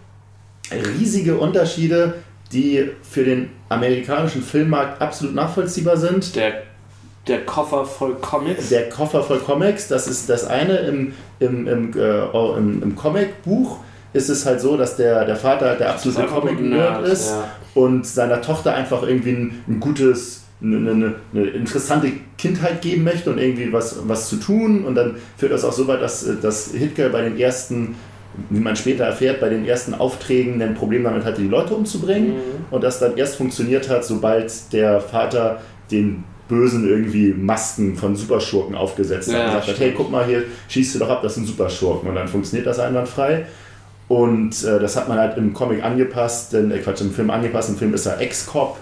riesige 0.98 1.36
Unterschiede, 1.36 2.14
die 2.50 2.90
für 3.02 3.24
den 3.24 3.50
amerikanischen 3.68 4.42
Filmmarkt 4.42 5.00
absolut 5.00 5.34
nachvollziehbar 5.34 5.96
sind. 5.96 6.34
Der, 6.34 6.62
der 7.28 7.44
Koffer 7.44 7.84
voll 7.84 8.14
Comics. 8.16 8.70
Der 8.70 8.88
Koffer 8.88 9.22
voll 9.22 9.38
Comics, 9.38 9.86
das 9.88 10.08
ist 10.08 10.28
das 10.28 10.44
eine. 10.44 10.78
Im, 10.78 11.12
im, 11.38 11.68
im, 11.68 11.92
äh, 11.96 12.24
im, 12.56 12.82
im 12.82 12.96
Comicbuch 12.96 13.78
ist 14.12 14.28
es 14.28 14.44
halt 14.44 14.60
so, 14.60 14.76
dass 14.76 14.96
der, 14.96 15.24
der 15.24 15.36
Vater 15.36 15.68
halt 15.68 15.80
der 15.80 15.90
absolute 15.90 16.26
Comic-Nerd 16.26 17.02
Nerd, 17.02 17.08
ist 17.08 17.30
ja. 17.30 17.48
und 17.74 18.06
seiner 18.06 18.42
Tochter 18.42 18.74
einfach 18.74 19.02
irgendwie 19.02 19.32
ein, 19.32 19.64
ein 19.68 19.80
gutes, 19.80 20.41
eine, 20.62 20.90
eine, 20.90 21.14
eine 21.32 21.46
interessante 21.50 22.12
Kindheit 22.38 22.82
geben 22.82 23.04
möchte 23.04 23.30
und 23.30 23.38
irgendwie 23.38 23.72
was, 23.72 23.96
was 24.06 24.28
zu 24.28 24.36
tun. 24.36 24.84
Und 24.84 24.94
dann 24.94 25.16
führt 25.36 25.52
das 25.52 25.64
auch 25.64 25.72
so 25.72 25.86
weit, 25.86 26.02
dass, 26.02 26.26
dass 26.40 26.72
Hitler 26.72 27.08
bei 27.08 27.22
den 27.22 27.38
ersten, 27.38 27.96
wie 28.50 28.60
man 28.60 28.76
später 28.76 29.04
erfährt, 29.04 29.40
bei 29.40 29.48
den 29.48 29.64
ersten 29.64 29.94
Aufträgen 29.94 30.62
ein 30.62 30.74
Problem 30.74 31.04
damit 31.04 31.24
hatte, 31.24 31.42
die 31.42 31.48
Leute 31.48 31.74
umzubringen. 31.74 32.34
Mhm. 32.34 32.64
Und 32.70 32.84
das 32.84 32.98
dann 32.98 33.16
erst 33.16 33.36
funktioniert 33.36 33.88
hat, 33.88 34.04
sobald 34.04 34.72
der 34.72 35.00
Vater 35.00 35.60
den 35.90 36.24
Bösen 36.48 36.88
irgendwie 36.88 37.32
Masken 37.32 37.96
von 37.96 38.14
Superschurken 38.14 38.74
aufgesetzt 38.74 39.28
hat. 39.28 39.34
Ja, 39.34 39.44
und 39.44 39.50
gesagt 39.52 39.68
hat, 39.68 39.78
hey, 39.80 39.94
guck 39.96 40.10
mal 40.10 40.26
hier, 40.26 40.44
schießt 40.68 40.94
du 40.94 40.98
doch 41.00 41.08
ab, 41.08 41.22
das 41.22 41.34
sind 41.34 41.46
Superschurken. 41.46 42.08
Und 42.08 42.14
dann 42.14 42.28
funktioniert 42.28 42.66
das 42.66 42.78
einwandfrei. 42.78 43.46
Und 44.08 44.62
äh, 44.64 44.78
das 44.78 44.96
hat 44.96 45.08
man 45.08 45.18
halt 45.18 45.38
im 45.38 45.54
Comic 45.54 45.82
angepasst, 45.82 46.52
denn, 46.52 46.70
äh, 46.70 46.78
Quatsch, 46.78 47.00
im 47.00 47.12
Film 47.12 47.30
angepasst. 47.30 47.70
Im 47.70 47.76
Film 47.76 47.94
ist 47.94 48.04
er 48.04 48.20
Ex-Cop. 48.20 48.76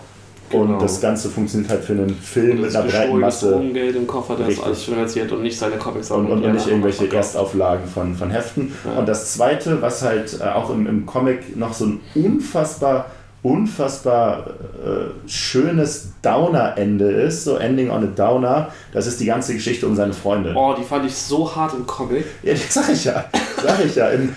Genau. 0.50 0.64
Und 0.64 0.82
das 0.82 1.00
Ganze 1.00 1.28
funktioniert 1.28 1.70
halt 1.70 1.84
für 1.84 1.92
einen 1.92 2.14
Film 2.14 2.56
Und 2.56 2.60
mit 2.62 2.76
einer 2.76 2.86
breiten 2.86 3.18
Masse 3.18 3.52
Drogengeld 3.52 3.96
im 3.96 4.06
Koffer, 4.06 4.36
der 4.36 4.48
ist 4.48 4.62
alles 4.62 4.82
finanziert 4.82 5.30
und 5.30 5.42
nicht 5.42 5.56
seine 5.56 5.76
Comics. 5.76 6.10
und, 6.10 6.26
und, 6.26 6.44
und 6.44 6.52
nicht 6.52 6.66
irgendwelche 6.66 7.04
erst 7.04 7.36
Erstauflagen 7.36 7.86
von, 7.86 8.16
von 8.16 8.30
Heften. 8.30 8.72
Ja. 8.84 8.98
Und 8.98 9.08
das 9.08 9.32
Zweite, 9.32 9.80
was 9.80 10.02
halt 10.02 10.38
äh, 10.40 10.44
auch 10.44 10.70
im, 10.70 10.86
im 10.88 11.06
Comic 11.06 11.56
noch 11.56 11.72
so 11.72 11.86
ein 11.86 12.00
unfassbar, 12.16 13.06
unfassbar 13.42 14.46
äh, 14.84 15.28
schönes 15.28 16.08
Downer-Ende 16.22 17.10
ist, 17.10 17.44
so 17.44 17.56
Ending 17.56 17.90
on 17.90 18.02
a 18.02 18.08
Downer, 18.08 18.72
das 18.92 19.06
ist 19.06 19.20
die 19.20 19.26
ganze 19.26 19.54
Geschichte 19.54 19.86
um 19.86 19.94
seine 19.94 20.12
Freunde. 20.12 20.52
Oh, 20.56 20.74
die 20.76 20.84
fand 20.84 21.06
ich 21.06 21.14
so 21.14 21.54
hart 21.54 21.74
im 21.74 21.86
Comic. 21.86 22.24
Ja, 22.42 22.54
das 22.54 22.74
sag 22.74 22.90
ich 22.90 23.04
ja. 23.04 23.24
Sag 23.62 23.84
ich 23.84 23.94
ja. 23.94 24.08
Im, 24.08 24.34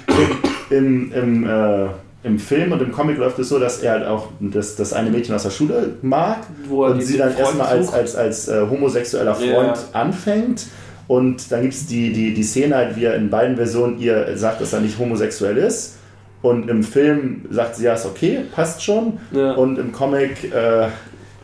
im, 0.69 1.11
im, 1.11 1.11
im, 1.11 1.49
äh, 1.49 1.87
Im 2.23 2.39
Film 2.39 2.71
und 2.71 2.81
im 2.81 2.91
Comic 2.93 3.17
läuft 3.17 3.37
es 3.39 3.49
so, 3.49 3.59
dass 3.59 3.79
er 3.79 3.91
halt 3.93 4.05
auch 4.07 4.29
das, 4.39 4.75
das 4.77 4.93
eine 4.93 5.09
Mädchen 5.09 5.35
aus 5.35 5.43
der 5.43 5.49
Schule 5.49 5.95
mag 6.01 6.37
und 6.69 7.03
sie 7.03 7.17
dann 7.17 7.29
Freund 7.31 7.39
erstmal 7.39 7.67
als, 7.67 7.91
als, 7.93 8.15
als 8.15 8.47
äh, 8.47 8.61
homosexueller 8.69 9.35
Freund 9.35 9.49
Ja. 9.77 9.77
anfängt. 9.91 10.67
Und 11.09 11.51
dann 11.51 11.61
gibt 11.63 11.73
es 11.73 11.85
die, 11.85 12.13
die, 12.13 12.33
die 12.33 12.43
Szene, 12.43 12.75
halt, 12.77 12.95
wie 12.95 13.03
er 13.03 13.15
in 13.15 13.29
beiden 13.29 13.57
Versionen 13.57 13.99
ihr 13.99 14.37
sagt, 14.37 14.61
dass 14.61 14.71
er 14.71 14.79
nicht 14.79 14.97
homosexuell 14.97 15.57
ist. 15.57 15.95
Und 16.41 16.69
im 16.69 16.83
Film 16.83 17.45
sagt 17.49 17.75
sie, 17.75 17.83
ja, 17.85 17.93
ist 17.93 18.05
okay, 18.05 18.39
passt 18.55 18.81
schon. 18.83 19.19
Ja. 19.31 19.51
Und 19.53 19.77
im 19.77 19.91
Comic 19.91 20.51
äh, 20.53 20.87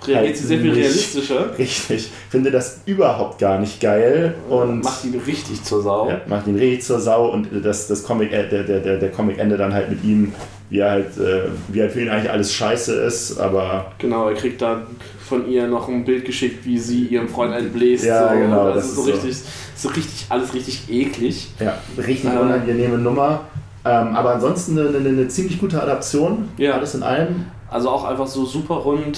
Reagiert 0.07 0.37
sie 0.37 0.47
sehr 0.47 0.59
viel 0.59 0.71
nicht. 0.71 0.79
realistischer. 0.85 1.49
richtig, 1.57 2.09
finde 2.29 2.51
das 2.51 2.79
überhaupt 2.85 3.37
gar 3.39 3.59
nicht 3.59 3.81
geil. 3.81 4.33
Und 4.49 4.83
macht 4.85 5.03
ihn 5.03 5.19
richtig 5.25 5.61
zur 5.65 5.81
Sau. 5.83 6.09
ja, 6.09 6.21
macht 6.27 6.47
ihn 6.47 6.55
richtig 6.55 6.83
zur 6.83 7.01
Sau 7.01 7.27
und 7.29 7.49
das, 7.63 7.87
das 7.87 8.03
Comic, 8.03 8.31
äh, 8.31 8.47
der, 8.47 8.63
der, 8.63 8.79
der, 8.79 8.97
der 8.97 9.11
Comic 9.11 9.39
endet 9.39 9.59
dann 9.59 9.73
halt 9.73 9.89
mit 9.89 10.03
ihm, 10.05 10.33
wie 10.69 10.83
halt, 10.83 11.17
äh, 11.17 11.43
wie 11.69 11.81
halt 11.81 11.91
für 11.91 12.01
ihn 12.01 12.09
eigentlich 12.09 12.31
alles 12.31 12.53
scheiße 12.53 12.93
ist, 13.01 13.39
aber 13.39 13.91
Genau, 13.97 14.29
er 14.29 14.35
kriegt 14.35 14.61
dann 14.61 14.83
von 15.19 15.47
ihr 15.49 15.67
noch 15.67 15.87
ein 15.87 16.05
Bild 16.05 16.25
geschickt, 16.25 16.65
wie 16.65 16.77
sie 16.77 17.05
ihrem 17.05 17.27
Freund 17.29 17.53
entbläst. 17.55 18.05
Ja, 18.05 18.33
so. 18.33 18.39
genau, 18.39 18.65
Das 18.67 18.75
das 18.75 18.85
ist 18.85 18.95
so 18.95 19.01
richtig, 19.03 19.37
so 19.75 19.89
richtig, 19.89 20.25
alles 20.29 20.53
richtig 20.53 20.89
eklig. 20.89 21.47
ja, 21.59 21.77
richtig 21.97 22.31
Äh. 22.33 22.37
unangenehme 22.37 22.97
Nummer. 22.97 23.41
Ähm, 23.85 24.15
aber 24.15 24.35
ansonsten 24.35 24.77
eine, 24.77 24.89
eine, 24.89 25.09
eine 25.09 25.27
ziemlich 25.29 25.57
gute 25.59 25.81
Adaption, 25.81 26.49
Ja. 26.57 26.73
alles 26.73 26.95
in 26.95 27.01
allem. 27.03 27.45
Also 27.71 27.89
auch 27.89 28.03
einfach 28.03 28.27
so 28.27 28.45
super 28.45 28.75
rund 28.75 29.17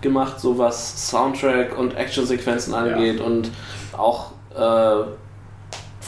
gemacht, 0.00 0.40
so 0.40 0.58
was 0.58 1.08
Soundtrack 1.10 1.78
und 1.78 1.94
Actionsequenzen 1.96 2.74
angeht 2.74 3.20
und 3.20 3.50
auch 3.96 4.32
äh, 4.56 5.04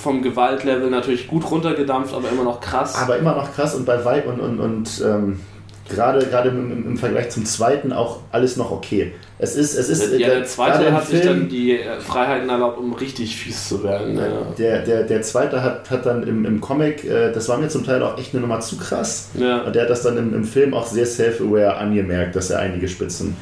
vom 0.02 0.22
Gewaltlevel 0.22 0.90
natürlich 0.90 1.28
gut 1.28 1.48
runtergedampft, 1.50 2.14
aber 2.14 2.28
immer 2.28 2.44
noch 2.44 2.60
krass. 2.60 2.96
Aber 2.96 3.16
immer 3.16 3.34
noch 3.34 3.54
krass 3.54 3.74
und 3.74 3.86
bei 3.86 4.04
Vibe 4.04 4.28
und, 4.28 4.40
und, 4.40 4.60
und 4.60 5.02
ähm, 5.04 5.40
gerade, 5.88 6.26
gerade 6.26 6.48
im, 6.48 6.86
im, 6.86 6.96
Vergleich 6.96 7.30
zum 7.30 7.44
zweiten 7.44 7.92
auch 7.92 8.20
alles 8.32 8.56
noch 8.56 8.70
okay. 8.72 9.12
Es 9.38 9.54
ist, 9.54 9.76
es 9.76 9.88
ist 9.88 10.12
ja, 10.12 10.28
äh, 10.28 10.30
der 10.30 10.44
zweite 10.44 10.78
gerade 10.78 10.88
im 10.88 10.94
hat 10.94 11.06
sich 11.06 11.20
Film- 11.20 11.40
dann 11.40 11.48
die 11.48 11.78
äh, 11.78 12.00
Freiheiten 12.00 12.48
erlaubt, 12.48 12.78
um 12.78 12.92
richtig 12.94 13.36
fies 13.36 13.68
zu 13.68 13.82
werden. 13.82 14.16
Ja. 14.16 14.28
Der, 14.58 14.82
der, 14.82 15.02
der 15.04 15.22
zweite 15.22 15.62
hat, 15.62 15.90
hat 15.90 16.04
dann 16.06 16.22
im, 16.24 16.44
im 16.44 16.60
Comic, 16.60 17.04
äh, 17.04 17.32
das 17.32 17.48
war 17.48 17.58
mir 17.58 17.68
zum 17.68 17.84
Teil 17.84 18.02
auch 18.02 18.18
echt 18.18 18.34
eine 18.34 18.40
Nummer 18.40 18.60
zu 18.60 18.76
krass. 18.76 19.30
Ja. 19.34 19.62
Und 19.62 19.74
der 19.74 19.82
hat 19.82 19.90
das 19.90 20.02
dann 20.02 20.16
im, 20.16 20.34
im 20.34 20.44
Film 20.44 20.74
auch 20.74 20.86
sehr 20.86 21.06
self-aware 21.06 21.76
angemerkt, 21.76 22.36
dass 22.36 22.50
er 22.50 22.58
einige 22.58 22.88
Spitzen 22.88 23.36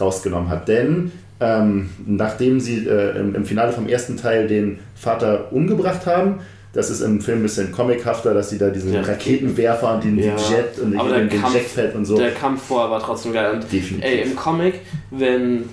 rausgenommen 0.00 0.48
hat. 0.48 0.68
Denn 0.68 1.12
ähm, 1.42 1.90
nachdem 2.06 2.60
sie 2.60 2.86
äh, 2.86 3.18
im, 3.18 3.34
im 3.34 3.44
Finale 3.44 3.72
vom 3.72 3.88
ersten 3.88 4.16
Teil 4.16 4.46
den 4.46 4.78
Vater 4.94 5.52
umgebracht 5.52 6.06
haben, 6.06 6.36
das 6.72 6.88
ist 6.88 7.00
im 7.02 7.20
Film 7.20 7.40
ein 7.40 7.42
bisschen 7.42 7.70
comichafter, 7.72 8.32
dass 8.32 8.48
sie 8.50 8.58
da 8.58 8.70
diesen 8.70 8.94
Ja. 8.94 9.02
Raketenwerfer 9.02 9.94
und 9.96 10.04
den, 10.04 10.18
Ja. 10.18 10.34
den 10.34 10.36
Jet 10.38 10.78
und 10.82 10.92
den, 10.92 11.28
den 11.28 11.40
Kampf- 11.40 11.54
Jetpad 11.54 11.94
und 11.96 12.04
so. 12.06 12.16
Der 12.16 12.30
Kampf 12.30 12.62
vorher 12.62 12.90
war 12.90 13.00
trotzdem 13.00 13.32
geil. 13.32 13.52
Und 13.54 13.62
Definitiv. 13.70 14.04
Ey, 14.10 14.22
im 14.22 14.34
Comic, 14.36 14.80
wenn 15.10 15.64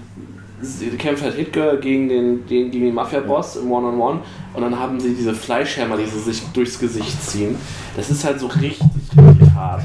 sie 0.62 0.88
kämpft 0.90 1.24
halt 1.24 1.36
Hitgirl 1.36 1.78
gegen 1.80 2.10
den, 2.10 2.46
den 2.48 2.70
gegen 2.72 2.84
den 2.86 2.94
Mafia-Boss 2.94 3.56
im 3.58 3.72
One-on-One 3.72 4.20
und 4.54 4.62
dann 4.62 4.78
haben 4.78 5.00
sie 5.00 5.14
diese 5.14 5.34
Fleischhämmer, 5.34 5.96
die 5.96 6.06
sie 6.06 6.20
sich 6.20 6.42
durchs 6.54 6.78
Gesicht 6.78 7.24
ziehen. 7.24 7.56
Das 7.96 8.10
ist 8.10 8.26
halt 8.26 8.42
so 8.42 8.48
richtig, 8.48 8.82
richtig 9.16 9.54
hart. 9.56 9.84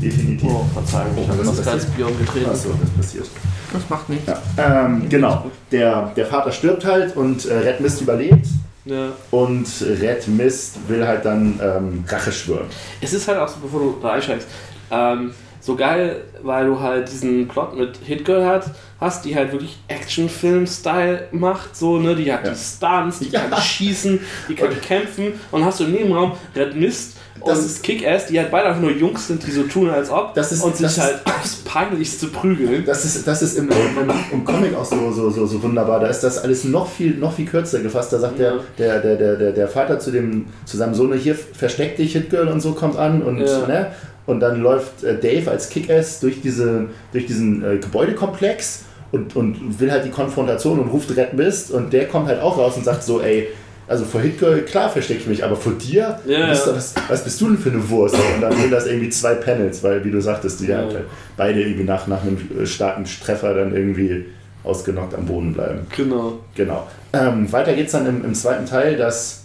Definitiv. 0.00 0.50
Oh, 0.50 0.64
Verzeihung, 0.74 1.16
ich 1.16 1.28
habe 1.28 1.38
das 1.38 1.48
ist 1.54 1.62
kleines 1.62 1.84
passiert? 1.84 1.96
Bier 1.96 2.06
umgetreten. 2.08 2.50
Achso, 2.50 2.68
das 2.80 2.90
passiert. 2.90 3.26
Das 3.72 3.82
macht 3.88 4.08
nichts. 4.08 4.26
Ja. 4.26 4.84
Ähm, 4.84 5.08
genau. 5.08 5.50
Der, 5.72 6.12
der 6.16 6.26
Vater 6.26 6.52
stirbt 6.52 6.84
halt 6.84 7.16
und 7.16 7.46
äh, 7.46 7.54
Red 7.54 7.80
Mist 7.80 8.00
überlebt. 8.00 8.46
Ja. 8.84 9.08
Und 9.30 9.66
Red 9.80 10.28
Mist 10.28 10.78
will 10.88 11.06
halt 11.06 11.24
dann 11.24 11.58
ähm, 11.62 12.04
Rache 12.06 12.30
schwören. 12.30 12.66
Es 13.00 13.12
ist 13.12 13.26
halt 13.26 13.38
auch 13.38 13.48
so, 13.48 13.56
bevor 13.60 13.80
du 13.80 13.96
da 14.00 14.12
einsteigst, 14.12 14.46
ähm, 14.90 15.32
so 15.60 15.74
geil, 15.74 16.22
weil 16.42 16.66
du 16.66 16.78
halt 16.78 17.10
diesen 17.10 17.48
Plot 17.48 17.76
mit 17.76 17.98
Hitgirl 18.04 18.46
hat, 18.46 18.70
hast, 19.00 19.24
die 19.24 19.34
halt 19.36 19.52
wirklich 19.52 19.76
Actionfilm-Style 19.88 21.28
macht, 21.32 21.76
so, 21.76 21.98
ne, 21.98 22.14
die 22.14 22.32
hat 22.32 22.44
Ja. 22.46 22.52
die 22.52 22.58
Stunts, 22.58 23.18
die 23.20 23.28
Ja. 23.28 23.40
kann 23.40 23.60
schießen, 23.60 24.20
die 24.48 24.54
kann 24.54 24.70
kämpfen 24.80 25.32
und 25.50 25.64
hast 25.64 25.80
du 25.80 25.84
im 25.84 25.92
Nebenraum 25.92 26.32
Red 26.54 26.74
Mist 26.76 27.16
Das 27.44 27.58
und 27.58 27.66
ist- 27.66 27.82
Kick-Ass, 27.82 28.26
die 28.26 28.38
halt 28.38 28.50
beide 28.50 28.68
einfach 28.68 28.80
nur 28.80 28.90
Jungs 28.92 29.26
sind, 29.28 29.46
die 29.46 29.50
so 29.50 29.64
tun, 29.64 29.90
als 29.90 30.10
ob 30.10 30.34
Das 30.34 30.50
ist- 30.52 30.62
und 30.62 30.74
sich 30.76 30.86
das 30.86 30.96
ist- 30.96 31.02
halt 31.02 31.20
aufs 31.26 31.56
Peinlichste 31.56 32.26
prügeln. 32.28 32.84
Das 32.86 33.04
ist, 33.04 33.26
das 33.26 33.42
ist 33.42 33.58
im, 33.58 33.68
im, 33.68 34.10
im 34.32 34.44
Comic 34.44 34.74
auch 34.74 34.84
so, 34.84 35.12
so, 35.12 35.28
so, 35.30 35.46
so 35.46 35.62
wunderbar. 35.62 36.00
Da 36.00 36.06
ist 36.08 36.20
das 36.20 36.38
alles 36.38 36.64
noch 36.64 36.90
viel, 36.90 37.14
noch 37.18 37.34
viel 37.34 37.44
kürzer 37.46 37.80
gefasst. 37.80 38.12
Da 38.12 38.18
sagt 38.18 38.38
Ja. 38.38 38.54
der, 38.78 39.00
der, 39.00 39.16
der, 39.16 39.36
der, 39.36 39.52
der 39.52 39.68
Vater 39.68 39.98
zu, 40.00 40.10
dem, 40.10 40.46
zu 40.64 40.76
seinem 40.78 40.94
Sohn, 40.94 41.12
hier 41.12 41.34
versteck 41.36 41.96
dich, 41.98 42.12
Hitgirl 42.14 42.48
und 42.48 42.60
so 42.60 42.72
kommt 42.72 42.96
an. 42.96 43.22
Und, 43.22 43.38
Ja. 43.40 43.66
ne? 43.66 43.92
und 44.24 44.40
dann 44.40 44.60
läuft 44.60 45.04
äh, 45.04 45.16
Dave 45.20 45.48
als 45.50 45.68
Kick-Ass 45.68 46.18
durch, 46.20 46.40
diese, 46.40 46.86
durch 47.12 47.26
diesen 47.26 47.62
äh, 47.62 47.76
Gebäudekomplex 47.76 48.85
und, 49.16 49.36
und 49.36 49.80
will 49.80 49.90
halt 49.90 50.04
die 50.04 50.10
Konfrontation 50.10 50.78
und 50.78 50.88
ruft 50.88 51.16
Red 51.16 51.34
Mist. 51.34 51.70
Und 51.72 51.92
der 51.92 52.06
kommt 52.06 52.28
halt 52.28 52.40
auch 52.40 52.56
raus 52.58 52.76
und 52.76 52.84
sagt 52.84 53.02
so, 53.02 53.20
ey, 53.20 53.48
also 53.88 54.04
vor 54.04 54.20
Hitgirl, 54.20 54.62
klar 54.62 54.90
verstecke 54.90 55.20
ich 55.20 55.26
mich, 55.26 55.44
aber 55.44 55.54
vor 55.56 55.72
dir, 55.72 56.18
Ja, 56.26 56.48
bist 56.48 56.66
du- 56.66 56.74
was, 56.74 56.94
was 57.08 57.22
bist 57.24 57.40
du 57.40 57.46
denn 57.48 57.58
für 57.58 57.70
eine 57.70 57.88
Wurst? 57.88 58.16
Und 58.16 58.40
dann 58.42 58.52
sind 58.56 58.72
das 58.72 58.86
irgendwie 58.86 59.10
zwei 59.10 59.34
Panels, 59.34 59.82
weil, 59.84 60.04
wie 60.04 60.10
du 60.10 60.20
sagtest, 60.20 60.60
die 60.60 60.66
Ja. 60.66 60.78
halt 60.78 60.96
beide 61.36 61.60
irgendwie 61.62 61.84
nach, 61.84 62.06
nach 62.08 62.22
einem 62.22 62.36
äh, 62.60 62.66
starken 62.66 63.04
Treffer 63.04 63.54
dann 63.54 63.74
irgendwie 63.76 64.24
ausgenockt 64.64 65.14
am 65.14 65.24
Boden 65.26 65.52
bleiben. 65.52 65.86
Genau. 65.96 66.40
Genau. 66.56 66.86
Ähm, 67.12 67.50
weiter 67.52 67.74
geht's 67.74 67.92
dann 67.92 68.06
im, 68.06 68.24
im 68.24 68.34
zweiten 68.34 68.66
Teil, 68.66 68.96
dass 68.96 69.44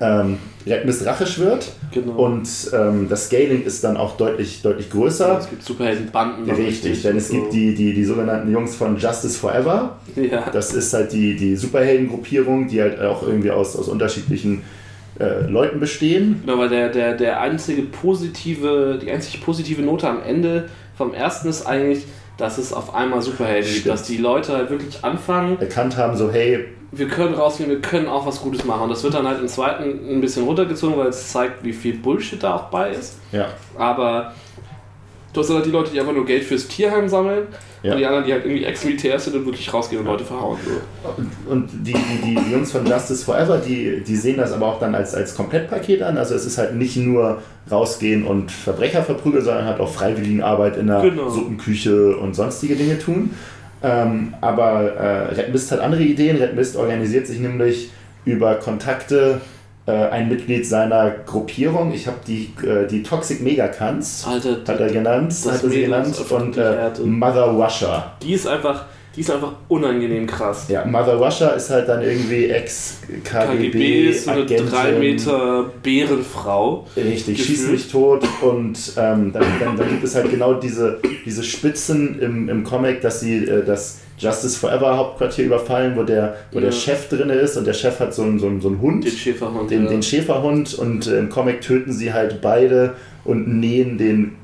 ähm, 0.00 0.38
Mist 0.84 1.06
rachisch 1.06 1.38
wird 1.38 1.70
Genau. 1.92 2.12
und 2.12 2.48
ähm, 2.72 3.08
das 3.08 3.26
Scaling 3.26 3.62
ist 3.64 3.82
dann 3.82 3.96
auch 3.96 4.16
deutlich, 4.16 4.62
deutlich 4.62 4.90
größer. 4.90 5.38
es 5.40 5.48
gibt 5.50 5.62
Superheldenbanden. 5.64 6.46
noch 6.46 6.56
Richtig, 6.56 7.02
denn 7.02 7.16
es 7.16 7.30
und 7.30 7.40
gibt 7.40 7.52
die, 7.54 7.74
die, 7.74 7.94
die 7.94 8.04
sogenannten 8.04 8.52
Jungs 8.52 8.74
von 8.76 8.96
Justice 8.98 9.38
Forever. 9.38 9.98
so. 10.14 10.20
Ja. 10.20 10.48
Das 10.52 10.72
ist 10.74 10.92
halt 10.92 11.12
die, 11.12 11.34
die 11.36 11.56
Superheldengruppierung, 11.56 12.68
die 12.68 12.80
halt 12.80 13.00
auch 13.00 13.22
irgendwie 13.26 13.50
aus, 13.50 13.74
aus 13.76 13.88
unterschiedlichen 13.88 14.62
äh, 15.18 15.46
Leuten 15.48 15.80
bestehen. 15.80 16.42
Genau, 16.46 16.58
weil 16.58 16.68
der, 16.68 16.88
der, 16.90 17.14
der 17.16 17.40
einzige 17.40 17.82
positive, 17.82 18.98
die 19.02 19.10
einzig 19.10 19.40
positive 19.42 19.82
Note 19.82 20.08
am 20.08 20.22
Ende 20.22 20.68
vom 20.96 21.12
ersten 21.14 21.48
ist 21.48 21.66
eigentlich, 21.66 22.04
dass 22.36 22.58
es 22.58 22.72
auf 22.72 22.94
einmal 22.94 23.20
Superhelden 23.22 23.72
gibt, 23.72 23.86
dass 23.86 24.02
die 24.04 24.16
Leute 24.18 24.52
halt 24.52 24.70
wirklich 24.70 25.02
anfangen, 25.04 25.58
Erkannt 25.60 25.96
haben, 25.96 26.16
so 26.16 26.30
hey, 26.30 26.66
wir 26.92 27.08
können 27.08 27.34
rausgehen, 27.34 27.70
wir 27.70 27.80
können 27.80 28.08
auch 28.08 28.26
was 28.26 28.40
Gutes 28.40 28.64
machen. 28.64 28.82
Und 28.82 28.88
das 28.90 29.02
wird 29.04 29.14
dann 29.14 29.26
halt 29.26 29.40
im 29.40 29.48
zweiten 29.48 29.84
ein 30.08 30.20
bisschen 30.20 30.44
runtergezogen, 30.44 30.96
weil 30.98 31.08
es 31.08 31.30
zeigt, 31.30 31.62
wie 31.64 31.72
viel 31.72 31.94
Bullshit 31.94 32.42
da 32.42 32.56
auch 32.56 32.64
bei 32.64 32.90
ist. 32.90 33.18
ja, 33.32 33.46
Aber 33.78 34.32
du 35.32 35.40
hast 35.40 35.50
halt 35.50 35.66
die 35.66 35.70
Leute, 35.70 35.92
die 35.92 36.00
einfach 36.00 36.12
nur 36.12 36.26
Geld 36.26 36.42
fürs 36.42 36.66
Tierheim 36.66 37.08
sammeln 37.08 37.46
Ja. 37.84 37.92
und 37.92 37.98
die 37.98 38.06
anderen, 38.06 38.24
die 38.24 38.32
halt 38.32 38.44
irgendwie 38.44 38.64
ex-Militär 38.64 39.18
sind 39.20 39.36
und 39.36 39.46
wirklich 39.46 39.72
rausgehen 39.72 40.00
und 40.00 40.06
Leute 40.08 40.24
verhauen. 40.24 40.58
So. 40.64 41.12
Und, 41.16 41.30
und 41.48 41.70
die, 41.86 41.92
die, 41.92 42.34
die 42.34 42.50
Jungs 42.52 42.72
von 42.72 42.84
Justice 42.84 43.24
Forever, 43.24 43.58
die, 43.58 44.02
die 44.04 44.16
sehen 44.16 44.38
das 44.38 44.52
aber 44.52 44.66
auch 44.66 44.80
dann 44.80 44.92
als, 44.96 45.14
als 45.14 45.36
Komplettpaket 45.36 46.02
an. 46.02 46.18
Also 46.18 46.34
es 46.34 46.44
ist 46.44 46.58
halt 46.58 46.74
nicht 46.74 46.96
nur 46.96 47.40
rausgehen 47.70 48.26
und 48.26 48.50
Verbrecher 48.50 49.04
verprügeln, 49.04 49.44
sondern 49.44 49.64
halt 49.66 49.78
auch 49.78 49.88
Freiwilligenarbeit 49.92 50.76
in 50.76 50.88
der 50.88 51.00
Genau. 51.02 51.28
Suppenküche 51.28 52.16
und 52.16 52.34
sonstige 52.34 52.74
Dinge 52.74 52.98
tun. 52.98 53.30
Ähm, 53.82 54.34
aber 54.40 54.94
äh, 54.94 55.34
Red 55.34 55.52
Mist 55.52 55.72
hat 55.72 55.80
andere 55.80 56.02
Ideen. 56.02 56.36
Red 56.36 56.54
Mist 56.54 56.76
organisiert 56.76 57.26
sich 57.26 57.40
nämlich 57.40 57.90
über 58.24 58.56
Kontakte 58.56 59.40
äh, 59.86 59.92
ein 59.92 60.28
Mitglied 60.28 60.66
seiner 60.66 61.10
Gruppierung. 61.10 61.92
Ich 61.92 62.06
habe 62.06 62.18
die, 62.26 62.52
äh, 62.64 62.86
die 62.86 63.02
Toxic 63.02 63.40
Megacans, 63.42 64.26
Alter, 64.28 64.58
hat 64.66 64.80
er 64.80 64.90
genannt, 64.90 65.34
hat 65.46 65.62
er 65.62 65.70
sie 65.70 65.80
genannt, 65.82 66.16
und 66.30 66.56
äh. 66.56 66.90
Mother 67.04 67.46
Russia. 67.46 68.12
die 68.22 68.34
ist 68.34 68.46
einfach, 68.46 68.84
die 69.16 69.20
ist 69.22 69.30
einfach 69.30 69.52
unangenehm 69.68 70.26
krass. 70.26 70.66
Ja, 70.68 70.84
Mother 70.84 71.14
Russia 71.16 71.48
ist 71.50 71.68
halt 71.70 71.88
dann 71.88 72.00
irgendwie 72.02 72.46
KGB 72.46 72.52
Ex-KGB, 72.54 74.08
ist 74.08 74.24
so 74.24 74.30
eine 74.30 74.44
3 74.46 74.92
Meter 74.92 75.70
Bärenfrau. 75.82 76.86
Richtig, 76.96 77.36
gefühlt. 77.38 77.38
schießt 77.58 77.70
mich 77.70 77.90
tot 77.90 78.22
und 78.42 78.78
ähm, 78.96 79.32
dann, 79.32 79.44
dann, 79.58 79.76
dann 79.76 79.88
gibt 79.88 80.04
es 80.04 80.14
halt 80.14 80.30
genau 80.30 80.54
diese, 80.54 81.00
diese 81.24 81.42
Spitzen 81.42 82.20
im, 82.20 82.48
im 82.48 82.62
Comic, 82.64 83.00
dass 83.00 83.20
sie 83.20 83.44
äh, 83.44 83.64
das 83.64 83.98
Justice 84.18 84.58
Forever 84.58 84.96
Hauptquartier 84.96 85.46
überfallen, 85.46 85.96
wo 85.96 86.02
der, 86.02 86.36
wo 86.52 86.58
Ja. 86.58 86.66
der 86.66 86.72
Chef 86.72 87.08
drin 87.08 87.30
ist 87.30 87.56
und 87.56 87.66
der 87.66 87.72
Chef 87.72 87.98
hat 88.00 88.14
so 88.14 88.22
einen, 88.22 88.38
so 88.38 88.46
einen, 88.46 88.60
so 88.60 88.68
einen 88.68 88.80
Hund, 88.80 89.04
Den 89.04 89.12
Schäferhund. 89.12 89.70
den, 89.70 89.84
ja. 89.84 89.90
den 89.90 90.02
Schäferhund 90.02 90.74
und 90.74 91.06
äh, 91.06 91.18
im 91.18 91.30
Comic 91.30 91.62
töten 91.62 91.92
sie 91.92 92.12
halt 92.12 92.40
beide 92.42 92.94
und 93.24 93.48
nähen 93.48 93.98
den 93.98 94.36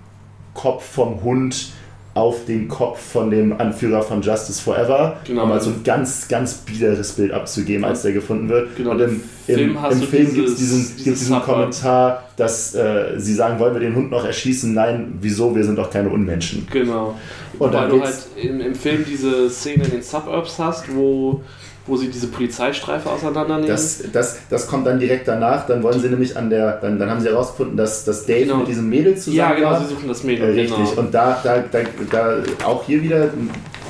Kopf 0.55 0.85
vom 0.85 1.23
Hund 1.23 1.73
auf 2.17 2.47
den 2.47 2.67
Kopf 2.67 2.99
von 2.99 3.31
dem 3.31 3.53
Anführer 3.61 4.03
von 4.03 4.23
Justice 4.23 4.63
Forever, 4.63 5.19
Genau. 5.25 5.45
um 5.45 5.51
halt 5.53 5.63
so 5.63 5.71
ein 5.71 5.85
ganz, 5.85 6.29
ganz 6.29 6.55
biederes 6.55 7.13
Bild 7.13 7.31
abzugeben, 7.31 7.85
als 7.85 8.03
der 8.03 8.13
gefunden 8.13 8.49
wird. 8.49 8.75
Genau, 8.75 8.93
Und 8.93 9.01
im, 9.01 9.21
im 9.49 9.59
im, 9.59 10.03
Film 10.03 10.35
gibt 10.35 10.49
es 10.49 10.57
diesen, 10.57 10.97
dieses 10.97 11.19
diesen. 11.21 11.43
Kommentar, 11.43 12.25
dass 12.37 12.75
äh, 12.75 13.15
sie 13.19 13.35
sagen, 13.35 13.59
wollen 13.59 13.75
wir 13.75 13.81
den 13.81 13.95
Hund 13.95 14.11
noch 14.11 14.25
erschießen? 14.25 14.73
Nein, 14.73 15.19
wieso? 15.21 15.55
Wir 15.55 15.63
sind 15.65 15.77
doch 15.77 15.91
keine 15.91 16.09
Unmenschen. 16.09 16.67
Genau. 16.73 17.15
Und 17.59 17.73
Weil 17.73 17.81
dann 17.83 17.91
du 17.91 18.03
halt 18.03 18.17
im, 18.43 18.61
im 18.61 18.75
Film 18.75 19.05
diese 19.07 19.51
Szene 19.51 19.85
in 19.85 19.91
den 19.91 20.03
Suburbs 20.03 20.59
hast, 20.59 20.95
wo, 20.97 21.43
wo 21.87 21.97
sie 21.97 22.09
diese 22.09 22.27
Polizeistreife 22.29 23.09
auseinandernehmen. 23.11 23.69
Das, 23.71 24.03
das, 24.13 24.39
das 24.51 24.67
kommt 24.67 24.87
dann 24.87 24.99
direkt 24.99 25.29
danach, 25.29 25.67
dann 25.67 25.83
wollen 25.83 26.01
sie 26.01 26.09
nämlich 26.09 26.37
an 26.37 26.51
der, 26.51 26.73
dann, 26.81 26.99
dann 26.99 27.09
haben 27.11 27.21
sie 27.21 27.29
herausgefunden, 27.29 27.77
dass, 27.77 28.05
dass 28.05 28.27
Dave 28.27 28.41
Genau. 28.45 28.57
mit 28.59 28.69
diesem 28.69 28.89
Mädel 28.89 29.17
zusammen 29.17 29.37
ja, 29.37 29.55
genau, 29.55 29.71
war. 29.71 29.81
sie 29.81 29.95
suchen 29.95 30.09
das 30.09 30.23
Äh, 30.25 30.27
Mädel. 30.27 30.53
richtig. 30.53 30.77
Genau. 30.91 31.01
Und 31.01 31.15
da, 31.15 31.41
da, 31.43 31.65
da, 31.71 31.79
da 32.11 32.37
auch 32.67 32.85
hier 32.85 33.03
wieder 33.03 33.29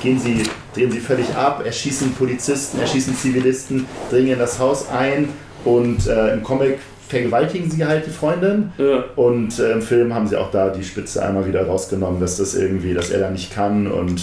gehen 0.01 0.19
sie, 0.19 0.43
drehen 0.75 0.91
sie 0.91 0.99
völlig 0.99 1.33
ab, 1.35 1.63
erschießen 1.65 2.11
Polizisten, 2.13 2.79
erschießen 2.79 3.15
Zivilisten, 3.15 3.85
dringen 4.11 4.33
in 4.33 4.39
das 4.39 4.59
Haus 4.59 4.89
ein 4.89 5.29
und 5.65 6.05
äh, 6.07 6.33
im 6.33 6.43
Comic 6.43 6.77
vergewaltigen 7.07 7.71
sie 7.71 7.85
halt 7.85 8.05
die 8.05 8.11
Freundin. 8.11 8.71
ja. 8.77 9.05
Und 9.15 9.57
äh, 9.59 9.71
im 9.71 9.81
Film 9.81 10.13
haben 10.13 10.27
sie 10.27 10.35
auch 10.35 10.51
da 10.51 10.69
die 10.69 10.83
Spitze 10.83 11.23
einmal 11.25 11.47
wieder 11.47 11.65
rausgenommen, 11.65 12.19
dass 12.19 12.37
das 12.37 12.53
irgendwie, 12.53 12.93
dass 12.93 13.09
er 13.09 13.21
da 13.21 13.29
nicht 13.31 13.51
kann 13.53 13.87
und 13.87 14.21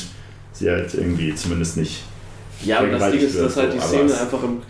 sie 0.53 0.71
halt 0.71 0.95
irgendwie 0.95 1.35
zumindest 1.35 1.77
nicht. 1.77 2.05
Ja, 2.65 2.79
aber 2.79 2.89
das 2.89 3.11
Ding 3.11 3.21
ist, 3.21 3.39
dass 3.39 3.57
halt 3.57 3.75
die 3.75 3.79
so, 3.79 3.87
Szene 3.87 4.19
einfach 4.19 4.43
im. 4.43 4.63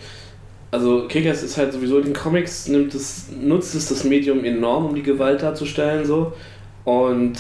Also 0.70 1.06
Kickers 1.06 1.42
ist 1.44 1.56
halt 1.56 1.72
sowieso 1.72 1.98
in 1.98 2.06
den 2.06 2.12
Comics, 2.14 2.66
nimmt 2.66 2.94
es, 2.94 3.26
nutzt 3.40 3.76
es 3.76 3.88
das 3.88 4.02
Medium 4.02 4.44
enorm, 4.44 4.86
um 4.86 4.94
die 4.94 5.04
Gewalt 5.04 5.42
darzustellen. 5.42 6.04
so 6.04 6.32
Und 6.84 7.34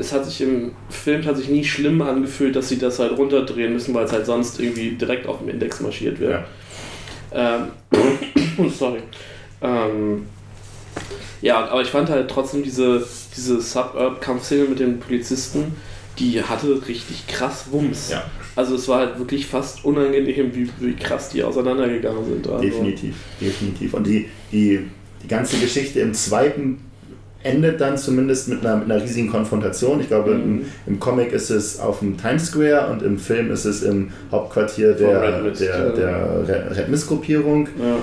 es 0.00 0.12
hat 0.12 0.24
sich 0.24 0.40
im 0.40 0.72
Film 0.88 1.24
hat 1.24 1.36
sich 1.36 1.48
nie 1.48 1.64
schlimm 1.64 2.02
angefühlt, 2.02 2.56
dass 2.56 2.68
sie 2.68 2.78
das 2.78 2.98
halt 2.98 3.16
runterdrehen 3.16 3.72
müssen, 3.72 3.94
weil 3.94 4.06
es 4.06 4.12
halt 4.12 4.26
sonst 4.26 4.58
irgendwie 4.58 4.90
direkt 4.92 5.28
auf 5.28 5.38
dem 5.38 5.50
Index 5.50 5.80
marschiert 5.80 6.18
wird. 6.18 6.42
Ähm, 7.32 7.68
sorry. 8.76 9.00
Ähm, 9.62 10.26
ja, 11.42 11.66
aber 11.68 11.82
ich 11.82 11.88
fand 11.88 12.10
halt 12.10 12.30
trotzdem 12.30 12.62
diese, 12.62 13.06
diese 13.36 13.60
Suburb-Kampfszene 13.60 14.64
mit 14.64 14.78
den 14.78 15.00
Polizisten, 15.00 15.76
die 16.18 16.42
hatte 16.42 16.86
richtig 16.86 17.26
krass 17.26 17.66
Wumms. 17.70 18.10
Ja. 18.10 18.24
Also 18.56 18.74
es 18.74 18.88
war 18.88 18.98
halt 19.00 19.18
wirklich 19.18 19.46
fast 19.46 19.84
unangenehm, 19.84 20.50
wie, 20.54 20.68
wie 20.80 20.94
krass 20.94 21.28
die 21.30 21.42
auseinandergegangen 21.42 22.24
sind. 22.24 22.48
Also, 22.48 22.62
Definitiv, 22.62 23.14
definitiv. 23.40 23.94
Und 23.94 24.06
die, 24.06 24.26
die, 24.52 24.80
die 25.22 25.28
ganze 25.28 25.56
Geschichte 25.58 26.00
im 26.00 26.12
zweiten 26.14 26.80
endet 27.42 27.80
dann 27.80 27.96
zumindest 27.96 28.48
mit 28.48 28.60
einer, 28.66 28.76
mit 28.76 28.90
einer 28.90 29.02
riesigen 29.02 29.30
Konfrontation. 29.30 30.00
Ich 30.00 30.08
glaube, 30.08 30.34
Mhm. 30.34 30.42
im, 30.42 30.64
im 30.86 31.00
Comic 31.00 31.32
ist 31.32 31.48
es 31.50 31.80
auf 31.80 32.00
dem 32.00 32.16
Times 32.18 32.46
Square 32.48 32.88
und 32.90 33.02
im 33.02 33.18
Film 33.18 33.50
ist 33.50 33.64
es 33.64 33.82
im 33.82 34.10
Hauptquartier 34.30 34.92
der, 34.92 35.22
Red 35.22 35.44
Mist, 35.44 35.60
der, 35.62 35.68
ja. 35.78 36.42
der 36.42 36.76
Red- 36.76 36.88
Mist-Gruppierung. 36.90 37.68
Ja. 37.78 37.96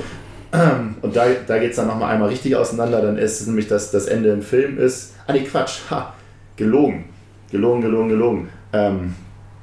Und 1.01 1.15
da, 1.15 1.25
da 1.45 1.59
geht 1.59 1.71
es 1.71 1.75
dann 1.75 1.87
nochmal 1.87 2.13
einmal 2.15 2.29
richtig 2.29 2.55
auseinander. 2.55 3.01
Dann 3.01 3.17
ist 3.17 3.41
es 3.41 3.47
nämlich, 3.47 3.67
dass 3.67 3.91
das 3.91 4.05
Ende 4.07 4.29
im 4.29 4.41
Film 4.41 4.79
ist. 4.79 5.13
Ah, 5.27 5.33
nee, 5.33 5.41
Quatsch. 5.41 5.79
Ha, 5.91 6.15
gelogen. 6.55 7.03
Gelogen, 7.51 7.81
gelogen, 7.81 8.09
gelogen. 8.09 8.49
Ähm, 8.73 9.13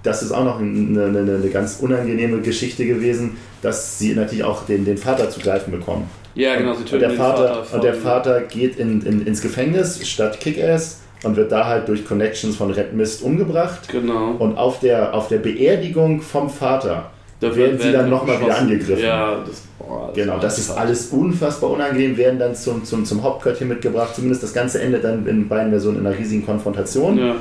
das 0.05 0.23
ist 0.23 0.31
auch 0.31 0.45
noch 0.45 0.61
eine, 0.61 1.07
eine, 1.07 1.19
eine 1.19 1.49
ganz 1.49 1.79
unangenehme 1.81 2.41
Geschichte 2.41 2.87
gewesen, 2.87 3.37
dass 3.63 3.99
sie 3.99 4.15
natürlich 4.15 4.45
auch 4.45 4.65
den, 4.67 4.85
den 4.85 4.99
Vater 4.99 5.31
zu 5.31 5.41
greifen 5.41 5.73
bekommen. 5.73 6.09
ja, 6.35 6.55
genau, 6.57 6.75
sie 6.75 6.81
und, 6.81 6.89
töten 6.89 7.01
der 7.01 7.09
den 7.09 7.19
Vater, 7.19 7.65
von- 7.65 7.77
und 7.77 7.85
der 7.85 7.95
Vater 7.95 8.43
geht 8.43 8.77
in, 8.77 9.03
in, 9.03 9.27
ins 9.27 9.41
Gefängnis 9.41 10.07
statt 10.07 10.39
Kick-Ass 10.39 11.01
und 11.25 11.37
wird 11.37 11.51
da 11.51 11.67
halt 11.67 11.89
durch 11.89 12.05
Connections 12.07 12.55
von 12.55 12.71
Red 12.71 12.93
Mist 12.93 13.23
umgebracht. 13.23 13.89
Genau. 13.91 14.33
Und 14.39 14.59
auf 14.59 14.81
der, 14.81 15.15
auf 15.15 15.29
der 15.29 15.39
Beerdigung 15.39 16.21
vom 16.21 16.51
Vater 16.51 17.11
Da 17.41 17.57
werden 17.57 17.79
sie 17.81 17.91
dann 17.91 18.11
nochmal 18.11 18.41
wieder 18.41 18.59
angegriffen. 18.59 19.05
Ja, 19.05 19.43
das, 19.47 19.63
boah, 19.79 20.13
Genau, 20.15 20.35
war 20.35 20.41
das 20.41 20.59
ist 20.59 20.71
alles 20.71 21.07
unfassbar 21.07 21.71
unangenehm, 21.71 22.19
werden 22.19 22.39
dann 22.39 22.55
zum, 22.55 22.85
zum, 22.85 23.07
zum 23.07 23.23
Hauptquartier 23.23 23.67
mitgebracht. 23.67 24.15
Zumindest 24.15 24.43
das 24.43 24.53
Ganze 24.53 24.83
endet 24.83 25.03
dann 25.05 25.27
in 25.27 25.49
beiden 25.49 25.71
Versionen 25.71 26.01
in 26.01 26.07
einer 26.07 26.19
riesigen 26.19 26.45
Konfrontation. 26.45 27.17
Ja. 27.17 27.37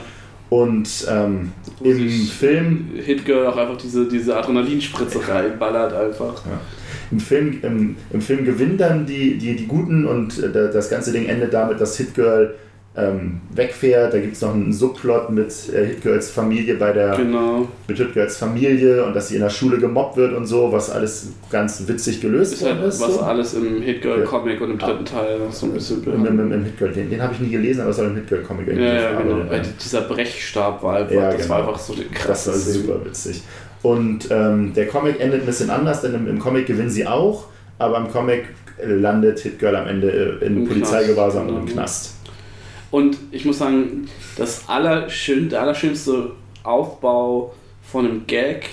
Und 0.54 1.08
ähm, 1.10 1.52
im 1.82 2.10
Film, 2.28 2.90
Hitgirl 3.04 3.48
auch 3.48 3.58
einfach 3.58 3.78
diese, 3.78 4.08
diese 4.08 4.38
Adrenalinspritze 4.38 5.28
reinballert 5.28 5.94
einfach. 5.94 6.44
im 7.10 7.20
Film, 7.20 7.58
im, 7.64 7.96
im 8.12 8.22
Film 8.22 8.46
gewinnen 8.46 8.78
dann 8.78 9.08
die, 9.08 9.40
die, 9.40 9.56
die 9.56 9.66
Guten 9.66 10.06
und 10.06 10.38
äh, 10.38 10.52
das 10.52 10.92
ganze 10.92 11.12
Ding 11.12 11.26
endet 11.26 11.56
damit, 11.56 11.82
dass 11.82 11.98
Hitgirl 11.98 12.54
ähm, 12.96 13.42
wegfährt. 13.56 14.14
Da 14.14 14.20
gibt 14.20 14.34
es 14.36 14.42
noch 14.42 14.54
einen 14.54 14.72
Subplot 14.72 15.32
mit 15.32 15.52
äh, 15.74 15.86
Hitgirls 15.88 16.30
Familie 16.30 16.76
bei 16.76 16.92
der 16.94 17.16
Genau. 17.16 17.68
mit 17.88 17.98
Hitgirls 17.98 18.38
Familie 18.38 19.04
und 19.04 19.16
dass 19.16 19.30
sie 19.30 19.36
in 19.36 19.42
der 19.42 19.50
Schule 19.50 19.80
gemobbt 19.80 20.16
wird 20.18 20.34
und 20.34 20.46
so, 20.46 20.72
was 20.72 20.92
alles 20.92 21.30
ganz 21.52 21.88
witzig 21.88 22.22
gelöst 22.22 22.54
Ist 22.54 22.64
halt 22.66 22.84
ist. 22.84 23.02
was 23.02 23.16
so. 23.16 23.22
alles 23.22 23.54
im 23.56 23.82
Hitgirl-Comic 23.82 24.62
und 24.62 24.72
im 24.72 24.78
dritten 24.78 25.06
Teil 25.06 25.40
noch 25.40 25.52
so 25.52 25.66
ein 25.66 25.74
bisschen 25.74 26.04
Im, 26.04 26.26
im, 26.26 26.52
im 26.52 26.64
Hitgirl, 26.66 26.92
den, 26.92 27.10
den 27.10 27.22
habe 27.22 27.34
ich 27.34 27.40
nie 27.40 27.50
gelesen, 27.50 27.82
aber 27.82 27.90
es 27.90 27.98
soll 27.98 28.08
im 28.08 28.16
Hitgirl-Comic 28.16 28.68
irgendwie 28.68 28.86
Ja, 28.86 28.94
ja, 28.94 29.22
genau. 29.22 29.50
Weil 29.50 29.64
dieser 29.84 30.02
Brechstab 30.02 30.84
war 30.84 30.98
einfach, 30.98 31.14
Ja, 31.16 31.32
das 31.32 31.38
genau. 31.42 31.50
war 31.50 31.58
einfach 31.68 31.80
so 31.80 31.94
eine 31.94 32.04
Das 32.28 32.48
war 32.48 32.54
super 32.54 33.04
witzig. 33.06 33.42
Und 33.82 34.28
ähm, 34.30 34.74
der 34.76 34.88
Comic 34.88 35.20
endet 35.20 35.42
ein 35.42 35.46
bisschen 35.48 35.70
anders, 35.72 36.02
denn 36.02 36.14
im, 36.14 36.28
im 36.28 36.38
Comic 36.40 36.68
gewinnen 36.68 36.90
sie 36.92 37.08
auch, 37.08 37.46
aber 37.80 37.98
im 37.98 38.10
Comic 38.12 38.46
landet 38.86 39.40
Hitgirl 39.40 39.76
am 39.76 39.88
Ende 39.88 40.40
äh, 40.42 40.46
in 40.46 40.58
Im 40.58 40.68
Polizeigewahrsam 40.68 41.48
Knast, 41.48 41.50
und 41.50 41.60
im 41.62 41.66
genau. 41.66 41.74
Knast. 41.82 42.14
Und 42.94 43.18
ich 43.32 43.44
muss 43.44 43.58
sagen, 43.58 44.08
das 44.38 44.70
allerschön, 44.70 45.50
der 45.50 45.64
allerschönste 45.64 46.34
Aufbau 46.62 47.56
von 47.82 48.06
einem 48.06 48.28
Gag 48.28 48.70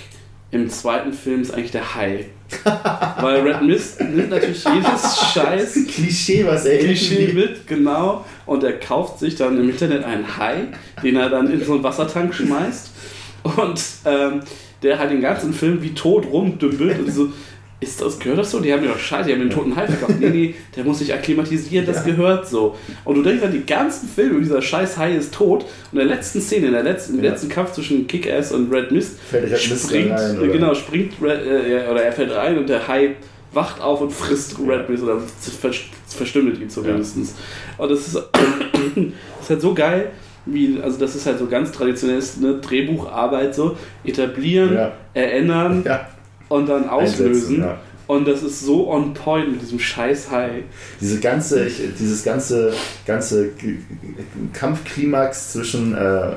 im 0.51 0.69
zweiten 0.69 1.15
Film 1.15 1.41
ist 1.41 1.55
eigentlich 1.55 1.71
der 1.71 1.95
Hai. 1.95 2.27
Weil 3.19 3.41
Red 3.41 3.63
Mist 3.63 3.99
nimmt 4.03 4.29
natürlich 4.29 4.63
jedes 4.63 5.21
Scheiß 5.33 5.87
Klischee, 5.89 6.45
was 6.47 6.67
er 6.67 6.81
Klischee 6.81 7.33
mit, 7.33 7.67
genau. 7.67 8.27
Und 8.45 8.63
er 8.63 8.79
kauft 8.79 9.21
sich 9.21 9.37
dann 9.37 9.59
im 9.59 9.71
Internet 9.71 10.05
einen 10.05 10.37
Hai, 10.37 10.67
den 11.03 11.17
er 11.17 11.31
dann 11.31 11.51
in 11.51 11.65
so 11.65 11.73
einen 11.73 11.83
Wassertank 11.83 12.35
schmeißt. 12.35 12.91
Und 13.57 13.83
ähm, 14.05 14.43
der 14.83 14.99
halt 14.99 15.13
den 15.13 15.23
ganzen 15.23 15.55
Film 15.55 15.81
wie 15.83 15.95
tot 15.95 16.27
rumdümpelt 16.27 16.99
und 16.99 17.11
so. 17.11 17.33
Ist 17.81 18.01
das, 18.03 18.19
gehört 18.19 18.39
das 18.41 18.51
so? 18.51 18.61
Die 18.61 18.73
haben 18.73 18.85
ja 18.85 18.91
doch 18.91 18.99
scheiße, 18.99 19.29
die 19.29 19.33
haben 19.33 19.41
den 19.41 19.51
toten 19.51 19.75
Hai 19.75 19.87
verkauft. 19.87 20.21
Nee, 20.21 20.29
nee, 20.29 20.55
der 20.77 20.85
muss 20.85 20.99
sich 20.99 21.13
akklimatisieren, 21.15 21.87
das 21.87 22.05
gehört 22.05 22.47
so. 22.49 22.77
Und 23.05 23.15
du 23.17 23.23
denkst 23.23 23.43
an 23.43 23.53
die 23.53 23.65
ganzen 23.65 24.09
Filme, 24.09 24.39
dieser 24.41 24.61
scheiß 24.61 24.99
Hai 24.99 25.15
ist 25.17 25.33
tot. 25.33 25.65
Und 25.91 25.99
in 25.99 26.07
der 26.07 26.17
letzten 26.17 26.41
Szene, 26.43 26.67
in 26.67 26.73
der 26.73 26.83
letzten, 26.83 27.19
im 27.19 27.25
Ja. 27.25 27.31
letzten 27.31 27.49
Kampf 27.49 27.73
zwischen 27.73 28.07
Kick-Ass 28.07 28.53
und 28.53 28.71
Red 28.73 28.91
Mist, 28.93 29.19
Fällt 29.21 29.51
Red 29.51 29.59
springt, 29.59 30.11
rein, 30.13 30.39
oder? 30.39 30.49
genau, 30.49 30.75
springt 30.75 31.15
Red, 31.23 31.41
äh, 31.47 31.73
ja, 31.85 31.91
oder 31.91 32.03
er 32.03 32.13
fällt 32.13 32.33
rein 32.35 32.59
und 32.59 32.69
der 32.69 32.87
Hai 32.87 33.17
wacht 33.53 33.81
auf 33.81 34.01
und 34.03 34.13
frisst 34.13 34.57
Red 34.59 34.89
Mist 34.91 35.03
oder 35.03 35.19
ver- 35.19 35.71
verstümmelt 36.07 36.61
ihn 36.61 36.69
zumindest. 36.71 37.17
Und 37.79 37.91
das 37.91 38.07
ist, 38.09 38.15
das 38.95 39.43
ist 39.43 39.51
halt 39.51 39.61
so 39.63 39.75
geil, 39.75 40.11
wie, 40.47 40.79
also 40.83 40.99
das 40.99 41.15
ist 41.17 41.27
halt 41.27 41.39
so 41.39 41.47
ganz 41.47 41.73
traditionelles 41.73 42.37
ne, 42.37 42.59
Drehbucharbeit 42.61 43.55
so, 43.55 43.77
etablieren, 44.05 44.75
Ja. 44.75 44.93
erinnern 45.15 45.83
Ja, 45.87 46.09
und 46.51 46.69
dann 46.69 46.87
auslösen. 46.89 47.61
ja. 47.61 47.79
Und 48.07 48.27
das 48.27 48.43
ist 48.43 48.61
so 48.61 48.91
on 48.91 49.15
point 49.15 49.53
mit 49.53 49.63
diesem 49.63 49.79
scheiß 49.79 50.31
Hai. 50.33 50.65
Diese 51.01 51.21
ganze, 51.21 51.65
ich, 51.65 51.81
dieses 51.99 52.25
ganze, 52.25 52.73
ganze 53.07 53.51
Kampfklimax 54.53 55.53
zwischen 55.53 55.95
äh, 55.97 56.33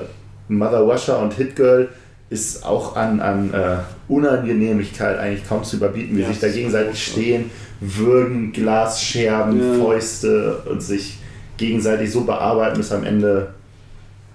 Mother 0.47 0.81
Russia 0.81 1.15
und 1.15 1.33
Hit 1.33 1.55
Girl 1.55 1.89
ist 2.29 2.63
auch 2.63 2.95
an, 2.95 3.19
an 3.19 3.53
äh, 3.53 3.77
Unangenehmigkeit 4.07 5.17
eigentlich 5.17 5.47
kaum 5.47 5.63
zu 5.63 5.77
überbieten, 5.77 6.15
wie 6.15 6.21
Ja, 6.21 6.27
sich 6.27 6.39
da 6.39 6.47
gegenseitig 6.47 7.03
stehen, 7.03 7.49
würgen, 7.79 8.51
Glasscherben, 8.51 9.59
Ja. 9.59 9.83
Fäuste 9.83 10.57
und 10.69 10.81
sich 10.81 11.17
gegenseitig 11.57 12.11
so 12.11 12.21
bearbeiten, 12.21 12.77
bis 12.77 12.91
am 12.91 13.03
Ende 13.03 13.53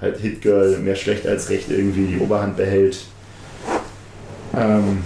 halt 0.01 0.19
Hit 0.19 0.43
Girl 0.43 0.79
mehr 0.79 0.97
schlecht 0.97 1.27
als 1.27 1.51
recht 1.51 1.71
irgendwie 1.71 2.07
die 2.07 2.19
Oberhand 2.19 2.57
behält. 2.57 3.05
Ähm, 4.57 4.99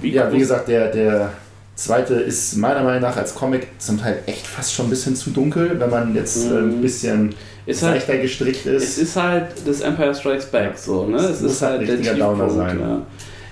Wie 0.00 0.10
ja, 0.12 0.30
wie 0.32 0.38
gesagt, 0.38 0.68
der, 0.68 0.90
der 0.90 1.32
zweite 1.74 2.14
ist 2.14 2.56
meiner 2.56 2.82
Meinung 2.82 3.02
nach 3.02 3.16
als 3.16 3.34
Comic 3.34 3.68
zum 3.78 4.00
Teil 4.00 4.22
echt 4.26 4.46
fast 4.46 4.72
schon 4.74 4.86
ein 4.86 4.90
bisschen 4.90 5.14
zu 5.16 5.30
dunkel, 5.30 5.78
wenn 5.78 5.90
man 5.90 6.14
jetzt 6.14 6.46
äh, 6.46 6.56
ein 6.58 6.76
Mhm. 6.78 6.80
bisschen 6.82 7.34
Ist 7.66 7.82
halt, 7.82 7.94
leichter 7.96 8.18
gestrickt 8.18 8.64
ist. 8.66 8.82
es 8.82 8.98
ist 8.98 9.16
halt 9.16 9.48
das 9.66 9.80
Empire 9.80 10.14
Strikes 10.14 10.46
Back 10.46 10.72
Ja. 10.72 10.76
so, 10.76 11.06
ne? 11.06 11.16
Es 11.18 11.24
Es 11.36 11.40
muss 11.42 11.52
ist 11.52 11.62
halt 11.62 11.80
halt 11.80 11.90
ein 11.90 12.02
der 12.02 12.14
Downer 12.14 12.48
sein. 12.50 12.80
ja. 12.80 13.02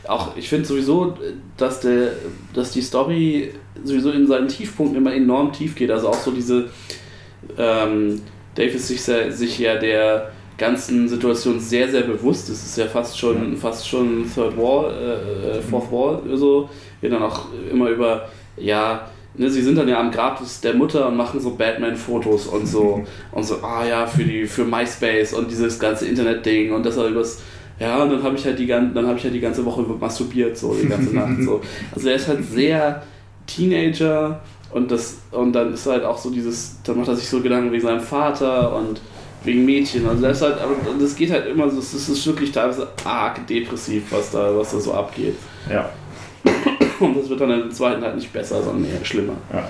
Auch 0.07 0.37
ich 0.37 0.49
finde 0.51 0.67
sowieso, 0.67 1.17
dass 1.57 1.81
der, 1.81 2.09
dass 2.53 2.71
die 2.73 2.83
Story 2.83 3.55
sowieso 3.85 4.11
in 4.11 4.27
seinen 4.27 4.49
Tiefpunkten 4.49 4.99
immer 4.99 5.15
enorm 5.15 5.51
tief 5.53 5.75
geht. 5.75 5.91
Also 5.91 6.09
auch 6.09 6.21
so 6.21 6.31
diese 6.31 6.67
ähm, 7.59 8.21
Dave 8.55 8.71
ist 8.71 8.89
sich, 8.89 9.03
sich 9.03 9.59
ja 9.59 9.77
der 9.77 10.31
ganzen 10.57 11.09
Situation 11.09 11.59
sehr, 11.59 11.89
sehr 11.89 12.03
bewusst. 12.03 12.49
Es 12.49 12.65
ist 12.65 12.79
ja 12.79 12.87
fast 12.87 13.19
schon, 13.19 13.57
fast 13.57 13.89
schon 13.89 14.25
Third 14.33 14.57
Wall, 14.57 14.93
äh, 14.93 15.59
äh, 15.59 15.61
Fourth 15.61 15.91
Wall, 15.91 16.21
so. 16.37 16.69
Wir 17.01 17.11
dann 17.11 17.23
auch 17.23 17.47
immer 17.71 17.89
über, 17.89 18.29
ja, 18.57 19.09
ne, 19.37 19.51
sie 19.51 19.63
sind 19.63 19.77
dann 19.77 19.89
ja 19.89 19.99
am 19.99 20.11
Grab 20.11 20.39
des, 20.39 20.61
der 20.61 20.75
Mutter 20.75 21.09
und 21.09 21.17
machen 21.17 21.41
so 21.41 21.55
Batman-Fotos 21.55 22.47
und 22.47 22.67
so. 22.67 23.05
und 23.33 23.43
so, 23.43 23.57
ah 23.63 23.85
ja, 23.85 24.07
für 24.07 24.25
die, 24.25 24.47
für 24.47 24.65
MySpace 24.65 25.35
und 25.35 25.51
dieses 25.51 25.79
ganze 25.79 26.07
Internet-Ding 26.07 26.73
und 26.73 26.87
das 26.87 26.97
er 26.97 27.09
übers. 27.09 27.43
Ja, 27.81 28.05
und 28.05 28.11
dann 28.11 28.23
habe 28.23 28.37
ich 28.37 28.45
halt 28.45 28.59
die 28.59 28.67
ganze, 28.67 28.95
dann 28.95 29.07
habe 29.07 29.19
ich 29.19 29.25
halt 29.25 29.35
die 29.35 29.41
ganze 29.41 29.65
Woche 29.65 29.83
masturbiert, 29.83 30.57
so 30.57 30.75
die 30.81 30.89
ganze 30.89 31.13
Nacht. 31.15 31.43
So. 31.43 31.61
Also 31.95 32.09
er 32.09 32.15
ist 32.15 32.29
halt 32.29 32.45
sehr 32.45 33.03
Teenager 33.47 34.41
und 34.73 34.93
das 34.93 35.19
und 35.33 35.53
dann 35.53 35.75
ist 35.75 35.87
halt 35.87 36.05
auch 36.05 36.17
so 36.17 36.31
dieses, 36.31 36.77
dann 36.85 36.99
macht 36.99 37.09
er 37.09 37.17
sich 37.17 37.29
so 37.29 37.41
Gedanken 37.41 37.73
wegen 37.73 37.83
seinem 37.83 38.01
Vater 38.01 38.77
und 38.77 39.01
wegen 39.45 39.65
Mädchen. 39.65 40.07
Also 40.09 40.23
das 40.23 40.41
halt, 40.43 40.57
das 41.01 41.15
geht 41.15 41.31
halt 41.31 41.47
immer 41.47 41.71
so, 41.71 41.79
es 41.79 41.93
ist- 41.95 42.27
wirklich 42.27 42.51
teilweise 42.53 42.89
arg 43.05 43.47
depressiv, 43.47 44.05
was 44.11 44.31
da, 44.31 44.57
was 44.57 44.73
da 44.73 44.81
so 44.81 44.95
abgeht. 44.95 45.37
ja, 45.71 45.91
Und 47.01 47.17
das 47.17 47.29
wird 47.29 47.41
dann 47.41 47.51
im 47.51 47.71
zweiten 47.73 48.03
halt 48.03 48.17
nicht 48.17 48.33
besser, 48.33 48.63
sondern 48.63 48.91
eher 48.91 49.05
schlimmer. 49.05 49.35
ja. 49.53 49.69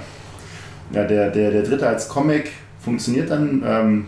ja 0.93 1.05
der, 1.07 1.31
der, 1.31 1.51
der 1.51 1.63
dritte 1.63 1.87
als 1.87 2.09
Comic 2.09 2.53
funktioniert 2.83 3.31
dann. 3.31 3.63
Ähm, 3.67 4.07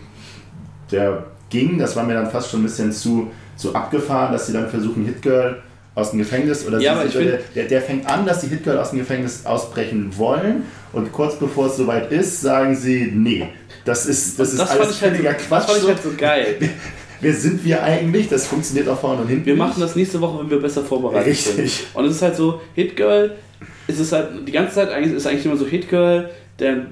der 0.91 1.25
ging, 1.49 1.77
das 1.77 1.95
war 1.95 2.03
mir 2.03 2.13
dann 2.13 2.29
fast 2.31 2.49
schon 2.51 2.61
ein 2.61 2.63
bisschen 2.63 2.91
zu, 2.91 3.29
zu 3.57 3.73
abgefahren, 3.75 4.31
dass 4.31 4.47
sie 4.47 4.53
dann 4.53 4.69
versuchen, 4.69 5.03
Hit 5.05 5.21
Girl 5.21 5.61
aus 5.95 6.11
dem 6.11 6.19
Gefängnis 6.19 6.65
oder 6.67 6.79
Ja, 6.79 7.05
sie, 7.07 7.23
der, 7.23 7.39
der, 7.55 7.65
der 7.65 7.81
fängt 7.81 8.05
an, 8.09 8.25
dass 8.25 8.41
die 8.41 8.47
Hit 8.47 8.63
Girl 8.63 8.77
aus 8.77 8.91
dem 8.91 8.99
Gefängnis 8.99 9.45
ausbrechen 9.45 10.11
wollen 10.17 10.63
und 10.93 11.11
kurz 11.11 11.35
bevor 11.37 11.65
es 11.67 11.75
soweit 11.77 12.11
ist, 12.11 12.39
sagen 12.41 12.75
sie, 12.75 13.11
nee, 13.13 13.47
das 13.87 14.05
ist, 14.05 14.39
das 14.39 14.51
ist 14.51 14.59
das 14.59 14.69
fand 14.69 14.81
alles 14.81 14.95
ich 14.95 15.01
halt, 15.01 15.11
so- 15.13 15.17
völliger 15.17 15.33
das 15.33 15.47
Quatsch. 15.47 15.65
fand 15.69 15.81
ich 15.81 15.87
halt 15.87 16.03
so 16.03 16.09
geil. 16.17 16.55
Wer 17.21 17.33
sind 17.33 17.65
wir 17.65 17.81
eigentlich? 17.81 18.29
Das 18.29 18.45
funktioniert 18.45 18.87
auch 18.87 18.99
vorne 18.99 19.21
und 19.23 19.27
hinten. 19.27 19.45
Wir 19.47 19.55
machen 19.55 19.79
das 19.81 19.95
nächste 19.95 20.21
Woche, 20.21 20.39
wenn 20.39 20.49
wir 20.51 20.61
besser 20.61 20.83
vorbereitet 20.83 21.27
Richtig. 21.27 21.55
sind. 21.73 21.87
Und 21.95 22.05
es 22.05 22.17
ist 22.17 22.21
halt 22.21 22.35
so, 22.35 22.61
Hit 22.75 22.95
Girl, 22.95 23.35
es 23.87 23.99
ist 23.99 24.11
halt 24.11 24.47
die 24.47 24.51
ganze 24.51 24.75
Zeit 24.75 24.89
eigentlich 24.91 25.15
ist 25.15 25.25
eigentlich 25.25 25.45
immer 25.45 25.57
so 25.57 25.65
Hit 25.65 25.89
Girl, 25.89 26.29
der 26.59 26.85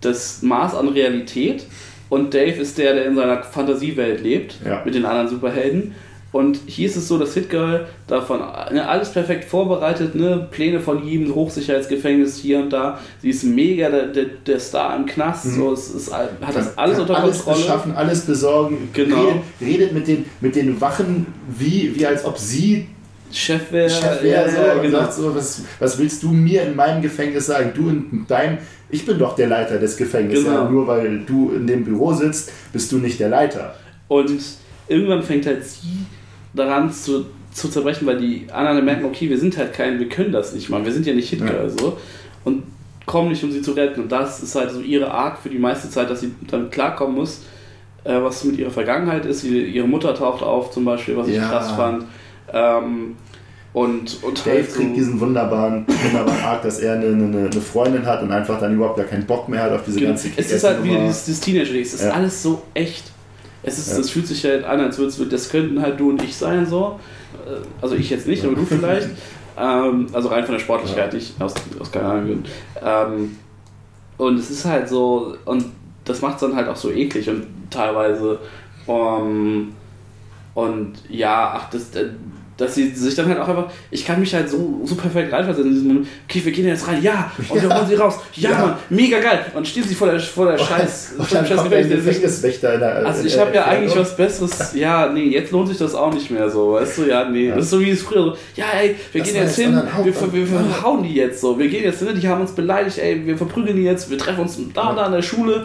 das 0.00 0.40
Maß 0.42 0.74
an 0.74 0.88
Realität 0.88 1.66
und 2.08 2.32
Dave 2.32 2.52
ist 2.62 2.78
der, 2.78 2.94
der 2.94 3.04
in 3.06 3.16
seiner 3.16 3.42
Fantasiewelt 3.42 4.22
lebt 4.22 4.54
Ja. 4.64 4.80
mit 4.84 4.94
den 4.94 5.04
anderen 5.04 5.28
Superhelden. 5.28 5.94
Und 6.30 6.58
hier 6.66 6.86
ist 6.86 6.96
es 6.96 7.08
so, 7.08 7.16
dass 7.18 7.32
Hit 7.32 7.48
Girl 7.48 7.86
davon 8.06 8.40
ne, 8.72 8.86
alles 8.86 9.10
perfekt 9.12 9.44
vorbereitet, 9.46 10.14
ne, 10.14 10.46
Pläne 10.50 10.78
von 10.78 11.06
ihm, 11.08 11.34
Hochsicherheitsgefängnis 11.34 12.36
hier 12.36 12.58
und 12.58 12.70
da. 12.70 12.98
Sie 13.22 13.30
ist 13.30 13.44
mega 13.44 13.88
der, 13.88 14.06
der, 14.08 14.26
der 14.46 14.60
Star 14.60 14.94
im 14.96 15.06
Knast, 15.06 15.44
so, 15.54 15.72
es 15.72 15.88
ist, 15.90 16.12
hat 16.12 16.28
das 16.54 16.76
alles 16.76 16.96
kann 16.98 17.00
unter 17.02 17.16
alles 17.22 17.36
Kontrolle. 17.38 17.58
beschaffen, 17.64 17.92
alles 17.96 18.20
besorgen, 18.22 18.90
Genau. 18.92 19.16
redet, 19.24 19.42
redet 19.62 19.92
mit, 19.94 20.06
den, 20.06 20.26
mit 20.42 20.54
den 20.54 20.78
Wachen, 20.82 21.26
wie, 21.58 21.94
wie 21.96 22.06
als 22.06 22.24
ob 22.26 22.36
sie 22.36 22.88
Chef 23.32 23.72
wäre, 23.72 23.88
Chef 23.90 24.22
wäre, 24.22 24.50
so, 24.50 24.56
ja, 24.58 24.74
genau. 24.82 24.98
sagt 25.00 25.14
so, 25.14 25.34
was, 25.34 25.62
was 25.78 25.98
willst 25.98 26.22
du 26.22 26.28
mir 26.30 26.62
in 26.62 26.76
meinem 26.76 27.00
Gefängnis 27.02 27.46
sagen? 27.46 27.72
Du 27.74 27.88
in 27.88 28.26
deinem, 28.28 28.58
ich 28.90 29.04
bin 29.06 29.18
doch 29.18 29.34
der 29.34 29.46
Leiter 29.48 29.78
des 29.78 29.96
Gefängnisses, 29.96 30.44
Genau. 30.44 30.64
ja, 30.64 30.68
nur 30.70 30.86
weil 30.86 31.20
du 31.26 31.52
in 31.52 31.66
dem 31.66 31.84
Büro 31.84 32.12
sitzt, 32.12 32.52
bist 32.72 32.92
du 32.92 32.98
nicht 32.98 33.18
der 33.18 33.28
Leiter. 33.30 33.74
Und 34.08 34.40
irgendwann 34.88 35.22
fängt 35.22 35.44
halt 35.46 35.64
sie 35.64 36.06
daran 36.54 36.92
zu, 36.92 37.26
zu 37.52 37.68
zerbrechen, 37.68 38.06
weil 38.06 38.18
die 38.18 38.46
anderen 38.52 38.84
merken, 38.84 39.04
okay, 39.04 39.28
wir 39.28 39.38
sind 39.38 39.56
halt 39.58 39.72
kein, 39.72 39.98
wir 39.98 40.08
können 40.08 40.32
das 40.32 40.54
nicht 40.54 40.68
mal, 40.70 40.84
wir 40.84 40.92
sind 40.92 41.06
ja 41.06 41.14
nicht 41.14 41.28
Hitgirl 41.30 41.68
so 41.70 41.98
und 42.44 42.62
kommen 43.06 43.30
nicht, 43.30 43.42
um 43.42 43.50
sie 43.50 43.62
zu 43.62 43.72
retten. 43.72 44.02
Und 44.02 44.12
das 44.12 44.42
ist 44.42 44.54
halt 44.54 44.70
so 44.70 44.80
ihre 44.80 45.10
Arc 45.10 45.38
für 45.38 45.48
die 45.48 45.58
meiste 45.58 45.88
Zeit, 45.90 46.10
dass 46.10 46.20
sie 46.20 46.32
damit 46.50 46.70
klarkommen 46.72 47.14
muss, 47.16 47.42
äh, 48.04 48.20
was 48.20 48.44
mit 48.44 48.58
ihrer 48.58 48.70
Vergangenheit 48.70 49.24
ist. 49.24 49.40
Sie, 49.40 49.62
ihre 49.64 49.88
Mutter 49.88 50.14
taucht 50.14 50.42
auf 50.42 50.70
zum 50.70 50.84
Beispiel, 50.84 51.16
was 51.16 51.28
ich 51.28 51.36
Ja. 51.36 51.48
krass 51.48 51.70
fand. 51.72 52.04
Ähm, 52.52 53.16
und, 53.72 54.22
und 54.22 54.46
Dave 54.46 54.56
halt 54.56 54.70
so, 54.70 54.80
kriegt 54.80 54.96
diesen 54.96 55.20
wunderbaren, 55.20 55.86
wunderbaren 55.86 56.42
Arc, 56.42 56.62
dass 56.62 56.80
er 56.80 56.94
eine, 56.94 57.06
eine, 57.06 57.48
eine 57.50 57.60
Freundin 57.60 58.04
hat 58.06 58.22
und 58.22 58.32
einfach 58.32 58.58
dann 58.60 58.74
überhaupt 58.74 58.96
gar 58.96 59.06
keinen 59.06 59.26
Bock 59.26 59.48
mehr 59.48 59.62
hat 59.62 59.72
auf 59.72 59.82
diese 59.86 59.98
Genau. 60.00 60.10
ganze 60.10 60.28
Es 60.36 60.50
ist 60.50 60.64
halt 60.64 60.82
wieder 60.82 60.98
dieses, 61.00 61.24
dieses 61.26 61.40
Teenager-Ding. 61.40 61.82
Es 61.82 61.94
ist 61.94 62.04
Ja. 62.04 62.10
alles 62.10 62.42
so 62.42 62.62
echt. 62.74 63.12
Es, 63.62 63.78
ist, 63.78 63.92
Ja. 63.92 63.98
es 63.98 64.10
fühlt 64.10 64.26
sich 64.26 64.44
halt 64.44 64.64
an, 64.64 64.80
als 64.80 64.98
würde 64.98 65.26
das 65.26 65.48
könnten 65.48 65.80
halt 65.82 65.98
du 65.98 66.10
und 66.10 66.22
ich 66.22 66.36
sein, 66.36 66.64
so. 66.66 66.98
Äh, 67.46 67.60
Also 67.80 67.96
ich 67.96 68.10
jetzt 68.10 68.26
nicht, 68.26 68.44
aber 68.44 68.54
du 68.54 68.64
vielleicht. 68.64 69.08
ähm, 69.58 70.06
also 70.12 70.28
rein 70.28 70.44
von 70.44 70.54
der 70.54 70.60
Sportlichkeit, 70.60 71.12
nicht 71.12 71.40
aus, 71.40 71.54
aus 71.78 71.90
keine 71.90 72.06
Ahnung. 72.06 72.44
Ähm, 72.82 73.36
und 74.16 74.38
es 74.38 74.50
ist 74.50 74.64
halt 74.64 74.88
so, 74.88 75.36
und 75.44 75.64
das 76.04 76.20
macht 76.22 76.34
es 76.36 76.40
dann 76.40 76.54
halt 76.56 76.68
auch 76.68 76.76
so 76.76 76.90
eklig 76.90 77.28
und 77.28 77.46
teilweise. 77.70 78.38
Um, 78.86 79.74
und 80.54 80.94
ja, 81.10 81.52
ach, 81.56 81.70
das, 81.70 81.94
äh, 81.94 82.08
dass 82.58 82.74
sie 82.74 82.90
sich 82.90 83.14
dann 83.14 83.28
halt 83.28 83.38
auch 83.38 83.48
einfach, 83.48 83.70
ich 83.90 84.04
kann 84.04 84.20
mich 84.20 84.34
halt 84.34 84.50
so, 84.50 84.80
so 84.84 84.94
perfekt 84.96 85.32
reinversetzen 85.32 85.68
in 85.70 85.74
diesem 85.74 85.88
Moment, 85.88 86.08
okay, 86.28 86.42
wir 86.44 86.52
gehen 86.52 86.66
jetzt 86.66 86.86
rein, 86.86 87.00
ja, 87.02 87.30
und 87.38 87.62
wir 87.62 87.68
Ja. 87.70 87.76
holen 87.78 87.88
sie 87.88 87.94
raus, 87.94 88.14
ja, 88.34 88.50
Ja. 88.50 88.58
Mann, 88.58 88.74
mega 88.90 89.18
geil, 89.20 89.46
und 89.54 89.66
stehen 89.66 89.84
sie 89.84 89.94
vor 89.94 90.08
der, 90.10 90.18
vor 90.20 90.46
der 90.50 90.58
Scheiß, 90.58 91.12
Und 91.18 91.26
vor 91.26 91.38
dem 91.38 91.46
Scheiß. 91.46 91.62
Gefängniswächter 91.64 92.78
der 92.78 93.06
Also 93.06 93.24
ich 93.24 93.38
habe 93.38 93.54
ja 93.54 93.64
eigentlich 93.66 93.96
was 93.96 94.16
Besseres, 94.16 94.74
ja, 94.74 95.08
nee, 95.12 95.28
jetzt 95.28 95.52
lohnt 95.52 95.68
sich 95.68 95.78
das 95.78 95.94
auch 95.94 96.12
nicht 96.12 96.30
mehr 96.30 96.50
so, 96.50 96.72
weißt 96.72 96.98
du, 96.98 97.04
ja, 97.08 97.28
nee, 97.28 97.46
Ja. 97.48 97.54
das 97.54 97.64
ist 97.66 97.70
so 97.70 97.80
wie 97.80 97.90
es 97.90 98.02
früher 98.02 98.22
so, 98.24 98.36
ja, 98.56 98.64
ey, 98.80 98.96
wir 99.12 99.22
Das 99.22 99.32
gehen 99.32 99.42
jetzt 99.42 99.56
hin, 99.56 99.76
Haupt- 99.94 100.04
wir, 100.04 100.12
ver- 100.12 100.32
wir 100.32 100.46
verhauen 100.46 101.02
die 101.02 101.14
jetzt 101.14 101.40
so, 101.40 101.58
wir 101.58 101.68
gehen 101.68 101.84
jetzt 101.84 102.00
hin, 102.00 102.08
die 102.20 102.28
haben 102.28 102.40
uns 102.40 102.52
beleidigt, 102.52 102.98
ey, 102.98 103.24
wir 103.24 103.36
verprügeln 103.36 103.76
die 103.76 103.82
jetzt, 103.84 104.10
wir 104.10 104.18
treffen 104.18 104.40
uns 104.40 104.58
da 104.74 104.88
und 104.90 104.96
da 104.96 105.02
an 105.04 105.12
der 105.12 105.22
Schule, 105.22 105.62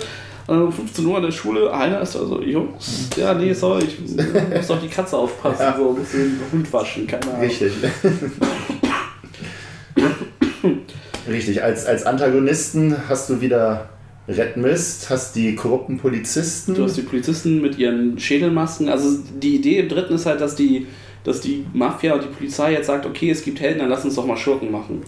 um 0.48 0.72
15 0.72 1.06
Uhr 1.06 1.18
an 1.18 1.24
der 1.24 1.32
Schule, 1.32 1.72
einer 1.74 2.02
ist 2.02 2.16
da 2.16 2.26
so, 2.26 2.42
Jungs, 2.42 3.10
ja, 3.18 3.34
nee, 3.34 3.54
sorry, 3.54 3.84
ich 3.86 3.98
muss 4.56 4.70
auf 4.72 4.82
die 4.82 4.88
Katze 4.90 5.18
aufpassen, 5.18 5.62
Ja. 5.62 5.76
so, 5.78 5.92
muss 5.94 6.12
den 6.12 6.40
Hund 6.52 6.74
waschen, 6.74 7.08
keine 7.08 7.26
Ahnung. 7.28 7.40
Richtig. 7.42 7.72
Richtig, 11.28 11.64
als, 11.64 11.86
als 11.86 12.06
Antagonisten 12.06 12.96
hast 13.08 13.30
du 13.30 13.40
wieder 13.42 13.90
Red 14.28 14.58
Mist, 14.58 15.10
hast 15.10 15.36
die 15.36 15.56
korrupten 15.56 15.98
Polizisten. 15.98 16.74
Du 16.76 16.84
hast 16.84 16.98
die 16.98 17.02
Polizisten 17.02 17.62
mit 17.62 17.78
ihren 17.78 18.18
Schädelmasken. 18.20 18.90
Also 18.90 19.20
die 19.42 19.56
Idee 19.56 19.80
im 19.80 19.90
dritten 19.90 20.16
ist 20.16 20.26
halt, 20.26 20.42
dass 20.42 20.56
die, 20.56 20.88
dass 21.24 21.40
die 21.42 21.66
Mafia 21.74 22.14
und 22.14 22.24
die 22.24 22.28
Polizei 22.30 22.74
jetzt 22.74 22.88
sagt, 22.88 23.06
okay, 23.06 23.30
es 23.32 23.44
gibt 23.44 23.60
Helden, 23.62 23.80
dann 23.80 23.90
lass 23.90 24.04
uns 24.06 24.16
doch 24.16 24.26
mal 24.26 24.38
Schurken 24.38 24.72
machen. 24.72 25.02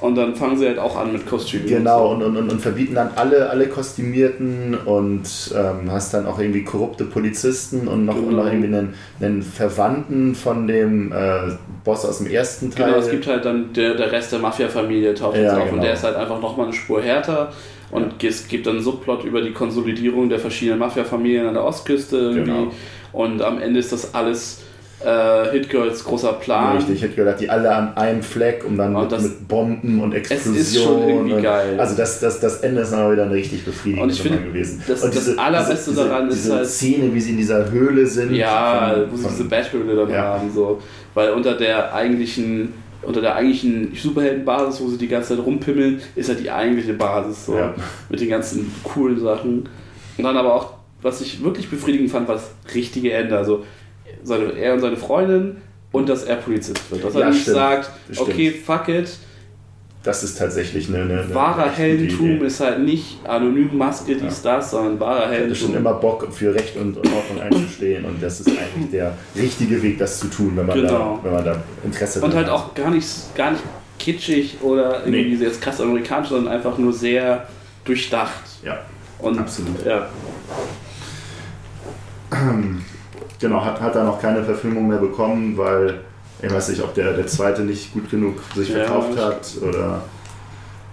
Und 0.00 0.14
dann 0.14 0.34
fangen 0.34 0.58
sie 0.58 0.66
halt 0.66 0.78
auch 0.78 0.96
an 0.96 1.12
mit 1.12 1.26
Kostümen. 1.26 1.66
Genau, 1.66 2.12
und 2.12 2.20
so. 2.20 2.26
und, 2.26 2.36
und, 2.36 2.42
und, 2.44 2.52
und 2.52 2.60
verbieten 2.60 2.94
dann 2.94 3.10
alle, 3.16 3.48
alle 3.48 3.66
Kostümierten 3.68 4.74
und 4.84 5.22
ähm, 5.56 5.90
hast 5.90 6.12
dann 6.12 6.26
auch 6.26 6.38
irgendwie 6.38 6.64
korrupte 6.64 7.04
Polizisten 7.04 7.88
und 7.88 8.04
noch, 8.04 8.16
und 8.16 8.28
Genau. 8.28 8.42
noch 8.44 8.46
irgendwie 8.52 8.66
einen, 8.76 8.94
einen 9.20 9.42
Verwandten 9.42 10.34
von 10.34 10.66
dem 10.66 11.12
äh, 11.12 11.52
Boss 11.84 12.04
aus 12.04 12.18
dem 12.18 12.26
ersten 12.26 12.70
Teil. 12.70 12.86
Genau, 12.86 12.98
es 12.98 13.10
gibt 13.10 13.26
halt 13.26 13.44
dann 13.44 13.72
der, 13.72 13.94
der 13.94 14.12
Rest 14.12 14.32
der 14.32 14.38
Mafia-Familie 14.40 15.14
taucht 15.14 15.36
jetzt 15.36 15.44
Ja, 15.46 15.56
auf 15.56 15.62
und 15.64 15.70
genau. 15.70 15.82
der 15.82 15.94
ist 15.94 16.04
halt 16.04 16.16
einfach 16.16 16.40
nochmal 16.40 16.66
eine 16.66 16.74
Spur 16.74 17.00
härter. 17.02 17.52
Und 17.90 18.22
es 18.24 18.48
gibt 18.48 18.66
dann 18.66 18.74
einen 18.76 18.84
Subplot 18.84 19.24
über 19.24 19.40
die 19.40 19.52
Konsolidierung 19.52 20.28
der 20.28 20.40
verschiedenen 20.40 20.80
Mafia-Familien 20.80 21.46
an 21.46 21.54
der 21.54 21.64
Ostküste 21.64 22.16
irgendwie. 22.16 22.42
Genau. 22.50 22.72
Und 23.12 23.40
am 23.42 23.60
Ende 23.60 23.78
ist 23.78 23.92
das 23.92 24.14
alles 24.14 24.62
äh, 25.04 25.50
Hitgirls 25.52 26.02
großer 26.04 26.32
Plan. 26.34 26.76
Richtig, 26.78 27.00
Hitler 27.02 27.30
hat 27.32 27.40
die 27.40 27.50
alle 27.50 27.72
an 27.74 27.96
einem 27.96 28.22
Fleck 28.22 28.64
und 28.66 28.78
dann 28.78 28.96
Und 28.96 29.02
mit, 29.02 29.12
das- 29.12 29.22
mit 29.22 29.46
Bomben 29.48 30.00
und 30.00 30.14
ist 30.14 30.30
Explosionen. 30.30 30.98
schon 31.00 31.08
irgendwie 31.08 31.42
geil. 31.42 31.78
Also 31.78 31.96
das, 31.96 32.20
das, 32.20 32.40
das 32.40 32.60
Ende 32.60 32.80
ist 32.80 32.92
dann 32.92 33.02
auch 33.06 33.12
wieder 33.12 33.24
eine 33.24 33.34
richtig 33.34 33.64
befriedigende 33.64 34.04
Und 34.04 34.10
ich 34.12 34.22
finde, 34.22 34.38
Nummer 34.38 34.48
gewesen. 34.52 34.82
das- 34.88 35.02
und 35.02 35.14
das 35.14 35.36
Allerbeste 35.38 35.90
diese, 35.90 36.04
daran 36.08 36.28
ist 36.28 36.44
diese 36.44 36.54
halt- 36.56 36.66
Szene, 36.66 37.12
wie 37.14 37.20
sie 37.20 37.30
in 37.32 37.36
dieser 37.36 37.70
Höhle 37.70 38.06
sind. 38.06 38.32
Ja, 38.34 38.94
von- 38.94 39.12
wo 39.12 39.16
sie 39.16 39.28
diese 39.28 39.44
Bathhöhle 39.44 39.94
dann 39.96 40.10
Ja. 40.10 40.22
haben, 40.38 40.50
so. 40.52 40.80
Weil 41.14 41.30
unter 41.32 41.54
der 41.54 41.94
eigentlichen, 41.94 42.72
unter 43.02 43.20
der 43.20 43.34
eigentlichen 43.36 43.94
Superheldenbasis, 43.94 44.80
wo 44.80 44.88
sie 44.88 44.98
die 44.98 45.08
ganze 45.08 45.36
Zeit 45.36 45.44
rumpimmeln, 45.44 46.00
ist 46.14 46.28
halt 46.30 46.40
die 46.40 46.50
eigentliche 46.50 46.94
Basis, 46.94 47.46
so. 47.46 47.56
Ja. 47.56 47.74
Mit 48.08 48.20
den 48.20 48.30
ganzen 48.30 48.72
coolen 48.82 49.20
Sachen. 49.20 49.68
Und 50.16 50.24
dann 50.24 50.36
aber 50.38 50.54
auch, 50.54 50.72
was 51.02 51.20
ich 51.20 51.44
wirklich 51.44 51.68
befriedigend 51.68 52.10
fand, 52.10 52.26
war 52.28 52.36
das 52.36 52.50
richtige 52.74 53.12
Ende. 53.12 53.36
Also 53.36 53.64
seine, 54.26 54.52
er 54.52 54.74
und 54.74 54.80
seine 54.80 54.96
Freundin 54.96 55.56
und 55.92 56.08
dass 56.08 56.24
er 56.24 56.36
Polizist 56.36 56.90
wird. 56.90 57.04
Dass 57.04 57.14
er 57.14 57.20
Ja, 57.22 57.28
nicht 57.30 57.42
stimmt. 57.42 57.56
sagt, 57.56 57.90
stimmt. 58.12 58.20
okay, 58.28 58.50
fuck 58.50 58.88
it, 58.88 59.08
Das 60.02 60.22
ist 60.22 60.38
tatsächlich 60.38 60.88
eine, 60.88 61.02
eine, 61.02 61.20
eine 61.22 61.34
wahrer 61.34 61.68
Heldentum 61.70 62.44
ist 62.44 62.60
halt 62.60 62.80
nicht 62.80 63.18
anonym 63.26 63.76
Maske, 63.76 64.14
dies, 64.16 64.40
das, 64.42 64.70
sondern 64.70 65.00
wahrer 65.00 65.32
Ich 65.32 65.38
hatte 65.40 65.54
schon 65.54 65.68
Heldentum. 65.70 65.76
immer 65.76 65.94
Bock, 65.94 66.28
für 66.32 66.54
Recht 66.54 66.76
und 66.76 66.96
Ordnung 66.98 67.40
einzustehen 67.40 68.04
und 68.04 68.22
das 68.22 68.40
ist 68.40 68.48
eigentlich 68.50 68.90
der 68.92 69.14
richtige 69.34 69.82
Weg, 69.82 69.98
das 69.98 70.20
zu 70.20 70.28
tun, 70.28 70.52
wenn 70.56 70.66
man, 70.66 70.76
Genau. 70.76 71.18
da, 71.22 71.24
wenn 71.24 71.32
man 71.32 71.44
da 71.44 71.62
Interesse 71.84 72.20
Und 72.20 72.34
halt 72.34 72.46
hat. 72.46 72.52
auch 72.52 72.74
gar 72.74 72.90
nicht, 72.90 73.08
gar 73.34 73.50
nicht 73.52 73.62
kitschig 73.98 74.58
oder 74.62 75.04
irgendwie 75.06 75.36
Nee. 75.36 75.44
jetzt 75.44 75.60
krass 75.62 75.80
amerikanisch, 75.80 76.28
sondern 76.28 76.52
einfach 76.52 76.76
nur 76.78 76.92
sehr 76.92 77.48
durchdacht. 77.84 78.42
Ja, 78.64 78.78
Und 79.18 79.38
Absolut. 79.38 79.84
Ja. 79.84 80.06
genau, 83.40 83.64
hat, 83.64 83.80
hat 83.80 83.94
dann 83.94 84.06
auch 84.08 84.20
keine 84.20 84.42
Verfilmung 84.42 84.88
mehr 84.88 84.98
bekommen, 84.98 85.56
weil 85.56 86.00
ich 86.42 86.52
weiß 86.52 86.68
nicht, 86.68 86.82
ob 86.82 86.94
der, 86.94 87.12
der 87.14 87.26
zweite 87.26 87.62
nicht 87.62 87.92
gut 87.92 88.10
genug 88.10 88.34
sich 88.54 88.68
Ja, 88.68 88.84
verkauft 88.84 89.18
hat 89.18 89.50
oder 89.62 90.02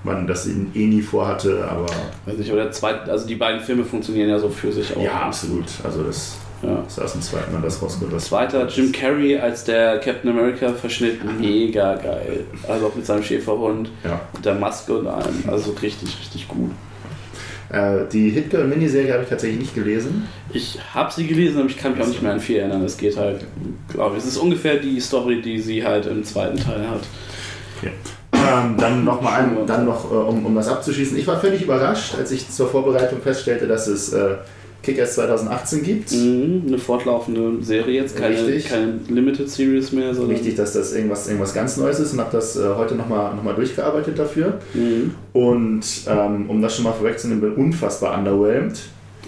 man 0.06 0.28
das 0.28 0.48
ihn 0.48 0.72
eh 0.74 0.86
nie 0.88 1.02
vorhatte, 1.02 1.66
aber 1.70 1.86
Weiß 2.26 2.38
nicht, 2.38 2.52
oder 2.52 2.64
der 2.64 2.72
zweite, 2.72 3.10
also 3.12 3.26
die 3.28 3.36
beiden 3.36 3.62
Filme 3.62 3.84
funktionieren 3.86 4.30
ja 4.30 4.40
so 4.40 4.50
für 4.50 4.72
sich 4.72 4.96
auch. 4.96 5.02
ja, 5.02 5.14
absolut. 5.28 5.66
Also 5.84 6.04
das 6.04 6.38
Ja. 6.62 6.82
ist 6.88 7.00
aus 7.00 7.12
dem 7.14 7.22
zweiten 7.22 7.52
Mal 7.54 7.62
das 7.62 7.82
rausgeholt. 7.82 8.20
Zweiter, 8.22 8.68
Jim 8.68 8.92
Carrey 8.92 9.38
als 9.38 9.64
der 9.66 10.00
Captain 10.00 10.30
America 10.32 10.72
Verschnitt, 10.74 11.20
mega 11.40 11.96
geil. 11.96 12.46
Also 12.68 12.88
auch 12.88 12.96
mit 12.96 13.06
seinem 13.06 13.24
Schäferhund, 13.24 13.90
Ja. 14.04 14.20
mit 14.34 14.46
der 14.46 14.56
Maske 14.56 14.94
und 14.98 15.08
allem. 15.08 15.44
Also 15.48 15.72
richtig, 15.82 16.18
richtig 16.20 16.48
gut. 16.50 16.72
Äh, 17.74 18.06
die 18.12 18.30
Hitgirl-Miniserie 18.30 19.14
habe 19.14 19.24
ich 19.24 19.30
tatsächlich 19.30 19.60
nicht 19.60 19.76
gelesen. 19.76 20.28
Ich 20.52 20.78
habe 20.94 21.12
sie 21.12 21.26
gelesen, 21.26 21.60
aber 21.60 21.70
ich 21.70 21.78
kann 21.78 21.94
mich 21.94 22.02
auch 22.04 22.08
nicht 22.08 22.22
mehr 22.22 22.32
an 22.32 22.40
viel 22.40 22.58
erinnern. 22.58 22.84
Es 22.84 22.98
geht 22.98 23.18
halt, 23.18 23.46
glaube 23.88 24.16
ich, 24.16 24.22
es 24.22 24.30
ist 24.30 24.38
ungefähr 24.38 24.78
die 24.78 25.00
Story, 25.00 25.42
die 25.42 25.60
sie 25.60 25.84
halt 25.84 26.06
im 26.06 26.24
zweiten 26.24 26.58
Teil 26.58 26.88
hat. 26.88 27.02
Ähm, 28.32 28.76
dann 28.78 29.04
noch 29.04 29.22
mal 29.22 29.42
ein, 29.42 29.58
dann 29.66 29.86
noch, 29.86 30.12
äh, 30.12 30.14
um, 30.14 30.46
um 30.46 30.54
das 30.54 30.68
abzuschließen. 30.68 31.18
Ich 31.18 31.26
war 31.26 31.40
völlig 31.40 31.64
überrascht, 31.64 32.14
als 32.16 32.32
ich 32.32 32.48
zur 32.48 32.70
Vorbereitung 32.70 33.22
feststellte, 33.22 33.68
dass 33.68 33.88
es 33.88 34.14
äh, 34.14 34.36
Kick-Ass 34.84 35.16
2018 35.16 35.82
gibt. 35.82 36.12
Mhm, 36.12 36.64
eine 36.68 36.78
fortlaufende 36.78 37.64
Serie 37.64 38.02
jetzt, 38.02 38.16
keine, 38.18 38.36
Richtig. 38.36 38.70
keine 38.70 39.00
Limited 39.08 39.50
Series 39.50 39.92
mehr, 39.94 40.14
sondern. 40.14 40.36
Wichtig, 40.36 40.56
dass 40.56 40.74
das 40.74 40.94
irgendwas, 40.94 41.26
irgendwas 41.28 41.54
ganz 41.54 41.78
Neues 41.78 42.00
ist 42.00 42.14
und 42.14 42.20
habe 42.20 42.32
das 42.34 42.56
äh, 42.58 42.62
heute 42.78 42.96
nochmal 42.96 43.34
noch 43.34 43.44
mal 43.44 43.56
durchgearbeitet 43.56 44.20
dafür. 44.20 44.60
Mhm. 44.74 45.16
Und 45.34 45.86
ähm, 46.08 46.50
um 46.50 46.62
das 46.62 46.76
schon 46.76 46.84
mal 46.84 46.92
vorwegzunehmen, 46.94 47.42
bin 47.42 47.54
unfassbar 47.66 48.18
underwhelmed. 48.18 48.78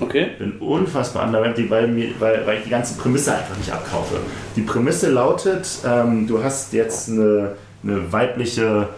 Okay. 0.01 0.27
bin 0.37 0.57
unfassbar 0.59 1.25
underwhelmed, 1.25 1.57
die- 1.57 1.69
weil, 1.69 1.87
mir, 1.87 2.09
weil, 2.19 2.45
weil 2.45 2.57
ich 2.57 2.65
die 2.65 2.69
ganze 2.69 2.97
Prämisse 2.97 3.33
einfach 3.33 3.57
nicht 3.57 3.71
abkaufe. 3.71 4.15
Die 4.57 4.61
Prämisse 4.61 5.09
lautet, 5.09 5.65
ähm, 5.87 6.27
du 6.27 6.43
hast 6.43 6.73
jetzt 6.73 7.09
eine, 7.09 7.53
eine 7.81 8.11
weibliche 8.11 8.89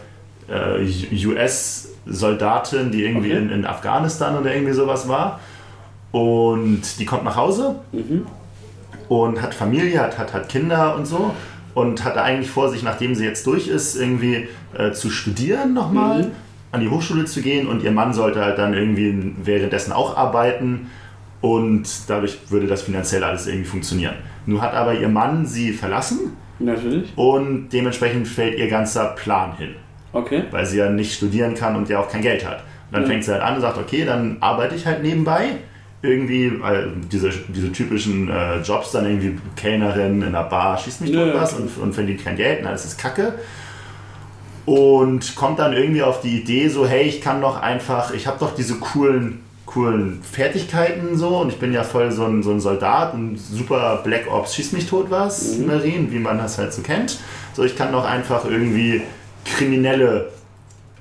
äh, 0.50 1.28
US-Soldatin, 1.28 2.92
die 2.92 3.04
irgendwie 3.04 3.32
Okay. 3.32 3.38
in, 3.44 3.50
in 3.52 3.66
Afghanistan 3.66 4.38
oder 4.40 4.54
irgendwie 4.54 4.74
sowas 4.74 5.08
war. 5.08 5.40
Und 6.12 6.82
die 7.00 7.06
kommt 7.06 7.24
nach 7.26 7.36
Hause 7.36 7.76
Mhm. 7.92 8.26
und 9.10 9.42
hat 9.42 9.54
Familie, 9.54 10.00
hat, 10.00 10.18
hat, 10.18 10.34
hat 10.34 10.50
Kinder 10.50 10.96
und 10.96 11.06
so. 11.06 11.34
Und 11.74 12.04
hatte 12.04 12.22
eigentlich 12.24 12.50
vor, 12.50 12.70
sich, 12.70 12.82
nachdem 12.82 13.14
sie 13.14 13.24
jetzt 13.26 13.46
durch 13.46 13.68
ist, 13.68 13.96
irgendwie 13.96 14.48
äh, 14.78 14.92
zu 14.94 15.10
studieren 15.10 15.74
nochmal, 15.74 16.24
Mhm. 16.24 16.32
an 16.72 16.82
die 16.82 16.90
Hochschule 16.90 17.26
zu 17.26 17.42
gehen. 17.42 17.68
Und 17.68 17.84
ihr 17.84 17.92
Mann 17.92 18.14
sollte 18.14 18.44
halt 18.44 18.58
dann 18.58 18.74
irgendwie 18.74 19.34
währenddessen 19.44 19.92
auch 19.92 20.18
arbeiten. 20.18 20.90
Und 21.40 21.88
dadurch 22.10 22.38
würde 22.50 22.66
das 22.68 22.82
finanziell 22.82 23.24
alles 23.24 23.46
irgendwie 23.46 23.68
funktionieren. 23.70 24.16
Nun 24.48 24.60
hat 24.62 24.74
aber 24.74 24.96
ihr 24.96 25.08
Mann 25.10 25.46
sie 25.46 25.72
verlassen 25.72 26.32
Natürlich. 26.58 27.14
und 27.16 27.70
dementsprechend 27.70 28.28
fällt 28.28 28.58
ihr 28.58 28.68
ganzer 28.70 29.10
Plan 29.10 29.56
hin 29.58 29.76
Okay. 30.14 30.46
weil 30.50 30.66
sie 30.66 30.80
ja 30.80 30.90
nicht 30.90 31.14
studieren 31.14 31.54
kann 31.54 31.76
und 31.76 31.90
ja 31.90 32.00
auch 32.00 32.10
kein 32.10 32.22
Geld 32.24 32.44
hat. 32.48 32.62
Und 32.88 32.94
dann 32.94 33.02
Ja. 33.04 33.08
fängt 33.10 33.24
sie 33.24 33.32
halt 33.34 33.44
an 33.44 33.56
und 33.56 33.62
sagt, 33.62 33.78
okay, 33.78 34.04
dann 34.04 34.38
arbeite 34.40 34.74
ich 34.74 34.86
halt 34.88 35.04
nebenbei. 35.04 35.58
Irgendwie 36.04 36.46
äh, 36.46 36.88
diese, 37.12 37.32
diese 37.48 37.72
typischen 37.72 38.30
äh, 38.30 38.62
Jobs, 38.62 38.92
dann 38.92 39.06
irgendwie 39.06 39.40
Kellnerin 39.56 40.22
in 40.22 40.28
einer 40.28 40.44
Bar, 40.44 40.78
schießt 40.78 41.02
mich 41.02 41.12
tot 41.12 41.34
was 41.34 41.54
und, 41.54 41.76
und 41.78 41.94
verdient 41.94 42.24
kein 42.24 42.36
Geld 42.38 42.62
und 42.62 42.68
alles 42.68 42.86
ist 42.86 42.98
Kacke. 43.00 43.34
Und 44.66 45.36
kommt 45.36 45.60
dann 45.60 45.74
irgendwie 45.74 46.04
auf 46.04 46.22
die 46.22 46.42
Idee 46.42 46.68
so, 46.68 46.86
hey, 46.86 47.04
ich 47.04 47.22
kann 47.22 47.42
doch 47.42 47.62
einfach, 47.62 48.14
ich 48.14 48.28
habe 48.28 48.38
doch 48.40 48.54
diese 48.54 48.76
coolen, 48.76 49.40
coolen 49.66 50.22
Fertigkeiten 50.30 51.18
so 51.18 51.38
und 51.40 51.50
ich 51.50 51.58
bin 51.58 51.72
ja 51.74 51.84
voll 51.84 52.12
so 52.12 52.26
ein, 52.26 52.44
so 52.44 52.52
ein 52.52 52.60
Soldat, 52.60 53.14
ein 53.14 53.38
super 53.38 54.02
Black 54.04 54.32
Ops, 54.32 54.56
schießt 54.56 54.74
mich 54.74 54.88
tot 54.88 55.08
was, 55.10 55.58
Mhm. 55.58 55.68
Marine, 55.68 56.12
wie 56.12 56.20
man 56.20 56.38
das 56.38 56.58
halt 56.58 56.74
so 56.74 56.82
kennt. 56.82 57.18
So, 57.54 57.64
ich 57.64 57.76
kann 57.78 57.92
doch 57.92 58.06
einfach 58.06 58.46
irgendwie 58.46 59.02
Kriminelle 59.46 60.30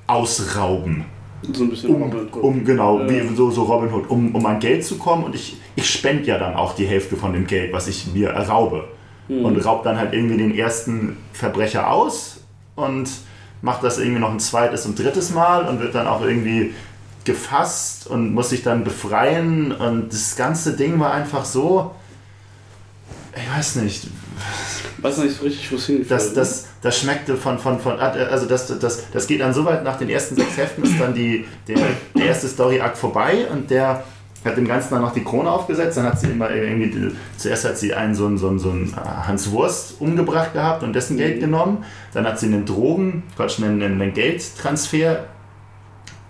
ausrauben. 0.07 1.05
So 1.43 1.65
ein 1.65 1.71
bisschen 1.71 1.95
Um, 1.95 2.03
Robin 2.03 2.21
Hood. 2.33 2.43
um 2.43 2.65
genau, 2.65 3.01
Ja. 3.01 3.09
wie 3.09 3.35
so, 3.37 3.51
so 3.51 3.63
Robin 3.65 3.93
Hood, 3.93 4.09
um, 4.11 4.35
um 4.35 4.47
an 4.47 4.59
Geld 4.59 4.85
zu 4.85 4.97
kommen 4.99 5.25
und 5.25 5.35
ich, 5.35 5.57
ich 5.77 5.89
spende 5.89 6.25
ja 6.25 6.39
dann 6.39 6.55
auch 6.55 6.75
die 6.75 6.87
Hälfte 6.87 7.17
von 7.17 7.33
dem 7.33 7.47
Geld, 7.47 7.73
was 7.73 7.87
ich 7.89 8.09
mir 8.13 8.31
erraube. 8.31 8.89
Hm. 9.29 9.45
Und 9.45 9.65
raub 9.65 9.83
dann 9.85 9.99
halt 9.99 10.13
irgendwie 10.13 10.37
den 10.39 10.57
ersten 10.57 11.17
Verbrecher 11.33 11.91
aus 11.91 12.45
und 12.75 13.11
macht 13.63 13.83
das 13.83 13.99
irgendwie 13.99 14.21
noch 14.21 14.31
ein 14.31 14.41
zweites 14.41 14.87
und 14.87 14.99
drittes 14.99 15.31
Mal 15.33 15.67
und 15.69 15.81
wird 15.81 15.95
dann 15.95 16.07
auch 16.07 16.23
irgendwie 16.23 16.75
gefasst 17.25 18.07
und 18.07 18.33
muss 18.35 18.51
sich 18.51 18.63
dann 18.63 18.85
befreien 18.85 19.73
und 19.73 20.13
das 20.13 20.37
ganze 20.37 20.77
Ding 20.77 21.01
war 21.01 21.13
einfach 21.13 21.45
so, 21.45 21.91
ich 23.35 23.59
weiß 23.59 23.77
nicht, 23.77 24.07
Weiß 24.99 25.19
nicht 25.19 25.37
so 25.37 25.45
richtig, 25.45 25.71
wo 25.73 25.77
es 25.77 25.87
hingeführt 25.87 26.11
das, 26.11 26.35
das, 26.35 26.67
das 26.83 26.99
schmeckte 26.99 27.37
von, 27.37 27.59
von, 27.59 27.79
von 27.79 27.99
also 27.99 28.47
das, 28.47 28.79
das, 28.79 29.11
das 29.11 29.27
geht 29.27 29.41
dann 29.41 29.53
so 29.53 29.65
weit, 29.65 29.85
nach 29.85 29.99
den 29.99 30.09
ersten 30.09 30.37
sechs 30.37 30.57
Heften 30.57 30.85
ist 30.85 30.99
dann 31.01 31.15
die, 31.15 31.45
der, 31.69 31.77
der 32.17 32.27
erste 32.27 32.49
Story-Akt 32.49 32.97
vorbei 32.97 33.47
und 33.53 33.71
der 33.71 34.05
hat 34.45 34.57
dem 34.57 34.67
Ganzen 34.67 34.91
dann 34.91 35.03
noch 35.03 35.13
die 35.13 35.25
Krone 35.25 35.51
aufgesetzt, 35.51 35.97
dann 35.97 36.07
hat 36.07 36.21
sie 36.21 36.31
immer 36.31 36.51
irgendwie, 36.51 37.13
zuerst 37.37 37.65
hat 37.65 37.77
sie 37.79 37.95
einen 37.95 38.15
so 38.15 38.27
einen, 38.27 38.39
so 38.39 38.49
einen, 38.49 38.59
so 38.59 38.71
einen 38.71 38.95
Hans 38.97 39.51
Wurst 39.51 40.01
umgebracht 40.01 40.53
gehabt 40.53 40.83
und 40.83 40.93
dessen 40.93 41.17
Geld 41.17 41.41
genommen, 41.41 41.85
dann 42.15 42.27
hat 42.27 42.39
sie 42.39 42.47
einen 42.47 42.65
Drogen, 42.65 43.25
Quatsch, 43.37 43.61
einen, 43.61 43.83
einen 43.83 44.15
Geldtransfer 44.15 45.25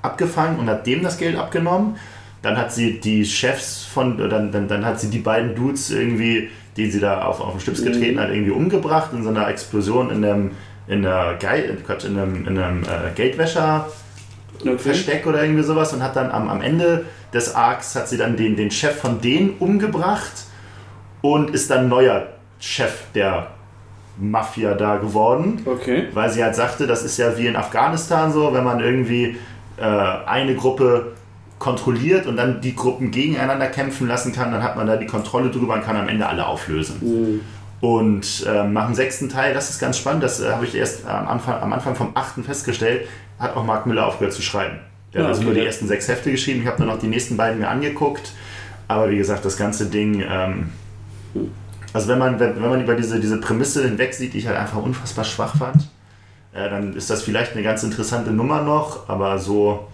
abgefangen 0.02 0.58
und 0.58 0.68
hat 0.68 0.86
dem 0.86 1.02
das 1.02 1.18
Geld 1.18 1.36
abgenommen. 1.36 1.96
Dann 2.42 2.56
hat 2.56 2.72
sie 2.72 3.00
die 3.00 3.24
Chefs 3.24 3.84
von, 3.84 4.18
dann, 4.18 4.52
dann, 4.52 4.68
dann 4.68 4.84
hat 4.84 5.00
sie 5.00 5.10
die 5.10 5.18
beiden 5.18 5.54
Dudes 5.54 5.90
irgendwie, 5.90 6.48
die 6.76 6.90
sie 6.90 7.00
da 7.00 7.22
auf, 7.22 7.40
auf 7.40 7.52
den 7.52 7.60
Schlips 7.60 7.82
getreten 7.82 8.20
hat, 8.20 8.30
irgendwie 8.30 8.50
umgebracht 8.50 9.10
in 9.12 9.22
so 9.22 9.30
einer 9.30 9.48
Explosion 9.48 10.10
in 10.10 10.24
einem, 10.24 10.50
in 10.88 11.06
einer 11.06 11.34
Geil, 11.34 11.78
Quatsch, 11.84 12.04
in 12.04 12.18
einem, 12.18 12.46
in 12.46 12.58
einem 12.58 12.82
äh, 12.82 13.12
Geldwäscher. 13.14 13.88
Okay. 14.60 14.78
Versteck 14.78 15.26
oder 15.26 15.42
irgendwie 15.42 15.62
sowas 15.62 15.92
und 15.92 16.02
hat 16.02 16.16
dann 16.16 16.30
am, 16.30 16.48
am 16.48 16.62
Ende 16.62 17.04
des 17.34 17.54
Arcs 17.54 17.94
hat 17.94 18.08
sie 18.08 18.16
dann 18.16 18.36
den, 18.36 18.56
den 18.56 18.70
Chef 18.70 18.96
von 18.96 19.20
denen 19.20 19.50
umgebracht 19.58 20.32
und 21.20 21.50
ist 21.50 21.70
dann 21.70 21.88
neuer 21.88 22.28
Chef 22.58 23.02
der 23.14 23.48
Mafia 24.18 24.72
da 24.74 24.96
geworden 24.96 25.60
Okay. 25.66 26.08
weil 26.14 26.30
sie 26.30 26.42
halt 26.42 26.54
sagte, 26.54 26.86
das 26.86 27.02
ist 27.02 27.18
ja 27.18 27.36
wie 27.36 27.46
in 27.46 27.56
Afghanistan 27.56 28.32
so, 28.32 28.54
wenn 28.54 28.64
man 28.64 28.80
irgendwie 28.80 29.36
äh, 29.76 29.82
eine 29.82 30.54
Gruppe 30.54 31.12
kontrolliert 31.58 32.26
und 32.26 32.36
dann 32.36 32.60
die 32.60 32.74
Gruppen 32.74 33.10
gegeneinander 33.10 33.66
kämpfen 33.68 34.06
lassen 34.06 34.32
kann, 34.32 34.52
dann 34.52 34.62
hat 34.62 34.76
man 34.76 34.86
da 34.86 34.96
die 34.96 35.06
Kontrolle 35.06 35.50
drüber 35.50 35.74
und 35.74 35.82
kann 35.82 35.96
am 35.96 36.08
Ende 36.08 36.26
alle 36.26 36.46
auflösen. 36.46 36.96
Mhm. 37.00 37.40
Und 37.80 38.46
ähm, 38.48 38.72
nach 38.72 38.86
dem 38.86 38.94
sechsten 38.94 39.28
Teil, 39.28 39.54
das 39.54 39.70
ist 39.70 39.78
ganz 39.78 39.98
spannend, 39.98 40.22
das 40.22 40.40
äh, 40.40 40.50
habe 40.50 40.64
ich 40.64 40.74
erst 40.74 41.06
am 41.06 41.28
Anfang, 41.28 41.60
am 41.60 41.72
Anfang 41.72 41.94
vom 41.94 42.10
achten 42.14 42.42
festgestellt, 42.42 43.06
hat 43.38 43.54
auch 43.56 43.64
Mark 43.64 43.86
Miller 43.86 44.06
aufgehört 44.06 44.32
zu 44.32 44.42
schreiben. 44.42 44.78
Der 45.12 45.20
Ja, 45.20 45.26
hat 45.26 45.34
also 45.34 45.40
okay, 45.40 45.50
nur 45.52 45.54
die 45.60 45.66
ersten 45.66 45.86
sechs 45.86 46.08
Hefte 46.08 46.30
geschrieben. 46.30 46.62
Ich 46.62 46.66
habe 46.66 46.78
dann 46.78 46.88
noch 46.88 46.98
die 46.98 47.06
nächsten 47.06 47.36
beiden 47.36 47.60
mir 47.60 47.68
angeguckt. 47.68 48.32
Aber 48.88 49.10
wie 49.10 49.16
gesagt, 49.16 49.44
das 49.44 49.56
ganze 49.56 49.86
Ding. 49.86 50.22
Ähm, 50.28 50.70
also 51.92 52.08
wenn 52.08 52.18
man, 52.18 52.38
wenn, 52.38 52.56
wenn 52.56 52.70
man 52.70 52.82
über 52.82 52.94
diese, 52.94 53.20
diese 53.20 53.38
Prämisse 53.40 53.84
hinweg 53.84 54.14
sieht, 54.14 54.34
die 54.34 54.38
ich 54.38 54.46
halt 54.46 54.56
einfach 54.56 54.82
unfassbar 54.82 55.24
schwach 55.24 55.56
fand, 55.56 55.88
äh, 56.54 56.68
dann 56.70 56.94
ist 56.94 57.10
das 57.10 57.22
vielleicht 57.22 57.52
eine 57.52 57.62
ganz 57.62 57.82
interessante 57.82 58.30
Nummer 58.30 58.62
noch, 58.62 59.08
aber 59.08 59.38
so 59.38 59.86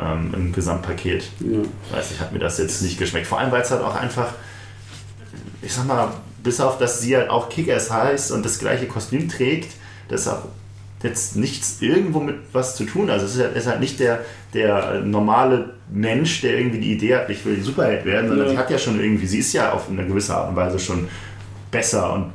ähm, 0.00 0.32
im 0.34 0.52
Gesamtpaket, 0.52 1.30
Ja. 1.40 1.58
weiß 1.96 2.10
ich, 2.12 2.20
hat 2.20 2.32
mir 2.32 2.38
das 2.38 2.58
jetzt 2.58 2.82
nicht 2.82 2.98
geschmeckt. 2.98 3.26
Vor 3.26 3.38
allem, 3.38 3.50
weil 3.52 3.62
es 3.62 3.70
halt 3.70 3.82
auch 3.82 3.94
einfach, 3.94 4.28
ich 5.62 5.72
sag 5.72 5.86
mal, 5.86 6.08
bis 6.42 6.60
auf 6.60 6.78
dass 6.78 7.00
sie 7.00 7.16
halt 7.16 7.30
auch 7.30 7.48
Kick-Ass 7.48 7.90
heißt 7.90 8.32
und 8.32 8.44
das 8.44 8.58
gleiche 8.58 8.86
Kostüm 8.86 9.28
trägt, 9.28 9.72
das 10.08 10.28
auch 10.28 10.42
jetzt 11.02 11.36
nichts 11.36 11.78
irgendwo 11.80 12.20
mit 12.20 12.36
was 12.52 12.76
zu 12.76 12.84
tun. 12.84 13.10
Also 13.10 13.26
es 13.26 13.36
ist 13.36 13.42
halt, 13.42 13.56
ist 13.56 13.66
halt 13.66 13.80
nicht 13.80 14.00
der, 14.00 14.20
der 14.54 15.00
normale 15.00 15.74
Mensch, 15.90 16.40
der 16.40 16.56
irgendwie 16.58 16.80
die 16.80 16.92
Idee 16.94 17.16
hat, 17.16 17.28
ich 17.30 17.44
will 17.44 17.62
Superheld 17.62 18.04
werden, 18.06 18.28
sondern 18.28 18.46
Ja. 18.46 18.52
sie 18.52 18.58
hat 18.58 18.70
ja 18.70 18.78
schon 18.78 18.98
irgendwie, 18.98 19.26
sie 19.26 19.38
ist 19.38 19.52
ja 19.52 19.72
auf 19.72 19.90
eine 19.90 20.06
gewisse 20.06 20.34
Art 20.34 20.48
und 20.48 20.56
Weise 20.56 20.78
schon 20.78 21.08
besser 21.70 22.12
und 22.14 22.32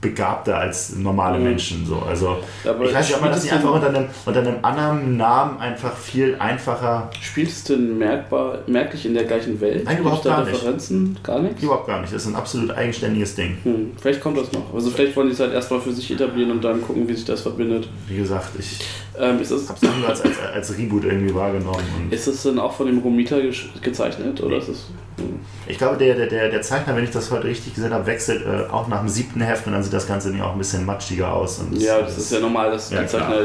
begabter 0.00 0.56
als 0.58 0.94
normale 0.96 1.38
Mhm. 1.38 1.44
Menschen. 1.44 1.86
So. 1.86 1.96
Also 2.08 2.36
Aber 2.64 2.84
ich 2.84 2.94
weiß 2.94 3.06
nicht, 3.06 3.16
ob 3.16 3.22
man 3.22 3.30
das 3.32 3.42
nicht 3.42 3.52
einfach 3.52 3.72
unter 3.72 3.88
einem, 3.88 4.06
unter 4.26 4.40
einem 4.40 4.56
anderen 4.62 5.16
Namen 5.16 5.58
einfach 5.58 5.96
viel 5.96 6.36
einfacher 6.38 7.10
Spielt 7.20 7.48
es 7.48 7.64
denn 7.64 7.98
merkbar, 7.98 8.58
merklich 8.66 9.06
in 9.06 9.14
der 9.14 9.24
gleichen 9.24 9.60
Welt? 9.60 9.84
Nein, 9.84 9.98
überhaupt 9.98 10.24
gar 10.24 10.44
nicht. 10.44 10.54
Referenzen? 10.54 11.16
Gar 11.22 11.40
nichts? 11.40 11.62
Überhaupt 11.62 11.86
gar 11.86 12.00
nicht. 12.00 12.12
Das 12.12 12.22
ist 12.22 12.28
ein 12.28 12.36
absolut 12.36 12.70
eigenständiges 12.70 13.34
Ding. 13.34 13.58
Hm, 13.64 13.92
vielleicht 14.00 14.20
kommt 14.20 14.38
das 14.38 14.52
noch. 14.52 14.72
Also 14.72 14.90
vielleicht 14.90 15.16
wollen 15.16 15.28
die 15.28 15.34
es 15.34 15.40
halt 15.40 15.52
erstmal 15.52 15.80
für 15.80 15.92
sich 15.92 16.10
etablieren 16.10 16.50
und 16.52 16.62
dann 16.62 16.80
gucken, 16.82 17.08
wie 17.08 17.14
sich 17.14 17.24
das 17.24 17.40
verbindet. 17.42 17.88
Wie 18.06 18.16
gesagt, 18.16 18.50
ich 18.58 18.78
Ähm, 19.20 19.40
ist, 19.40 19.50
das, 19.50 19.68
habe 19.68 19.78
es 19.80 19.96
nur 19.96 20.08
als, 20.08 20.20
als, 20.20 20.38
als 20.54 20.78
Reboot 20.78 21.04
irgendwie 21.04 21.34
wahrgenommen. 21.34 21.84
Und 21.96 22.12
ist 22.12 22.26
das 22.26 22.42
denn 22.42 22.58
auch 22.58 22.72
von 22.72 22.86
dem 22.86 22.98
Romita 22.98 23.36
gezeichnet? 23.82 24.40
Oder 24.42 24.58
ist 24.58 24.68
es, 24.68 24.86
hm. 25.16 25.40
ich 25.66 25.78
glaube, 25.78 25.96
der, 25.96 26.26
der, 26.26 26.48
der, 26.50 26.62
Zeichner, 26.62 26.94
wenn 26.94 27.04
ich 27.04 27.10
das 27.10 27.30
heute 27.30 27.44
richtig 27.44 27.74
gesehen 27.74 27.92
habe, 27.92 28.06
wechselt 28.06 28.44
äh, 28.46 28.70
auch 28.70 28.88
nach 28.88 29.00
dem 29.00 29.08
siebten 29.08 29.40
Heft 29.40 29.66
und 29.66 29.72
dann 29.72 29.82
sieht 29.82 29.92
das 29.92 30.06
ganze 30.06 30.28
auch 30.42 30.52
ein 30.52 30.58
bisschen 30.58 30.84
matschiger 30.86 31.32
aus. 31.32 31.58
Und 31.58 31.80
Ja, 31.80 32.00
das 32.00 32.18
ist 32.18 32.32
ja 32.32 32.40
normal, 32.40 32.70
dass 32.70 32.90
Ja, 32.90 33.02
die 33.02 33.08
Zeichner 33.08 33.40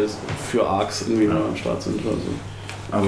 für 0.52 0.66
Arcs 0.66 1.06
irgendwie 1.08 1.28
neu 1.28 1.36
am 1.36 1.56
Start 1.56 1.82
sind 1.82 2.06
oder 2.06 2.16
so. 2.16 2.95
Aber 2.95 3.08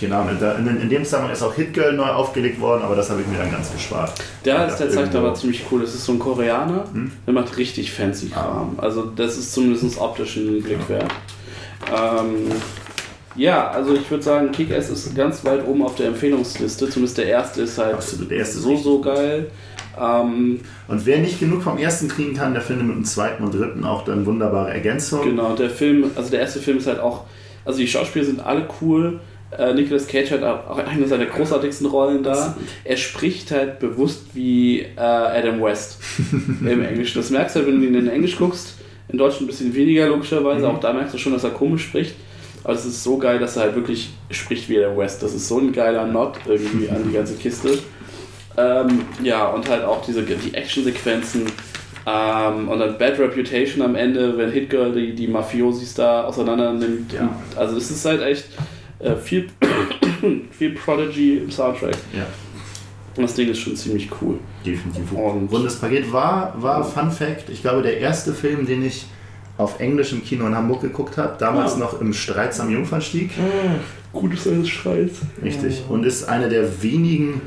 keine 0.00 0.16
Ahnung. 0.16 0.36
In, 0.58 0.80
in 0.80 0.88
dem 0.88 1.04
Zusammenhang 1.04 1.32
ist 1.32 1.42
auch 1.42 1.54
Hit 1.54 1.74
Girl 1.74 1.92
neu 1.92 2.06
aufgelegt 2.06 2.60
worden, 2.60 2.82
aber 2.82 2.96
das 2.96 3.10
habe 3.10 3.20
ich 3.20 3.26
mir 3.26 3.38
dann 3.38 3.50
ganz 3.50 3.70
gespart. 3.72 4.12
Der 4.44 4.66
ist 4.66 4.78
der 4.78 4.90
Zeichner 4.90 5.18
aber 5.20 5.34
ziemlich 5.34 5.64
cool. 5.70 5.82
Das 5.82 5.94
ist 5.94 6.04
so 6.04 6.12
ein 6.12 6.18
Koreaner, 6.18 6.84
Hm? 6.92 7.12
der 7.26 7.34
macht 7.34 7.56
richtig 7.56 7.92
fancy 7.92 8.30
Kram. 8.30 8.74
Also 8.78 9.04
das 9.04 9.36
ist 9.36 9.52
zumindest 9.52 9.98
optisch 9.98 10.36
ein 10.36 10.62
Blick 10.62 10.88
wert. 10.88 11.12
Ähm, 11.88 12.50
ja, 13.36 13.70
also 13.70 13.94
ich 13.94 14.10
würde 14.10 14.22
sagen, 14.22 14.50
Kick-Ass 14.52 14.90
ist 14.90 15.14
ganz 15.14 15.44
weit 15.44 15.66
oben 15.66 15.82
auf 15.82 15.94
der 15.94 16.08
Empfehlungsliste. 16.08 16.90
Zumindest 16.90 17.18
der 17.18 17.26
erste 17.26 17.62
ist 17.62 17.78
halt 17.78 17.94
Absolut, 17.94 18.30
der 18.30 18.38
erste 18.38 18.58
so, 18.58 18.76
so 18.76 19.00
geil. 19.00 19.50
Ähm, 20.00 20.60
Und 20.88 21.06
wer 21.06 21.18
nicht 21.18 21.40
genug 21.40 21.62
vom 21.62 21.78
ersten 21.78 22.08
kriegen 22.08 22.34
kann, 22.34 22.52
der 22.52 22.62
findet 22.62 22.86
mit 22.86 22.96
dem 22.96 23.04
zweiten 23.04 23.42
und 23.44 23.54
dritten 23.54 23.84
auch 23.84 24.04
dann 24.04 24.26
wunderbare 24.26 24.70
Ergänzung. 24.70 25.24
genau, 25.24 25.54
der 25.54 25.70
Film, 25.70 26.10
also 26.14 26.30
der 26.30 26.40
erste 26.40 26.60
Film 26.60 26.78
ist 26.78 26.86
halt 26.86 27.00
auch, 27.00 27.24
also 27.64 27.78
die 27.78 27.88
Schauspieler 27.88 28.24
sind 28.24 28.40
alle 28.40 28.68
cool. 28.80 29.20
Äh, 29.56 29.74
Nicolas 29.74 30.06
Cage 30.06 30.30
hat 30.30 30.44
auch 30.44 30.78
eine 30.78 31.08
seiner 31.08 31.26
großartigsten 31.26 31.86
Rollen 31.88 32.22
da. 32.22 32.56
Er 32.84 32.96
spricht 32.96 33.50
halt 33.50 33.80
bewusst 33.80 34.26
wie 34.34 34.80
äh, 34.80 35.00
Adam 35.00 35.60
West 35.60 35.98
im 36.60 36.84
Englischen. 36.84 37.18
Das 37.20 37.30
merkst 37.30 37.56
du 37.56 37.60
halt, 37.60 37.68
wenn 37.68 37.80
du 37.80 37.86
ihn 37.86 37.94
in 37.96 38.08
Englisch 38.08 38.36
guckst. 38.36 38.74
In 39.12 39.18
Deutsch 39.18 39.40
ein 39.40 39.46
bisschen 39.46 39.74
weniger, 39.74 40.06
logischerweise. 40.08 40.68
Auch 40.68 40.80
da 40.80 40.92
merkst 40.92 41.14
du 41.14 41.18
schon, 41.18 41.32
dass 41.32 41.44
er 41.44 41.50
komisch 41.50 41.84
spricht. 41.84 42.14
Aber 42.62 42.74
es 42.74 42.84
ist 42.84 43.02
so 43.02 43.16
geil, 43.16 43.38
dass 43.38 43.56
er 43.56 43.62
halt 43.62 43.74
wirklich 43.74 44.10
spricht 44.30 44.68
wie 44.68 44.78
Adam 44.78 44.96
West. 44.96 45.22
Das 45.22 45.34
ist 45.34 45.48
so 45.48 45.58
ein 45.58 45.72
geiler 45.72 46.06
Not 46.06 46.38
irgendwie 46.46 46.88
an 46.90 47.04
die 47.08 47.14
ganze 47.14 47.34
Kiste. 47.34 47.78
Ähm, 48.56 49.02
ja, 49.22 49.48
und 49.48 49.68
halt 49.68 49.84
auch 49.84 50.04
diese 50.04 50.22
die 50.22 50.54
Actionsequenzen. 50.54 51.46
Ähm, 52.06 52.68
und 52.68 52.78
dann 52.78 52.98
Bad 52.98 53.18
Reputation 53.18 53.82
am 53.82 53.94
Ende, 53.94 54.36
wenn 54.36 54.50
Hit 54.50 54.70
Girl 54.70 54.92
die, 54.92 55.14
die 55.14 55.28
Mafiosis 55.28 55.94
da 55.94 56.24
auseinander 56.24 56.72
nimmt. 56.72 57.12
Ja. 57.12 57.34
Also 57.56 57.76
es 57.76 57.90
ist 57.90 58.04
halt 58.04 58.22
echt 58.22 58.46
äh, 58.98 59.16
viel, 59.16 59.48
viel 60.50 60.70
Prodigy 60.74 61.38
im 61.38 61.50
Soundtrack. 61.50 61.96
Ja, 62.16 62.26
Und 63.20 63.28
das 63.28 63.34
Ding 63.34 63.48
ist 63.48 63.58
schon 63.58 63.76
ziemlich 63.76 64.08
cool. 64.20 64.38
definitiv. 64.64 65.12
Und- 65.12 65.50
Rundes 65.52 65.76
Paket 65.76 66.12
war, 66.12 66.54
war 66.60 66.84
Fun 66.84 67.10
Fact, 67.10 67.48
ich 67.50 67.62
glaube, 67.62 67.82
der 67.82 67.98
erste 67.98 68.32
Film, 68.34 68.66
den 68.66 68.84
ich 68.84 69.06
auf 69.58 69.78
Englisch 69.80 70.12
im 70.12 70.24
Kino 70.24 70.46
in 70.46 70.54
Hamburg 70.54 70.80
geguckt 70.80 71.16
habe, 71.18 71.34
damals 71.38 71.74
Ah. 71.74 71.78
noch 71.78 72.00
im 72.00 72.12
Streits 72.12 72.60
am 72.60 72.70
Jungfernstieg. 72.70 73.30
Gutes 74.12 74.46
eines 74.48 74.68
Scheiß. 74.68 75.10
Richtig. 75.42 75.82
Und 75.88 76.04
ist 76.04 76.28
eine 76.28 76.48
der 76.48 76.82
wenigen 76.82 77.42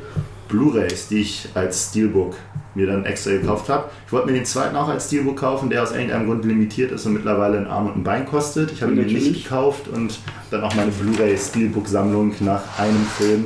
Blu-Rays, 0.48 1.08
die 1.08 1.22
ich 1.22 1.50
als 1.56 1.90
Steelbook 1.90 2.36
mir 2.76 2.88
dann 2.88 3.06
extra 3.06 3.32
gekauft 3.32 3.70
habe. 3.70 3.90
Ich 4.08 4.12
wollte 4.14 4.28
mir 4.28 4.34
den 4.34 4.46
zweiten 4.46 4.76
auch 4.76 4.88
als 4.88 5.08
Steelbook 5.08 5.38
kaufen, 5.38 5.70
der 5.70 5.84
aus 5.84 5.92
irgendeinem 5.92 6.26
Grund 6.28 6.46
limitiert 6.46 6.92
ist 6.92 7.06
und 7.06 7.14
mittlerweile 7.14 7.58
ein 7.58 7.68
Arm 7.68 7.88
und 7.88 7.98
ein 7.98 8.04
Bein 8.04 8.26
kostet. 8.26 8.72
Ich 8.72 8.82
habe 8.82 8.94
ihn 8.94 9.00
mir 9.00 9.06
nicht 9.06 9.44
gekauft 9.44 9.88
und 9.88 10.20
dann 10.52 10.64
auch 10.64 10.74
meine 10.76 10.92
Blu-ray-Steelbook-Sammlung 10.92 12.34
nach 12.42 12.62
einem 12.80 13.06
Film 13.18 13.46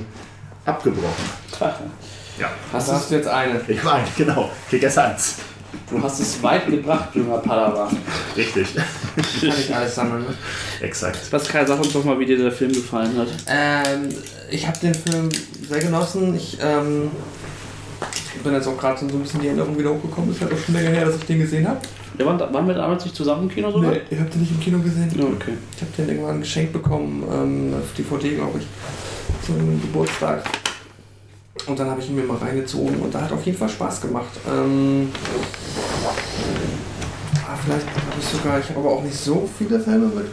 abgebrochen. 0.66 1.26
Ja, 2.40 2.52
Hast 2.72 3.10
du 3.10 3.16
jetzt 3.16 3.28
eine. 3.28 3.60
ich 3.68 3.84
meine, 3.84 4.04
genau. 4.16 4.52
Kick 4.70 4.84
1. 4.84 5.36
du 5.90 6.02
hast 6.04 6.20
es 6.20 6.42
weit 6.44 6.68
gebracht, 6.68 7.10
junger 7.16 7.38
Padawan. 7.40 7.96
Richtig. 8.36 8.76
Kann 8.76 9.54
ich 9.60 9.74
alles 9.74 9.96
sammeln. 9.96 10.24
Ne? 10.24 10.34
Exakt. 10.82 11.32
Pascal, 11.32 11.66
sag 11.66 11.80
uns 11.80 11.94
doch 11.94 12.04
mal, 12.04 12.20
wie 12.20 12.26
dir 12.26 12.38
der 12.38 12.52
Film 12.52 12.72
gefallen 12.72 13.18
hat. 13.18 13.28
Ähm, 13.48 14.10
ich 14.52 14.68
habe 14.68 14.78
den 14.80 14.94
Film 14.94 15.30
sehr 15.68 15.80
genossen. 15.80 16.36
Ich 16.36 16.58
ähm, 16.62 17.10
bin 18.44 18.54
jetzt 18.54 18.68
auch 18.68 18.78
gerade 18.78 19.00
so 19.00 19.06
ein 19.08 19.20
bisschen 19.20 19.42
die 19.42 19.48
Erinnerung 19.48 19.78
wieder 19.78 19.90
hochgekommen. 19.90 20.32
Ist 20.32 20.42
halt 20.42 20.54
auch 20.54 20.58
schon 20.60 20.76
länger 20.76 20.90
her, 20.92 21.06
dass 21.06 21.16
ich 21.16 21.26
den 21.26 21.40
gesehen 21.40 21.68
habe. 21.68 21.80
Wir 22.16 22.26
waren, 22.26 22.40
waren 22.40 22.68
wir 22.68 22.74
damals 22.76 23.04
nicht 23.04 23.16
zusammen 23.16 23.44
im 23.44 23.50
Kino 23.50 23.72
sogar? 23.72 23.92
Nee, 23.92 24.02
ihr 24.10 24.20
habt 24.20 24.34
den 24.34 24.42
nicht 24.42 24.52
im 24.52 24.60
Kino 24.60 24.80
gesehen. 24.80 25.12
Ja, 25.16 25.26
okay. 25.26 25.54
Ich 25.76 25.82
habe 25.82 25.92
den 25.98 26.10
irgendwann 26.10 26.40
geschenkt 26.42 26.74
bekommen, 26.74 27.24
ähm, 27.32 27.74
auf 27.80 27.94
DVD, 27.96 28.36
glaube 28.36 28.60
ich, 28.60 28.66
zum 29.46 29.82
Geburtstag. 29.82 30.44
Und 31.66 31.80
dann 31.80 31.90
habe 31.90 32.00
ich 32.00 32.10
ihn 32.10 32.16
mir 32.16 32.24
mal 32.24 32.38
reingezogen 32.38 33.00
und 33.00 33.14
da 33.14 33.22
hat 33.22 33.32
auf 33.32 33.46
jeden 33.46 33.58
Fall 33.58 33.70
Spaß 33.70 34.02
gemacht. 34.02 34.30
Ähm, 34.48 35.12
ah, 37.46 37.58
vielleicht 37.64 37.88
habe 37.88 38.20
ich 38.20 38.26
sogar, 38.26 38.60
ich 38.60 38.70
habe 38.70 38.80
aber 38.80 38.92
auch 38.92 39.04
nicht 39.04 39.16
so 39.16 39.50
viele 39.58 39.80
Filme 39.80 40.08
mit 40.08 40.26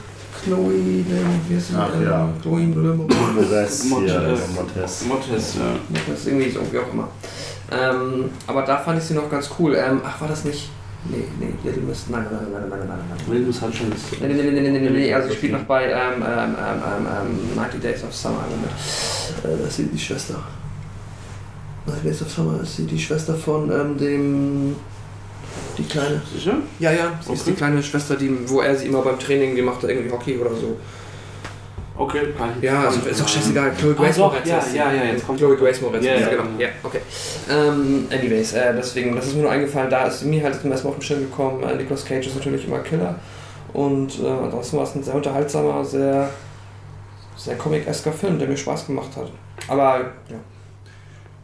Chloe, 0.44 0.72
dem, 0.72 1.40
wie 1.48 1.54
ist 1.56 1.68
sie? 1.68 1.74
Ach, 1.76 1.88
ähm, 1.94 2.04
ja. 2.04 2.28
Chloe. 2.42 2.60
Ja, 2.60 2.94
Montez. 4.54 5.04
Mottes, 5.06 5.56
ja. 5.56 6.14
Ist 6.14 6.26
irgendwie 6.26 6.50
so, 6.50 6.60
wie 6.70 6.78
auch 6.78 6.92
immer. 6.92 7.08
Ähm, 7.72 8.30
aber 8.46 8.62
da 8.62 8.78
fand 8.78 8.98
ich 8.98 9.04
sie 9.04 9.14
noch 9.14 9.30
ganz 9.30 9.50
cool. 9.58 9.74
Ähm, 9.74 10.00
ach, 10.04 10.20
war 10.20 10.28
das 10.28 10.44
nicht? 10.44 10.70
Nee, 11.06 11.24
nee, 11.38 11.52
Little 11.62 11.82
Miss. 11.82 12.04
Nein, 12.08 12.24
nein, 12.30 12.40
nein, 12.50 12.62
nein, 12.62 12.70
nein, 12.70 12.78
nein, 12.78 12.88
nein, 12.88 12.98
nein. 13.10 13.18
Wilmus 13.26 13.60
hat 13.60 13.74
schon 13.74 13.90
das. 13.90 14.00
Nee, 14.20 14.28
nee, 14.28 14.34
nee, 14.34 14.50
nee, 14.50 14.70
nee, 14.70 14.78
nee, 14.80 14.90
nee, 14.90 15.14
also 15.14 15.32
spielt 15.32 15.52
noch 15.52 15.64
bei 15.64 15.90
ähm, 15.90 16.22
ähm, 16.22 16.56
ähm, 16.58 17.06
ähm, 17.06 17.56
90 17.56 17.80
Days 17.80 18.04
of 18.04 18.14
Summer 18.14 18.44
mit. 18.62 18.70
Äh, 19.44 19.58
das 19.58 19.68
ist 19.68 19.76
sie 19.76 19.84
die 19.84 19.98
Schwester. 19.98 20.42
90 21.86 22.02
Days 22.04 22.22
of 22.22 22.30
Summer 22.30 22.60
ist 22.62 22.76
sie 22.76 22.86
die 22.86 22.98
Schwester 22.98 23.34
von 23.34 23.70
ähm, 23.70 23.98
dem. 23.98 24.76
Die 25.78 25.84
kleine. 25.84 26.20
Sicher? 26.32 26.54
Ja, 26.78 26.90
ja, 26.92 27.12
sie 27.24 27.32
ist 27.32 27.42
Okay. 27.42 27.50
die 27.50 27.56
kleine 27.56 27.82
Schwester, 27.82 28.16
die, 28.16 28.48
wo 28.48 28.60
er 28.60 28.74
sie 28.76 28.86
immer 28.86 29.02
beim 29.02 29.18
Training 29.18 29.54
gemacht 29.54 29.82
hat, 29.82 29.90
irgendwie 29.90 30.10
Hockey 30.10 30.38
oder 30.38 30.50
so. 30.54 30.76
Okay, 31.96 32.20
kann 32.36 32.50
ich 32.58 32.64
Ja, 32.64 32.84
also 32.84 33.08
ist 33.08 33.20
doch 33.20 33.28
scheißegal. 33.28 33.70
Chloe 33.78 33.94
Ah, 33.96 34.02
Grace 34.02 34.16
doch, 34.16 34.32
Moretz 34.32 34.48
ja, 34.48 34.60
ja, 34.74 34.92
ja, 34.92 35.04
jetzt 35.12 35.24
kommt- 35.26 35.38
Chloe 35.38 35.56
Grace 35.56 35.80
Moretz. 35.80 36.04
Ja, 36.04 36.14
Ja, 36.14 36.20
ja. 36.20 36.28
genau. 36.30 36.44
Ja, 36.58 36.68
okay. 36.82 37.00
Ähm, 37.48 38.06
anyways, 38.10 38.52
äh, 38.54 38.74
deswegen, 38.76 39.14
das 39.14 39.26
ist 39.26 39.36
mir 39.36 39.42
nur 39.42 39.50
eingefallen, 39.52 39.90
da 39.90 40.06
ist 40.06 40.24
mir 40.24 40.42
halt 40.42 40.60
zum 40.60 40.72
ersten 40.72 40.86
Mal 40.88 40.90
auf 40.90 40.98
den 40.98 41.02
Schirm 41.04 41.20
gekommen. 41.20 41.62
Äh, 41.62 41.76
Nicolas 41.76 42.04
Cage 42.04 42.26
ist 42.26 42.34
natürlich 42.34 42.66
immer 42.66 42.78
Killer. 42.80 43.14
Und 43.72 44.18
äh, 44.20 44.26
ansonsten 44.28 44.76
war 44.76 44.84
es 44.84 44.94
ein 44.96 45.04
sehr 45.04 45.14
unterhaltsamer, 45.14 45.84
sehr, 45.84 46.30
sehr 47.36 47.56
comic-esker 47.56 48.12
Film, 48.12 48.38
der 48.40 48.48
mir 48.48 48.56
Spaß 48.56 48.86
gemacht 48.86 49.10
hat. 49.16 49.30
Aber, 49.68 50.00
ja. 50.30 50.36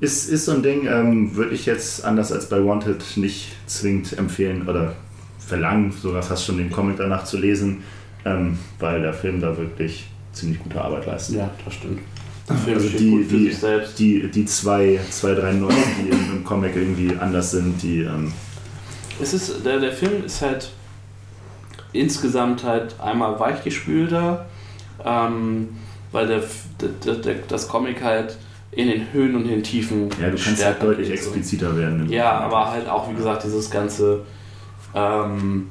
Ist, 0.00 0.30
ist 0.30 0.46
so 0.46 0.52
ein 0.52 0.62
Ding, 0.62 0.86
ähm, 0.86 1.36
würde 1.36 1.54
ich 1.54 1.66
jetzt 1.66 2.04
anders 2.04 2.32
als 2.32 2.48
bei 2.48 2.64
Wanted 2.64 3.04
nicht 3.16 3.48
zwingend 3.66 4.16
empfehlen 4.16 4.66
oder 4.66 4.94
verlangen, 5.38 5.92
sogar 5.92 6.22
fast 6.22 6.46
schon 6.46 6.56
den 6.56 6.70
Comic 6.70 6.96
danach 6.96 7.24
zu 7.24 7.36
lesen, 7.36 7.82
ähm, 8.24 8.58
weil 8.78 9.02
der 9.02 9.12
Film 9.12 9.40
da 9.40 9.56
wirklich 9.56 10.08
ziemlich 10.32 10.58
gute 10.62 10.80
Arbeit 10.80 11.06
leistet. 11.06 11.36
Ja, 11.36 11.50
das 11.64 11.74
stimmt. 11.74 12.00
Der 12.48 12.56
Film 12.56 12.76
Also 12.78 12.88
die, 12.88 13.10
gut 13.10 13.26
für 13.26 13.36
die, 13.36 13.44
sich 13.46 13.58
selbst. 13.58 13.98
die, 13.98 14.30
die 14.30 14.44
zwei, 14.46 14.98
zwei, 15.10 15.34
drei 15.34 15.52
Nuancen, 15.52 15.82
die 16.02 16.08
im, 16.10 16.36
im 16.36 16.44
Comic 16.44 16.74
irgendwie 16.76 17.14
anders 17.20 17.50
sind, 17.50 17.82
die 17.82 18.00
ähm, 18.00 18.32
Es 19.20 19.34
ist, 19.34 19.64
der, 19.64 19.80
der 19.80 19.92
Film 19.92 20.24
ist 20.24 20.40
halt 20.40 20.70
insgesamt 21.92 22.64
halt 22.64 22.98
einmal 23.00 23.38
weichgespülter, 23.38 24.46
ähm, 25.04 25.68
weil 26.12 26.26
der, 26.26 26.42
der, 27.04 27.14
der, 27.16 27.34
das 27.48 27.68
Comic 27.68 28.02
halt 28.02 28.36
in 28.72 28.88
den 28.88 29.12
Höhen 29.12 29.34
und 29.34 29.42
in 29.42 29.50
den 29.50 29.62
Tiefen 29.62 30.08
ja, 30.20 30.30
du 30.30 30.36
kannst 30.36 30.64
halt 30.64 30.82
deutlich 30.82 31.08
so. 31.08 31.14
expliziter 31.14 31.76
werden. 31.76 32.08
Ja, 32.08 32.38
aber 32.38 32.70
halt 32.70 32.88
auch, 32.88 33.10
wie 33.10 33.14
gesagt, 33.14 33.44
dieses 33.44 33.70
ganze 33.70 34.22
ähm, 34.94 35.68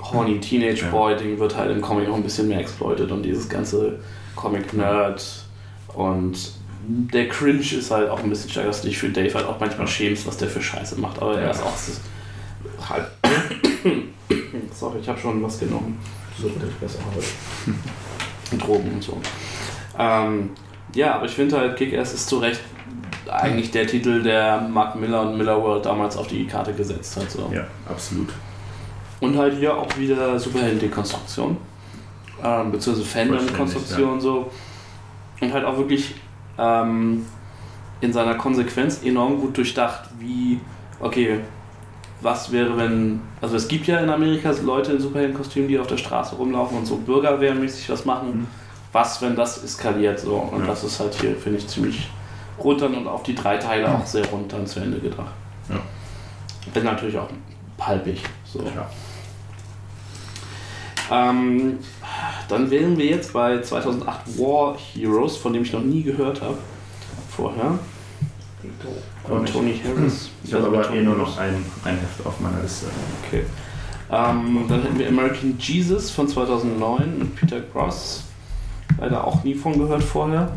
horny 0.00 0.38
Teenage. 0.40 0.84
Boy 0.90 1.16
Ding 1.16 1.38
wird 1.38 1.56
halt 1.56 1.70
im 1.70 1.80
Comic 1.80 2.08
noch 2.08 2.16
ein 2.16 2.22
bisschen 2.22 2.48
mehr 2.48 2.60
exploited 2.60 3.10
und 3.10 3.22
dieses 3.22 3.48
ganze 3.48 4.00
Comic 4.36 4.72
Nerd 4.74 5.44
und 5.94 6.52
der 6.84 7.28
Cringe 7.28 7.60
ist 7.60 7.90
halt 7.90 8.10
auch 8.10 8.18
ein 8.22 8.28
bisschen 8.28 8.50
stärker, 8.50 8.68
dass 8.68 8.82
du 8.82 8.88
dich 8.88 8.98
für 8.98 9.08
Dave 9.08 9.32
halt 9.34 9.46
auch 9.46 9.60
manchmal 9.60 9.86
schämst, 9.86 10.26
was 10.26 10.36
der 10.36 10.48
für 10.48 10.60
Scheiße 10.60 11.00
macht, 11.00 11.22
aber 11.22 11.40
er 11.40 11.50
ist 11.50 11.62
auch 11.62 12.88
halt. 12.88 13.06
Sorry, 14.74 14.98
ich 15.00 15.08
habe 15.08 15.18
schon 15.18 15.42
was 15.42 15.60
genommen. 15.60 15.98
So 16.36 16.44
wird 16.44 16.80
besser 16.80 16.98
heute. 17.14 18.58
Drogen 18.58 18.90
und 18.94 19.02
so. 19.02 19.20
Ähm, 19.98 20.50
ja, 20.94 21.14
aber 21.14 21.26
ich 21.26 21.32
finde 21.32 21.58
halt, 21.58 21.76
Kick-Ass 21.76 22.14
ist 22.14 22.28
zu 22.28 22.38
Recht 22.38 22.60
eigentlich 23.30 23.70
der 23.70 23.86
Titel, 23.86 24.22
der 24.22 24.60
Mark 24.60 24.96
Miller 24.96 25.22
und 25.22 25.38
Miller 25.38 25.60
World 25.62 25.86
damals 25.86 26.16
auf 26.16 26.26
die 26.26 26.46
Karte 26.46 26.72
gesetzt 26.74 27.16
hat. 27.16 27.30
So. 27.30 27.50
Ja, 27.52 27.66
absolut. 27.88 28.28
Und 29.20 29.36
halt 29.38 29.56
hier 29.56 29.76
auch 29.76 29.96
wieder 29.96 30.38
Superhelden-Dekonstruktion. 30.38 31.56
Ähm, 32.44 32.72
beziehungsweise 32.72 33.08
Fandom-Konstruktion 33.08 34.20
so. 34.20 34.50
Und 35.40 35.52
halt 35.52 35.64
auch 35.64 35.76
wirklich 35.78 36.14
ähm, 36.58 37.24
in 38.00 38.12
seiner 38.12 38.34
Konsequenz 38.34 39.02
enorm 39.02 39.40
gut 39.40 39.56
durchdacht, 39.56 40.10
wie, 40.18 40.60
okay, 41.00 41.40
was 42.20 42.52
wäre, 42.52 42.76
wenn. 42.76 43.20
Also 43.40 43.56
es 43.56 43.66
gibt 43.68 43.86
ja 43.86 43.98
in 43.98 44.10
Amerika 44.10 44.52
Leute 44.62 44.92
in 44.92 45.00
Superheldenkostümen, 45.00 45.68
die 45.68 45.78
auf 45.78 45.86
der 45.86 45.96
Straße 45.96 46.36
rumlaufen 46.36 46.78
und 46.78 46.86
so 46.86 46.96
bürgerwehrmäßig 46.96 47.88
was 47.90 48.04
machen. 48.04 48.40
Mhm. 48.40 48.46
Was, 48.92 49.22
wenn 49.22 49.34
das 49.36 49.62
eskaliert 49.64 50.20
so? 50.20 50.34
Und 50.36 50.60
Ja. 50.60 50.66
das 50.66 50.84
ist 50.84 51.00
halt 51.00 51.14
hier, 51.14 51.34
finde 51.36 51.58
ich, 51.58 51.66
ziemlich 51.68 52.08
rund 52.62 52.80
dann 52.82 52.94
und 52.94 53.06
auf 53.08 53.22
die 53.22 53.34
drei 53.34 53.56
Teile 53.56 53.88
auch 53.92 54.04
sehr 54.06 54.26
rund 54.26 54.52
dann 54.52 54.66
zu 54.66 54.80
Ende 54.80 54.98
gedacht. 55.00 55.32
Ja. 55.68 55.80
Bin 56.74 56.84
natürlich 56.84 57.16
auch 57.18 57.28
palpig. 57.78 58.22
So. 58.44 58.60
Ja. 58.62 58.88
Ähm, 61.10 61.78
dann 62.48 62.70
wären 62.70 62.96
wir 62.96 63.06
jetzt 63.06 63.32
bei 63.32 63.60
2008 63.60 64.38
War 64.38 64.76
Heroes, 64.94 65.36
von 65.36 65.52
dem 65.52 65.62
ich 65.62 65.72
noch 65.72 65.82
nie 65.82 66.02
gehört 66.02 66.40
habe. 66.42 66.58
Vorher. 67.34 67.78
Nicht. 68.62 69.52
Tony 69.52 69.80
Harris. 69.84 70.30
Ich 70.44 70.52
habe 70.54 70.66
aber 70.66 70.90
eh 70.90 71.02
nur 71.02 71.16
noch 71.16 71.36
ein, 71.38 71.64
ein 71.84 71.98
Heft 71.98 72.24
auf 72.24 72.38
meiner 72.40 72.60
Liste. 72.62 72.86
Okay. 73.26 73.44
Ähm, 74.10 74.66
dann 74.68 74.82
hätten 74.82 74.98
wir 74.98 75.08
American 75.08 75.56
Jesus 75.58 76.10
von 76.10 76.28
2009 76.28 77.18
mit 77.18 77.34
Peter 77.36 77.60
Gross. 77.60 78.24
Leider 79.02 79.26
auch 79.26 79.42
nie 79.42 79.56
von 79.56 79.76
gehört 79.76 80.04
vorher. 80.04 80.52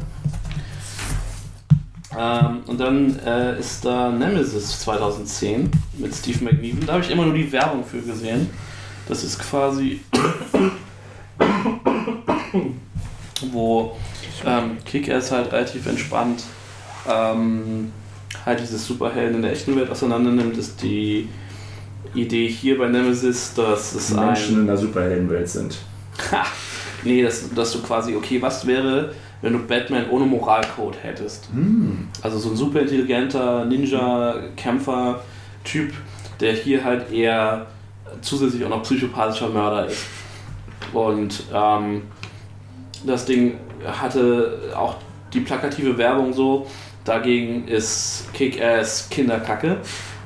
Ähm, 2.16 2.60
und 2.68 2.80
dann 2.80 3.18
äh, 3.26 3.60
ist 3.60 3.84
da 3.84 4.12
Nemesis 4.12 4.82
2010 4.82 5.72
mit 5.98 6.14
Steve 6.14 6.44
McNeven. 6.44 6.86
Da 6.86 6.94
habe 6.94 7.04
ich 7.04 7.10
immer 7.10 7.26
nur 7.26 7.34
die 7.34 7.52
Werbung 7.52 7.84
für 7.84 8.02
gesehen. 8.02 8.52
Das 9.08 9.24
ist 9.24 9.40
quasi, 9.40 10.02
wo 13.52 13.98
ähm, 14.46 14.78
Kick-Ass 14.86 15.32
halt 15.32 15.52
relativ 15.52 15.88
entspannt 15.88 16.44
ähm, 17.10 17.92
halt 18.46 18.60
dieses 18.60 18.86
Superhelden 18.86 19.38
in 19.38 19.42
der 19.42 19.54
echten 19.54 19.76
Welt 19.76 19.90
auseinander 19.90 20.30
nimmt, 20.30 20.56
ist 20.56 20.84
die 20.84 21.30
Idee 22.14 22.48
hier 22.48 22.78
bei 22.78 22.90
Nemesis, 22.90 23.56
dass 23.56 23.96
es 23.96 24.12
Menschen 24.12 24.58
ein. 24.58 24.62
in 24.62 24.68
der 24.68 24.78
Superheldenwelt 24.78 25.50
sind. 25.50 25.80
Ha! 26.32 26.46
Nee, 27.06 27.23
dass, 27.23 27.53
dass 27.53 27.72
du 27.72 27.82
quasi, 27.82 28.14
okay, 28.15 28.41
was 28.41 28.68
wäre, 28.68 29.14
wenn 29.41 29.53
du 29.53 29.60
Batman 29.60 30.10
ohne 30.10 30.26
Moralcode 30.26 30.98
hättest? 31.02 31.48
Hm. 31.53 32.10
Also 32.22 32.38
so 32.40 32.49
ein 32.49 32.56
super 32.56 32.80
intelligenter 32.82 33.65
Ninja-Kämpfer-Typ, 33.65 35.94
der 36.40 36.53
hier 36.53 36.84
halt 36.84 37.11
eher 37.11 37.68
zusätzlich 38.22 38.64
auch 38.65 38.69
noch 38.69 38.84
psychopathischer 38.84 39.49
Mörder 39.49 39.88
ist. 39.88 40.06
Und 40.94 41.44
ähm, 41.53 42.03
das 43.06 43.26
Ding 43.26 43.60
hatte 43.86 44.72
auch 44.76 44.95
die 45.34 45.41
plakative 45.41 45.98
Werbung 45.98 46.32
so, 46.34 46.68
dagegen 47.03 47.68
ist 47.68 48.30
Kick-Ass 48.34 49.10
Kinderkacke. 49.10 49.77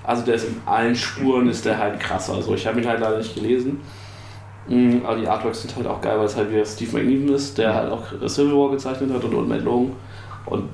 Also 0.04 0.24
der 0.24 0.36
ist 0.36 0.46
in 0.46 0.62
allen 0.66 0.96
Spuren 0.96 1.50
ist 1.50 1.66
der 1.66 1.78
halt 1.78 2.00
krasser. 2.00 2.36
Also 2.36 2.56
ich 2.56 2.66
habe 2.66 2.80
ihn 2.80 2.88
halt 2.88 3.02
leider 3.02 3.18
nicht 3.18 3.36
gelesen. 3.36 3.82
Mm, 4.70 5.06
Aber 5.06 5.16
die 5.18 5.28
Artworks 5.28 5.62
sind 5.64 5.76
halt 5.76 5.88
auch 5.88 6.00
geil, 6.00 6.18
weil 6.18 6.26
es 6.26 6.36
halt 6.38 6.52
wieder 6.52 6.66
Steve 6.66 6.98
McNeven 6.98 7.34
ist, 7.34 7.58
der 7.58 7.74
halt 7.74 7.92
auch 7.92 8.04
Civil 8.28 8.54
War 8.54 8.72
gezeichnet 8.72 9.12
hat 9.12 9.24
und, 9.24 9.34
und 9.34 9.48
Matt 9.50 9.62
Logan. 9.64 9.94
Und 10.46 10.70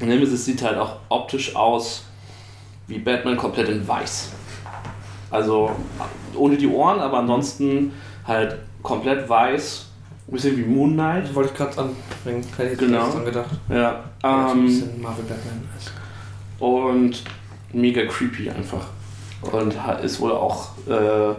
Nemesis 0.00 0.44
sieht 0.44 0.62
halt 0.62 0.76
auch 0.78 0.96
optisch 1.08 1.54
aus 1.56 2.04
wie 2.86 2.98
Batman 2.98 3.36
komplett 3.36 3.68
in 3.68 3.86
weiß. 3.86 4.30
Also 5.30 5.70
ohne 6.36 6.56
die 6.56 6.68
Ohren, 6.68 7.00
aber 7.00 7.18
ansonsten 7.18 7.92
halt 8.26 8.56
komplett 8.82 9.28
weiß. 9.28 9.86
Ein 10.28 10.32
bisschen 10.32 10.56
wie 10.56 10.62
Moon 10.64 10.92
Knight. 10.92 11.34
Wollte 11.34 11.50
ich 11.52 11.56
gerade 11.56 11.70
anbringen. 11.78 12.44
Hätte 12.56 12.72
ich 12.72 12.78
Genau. 12.78 13.04
jetzt 13.04 13.14
dran 13.14 13.24
gedacht. 13.24 13.50
Ja. 13.68 13.76
Ja, 13.76 14.00
so 14.22 14.28
ein 14.28 14.58
Ähm, 14.58 14.66
bisschen 14.66 15.02
Marvel 15.02 15.24
Batman 15.24 15.68
ist. 15.78 15.92
und 16.60 17.22
mega 17.72 18.04
creepy 18.06 18.50
einfach. 18.50 18.86
Und 19.42 19.74
ist 20.02 20.20
wohl 20.20 20.32
auch 20.32 20.68
äh, 20.88 21.34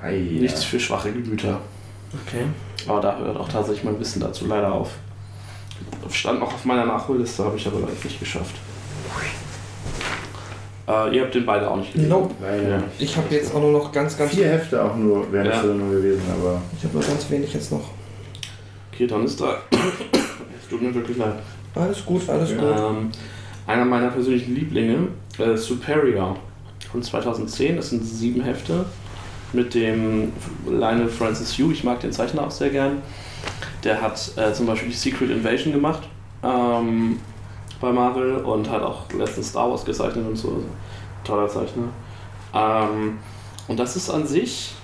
Ei, 0.00 0.16
ja. 0.16 0.40
nichts 0.42 0.64
für 0.64 0.78
schwache 0.78 1.12
Gemüter. 1.12 1.60
Okay. 2.26 2.44
Aber 2.86 3.00
da 3.00 3.18
hört 3.18 3.36
auch 3.36 3.48
tatsächlich 3.48 3.84
mein 3.84 3.98
Wissen 4.00 4.20
dazu 4.20 4.46
leider 4.46 4.72
auf. 4.72 4.90
Stand 6.10 6.40
noch 6.40 6.52
auf 6.54 6.64
meiner 6.64 6.86
Nachholliste, 6.86 7.44
habe 7.44 7.56
ich 7.56 7.66
aber 7.66 7.80
leider 7.80 7.92
nicht 8.02 8.18
geschafft. 8.18 8.54
Äh, 10.88 11.14
ihr 11.14 11.22
habt 11.22 11.34
den 11.34 11.44
beide 11.44 11.70
auch 11.70 11.76
nicht 11.76 11.92
gelesen. 11.92 12.08
Nope. 12.10 12.34
Leider. 12.40 12.82
Ich 12.98 13.14
habe 13.16 13.34
jetzt 13.34 13.54
auch 13.54 13.60
nur 13.60 13.72
noch 13.72 13.92
ganz, 13.92 14.16
ganz. 14.16 14.32
Vier 14.32 14.48
Hefte 14.48 14.82
auch 14.82 14.96
nur, 14.96 15.30
wären 15.30 15.46
Ja. 15.46 15.58
es 15.60 15.64
nur 15.64 15.90
gewesen, 15.90 16.22
aber 16.40 16.62
Ich 16.78 16.84
habe 16.84 16.94
nur 16.94 17.04
ganz 17.06 17.28
wenig 17.30 17.52
jetzt 17.52 17.70
noch. 17.72 17.90
Okay, 18.92 19.06
dann 19.06 19.24
ist 19.24 19.38
da. 19.40 19.58
Es 19.70 20.68
tut 20.70 20.80
mir 20.80 20.94
wirklich 20.94 21.18
leid. 21.18 21.34
Alles 21.74 22.04
gut, 22.06 22.28
alles 22.28 22.50
gut. 22.50 22.62
Ähm, 22.62 23.10
einer 23.66 23.84
meiner 23.84 24.08
persönlichen 24.08 24.54
Lieblinge, 24.54 25.08
äh, 25.38 25.56
Superior 25.56 26.36
von 26.90 27.02
2010. 27.02 27.76
Das 27.76 27.90
sind 27.90 28.02
sieben 28.04 28.40
Hefte 28.40 28.86
mit 29.52 29.74
dem 29.74 30.32
Lionel 30.66 31.08
Francis 31.08 31.58
Hugh. 31.58 31.72
Ich 31.72 31.84
mag 31.84 32.00
den 32.00 32.12
Zeichner 32.12 32.46
auch 32.46 32.50
sehr 32.50 32.70
gern. 32.70 33.02
Der 33.84 34.00
hat 34.00 34.32
äh, 34.36 34.52
zum 34.52 34.66
Beispiel 34.66 34.88
die 34.88 34.96
Secret 34.96 35.30
Invasion 35.30 35.72
gemacht 35.72 36.02
ähm, 36.42 37.20
bei 37.80 37.92
Marvel 37.92 38.36
und 38.36 38.68
hat 38.68 38.82
auch 38.82 39.10
letztens 39.12 39.50
Star 39.50 39.70
Wars 39.70 39.84
gezeichnet 39.84 40.26
und 40.26 40.36
so. 40.36 40.62
Toller 41.24 41.48
Zeichner. 41.48 41.88
Ähm, 42.54 43.18
und 43.68 43.78
das 43.78 43.96
ist 43.96 44.10
an 44.10 44.26
sich 44.26 44.74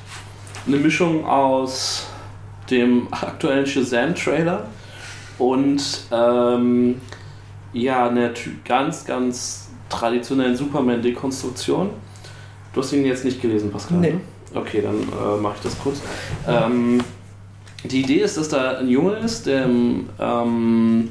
eine 0.67 0.77
Mischung 0.77 1.27
aus 1.27 2.07
dem 2.71 3.09
aktuellen 3.11 3.67
Shazam-Trailer 3.67 4.67
und 5.39 5.83
ähm, 6.11 7.01
ja, 7.73 8.09
einer 8.09 8.31
ganz, 8.65 9.05
ganz 9.05 9.69
traditionellen 9.89 10.57
Superman-Dekonstruktion. 10.57 11.91
Du 12.73 12.81
hast 12.81 12.93
ihn 12.93 13.05
jetzt 13.05 13.25
nicht 13.25 13.41
gelesen, 13.41 13.71
Pascal? 13.71 13.99
Nee. 13.99 14.13
ne? 14.13 14.21
Okay, 14.55 14.83
dann 14.83 15.03
äh, 15.03 15.41
mache 15.41 15.55
ich 15.57 15.63
das 15.63 15.79
kurz. 15.79 16.01
Ähm, 16.49 17.01
die 17.85 18.01
Idee 18.03 18.21
ist, 18.21 18.37
dass 18.37 18.49
da 18.49 18.79
ein 18.79 18.89
Junge 18.89 19.17
ist, 19.17 19.47
der 19.47 19.67
ähm, 19.67 21.11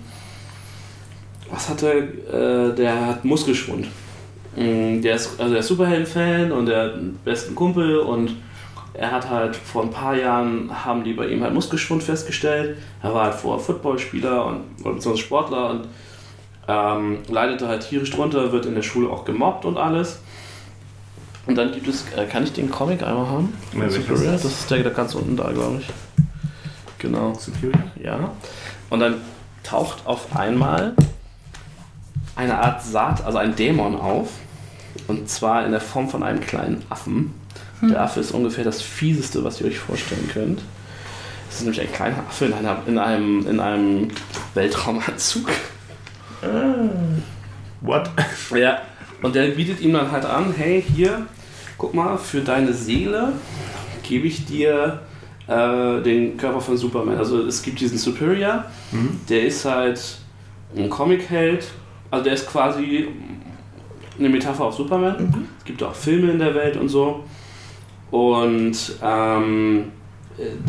was 1.52 1.70
hat 1.70 1.84
er? 1.84 2.70
Äh, 2.72 2.76
der 2.76 3.08
hat 3.08 3.26
Muskelschwund. 3.26 3.88
Mm, 4.56 5.02
Der 5.02 5.16
ist, 5.16 5.40
also 5.40 5.52
der 5.52 5.60
ist 5.60 5.68
Superhelden-Fan 5.68 6.52
und 6.52 6.68
der 6.68 6.84
hat 6.84 7.24
besten 7.26 7.54
Kumpel 7.54 7.98
und 8.00 8.36
er 8.94 9.12
hat 9.12 9.30
halt 9.30 9.56
vor 9.56 9.84
ein 9.84 9.90
paar 9.90 10.16
Jahren 10.16 10.70
haben 10.86 11.04
die 11.04 11.14
bei 11.14 11.28
ihm 11.28 11.44
halt 11.44 11.54
Muskelschwund 11.54 12.04
festgestellt. 12.04 12.78
Er 13.02 13.14
war 13.14 13.26
halt 13.26 13.36
vorher 13.36 13.64
Footballspieler 13.64 14.46
und 14.46 14.62
oder 14.82 14.94
beziehungsweise 14.94 15.26
Sportler 15.26 15.70
und 15.72 15.88
ähm, 16.68 17.18
leidete 17.30 17.68
halt 17.68 17.88
tierisch 17.88 18.12
drunter, 18.12 18.52
wird 18.52 18.66
in 18.66 18.76
der 18.76 18.84
Schule 18.84 19.10
auch 19.10 19.26
gemobbt 19.26 19.66
und 19.66 19.78
alles. 19.78 20.22
Und 21.46 21.56
dann 21.56 21.74
gibt 21.74 21.88
es, 21.88 22.06
äh, 22.16 22.26
kann 22.26 22.44
ich 22.44 22.54
den 22.54 22.70
Comic 22.70 23.04
einmal 23.04 23.28
haben? 23.28 23.54
Ja, 23.74 23.90
Superior? 23.90 24.32
das? 24.32 24.44
Das 24.44 24.52
ist 24.52 24.72
der, 24.72 24.84
der 24.84 24.92
ganz 24.92 25.14
unten 25.14 25.36
da, 25.36 25.52
glaube 25.52 25.80
ich. 25.82 25.88
Genau. 27.00 27.34
Superior? 27.34 27.84
Ja. 28.02 28.32
Und 28.90 29.00
dann 29.00 29.16
taucht 29.64 30.06
auf 30.06 30.36
einmal 30.36 30.94
eine 32.36 32.58
Art 32.60 32.82
Saat, 32.84 33.26
also 33.26 33.38
ein 33.38 33.56
Dämon 33.56 33.96
auf. 33.96 34.30
Und 35.08 35.30
zwar 35.30 35.66
in 35.66 35.72
der 35.72 35.82
Form 35.82 36.10
von 36.10 36.24
einem 36.24 36.40
kleinen 36.40 36.84
Affen. 36.90 37.34
Der 37.82 38.02
Affe 38.02 38.22
ist 38.22 38.32
ungefähr 38.32 38.64
das 38.64 38.82
fieseste, 38.82 39.44
was 39.44 39.60
ihr 39.60 39.68
euch 39.68 39.80
vorstellen 39.80 40.30
könnt. 40.32 40.62
Es 41.50 41.58
ist 41.58 41.64
nämlich 41.64 41.82
ein 41.82 41.92
kleiner 41.92 42.20
Affe 42.20 42.46
in, 42.46 42.54
einer, 42.54 42.78
in, 42.88 42.98
einem, 42.98 43.48
in 43.48 43.60
einem 43.60 44.08
Weltraumanzug. 44.54 45.50
What? 47.82 48.10
Ja. 48.56 48.82
Und 49.24 49.34
der 49.36 49.48
bietet 49.48 49.80
ihm 49.82 49.94
dann 49.94 50.12
halt 50.12 50.26
an, 50.26 50.54
hey, 50.56 50.84
hier, 50.84 51.26
guck 51.78 51.94
mal, 51.94 52.18
für 52.18 52.42
deine 52.42 52.74
Seele 52.74 53.34
gebe 54.04 54.28
ich 54.28 54.46
dir 54.46 55.00
äh, 55.48 56.02
den 56.02 56.38
Körper 56.38 56.60
von 56.62 56.78
Superman. 56.78 57.18
Also 57.18 57.42
es 57.48 57.64
gibt 57.64 57.80
diesen 57.80 57.98
Superior, 57.98 58.66
der 59.30 59.46
ist 59.46 59.66
halt 59.66 60.18
ein 60.76 60.90
Comic-Held, 60.90 61.66
also 62.12 62.24
der 62.24 62.34
ist 62.34 62.48
quasi 62.48 63.08
eine 64.20 64.30
Metapher 64.30 64.66
auf 64.66 64.76
Superman. 64.76 65.48
Es 65.58 65.66
gibt 65.66 65.82
auch 65.82 65.96
Filme 65.96 66.32
in 66.32 66.40
der 66.40 66.54
Welt 66.54 66.78
und 66.78 66.90
so. 66.90 67.24
Und 68.12 68.78
ähm, 69.02 69.86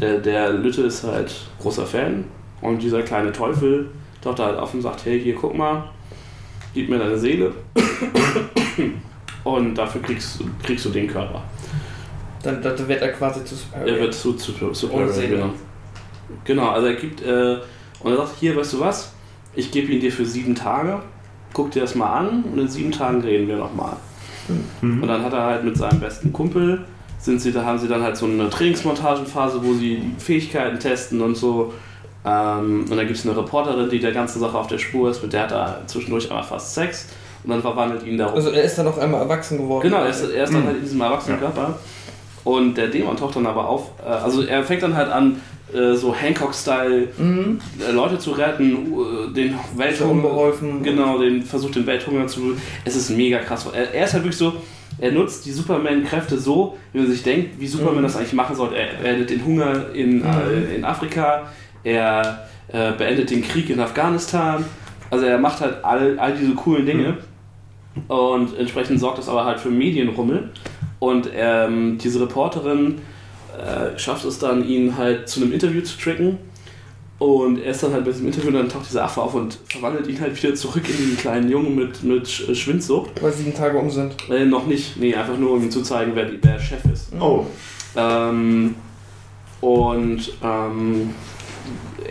der, 0.01 0.19
der 0.19 0.53
Lütte 0.53 0.83
ist 0.83 1.03
halt 1.05 1.35
großer 1.61 1.87
Fan 1.87 2.25
und 2.63 2.83
dieser 2.83 3.03
kleine 3.03 3.33
Teufel 3.33 3.91
taucht 4.23 4.39
da 4.39 4.47
halt 4.47 4.59
auf 4.59 4.73
und 4.73 4.83
sagt, 4.83 5.05
hey, 5.05 5.21
hier, 5.21 5.35
guck 5.35 5.57
mal, 5.57 5.91
gib 6.75 6.89
mir 6.91 6.99
deine 6.99 7.17
Seele 7.17 7.53
und 9.45 9.75
dafür 9.77 10.03
kriegst, 10.03 10.41
du- 10.41 10.49
kriegst 10.63 10.85
du 10.85 10.91
den 10.91 11.07
Körper. 11.07 11.43
Dann, 12.43 12.61
dann 12.63 12.89
wird 12.89 13.01
er 13.03 13.13
quasi 13.13 13.45
zu 13.45 13.55
Superior. 13.55 13.89
Er 13.97 14.01
wird 14.03 14.15
zu, 14.15 14.35
zu, 14.35 14.53
zu 14.73 14.93
Ohne 14.93 15.09
Seele. 15.11 15.37
genau. 15.37 15.51
Genau, 16.45 16.69
also 16.71 16.87
er 16.89 16.95
gibt, 16.95 17.23
äh, 17.23 17.59
und 18.01 18.11
er 18.13 18.17
sagt, 18.19 18.33
hier, 18.41 18.57
weißt 18.57 18.75
du 18.75 18.81
was, 18.81 19.13
ich 19.55 19.71
gebe 19.71 19.93
ihn 19.93 20.01
dir 20.01 20.11
für 20.13 20.25
sieben 20.27 20.55
Tage, 20.55 21.01
guck 21.53 21.71
dir 21.71 21.81
das 21.81 21.95
mal 21.95 22.13
an 22.13 22.43
und 22.45 22.59
in 22.59 22.69
sieben 22.69 22.93
Tagen 22.93 23.21
reden 23.23 23.47
wir 23.49 23.57
nochmal. 23.57 23.97
Und 24.83 25.07
dann 25.07 25.23
hat 25.23 25.33
er 25.33 25.43
halt 25.45 25.65
mit 25.65 25.77
seinem 25.77 26.01
besten 26.01 26.31
Kumpel, 26.33 26.85
sind 27.19 27.41
sie, 27.41 27.51
da 27.53 27.65
haben 27.65 27.79
sie 27.79 27.89
dann 27.89 28.03
halt 28.03 28.17
so 28.17 28.27
eine 28.27 28.51
Trainingsmontagenphase, 28.51 29.65
wo 29.65 29.73
sie 29.73 29.97
die 29.97 30.15
Fähigkeiten 30.23 30.79
testen 30.79 31.23
und 31.23 31.35
so. 31.37 31.73
Ähm, 32.25 32.87
und 32.89 32.97
dann 32.97 33.07
gibt 33.07 33.19
es 33.19 33.27
eine 33.27 33.37
Reporterin, 33.37 33.91
die 33.91 33.99
der 33.99 34.13
ganzen 34.13 34.41
Sache 34.41 34.57
auf 34.57 34.67
der 34.67 34.79
Spur 34.79 35.11
ist, 35.11 35.23
mit 35.23 35.33
der 35.33 35.43
hat 35.43 35.53
er 35.53 35.83
zwischendurch 35.87 36.31
einmal 36.31 36.43
fast 36.45 36.75
Sex 36.75 37.07
und 37.45 37.51
dann 37.51 37.61
verwandelt 37.61 38.07
ihn 38.07 38.17
darauf. 38.17 38.35
Also 38.37 38.51
er 38.51 38.63
ist 38.65 38.77
dann 38.79 38.87
auch 38.87 38.97
einmal 38.99 39.21
erwachsen 39.21 39.59
geworden. 39.59 39.83
Genau, 39.83 39.99
er 40.03 40.09
ist, 40.09 40.23
er 40.31 40.45
ist 40.45 40.53
dann 40.55 40.63
Mhm. 40.63 40.67
halt 40.67 40.77
in 40.77 40.83
diesem 40.83 41.01
Erwachsenenkörper. 41.01 41.79
Und 42.45 42.77
der 42.77 42.89
Dämon 42.89 43.17
taucht 43.17 43.37
dann 43.37 43.47
aber 43.47 43.69
auf. 43.69 43.91
Äh, 44.05 44.09
also 44.09 44.43
er 44.43 44.63
fängt 44.65 44.83
dann 44.83 44.97
halt 44.97 45.11
an, 45.11 45.41
äh, 45.75 45.95
so 45.95 46.15
Hancock-Style 46.15 47.09
Mhm. 47.19 47.61
äh, 47.87 47.91
Leute 47.93 48.19
zu 48.19 48.33
retten, 48.33 48.93
uh, 48.93 49.27
den 49.29 49.55
Welthunger. 49.77 50.53
Genau, 50.83 51.19
den 51.19 51.43
versucht 51.43 51.75
den 51.77 51.87
Welthunger 51.87 52.27
zu. 52.27 52.55
Es 52.85 52.97
ist 52.97 53.11
mega 53.11 53.39
krass. 53.39 53.67
Er, 53.73 53.93
er 53.95 54.05
ist 54.05 54.13
halt 54.15 54.25
wirklich 54.25 54.39
so. 54.39 54.53
Er 54.99 55.11
nutzt 55.11 55.45
die 55.45 55.51
Superman-Kräfte 55.53 56.39
so, 56.39 56.77
wie 56.93 56.99
man 56.99 57.09
sich 57.11 57.23
denkt, 57.23 57.59
wie 57.59 57.67
Superman 57.67 57.99
Mhm. 57.99 58.03
das 58.05 58.17
eigentlich 58.17 58.33
machen 58.35 58.55
sollte. 58.57 58.77
Er 58.77 58.95
beendet 59.03 59.31
den 59.31 59.45
Hunger 59.45 59.87
in, 59.93 60.23
äh, 60.23 60.75
in 60.77 60.85
Afrika, 60.85 61.43
er 61.85 62.49
äh, 62.69 62.93
beendet 62.93 63.31
den 63.31 63.43
Krieg 63.43 63.71
in 63.71 63.79
Afghanistan. 63.79 64.65
Also 65.11 65.27
er 65.27 65.39
macht 65.39 65.61
halt 65.61 65.85
all, 65.85 66.19
all 66.19 66.35
diese 66.37 66.55
coolen 66.55 66.87
Dinge. 66.87 67.19
Und 68.09 68.59
entsprechend 68.59 68.99
sorgt 68.99 69.19
das 69.19 69.29
aber 69.29 69.45
halt 69.45 69.61
für 69.61 69.71
Medienrummel. 69.71 70.51
Und 70.99 71.29
ähm, 71.37 71.99
diese 71.99 72.21
Reporterin 72.23 73.01
äh, 73.57 73.97
schafft 73.99 74.25
es 74.25 74.39
dann, 74.39 74.67
ihn 74.67 74.97
halt 74.97 75.29
zu 75.29 75.41
einem 75.43 75.53
Interview 75.53 75.83
zu 75.83 75.99
tricken. 75.99 76.39
Und 77.21 77.59
er 77.63 77.71
ist 77.71 77.83
dann 77.83 77.93
halt 77.93 78.05
bei 78.05 78.11
diesem 78.11 78.27
Interview, 78.27 78.51
dann 78.51 78.69
taucht 78.69 78.89
dieser 78.89 79.05
Affe 79.05 79.23
auf 79.23 79.35
und 79.35 79.57
verwandelt 79.69 80.09
ihn 80.09 80.21
halt 80.21 80.43
wieder 80.43 80.55
zurück 80.57 80.83
in 80.89 80.97
diesen 80.97 81.17
kleinen 81.17 81.49
Jungen 81.49 81.77
mit, 81.77 82.03
mit 82.03 82.27
Sch- 82.27 82.53
Schwindsucht. 82.55 83.11
Weil 83.23 83.33
sieben 83.33 83.55
Tage 83.55 83.79
um 83.79 83.89
sind. 83.89 84.15
Äh, 84.29 84.45
noch 84.47 84.67
nicht, 84.67 84.97
nee, 84.97 85.15
einfach 85.15 85.39
nur 85.39 85.53
um 85.53 85.63
ihm 85.63 85.71
zu 85.71 85.83
zeigen, 85.83 86.13
wer, 86.17 86.29
wer 86.43 86.59
Chef 86.59 86.85
ist. 86.93 87.13
Oh, 87.21 87.47
Ähm, 87.97 88.75
und 89.61 90.33
ähm, 90.43 91.11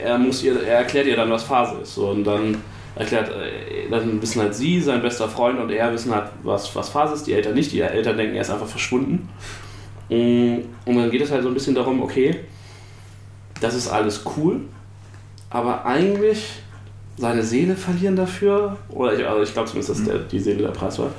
er, 0.02 0.18
muss 0.18 0.44
ihr, 0.44 0.62
er 0.64 0.80
erklärt 0.80 1.08
ihr 1.08 1.16
dann, 1.16 1.30
was 1.30 1.44
Phase 1.44 1.82
ist. 1.82 1.98
Und 1.98 2.24
dann 2.24 2.58
erklärt, 2.96 3.30
äh, 3.30 3.90
dann 3.90 4.22
wissen 4.22 4.42
halt 4.42 4.54
sie, 4.56 4.82
sein 4.82 5.02
bester 5.02 5.28
Freund 5.28 5.60
und 5.60 5.70
er 5.72 5.92
wissen 5.94 6.14
halt, 6.14 6.30
was, 6.44 6.76
was 6.76 6.90
Phase 6.90 7.16
ist. 7.16 7.28
Die 7.28 7.34
Eltern 7.34 7.54
nicht. 7.54 7.72
Die 7.72 7.82
Eltern 7.82 8.18
denken, 8.18 8.36
er 8.36 8.42
ist 8.42 8.52
einfach 8.52 8.68
verschwunden. 8.68 9.30
Mm, 10.10 10.58
Und 10.86 10.98
dann 10.98 11.10
geht 11.12 11.22
es 11.22 11.32
halt 11.32 11.44
so 11.44 11.48
ein 11.50 11.54
bisschen 11.54 11.76
darum, 11.76 12.02
okay, 12.02 12.40
das 13.62 13.76
ist 13.76 13.88
alles 13.88 14.24
cool, 14.38 14.62
aber 15.50 15.86
eigentlich 15.86 16.50
seine 17.18 17.44
Seele 17.44 17.76
verlieren 17.76 18.16
dafür. 18.16 18.78
Oder 18.90 19.18
ich, 19.18 19.26
also 19.26 19.42
ich 19.44 19.54
glaube 19.54 19.70
zumindest, 19.70 19.90
dass 20.00 20.04
der, 20.04 20.20
die 20.20 20.40
Seele 20.40 20.64
der 20.64 20.72
Preis 20.72 21.00
war. 21.00 21.12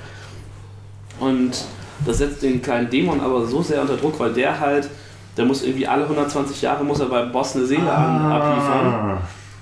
Und 1.21 1.65
das 2.05 2.19
setzt 2.19 2.43
den 2.43 2.61
kleinen 2.61 2.91
Dämon 2.91 3.21
aber 3.21 3.47
so 3.47 3.63
sehr 3.63 3.81
unter 3.81 3.97
Druck, 3.97 4.19
weil 4.19 4.33
der 4.33 4.59
halt, 4.59 4.91
der 5.37 5.45
muss 5.45 5.63
irgendwie 5.63 5.87
alle 5.87 6.05
120 6.05 6.63
Jahre 6.63 6.85
muss 6.85 7.01
er 7.01 7.07
beim 7.07 7.33
Boss 7.33 7.57
eine 7.57 7.67
Seele 7.67 7.93
an, 7.93 8.33
abliefern. 8.33 9.19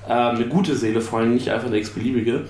Ähm, 0.08 0.36
eine 0.36 0.46
gute 0.46 0.74
Seele, 0.74 1.00
vor 1.00 1.20
allem 1.20 1.34
nicht 1.34 1.48
einfach 1.50 1.68
eine 1.68 1.78
x-beliebige. 1.78 2.42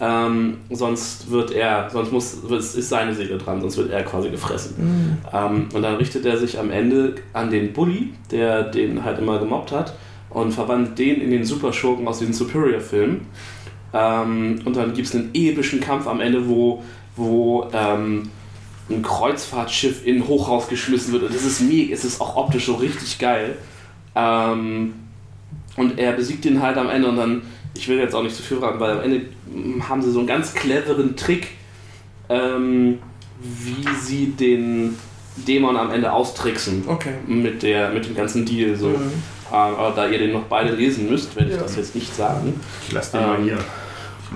Ähm, 0.00 0.58
sonst 0.70 1.30
wird 1.30 1.50
er, 1.50 1.90
sonst 1.90 2.12
muss, 2.12 2.34
ist 2.34 2.76
ist 2.76 2.88
seine 2.88 3.14
Seele 3.14 3.36
dran, 3.36 3.60
sonst 3.60 3.78
wird 3.78 3.90
er 3.90 4.04
quasi 4.04 4.30
gefressen. 4.30 5.18
Ähm, 5.32 5.68
und 5.74 5.82
dann 5.82 5.96
richtet 5.96 6.24
er 6.24 6.36
sich 6.36 6.58
am 6.58 6.70
Ende 6.70 7.16
an 7.32 7.50
den 7.50 7.72
Bully, 7.72 8.12
der 8.30 8.62
den 8.62 9.04
halt 9.04 9.18
immer 9.18 9.38
gemobbt 9.38 9.72
hat, 9.72 9.94
und 10.30 10.52
verwandelt 10.52 10.98
den 10.98 11.20
in 11.20 11.30
den 11.30 11.44
Superschurken 11.44 12.06
aus 12.06 12.20
diesen 12.20 12.34
Superior-Filmen. 12.34 13.22
Ähm, 13.92 14.60
und 14.64 14.76
dann 14.76 14.92
gibt 14.92 15.08
es 15.08 15.14
einen 15.14 15.30
epischen 15.34 15.80
Kampf 15.80 16.06
am 16.06 16.20
Ende, 16.20 16.48
wo, 16.48 16.82
wo 17.16 17.68
ähm, 17.72 18.30
ein 18.90 19.02
Kreuzfahrtschiff 19.02 20.06
in 20.06 20.26
Hochhaus 20.26 20.68
geschmissen 20.68 21.12
wird. 21.12 21.24
Und 21.24 21.34
das 21.34 21.44
ist 21.44 21.60
mega, 21.60 21.92
es 21.92 22.04
ist 22.04 22.20
auch 22.20 22.36
optisch 22.36 22.66
so 22.66 22.74
richtig 22.76 23.18
geil. 23.18 23.56
Ähm, 24.14 24.94
und 25.76 25.98
er 25.98 26.12
besiegt 26.12 26.44
ihn 26.44 26.60
halt 26.62 26.76
am 26.76 26.88
Ende 26.88 27.08
und 27.08 27.16
dann, 27.16 27.42
ich 27.76 27.86
will 27.88 27.98
jetzt 27.98 28.14
auch 28.14 28.22
nicht 28.22 28.34
zu 28.34 28.42
viel 28.42 28.56
verraten, 28.58 28.80
weil 28.80 28.92
am 28.92 29.00
Ende 29.02 29.26
mm, 29.52 29.88
haben 29.88 30.02
sie 30.02 30.10
so 30.10 30.18
einen 30.18 30.26
ganz 30.28 30.54
cleveren 30.54 31.16
Trick, 31.16 31.48
ähm, 32.28 32.98
wie 33.40 33.86
sie 34.02 34.26
den 34.32 34.98
Dämon 35.46 35.76
am 35.76 35.90
Ende 35.92 36.12
austricksen 36.12 36.82
Okay. 36.86 37.12
mit, 37.26 37.62
der, 37.62 37.90
mit 37.90 38.06
dem 38.06 38.16
ganzen 38.16 38.44
Deal. 38.44 38.74
So. 38.76 38.88
Mhm. 38.88 38.94
Ähm, 38.94 39.52
aber 39.52 39.92
da 39.94 40.08
ihr 40.08 40.18
den 40.18 40.32
noch 40.32 40.44
beide 40.44 40.74
lesen 40.74 41.08
müsst, 41.08 41.36
werde 41.36 41.50
ich 41.50 41.56
Ja. 41.56 41.62
das 41.62 41.76
jetzt 41.76 41.94
nicht 41.94 42.14
sagen. 42.14 42.58
Ich 42.86 42.92
lasse 42.92 43.18
den 43.18 43.26
mal 43.26 43.38
Ähm, 43.38 43.44
hier. 43.44 43.58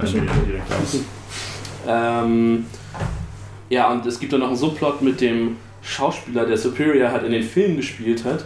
Ich 0.04 0.10
direkt 0.12 0.72
aus. 0.72 0.98
Ja, 3.72 3.90
und 3.90 4.04
es 4.04 4.20
gibt 4.20 4.34
dann 4.34 4.40
noch 4.40 4.48
einen 4.48 4.56
Subplot 4.56 5.00
mit 5.00 5.20
dem 5.22 5.56
Schauspieler, 5.82 6.44
der 6.44 6.58
Superior 6.58 7.10
halt 7.10 7.24
in 7.24 7.32
den 7.32 7.42
Filmen 7.42 7.76
gespielt 7.78 8.22
hat, 8.22 8.44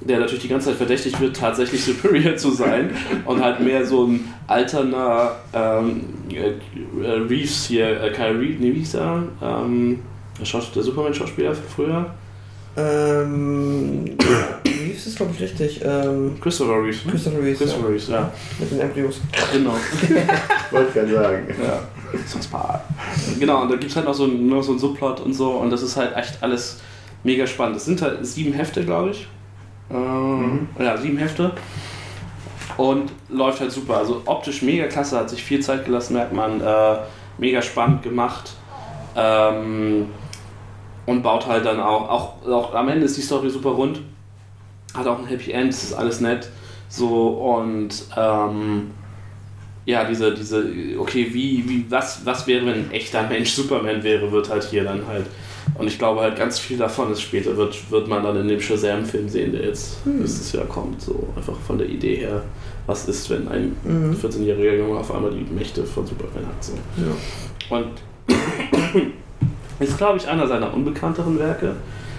der 0.00 0.20
natürlich 0.20 0.42
die 0.42 0.48
ganze 0.48 0.68
Zeit 0.68 0.76
verdächtigt 0.76 1.20
wird, 1.20 1.36
tatsächlich 1.36 1.82
Superior 1.84 2.36
zu 2.36 2.52
sein 2.52 2.90
und 3.24 3.42
halt 3.42 3.58
mehr 3.58 3.84
so 3.84 4.06
ein 4.06 4.32
alterner 4.46 5.32
ähm, 5.52 6.02
äh, 6.30 6.50
äh, 7.04 7.10
Reeves 7.28 7.64
hier, 7.66 8.00
äh, 8.00 8.10
Kyle 8.12 8.38
Reeves, 8.38 8.60
nee, 8.60 8.72
wie 8.72 8.78
hieß 8.78 8.94
er? 8.94 9.24
Ähm, 9.42 9.98
der, 10.38 10.44
Schaus- 10.46 10.70
der 10.72 10.84
Superman-Schauspieler 10.84 11.54
früher? 11.56 12.14
Ähm. 12.76 14.04
Reeves 14.64 15.06
ist, 15.08 15.16
glaube 15.16 15.32
ich, 15.34 15.40
richtig. 15.42 15.80
Ähm, 15.84 16.36
Christopher 16.40 16.80
Reeves. 16.84 17.04
ne? 17.04 17.10
Christopher 17.10 17.42
Reeves. 17.42 17.58
Christopher 17.58 17.82
Ja. 17.86 17.90
Reeves, 17.90 18.08
ja. 18.08 18.32
Mit 18.60 18.70
den 18.70 18.80
Embryos. 18.80 19.20
Genau. 19.52 19.72
Wollte 20.70 20.92
gerade 20.92 21.12
sagen. 21.14 21.46
Ja, 21.60 21.82
sonst 22.26 22.48
paar. 22.48 22.84
Genau, 23.38 23.62
und 23.62 23.70
da 23.70 23.76
gibt 23.76 23.90
es 23.90 23.96
halt 23.96 24.06
noch 24.06 24.14
so, 24.14 24.26
noch 24.26 24.62
so 24.62 24.72
einen 24.72 24.78
Subplot 24.78 25.20
und 25.20 25.34
so 25.34 25.52
und 25.52 25.70
das 25.70 25.82
ist 25.82 25.96
halt 25.96 26.16
echt 26.16 26.42
alles 26.42 26.80
mega 27.24 27.46
spannend. 27.46 27.76
Es 27.76 27.84
sind 27.84 28.00
halt 28.02 28.24
sieben 28.26 28.52
Hefte, 28.52 28.84
glaube 28.84 29.10
ich. 29.10 29.28
Ähm, 29.90 30.68
Ja, 30.78 30.96
sieben 30.96 31.18
Hefte. 31.18 31.52
Und 32.76 33.10
läuft 33.28 33.60
halt 33.60 33.72
super. 33.72 33.96
Also 33.96 34.22
optisch 34.26 34.62
mega 34.62 34.86
klasse, 34.86 35.18
hat 35.18 35.30
sich 35.30 35.42
viel 35.42 35.60
Zeit 35.60 35.84
gelassen, 35.84 36.14
merkt 36.14 36.32
man. 36.32 36.60
Äh, 36.60 36.98
mega 37.38 37.60
spannend 37.62 38.02
gemacht. 38.02 38.52
Ähm, 39.16 40.06
und 41.06 41.22
baut 41.22 41.46
halt 41.46 41.64
dann 41.64 41.80
auch, 41.80 42.08
auch, 42.08 42.48
auch 42.48 42.74
am 42.74 42.88
Ende 42.88 43.06
ist 43.06 43.16
die 43.16 43.22
Story 43.22 43.50
super 43.50 43.70
rund. 43.70 44.00
Hat 44.94 45.06
auch 45.06 45.18
ein 45.18 45.26
Happy 45.26 45.50
End, 45.52 45.70
ist 45.70 45.94
alles 45.94 46.20
nett. 46.20 46.50
So 46.88 47.28
und 47.28 48.04
ähm, 48.16 48.90
ja, 49.88 50.04
diese, 50.04 50.34
diese, 50.34 50.66
okay, 50.98 51.28
wie, 51.32 51.64
wie, 51.66 51.86
was, 51.88 52.20
was 52.26 52.46
wäre, 52.46 52.66
wenn 52.66 52.74
ein 52.74 52.90
echter 52.90 53.26
Mensch 53.26 53.52
Superman 53.52 54.02
wäre, 54.02 54.30
wird 54.30 54.50
halt 54.50 54.64
hier 54.64 54.84
dann 54.84 55.06
halt. 55.06 55.24
Und 55.78 55.86
ich 55.86 55.98
glaube 55.98 56.20
halt 56.20 56.36
ganz 56.36 56.58
viel 56.58 56.76
davon 56.76 57.10
ist 57.10 57.22
später, 57.22 57.56
wird, 57.56 57.90
wird 57.90 58.06
man 58.06 58.22
dann 58.22 58.36
in 58.38 58.48
dem 58.48 58.60
Shazam-Film 58.60 59.30
sehen, 59.30 59.52
der 59.52 59.62
jetzt 59.64 60.06
nächstes 60.06 60.52
Jahr 60.52 60.66
kommt. 60.66 61.00
So 61.00 61.26
einfach 61.34 61.56
von 61.66 61.78
der 61.78 61.88
Idee 61.88 62.16
her, 62.16 62.42
was 62.86 63.08
ist, 63.08 63.30
wenn 63.30 63.48
ein 63.48 63.76
Mhm. 63.82 64.14
14-jähriger 64.14 64.76
Junge 64.76 64.98
auf 64.98 65.14
einmal 65.14 65.30
die 65.30 65.46
Mächte 65.54 65.82
von 65.84 66.06
Superman 66.06 66.46
hat. 66.46 66.62
So. 66.62 66.72
Ja. 66.98 67.76
Und 67.78 67.92
ist, 69.80 69.96
glaube 69.96 70.18
ich, 70.18 70.28
einer 70.28 70.46
seiner 70.46 70.74
unbekannteren 70.74 71.38
Werke. 71.38 71.76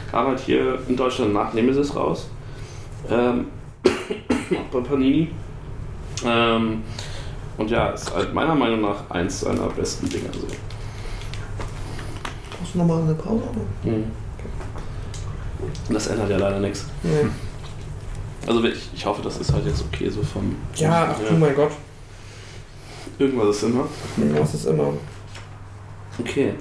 Kam 0.10 0.26
halt 0.26 0.40
hier 0.40 0.80
in 0.88 0.96
Deutschland 0.96 1.34
nach 1.34 1.54
Nemesis 1.54 1.96
raus. 1.96 2.32
Ähm, 3.12 3.46
bei 4.72 4.80
Panini. 4.80 5.28
Ähm, 6.26 6.82
und 7.60 7.70
ja, 7.70 7.90
ist 7.90 8.14
halt 8.14 8.34
meiner 8.34 8.56
Meinung 8.56 8.82
nach 8.82 9.10
eins 9.10 9.42
seiner 9.42 9.68
besten 9.68 10.08
Dinger. 10.10 10.32
So. 10.34 10.48
Brauchst 12.58 12.74
du 12.74 12.78
nochmal 12.78 13.02
eine 13.02 13.14
Pause? 13.14 13.44
Mhm. 13.84 14.06
Das 15.90 16.08
ändert 16.08 16.30
ja 16.30 16.38
leider 16.38 16.60
nichts. 16.60 16.86
Nee. 17.04 17.28
Also 18.48 18.64
ich, 18.64 18.90
ich 18.94 19.06
hoffe, 19.06 19.22
das 19.22 19.38
ist 19.38 19.52
halt 19.52 19.66
jetzt 19.66 19.84
okay 19.84 20.10
so 20.10 20.24
vom... 20.24 20.56
Ja, 20.76 21.14
ach 21.14 21.20
du 21.28 21.36
mein 21.36 21.54
Gott. 21.54 21.72
Irgendwas 23.20 23.58
ist 23.58 23.64
immer. 23.64 23.88
Das 24.36 24.54
ist 24.54 24.66
immer. 24.66 24.94
Okay. 26.18 26.54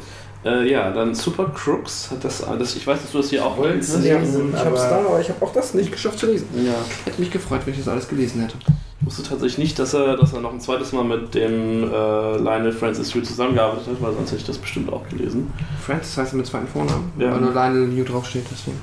Äh, 0.48 0.70
ja, 0.70 0.90
dann 0.90 1.14
Super 1.14 1.50
Crooks 1.54 2.10
hat 2.10 2.24
das, 2.24 2.44
das... 2.58 2.76
Ich 2.76 2.86
weiß, 2.86 3.02
dass 3.02 3.12
du 3.12 3.18
das 3.18 3.30
hier 3.30 3.44
auch 3.44 3.56
Wolltest 3.58 3.96
du 3.96 4.08
Ja, 4.08 4.18
ich 4.22 4.64
hab's 4.64 4.82
da, 4.82 5.00
aber 5.06 5.20
ich 5.20 5.28
habe 5.28 5.44
auch 5.44 5.52
das 5.52 5.74
nicht 5.74 5.92
geschafft 5.92 6.18
zu 6.18 6.26
lesen. 6.26 6.46
Ja. 6.64 6.72
Hätte 7.04 7.20
mich 7.20 7.30
gefreut, 7.30 7.60
wenn 7.64 7.74
ich 7.74 7.80
das 7.80 7.88
alles 7.88 8.08
gelesen 8.08 8.40
hätte. 8.40 8.54
Ich 9.00 9.06
wusste 9.06 9.22
tatsächlich 9.22 9.58
nicht, 9.58 9.78
dass 9.78 9.94
er, 9.94 10.16
dass 10.16 10.32
er 10.32 10.40
noch 10.40 10.52
ein 10.52 10.60
zweites 10.60 10.92
Mal 10.92 11.04
mit 11.04 11.34
dem 11.34 11.84
äh, 11.84 12.36
Lionel 12.38 12.72
Francis 12.72 13.12
Yu 13.14 13.20
zusammengearbeitet 13.22 13.86
hat, 13.88 14.02
weil 14.02 14.12
sonst 14.14 14.30
hätte 14.30 14.40
ich 14.40 14.46
das 14.46 14.58
bestimmt 14.58 14.92
auch 14.92 15.06
gelesen. 15.08 15.52
Francis 15.84 16.16
heißt 16.16 16.32
er 16.32 16.36
mit 16.38 16.46
zweiten 16.46 16.66
Vornamen, 16.68 17.12
Ja. 17.18 17.32
weil 17.32 17.40
nur 17.40 17.52
Lionel 17.52 17.88
New 17.88 18.04
draufsteht, 18.04 18.44
deswegen. 18.50 18.78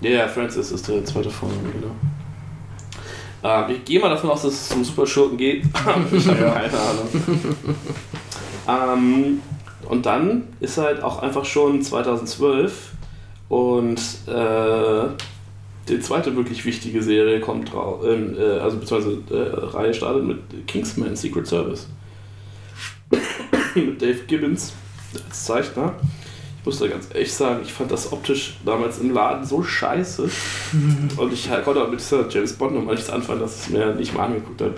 Ja, 0.00 0.10
ja, 0.10 0.28
Francis 0.28 0.72
ist 0.72 0.88
der 0.88 1.04
zweite 1.04 1.30
Vorname, 1.30 1.60
genau. 1.72 1.94
Ähm, 3.44 3.74
ich 3.76 3.84
gehe 3.84 4.00
mal 4.00 4.08
davon 4.10 4.30
aus, 4.30 4.42
dass 4.42 4.52
es 4.52 4.68
zum 4.68 4.84
Superschurken 4.84 5.36
geht. 5.36 5.64
ich 6.12 6.28
habe 6.28 6.38
keine 6.38 6.78
Ahnung. 6.78 7.08
ähm, 8.68 9.42
und 9.92 10.06
dann 10.06 10.44
ist 10.60 10.78
halt 10.78 11.02
auch 11.02 11.18
einfach 11.18 11.44
schon 11.44 11.82
2012 11.82 12.92
und 13.50 14.00
äh, 14.26 15.04
die 15.86 16.00
zweite 16.00 16.34
wirklich 16.34 16.64
wichtige 16.64 17.02
Serie 17.02 17.40
kommt 17.40 17.70
drauf, 17.70 18.02
ähm, 18.02 18.34
äh, 18.38 18.58
also 18.60 18.78
beziehungsweise 18.78 19.18
äh, 19.30 19.66
Reihe 19.76 19.92
startet 19.92 20.24
mit 20.24 20.66
Kingsman 20.66 21.14
Secret 21.14 21.46
Service. 21.46 21.88
mit 23.74 24.00
Dave 24.00 24.20
Gibbons 24.26 24.72
als 25.26 25.44
Zeichner. 25.44 25.92
Ich 26.60 26.64
muss 26.64 26.78
da 26.78 26.86
ganz 26.86 27.08
ehrlich 27.12 27.34
sagen, 27.34 27.60
ich 27.62 27.74
fand 27.74 27.92
das 27.92 28.14
optisch 28.14 28.56
damals 28.64 28.98
im 28.98 29.12
Laden 29.12 29.44
so 29.44 29.62
scheiße. 29.62 30.22
Und 31.18 31.32
ich 31.34 31.50
konnte 31.64 31.84
auch 31.84 31.90
mit 31.90 32.00
dieser 32.00 32.26
James 32.30 32.54
Bond 32.54 32.72
Nummer 32.72 32.92
nichts 32.92 33.10
anfangen, 33.10 33.40
dass 33.40 33.56
ich 33.56 33.66
es 33.66 33.68
mir 33.68 33.94
nicht 33.94 34.14
mal 34.14 34.24
angeguckt 34.24 34.62
habe. 34.62 34.76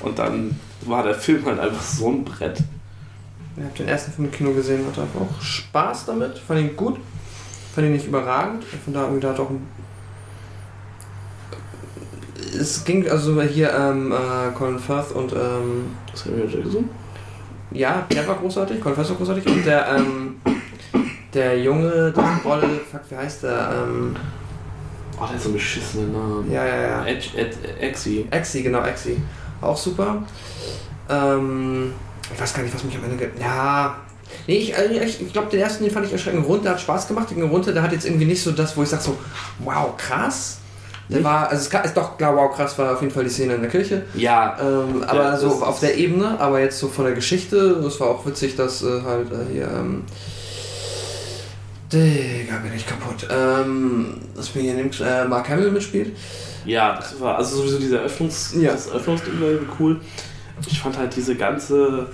Und 0.00 0.18
dann 0.18 0.60
war 0.82 1.02
der 1.02 1.14
Film 1.14 1.46
halt 1.46 1.60
einfach 1.60 1.82
so 1.82 2.10
ein 2.10 2.24
Brett. 2.24 2.62
Ich 3.60 3.66
habe 3.66 3.76
den 3.76 3.88
ersten 3.88 4.12
Film 4.12 4.28
im 4.28 4.32
Kino 4.32 4.52
gesehen, 4.52 4.86
hatte 4.86 5.02
einfach 5.02 5.20
auch 5.20 5.42
Spaß 5.42 6.06
damit, 6.06 6.38
fand 6.38 6.60
ihn 6.60 6.76
gut, 6.76 6.98
fand 7.74 7.86
ihn 7.86 7.92
nicht 7.92 8.06
überragend. 8.06 8.64
Von 8.64 8.94
da 8.94 9.02
irgendwie 9.02 9.20
da 9.20 9.28
hat 9.30 9.40
auch 9.40 9.50
ein 9.50 9.66
es 12.58 12.84
ging 12.84 13.08
also 13.08 13.40
hier 13.42 13.72
ähm, 13.72 14.12
äh, 14.12 14.50
Colin 14.56 14.78
Firth 14.78 15.12
und 15.12 15.32
ähm, 15.32 15.94
Samuel 16.14 16.50
Jackson? 16.50 16.88
ja, 17.70 18.06
der 18.10 18.26
war 18.26 18.36
großartig, 18.36 18.80
Colin 18.80 18.96
Firth 18.96 19.10
war 19.10 19.16
großartig 19.16 19.46
und 19.46 19.64
der 19.64 19.88
ähm, 19.88 20.40
der 21.34 21.62
Junge, 21.62 22.12
das 22.12 22.44
Rolle, 22.44 22.80
fuck, 22.90 23.02
wie 23.10 23.16
heißt 23.16 23.44
der? 23.44 23.84
Ähm, 23.86 24.16
Oh, 25.20 25.26
der 25.26 25.34
hat 25.34 25.40
so 25.42 25.48
einen 25.48 25.54
beschissenen 25.58 26.12
Namen. 26.12 26.50
ja, 26.50 26.64
ja, 26.64 26.80
ja. 26.80 27.04
Exi. 27.04 28.26
Exi, 28.30 28.62
genau, 28.62 28.82
Exi. 28.84 29.20
Auch 29.60 29.76
super. 29.76 30.22
Ähm, 31.10 31.92
ich 32.34 32.40
weiß 32.40 32.54
gar 32.54 32.62
nicht, 32.62 32.74
was 32.74 32.84
mich 32.84 32.96
am 32.96 33.04
Ende. 33.04 33.30
Ja. 33.40 33.96
Nee, 34.46 34.58
ich, 34.58 34.76
äh, 34.76 35.04
ich, 35.04 35.20
ich 35.20 35.32
glaube, 35.32 35.50
den 35.50 35.60
ersten, 35.60 35.84
den 35.84 35.92
fand 35.92 36.06
ich 36.06 36.12
erschreckend 36.12 36.46
rund, 36.46 36.64
der 36.64 36.72
hat 36.72 36.80
Spaß 36.80 37.08
gemacht. 37.08 37.30
Den 37.30 37.42
runter, 37.42 37.72
der 37.72 37.82
hat 37.82 37.92
jetzt 37.92 38.06
irgendwie 38.06 38.26
nicht 38.26 38.42
so 38.42 38.52
das, 38.52 38.76
wo 38.76 38.82
ich 38.82 38.88
sage 38.88 39.02
so, 39.02 39.18
wow, 39.58 39.96
krass. 39.96 40.58
Der 41.08 41.16
Nicht? 41.18 41.24
war, 41.24 41.48
also 41.50 41.68
es 41.68 41.84
ist 41.86 41.96
doch 41.96 42.16
klar, 42.16 42.36
wow, 42.36 42.54
krass 42.54 42.78
war 42.78 42.92
auf 42.92 43.00
jeden 43.02 43.12
Fall 43.12 43.24
die 43.24 43.30
Szene 43.30 43.54
in 43.56 43.62
der 43.62 43.70
Kirche. 43.70 44.02
Ja, 44.14 44.56
Ähm, 44.60 45.02
aber 45.04 45.22
Ja, 45.24 45.36
so 45.36 45.64
auf 45.64 45.80
der 45.80 45.96
Ebene, 45.96 46.38
aber 46.38 46.60
jetzt 46.60 46.78
so 46.78 46.86
von 46.86 47.04
der 47.04 47.14
Geschichte, 47.14 47.80
das 47.82 47.98
war 47.98 48.06
auch 48.08 48.24
witzig, 48.24 48.54
dass 48.54 48.82
äh, 48.84 49.02
halt 49.04 49.26
äh, 49.32 49.52
hier, 49.52 49.64
ähm, 49.68 50.04
Digga, 51.92 52.58
bin 52.58 52.72
ich 52.76 52.86
kaputt. 52.86 53.26
Ähm, 53.28 54.18
dass 54.36 54.54
mir 54.54 54.62
hier 54.62 54.74
nimmt, 54.74 55.00
äh, 55.00 55.24
Mark 55.24 55.48
Hamill 55.48 55.72
mitspielt. 55.72 56.16
ja, 56.64 56.94
das 56.96 57.18
war 57.20 57.38
also 57.38 57.56
sowieso 57.56 57.78
dieser 57.78 57.98
Öffnungs, 58.02 58.54
Ja. 58.56 58.70
das 58.72 58.88
Öffnungsding 58.92 59.40
war 59.40 59.48
irgendwie 59.48 59.72
cool. 59.80 60.00
Ich 60.66 60.80
fand 60.80 60.98
halt 60.98 61.14
diese 61.16 61.34
ganze. 61.34 62.06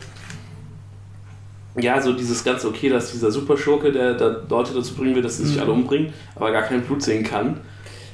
Ja, 1.79 2.01
so 2.01 2.13
dieses 2.15 2.43
ganze 2.43 2.69
okay, 2.69 2.89
dass 2.89 3.13
dieser 3.13 3.31
Superschurke, 3.31 3.93
der, 3.93 4.15
der 4.15 4.41
Leute 4.49 4.73
dazu 4.73 4.95
bringen 4.95 5.15
will, 5.15 5.23
dass 5.23 5.37
sie 5.37 5.45
sich 5.47 5.57
Mhm. 5.57 5.63
alle 5.63 5.73
umbringen, 5.73 6.13
aber 6.35 6.51
gar 6.51 6.63
kein 6.63 6.81
Blut 6.81 7.03
sehen 7.03 7.23
kann. 7.23 7.61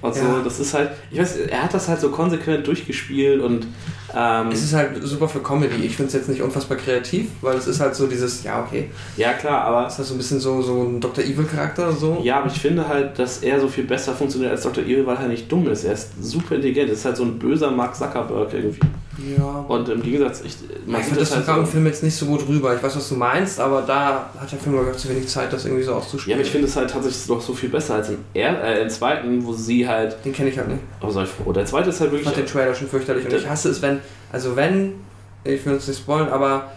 Und 0.00 0.12
so, 0.16 0.20
Ja. 0.24 0.40
das 0.42 0.58
ist 0.58 0.74
halt, 0.74 0.90
ich 1.12 1.20
weiß, 1.20 1.36
er 1.48 1.62
hat 1.62 1.72
das 1.72 1.86
halt 1.86 2.00
so 2.00 2.10
konsequent 2.10 2.66
durchgespielt 2.66 3.40
und 3.40 3.68
ähm, 4.16 4.48
Es 4.50 4.64
ist 4.64 4.74
halt 4.74 5.00
super 5.06 5.28
für 5.28 5.38
Comedy. 5.38 5.86
Ich 5.86 5.94
finde 5.94 6.08
es 6.08 6.14
jetzt 6.14 6.28
nicht 6.28 6.42
unfassbar 6.42 6.76
kreativ, 6.76 7.28
weil 7.40 7.56
es 7.56 7.68
ist 7.68 7.78
halt 7.78 7.94
so 7.94 8.08
dieses, 8.08 8.42
ja, 8.42 8.60
okay, 8.64 8.90
ja 9.16 9.32
klar, 9.32 9.62
aber 9.62 9.86
ist 9.86 9.96
halt 9.98 10.08
so 10.08 10.14
ein 10.14 10.18
bisschen 10.18 10.40
so, 10.40 10.60
so 10.60 10.82
ein 10.82 11.00
Dr. 11.00 11.22
Evil-Charakter 11.24 11.92
so. 11.92 12.20
Ja, 12.24 12.38
aber 12.40 12.48
ich 12.48 12.60
finde 12.60 12.88
halt, 12.88 13.16
dass 13.16 13.38
er 13.44 13.60
so 13.60 13.68
viel 13.68 13.84
besser 13.84 14.12
funktioniert 14.12 14.50
als 14.50 14.62
Dr. 14.64 14.82
Evil, 14.82 15.06
weil 15.06 15.16
er 15.18 15.28
nicht 15.28 15.50
dumm 15.50 15.68
ist. 15.68 15.84
Er 15.84 15.92
ist 15.92 16.08
super 16.20 16.56
intelligent. 16.56 16.88
Er 16.88 16.94
ist 16.94 17.04
halt 17.04 17.16
so 17.16 17.22
ein 17.22 17.38
böser 17.38 17.70
Mark 17.70 17.94
Zuckerberg 17.94 18.52
irgendwie. 18.52 18.80
Ja. 19.36 19.64
Und 19.68 19.88
im 19.90 20.02
Gegensatz, 20.02 20.40
ich, 20.44 20.56
man 20.86 21.00
ich 21.00 21.06
finde 21.06 21.20
das 21.20 21.32
halt 21.34 21.44
sogar 21.44 21.58
im 21.60 21.66
so, 21.66 21.72
Film 21.72 21.86
jetzt 21.86 22.02
nicht 22.02 22.16
so 22.16 22.24
gut 22.26 22.48
rüber. 22.48 22.74
Ich 22.74 22.82
weiß, 22.82 22.96
was 22.96 23.08
du 23.10 23.14
meinst, 23.16 23.60
aber 23.60 23.82
da 23.82 24.30
hat 24.38 24.50
der 24.50 24.58
Film, 24.58 24.74
glaube 24.74 24.88
ich, 24.90 24.96
auch 24.96 24.98
zu 25.00 25.08
wenig 25.10 25.28
Zeit, 25.28 25.52
das 25.52 25.66
irgendwie 25.66 25.82
so 25.82 25.90
Ja, 25.92 25.96
auszuspielen. 25.98 26.38
aber 26.38 26.46
ich 26.46 26.50
finde 26.50 26.66
es 26.66 26.76
halt 26.76 26.90
tatsächlich 26.90 27.28
noch 27.28 27.40
so 27.42 27.52
viel 27.52 27.68
besser 27.68 27.96
als 27.96 28.08
im, 28.08 28.18
er 28.32 28.62
äh, 28.64 28.82
im 28.82 28.88
zweiten, 28.88 29.44
wo 29.44 29.52
sie 29.52 29.86
halt. 29.86 30.16
Den 30.24 30.32
kenne 30.32 30.48
ich 30.48 30.56
halt 30.58 30.68
nicht. 30.68 30.80
Soll 31.06 31.24
ich 31.24 31.30
froh. 31.30 31.52
Der 31.52 31.66
zweite 31.66 31.90
ist 31.90 32.00
halt 32.00 32.08
Ich 32.08 32.12
wirklich. 32.20 32.24
fand 32.34 32.36
den 32.38 32.46
Trailer 32.46 32.74
schon 32.74 32.88
fürchterlich 32.88 33.26
und 33.26 33.32
ich 33.34 33.46
hasse 33.48 33.68
es, 33.68 33.82
wenn, 33.82 34.00
also 34.32 34.56
wenn, 34.56 34.94
ich 35.44 35.64
will 35.66 35.74
es 35.74 35.86
nicht 35.88 35.98
spoilen, 36.00 36.28
aber 36.30 36.72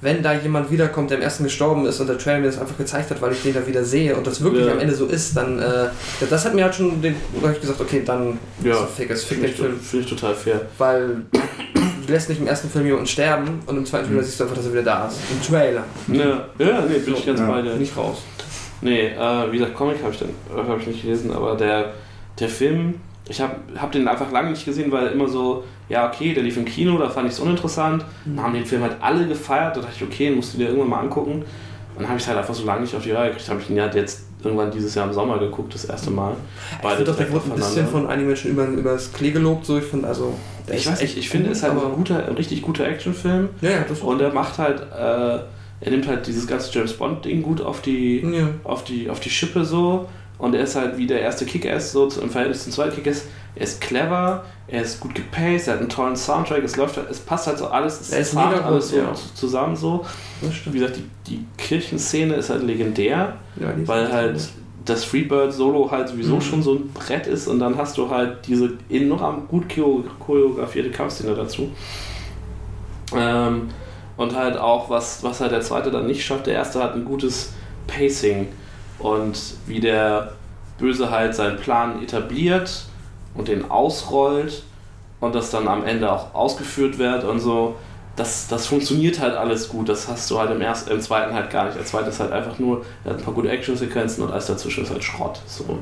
wenn 0.00 0.22
da 0.22 0.32
jemand 0.32 0.70
wiederkommt, 0.70 1.10
der 1.10 1.18
im 1.18 1.24
ersten 1.24 1.42
gestorben 1.42 1.84
ist 1.86 1.98
und 2.00 2.06
der 2.06 2.18
Trailer 2.18 2.38
mir 2.38 2.46
das 2.46 2.60
einfach 2.60 2.76
gezeigt 2.78 3.10
hat, 3.10 3.20
weil 3.20 3.32
ich 3.32 3.42
den 3.42 3.52
da 3.54 3.66
wieder 3.66 3.82
sehe 3.82 4.14
und 4.14 4.24
das 4.28 4.40
wirklich 4.42 4.64
Ja. 4.64 4.72
am 4.72 4.78
Ende 4.78 4.94
so 4.94 5.06
ist, 5.06 5.36
dann, 5.36 5.58
äh, 5.58 5.86
das 6.30 6.44
hat 6.44 6.54
mir 6.54 6.62
halt 6.62 6.74
schon, 6.76 7.02
den, 7.02 7.16
hab 7.42 7.52
ich 7.52 7.60
gesagt, 7.60 7.80
okay, 7.80 8.02
dann 8.04 8.38
Ja, 8.62 8.74
ist 8.74 8.80
es 8.82 8.94
fick, 8.94 9.10
es 9.10 9.24
fick 9.24 9.38
Finde 9.38 9.48
den 9.48 9.54
ich, 9.54 9.60
Film. 9.60 9.80
find 9.80 10.04
ich 10.04 10.10
total 10.10 10.34
fair. 10.36 10.60
Weil 10.78 11.22
lässt 12.08 12.28
nicht 12.28 12.40
im 12.40 12.46
ersten 12.46 12.68
Film 12.68 12.86
jemanden 12.86 13.06
sterben 13.06 13.60
und 13.66 13.76
im 13.76 13.84
zweiten 13.86 14.06
Mhm. 14.06 14.12
Film 14.14 14.24
siehst 14.24 14.40
du 14.40 14.44
einfach, 14.44 14.56
dass 14.56 14.66
er 14.66 14.72
wieder 14.72 14.82
da 14.82 15.06
ist. 15.08 15.18
Im 15.30 15.42
Trailer. 15.42 15.84
Ja, 16.12 16.24
ja 16.64 16.80
nee, 16.88 16.98
bin 16.98 17.14
ich 17.14 17.26
ganz 17.26 17.40
Ja. 17.40 17.46
bei 17.46 17.62
dir. 17.62 17.72
Bin 17.72 17.82
ich 17.82 17.96
raus. 17.96 18.22
Nee, 18.80 19.08
äh, 19.08 19.50
wie 19.52 19.58
gesagt, 19.58 19.74
Comic 19.74 19.96
habe 20.02 20.12
ich, 20.12 20.18
dann- 20.20 20.28
äh, 20.28 20.68
hab 20.68 20.80
ich 20.80 20.86
nicht 20.86 21.02
gelesen, 21.02 21.32
aber 21.32 21.56
der, 21.56 21.92
der 22.38 22.48
Film, 22.48 22.94
ich 23.28 23.40
habe 23.40 23.56
hab 23.76 23.90
den 23.92 24.06
einfach 24.06 24.30
lange 24.30 24.50
nicht 24.50 24.64
gesehen, 24.64 24.90
weil 24.92 25.08
immer 25.08 25.28
so, 25.28 25.64
ja, 25.88 26.08
okay, 26.08 26.32
der 26.32 26.42
lief 26.44 26.56
im 26.56 26.64
Kino, 26.64 26.96
da 26.98 27.08
fand 27.08 27.26
ich 27.26 27.32
es 27.34 27.40
uninteressant. 27.40 28.04
Dann 28.24 28.42
haben 28.42 28.54
den 28.54 28.64
Film 28.64 28.82
halt 28.82 28.96
alle 29.00 29.26
gefeiert, 29.26 29.76
da 29.76 29.80
dachte 29.80 29.94
ich, 29.96 30.02
okay, 30.04 30.30
musst 30.30 30.54
du 30.54 30.58
dir 30.58 30.68
irgendwann 30.68 30.90
mal 30.90 31.00
angucken. 31.00 31.44
Dann 31.96 32.06
habe 32.06 32.16
ich 32.18 32.22
es 32.22 32.28
halt 32.28 32.38
einfach 32.38 32.54
so 32.54 32.64
lange 32.64 32.82
nicht 32.82 32.94
auf 32.94 33.02
die 33.02 33.10
Reihe 33.10 33.30
gekriegt. 33.30 33.48
habe 33.50 33.60
ich 33.60 33.68
ihn 33.70 33.80
halt 33.80 33.94
jetzt 33.96 34.27
irgendwann 34.44 34.70
dieses 34.70 34.94
Jahr 34.94 35.06
im 35.06 35.12
Sommer 35.12 35.38
geguckt, 35.38 35.74
das 35.74 35.84
erste 35.84 36.10
Mal. 36.10 36.34
Ich 36.82 36.88
finde 36.88 37.04
direkt 37.12 37.32
wurde 37.32 37.44
ein 37.50 37.56
bisschen 37.56 37.88
von 37.88 38.06
einigen 38.06 38.28
Menschen 38.28 38.50
über, 38.50 38.66
über 38.66 38.92
das 38.92 39.12
Klee 39.12 39.30
gelobt. 39.30 39.66
So. 39.66 39.78
Ich 39.78 39.84
finde, 39.84 40.06
also. 40.08 40.34
Ich 40.70 40.86
weiß 40.86 41.00
echt 41.00 41.16
ich 41.16 41.28
finde, 41.28 41.50
es 41.50 41.58
ist 41.58 41.64
halt 41.64 41.72
ein, 41.74 41.92
guter, 41.94 42.26
ein 42.26 42.34
richtig 42.34 42.62
guter 42.62 42.86
Actionfilm. 42.86 43.48
Ja, 43.60 43.70
ja, 43.70 43.84
das 43.88 44.00
Und 44.00 44.20
er 44.20 44.32
macht 44.32 44.58
halt, 44.58 44.80
äh, 44.80 45.38
er 45.80 45.90
nimmt 45.90 46.06
halt 46.06 46.26
dieses 46.26 46.46
ganze 46.46 46.70
James 46.72 46.92
Bond-Ding 46.92 47.42
gut 47.42 47.60
auf 47.60 47.80
die, 47.80 48.20
Ja. 48.20 48.48
auf 48.64 48.84
die, 48.84 49.08
auf 49.08 49.20
die 49.20 49.30
Schippe 49.30 49.64
so. 49.64 50.08
Und 50.38 50.54
er 50.54 50.62
ist 50.62 50.76
halt 50.76 50.96
wie 50.98 51.06
der 51.06 51.20
erste 51.20 51.44
Kick-Ass, 51.44 51.92
so 51.92 52.08
im 52.22 52.30
Verhältnis 52.30 52.64
zum 52.64 52.72
zweiten 52.72 52.94
Kick-Ass. 52.94 53.24
Er 53.58 53.64
ist 53.64 53.80
clever, 53.80 54.44
er 54.68 54.82
ist 54.82 55.00
gut 55.00 55.14
gepaced, 55.16 55.66
er 55.66 55.74
hat 55.74 55.80
einen 55.80 55.88
tollen 55.88 56.14
Soundtrack, 56.14 56.62
es 56.62 56.76
läuft 56.76 56.96
es 57.10 57.18
passt 57.18 57.48
halt 57.48 57.58
so 57.58 57.66
alles, 57.66 58.00
es 58.00 58.12
Er 58.12 58.20
ist 58.20 58.32
gut, 58.34 58.42
alles 58.44 58.90
so 58.90 58.96
ja. 58.98 59.12
zu- 59.14 59.34
zusammen 59.34 59.74
so. 59.74 60.04
Wie 60.66 60.78
gesagt, 60.78 60.96
die, 60.96 61.04
die 61.30 61.44
Kirchenszene 61.56 62.34
ist 62.34 62.50
halt 62.50 62.62
legendär, 62.62 63.34
Ja, 63.56 63.72
weil 63.86 64.12
halt 64.12 64.48
das 64.84 65.04
Freebird-Solo 65.04 65.90
halt 65.90 66.08
sowieso 66.08 66.36
Mhm. 66.36 66.40
schon 66.40 66.62
so 66.62 66.74
ein 66.74 66.88
Brett 66.92 67.26
ist 67.26 67.48
und 67.48 67.58
dann 67.58 67.76
hast 67.76 67.98
du 67.98 68.08
halt 68.10 68.46
diese 68.46 68.74
enorm 68.88 69.48
gut 69.48 69.64
choreo- 69.72 70.04
choreografierte 70.20 70.90
Kampfszene 70.90 71.34
dazu. 71.34 71.70
Ähm, 73.14 73.70
und 74.16 74.34
halt 74.36 74.56
auch, 74.56 74.90
was, 74.90 75.22
was 75.22 75.40
halt 75.40 75.52
der 75.52 75.60
zweite 75.62 75.90
dann 75.90 76.06
nicht 76.06 76.24
schafft, 76.24 76.46
der 76.46 76.54
erste 76.54 76.82
hat 76.82 76.94
ein 76.94 77.04
gutes 77.04 77.52
Pacing 77.86 78.48
und 78.98 79.38
wie 79.66 79.80
der 79.80 80.32
Böse 80.78 81.10
halt 81.10 81.34
seinen 81.34 81.56
Plan 81.56 82.02
etabliert 82.02 82.84
und 83.34 83.48
den 83.48 83.70
ausrollt 83.70 84.62
und 85.20 85.34
das 85.34 85.50
dann 85.50 85.68
am 85.68 85.84
Ende 85.84 86.10
auch 86.10 86.34
ausgeführt 86.34 86.98
wird 86.98 87.24
und 87.24 87.40
so. 87.40 87.76
Das, 88.16 88.48
das 88.48 88.66
funktioniert 88.66 89.20
halt 89.20 89.36
alles 89.36 89.68
gut. 89.68 89.88
Das 89.88 90.08
hast 90.08 90.28
du 90.30 90.38
halt 90.40 90.50
im 90.50 90.60
ersten, 90.60 90.90
im 90.90 91.00
zweiten 91.00 91.34
halt 91.34 91.50
gar 91.50 91.66
nicht. 91.66 91.76
Der 91.76 91.84
zweite 91.84 92.08
ist 92.08 92.18
halt 92.18 92.32
einfach 92.32 92.58
nur, 92.58 92.84
er 93.04 93.12
hat 93.12 93.18
ein 93.18 93.24
paar 93.24 93.34
gute 93.34 93.48
Actionsequenzen 93.48 94.24
und 94.24 94.32
alles 94.32 94.46
dazwischen 94.46 94.82
ist 94.82 94.90
halt 94.90 95.04
Schrott. 95.04 95.40
So. 95.46 95.78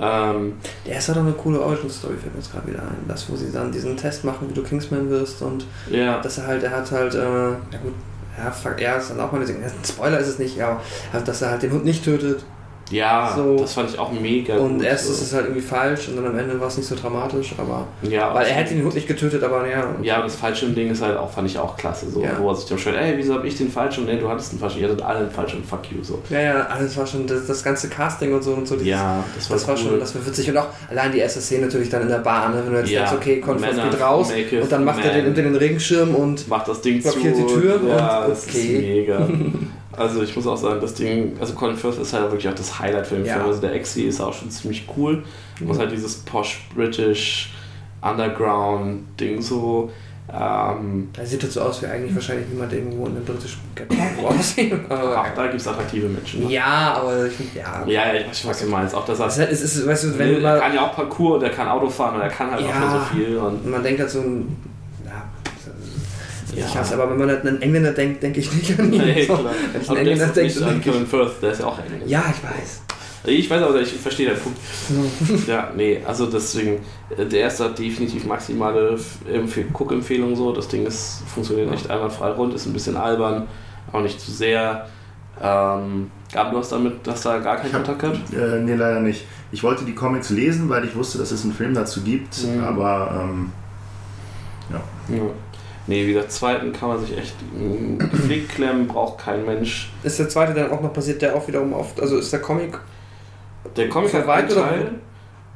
Ähm, 0.00 0.54
Der 0.84 0.98
ist 0.98 1.06
halt 1.06 1.18
auch 1.18 1.22
eine 1.22 1.32
coole 1.32 1.60
Origin-Story, 1.60 2.14
fällt 2.16 2.34
mir 2.34 2.40
jetzt 2.40 2.50
gerade 2.50 2.66
wieder 2.66 2.80
ein. 2.80 3.04
Das, 3.06 3.30
wo 3.30 3.36
sie 3.36 3.52
dann 3.52 3.70
diesen 3.70 3.96
Test 3.96 4.24
machen, 4.24 4.48
wie 4.50 4.54
du 4.54 4.64
Kingsman 4.64 5.08
wirst 5.08 5.40
und 5.42 5.64
ja. 5.88 6.20
dass 6.20 6.38
er 6.38 6.48
halt, 6.48 6.64
er 6.64 6.72
hat 6.72 6.90
halt, 6.90 7.14
äh, 7.14 7.18
ja 7.18 7.78
gut, 7.80 7.94
ja, 8.36 8.50
fuck, 8.50 8.80
er 8.80 8.96
ist 8.96 9.10
dann 9.10 9.20
auch 9.20 9.30
mal 9.30 9.40
eine 9.40 9.48
ein 9.48 9.70
Spoiler 9.84 10.18
ist 10.18 10.28
es 10.28 10.38
nicht, 10.40 10.56
ja, 10.56 10.80
aber 11.12 11.22
dass 11.22 11.42
er 11.42 11.50
halt 11.50 11.62
den 11.62 11.70
Hund 11.70 11.84
nicht 11.84 12.04
tötet 12.04 12.44
Ja, 12.92 13.32
So. 13.36 13.56
das 13.56 13.72
fand 13.74 13.90
ich 13.90 13.98
auch 13.98 14.12
mega 14.12 14.56
und 14.56 14.78
gut. 14.78 14.84
erst 14.86 15.06
so. 15.06 15.12
ist 15.12 15.22
es 15.22 15.32
halt 15.34 15.46
irgendwie 15.46 15.62
falsch 15.62 16.08
und 16.08 16.16
dann 16.16 16.26
am 16.26 16.38
Ende 16.38 16.60
war 16.60 16.68
es 16.68 16.76
nicht 16.76 16.86
so 16.88 16.94
dramatisch, 16.94 17.54
aber, 17.58 17.86
ja, 18.02 18.32
weil 18.34 18.46
er 18.46 18.52
hätte 18.54 18.74
den 18.74 18.84
Hund 18.84 18.94
nicht 18.94 19.08
getötet, 19.08 19.42
aber 19.42 19.66
ja. 19.66 19.86
Ja, 20.02 20.14
aber 20.16 20.24
das 20.24 20.36
Fallschirm-Ding 20.36 20.90
ist 20.90 21.02
halt 21.02 21.16
auch, 21.16 21.30
fand 21.30 21.48
ich 21.50 21.58
auch 21.58 21.76
klasse. 21.76 22.10
So, 22.10 22.22
Ja. 22.22 22.30
Wo 22.38 22.48
er 22.50 22.54
sich 22.54 22.66
dann 22.68 22.78
stellt, 22.78 22.96
ey, 22.96 23.14
wieso 23.16 23.34
hab 23.34 23.44
ich 23.44 23.56
den 23.56 23.70
Fallschirm? 23.70 24.04
Nee, 24.04 24.18
du 24.18 24.28
hattest 24.28 24.52
den 24.52 24.58
Fallschirm. 24.58 24.82
Ihr 24.82 24.88
hattet 24.90 25.02
alle 25.02 25.18
einen 25.20 25.30
Fallschirm, 25.30 25.64
fuck 25.64 25.80
you. 25.90 26.02
So. 26.02 26.20
Ja, 26.30 26.40
ja, 26.40 26.60
alles 26.66 26.96
war 26.96 27.06
schon, 27.06 27.26
das, 27.26 27.46
das 27.46 27.64
ganze 27.64 27.88
Casting 27.88 28.32
und 28.34 28.42
so 28.42 28.52
und 28.52 28.68
so. 28.68 28.74
dieses- 28.74 28.88
Ja, 28.88 29.24
das 29.34 29.48
war, 29.50 29.56
Das 29.56 29.68
war 29.68 29.74
cool. 29.76 29.80
schon, 29.82 30.00
das 30.00 30.14
war 30.14 30.26
witzig. 30.26 30.50
Und 30.50 30.56
auch 30.58 30.66
allein 30.90 31.12
die 31.12 31.18
erste 31.18 31.40
Szene 31.40 31.66
natürlich 31.66 31.88
dann 31.88 32.02
in 32.02 32.08
der 32.08 32.18
Bahn, 32.18 32.52
ne? 32.54 32.62
wenn 32.64 32.72
du 32.72 32.78
jetzt 32.80 32.90
Ja, 32.90 33.00
denkst, 33.08 33.16
okay, 33.16 33.42
Männer, 33.58 33.88
geht 33.90 34.00
raus 34.00 34.30
und 34.62 34.70
dann 34.72 34.84
macht 34.84 35.04
er 35.04 35.12
den 35.12 35.20
man. 35.22 35.28
unter 35.30 35.42
den 35.42 35.56
Regenschirm 35.56 36.14
und 36.14 36.46
Macht 36.48 36.68
das 36.68 36.80
Ding 36.82 37.00
Blockiert 37.02 37.36
zu. 37.36 37.46
die 37.46 37.54
Tür 37.60 37.80
ja, 37.88 38.24
und 38.24 38.30
das 38.30 38.46
ist 38.46 38.48
okay. 38.50 38.78
mega. 39.06 39.28
Also 39.96 40.22
ich 40.22 40.34
muss 40.34 40.46
auch 40.46 40.56
sagen, 40.56 40.80
das 40.80 40.94
Ding, 40.94 41.36
also 41.40 41.54
Colin 41.54 41.76
Firth 41.76 41.98
ist 41.98 42.12
halt 42.12 42.24
wirklich 42.24 42.48
auch 42.48 42.54
das 42.54 42.78
Highlight 42.78 43.06
für 43.06 43.16
den 43.16 43.26
Ja. 43.26 43.34
Film. 43.34 43.46
Also 43.46 43.60
der 43.60 43.74
Exi 43.74 44.02
ist 44.04 44.20
auch 44.20 44.32
schon 44.32 44.50
ziemlich 44.50 44.86
cool. 44.96 45.22
Mhm. 45.60 45.70
Und 45.70 45.78
halt 45.78 45.92
dieses 45.92 46.16
posh 46.20 46.60
British 46.74 47.52
Underground 48.00 49.04
Ding 49.20 49.40
so. 49.40 49.90
Ähm, 50.32 51.08
Er 51.18 51.26
sieht 51.26 51.42
jetzt 51.42 51.54
so 51.54 51.60
aus 51.60 51.82
wie 51.82 51.86
eigentlich 51.86 52.14
wahrscheinlich 52.14 52.46
niemand 52.48 52.72
irgendwo 52.72 53.06
in 53.06 53.16
einem 53.16 53.24
britischen 53.24 53.60
Ghetto 53.74 53.94
aussehen. 54.28 54.80
Auch 54.90 55.26
da 55.36 55.46
gibt 55.48 55.60
es 55.60 55.68
attraktive 55.68 56.08
Menschen. 56.08 56.44
Ne? 56.44 56.52
ja, 56.52 56.94
aber 56.96 57.26
ich, 57.26 57.54
ja. 57.54 57.84
Ja, 57.86 58.14
ja, 58.14 58.20
ich 58.20 58.28
weiß 58.28 58.40
schon, 58.40 58.50
was 58.50 58.60
du 58.60 58.66
meinst. 58.66 58.94
Auch 58.94 59.04
dass 59.04 59.18
er, 59.20 59.26
Es 59.26 59.36
ist, 59.38 59.62
es 59.62 59.76
ist, 59.76 59.86
weißt 59.86 60.04
du, 60.04 60.18
wenn 60.18 60.34
du 60.36 60.40
er 60.46 60.58
kann 60.60 60.74
ja 60.74 60.86
auch 60.86 60.94
Parkour 60.94 61.34
und 61.36 61.42
er 61.42 61.50
kann 61.50 61.68
Auto 61.68 61.88
fahren 61.90 62.14
und 62.14 62.20
er 62.22 62.28
kann 62.28 62.50
halt 62.50 62.64
auch 62.64 62.68
Ja. 62.68 62.80
nur 62.80 62.90
so 62.90 62.98
viel. 63.14 63.36
Und, 63.36 63.66
man 63.68 63.82
denkt 63.82 64.00
halt 64.00 64.10
so 64.10 64.20
ein, 64.20 64.56
Ja. 66.54 66.66
ich 66.66 66.76
hasse, 66.76 66.94
aber 66.94 67.10
wenn 67.10 67.18
man 67.18 67.28
halt 67.28 67.42
an 67.42 67.48
einen 67.48 67.62
Engländer 67.62 67.92
denkt, 67.92 68.22
denke 68.22 68.40
ich 68.40 68.52
nicht 68.52 68.78
an 68.78 68.92
ihn. 68.92 69.00
Nee, 69.04 69.24
so. 69.26 69.34
klar. 69.36 69.52
Wenn 69.72 69.80
ich 69.82 69.88
an 69.88 69.94
der 69.94 70.02
Engländer 70.06 70.26
denke, 70.34 70.58
an 70.58 70.68
denke 70.70 70.78
ich, 70.88 70.92
Colin 70.92 71.06
Firth, 71.06 71.42
der 71.42 71.52
ist 71.52 71.60
ja 71.60 71.66
auch 71.66 71.78
Engländer. 71.78 72.06
ja, 72.06 72.24
ich 72.30 72.42
weiß. 72.44 72.82
Ich 73.24 73.48
weiß 73.48 73.62
aber, 73.62 73.80
ich 73.80 73.92
verstehe 73.92 74.30
den 74.30 74.38
Punkt. 74.38 74.58
Ja, 75.48 75.70
nee, 75.76 76.00
also 76.04 76.26
deswegen, 76.26 76.80
äh, 77.16 77.24
der 77.24 77.40
erste 77.42 77.64
hat 77.64 77.78
definitiv 77.78 78.24
maximale 78.26 78.98
Guckempfehlung 79.72 80.34
so. 80.34 80.52
Das 80.52 80.66
Ding 80.68 80.84
ist, 80.86 81.22
funktioniert 81.32 81.72
echt 81.72 81.88
einwandfrei 81.88 82.30
rund, 82.32 82.52
ist 82.54 82.66
ein 82.66 82.72
bisschen 82.72 82.96
albern, 82.96 83.46
auch 83.92 84.00
nicht 84.00 84.20
zu 84.20 84.30
sehr. 84.32 84.88
Ähm, 85.40 86.10
Gabi, 86.32 86.50
du 86.50 86.58
hast 86.58 86.72
damit, 86.72 87.06
dass 87.06 87.22
da 87.22 87.38
gar 87.38 87.56
keinen 87.58 87.72
Kontakt 87.72 88.00
gehabt? 88.00 88.18
Äh, 88.34 88.60
nee, 88.60 88.74
leider 88.74 89.00
nicht. 89.00 89.24
Ich 89.52 89.62
wollte 89.62 89.84
die 89.84 89.94
Comics 89.94 90.30
lesen, 90.30 90.68
weil 90.68 90.84
ich 90.84 90.94
wusste, 90.96 91.18
dass 91.18 91.30
es 91.30 91.44
einen 91.44 91.52
Film 91.54 91.74
dazu 91.74 92.00
gibt, 92.02 92.42
Mhm. 92.44 92.64
aber 92.64 93.20
ähm, 93.22 93.52
Ja. 94.70 94.80
Nee, 95.88 96.06
wie 96.06 96.12
der 96.12 96.28
zweiten 96.28 96.72
kann 96.72 96.90
man 96.90 97.00
sich 97.00 97.16
echt 97.18 97.34
mm, 97.54 97.98
gepflegt 97.98 98.50
klemmen, 98.50 98.86
braucht 98.86 99.18
kein 99.18 99.44
Mensch. 99.44 99.90
Ist 100.04 100.18
der 100.18 100.28
zweite 100.28 100.54
dann 100.54 100.70
auch 100.70 100.80
noch 100.80 100.92
passiert, 100.92 101.20
der 101.22 101.34
auch 101.34 101.46
wiederum 101.48 101.74
auf, 101.74 101.94
also 102.00 102.18
ist 102.18 102.32
der 102.32 102.40
Comic, 102.40 102.78
Der 103.76 103.88
Comic 103.88 104.10
Für 104.10 104.18
hat 104.18 104.28
einen 104.28 104.52
oder- 104.52 104.62
Teil. 104.62 104.90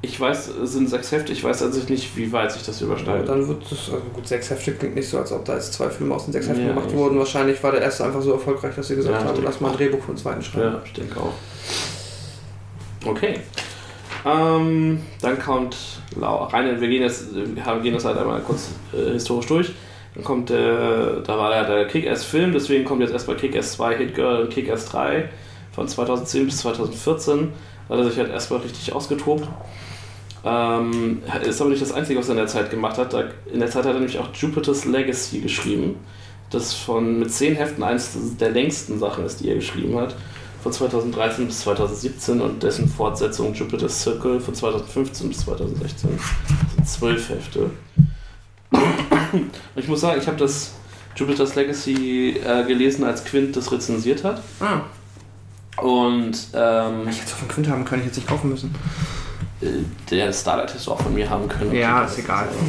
Ich 0.02 0.20
weiß, 0.20 0.48
es 0.62 0.72
sind 0.74 0.90
sechs 0.90 1.10
Hefte, 1.10 1.32
ich 1.32 1.42
weiß 1.42 1.62
also 1.62 1.80
nicht, 1.88 2.16
wie 2.16 2.30
weit 2.30 2.52
sich 2.52 2.62
das 2.62 2.80
überschneidet. 2.82 3.28
dann 3.28 3.48
wird 3.48 3.62
das, 3.62 3.90
also 3.90 4.02
gut, 4.12 4.28
sechs 4.28 4.50
Hefte 4.50 4.72
klingt 4.72 4.94
nicht 4.94 5.08
so, 5.08 5.18
als 5.18 5.32
ob 5.32 5.44
da 5.46 5.55
jetzt 5.55 5.72
zwei 5.72 5.88
Filme 5.88 6.14
aus 6.14 6.26
den 6.26 6.32
sechs 6.32 6.46
Heften 6.48 6.62
Ja, 6.64 6.68
gemacht 6.68 6.88
echt. 6.88 6.96
wurden. 6.96 7.18
Wahrscheinlich 7.18 7.60
war 7.62 7.72
der 7.72 7.80
erste 7.80 8.05
einfach 8.05 8.20
so 8.20 8.32
erfolgreich, 8.32 8.74
dass 8.76 8.86
sie 8.88 8.94
gesagt 8.96 9.22
Ja, 9.22 9.26
haben, 9.26 9.42
lass 9.42 9.60
mal 9.60 9.70
ein 9.70 9.76
Drehbuch 9.76 10.05
den 10.06 10.16
zweiten 10.16 10.42
schreiben. 10.42 10.74
Ja, 10.74 10.82
ich 10.84 10.92
denke 10.92 11.18
auch. 11.18 11.32
Okay. 13.05 13.40
Ähm, 14.24 15.00
dann 15.22 15.38
kommt 15.38 15.76
Lau 16.20 16.44
rein, 16.44 16.80
wir 16.80 16.88
gehen 16.88 17.02
jetzt, 17.02 17.34
wir 17.34 17.80
gehen 17.80 17.94
das 17.94 18.05
halt 18.05 18.18
einmal 18.18 18.40
kurz 18.42 18.68
äh, 18.92 19.12
historisch 19.12 19.46
durch. 19.46 19.72
Dann 20.17 20.25
kommt 20.25 20.49
der, 20.49 21.20
da 21.20 21.36
war 21.36 21.55
ja 21.55 21.65
der 21.65 21.86
Kick-Ass-Film, 21.86 22.53
deswegen 22.53 22.85
kommt 22.86 23.03
jetzt 23.03 23.12
erstmal 23.12 23.36
Kick-Ass 23.36 23.73
2, 23.73 23.97
Hit 23.99 24.15
Girl 24.15 24.45
und 24.45 24.51
Kick-Ass 24.51 24.86
3 24.86 25.28
von 25.73 25.86
2010 25.86 26.47
bis 26.47 26.59
2014. 26.59 27.53
Da 27.89 27.95
hat 27.95 28.01
er 28.01 28.09
sich 28.09 28.19
halt 28.19 28.31
erstmal 28.31 28.61
richtig 28.61 28.95
ausgetobt. 28.95 29.47
Ähm, 30.43 31.23
ist 31.43 31.61
aber 31.61 31.69
nicht 31.69 31.83
das 31.83 31.93
Einzige, 31.93 32.19
was 32.19 32.28
er 32.28 32.33
in 32.33 32.39
der 32.39 32.47
Zeit 32.47 32.70
gemacht 32.70 32.97
hat. 32.97 33.12
Da, 33.12 33.25
in 33.53 33.61
der 33.61 33.69
Zeit 33.69 33.85
hat 33.85 33.93
er 33.93 34.01
nämlich 34.01 34.19
auch 34.19 34.28
Jupiter's 34.35 34.86
Legacy 34.86 35.41
geschrieben. 35.41 35.97
Das 36.51 36.73
von 36.73 37.19
mit 37.19 37.31
zehn 37.31 37.55
Heften 37.55 37.85
eines 37.85 38.36
der 38.39 38.53
längsten 38.53 38.99
Sachen 38.99 39.27
ist, 39.27 39.41
die 39.41 39.51
er 39.51 39.57
geschrieben 39.57 39.99
hat. 39.99 40.17
Von 40.62 40.73
2013 40.73 41.47
bis 41.47 41.61
2017 41.61 42.41
und 42.41 42.62
dessen 42.62 42.89
Fortsetzung 42.89 43.53
Jupiter's 43.53 44.03
Circle 44.03 44.41
von 44.41 44.55
2015 44.55 45.28
bis 45.28 45.39
2016. 45.41 46.11
Das 46.17 46.75
sind 46.75 46.89
zwölf 46.89 47.28
Hefte. 47.28 47.70
Ich 49.77 49.89
muss 49.89 50.01
sagen, 50.01 50.19
ich 50.20 50.27
habe 50.27 50.36
das 50.39 50.73
Jupiter's 51.17 51.55
Legacy 51.55 52.36
äh, 52.45 52.65
gelesen, 52.65 53.05
als 53.05 53.25
Quint 53.25 53.57
das 53.57 53.70
rezensiert 53.73 54.25
hat. 54.25 54.41
Ah, 54.61 54.81
Und 55.83 56.33
ähm, 56.55 57.09
ich 57.09 57.17
hätte 57.17 57.27
es 57.27 57.33
auch 57.35 57.39
von 57.39 57.49
Quint 57.49 57.69
haben 57.69 57.85
können, 57.85 58.03
ich 58.03 58.07
hätte 58.09 58.12
es 58.12 58.17
nicht 58.19 58.28
kaufen 58.28 58.51
müssen. 58.51 58.75
äh, 59.61 59.67
der 60.11 60.33
Starlight 60.33 60.70
hättest 60.70 60.86
du 60.86 60.93
auch 60.93 61.01
von 61.03 61.12
mir 61.15 61.28
haben 61.28 61.49
können. 61.49 61.75
Ja, 61.75 62.05
ist 62.05 62.19
egal. 62.19 62.49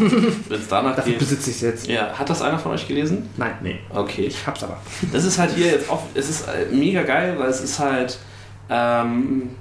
Wenn 0.50 0.60
es 0.60 0.68
danach 0.68 0.96
Dafür 0.96 1.12
geht. 1.14 1.20
besitze 1.20 1.50
ich 1.50 1.56
es 1.58 1.62
jetzt. 1.62 1.88
Ja, 1.88 2.12
hat 2.18 2.30
das 2.30 2.42
einer 2.42 2.60
von 2.60 2.72
euch 2.74 2.88
gelesen? 2.88 3.30
Nein, 3.38 3.54
nee. 3.62 3.80
Okay. 3.94 4.24
ich 4.26 4.46
hab's 4.46 4.64
aber. 4.64 4.78
Das 5.14 5.24
ist 5.24 5.38
halt 5.38 5.52
hier 5.56 5.68
jetzt 5.68 5.90
auch, 5.90 6.04
es 6.14 6.30
ist 6.30 6.48
äh, 6.48 6.74
mega 6.74 7.04
geil, 7.04 7.36
weil 7.38 7.50
es 7.50 7.62
ist 7.62 7.80
halt, 7.80 8.18
ähm, 8.70 9.52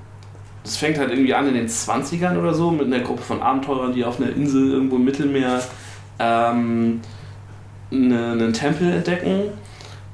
es 0.65 0.77
fängt 0.77 0.99
halt 0.99 1.11
irgendwie 1.11 1.35
an 1.35 1.47
in 1.49 1.55
den 1.55 1.69
20ern 1.69 2.37
oder 2.39 2.53
so 2.55 2.71
mit 2.73 2.87
einer 2.87 3.01
Gruppe 3.01 3.23
von 3.23 3.41
Abenteurern, 3.43 3.93
die 3.93 4.05
auf 4.05 4.21
einer 4.21 4.31
Insel 4.31 4.73
irgendwo 4.73 4.97
im 4.97 5.05
Mittelmeer 5.05 5.63
ähm, 6.19 7.01
ne- 7.91 8.33
einen 8.33 8.53
Tempel 8.53 8.93
entdecken. 8.93 9.51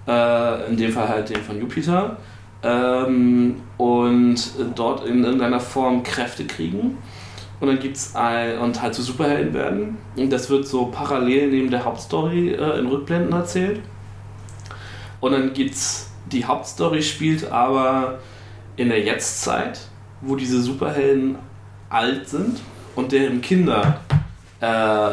Äh, 0.07 0.71
in 0.71 0.77
dem 0.77 0.93
Fall 0.93 1.09
halt 1.09 1.29
den 1.31 1.43
von 1.43 1.59
Jupiter. 1.61 2.17
Ähm, 2.63 3.57
und 3.77 4.37
dort 4.75 5.07
in 5.07 5.25
irgendeiner 5.25 5.61
Form 5.61 6.03
Kräfte 6.03 6.45
kriegen. 6.45 6.99
Und 7.61 7.69
dann 7.69 7.79
gibt's 7.79 8.17
ein, 8.17 8.59
und 8.59 8.83
halt 8.83 8.95
zu 8.95 9.03
Superhelden 9.03 9.55
werden. 9.55 9.99
Und 10.17 10.31
das 10.31 10.51
wird 10.51 10.67
so 10.67 10.87
parallel 10.87 11.51
neben 11.51 11.71
der 11.71 11.85
Hauptstory 11.85 12.51
äh, 12.51 12.79
in 12.79 12.87
Rückblenden 12.87 13.33
erzählt. 13.33 13.81
Und 15.21 15.33
dann 15.33 15.53
gibt's 15.53 16.11
die 16.27 16.45
Hauptstory 16.45 17.03
spielt 17.03 17.51
aber 17.51 18.19
in 18.77 18.89
der 18.89 19.01
Jetztzeit, 19.01 19.81
wo 20.21 20.37
diese 20.37 20.61
Superhelden 20.61 21.37
alt 21.91 22.29
sind 22.29 22.61
und 22.97 23.13
deren 23.13 23.41
Kinder 23.41 24.01
äh, 24.61 25.11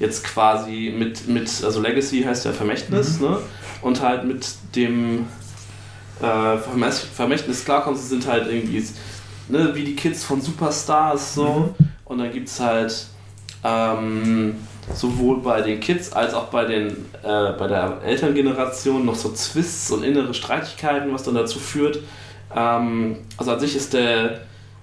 jetzt 0.00 0.24
quasi 0.24 0.92
mit, 0.96 1.28
mit, 1.28 1.48
also 1.62 1.80
Legacy 1.80 2.22
heißt 2.22 2.46
ja 2.46 2.52
Vermächtnis, 2.52 3.20
ne? 3.20 3.38
Und 3.82 4.02
halt 4.02 4.24
mit 4.24 4.46
dem 4.74 5.26
äh, 6.20 6.56
Vermächtnis 7.14 7.64
klarkommen, 7.64 7.98
sie 7.98 8.08
sind 8.08 8.26
halt 8.26 8.46
irgendwie 8.48 8.84
ne, 9.48 9.74
wie 9.74 9.84
die 9.84 9.94
Kids 9.94 10.24
von 10.24 10.40
Superstars 10.40 11.34
so. 11.34 11.74
Und 12.04 12.18
dann 12.18 12.32
gibt 12.32 12.48
es 12.48 12.58
halt 12.58 13.06
ähm, 13.62 14.56
sowohl 14.94 15.40
bei 15.40 15.60
den 15.60 15.80
Kids 15.80 16.12
als 16.12 16.34
auch 16.34 16.46
bei, 16.46 16.64
den, 16.64 16.88
äh, 17.22 17.52
bei 17.52 17.66
der 17.68 18.00
Elterngeneration 18.04 19.04
noch 19.04 19.14
so 19.14 19.28
Twists 19.28 19.90
und 19.90 20.02
innere 20.02 20.34
Streitigkeiten, 20.34 21.12
was 21.12 21.22
dann 21.22 21.34
dazu 21.34 21.58
führt. 21.58 22.00
Ähm, 22.54 23.18
also 23.36 23.52
an 23.52 23.60
sich 23.60 23.76
ist 23.76 23.92
der 23.92 24.40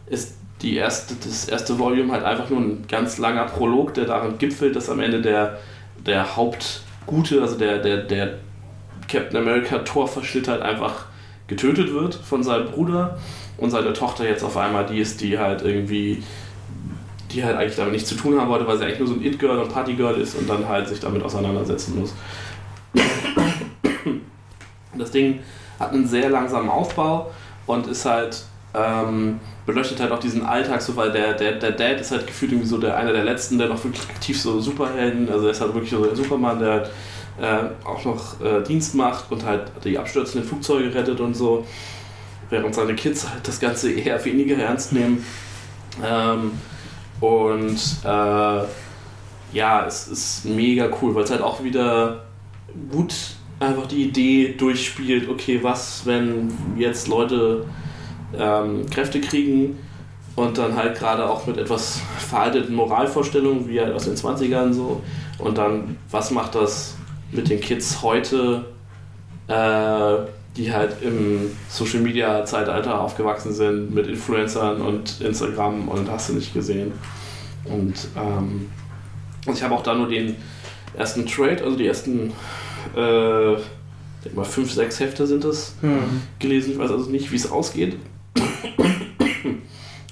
ist 0.10 0.37
die 0.62 0.76
erste, 0.76 1.16
das 1.16 1.48
erste 1.48 1.78
Volume 1.78 2.12
halt 2.14 2.24
einfach 2.24 2.50
nur 2.50 2.60
ein 2.60 2.86
ganz 2.88 3.18
langer 3.18 3.46
Prolog, 3.46 3.94
der 3.94 4.06
darin 4.06 4.38
gipfelt, 4.38 4.76
dass 4.76 4.90
am 4.90 5.00
Ende 5.00 5.22
der, 5.22 5.60
der 6.06 6.36
Hauptgute, 6.36 7.42
also 7.42 7.58
der, 7.58 7.80
der, 7.80 7.98
der 7.98 8.38
Captain 9.08 9.38
America 9.38 9.80
Torverschnitt 9.80 10.48
halt 10.48 10.62
einfach 10.62 11.06
getötet 11.48 11.94
wird 11.94 12.16
von 12.16 12.44
seinem 12.44 12.68
Bruder 12.72 13.18
und 13.58 13.70
seine 13.70 13.94
Tochter 13.94 14.28
jetzt 14.28 14.44
auf 14.44 14.58
einmal 14.58 14.86
die 14.86 15.00
ist, 15.00 15.22
die 15.22 15.38
halt 15.38 15.62
irgendwie 15.62 16.24
die 17.32 17.44
halt 17.44 17.58
eigentlich 17.58 17.76
damit 17.76 17.94
nichts 17.94 18.10
zu 18.10 18.16
tun 18.16 18.40
haben 18.40 18.50
wollte, 18.50 18.66
weil 18.68 18.78
sie 18.78 18.86
eigentlich 18.86 19.00
nur 19.00 19.08
so 19.08 19.16
ein 19.16 19.24
It-Girl 19.24 19.60
und 19.60 19.72
Party-Girl 19.72 20.16
ist 20.16 20.36
und 20.36 20.50
dann 20.50 20.68
halt 20.68 20.88
sich 20.88 21.00
damit 21.00 21.24
auseinandersetzen 21.24 22.00
muss. 22.00 22.14
Das 24.98 25.12
Ding 25.12 25.40
hat 25.80 25.92
einen 25.92 26.08
sehr 26.08 26.30
langsamen 26.30 26.70
Aufbau 26.70 27.32
und 27.66 27.88
ist 27.88 28.06
halt, 28.06 28.44
ähm, 28.78 29.40
beleuchtet 29.66 30.00
halt 30.00 30.12
auch 30.12 30.20
diesen 30.20 30.46
Alltag 30.46 30.82
so, 30.82 30.96
weil 30.96 31.12
der, 31.12 31.34
der, 31.34 31.54
der 31.54 31.72
Dad 31.72 32.00
ist 32.00 32.12
halt 32.12 32.28
gefühlt 32.28 32.52
irgendwie 32.52 32.70
so 32.70 32.78
der 32.78 32.96
einer 32.96 33.14
der 33.14 33.24
letzten, 33.24 33.58
der 33.58 33.68
noch 33.68 33.84
wirklich 33.84 34.08
aktiv 34.10 34.40
so 34.40 34.60
Superhelden, 34.60 35.30
also 35.30 35.46
er 35.46 35.52
ist 35.52 35.62
halt 35.62 35.74
wirklich 35.74 35.92
so 35.92 36.06
der 36.06 36.16
Superman, 36.16 36.60
der 36.60 36.72
halt, 36.72 36.90
äh, 37.40 37.86
auch 37.86 38.04
noch 38.06 38.42
äh, 38.42 38.64
Dienst 38.64 38.96
macht 38.96 39.32
und 39.32 39.46
halt 39.46 39.72
die 39.84 39.98
abstürzenden 39.98 40.48
Flugzeuge 40.48 40.94
rettet 40.94 41.20
und 41.20 41.36
so, 41.36 41.66
während 42.50 42.74
seine 42.74 42.96
Kids 42.96 43.30
halt 43.30 43.48
das 43.48 43.60
Ganze 43.60 43.92
eher 43.92 44.24
weniger 44.24 44.58
ernst 44.58 44.94
nehmen. 44.94 45.24
Ähm, 46.04 46.52
und 47.20 47.80
äh, 48.04 48.62
ja, 49.54 49.86
es 49.86 50.08
ist 50.08 50.46
mega 50.46 50.90
cool, 51.02 51.16
weil 51.16 51.24
es 51.24 51.32
halt 51.32 51.42
auch 51.42 51.64
wieder 51.64 52.24
gut 52.92 53.14
einfach 53.60 53.88
die 53.88 54.04
Idee 54.04 54.54
durchspielt, 54.58 55.30
okay, 55.30 55.60
was, 55.62 56.06
wenn 56.06 56.52
jetzt 56.78 57.08
Leute 57.08 57.66
ähm, 58.38 58.90
Kräfte 58.90 59.22
kriegen 59.22 59.78
und 60.36 60.58
dann 60.58 60.76
halt 60.76 60.98
gerade 60.98 61.28
auch 61.30 61.48
mit 61.48 61.58
etwas 61.58 62.00
veralteten 62.20 62.76
Moralvorstellungen, 62.76 63.68
wie 63.68 63.80
halt 63.80 63.94
aus 63.94 64.06
den 64.06 64.16
20ern 64.16 64.74
so, 64.74 65.02
und 65.40 65.58
dann, 65.58 65.98
was 66.12 66.32
macht 66.32 66.56
das 66.56 66.96
mit 67.32 67.50
den 67.50 67.60
Kids 67.60 68.02
heute, 68.02 68.66
äh, 69.48 70.18
die 70.56 70.74
halt 70.74 71.02
im 71.02 71.52
Social 71.70 72.00
Media 72.00 72.44
Zeitalter 72.46 73.00
aufgewachsen 73.00 73.54
sind 73.54 73.94
mit 73.94 74.08
Influencern 74.08 74.82
und 74.82 75.22
Instagram 75.22 75.88
und 75.88 76.10
hast 76.10 76.30
du 76.30 76.34
nicht 76.34 76.54
gesehen. 76.54 76.92
Und 77.66 77.96
ähm, 78.16 78.70
ich 79.52 79.62
habe 79.62 79.76
auch 79.76 79.84
da 79.84 79.94
nur 79.94 80.08
den 80.10 80.36
ersten 80.96 81.26
Trade, 81.28 81.64
also 81.64 81.78
die 81.78 81.86
ersten 81.86 82.32
äh, 82.96 83.54
ich 83.54 84.24
denke 84.24 84.38
mal 84.38 84.46
fünf, 84.46 84.72
sechs 84.72 85.00
Hefte 85.00 85.28
sind 85.28 85.44
das 85.44 85.76
Hm. 85.82 86.22
gelesen. 86.40 86.72
Ich 86.72 86.80
weiß 86.80 86.92
also 86.92 87.10
nicht, 87.10 87.32
wie 87.32 87.36
es 87.36 87.50
ausgeht. 87.50 87.98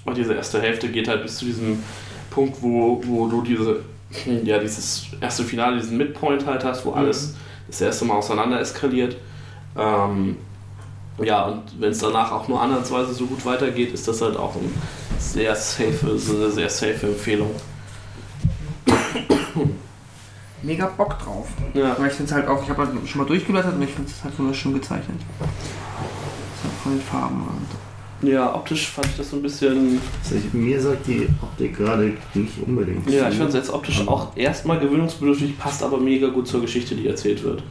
Und 0.06 0.18
diese 0.18 0.34
erste 0.34 0.62
Hälfte 0.62 0.90
geht 0.90 1.08
halt 1.08 1.24
bis 1.24 1.38
zu 1.38 1.46
diesem 1.46 1.84
Punkt, 2.30 2.62
wo, 2.62 3.02
wo 3.06 3.28
du 3.28 3.42
diese, 3.42 3.82
ja, 4.44 4.60
dieses 4.60 5.08
erste 5.20 5.44
Finale, 5.44 5.80
diesen 5.80 5.98
Midpoint 5.98 6.46
halt 6.46 6.64
hast, 6.64 6.86
wo 6.86 6.92
alles 6.92 7.36
das 7.68 7.82
erste 7.82 8.06
Mal 8.06 8.16
auseinander 8.16 8.60
eskaliert. 8.60 9.16
Ähm, 9.78 10.38
ja, 11.24 11.46
und 11.46 11.64
wenn 11.80 11.92
es 11.92 12.00
danach 12.00 12.32
auch 12.32 12.48
nur 12.48 12.62
ansatzweise 12.62 13.14
so 13.14 13.26
gut 13.26 13.46
weitergeht, 13.46 13.94
ist 13.94 14.08
das 14.08 14.22
halt 14.22 14.38
auch 14.38 14.56
ein 14.56 14.72
sehr 15.18 15.56
safe, 15.56 16.18
so 16.18 16.36
eine 16.36 16.52
sehr 16.52 16.70
safe 16.70 17.08
Empfehlung. 17.08 17.52
mega 20.66 20.88
Bock 20.88 21.18
drauf. 21.20 21.48
Ja. 21.74 21.98
Weil 21.98 22.08
ich 22.08 22.14
finde 22.14 22.32
es 22.32 22.36
halt 22.36 22.48
auch, 22.48 22.62
ich 22.64 22.70
habe 22.70 22.86
halt 22.86 23.08
schon 23.08 23.22
mal 23.22 23.28
durchgeblättert 23.28 23.76
und 23.76 23.82
ich 23.82 23.92
finde 23.92 24.10
es 24.10 24.24
halt 24.24 24.38
wunderschön 24.38 24.74
gezeichnet. 24.74 25.22
So 26.62 26.70
von 26.84 26.94
den 26.94 27.02
Farben 27.02 27.42
und. 27.42 27.85
Ja, 28.26 28.54
optisch 28.54 28.88
fand 28.88 29.08
ich 29.08 29.18
das 29.18 29.30
so 29.30 29.38
ein 29.38 29.42
bisschen. 29.42 30.00
Also 30.24 30.36
ich, 30.36 30.54
mir 30.54 30.82
sagt 30.82 31.08
die 31.08 31.28
Optik 31.42 31.78
gerade 31.78 32.14
nicht 32.34 32.54
unbedingt. 32.66 33.10
Ja, 33.10 33.30
ich 33.30 33.36
fand 33.36 33.50
es 33.50 33.56
jetzt 33.56 33.70
optisch 33.70 34.08
auch 34.08 34.36
erstmal 34.36 34.80
gewöhnungsbedürftig, 34.80 35.58
passt 35.58 35.84
aber 35.84 35.98
mega 35.98 36.28
gut 36.28 36.48
zur 36.48 36.62
Geschichte, 36.62 36.96
die 36.96 37.08
erzählt 37.08 37.44
wird. 37.44 37.64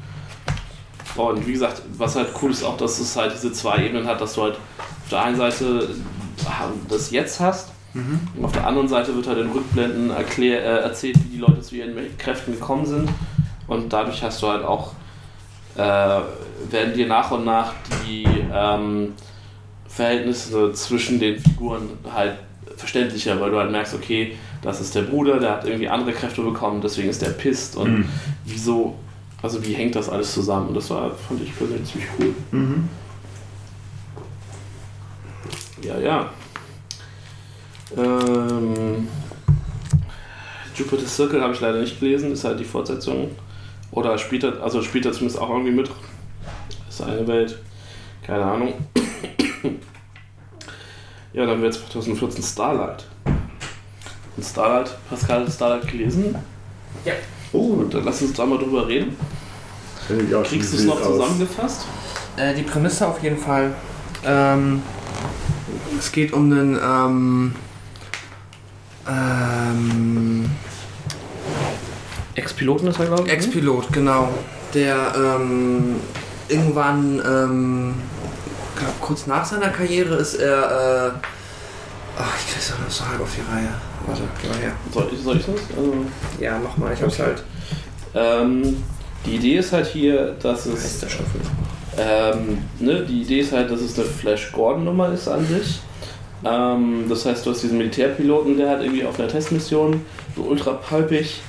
Und 1.17 1.47
wie 1.47 1.53
gesagt, 1.53 1.83
was 1.97 2.17
halt 2.17 2.29
cool 2.43 2.51
ist 2.51 2.65
auch, 2.65 2.77
dass 2.77 2.99
es 2.99 3.17
halt 3.17 3.33
diese 3.35 3.53
zwei 3.53 3.85
Ebenen 3.85 4.07
hat, 4.07 4.21
dass 4.21 4.35
du 4.35 4.43
halt 4.43 4.55
auf 4.55 5.09
der 5.11 5.23
einen 5.23 5.37
Seite 5.37 5.89
das 6.89 7.11
Jetzt 7.11 7.39
hast 7.41 7.71
und 7.95 8.45
auf 8.45 8.51
der 8.51 8.67
anderen 8.67 8.89
Seite 8.89 9.15
wird 9.15 9.29
halt 9.29 9.39
in 9.39 9.51
Rückblenden 9.53 10.11
erklär, 10.11 10.61
äh, 10.65 10.83
erzählt, 10.83 11.17
wie 11.25 11.37
die 11.37 11.39
Leute 11.39 11.61
zu 11.61 11.77
ihren 11.77 11.95
Kräften 12.19 12.53
gekommen 12.53 12.85
sind. 12.87 13.09
Und 13.69 13.93
dadurch 13.93 14.21
hast 14.23 14.43
du 14.43 14.49
halt 14.49 14.65
auch, 14.65 14.93
äh, 15.77 15.79
werden 15.79 16.95
dir 16.95 17.07
nach 17.07 17.31
und 17.31 17.45
nach 17.45 17.73
die 18.05 18.27
ähm, 18.53 19.13
Verhältnisse 19.95 20.73
zwischen 20.73 21.19
den 21.21 21.39
Figuren 21.39 21.89
halt 22.13 22.37
verständlicher, 22.77 23.41
weil 23.41 23.51
du 23.51 23.59
halt 23.59 23.71
merkst, 23.71 23.95
okay, 23.95 24.37
das 24.63 24.81
ist 24.81 24.95
der 24.95 25.03
Bruder, 25.03 25.39
der 25.39 25.53
hat 25.53 25.65
irgendwie 25.67 25.89
andere 25.89 26.13
Kräfte 26.13 26.43
bekommen, 26.43 26.81
deswegen 26.81 27.09
ist 27.09 27.23
der 27.23 27.31
pisst 27.31 27.77
und 27.77 27.99
Mhm. 27.99 28.09
wieso, 28.45 28.97
also 29.43 29.65
wie 29.65 29.75
hängt 29.75 29.95
das 29.95 30.09
alles 30.09 30.33
zusammen? 30.35 30.69
Und 30.69 30.75
das 30.75 30.91
war, 30.91 31.11
fand 31.13 31.43
ich 31.43 31.57
persönlich 31.57 31.91
ziemlich 31.91 32.11
cool. 32.19 32.35
Mhm. 32.51 32.89
Ja, 35.83 35.99
ja. 35.99 36.31
Ähm, 37.97 39.07
Jupiter 40.75 41.07
Circle 41.07 41.41
habe 41.41 41.53
ich 41.55 41.61
leider 41.61 41.79
nicht 41.81 42.01
gelesen, 42.01 42.33
ist 42.33 42.45
halt 42.45 42.59
die 42.59 42.65
Fortsetzung. 42.65 43.31
Oder 43.93 44.19
spielt 44.19 44.43
er, 44.43 44.61
also 44.63 44.83
spielt 44.83 45.07
er 45.07 45.13
zumindest 45.13 45.41
auch 45.41 45.51
irgendwie 45.51 45.71
mit. 45.71 45.89
Ist 46.89 47.03
eine 47.03 47.27
Welt. 47.29 47.59
Keine 48.27 48.45
Ahnung. 48.45 48.73
Ja, 51.35 51.47
dann 51.47 51.61
wird 51.61 51.75
2014 51.75 52.45
Starlight. 52.45 53.05
Und 54.37 54.45
Starlight, 54.45 54.97
Pascal 55.11 55.45
hat 55.45 55.53
Starlight 55.53 55.89
gelesen. 55.89 56.37
Oh, 57.53 57.75
Gut, 57.77 57.95
dann 57.95 58.05
lass 58.05 58.23
uns 58.23 58.33
da 58.35 58.47
mal 58.47 58.57
drüber 58.59 58.87
reden. 58.87 59.17
auch 60.33 60.45
Kriegst 60.45 60.73
du 60.73 60.77
es 60.77 60.85
noch 60.85 61.03
zusammengefasst? 61.03 61.87
Äh, 62.37 62.55
die 62.55 62.63
Prämisse 62.63 63.09
auf 63.09 63.21
jeden 63.21 63.39
Fall. 63.39 63.75
Ähm, 64.25 64.81
es 65.99 66.13
geht 66.13 66.33
um 66.33 66.51
einen 66.53 66.79
ähm, 66.81 67.55
ähm, 69.09 70.51
Ex-Piloten 72.37 72.87
ist 72.87 73.01
er, 73.01 73.07
glaube 73.07 73.25
ich. 73.27 73.33
Ex-Pilot, 73.33 73.93
genau. 73.93 74.29
Der 74.73 75.15
ähm, 75.17 75.97
irgendwann, 76.49 77.21
kurz 79.01 79.27
nach 79.27 79.45
seiner 79.45 79.69
Karriere 79.69 80.15
ist 80.17 80.35
er. 80.35 81.13
Äh, 81.15 81.19
ach, 82.19 82.35
ich 82.39 82.53
krieg's 82.53 82.71
doch 82.71 82.79
noch 82.79 82.91
so 82.91 83.07
halb 83.09 83.21
auf 83.21 83.31
die 83.35 83.41
Reihe. 83.53 83.69
Warte, 84.07 84.23
geh 84.41 84.49
mal 84.49 84.59
her. 84.59 84.73
Soll 84.93 85.09
ich, 85.13 85.21
soll 85.23 85.37
ich 85.39 85.47
das? 85.47 85.55
Also, 85.77 85.95
Ja, 86.41 86.59
mach 86.63 86.77
mal, 86.77 86.93
ich 86.93 87.03
hab's 87.03 87.19
halt. 87.19 87.43
ähm, 88.15 88.83
die 89.27 89.37
Idee 89.37 89.57
ist 89.57 89.73
halt 89.73 89.87
hier, 89.87 90.35
dass 90.43 90.67
Heißt 90.67 90.77
es 90.85 91.01
der 91.01 91.09
Staffel. 91.09 91.41
Ähm, 91.97 92.59
ne, 92.81 93.05
die 93.09 93.23
Idee 93.23 93.41
ist 93.41 93.53
halt, 93.53 93.71
dass 93.71 93.81
es 93.81 93.97
eine 93.99 94.07
Flash 94.09 94.53
Gordon-Nummer 94.53 95.13
ist 95.13 95.29
an 95.29 95.47
sich. 95.47 95.81
Ähm, 96.45 97.05
das 97.09 97.25
heißt, 97.25 97.47
du 97.47 97.51
hast 97.51 97.63
diesen 97.63 97.79
Militärpiloten, 97.79 98.57
der 98.59 98.69
halt 98.71 98.83
irgendwie 98.83 99.07
auf 99.07 99.19
einer 99.19 99.29
Testmission 99.29 100.03
so 100.37 100.43
ultra 100.43 100.73
palpig 100.73 101.41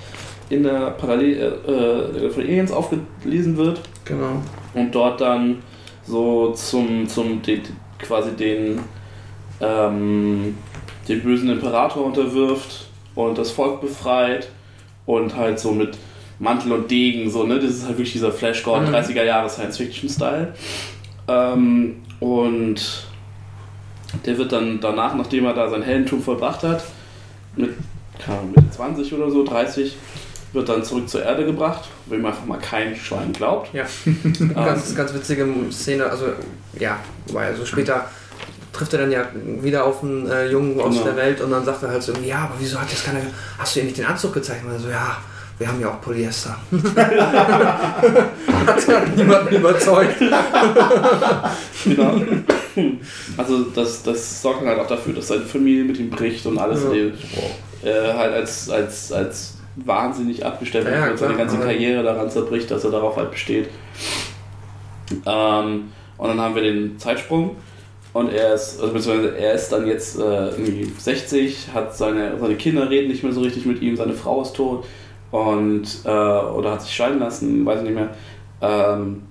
in 0.49 0.63
der 0.63 0.91
Parallel 0.91 1.57
äh, 1.67 2.29
von 2.29 2.43
Aliens 2.43 2.71
aufgelesen 2.71 3.57
wird 3.57 3.81
Genau. 4.05 4.41
und 4.75 4.93
dort 4.93 5.19
dann 5.19 5.63
so 6.07 6.51
zum, 6.51 7.07
zum 7.07 7.41
den, 7.41 7.61
quasi 7.99 8.31
den, 8.31 8.79
ähm, 9.61 10.57
den 11.07 11.21
bösen 11.21 11.49
Imperator 11.49 12.05
unterwirft 12.05 12.87
und 13.15 13.37
das 13.37 13.51
Volk 13.51 13.81
befreit 13.81 14.49
und 15.05 15.35
halt 15.35 15.59
so 15.59 15.71
mit 15.71 15.97
Mantel 16.39 16.73
und 16.73 16.91
Degen, 16.91 17.29
so, 17.29 17.43
ne? 17.43 17.55
Das 17.59 17.71
ist 17.71 17.85
halt 17.85 17.97
wirklich 17.97 18.13
dieser 18.13 18.31
Flash 18.31 18.63
Gordon 18.63 18.89
Mhm. 18.89 18.95
30er 18.95 19.23
Jahre 19.23 19.49
Science-Fiction-Style. 19.49 20.53
Ähm, 21.27 22.01
und 22.19 23.05
der 24.25 24.37
wird 24.37 24.51
dann 24.51 24.79
danach, 24.81 25.15
nachdem 25.15 25.45
er 25.45 25.53
da 25.53 25.69
sein 25.69 25.81
Heldentum 25.81 26.21
vollbracht 26.21 26.63
hat, 26.63 26.83
mit 27.55 27.73
keine 28.19 28.39
Ahnung, 28.39 28.53
Mitte 28.55 28.69
20 28.71 29.13
oder 29.13 29.29
so, 29.29 29.43
30, 29.43 29.95
wird 30.55 30.67
dann 30.69 30.83
zurück 30.83 31.07
zur 31.09 31.21
Erde 31.23 31.45
gebracht, 31.45 31.83
wo 32.07 32.15
ihm 32.15 32.25
einfach 32.25 32.45
mal 32.45 32.57
kein 32.59 32.95
Schwein 32.95 33.31
glaubt. 33.33 33.73
Ja. 33.73 33.83
Ähm, 34.05 34.53
Ganz, 34.55 34.95
ganz 34.95 35.13
witzige 35.13 35.45
Szene, 35.71 36.05
also 36.05 36.25
ja, 36.79 36.97
wobei, 37.27 37.47
also 37.47 37.65
später 37.65 38.09
trifft 38.73 38.93
er 38.93 38.99
dann 38.99 39.11
ja 39.11 39.25
wieder 39.61 39.85
auf 39.85 40.03
einen 40.03 40.29
äh, 40.29 40.47
Jungen 40.47 40.79
aus 40.81 40.93
Genau. 40.95 41.05
der 41.05 41.15
Welt 41.17 41.41
und 41.41 41.51
dann 41.51 41.63
sagt 41.63 41.83
er 41.83 41.89
halt 41.91 42.03
so, 42.03 42.13
ja, 42.23 42.39
aber 42.39 42.53
wieso 42.59 42.79
hat 42.79 42.89
jetzt 42.89 43.05
keiner, 43.05 43.19
hast 43.57 43.75
du 43.75 43.79
ihr 43.79 43.85
nicht 43.85 43.97
den 43.97 44.05
Anzug 44.05 44.33
gezeigt? 44.33 44.65
Und 44.65 44.71
er 44.71 44.79
so, 44.79 44.89
ja, 44.89 45.17
wir 45.57 45.67
haben 45.67 45.79
ja 45.79 45.89
auch 45.89 46.01
Polyester. 46.01 46.57
hat 48.65 48.87
ja 48.87 48.99
niemanden 49.15 49.55
überzeugt. 49.55 50.17
Genau. 51.85 52.21
Also 53.37 53.63
das, 53.73 54.03
das 54.03 54.41
sorgt 54.41 54.65
halt 54.65 54.79
auch 54.79 54.87
dafür, 54.87 55.13
dass 55.13 55.27
seine 55.29 55.45
Familie 55.45 55.85
mit 55.85 55.97
ihm 55.97 56.09
bricht 56.09 56.45
und 56.45 56.57
alles 56.57 56.81
Ja. 56.83 57.89
äh, 57.89 58.13
halt 58.13 58.33
als, 58.33 58.69
als, 58.69 59.11
als 59.13 59.53
wahnsinnig 59.75 60.45
abgestellt 60.45 60.85
wird 60.85 60.95
Ja, 60.95 61.11
und 61.11 61.17
seine 61.19 61.35
ganze 61.35 61.57
Karriere 61.57 62.03
daran 62.03 62.29
zerbricht, 62.29 62.69
dass 62.71 62.83
er 62.83 62.91
darauf 62.91 63.17
halt 63.17 63.31
besteht. 63.31 63.69
Ähm, 65.25 65.91
und 66.17 66.27
dann 66.27 66.39
haben 66.41 66.55
wir 66.55 66.63
den 66.63 66.97
Zeitsprung 66.97 67.57
und 68.13 68.31
er 68.31 68.53
ist, 68.53 68.79
also 68.81 68.93
beziehungsweise 68.93 69.37
er 69.37 69.53
ist 69.53 69.69
dann 69.69 69.85
jetzt 69.85 70.17
äh, 70.17 70.49
irgendwie 70.49 70.91
60, 70.97 71.67
hat 71.73 71.95
seine, 71.95 72.39
seine 72.39 72.55
Kinder 72.55 72.89
reden 72.89 73.09
nicht 73.09 73.23
mehr 73.23 73.33
so 73.33 73.41
richtig 73.41 73.65
mit 73.65 73.81
ihm, 73.81 73.95
seine 73.97 74.13
Frau 74.13 74.41
ist 74.41 74.55
tot 74.55 74.85
und 75.31 75.83
äh, 76.05 76.09
oder 76.09 76.71
hat 76.71 76.81
sich 76.81 76.93
scheiden 76.95 77.19
lassen, 77.19 77.65
weiß 77.65 77.79
ich 77.79 77.85
nicht 77.85 77.95
mehr. 77.95 78.09
Ähm, 78.61 79.23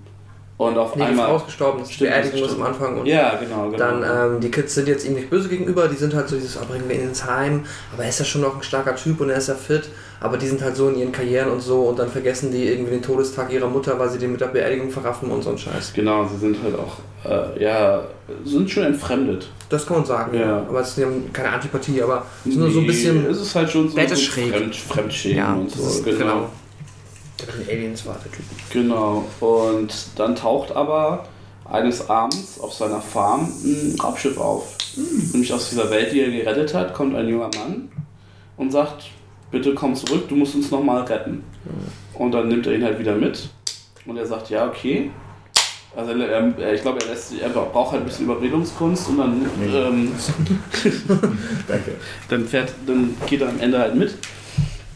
und 0.56 0.78
auf 0.78 0.94
Nee, 0.94 1.02
die 1.02 1.08
einmal. 1.08 1.26
Frau 1.26 1.36
ist 1.36 1.46
gestorben, 1.46 1.78
das 1.80 1.88
ist 1.88 2.00
die 2.00 2.04
Stimmt, 2.06 2.10
Beerdigung 2.22 2.48
ist 2.48 2.54
am 2.54 2.62
Anfang 2.62 2.98
und 3.00 3.06
Ja, 3.06 3.34
genau, 3.36 3.64
genau. 3.70 3.76
dann 3.78 4.34
ähm, 4.34 4.40
die 4.40 4.50
Kids 4.50 4.74
sind 4.74 4.86
jetzt 4.86 5.04
ihm 5.04 5.14
nicht 5.14 5.28
böse 5.30 5.48
gegenüber, 5.48 5.88
die 5.88 5.96
sind 5.96 6.14
halt 6.14 6.28
so 6.28 6.36
dieses, 6.36 6.56
oh, 6.60 6.64
bringen 6.66 6.84
wir 6.88 6.94
ihn 6.94 7.08
ins 7.08 7.24
Heim, 7.24 7.64
aber 7.92 8.04
er 8.04 8.10
ist 8.10 8.20
ja 8.20 8.24
schon 8.24 8.42
noch 8.42 8.54
ein 8.54 8.62
starker 8.62 8.94
Typ 8.94 9.20
und 9.20 9.30
er 9.30 9.38
ist 9.38 9.48
ja 9.48 9.54
fit, 9.54 9.88
aber 10.20 10.36
die 10.38 10.46
sind 10.46 10.62
halt 10.62 10.74
so 10.76 10.88
in 10.88 10.98
ihren 10.98 11.12
Karrieren 11.12 11.50
und 11.50 11.60
so 11.60 11.82
und 11.82 11.98
dann 11.98 12.08
vergessen 12.08 12.50
die 12.50 12.64
irgendwie 12.68 12.92
den 12.92 13.02
Todestag 13.02 13.52
ihrer 13.52 13.68
Mutter, 13.68 13.98
weil 13.98 14.08
sie 14.08 14.18
den 14.18 14.32
mit 14.32 14.40
der 14.40 14.46
Beerdigung 14.46 14.90
verraffen 14.90 15.30
und 15.30 15.42
so 15.42 15.50
ein 15.50 15.58
Scheiß. 15.58 15.92
Genau, 15.94 16.26
sie 16.26 16.38
sind 16.38 16.56
halt 16.62 16.74
auch, 16.78 16.98
äh, 17.28 17.62
ja, 17.62 18.02
sind 18.44 18.70
schon 18.70 18.84
entfremdet. 18.84 19.48
Das 19.68 19.86
kann 19.86 19.98
man 19.98 20.06
sagen, 20.06 20.34
ja. 20.36 20.40
Ja. 20.46 20.56
Aber 20.68 20.80
es 20.80 20.90
ist 20.90 20.98
ja 20.98 21.06
keine 21.32 21.50
Antipathie, 21.50 22.00
aber 22.02 22.24
es 22.44 22.52
ist 22.52 22.56
nur 22.58 22.70
so 22.70 22.80
ein 22.80 22.86
bisschen. 22.86 23.26
Es 23.30 23.40
ist 23.40 23.54
halt 23.54 23.70
schon 23.70 23.88
so, 23.88 23.96
so. 23.96 24.16
Fremd, 24.16 24.74
Fremdschämen 24.76 25.36
Ja, 25.38 25.54
und 25.54 25.70
das 25.74 25.80
so. 25.80 25.88
ist, 25.88 26.04
genau. 26.04 26.18
genau. 26.18 26.48
Der 27.40 27.64
den 27.64 27.68
Aliens 27.68 28.06
war 28.06 28.16
der 28.24 28.30
Typ. 28.32 28.44
genau. 28.70 29.24
Und 29.40 29.92
dann 30.16 30.36
taucht 30.36 30.74
aber 30.74 31.24
eines 31.70 32.08
Abends 32.08 32.60
auf 32.60 32.72
seiner 32.72 33.00
Farm 33.00 33.48
ein 33.64 33.96
Raumschiff 34.00 34.38
auf. 34.38 34.76
Nämlich 35.32 35.52
aus 35.52 35.70
dieser 35.70 35.90
Welt, 35.90 36.12
die 36.12 36.20
er 36.20 36.30
gerettet 36.30 36.72
hat, 36.74 36.94
kommt 36.94 37.16
ein 37.16 37.26
junger 37.28 37.50
Mann 37.56 37.88
und 38.56 38.70
sagt, 38.70 39.06
bitte 39.54 39.74
komm 39.74 39.94
zurück, 39.94 40.28
du 40.28 40.36
musst 40.36 40.54
uns 40.54 40.70
nochmal 40.70 41.02
retten. 41.04 41.42
Und 42.12 42.32
dann 42.32 42.48
nimmt 42.48 42.66
er 42.66 42.74
ihn 42.74 42.84
halt 42.84 42.98
wieder 42.98 43.14
mit. 43.14 43.48
Und 44.06 44.18
er 44.18 44.26
sagt, 44.26 44.50
ja, 44.50 44.66
okay. 44.66 45.10
Also 45.96 46.12
er, 46.12 46.58
er, 46.58 46.74
ich 46.74 46.82
glaube, 46.82 46.98
er, 47.02 47.08
lässt, 47.08 47.40
er 47.40 47.48
braucht 47.48 47.92
halt 47.92 48.02
ein 48.02 48.06
bisschen 48.06 48.26
Überredungskunst 48.26 49.10
und 49.10 49.18
dann 49.18 49.46
ähm, 49.62 50.12
Danke. 51.68 51.92
dann 52.28 52.44
fährt, 52.46 52.72
dann 52.84 53.16
geht 53.26 53.40
er 53.40 53.48
am 53.48 53.60
Ende 53.60 53.78
halt 53.78 53.94
mit 53.94 54.16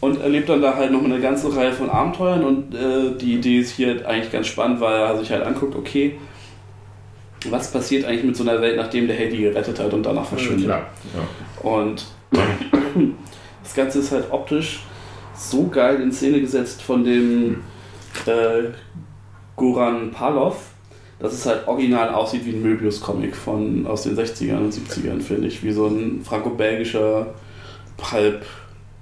und 0.01 0.21
erlebt 0.21 0.49
dann 0.49 0.61
da 0.61 0.75
halt 0.75 0.91
noch 0.91 1.03
eine 1.03 1.21
ganze 1.21 1.55
Reihe 1.55 1.71
von 1.71 1.89
Abenteuern 1.89 2.43
und 2.43 2.75
äh, 2.75 3.17
die 3.17 3.35
Idee 3.35 3.59
ist 3.59 3.71
hier 3.71 4.05
eigentlich 4.07 4.31
ganz 4.31 4.47
spannend, 4.47 4.81
weil 4.81 4.99
er 4.99 5.17
sich 5.17 5.31
halt 5.31 5.43
anguckt, 5.43 5.75
okay, 5.75 6.17
was 7.49 7.71
passiert 7.71 8.03
eigentlich 8.05 8.25
mit 8.25 8.35
so 8.35 8.43
einer 8.43 8.61
Welt, 8.61 8.75
nachdem 8.75 9.07
der 9.07 9.15
Held 9.15 9.31
die 9.31 9.37
gerettet 9.37 9.79
hat 9.79 9.93
und 9.93 10.03
danach 10.03 10.25
verschwindet. 10.25 10.65
Klar. 10.65 10.87
Ja. 11.15 11.69
Und 11.69 12.05
das 13.69 13.75
Ganze 13.75 13.99
ist 13.99 14.11
halt 14.11 14.31
optisch 14.31 14.83
so 15.37 15.67
geil 15.67 16.01
in 16.01 16.11
Szene 16.11 16.41
gesetzt 16.41 16.81
von 16.81 17.03
dem 17.03 17.61
äh, 18.25 18.69
Goran 19.55 20.09
Palov, 20.09 20.55
dass 21.19 21.33
es 21.33 21.45
halt 21.45 21.67
original 21.67 22.09
aussieht 22.09 22.45
wie 22.45 22.49
ein 22.51 22.63
Möbius-Comic 22.63 23.35
von 23.35 23.85
aus 23.85 24.03
den 24.03 24.17
60ern 24.17 24.57
und 24.57 24.73
70ern, 24.73 25.21
finde 25.21 25.47
ich. 25.47 25.63
Wie 25.63 25.71
so 25.71 25.85
ein 25.85 26.21
franco-belgischer 26.23 27.27
Pulp. 27.95 28.43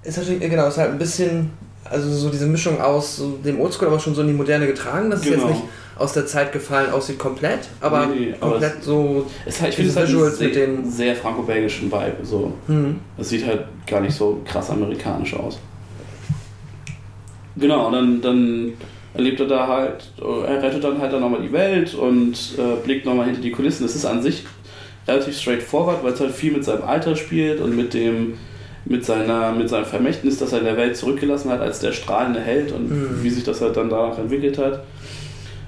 Ist 0.03 0.17
natürlich, 0.17 0.41
genau, 0.41 0.67
ist 0.67 0.77
halt 0.77 0.91
ein 0.91 0.97
bisschen, 0.97 1.51
also 1.85 2.11
so 2.11 2.29
diese 2.29 2.47
Mischung 2.47 2.81
aus 2.81 3.15
so 3.15 3.37
dem 3.37 3.61
Oldschool, 3.61 3.87
aber 3.87 3.99
schon 3.99 4.15
so 4.15 4.21
in 4.21 4.27
die 4.27 4.33
Moderne 4.33 4.67
getragen, 4.67 5.09
dass 5.09 5.21
es 5.21 5.27
Genau. 5.27 5.47
jetzt 5.47 5.59
nicht 5.59 5.63
aus 5.99 6.13
der 6.13 6.25
Zeit 6.25 6.51
gefallen 6.51 6.91
aussieht 6.91 7.17
komplett, 7.19 7.59
aber 7.81 8.05
Nee, 8.07 8.15
nee, 8.27 8.33
aber 8.39 8.51
komplett 8.51 8.83
so. 8.83 9.25
Es 9.45 9.61
hat, 9.61 9.69
ich 9.69 9.75
finde 9.75 9.91
es 9.91 9.97
halt 9.97 10.07
Visuals 10.09 10.37
sehr, 10.37 10.47
mit 10.47 10.55
den- 10.55 10.89
sehr 10.89 11.15
franco-belgischen 11.15 11.91
Vibe. 11.91 12.17
So. 12.23 12.53
Hm. 12.67 12.99
Es 13.17 13.29
sieht 13.29 13.45
halt 13.45 13.61
gar 13.87 14.01
nicht 14.01 14.15
so 14.15 14.41
krass 14.45 14.69
amerikanisch 14.69 15.33
aus. 15.35 15.59
Genau, 17.55 17.87
und 17.87 17.93
dann, 17.93 18.21
dann 18.21 18.73
erlebt 19.15 19.39
er 19.39 19.47
da 19.47 19.67
halt, 19.67 20.11
er 20.19 20.61
rettet 20.61 20.83
dann 20.83 20.99
halt 20.99 21.11
dann 21.11 21.21
nochmal 21.21 21.41
die 21.41 21.51
Welt 21.51 21.95
und 21.95 22.33
äh, 22.57 22.83
blickt 22.83 23.05
nochmal 23.05 23.25
hinter 23.25 23.41
die 23.41 23.51
Kulissen. 23.51 23.83
Das 23.83 23.95
ist 23.95 24.05
an 24.05 24.21
sich 24.21 24.45
relativ 25.07 25.37
straightforward, 25.39 26.03
weil 26.03 26.13
es 26.13 26.19
halt 26.19 26.31
viel 26.33 26.51
mit 26.51 26.63
seinem 26.63 26.83
Alter 26.83 27.15
spielt 27.15 27.59
und 27.61 27.75
mit 27.75 27.93
dem 27.93 28.35
mit 28.89 29.03
seiner 29.03 29.51
mit 29.51 29.67
seinem 29.67 29.85
Vermächtnis, 29.85 30.37
das 30.37 30.53
er 30.53 30.59
in 30.59 30.65
der 30.65 30.77
Welt 30.77 30.95
zurückgelassen 30.95 31.49
hat 31.51 31.59
als 31.59 31.79
der 31.79 31.91
strahlende 31.91 32.39
Held 32.39 32.71
und 32.71 32.89
Mhm. 32.89 33.23
wie 33.23 33.29
sich 33.29 33.43
das 33.43 33.59
halt 33.59 33.75
dann 33.75 33.89
danach 33.89 34.17
entwickelt 34.17 34.57
hat. 34.57 34.83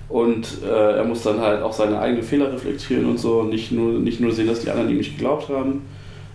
Und 0.09 0.63
äh, 0.63 0.97
er 0.97 1.03
muss 1.03 1.21
dann 1.21 1.39
halt 1.39 1.61
auch 1.61 1.73
seine 1.73 1.99
eigenen 1.99 2.23
Fehler 2.23 2.51
reflektieren 2.51 3.05
und 3.05 3.19
so, 3.19 3.43
nicht 3.43 3.71
nur, 3.71 3.99
nicht 3.99 4.19
nur 4.19 4.31
sehen, 4.31 4.47
dass 4.47 4.61
die 4.61 4.71
anderen 4.71 4.89
ihm 4.89 4.97
nicht 4.97 5.15
geglaubt 5.15 5.49
haben. 5.49 5.85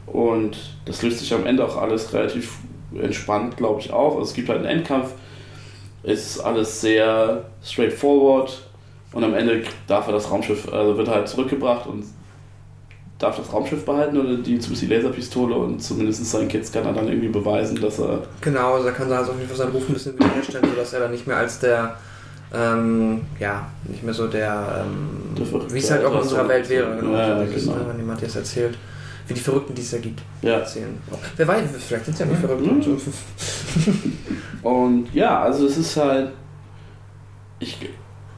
Und 0.07 0.57
das 0.85 1.03
löst 1.03 1.19
sich 1.19 1.35
am 1.35 1.45
Ende 1.45 1.65
auch 1.65 1.77
alles 1.77 2.13
relativ 2.13 2.59
entspannt, 2.95 3.57
glaube 3.57 3.81
ich, 3.81 3.93
auf. 3.93 4.15
Also 4.17 4.29
es 4.29 4.35
gibt 4.35 4.49
halt 4.49 4.61
einen 4.61 4.79
Endkampf, 4.79 5.13
ist 6.05 6.39
alles 6.41 6.81
sehr 6.81 7.45
straightforward 7.65 8.63
und 9.13 9.25
am 9.25 9.35
Ende 9.35 9.63
darf 9.87 10.07
er 10.07 10.13
das 10.13 10.31
Raumschiff, 10.31 10.73
also 10.73 10.97
wird 10.97 11.09
er 11.09 11.15
halt 11.15 11.29
zurückgebracht 11.29 11.87
und 11.87 12.05
darf 13.19 13.37
das 13.37 13.53
Raumschiff 13.53 13.85
behalten 13.85 14.19
oder 14.19 14.37
die 14.37 14.59
zumindest 14.59 14.83
die 14.83 14.87
Laserpistole 14.95 15.55
und 15.55 15.81
zumindest 15.81 16.25
seinen 16.27 16.49
Kids 16.49 16.73
kann 16.73 16.85
er 16.85 16.93
dann 16.93 17.09
irgendwie 17.09 17.29
beweisen, 17.29 17.81
dass 17.81 18.01
er 18.01 18.23
Genau, 18.41 18.75
also 18.75 18.89
er 18.89 18.93
kann 18.93 19.09
da 19.09 19.19
also 19.19 19.33
auf 19.33 19.39
jeden 19.39 19.49
Fall 19.49 19.59
seinen 19.59 19.73
Ruf 19.73 19.89
ein 19.89 19.95
bisschen 19.95 20.15
wiederherstellen, 20.15 20.69
sodass 20.69 20.93
er 20.93 21.01
dann 21.01 21.13
nicht 21.13 21.27
mehr 21.27 21.37
als 21.37 21.61
der, 21.61 21.97
ähm, 22.53 23.23
ja, 23.39 23.67
nicht 23.85 24.03
mehr 24.03 24.15
so 24.15 24.29
der, 24.29 24.85
ähm, 24.87 25.37
wie 25.71 25.79
es 25.79 25.91
halt 25.91 26.05
auch 26.05 26.11
in 26.11 26.17
also 26.19 26.29
unserer 26.31 26.49
Welt 26.49 26.69
wäre, 26.69 26.97
genau. 26.97 27.17
Ja, 27.17 27.39
so 27.39 27.45
dieses, 27.53 27.65
genau. 27.67 27.89
wenn 27.89 27.99
jemand 27.99 28.23
das 28.23 28.37
erzählt. 28.37 28.77
Wie 29.27 29.33
die 29.35 29.41
Verrückten, 29.41 29.75
die 29.75 29.81
es 29.81 29.91
da 29.91 29.99
gibt, 29.99 30.21
ja. 30.43 30.59
erzählen. 30.59 30.99
Wer 31.37 31.49
weiß, 31.49 31.63
vielleicht 31.89 32.05
sind 32.05 32.13
es 32.15 32.21
ja 32.21 32.27
nicht 32.27 32.43
Mhm. 32.43 32.83
verrückt. 32.83 33.01
Und 34.63 35.15
ja, 35.15 35.41
also 35.43 35.67
es 35.67 35.79
ist 35.79 35.97
halt. 35.97 36.31
Ich 37.59 37.79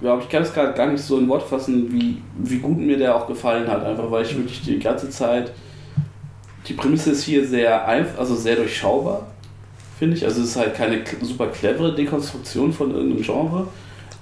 glaube, 0.01 0.23
ich 0.23 0.29
kann 0.29 0.43
es 0.43 0.53
gerade 0.53 0.75
gar 0.75 0.87
nicht 0.87 1.03
so 1.03 1.19
in 1.19 1.29
Wort 1.29 1.43
fassen, 1.43 1.91
wie, 1.93 2.23
wie 2.39 2.59
gut 2.59 2.79
mir 2.79 2.97
der 2.99 3.17
auch 3.17 3.27
gefallen 3.27 3.67
hat. 3.67 3.85
Einfach 3.85 4.11
weil 4.11 4.25
ich 4.25 4.37
wirklich 4.37 4.63
die 4.63 4.79
ganze 4.79 5.11
Zeit. 5.11 5.53
Die 6.69 6.75
Prämisse 6.75 7.11
ist 7.11 7.23
hier 7.25 7.47
sehr 7.47 7.87
einfach, 7.87 8.19
also 8.19 8.35
sehr 8.35 8.57
durchschaubar, 8.57 9.27
finde 9.99 10.17
ich. 10.17 10.25
Also 10.25 10.43
es 10.43 10.49
ist 10.49 10.57
halt 10.57 10.75
keine 10.75 11.01
super 11.23 11.47
clevere 11.49 11.95
Dekonstruktion 11.95 12.73
von 12.73 12.93
irgendeinem 12.93 13.23
Genre. 13.23 13.69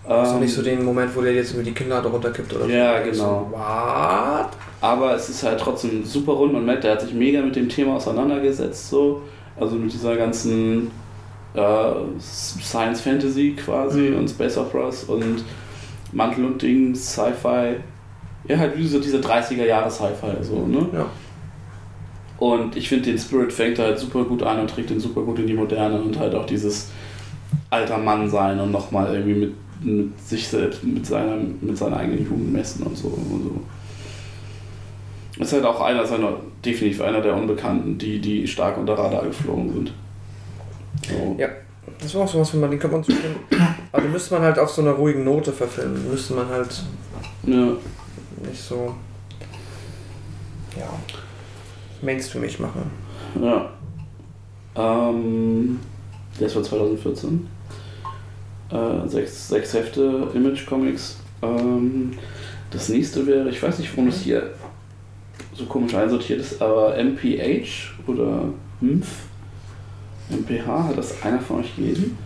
Du 0.06 0.12
Ähm, 0.12 0.40
nicht 0.40 0.54
so 0.54 0.60
den 0.62 0.84
Moment, 0.84 1.14
wo 1.16 1.22
der 1.22 1.32
jetzt 1.34 1.54
über 1.54 1.62
die 1.62 1.72
Kinder 1.72 2.02
da 2.02 2.08
runterkippt 2.10 2.54
oder 2.54 2.66
Ja, 2.66 2.98
so? 3.04 3.10
genau. 3.10 3.48
So, 3.50 3.56
what? 3.56 4.48
Aber 4.80 5.14
es 5.14 5.30
ist 5.30 5.42
halt 5.42 5.58
trotzdem 5.60 6.04
super 6.04 6.32
rund. 6.32 6.52
Man 6.52 6.66
merkt, 6.66 6.84
er 6.84 6.92
hat 6.92 7.00
sich 7.00 7.14
mega 7.14 7.40
mit 7.40 7.56
dem 7.56 7.68
Thema 7.68 7.96
auseinandergesetzt. 7.96 8.90
So. 8.90 9.22
Also 9.58 9.76
mit 9.76 9.92
dieser 9.92 10.16
ganzen 10.16 10.90
äh, 11.54 11.92
Science 12.20 13.00
Fantasy 13.00 13.56
quasi 13.56 14.10
Mhm. 14.10 14.18
und 14.18 14.28
Space 14.28 14.58
Operas 14.58 15.04
und 15.04 15.44
Mantel 16.12 16.44
und 16.44 16.60
Ding, 16.60 16.94
Sci-Fi. 16.94 17.76
Ja, 18.46 18.58
halt 18.58 18.76
wie 18.76 18.86
so 18.86 19.00
diese 19.00 19.20
30er 19.20 19.64
Jahre 19.64 19.90
Sci-Fi. 19.90 20.42
So, 20.44 20.66
ne? 20.66 20.86
Ja. 20.92 21.06
Und 22.38 22.76
ich 22.76 22.88
finde, 22.90 23.04
den 23.10 23.18
Spirit 23.18 23.52
fängt 23.52 23.78
halt 23.78 23.98
super 23.98 24.24
gut 24.24 24.42
an 24.42 24.60
und 24.60 24.68
trägt 24.68 24.90
den 24.90 25.00
super 25.00 25.22
gut 25.22 25.38
in 25.38 25.46
die 25.46 25.54
Moderne 25.54 26.00
und 26.02 26.18
halt 26.18 26.34
auch 26.34 26.44
dieses 26.44 26.90
alter 27.70 27.96
Mann 27.98 28.28
sein 28.28 28.58
und 28.60 28.70
nochmal 28.72 29.14
irgendwie 29.14 29.34
mit, 29.34 29.52
mit 29.84 30.18
sich 30.20 30.48
selbst, 30.48 30.82
mit 30.84 31.04
seiner, 31.06 31.36
mit 31.60 31.76
seiner 31.76 31.96
eigenen 31.98 32.24
Jugend 32.24 32.52
messen 32.52 32.82
und 32.84 32.96
so. 32.96 33.08
Und 33.08 33.42
so. 35.36 35.42
Ist 35.42 35.52
halt 35.52 35.64
auch 35.64 35.80
einer 35.80 36.06
seiner, 36.06 36.34
definitiv 36.64 37.00
einer 37.02 37.20
der 37.20 37.34
Unbekannten, 37.36 37.98
die, 37.98 38.20
die 38.20 38.46
stark 38.46 38.76
unter 38.78 38.94
Radar 38.96 39.24
geflogen 39.24 39.72
sind. 39.72 39.92
So. 41.08 41.36
Ja. 41.38 41.48
Das 42.00 42.14
war 42.14 42.22
auch 42.22 42.28
sowas, 42.28 42.52
wenn 42.54 42.60
man 42.60 42.70
den 42.70 42.78
kann 42.80 42.90
man 42.92 43.04
zustimmen. 43.04 43.36
Aber 43.92 44.02
den 44.02 44.12
müsste 44.12 44.34
man 44.34 44.42
halt 44.42 44.58
auf 44.58 44.70
so 44.70 44.80
einer 44.82 44.92
ruhigen 44.92 45.24
Note 45.24 45.52
verfilmen. 45.52 46.10
Müsste 46.10 46.34
man 46.34 46.48
halt 46.48 46.82
Ja. 47.46 47.66
nicht 48.48 48.60
so. 48.62 48.94
Ja. 50.78 50.88
Mainstreamig 52.02 52.58
machen. 52.60 52.90
ja. 53.40 53.70
Ähm, 54.76 55.78
der 56.40 56.48
ist 56.48 56.52
von 56.54 56.64
2014. 56.64 57.46
Äh, 58.70 59.08
sechs, 59.08 59.48
sechs 59.48 59.72
Hefte 59.74 60.28
Image 60.34 60.66
Comics. 60.66 61.16
Ähm, 61.42 62.12
das 62.70 62.88
nächste 62.88 63.26
wäre, 63.26 63.48
ich 63.50 63.62
weiß 63.62 63.78
nicht, 63.78 63.90
warum 63.94 64.10
das 64.10 64.20
hier 64.20 64.50
so 65.54 65.64
komisch 65.66 65.94
einsortiert 65.94 66.40
ist, 66.40 66.60
aber 66.60 66.96
MPH 66.96 67.92
oder 68.06 68.44
MPH, 68.80 69.06
MPH, 70.30 70.84
hat 70.88 70.98
das 70.98 71.22
einer 71.22 71.40
von 71.40 71.60
euch 71.60 71.76
gelesen? 71.76 72.16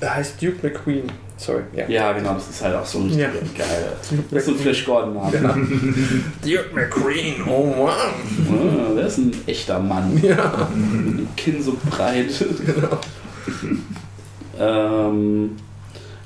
Er 0.00 0.14
heißt 0.14 0.40
Duke 0.40 0.56
McQueen. 0.66 1.04
Sorry, 1.36 1.62
ja. 1.74 1.88
Ja, 1.88 2.12
genau, 2.12 2.34
das 2.34 2.48
ist 2.50 2.62
halt 2.64 2.74
auch 2.76 2.84
so 2.86 2.98
ein 3.00 3.10
Ja. 3.16 3.28
geil. 3.28 3.92
Duke 4.10 4.22
Das 4.30 4.40
ist 4.40 4.46
so 4.46 4.52
ein 4.52 4.58
Flash 4.58 4.84
Gordon-Name. 4.84 5.34
Ja. 5.34 5.54
Duke 6.62 6.74
McQueen, 6.74 7.42
oh 7.46 7.66
Mann. 7.84 8.88
Ja, 8.88 8.94
der 8.94 9.06
ist 9.06 9.18
ein 9.18 9.32
echter 9.46 9.78
Mann. 9.78 10.18
Ja. 10.22 10.68
Mit 10.74 11.18
dem 11.18 11.36
Kinn 11.36 11.62
so 11.62 11.76
breit. 11.90 12.30
Genau. 12.64 12.98
Ähm, 14.58 15.50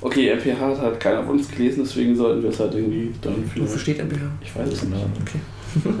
okay, 0.01 0.33
MPH 0.35 0.59
hat 0.59 0.79
halt 0.79 0.99
keiner 0.99 1.23
von 1.23 1.37
uns 1.37 1.49
gelesen, 1.49 1.83
deswegen 1.83 2.15
sollten 2.15 2.41
wir 2.43 2.49
es 2.49 2.59
halt 2.59 2.73
irgendwie 2.73 3.11
dann 3.21 3.35
Du 3.35 3.41
vielleicht. 3.49 3.71
versteht 3.71 3.99
MPH? 3.99 4.21
Ich 4.41 4.55
weiß 4.55 4.69
es 4.69 4.83
nicht. 4.83 5.01
Okay. 5.21 5.39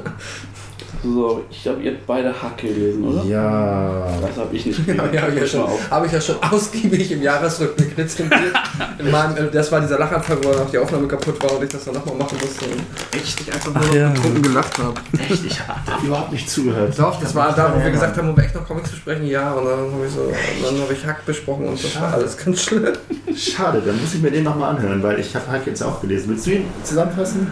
So, 1.03 1.43
ich 1.49 1.63
glaube, 1.63 1.81
ihr 1.81 1.91
habt 1.91 2.05
beide 2.05 2.29
Hack 2.41 2.57
gelesen, 2.57 3.03
oder? 3.03 3.23
Ja. 3.25 4.07
Das 4.21 4.37
habe 4.37 4.55
ich 4.55 4.65
nicht 4.65 4.79
Ja, 4.87 4.93
gelesen. 4.93 5.13
ja, 5.13 5.21
hab 5.21 5.29
ich 5.33 5.39
ja 5.41 5.47
schon, 5.47 5.67
habe 5.89 6.05
ich 6.05 6.11
ja 6.11 6.21
schon 6.21 6.35
ausgiebig 6.41 7.11
im 7.11 7.21
Jahresrückblick 7.21 7.97
rezensiert. 7.97 8.53
Äh, 9.03 9.49
das 9.51 9.71
war 9.71 9.81
dieser 9.81 9.99
Lachanfall, 9.99 10.37
wo 10.43 10.51
dann 10.51 10.61
auch 10.61 10.69
die 10.69 10.77
Aufnahme 10.77 11.07
kaputt 11.07 11.41
war 11.43 11.57
und 11.57 11.63
ich 11.63 11.69
das 11.69 11.83
dann 11.85 11.93
nochmal 11.95 12.15
machen 12.15 12.37
musste. 12.41 12.65
Echt 13.11 13.41
ich 13.41 13.53
einfach 13.53 13.73
nur 13.73 13.83
noch 13.85 13.93
ja. 13.93 14.09
betrunken 14.09 14.41
gelacht 14.41 14.77
habe. 14.77 14.93
Echt, 15.17 15.45
ich 15.45 15.59
habe 15.67 16.05
überhaupt 16.05 16.31
nicht 16.31 16.49
zugehört. 16.49 16.97
Doch, 16.97 17.19
das 17.19 17.35
war 17.35 17.53
da, 17.53 17.73
wo 17.75 17.83
wir 17.83 17.91
gesagt 17.91 18.17
haben, 18.17 18.29
wo 18.29 18.37
wir 18.37 18.43
echt 18.43 18.55
noch 18.55 18.65
Comics 18.65 18.91
besprechen, 18.91 19.27
ja. 19.27 19.51
Und 19.53 19.65
dann 19.65 19.79
habe 19.93 20.05
ich 20.07 20.13
so, 20.13 20.21
und 20.21 20.33
dann 20.65 20.81
habe 20.81 20.93
ich 20.93 21.05
Hack 21.05 21.25
besprochen 21.25 21.67
und 21.67 21.83
das 21.83 21.95
war 21.95 22.01
Schade. 22.03 22.13
alles 22.15 22.37
ganz 22.37 22.61
schlimm. 22.61 22.87
Schade, 23.35 23.81
dann 23.85 23.99
muss 24.01 24.13
ich 24.13 24.21
mir 24.21 24.31
den 24.31 24.43
nochmal 24.43 24.75
anhören, 24.75 25.01
weil 25.03 25.19
ich 25.19 25.35
habe 25.35 25.47
Hack 25.51 25.65
jetzt 25.67 25.83
auch 25.83 25.99
gelesen. 26.01 26.29
Willst 26.29 26.47
du 26.47 26.51
ihn 26.51 26.65
zusammenfassen? 26.83 27.47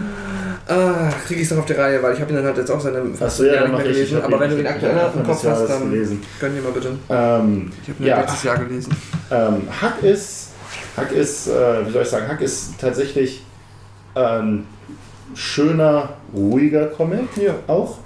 Ah, 0.68 1.08
kriege 1.26 1.40
ich 1.40 1.46
es 1.46 1.50
noch 1.52 1.58
auf 1.60 1.66
die 1.66 1.72
Reihe, 1.72 2.00
weil 2.02 2.14
ich 2.14 2.20
habe 2.20 2.30
ihn 2.30 2.36
dann 2.36 2.44
halt 2.44 2.56
jetzt 2.56 2.70
auch 2.70 2.80
seit 2.80 2.94
einem 2.94 3.14
fast 3.14 3.40
Achso, 3.40 3.44
ja, 3.52 3.62
nicht 3.62 3.72
mehr 3.72 3.80
ich. 3.80 3.86
ich 3.90 3.94
gelesen. 3.96 4.16
hab 4.18 4.24
Aber 4.24 4.40
wenn 4.40 4.50
du 4.50 4.56
den 4.56 4.64
ich 4.64 4.70
aktuell 4.70 4.94
des 4.94 5.26
Kopf 5.26 5.44
hast, 5.46 5.68
dann 5.68 5.90
gelesen. 5.90 6.20
gönn 6.40 6.54
dir 6.54 6.62
mal 6.62 6.72
bitte. 6.72 6.88
Ähm, 7.10 7.72
Ich 7.82 7.88
habe 7.88 8.02
ihn 8.02 8.06
Ja. 8.06 8.20
letztes 8.20 8.42
Jahr 8.44 8.58
gelesen. 8.58 8.94
Ähm, 9.30 9.62
Hack 9.80 10.02
ist, 10.02 10.50
Hack 10.96 11.12
ist, 11.12 11.48
äh, 11.48 11.86
wie 11.86 11.90
soll 11.90 12.02
ich 12.02 12.08
sagen, 12.08 12.28
Hack 12.28 12.40
ist 12.40 12.78
tatsächlich 12.80 13.44
ein 14.14 14.66
schöner, 15.34 16.10
ruhiger 16.34 16.86
Comic 16.86 17.28
Ja. 17.36 17.54
auch. 17.66 17.98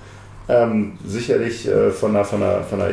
Ähm, 0.49 0.93
sicherlich 1.05 1.67
äh, 1.67 1.91
von, 1.91 2.15
der, 2.15 2.25
von, 2.25 2.39
der, 2.41 2.63
von 2.63 2.79
der 2.79 2.91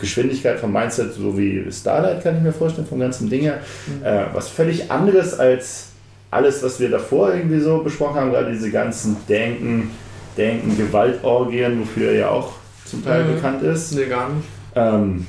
Geschwindigkeit, 0.00 0.60
vom 0.60 0.72
Mindset, 0.72 1.12
so 1.14 1.36
wie 1.36 1.66
Starlight, 1.72 2.22
kann 2.22 2.36
ich 2.36 2.42
mir 2.42 2.52
vorstellen, 2.52 2.86
vom 2.86 3.00
ganzen 3.00 3.28
Ding 3.28 3.40
her. 3.40 3.58
Äh, 4.04 4.26
was 4.32 4.48
völlig 4.48 4.88
anderes 4.88 5.36
als 5.38 5.86
alles, 6.32 6.62
was 6.62 6.80
wir 6.80 6.90
davor 6.90 7.32
irgendwie 7.32 7.60
so 7.60 7.78
besprochen 7.78 8.16
haben, 8.16 8.32
gerade 8.32 8.50
diese 8.50 8.70
ganzen 8.70 9.16
Denken, 9.28 9.90
Denken, 10.36 10.76
Gewaltorgien, 10.76 11.78
wofür 11.80 12.08
er 12.10 12.18
ja 12.18 12.28
auch 12.30 12.54
zum 12.86 13.04
Teil 13.04 13.24
Mhm. 13.24 13.34
bekannt 13.36 13.62
ist. 13.62 13.92
Nee, 13.92 14.06
gar 14.06 14.28
nicht. 14.30 14.46
Ähm, 14.74 15.26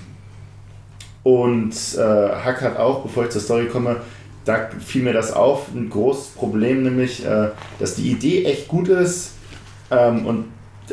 und 1.24 1.74
äh, 1.98 2.00
Hack 2.02 2.62
hat 2.62 2.78
auch, 2.78 3.04
bevor 3.04 3.26
ich 3.26 3.30
zur 3.30 3.42
Story 3.42 3.66
komme, 3.68 3.98
da 4.46 4.70
fiel 4.86 5.04
mir 5.04 5.14
das 5.14 5.32
auf, 5.32 5.68
ein 5.74 5.90
großes 5.90 6.32
Problem, 6.36 6.84
nämlich, 6.84 7.26
äh, 7.26 7.50
dass 7.80 7.96
die 7.96 8.12
Idee 8.12 8.46
echt 8.46 8.68
gut 8.68 8.90
ist, 8.90 9.32
ähm, 9.92 10.26
und 10.26 10.46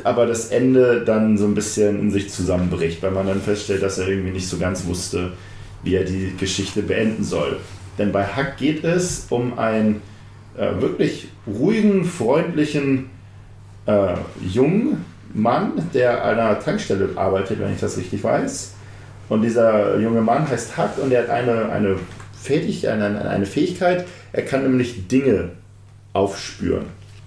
aber 0.05 0.27
das 0.27 0.49
Ende 0.49 1.03
dann 1.05 1.37
so 1.37 1.47
ein 1.47 1.55
bisschen 1.55 1.99
in 1.99 2.11
sich 2.13 2.31
zusammenbricht, 2.31 3.03
weil 3.03 3.11
man 3.11 3.27
dann 3.27 3.41
feststellt, 3.41 3.83
dass 3.83 3.99
er 3.99 4.07
irgendwie 4.07 4.31
nicht 4.31 4.49
so 4.49 4.57
ganz 4.59 4.87
wusste, 4.87 5.33
wie 5.83 5.97
er 5.97 6.05
die 6.05 6.33
Geschichte 6.39 6.83
beenden 6.83 7.25
soll. 7.25 7.57
Denn 8.01 8.13
bei 8.13 8.25
Hack 8.25 8.57
geht 8.57 8.83
es 8.83 9.27
um 9.29 9.59
einen 9.59 10.01
äh, 10.57 10.81
wirklich 10.81 11.29
ruhigen, 11.47 12.05
freundlichen 12.05 13.11
äh, 13.85 14.15
jungen 14.41 15.05
Mann, 15.35 15.73
der 15.93 16.25
an 16.25 16.39
einer 16.39 16.59
Tankstelle 16.59 17.11
arbeitet, 17.15 17.61
wenn 17.61 17.75
ich 17.75 17.81
das 17.81 17.99
richtig 17.99 18.25
weiß. 18.25 18.73
Und 19.29 19.43
dieser 19.43 19.99
junge 19.99 20.23
Mann 20.23 20.49
heißt 20.49 20.79
Hack 20.79 20.93
und 20.97 21.13
er 21.13 21.25
hat 21.25 21.29
eine, 21.29 21.69
eine, 21.71 21.97
Fähigkeit, 22.43 22.91
eine, 22.91 23.29
eine 23.29 23.45
Fähigkeit, 23.45 24.07
er 24.33 24.45
kann 24.47 24.63
nämlich 24.63 25.07
Dinge 25.07 25.51
aufspüren 26.15 26.87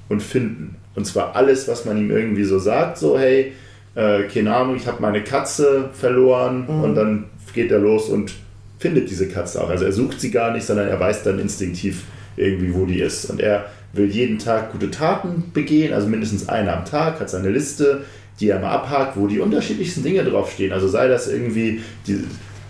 und 0.09 0.23
finden. 0.23 0.75
Und 0.95 1.05
zwar 1.05 1.35
alles, 1.35 1.67
was 1.67 1.85
man 1.85 1.99
ihm 1.99 2.09
irgendwie 2.09 2.45
so 2.45 2.57
sagt, 2.57 2.97
so 2.97 3.17
hey, 3.17 3.53
äh, 3.93 4.23
keine 4.23 4.55
Ahnung, 4.55 4.75
ich 4.75 4.87
habe 4.87 5.03
meine 5.03 5.23
Katze 5.23 5.91
verloren 5.93 6.65
Mhm. 6.67 6.83
und 6.83 6.95
dann 6.95 7.25
geht 7.53 7.71
er 7.71 7.77
los 7.79 8.09
und 8.09 8.33
findet 8.79 9.09
diese 9.09 9.27
Katze 9.27 9.63
auch. 9.63 9.69
Also 9.69 9.85
er 9.85 9.91
sucht 9.91 10.19
sie 10.19 10.31
gar 10.31 10.51
nicht, 10.51 10.65
sondern 10.65 10.87
er 10.87 10.99
weiß 10.99 11.23
dann 11.23 11.39
instinktiv 11.39 12.03
irgendwie, 12.35 12.73
wo 12.73 12.85
die 12.85 12.99
ist. 12.99 13.25
Und 13.25 13.39
er 13.39 13.65
will 13.93 14.07
jeden 14.07 14.39
Tag 14.39 14.71
gute 14.71 14.91
Taten 14.91 15.51
begehen, 15.53 15.93
also 15.93 16.07
mindestens 16.07 16.49
eine 16.49 16.75
am 16.75 16.83
Tag, 16.83 17.19
hat 17.19 17.29
seine 17.29 17.49
Liste, 17.49 18.01
die 18.39 18.49
er 18.49 18.59
mal 18.59 18.71
abhakt, 18.71 19.15
wo 19.15 19.27
die 19.27 19.39
unterschiedlichsten 19.39 20.03
Dinge 20.03 20.23
draufstehen. 20.23 20.73
Also 20.73 20.87
sei 20.87 21.07
das 21.07 21.27
irgendwie 21.27 21.81
die 22.07 22.23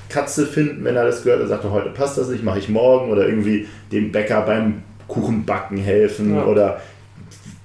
Katze 0.10 0.46
finden, 0.46 0.84
wenn 0.84 0.96
er 0.96 1.06
das 1.06 1.24
gehört. 1.24 1.42
Er 1.42 1.48
sagte, 1.48 1.72
heute 1.72 1.90
passt 1.90 2.18
das 2.18 2.30
nicht, 2.30 2.44
mache 2.44 2.60
ich 2.60 2.70
morgen. 2.70 3.12
Oder 3.12 3.28
irgendwie 3.28 3.68
dem 3.92 4.12
Bäcker 4.12 4.42
beim 4.42 4.84
Kuchenbacken 5.08 5.78
helfen. 5.78 6.36
Ja. 6.36 6.46
Oder 6.46 6.82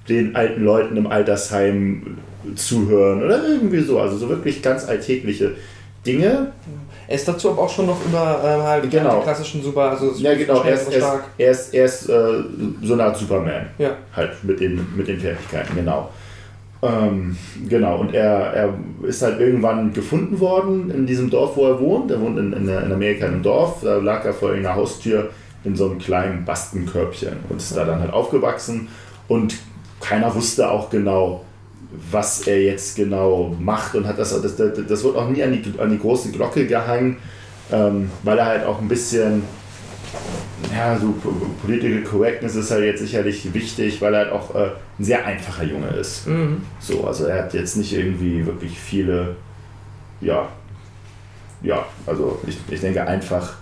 den 0.08 0.36
alten 0.36 0.64
Leuten 0.64 0.96
im 0.96 1.08
Altersheim 1.08 2.18
zuhören. 2.54 3.22
Oder 3.22 3.46
irgendwie 3.46 3.80
so. 3.80 3.98
Also 3.98 4.16
so 4.16 4.28
wirklich 4.28 4.62
ganz 4.62 4.86
alltägliche 4.86 5.56
Dinge. 6.12 6.52
Er 7.06 7.14
ist 7.14 7.26
dazu 7.26 7.50
aber 7.50 7.62
auch 7.62 7.70
schon 7.70 7.86
noch 7.86 8.04
über 8.04 8.40
ähm, 8.44 8.62
halt 8.62 8.90
Genau. 8.90 9.16
die 9.18 9.22
klassischen 9.22 9.62
Super, 9.62 9.90
also 9.90 10.12
Ja, 10.18 10.34
genau. 10.34 10.62
Er 10.62 10.74
ist, 10.74 10.86
und 10.86 10.92
er 10.92 10.98
ist, 10.98 11.04
stark. 11.04 11.24
er 11.38 11.50
ist, 11.50 11.74
er 11.74 11.84
ist 11.86 12.08
äh, 12.08 12.42
so 12.82 12.92
eine 12.94 13.04
Art 13.04 13.16
Superman. 13.16 13.66
Ja. 13.78 13.90
Halt 14.14 14.32
mit 14.44 14.60
den, 14.60 14.86
mit 14.96 15.08
den 15.08 15.18
Fertigkeiten, 15.18 15.74
genau. 15.74 16.10
Ähm, 16.80 17.36
genau, 17.68 17.98
und 17.98 18.14
er, 18.14 18.28
er 18.52 18.74
ist 19.02 19.22
halt 19.22 19.40
irgendwann 19.40 19.92
gefunden 19.92 20.38
worden 20.38 20.90
in 20.90 21.06
diesem 21.06 21.28
Dorf, 21.30 21.56
wo 21.56 21.66
er 21.66 21.80
wohnt. 21.80 22.10
Er 22.10 22.20
wohnt 22.20 22.38
in, 22.38 22.52
in, 22.52 22.68
in 22.68 22.92
Amerika 22.92 23.26
in 23.26 23.32
einem 23.34 23.42
Dorf. 23.42 23.80
Da 23.82 23.96
lag 23.96 24.24
er 24.24 24.32
vor 24.32 24.50
irgendeiner 24.50 24.76
Haustür 24.76 25.30
in 25.64 25.74
so 25.74 25.86
einem 25.86 25.98
kleinen 25.98 26.44
Bastenkörbchen 26.44 27.32
und 27.48 27.56
ist 27.56 27.76
da 27.76 27.84
dann 27.84 28.00
halt 28.00 28.12
aufgewachsen. 28.12 28.88
Und 29.26 29.56
keiner 30.00 30.32
wusste 30.34 30.70
auch 30.70 30.88
genau, 30.90 31.44
was 32.10 32.46
er 32.46 32.62
jetzt 32.62 32.96
genau 32.96 33.54
macht 33.58 33.94
und 33.94 34.06
hat 34.06 34.18
das, 34.18 34.40
das, 34.42 34.56
das, 34.56 34.72
das 34.86 35.04
wird 35.04 35.16
auch 35.16 35.28
nie 35.28 35.42
an 35.42 35.52
die, 35.52 35.80
an 35.80 35.90
die 35.90 35.98
große 35.98 36.30
Glocke 36.32 36.66
gehangen, 36.66 37.16
ähm, 37.72 38.10
weil 38.22 38.38
er 38.38 38.46
halt 38.46 38.66
auch 38.66 38.80
ein 38.80 38.88
bisschen 38.88 39.42
ja, 40.74 40.98
so 40.98 41.14
Political 41.62 42.02
Correctness 42.02 42.56
ist 42.56 42.70
halt 42.70 42.84
jetzt 42.84 43.00
sicherlich 43.00 43.52
wichtig, 43.54 44.00
weil 44.00 44.14
er 44.14 44.20
halt 44.20 44.32
auch 44.32 44.54
äh, 44.54 44.70
ein 44.98 45.04
sehr 45.04 45.24
einfacher 45.24 45.64
Junge 45.64 45.88
ist. 45.88 46.26
Mhm. 46.26 46.62
So, 46.80 47.06
also 47.06 47.26
er 47.26 47.44
hat 47.44 47.54
jetzt 47.54 47.76
nicht 47.76 47.92
irgendwie 47.92 48.44
wirklich 48.44 48.78
viele, 48.78 49.36
ja, 50.20 50.48
ja, 51.62 51.86
also 52.06 52.40
ich, 52.46 52.58
ich 52.70 52.80
denke 52.80 53.06
einfach 53.06 53.54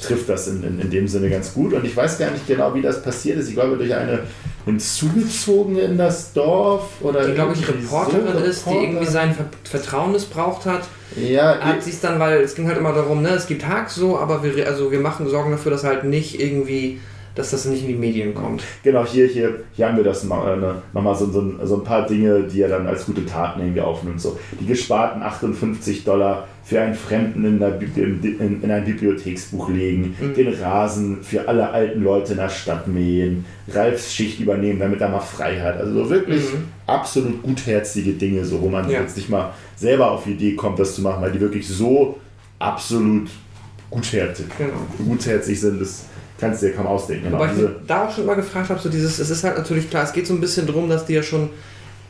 trifft 0.00 0.28
das 0.28 0.48
in, 0.48 0.62
in, 0.62 0.80
in 0.80 0.90
dem 0.90 1.06
Sinne 1.08 1.28
ganz 1.30 1.52
gut 1.54 1.72
und 1.72 1.84
ich 1.84 1.96
weiß 1.96 2.18
gar 2.18 2.30
nicht 2.30 2.46
genau, 2.46 2.74
wie 2.74 2.82
das 2.82 3.02
passiert 3.02 3.38
ist. 3.38 3.48
Ich 3.48 3.54
glaube, 3.54 3.76
durch 3.76 3.94
eine 3.94 4.20
hinzugezogene 4.64 5.80
in 5.80 5.98
das 5.98 6.32
Dorf 6.32 6.84
oder 7.00 7.26
Die, 7.26 7.34
glaube 7.34 7.52
ich, 7.54 7.66
Reporterin 7.68 8.32
so 8.38 8.44
ist, 8.44 8.66
die 8.66 8.74
irgendwie 8.74 9.06
sein 9.06 9.34
Ver 9.34 9.46
Vertrauen 9.64 10.12
missbraucht 10.12 10.66
hat. 10.66 10.82
Ja, 11.16 11.58
Hat 11.58 11.82
sie 11.82 11.90
es 11.90 12.00
dann, 12.00 12.18
weil 12.20 12.40
es 12.40 12.54
ging 12.54 12.66
halt 12.68 12.78
immer 12.78 12.92
darum, 12.92 13.22
ne, 13.22 13.30
es 13.30 13.46
gibt 13.46 13.66
Hack 13.66 13.90
so, 13.90 14.18
aber 14.18 14.42
wir, 14.42 14.66
also 14.66 14.90
wir 14.92 15.00
machen 15.00 15.28
Sorgen 15.28 15.50
dafür, 15.50 15.72
dass 15.72 15.82
halt 15.84 16.04
nicht 16.04 16.40
irgendwie, 16.40 17.00
dass 17.34 17.50
das 17.50 17.64
nicht 17.64 17.82
in 17.82 17.88
die 17.88 17.94
Medien 17.94 18.34
kommt. 18.34 18.62
Genau, 18.84 19.04
hier, 19.04 19.26
hier, 19.26 19.60
hier 19.72 19.88
haben 19.88 19.96
wir 19.96 20.04
das 20.04 20.24
mal, 20.24 20.54
äh, 20.54 20.56
ne, 20.56 20.74
nochmal 20.92 21.16
so, 21.16 21.30
so, 21.30 21.40
ein- 21.40 21.58
so 21.64 21.76
ein 21.76 21.84
paar 21.84 22.06
Dinge, 22.06 22.42
die 22.44 22.62
er 22.62 22.68
dann 22.68 22.86
als 22.86 23.06
gute 23.06 23.26
Taten 23.26 23.60
irgendwie 23.60 23.80
aufnimmt. 23.80 24.20
So, 24.20 24.38
die 24.60 24.66
gesparten 24.66 25.22
58 25.22 26.04
Dollar 26.04 26.46
für 26.64 26.80
einen 26.80 26.94
Fremden 26.94 27.44
in, 27.44 27.60
in, 27.96 28.62
in 28.62 28.70
ein 28.70 28.84
Bibliotheksbuch 28.84 29.70
legen, 29.70 30.14
Mhm. 30.20 30.34
den 30.34 30.54
Rasen 30.54 31.22
für 31.22 31.48
alle 31.48 31.70
alten 31.70 32.02
Leute 32.02 32.32
in 32.32 32.38
der 32.38 32.48
Stadt 32.48 32.86
mähen, 32.86 33.44
Ralfs 33.72 34.14
Schicht 34.14 34.38
übernehmen, 34.40 34.78
damit 34.78 35.00
er 35.00 35.08
mal 35.08 35.20
frei 35.20 35.58
hat. 35.60 35.78
Also 35.78 36.04
so 36.04 36.10
wirklich 36.10 36.42
Mhm. 36.52 36.64
absolut 36.86 37.42
gutherzige 37.42 38.12
Dinge, 38.12 38.44
so 38.44 38.60
wo 38.60 38.68
man 38.68 38.88
Ja. 38.88 39.00
jetzt 39.00 39.16
nicht 39.16 39.28
mal 39.30 39.52
selber 39.76 40.10
auf 40.12 40.24
die 40.24 40.32
Idee 40.32 40.54
kommt, 40.54 40.78
das 40.78 40.94
zu 40.94 41.02
machen, 41.02 41.22
weil 41.22 41.32
die 41.32 41.40
wirklich 41.40 41.66
so 41.66 42.18
absolut 42.58 43.28
gutherzig, 43.90 44.46
Genau. 44.56 44.72
gutherzig 45.04 45.60
sind, 45.60 45.80
das 45.80 46.04
kannst 46.38 46.62
du 46.62 46.66
dir 46.66 46.72
kaum 46.74 46.86
ausdenken. 46.86 47.24
Genau, 47.26 47.38
Wobei 47.38 47.52
ich 47.52 47.68
da 47.86 48.06
auch 48.06 48.14
schon 48.14 48.26
mal 48.26 48.34
gefragt 48.34 48.70
habe, 48.70 48.78
so 48.80 48.88
dieses, 48.88 49.18
es 49.18 49.30
ist 49.30 49.42
halt 49.44 49.58
natürlich 49.58 49.90
klar, 49.90 50.04
es 50.04 50.12
geht 50.12 50.26
so 50.26 50.34
ein 50.34 50.40
bisschen 50.40 50.66
drum, 50.66 50.88
dass 50.88 51.04
die 51.06 51.14
ja 51.14 51.22
schon 51.22 51.50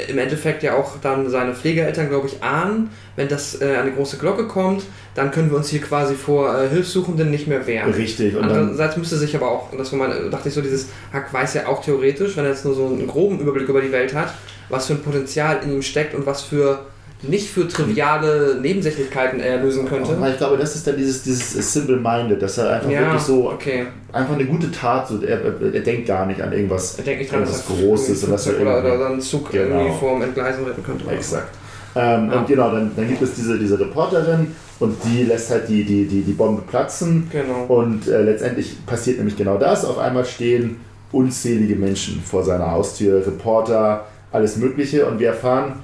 im 0.09 0.19
Endeffekt 0.19 0.62
ja 0.62 0.77
auch 0.77 0.99
dann 1.01 1.29
seine 1.31 1.55
Pflegeeltern, 1.55 2.09
glaube 2.09 2.29
ich, 2.29 2.43
ahnen, 2.43 2.91
wenn 3.17 3.29
das 3.29 3.57
äh, 3.57 3.85
die 3.85 3.95
große 3.95 4.19
Glocke 4.19 4.47
kommt, 4.47 4.85
dann 5.15 5.31
können 5.31 5.51
wir 5.51 5.57
uns 5.57 5.69
hier 5.69 5.81
quasi 5.81 6.15
vor 6.15 6.59
äh, 6.59 6.69
Hilfssuchenden 6.69 7.31
nicht 7.31 7.47
mehr 7.47 7.67
wehren. 7.67 7.93
Richtig, 7.93 8.37
und 8.37 8.45
Andererseits 8.45 8.97
müsste 8.97 9.17
sich 9.17 9.35
aber 9.37 9.51
auch, 9.51 9.69
das 9.77 9.93
war 9.93 9.99
mal, 9.99 10.31
dachte 10.31 10.49
ich 10.49 10.55
so, 10.55 10.61
dieses 10.61 10.89
Hack 11.12 11.33
weiß 11.33 11.55
ja 11.55 11.67
auch 11.67 11.85
theoretisch, 11.85 12.37
wenn 12.37 12.45
er 12.45 12.51
jetzt 12.51 12.65
nur 12.65 12.75
so 12.75 12.87
einen 12.87 13.07
groben 13.07 13.41
Überblick 13.41 13.69
über 13.69 13.81
die 13.81 13.93
Welt 13.93 14.15
hat, 14.15 14.35
was 14.69 14.87
für 14.87 14.95
ein 14.95 15.03
Potenzial 15.03 15.61
in 15.65 15.73
ihm 15.73 15.83
steckt 15.83 16.15
und 16.15 16.27
was 16.27 16.43
für 16.43 16.87
nicht 17.23 17.50
für 17.50 17.68
triviale 17.68 18.58
Nebensächlichkeiten 18.60 19.40
er 19.40 19.58
lösen 19.62 19.86
könnte. 19.86 20.16
Ich 20.31 20.39
glaube, 20.39 20.57
das 20.57 20.74
ist 20.74 20.86
dann 20.86 20.97
dieses, 20.97 21.23
dieses 21.23 21.73
Simple-Minded, 21.73 22.40
dass 22.40 22.58
er 22.58 22.70
einfach 22.76 22.90
ja, 22.90 23.00
wirklich 23.02 23.23
so, 23.23 23.50
okay. 23.50 23.86
einfach 24.12 24.34
eine 24.34 24.47
gute 24.47 24.70
Tat, 24.70 25.08
so, 25.08 25.20
er, 25.23 25.40
er, 25.74 25.81
denkt 25.81 26.07
gar 26.07 26.24
nicht 26.26 26.40
an 26.40 26.52
irgendwas. 26.52 26.97
Er 26.99 27.05
denkt 27.05 27.20
nicht 27.20 27.32
dran, 27.32 27.40
dass 27.40 27.50
Irgendwas 27.68 27.78
er 27.78 27.86
Großes 27.86 28.20
dass 28.20 28.31
er 28.47 28.52
Flugzeug 28.55 28.60
oder, 28.62 28.70
irgendwie- 28.76 28.89
oder 28.90 28.99
dann 29.05 29.12
einen 29.12 29.20
Zug 29.20 29.50
Genau. 29.50 29.76
irgendwie 29.81 29.99
vorm 29.99 30.23
Entgleisen 30.23 30.65
retten 30.65 30.82
könnte. 30.82 31.10
Exakt. 31.10 31.55
Ähm, 31.94 32.31
Ja. 32.31 32.39
Und 32.39 32.47
genau, 32.47 32.70
dann, 32.70 32.92
dann 32.97 33.08
gibt 33.08 33.20
es 33.20 33.34
diese, 33.34 33.58
diese 33.58 33.78
Reporterin 33.78 34.55
und 34.78 34.97
die 35.05 35.24
lässt 35.24 35.50
halt 35.50 35.68
die, 35.68 35.84
die, 35.84 36.07
die, 36.07 36.23
die 36.23 36.32
Bombe 36.32 36.62
platzen 36.62 37.28
Genau. 37.31 37.65
und 37.68 38.08
äh, 38.08 38.23
letztendlich 38.23 38.86
passiert 38.86 39.18
nämlich 39.18 39.36
genau 39.36 39.58
das. 39.58 39.84
Auf 39.84 39.99
einmal 39.99 40.24
stehen 40.24 40.76
unzählige 41.12 41.74
Menschen 41.76 42.23
vor 42.23 42.44
seiner 42.44 42.70
Haustür, 42.70 43.26
Reporter, 43.26 44.07
alles 44.32 44.57
Mögliche 44.57 45.07
und 45.07 45.18
wir 45.18 45.28
erfahren 45.28 45.74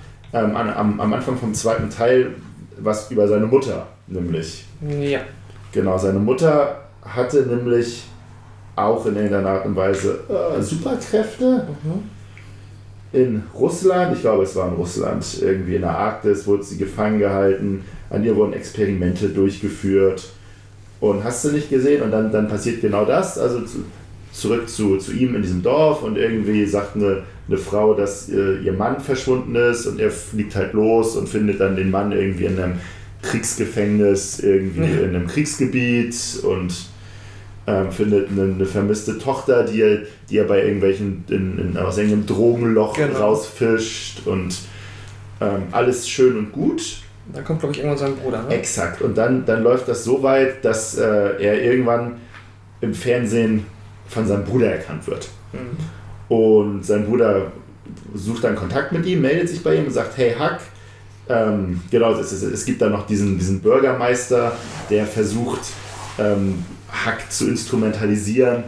ähm, 0.44 0.56
an, 0.56 0.70
am, 0.70 1.00
am 1.00 1.12
Anfang 1.12 1.36
vom 1.36 1.54
zweiten 1.54 1.90
Teil 1.90 2.34
was 2.78 3.10
über 3.10 3.26
seine 3.26 3.46
Mutter, 3.46 3.86
nämlich. 4.06 4.64
Ja. 5.00 5.20
Genau, 5.72 5.96
seine 5.98 6.18
Mutter 6.18 6.80
hatte 7.02 7.42
nämlich 7.46 8.04
auch 8.74 9.06
in 9.06 9.16
irgendeiner 9.16 9.48
Art 9.48 9.66
und 9.66 9.74
Weise 9.76 10.20
äh, 10.28 10.60
Superkräfte 10.60 11.66
Mhm. 11.82 12.02
in 13.18 13.42
Russland. 13.54 14.14
Ich 14.14 14.20
glaube, 14.20 14.42
es 14.44 14.54
war 14.56 14.68
in 14.68 14.74
Russland, 14.74 15.24
irgendwie 15.40 15.76
in 15.76 15.82
der 15.82 15.96
Arktis, 15.96 16.46
wurde 16.46 16.62
sie 16.64 16.76
gefangen 16.76 17.18
gehalten. 17.18 17.84
An 18.10 18.22
ihr 18.24 18.36
wurden 18.36 18.52
Experimente 18.52 19.28
durchgeführt. 19.30 20.28
Und 21.00 21.24
hast 21.24 21.44
du 21.44 21.52
nicht 21.52 21.70
gesehen? 21.70 22.02
Und 22.02 22.10
dann, 22.10 22.30
dann 22.30 22.48
passiert 22.48 22.80
genau 22.82 23.04
das. 23.04 23.38
Also 23.38 23.62
zu, 23.62 23.84
zurück 24.32 24.68
zu, 24.68 24.98
zu 24.98 25.12
ihm 25.12 25.34
in 25.34 25.42
diesem 25.42 25.62
Dorf 25.62 26.02
und 26.02 26.16
irgendwie 26.18 26.66
sagt 26.66 26.96
eine, 26.96 27.22
eine 27.48 27.58
Frau, 27.58 27.94
dass 27.94 28.28
äh, 28.28 28.58
ihr 28.58 28.72
Mann 28.72 29.00
verschwunden 29.00 29.54
ist 29.54 29.86
und 29.86 30.00
er 30.00 30.10
fliegt 30.10 30.56
halt 30.56 30.72
los 30.72 31.16
und 31.16 31.28
findet 31.28 31.60
dann 31.60 31.76
den 31.76 31.90
Mann 31.90 32.12
irgendwie 32.12 32.46
in 32.46 32.58
einem 32.58 32.80
Kriegsgefängnis, 33.22 34.40
irgendwie 34.40 34.80
Ja. 34.80 35.00
in 35.02 35.14
einem 35.14 35.26
Kriegsgebiet 35.26 36.14
und 36.42 36.74
ähm, 37.68 37.90
findet 37.90 38.30
eine, 38.30 38.42
eine 38.54 38.66
vermisste 38.66 39.18
Tochter, 39.18 39.64
die 39.64 39.80
er, 39.80 39.98
die 40.30 40.38
er 40.38 40.44
bei 40.44 40.62
irgendwelchen, 40.64 41.24
in, 41.28 41.58
in, 41.58 41.76
aus 41.76 41.98
irgendeinem 41.98 42.26
Drogenloch 42.26 42.94
Genau. 42.96 43.18
rausfischt 43.18 44.26
und 44.26 44.56
ähm, 45.40 45.62
alles 45.72 46.08
schön 46.08 46.36
und 46.36 46.52
gut. 46.52 46.98
Da 47.32 47.42
kommt, 47.42 47.58
glaube 47.60 47.74
ich, 47.74 47.80
irgendwann 47.80 47.98
sein 47.98 48.16
Bruder, 48.16 48.42
ne? 48.44 48.54
Exakt. 48.54 49.02
Und 49.02 49.18
dann, 49.18 49.44
dann 49.44 49.62
läuft 49.64 49.88
das 49.88 50.04
so 50.04 50.22
weit, 50.22 50.64
dass 50.64 50.96
äh, 50.96 51.02
er 51.02 51.60
irgendwann 51.62 52.18
im 52.80 52.94
Fernsehen 52.94 53.66
von 54.06 54.26
seinem 54.28 54.44
Bruder 54.44 54.70
erkannt 54.70 55.06
wird. 55.08 55.28
Mhm. 55.52 55.76
Und 56.28 56.84
sein 56.84 57.06
Bruder 57.06 57.52
sucht 58.14 58.44
dann 58.44 58.56
Kontakt 58.56 58.92
mit 58.92 59.06
ihm, 59.06 59.20
meldet 59.20 59.48
sich 59.48 59.62
bei 59.62 59.76
ihm 59.76 59.86
und 59.86 59.92
sagt, 59.92 60.16
hey 60.16 60.34
Hack, 60.34 60.60
ähm, 61.28 61.80
genau, 61.90 62.12
es, 62.12 62.32
es, 62.32 62.42
es 62.42 62.64
gibt 62.64 62.80
da 62.82 62.88
noch 62.88 63.06
diesen, 63.06 63.38
diesen 63.38 63.60
Bürgermeister, 63.60 64.52
der 64.90 65.06
versucht, 65.06 65.60
ähm, 66.18 66.64
Hack 66.90 67.30
zu 67.30 67.48
instrumentalisieren, 67.48 68.64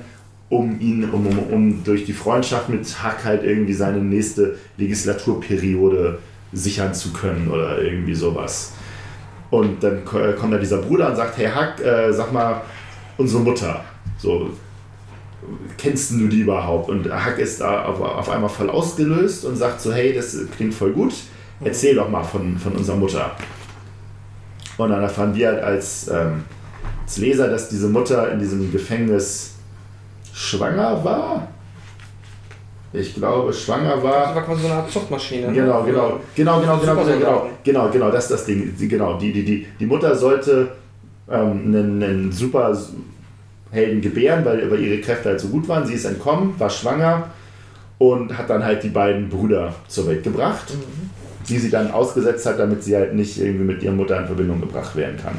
um 0.48 0.80
ihn, 0.80 1.08
um, 1.10 1.26
um, 1.26 1.38
um 1.38 1.84
durch 1.84 2.04
die 2.04 2.12
Freundschaft 2.12 2.68
mit 2.68 3.02
Hack 3.02 3.24
halt 3.24 3.44
irgendwie 3.44 3.74
seine 3.74 3.98
nächste 3.98 4.56
Legislaturperiode 4.76 6.18
sichern 6.52 6.94
zu 6.94 7.12
können 7.12 7.48
oder 7.48 7.80
irgendwie 7.80 8.14
sowas. 8.14 8.72
Und 9.50 9.82
dann 9.82 9.98
äh, 9.98 10.32
kommt 10.32 10.52
da 10.52 10.58
dieser 10.58 10.78
Bruder 10.78 11.10
und 11.10 11.16
sagt, 11.16 11.38
hey 11.38 11.46
Hack, 11.46 11.80
äh, 11.80 12.12
sag 12.12 12.32
mal, 12.32 12.62
unsere 13.16 13.42
Mutter, 13.42 13.84
so, 14.18 14.50
kennst 15.76 16.12
du 16.12 16.28
die 16.28 16.40
überhaupt? 16.40 16.88
Und 16.88 17.10
Hack 17.10 17.38
ist 17.38 17.60
da 17.60 17.84
auf, 17.84 18.00
auf 18.00 18.28
einmal 18.30 18.50
voll 18.50 18.70
ausgelöst 18.70 19.44
und 19.44 19.56
sagt 19.56 19.80
so, 19.80 19.92
hey, 19.92 20.12
das 20.12 20.36
klingt 20.56 20.74
voll 20.74 20.92
gut, 20.92 21.14
erzähl 21.62 21.94
doch 21.94 22.08
mal 22.08 22.24
von, 22.24 22.58
von 22.58 22.72
unserer 22.72 22.96
Mutter. 22.96 23.30
Und 24.76 24.90
dann 24.90 25.02
erfahren 25.02 25.34
wir 25.34 25.48
halt 25.48 25.62
als, 25.62 26.08
ähm, 26.08 26.44
als 27.02 27.18
Leser, 27.18 27.48
dass 27.48 27.68
diese 27.68 27.88
Mutter 27.88 28.30
in 28.30 28.38
diesem 28.38 28.70
Gefängnis 28.70 29.54
schwanger 30.32 31.04
war. 31.04 31.48
Ich 32.92 33.14
glaube, 33.14 33.52
schwanger 33.52 34.02
war. 34.02 34.26
Das 34.26 34.34
war 34.36 34.42
quasi 34.44 34.62
so 34.62 34.68
eine 34.68 34.76
Art 34.76 34.90
Zuchtmaschine. 34.90 35.48
ne? 35.48 35.52
Genau, 35.52 35.82
genau, 35.82 36.20
genau, 36.34 36.60
genau, 36.60 36.60
genau, 36.60 36.60
genau, 36.60 36.78
genau, 36.78 36.94
Supersoldaten. 36.94 37.50
genau, 37.64 37.90
genau, 37.90 38.10
das 38.10 38.24
ist 38.24 38.30
das 38.30 38.44
Ding. 38.46 38.74
Die, 38.78 38.88
genau, 38.88 39.18
die, 39.18 39.32
die, 39.32 39.44
die, 39.44 39.66
die 39.78 39.86
Mutter 39.86 40.14
sollte 40.14 40.68
ähm, 41.30 41.62
einen, 41.66 42.02
einen 42.02 42.32
super 42.32 42.74
Helden 43.70 44.00
gebären, 44.00 44.44
weil, 44.44 44.70
weil 44.70 44.80
ihre 44.80 45.00
Kräfte 45.00 45.30
halt 45.30 45.40
so 45.40 45.48
gut 45.48 45.68
waren. 45.68 45.86
Sie 45.86 45.94
ist 45.94 46.04
entkommen, 46.04 46.54
war 46.58 46.70
schwanger 46.70 47.30
und 47.98 48.36
hat 48.36 48.48
dann 48.48 48.64
halt 48.64 48.82
die 48.82 48.88
beiden 48.88 49.28
Brüder 49.28 49.74
zur 49.88 50.06
Welt 50.06 50.22
gebracht, 50.22 50.74
die 51.48 51.58
sie 51.58 51.70
dann 51.70 51.90
ausgesetzt 51.90 52.46
hat, 52.46 52.58
damit 52.58 52.82
sie 52.82 52.96
halt 52.96 53.14
nicht 53.14 53.38
irgendwie 53.38 53.64
mit 53.64 53.82
ihrer 53.82 53.94
Mutter 53.94 54.18
in 54.18 54.26
Verbindung 54.26 54.60
gebracht 54.60 54.96
werden 54.96 55.16
kann. 55.16 55.38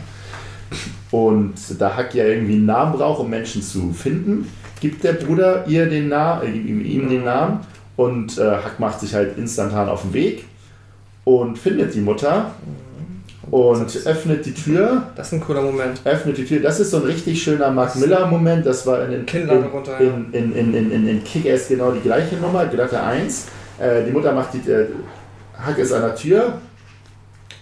Und 1.12 1.56
da 1.80 1.96
Hack 1.96 2.14
ja 2.14 2.26
irgendwie 2.26 2.54
einen 2.54 2.66
Namen 2.66 2.94
braucht, 2.94 3.20
um 3.20 3.30
Menschen 3.30 3.64
zu 3.64 3.94
finden, 3.94 4.48
gibt 4.80 5.04
der 5.04 5.14
Bruder 5.14 5.66
ihr 5.68 5.88
den 5.88 6.10
Namen, 6.10 6.44
äh, 6.44 6.52
ihm, 6.52 6.86
ihm 6.86 7.10
den 7.10 7.24
Namen 7.24 7.62
und 7.96 8.38
äh, 8.38 8.52
Hack 8.52 8.80
macht 8.80 9.00
sich 9.00 9.14
halt 9.14 9.38
instantan 9.38 9.90
auf 9.90 10.04
den 10.04 10.14
Weg 10.14 10.46
und 11.24 11.58
findet 11.58 11.96
die 11.96 12.02
Mutter 12.02 12.52
und 13.52 14.06
öffnet 14.06 14.46
die 14.46 14.54
Tür. 14.54 15.04
Das 15.16 15.28
ist 15.28 15.34
ein 15.34 15.42
cooler 15.42 15.62
Moment. 15.62 16.02
Öffnet 16.06 16.38
die 16.38 16.46
Tür. 16.46 16.62
Das 16.62 16.80
ist 16.80 16.92
so 16.92 16.98
ein 16.98 17.04
richtig 17.04 17.42
schöner 17.42 17.72
Mark 17.72 17.96
Miller-Moment. 17.96 18.66
Das 18.66 18.86
war 18.86 19.06
in, 19.06 19.12
in, 19.12 19.26
Kinnlade 19.26 19.60
in, 19.60 19.66
runter, 19.66 20.02
ja. 20.02 20.10
in, 20.10 20.34
in, 20.34 20.56
in, 20.56 20.74
in, 20.74 20.92
in, 20.92 21.08
in 21.08 21.24
Kick-Ass 21.24 21.68
genau 21.68 21.92
die 21.92 22.02
gleiche 22.02 22.36
Nummer, 22.36 22.66
glatte 22.66 23.02
1. 23.02 23.48
Äh, 23.80 24.04
die 24.06 24.12
Mutter 24.12 24.34
macht 24.34 24.54
die, 24.54 24.70
äh, 24.70 24.88
Hack 25.58 25.78
ist 25.78 25.94
an 25.94 26.02
der 26.02 26.16
Tür 26.16 26.54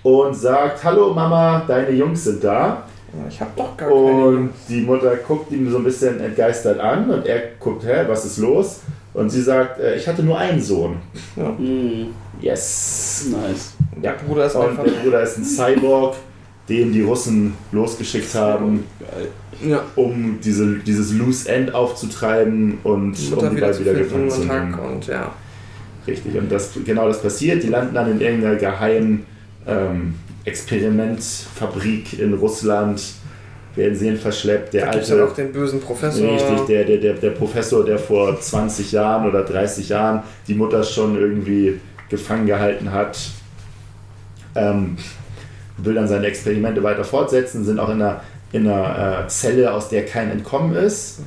und 0.04 0.36
sagt, 0.36 0.84
hallo 0.84 1.14
Mama, 1.14 1.64
deine 1.68 1.92
Jungs 1.92 2.24
sind 2.24 2.44
da. 2.44 2.84
Ich 3.30 3.40
hab 3.40 3.56
doch 3.56 3.76
gar 3.78 3.90
keine. 3.90 4.02
Und 4.02 4.54
die 4.68 4.82
Mutter 4.82 5.16
guckt 5.16 5.52
ihn 5.52 5.70
so 5.72 5.78
ein 5.78 5.84
bisschen 5.84 6.20
entgeistert 6.20 6.80
an 6.80 7.10
und 7.10 7.26
er 7.26 7.42
guckt, 7.60 7.86
hä, 7.86 8.04
was 8.08 8.26
ist 8.26 8.38
los? 8.38 8.82
Und 9.14 9.30
sie 9.30 9.42
sagt, 9.42 9.80
äh, 9.80 9.96
ich 9.96 10.08
hatte 10.08 10.22
nur 10.22 10.38
einen 10.38 10.62
Sohn. 10.62 10.98
Mhm. 11.36 12.14
Yes. 12.40 13.28
Nice. 13.32 13.77
Ja. 14.02 14.12
Der 14.14 14.18
Bruder 14.26 14.46
ist 14.46 14.56
Und 14.56 14.70
einfach. 14.70 14.84
der 14.84 14.92
Bruder 14.92 15.22
ist 15.22 15.38
ein 15.38 15.44
Cyborg, 15.44 16.16
den 16.70 16.92
die 16.92 17.02
Russen 17.02 17.54
losgeschickt 17.72 18.34
haben. 18.36 18.84
Ja. 19.66 19.84
um 19.96 20.38
diese, 20.44 20.76
dieses 20.80 21.14
Loose 21.14 21.50
End 21.50 21.74
aufzutreiben 21.74 22.78
und 22.84 23.14
Die 23.14 23.34
um 23.34 23.40
die 23.50 23.56
wieder 23.56 23.68
beiden 23.68 23.80
wieder 23.80 23.94
gefangen 23.96 24.30
zu 24.30 24.42
nehmen. 24.42 24.74
Und 24.76 25.08
ja. 25.08 25.32
Richtig, 26.06 26.36
und 26.38 26.52
das, 26.52 26.72
genau 26.86 27.08
das 27.08 27.22
passiert. 27.22 27.64
Die 27.64 27.68
landen 27.68 27.96
dann 27.96 28.12
in 28.12 28.22
irgendeiner 28.22 28.56
geheimen 28.56 29.26
ähm, 29.66 30.14
Experimentfabrik 30.46 32.20
in 32.20 32.34
Russland, 32.34 33.02
werden 33.76 33.96
sie 33.96 34.08
hin 34.08 34.18
verschleppt. 34.18 34.74
Der 34.74 34.86
Da 34.86 34.92
alte, 34.92 35.18
ja 35.18 35.26
auch 35.26 35.34
den 35.34 35.52
bösen 35.52 35.80
Professor. 35.80 36.32
richtig, 36.32 36.66
der, 36.68 36.84
der, 36.86 36.98
der, 36.98 37.14
der 37.14 37.30
Professor, 37.32 37.86
der 37.86 38.00
vor 38.00 38.40
20 38.40 38.92
Jahren 38.92 39.28
oder 39.28 39.44
30 39.44 39.90
Jahren 39.90 40.24
die 40.48 40.56
Mutter 40.56 40.84
schon 40.84 41.16
irgendwie 41.18 41.80
gefangen 42.10 42.46
gehalten 42.48 42.92
hat, 42.92 43.18
ähm, 44.58 44.98
will 45.78 45.94
dann 45.94 46.08
seine 46.08 46.26
Experimente 46.26 46.82
weiter 46.84 47.04
fortsetzen, 47.04 47.64
sind 47.64 47.80
auch 47.80 47.90
in 47.90 48.02
einer, 48.02 48.22
in 48.52 48.68
einer 48.68 49.26
äh, 49.26 49.28
Zelle, 49.28 49.74
aus 49.74 49.90
der 49.90 50.06
kein 50.06 50.32
Entkommen 50.32 50.76
ist. 50.76 51.20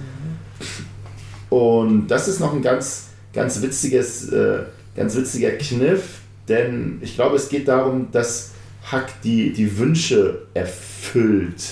Und 1.49 2.09
das 2.09 2.29
ist 2.29 2.41
noch 2.41 2.53
ein 2.53 2.63
ganz, 2.63 3.09
ganz 3.33 3.63
witziges, 3.63 4.31
äh, 4.33 4.61
ganz 4.97 5.17
witziger 5.17 5.53
Kniff, 5.53 6.21
denn 6.49 6.99
ich 7.01 7.15
glaube, 7.15 7.37
es 7.37 7.49
geht 7.49 7.69
darum, 7.69 8.09
dass 8.13 8.51
Hack 8.91 9.23
die, 9.23 9.53
die 9.53 9.79
Wünsche 9.79 10.43
erfüllt. 10.55 11.63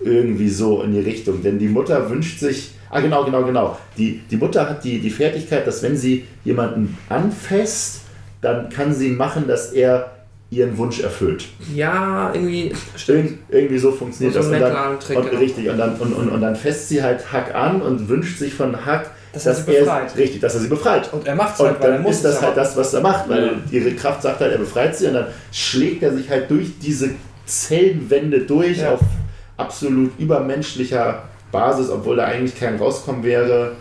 Irgendwie 0.00 0.48
so 0.48 0.82
in 0.82 0.92
die 0.92 1.00
Richtung. 1.00 1.42
Denn 1.42 1.58
die 1.58 1.66
Mutter 1.66 2.08
wünscht 2.08 2.38
sich. 2.38 2.70
Ah, 2.90 3.00
genau, 3.00 3.24
genau, 3.24 3.42
genau. 3.44 3.78
Die, 3.96 4.22
die 4.30 4.36
Mutter 4.36 4.68
hat 4.68 4.84
die, 4.84 5.00
die 5.00 5.10
Fertigkeit, 5.10 5.66
dass 5.66 5.82
wenn 5.82 5.96
sie 5.96 6.24
jemanden 6.44 6.96
anfasst, 7.08 8.02
dann 8.40 8.68
kann 8.70 8.94
sie 8.94 9.10
machen, 9.10 9.48
dass 9.48 9.72
er 9.72 10.17
ihren 10.50 10.76
Wunsch 10.78 11.00
erfüllt. 11.00 11.44
Ja, 11.74 12.30
irgendwie. 12.32 12.72
Stimmt. 12.96 13.18
Irgend, 13.18 13.38
irgendwie 13.50 13.78
so 13.78 13.92
funktioniert 13.92 14.32
So 14.34 14.40
das. 14.40 14.46
Und 14.48 14.52
dann, 14.54 14.72
Mecklenburg-Trick, 14.72 15.16
und, 15.18 15.28
genau. 15.30 15.40
richtig, 15.42 15.68
und 15.68 15.78
dann, 15.78 15.94
und, 15.96 16.12
und, 16.14 16.28
und 16.30 16.40
dann 16.40 16.56
fässt 16.56 16.88
sie 16.88 17.02
halt 17.02 17.30
Hack 17.32 17.54
an 17.54 17.82
und 17.82 18.08
wünscht 18.08 18.38
sich 18.38 18.54
von 18.54 18.86
Hack, 18.86 19.10
Dass 19.34 19.44
er 19.44 19.54
sie 19.54 19.64
befreit. 19.64 20.16
richtig, 20.16 20.40
dass 20.40 20.54
er 20.54 20.60
sie 20.62 20.68
befreit. 20.68 21.12
Und 21.12 21.26
er 21.26 21.34
macht 21.34 21.54
es 21.54 21.60
halt, 21.60 21.76
Und 21.76 21.80
weil 21.82 21.88
er 21.90 21.94
dann 21.96 22.02
muss 22.02 22.16
ist 22.16 22.24
das 22.24 22.40
halt 22.40 22.56
das, 22.56 22.76
was 22.78 22.94
er 22.94 23.02
macht, 23.02 23.28
weil 23.28 23.44
Ja. 23.46 23.52
ihre 23.70 23.90
Kraft 23.92 24.22
sagt 24.22 24.40
halt, 24.40 24.52
er 24.52 24.58
befreit 24.58 24.96
sie 24.96 25.06
und 25.08 25.14
dann 25.14 25.26
schlägt 25.52 26.02
er 26.02 26.14
sich 26.16 26.30
halt 26.30 26.50
durch 26.50 26.78
diese 26.80 27.10
Zellenwände 27.44 28.40
durch 28.40 28.78
Ja. 28.78 28.92
auf 28.94 29.00
absolut 29.58 30.12
übermenschlicher 30.18 31.24
Basis, 31.52 31.90
obwohl 31.90 32.16
da 32.16 32.24
eigentlich 32.24 32.58
kein 32.58 32.76
rauskommen 32.76 33.22
wäre. 33.22 33.72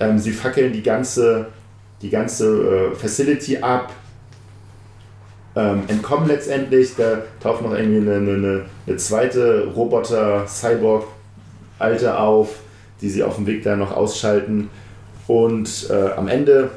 Ähm, 0.00 0.18
sie 0.18 0.32
fackeln 0.32 0.72
die 0.72 0.82
ganze, 0.82 1.46
die 2.02 2.10
ganze 2.10 2.90
äh, 2.92 2.94
Facility 2.94 3.58
ab, 3.58 3.92
ähm, 5.58 5.82
entkommen 5.88 6.28
letztendlich. 6.28 6.94
Da 6.96 7.22
taucht 7.40 7.62
noch 7.62 7.74
irgendwie 7.74 8.08
eine, 8.08 8.16
eine, 8.16 8.62
eine 8.86 8.96
zweite 8.96 9.66
Roboter-Cyborg-Alte 9.74 12.18
auf, 12.18 12.60
die 13.00 13.10
sie 13.10 13.24
auf 13.24 13.36
dem 13.36 13.46
Weg 13.46 13.62
da 13.64 13.76
noch 13.76 13.94
ausschalten. 13.94 14.70
Und 15.26 15.90
äh, 15.90 16.12
am 16.16 16.28
Ende 16.28 16.70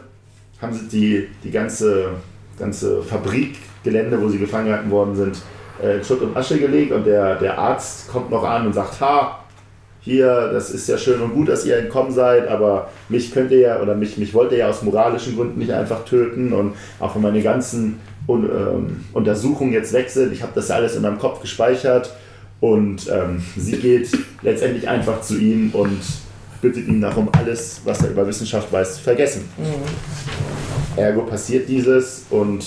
haben 0.62 0.74
sie 0.74 0.88
die, 0.88 1.28
die 1.44 1.52
ganze, 1.52 2.10
ganze 2.58 3.04
Fabrikgelände, 3.04 4.20
wo 4.22 4.30
sie 4.30 4.40
gefangen 4.40 4.68
gehalten 4.68 4.92
worden 4.92 5.16
sind, 5.16 5.42
äh, 5.82 5.96
in 5.98 6.04
Schutt 6.04 6.22
und 6.22 6.36
Asche 6.36 6.60
gelegt. 6.60 6.92
Und 6.92 7.06
der, 7.06 7.36
der 7.36 7.58
Arzt 7.58 8.10
kommt 8.10 8.30
noch 8.32 8.44
an 8.44 8.66
und 8.66 8.74
sagt, 8.74 9.00
ha, 9.00 9.38
hier, 10.04 10.50
das 10.52 10.72
ist 10.72 10.90
ja 10.90 10.98
schön 10.98 11.22
und 11.22 11.36
gut, 11.36 11.50
dass 11.50 11.64
ihr 11.64 11.78
entkommen 11.78 12.12
seid, 12.12 12.48
aber 12.48 12.90
mich 13.08 13.32
könnt 13.32 13.52
ihr 13.52 13.60
ja, 13.60 13.80
oder 13.80 13.94
mich, 13.94 14.18
mich 14.18 14.34
wollt 14.34 14.52
ihr 14.52 14.58
ja 14.58 14.68
aus 14.68 14.82
moralischen 14.82 15.36
Gründen 15.36 15.60
nicht 15.60 15.72
einfach 15.72 16.06
töten. 16.06 16.54
Und 16.54 16.74
auch 17.00 17.14
wenn 17.14 17.22
meine 17.22 17.44
ganzen 17.44 18.00
Un 18.28 18.46
ähm, 18.46 19.06
Untersuchungen 19.14 19.74
jetzt 19.74 19.94
weg 19.94 20.10
sind, 20.10 20.32
ich 20.32 20.42
habe 20.44 20.54
das 20.56 20.68
ja 20.68 20.76
alles 20.76 20.96
in 20.96 21.02
meinem 21.02 21.20
Kopf 21.20 21.42
gespeichert. 21.42 22.14
Und 22.60 23.10
ähm, 23.12 23.44
sie 23.58 23.78
geht 23.78 24.10
letztendlich 24.44 24.88
einfach 24.88 25.22
zu 25.22 25.40
ihm 25.40 25.72
und 25.74 26.00
bittet 26.62 26.88
ihn 26.88 27.02
darum, 27.02 27.28
alles, 27.34 27.82
was 27.84 28.04
er 28.04 28.12
über 28.12 28.28
Wissenschaft 28.28 28.72
weiß, 28.72 28.98
zu 28.98 29.02
vergessen. 29.02 29.50
Ergo 30.96 31.24
passiert 31.24 31.68
dieses 31.68 32.26
und 32.30 32.64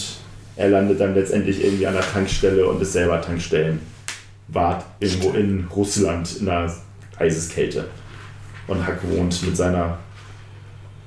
er 0.56 0.68
landet 0.68 1.00
dann 1.00 1.14
letztendlich 1.14 1.64
irgendwie 1.64 1.86
an 1.86 1.94
der 1.94 2.02
Tankstelle 2.02 2.66
und 2.66 2.82
ist 2.82 2.92
selber 2.92 3.20
Tankstellenwart 3.20 4.84
irgendwo 4.98 5.30
in 5.30 5.68
Russland 5.74 6.40
in 6.40 6.48
einer 6.48 6.72
Eiseskälte. 7.18 7.84
Und 8.66 8.84
Hack 8.86 8.98
wohnt 9.08 9.44
mit 9.44 9.56
seiner, 9.56 9.98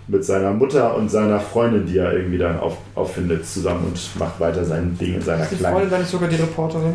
mit 0.08 0.24
seiner 0.24 0.52
Mutter 0.52 0.96
und 0.96 1.10
seiner 1.12 1.40
Freundin, 1.40 1.86
die 1.86 1.98
er 1.98 2.14
irgendwie 2.14 2.38
dann 2.38 2.60
auf, 2.60 2.78
auffindet, 2.96 3.46
zusammen 3.46 3.86
und 3.88 4.20
macht 4.20 4.40
weiter 4.40 4.64
sein 4.64 4.98
Ding 4.98 5.16
in 5.16 5.22
seiner 5.22 5.44
Ist 5.44 5.52
die 5.52 5.56
kleinen 5.58 5.74
Freundin 5.74 5.92
dann 5.92 6.02
nicht 6.02 6.12
sogar 6.12 6.30
die 6.30 6.36
Reporterin? 6.38 6.94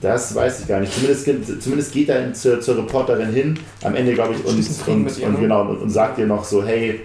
das 0.00 0.34
weiß 0.34 0.60
ich 0.60 0.68
gar 0.68 0.78
nicht. 0.80 0.92
Zumindest, 0.92 1.24
geht- 1.24 1.62
zumindest 1.62 1.92
geht 1.92 2.08
er 2.08 2.32
zur, 2.34 2.60
zur 2.60 2.76
Reporterin 2.78 3.32
hin, 3.32 3.58
am 3.82 3.94
Ende, 3.94 4.12
glaube 4.14 4.34
ich, 4.34 4.44
und, 4.44 4.54
und, 4.88 5.22
und, 5.22 5.32
ne? 5.34 5.38
genau, 5.40 5.62
und, 5.62 5.78
und 5.78 5.90
sagt 5.90 6.18
ihr 6.18 6.26
noch 6.26 6.44
so, 6.44 6.62
hey, 6.64 7.00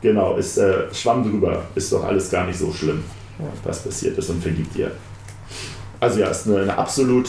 genau, 0.00 0.36
ist 0.36 0.56
äh, 0.58 0.92
Schwamm 0.92 1.22
drüber, 1.22 1.62
ist 1.74 1.92
doch 1.92 2.02
alles 2.04 2.30
gar 2.30 2.46
nicht 2.46 2.58
so 2.58 2.72
schlimm, 2.72 3.04
was 3.64 3.80
passiert 3.80 4.16
ist 4.18 4.30
und 4.30 4.42
vergibt 4.42 4.74
ihr. 4.76 4.90
Also 6.00 6.20
ja, 6.20 6.28
ist 6.28 6.46
eine, 6.48 6.62
eine 6.62 6.76
absolut 6.78 7.28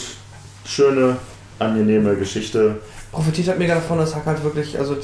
schöne, 0.64 1.16
angenehme 1.58 2.16
Geschichte. 2.16 2.76
Profitiert 3.12 3.48
halt 3.48 3.58
mega 3.58 3.74
davon, 3.74 3.98
dass 3.98 4.14
Hack 4.14 4.26
halt 4.26 4.42
wirklich, 4.42 4.78
also 4.78 4.96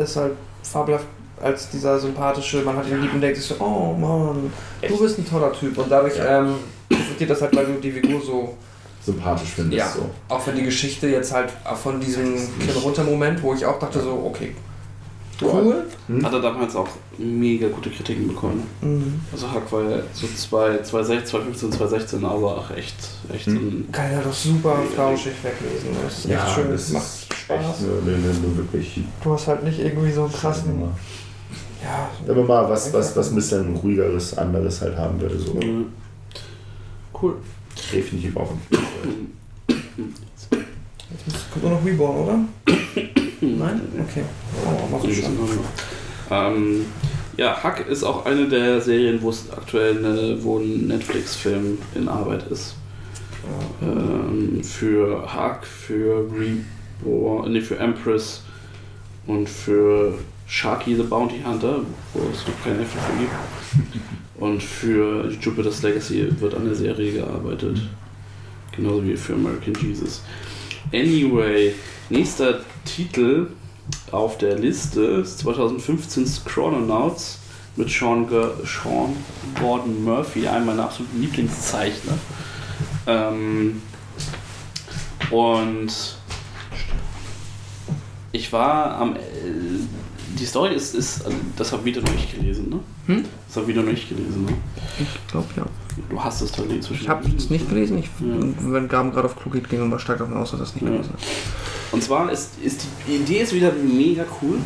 ist 0.00 0.16
halt 0.16 0.32
fabelhaft 0.62 1.06
als 1.40 1.70
dieser 1.70 1.98
sympathische, 1.98 2.62
man 2.62 2.76
hat 2.76 2.88
ihn 2.88 3.00
lieb 3.00 3.14
und 3.14 3.20
denkt 3.20 3.36
sich 3.36 3.46
so, 3.46 3.54
oh 3.58 3.94
Mann, 3.94 4.52
du 4.86 4.98
bist 4.98 5.18
ein 5.18 5.28
toller 5.28 5.52
Typ. 5.52 5.76
Und 5.78 5.90
dadurch 5.90 6.16
Ja. 6.16 6.40
ähm, 6.40 6.54
profitiert 6.88 7.30
das 7.30 7.42
halt, 7.42 7.54
weil 7.56 7.66
du 7.66 7.72
die 7.80 7.92
Figur 7.92 8.20
so 8.20 8.56
Sympathisch 9.04 9.48
finde 9.48 9.72
ich 9.74 9.78
Ja. 9.80 9.88
so. 9.88 10.08
Auch 10.28 10.46
wenn 10.46 10.54
die 10.54 10.62
Geschichte 10.62 11.08
jetzt 11.08 11.32
halt 11.32 11.50
von 11.82 11.98
diesem 11.98 12.34
Kinn-Runter-Moment, 12.60 13.42
wo 13.42 13.52
ich 13.52 13.66
auch 13.66 13.78
dachte 13.80 14.00
so, 14.00 14.12
okay, 14.32 14.54
cool. 15.40 15.84
Hat 16.22 16.32
er 16.32 16.40
damals 16.40 16.76
auch 16.76 16.86
mega 17.18 17.66
gute 17.68 17.90
Kritiken 17.90 18.28
bekommen. 18.28 18.64
Mhm. 18.80 19.20
Also 19.32 19.50
Hack 19.50 19.70
war 19.72 19.82
ja 19.82 19.96
so 20.12 20.28
2, 20.28 20.78
2016, 20.82 21.26
2015, 21.26 21.72
2016, 21.72 22.24
aber 22.24 22.58
auch 22.58 22.70
echt, 22.76 22.94
echt 23.34 23.48
Mhm. 23.48 23.56
ein 23.56 23.88
Kann 23.90 24.08
halt 24.16 24.26
auch 24.26 24.32
super 24.32 24.78
flauschig 24.94 25.32
weglesen. 25.42 25.96
Das 26.04 26.18
ist 26.18 26.30
echt 26.30 26.54
schön, 26.54 26.70
das 26.70 26.90
macht 26.90 27.02
ist 27.04 27.34
Spaß. 27.34 27.58
echt 27.58 27.80
eine, 27.82 28.14
eine, 28.14 28.28
eine 28.28 28.56
wirklich 28.56 29.00
Du 29.24 29.32
hast 29.32 29.48
halt 29.48 29.64
nicht 29.64 29.80
irgendwie 29.80 30.12
so 30.12 30.22
einen 30.24 30.32
krassen. 30.32 30.82
Ja, 31.82 32.10
Wenn 32.26 32.36
man 32.38 32.46
mal 32.46 32.70
was, 32.70 32.92
was, 32.92 33.16
was 33.16 33.30
ein 33.30 33.34
bisschen 33.34 33.74
ruhigeres, 33.76 34.36
anderes 34.38 34.80
halt 34.80 34.96
haben 34.96 35.20
würde, 35.20 35.38
so 35.38 35.54
Mhm. 35.54 35.86
Cool. 37.20 37.34
definitiv 37.92 38.36
auch. 38.36 38.52
jetzt 39.68 40.52
muss- 41.26 41.50
kommt 41.52 41.64
nur 41.64 41.72
noch 41.72 41.84
Reborn, 41.84 42.16
oder? 42.16 42.38
Nein? 43.40 43.80
Okay. 44.08 44.22
Oh, 44.64 44.88
mach 44.90 45.04
ich 45.04 45.20
schon. 45.20 45.36
Ähm, 46.30 46.86
ja, 47.36 47.60
Hack 47.62 47.86
ist 47.88 48.04
auch 48.04 48.24
eine 48.26 48.48
der 48.48 48.80
Serien, 48.80 49.20
wo 49.22 49.30
es 49.30 49.50
aktuell 49.50 49.98
eine, 49.98 50.42
wo 50.42 50.58
ein 50.58 50.86
Netflix-Film 50.86 51.78
in 51.94 52.08
Arbeit 52.08 52.46
ist. 52.50 52.76
Ähm, 53.82 54.62
für 54.62 55.26
Hack, 55.32 55.66
für 55.66 56.26
Reborn, 56.30 57.52
nee, 57.52 57.60
für 57.60 57.76
Empress 57.78 58.42
und 59.26 59.48
für 59.48 60.14
Sharky 60.52 60.94
the 60.94 61.02
Bounty 61.02 61.40
Hunter, 61.42 61.80
wo 62.12 62.28
es 62.30 62.46
noch 62.46 62.62
keine 62.62 62.84
FFG 62.84 63.20
gibt. 63.20 63.32
Und 64.38 64.62
für 64.62 65.30
Jupiter's 65.40 65.80
Legacy 65.82 66.28
wird 66.40 66.54
an 66.54 66.66
der 66.66 66.74
Serie 66.74 67.12
gearbeitet. 67.12 67.80
Genauso 68.76 69.02
wie 69.02 69.16
für 69.16 69.32
American 69.32 69.72
Jesus. 69.80 70.22
Anyway, 70.92 71.74
nächster 72.10 72.60
Titel 72.84 73.46
auf 74.10 74.36
der 74.36 74.58
Liste 74.58 75.00
ist 75.22 75.42
2015's 75.42 76.44
Chrononauts 76.44 77.38
mit 77.76 77.88
Sean, 77.88 78.28
Sean 78.28 79.16
Gordon 79.58 80.04
Murphy, 80.04 80.46
einem 80.46 80.66
meiner 80.66 80.84
absoluten 80.84 81.18
Lieblingszeichner. 81.18 82.18
Ähm, 83.06 83.80
und 85.30 86.18
ich 88.32 88.52
war 88.52 88.96
am. 88.96 89.16
Äh, 90.42 90.44
die 90.44 90.46
Story 90.46 90.74
ist, 90.74 90.94
ist 90.94 91.24
also 91.24 91.36
das 91.56 91.72
habe 91.72 91.84
wieder 91.84 92.00
noch 92.00 92.12
nicht 92.12 92.34
gelesen, 92.34 92.68
ne? 92.68 92.80
Hm? 93.06 93.24
Das 93.46 93.56
habe 93.56 93.68
wieder 93.68 93.82
noch 93.82 93.92
nicht 93.92 94.08
gelesen, 94.08 94.44
ne? 94.44 94.52
Ich 94.98 95.30
glaube 95.30 95.46
ja. 95.56 95.64
Du 96.08 96.22
hast 96.22 96.40
es 96.40 96.52
da 96.52 96.62
zwischen. 96.80 97.02
Ich 97.02 97.08
habe 97.08 97.24
es 97.36 97.50
nicht 97.50 97.68
gelesen. 97.68 97.98
Ich, 97.98 98.06
Ja. 98.20 98.72
Wenn 98.72 98.88
Gaben 98.88 99.12
gerade 99.12 99.26
auf 99.26 99.36
Klo 99.36 99.50
geht, 99.50 99.68
ging 99.68 99.82
immer 99.82 99.98
stark 99.98 100.18
davon 100.18 100.36
aus, 100.36 100.50
dass 100.52 100.60
es 100.60 100.74
nicht 100.74 100.84
Ja. 100.84 100.90
gelesen 100.90 101.12
hat. 101.12 101.20
Und 101.92 102.02
zwar 102.02 102.32
ist, 102.32 102.52
ist 102.62 102.86
die 103.06 103.16
Idee 103.16 103.40
ist 103.40 103.54
wieder 103.54 103.72
mega 103.72 104.24
cool. 104.40 104.58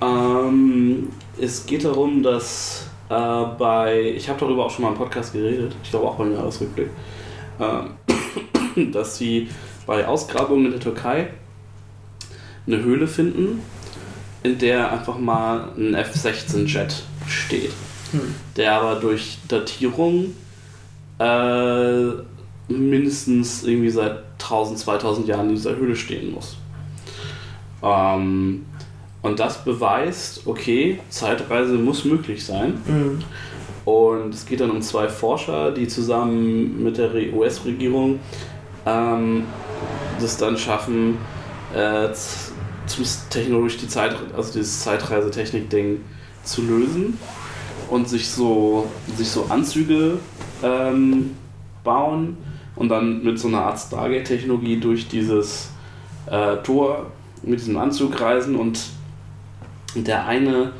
Ähm, 0.00 1.08
es 1.40 1.66
geht 1.66 1.84
darum, 1.84 2.22
dass 2.22 2.86
äh, 3.08 3.14
bei, 3.58 4.14
ich 4.16 4.28
habe 4.28 4.40
darüber 4.40 4.66
auch 4.66 4.70
schon 4.70 4.84
mal 4.84 4.90
im 4.92 4.96
Podcast 4.96 5.32
geredet, 5.32 5.76
ich 5.82 5.90
glaube 5.90 6.06
auch 6.08 6.16
beim 6.16 6.32
Jahresrückblick, 6.32 6.88
ähm, 7.60 7.90
dass 8.92 9.18
sie 9.18 9.48
bei 9.86 10.06
Ausgrabungen 10.06 10.66
in 10.66 10.70
der 10.72 10.80
Türkei 10.80 11.28
eine 12.66 12.82
Höhle 12.82 13.06
finden, 13.06 13.60
in 14.44 14.58
der 14.58 14.92
einfach 14.92 15.18
mal 15.18 15.68
ein 15.76 15.94
F-16-Jet 15.94 17.02
steht, 17.26 17.72
der 18.56 18.74
aber 18.74 18.94
durch 19.00 19.38
Datierung 19.48 20.34
äh, 21.18 22.04
mindestens 22.68 23.64
irgendwie 23.64 23.90
seit 23.90 24.18
1000, 24.34 24.78
2000 24.78 25.26
Jahren 25.28 25.48
in 25.48 25.56
dieser 25.56 25.74
Höhle 25.76 25.96
stehen 25.96 26.32
muss. 26.32 26.56
Ähm, 27.82 28.64
und 29.22 29.40
das 29.40 29.64
beweist, 29.64 30.46
okay, 30.46 31.00
Zeitreise 31.08 31.74
muss 31.74 32.04
möglich 32.04 32.44
sein. 32.44 32.74
Und 33.86 34.34
es 34.34 34.46
geht 34.46 34.60
dann 34.60 34.70
um 34.70 34.80
zwei 34.82 35.08
Forscher, 35.08 35.70
die 35.72 35.88
zusammen 35.88 36.82
mit 36.82 36.96
der 36.98 37.12
Re- 37.12 37.32
US-Regierung 37.32 38.18
ähm, 38.86 39.44
das 40.20 40.36
dann 40.36 40.56
schaffen, 40.56 41.18
äh, 41.74 42.08
technologisch 43.30 43.76
die 43.78 43.88
Zeit, 43.88 44.16
also 44.36 44.52
dieses 44.52 44.80
Zeitreisetechnik-Ding 44.80 46.00
zu 46.42 46.62
lösen 46.62 47.18
und 47.90 48.08
sich 48.08 48.28
so, 48.28 48.88
sich 49.16 49.28
so 49.28 49.46
Anzüge 49.48 50.18
ähm, 50.62 51.36
bauen 51.82 52.36
und 52.76 52.88
dann 52.88 53.22
mit 53.22 53.38
so 53.38 53.48
einer 53.48 53.62
Art 53.62 53.78
Stargate-Technologie 53.78 54.78
durch 54.80 55.08
dieses 55.08 55.70
äh, 56.30 56.56
Tor 56.58 57.10
mit 57.42 57.60
diesem 57.60 57.76
Anzug 57.76 58.20
reisen 58.20 58.56
und 58.56 58.80
der 59.94 60.26
eine, 60.26 60.72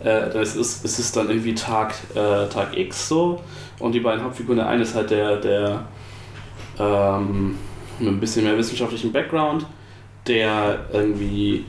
äh, 0.00 0.30
das 0.30 0.56
ist, 0.56 0.84
es 0.84 0.98
ist 0.98 1.16
dann 1.16 1.28
irgendwie 1.28 1.54
Tag, 1.54 1.94
äh, 2.14 2.46
Tag 2.48 2.76
X 2.76 3.08
so 3.08 3.42
und 3.78 3.92
die 3.92 4.00
beiden 4.00 4.22
Hauptfiguren, 4.22 4.58
der 4.58 4.68
eine 4.68 4.82
ist 4.82 4.94
halt 4.94 5.10
der, 5.10 5.36
der 5.36 5.84
ähm, 6.78 7.56
mit 7.98 8.08
ein 8.08 8.20
bisschen 8.20 8.44
mehr 8.44 8.56
wissenschaftlichen 8.56 9.12
Background, 9.12 9.66
der 10.26 10.86
irgendwie 10.92 11.64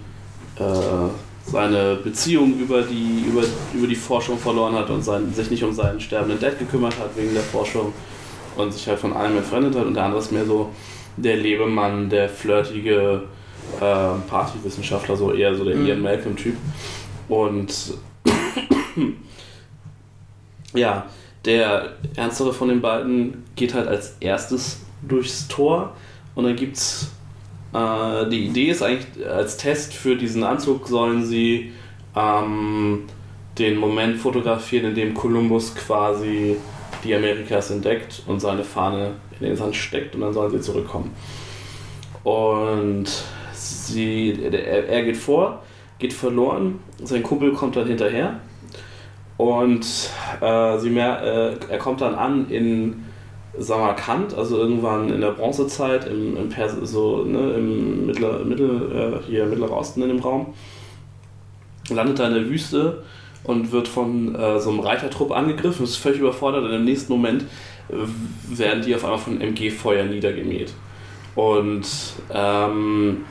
äh, 0.58 1.10
seine 1.46 1.96
Beziehung 1.96 2.58
über 2.60 2.82
die, 2.84 3.26
über, 3.28 3.44
über 3.74 3.88
die 3.88 3.96
Forschung 3.96 4.38
verloren 4.38 4.76
hat 4.76 4.90
und 4.90 5.04
sein, 5.04 5.34
sich 5.34 5.50
nicht 5.50 5.64
um 5.64 5.74
seinen 5.74 6.00
sterbenden 6.00 6.40
Dad 6.40 6.60
gekümmert 6.60 6.98
hat 7.00 7.16
wegen 7.16 7.34
der 7.34 7.44
Forschung 7.44 7.94
und 8.56 8.72
sich 8.74 8.88
halt 8.88 9.00
von 9.00 9.14
allem 9.14 9.38
entfremdet 9.38 9.76
hat 9.76 9.86
und 9.86 9.94
der 9.96 10.04
andere 10.04 10.20
ist 10.20 10.32
mehr 10.32 10.46
so 10.46 10.70
der 11.18 11.38
Lebemann, 11.38 12.10
der 12.10 12.30
flirtige 12.30 13.24
äh, 13.80 14.30
Partywissenschaftler, 14.30 15.16
so 15.16 15.34
eher 15.34 15.56
so 15.56 15.64
der 15.64 15.76
Mhm. 15.76 15.86
Ian 15.86 16.02
Malcolm-Typ. 16.02 16.56
Und 17.28 17.74
ja, 20.74 21.06
der 21.46 21.94
ernstere 22.16 22.54
von 22.54 22.70
den 22.70 22.82
beiden 22.82 23.44
geht 23.56 23.74
halt 23.74 23.88
als 23.88 24.16
erstes 24.20 24.82
durchs 25.02 25.48
Tor 25.48 25.96
und 26.36 26.44
dann 26.44 26.56
gibt's 26.56 27.12
äh, 27.74 28.30
die 28.30 28.46
Idee 28.48 28.70
ist 28.70 28.82
eigentlich 28.82 29.28
als 29.28 29.58
Test 29.58 29.94
für 29.94 30.16
diesen 30.16 30.44
Anzug 30.44 30.88
sollen 30.88 31.26
sie 31.26 31.72
ähm, 32.16 33.04
den 33.58 33.78
Moment 33.78 34.18
fotografieren, 34.18 34.88
in 34.88 34.96
dem 34.96 35.14
Kolumbus 35.14 35.76
quasi 35.76 36.58
die 37.04 37.16
Amerikas 37.16 37.72
entdeckt 37.72 38.24
und 38.28 38.40
seine 38.40 38.64
Fahne 38.64 39.16
in 39.40 39.48
den 39.48 39.56
Sand 39.56 39.76
steckt 39.76 40.16
und 40.16 40.22
dann 40.22 40.34
sollen 40.34 40.52
sie 40.52 40.62
zurückkommen. 40.62 41.12
Und 42.24 43.06
sie, 43.54 44.38
er, 44.44 44.88
er 44.88 45.04
geht 45.04 45.18
vor, 45.18 45.64
geht 46.00 46.14
verloren, 46.14 46.80
sein 47.04 47.24
Kumpel 47.24 47.54
kommt 47.54 47.76
dann 47.76 47.88
hinterher 47.88 48.40
und 49.38 49.86
äh, 50.42 50.78
sie 50.78 50.90
mer 50.90 51.24
äh, 51.24 51.72
er 51.72 51.78
kommt 51.80 52.02
dann 52.02 52.16
an 52.16 52.50
in 52.50 53.06
Samarkand, 53.58 54.34
also 54.34 54.58
irgendwann 54.58 55.10
in 55.12 55.22
der 55.22 55.32
Bronzezeit, 55.32 56.08
im, 56.08 56.38
im, 56.38 56.50
Pers 56.50 56.76
so, 56.84 57.24
ne, 57.24 57.54
im 57.54 58.06
Mittler, 58.06 58.46
Mittel, 58.46 59.22
äh, 59.24 59.30
hier 59.30 59.46
Mittlerer 59.46 59.76
Osten 59.78 60.02
in 60.02 60.10
dem 60.10 60.20
Raum, 60.20 60.54
landet 61.90 62.20
da 62.20 62.28
in 62.28 62.34
der 62.34 62.50
Wüste 62.50 63.04
und 63.44 63.72
wird 63.72 63.88
von 63.88 64.36
äh, 64.36 64.60
so 64.60 64.70
einem 64.70 64.80
Reitertrupp 64.80 65.32
angegriffen, 65.32 65.84
ist 65.84 65.98
völlig 65.98 66.20
überfordert 66.20 66.64
und 66.64 66.72
im 66.72 66.86
nächsten 66.86 67.12
Moment 67.12 67.44
äh, 67.90 68.58
werden 68.58 68.84
die 68.84 68.96
auf 68.96 69.04
einmal 69.04 69.20
von 69.20 69.42
MG-Feuer 69.42 70.06
niedergemäht. 70.06 70.74
Und 71.36 71.88
ähm, 72.34 73.26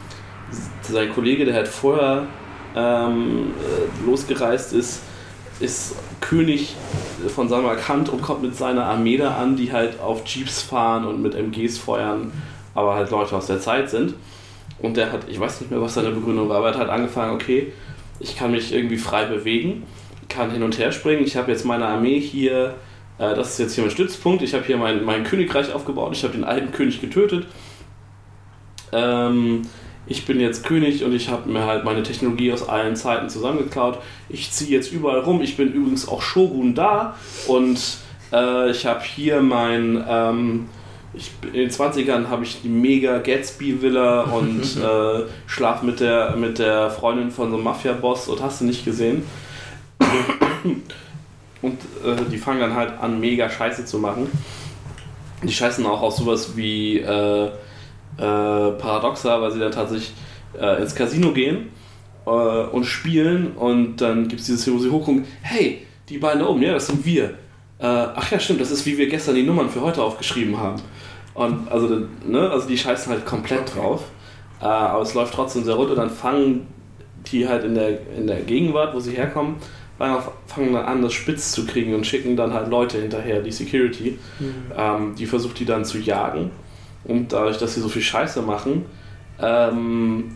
sein 0.82 1.12
Kollege, 1.12 1.44
der 1.44 1.54
halt 1.54 1.68
vorher 1.68 2.26
ähm, 2.74 3.52
äh, 3.58 4.06
losgereist 4.06 4.72
ist, 4.72 5.02
ist 5.60 5.94
König 6.20 6.74
von 7.34 7.48
Samarkand 7.48 8.08
und 8.08 8.22
kommt 8.22 8.42
mit 8.42 8.56
seiner 8.56 8.86
Armee 8.86 9.16
da 9.16 9.36
an, 9.36 9.56
die 9.56 9.72
halt 9.72 10.00
auf 10.00 10.26
Jeeps 10.26 10.62
fahren 10.62 11.04
und 11.04 11.22
mit 11.22 11.34
MGs 11.34 11.78
feuern, 11.78 12.32
aber 12.74 12.94
halt 12.94 13.10
Leute 13.10 13.36
aus 13.36 13.46
der 13.46 13.60
Zeit 13.60 13.90
sind. 13.90 14.14
Und 14.80 14.96
der 14.96 15.12
hat, 15.12 15.28
ich 15.28 15.38
weiß 15.38 15.60
nicht 15.60 15.70
mehr, 15.70 15.80
was 15.80 15.94
seine 15.94 16.10
Begründung 16.10 16.48
war, 16.48 16.58
aber 16.58 16.68
er 16.68 16.74
hat 16.74 16.80
halt 16.80 16.90
angefangen, 16.90 17.34
okay, 17.34 17.72
ich 18.18 18.36
kann 18.36 18.52
mich 18.52 18.72
irgendwie 18.72 18.96
frei 18.96 19.26
bewegen, 19.26 19.82
kann 20.28 20.50
hin 20.50 20.62
und 20.62 20.78
her 20.78 20.92
springen, 20.92 21.24
ich 21.24 21.36
habe 21.36 21.50
jetzt 21.50 21.64
meine 21.64 21.86
Armee 21.86 22.20
hier, 22.20 22.74
äh, 23.18 23.34
das 23.34 23.50
ist 23.50 23.58
jetzt 23.58 23.74
hier 23.74 23.84
mein 23.84 23.90
Stützpunkt, 23.90 24.42
ich 24.42 24.54
habe 24.54 24.64
hier 24.64 24.78
mein, 24.78 25.04
mein 25.04 25.24
Königreich 25.24 25.72
aufgebaut, 25.72 26.12
ich 26.12 26.22
habe 26.22 26.32
den 26.32 26.44
alten 26.44 26.72
König 26.72 27.00
getötet. 27.00 27.46
Ähm, 28.92 29.62
ich 30.06 30.26
bin 30.26 30.40
jetzt 30.40 30.64
König 30.64 31.04
und 31.04 31.12
ich 31.12 31.28
habe 31.28 31.48
mir 31.48 31.66
halt 31.66 31.84
meine 31.84 32.02
Technologie 32.02 32.52
aus 32.52 32.68
allen 32.68 32.96
Zeiten 32.96 33.28
zusammengeklaut. 33.28 33.98
Ich 34.28 34.50
ziehe 34.50 34.70
jetzt 34.70 34.92
überall 34.92 35.20
rum. 35.20 35.40
Ich 35.40 35.56
bin 35.56 35.72
übrigens 35.72 36.08
auch 36.08 36.22
Shogun 36.22 36.74
da 36.74 37.16
und 37.46 37.78
äh, 38.32 38.70
ich 38.70 38.86
habe 38.86 39.02
hier 39.02 39.40
mein. 39.40 40.04
Ähm, 40.08 40.68
ich, 41.12 41.32
in 41.46 41.54
den 41.54 41.70
20ern 41.70 42.28
habe 42.28 42.44
ich 42.44 42.62
die 42.62 42.68
mega 42.68 43.18
Gatsby-Villa 43.18 44.22
und 44.32 44.62
äh, 44.76 45.26
schlaf 45.46 45.82
mit 45.82 46.00
der, 46.00 46.36
mit 46.36 46.58
der 46.58 46.90
Freundin 46.90 47.30
von 47.30 47.50
so 47.50 47.56
einem 47.56 47.64
Mafia-Boss 47.64 48.28
und 48.28 48.40
hast 48.42 48.60
du 48.60 48.64
nicht 48.64 48.84
gesehen. 48.84 49.24
Und 51.62 51.78
äh, 52.04 52.16
die 52.30 52.38
fangen 52.38 52.60
dann 52.60 52.74
halt 52.74 52.98
an, 53.00 53.20
mega 53.20 53.50
Scheiße 53.50 53.84
zu 53.84 53.98
machen. 53.98 54.30
Die 55.42 55.52
scheißen 55.52 55.84
auch 55.84 56.00
auf 56.00 56.14
sowas 56.14 56.56
wie 56.56 57.00
äh, 57.00 57.50
äh, 58.20 58.72
Paradoxa, 58.72 59.40
weil 59.40 59.50
sie 59.50 59.58
dann 59.58 59.72
tatsächlich 59.72 60.12
äh, 60.60 60.82
ins 60.82 60.94
Casino 60.94 61.32
gehen 61.32 61.68
äh, 62.26 62.30
und 62.30 62.84
spielen 62.84 63.52
und 63.52 63.96
dann 63.96 64.28
gibt 64.28 64.40
es 64.40 64.46
dieses 64.46 64.64
hier, 64.64 64.74
wo 64.74 64.78
sie 64.78 64.90
hochgucken, 64.90 65.24
hey, 65.42 65.86
die 66.08 66.18
beiden 66.18 66.40
da 66.40 66.48
oben, 66.48 66.62
ja, 66.62 66.72
das 66.72 66.86
sind 66.86 67.04
wir. 67.04 67.24
Äh, 67.78 67.86
ach 67.86 68.30
ja, 68.30 68.38
stimmt, 68.38 68.60
das 68.60 68.70
ist 68.70 68.84
wie 68.84 68.98
wir 68.98 69.08
gestern 69.08 69.34
die 69.34 69.42
Nummern 69.42 69.70
für 69.70 69.80
heute 69.80 70.02
aufgeschrieben 70.02 70.58
haben. 70.58 70.82
Und 71.34 71.70
also, 71.70 72.02
ne, 72.26 72.50
also 72.50 72.68
die 72.68 72.76
scheißen 72.76 73.10
halt 73.10 73.24
komplett 73.24 73.74
drauf. 73.74 74.04
Äh, 74.60 74.64
aber 74.64 75.02
es 75.02 75.14
läuft 75.14 75.32
trotzdem 75.32 75.64
sehr 75.64 75.74
rund 75.74 75.90
und 75.90 75.96
dann 75.96 76.10
fangen 76.10 76.66
die 77.32 77.48
halt 77.48 77.64
in 77.64 77.74
der, 77.74 77.98
in 78.16 78.26
der 78.26 78.40
Gegenwart, 78.42 78.94
wo 78.94 79.00
sie 79.00 79.12
herkommen, 79.12 79.56
fangen 79.98 80.72
dann 80.72 80.84
an, 80.84 81.02
das 81.02 81.12
spitz 81.12 81.52
zu 81.52 81.66
kriegen 81.66 81.94
und 81.94 82.06
schicken 82.06 82.36
dann 82.36 82.52
halt 82.52 82.68
Leute 82.68 82.98
hinterher, 82.98 83.40
die 83.40 83.52
Security. 83.52 84.18
Ähm, 84.76 85.14
die 85.16 85.26
versucht 85.26 85.58
die 85.58 85.66
dann 85.66 85.84
zu 85.84 85.98
jagen. 85.98 86.50
Und 87.04 87.32
dadurch, 87.32 87.58
dass 87.58 87.74
sie 87.74 87.80
so 87.80 87.88
viel 87.88 88.02
Scheiße 88.02 88.42
machen, 88.42 88.84
ähm, 89.40 90.32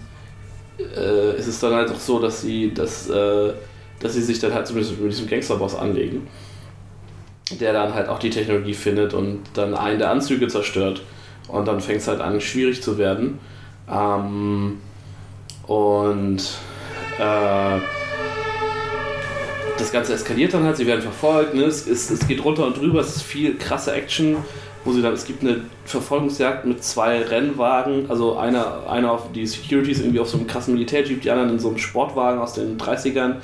äh, 0.78 1.38
ist 1.38 1.46
es 1.46 1.60
dann 1.60 1.74
halt 1.74 1.90
auch 1.90 2.00
so, 2.00 2.18
dass 2.18 2.40
sie, 2.40 2.72
dass, 2.72 3.08
äh, 3.08 3.52
dass 4.00 4.14
sie 4.14 4.22
sich 4.22 4.38
dann 4.38 4.54
halt 4.54 4.66
zumindest 4.66 4.98
mit 5.00 5.12
diesem 5.12 5.28
Gangsterboss 5.28 5.74
anlegen. 5.74 6.26
Der 7.60 7.72
dann 7.72 7.94
halt 7.94 8.08
auch 8.08 8.18
die 8.18 8.30
Technologie 8.30 8.74
findet 8.74 9.12
und 9.12 9.40
dann 9.54 9.74
einen 9.74 9.98
der 9.98 10.10
Anzüge 10.10 10.48
zerstört. 10.48 11.02
Und 11.48 11.68
dann 11.68 11.80
fängt 11.80 12.00
es 12.00 12.08
halt 12.08 12.20
an, 12.20 12.40
schwierig 12.40 12.82
zu 12.82 12.96
werden. 12.96 13.38
Ähm, 13.90 14.78
und 15.66 16.40
äh, 17.18 17.80
das 19.78 19.92
Ganze 19.92 20.14
eskaliert 20.14 20.54
dann 20.54 20.64
halt, 20.64 20.76
sie 20.76 20.86
werden 20.86 21.02
verfolgt, 21.02 21.54
ne? 21.54 21.64
es, 21.64 21.86
es, 21.86 22.10
es 22.10 22.26
geht 22.26 22.44
runter 22.44 22.66
und 22.66 22.78
drüber, 22.78 23.00
es 23.00 23.16
ist 23.16 23.22
viel 23.22 23.56
krasse 23.56 23.92
Action, 23.92 24.36
wo 24.84 24.92
sie 24.92 25.02
dann, 25.02 25.14
es 25.14 25.24
gibt 25.24 25.42
eine 25.42 25.62
Verfolgungsjagd 25.84 26.66
mit 26.66 26.84
zwei 26.84 27.22
Rennwagen, 27.22 28.10
also 28.10 28.36
einer, 28.36 28.86
einer 28.88 29.12
auf 29.12 29.32
die 29.32 29.46
Securities 29.46 30.00
irgendwie 30.00 30.20
auf 30.20 30.28
so 30.28 30.36
einem 30.36 30.46
krassen 30.46 30.74
Militärjeep, 30.74 31.22
die 31.22 31.30
anderen 31.30 31.50
in 31.50 31.58
so 31.58 31.68
einem 31.68 31.78
Sportwagen 31.78 32.40
aus 32.40 32.52
den 32.54 32.78
30ern 32.78 33.36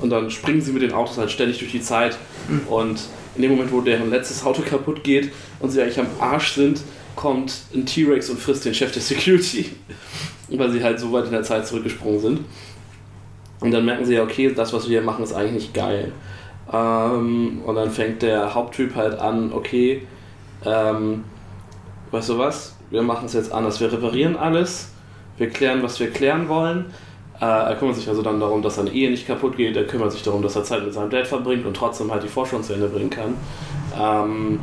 und 0.00 0.10
dann 0.10 0.30
springen 0.30 0.62
sie 0.62 0.72
mit 0.72 0.82
den 0.82 0.92
Autos 0.92 1.18
halt 1.18 1.30
ständig 1.30 1.58
durch 1.58 1.72
die 1.72 1.82
Zeit 1.82 2.16
und 2.68 3.00
in 3.36 3.42
dem 3.42 3.52
Moment, 3.52 3.72
wo 3.72 3.80
deren 3.80 4.10
letztes 4.10 4.44
Auto 4.44 4.62
kaputt 4.62 5.04
geht 5.04 5.30
und 5.60 5.70
sie 5.70 5.80
eigentlich 5.80 6.00
am 6.00 6.08
Arsch 6.18 6.54
sind, 6.54 6.80
kommt 7.16 7.52
ein 7.74 7.86
T-Rex 7.86 8.30
und 8.30 8.38
frisst 8.38 8.64
den 8.64 8.74
Chef 8.74 8.92
der 8.92 9.02
Security, 9.02 9.66
weil 10.48 10.70
sie 10.70 10.82
halt 10.82 10.98
so 10.98 11.12
weit 11.12 11.26
in 11.26 11.32
der 11.32 11.42
Zeit 11.42 11.66
zurückgesprungen 11.66 12.20
sind. 12.20 12.40
Und 13.60 13.72
dann 13.72 13.84
merken 13.84 14.06
sie 14.06 14.14
ja, 14.14 14.22
okay, 14.22 14.52
das, 14.54 14.72
was 14.72 14.84
wir 14.84 14.98
hier 14.98 15.02
machen, 15.02 15.22
ist 15.22 15.34
eigentlich 15.34 15.52
nicht 15.52 15.74
geil. 15.74 16.12
Ähm, 16.72 17.60
und 17.64 17.74
dann 17.74 17.90
fängt 17.90 18.22
der 18.22 18.54
Haupttyp 18.54 18.94
halt 18.94 19.18
an, 19.18 19.52
okay, 19.52 20.06
ähm, 20.64 21.24
weißt 22.10 22.28
du 22.30 22.38
was, 22.38 22.76
wir 22.90 23.02
machen 23.02 23.26
es 23.26 23.32
jetzt 23.32 23.52
anders. 23.52 23.80
Wir 23.80 23.92
reparieren 23.92 24.36
alles, 24.36 24.90
wir 25.38 25.48
klären, 25.48 25.82
was 25.82 25.98
wir 26.00 26.10
klären 26.10 26.48
wollen. 26.48 26.86
Äh, 27.40 27.44
er 27.44 27.76
kümmert 27.76 27.96
sich 27.96 28.08
also 28.08 28.20
dann 28.22 28.38
darum, 28.38 28.60
dass 28.60 28.74
seine 28.74 28.90
Ehe 28.90 29.10
nicht 29.10 29.26
kaputt 29.26 29.56
geht. 29.56 29.76
Er 29.76 29.86
kümmert 29.86 30.12
sich 30.12 30.22
darum, 30.22 30.42
dass 30.42 30.56
er 30.56 30.64
Zeit 30.64 30.84
mit 30.84 30.92
seinem 30.92 31.10
Dad 31.10 31.26
verbringt 31.26 31.64
und 31.64 31.74
trotzdem 31.74 32.10
halt 32.10 32.22
die 32.22 32.28
Forschung 32.28 32.62
zu 32.62 32.74
Ende 32.74 32.88
bringen 32.88 33.10
kann. 33.10 33.34
Ähm, 33.98 34.60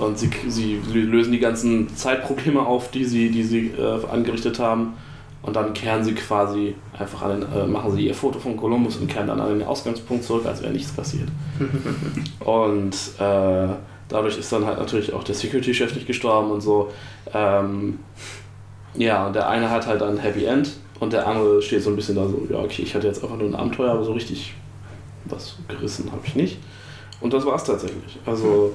und 0.00 0.18
sie, 0.18 0.30
sie 0.48 0.80
lösen 0.92 1.32
die 1.32 1.40
ganzen 1.40 1.94
Zeitprobleme 1.96 2.60
auf, 2.60 2.90
die 2.90 3.04
sie, 3.04 3.30
die 3.30 3.42
sie 3.42 3.68
äh, 3.68 4.06
angerichtet 4.10 4.58
haben. 4.58 4.94
Und 5.42 5.56
dann 5.56 5.74
kehren 5.74 6.02
sie 6.04 6.14
quasi 6.14 6.74
einfach 6.98 7.22
an 7.22 7.40
den, 7.40 7.52
äh, 7.52 7.66
machen 7.66 7.92
sie 7.92 8.06
ihr 8.06 8.14
Foto 8.14 8.38
von 8.38 8.56
Kolumbus 8.56 8.96
und 8.96 9.08
kehren 9.08 9.26
dann 9.26 9.40
an 9.40 9.58
den 9.58 9.66
Ausgangspunkt 9.66 10.24
zurück, 10.24 10.46
als 10.46 10.62
wäre 10.62 10.72
nichts 10.72 10.92
passiert. 10.92 11.28
und 12.40 12.94
äh, 13.18 13.68
dadurch 14.08 14.38
ist 14.38 14.52
dann 14.52 14.66
halt 14.66 14.78
natürlich 14.78 15.12
auch 15.12 15.24
der 15.24 15.34
Security-Chef 15.34 15.94
nicht 15.94 16.06
gestorben 16.06 16.50
und 16.50 16.60
so. 16.60 16.92
Ähm, 17.32 17.98
ja, 18.94 19.26
und 19.26 19.34
der 19.34 19.48
eine 19.48 19.70
hat 19.70 19.86
halt 19.86 20.02
ein 20.02 20.18
Happy 20.18 20.44
End 20.44 20.72
und 21.00 21.12
der 21.12 21.26
andere 21.26 21.60
steht 21.62 21.82
so 21.82 21.90
ein 21.90 21.96
bisschen 21.96 22.16
da 22.16 22.26
so, 22.28 22.46
ja, 22.50 22.58
okay, 22.58 22.82
ich 22.82 22.94
hatte 22.94 23.06
jetzt 23.06 23.22
einfach 23.22 23.36
nur 23.36 23.48
ein 23.48 23.54
Abenteuer, 23.54 23.92
aber 23.92 24.04
so 24.04 24.12
richtig 24.12 24.54
was 25.24 25.56
gerissen 25.68 26.12
habe 26.12 26.22
ich 26.24 26.34
nicht. 26.34 26.58
Und 27.20 27.32
das 27.32 27.46
war 27.46 27.56
es 27.56 27.64
tatsächlich. 27.64 28.18
Also 28.26 28.74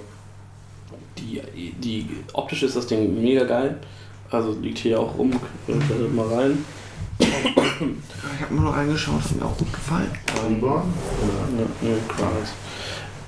die, 1.18 1.42
die 1.80 2.10
optisch 2.34 2.64
ist 2.64 2.76
das 2.76 2.88
Ding 2.88 3.22
mega 3.22 3.44
geil. 3.44 3.78
Also 4.32 4.56
liegt 4.62 4.80
hier 4.80 5.00
auch 5.00 5.18
rum, 5.18 5.32
äh, 5.68 6.16
mal 6.16 6.28
rein. 6.28 6.66
Ich 7.20 7.28
habe 8.42 8.54
mir 8.54 8.62
noch 8.62 8.76
reingeschaut, 8.76 9.22
hat 9.22 9.36
mir 9.36 9.46
auch 9.46 9.58
gut 9.58 9.72
gefallen. 9.74 10.12
Reborn? 10.48 10.94
Ne, 11.56 11.90
ne, 11.90 11.98
Cries. 12.08 12.54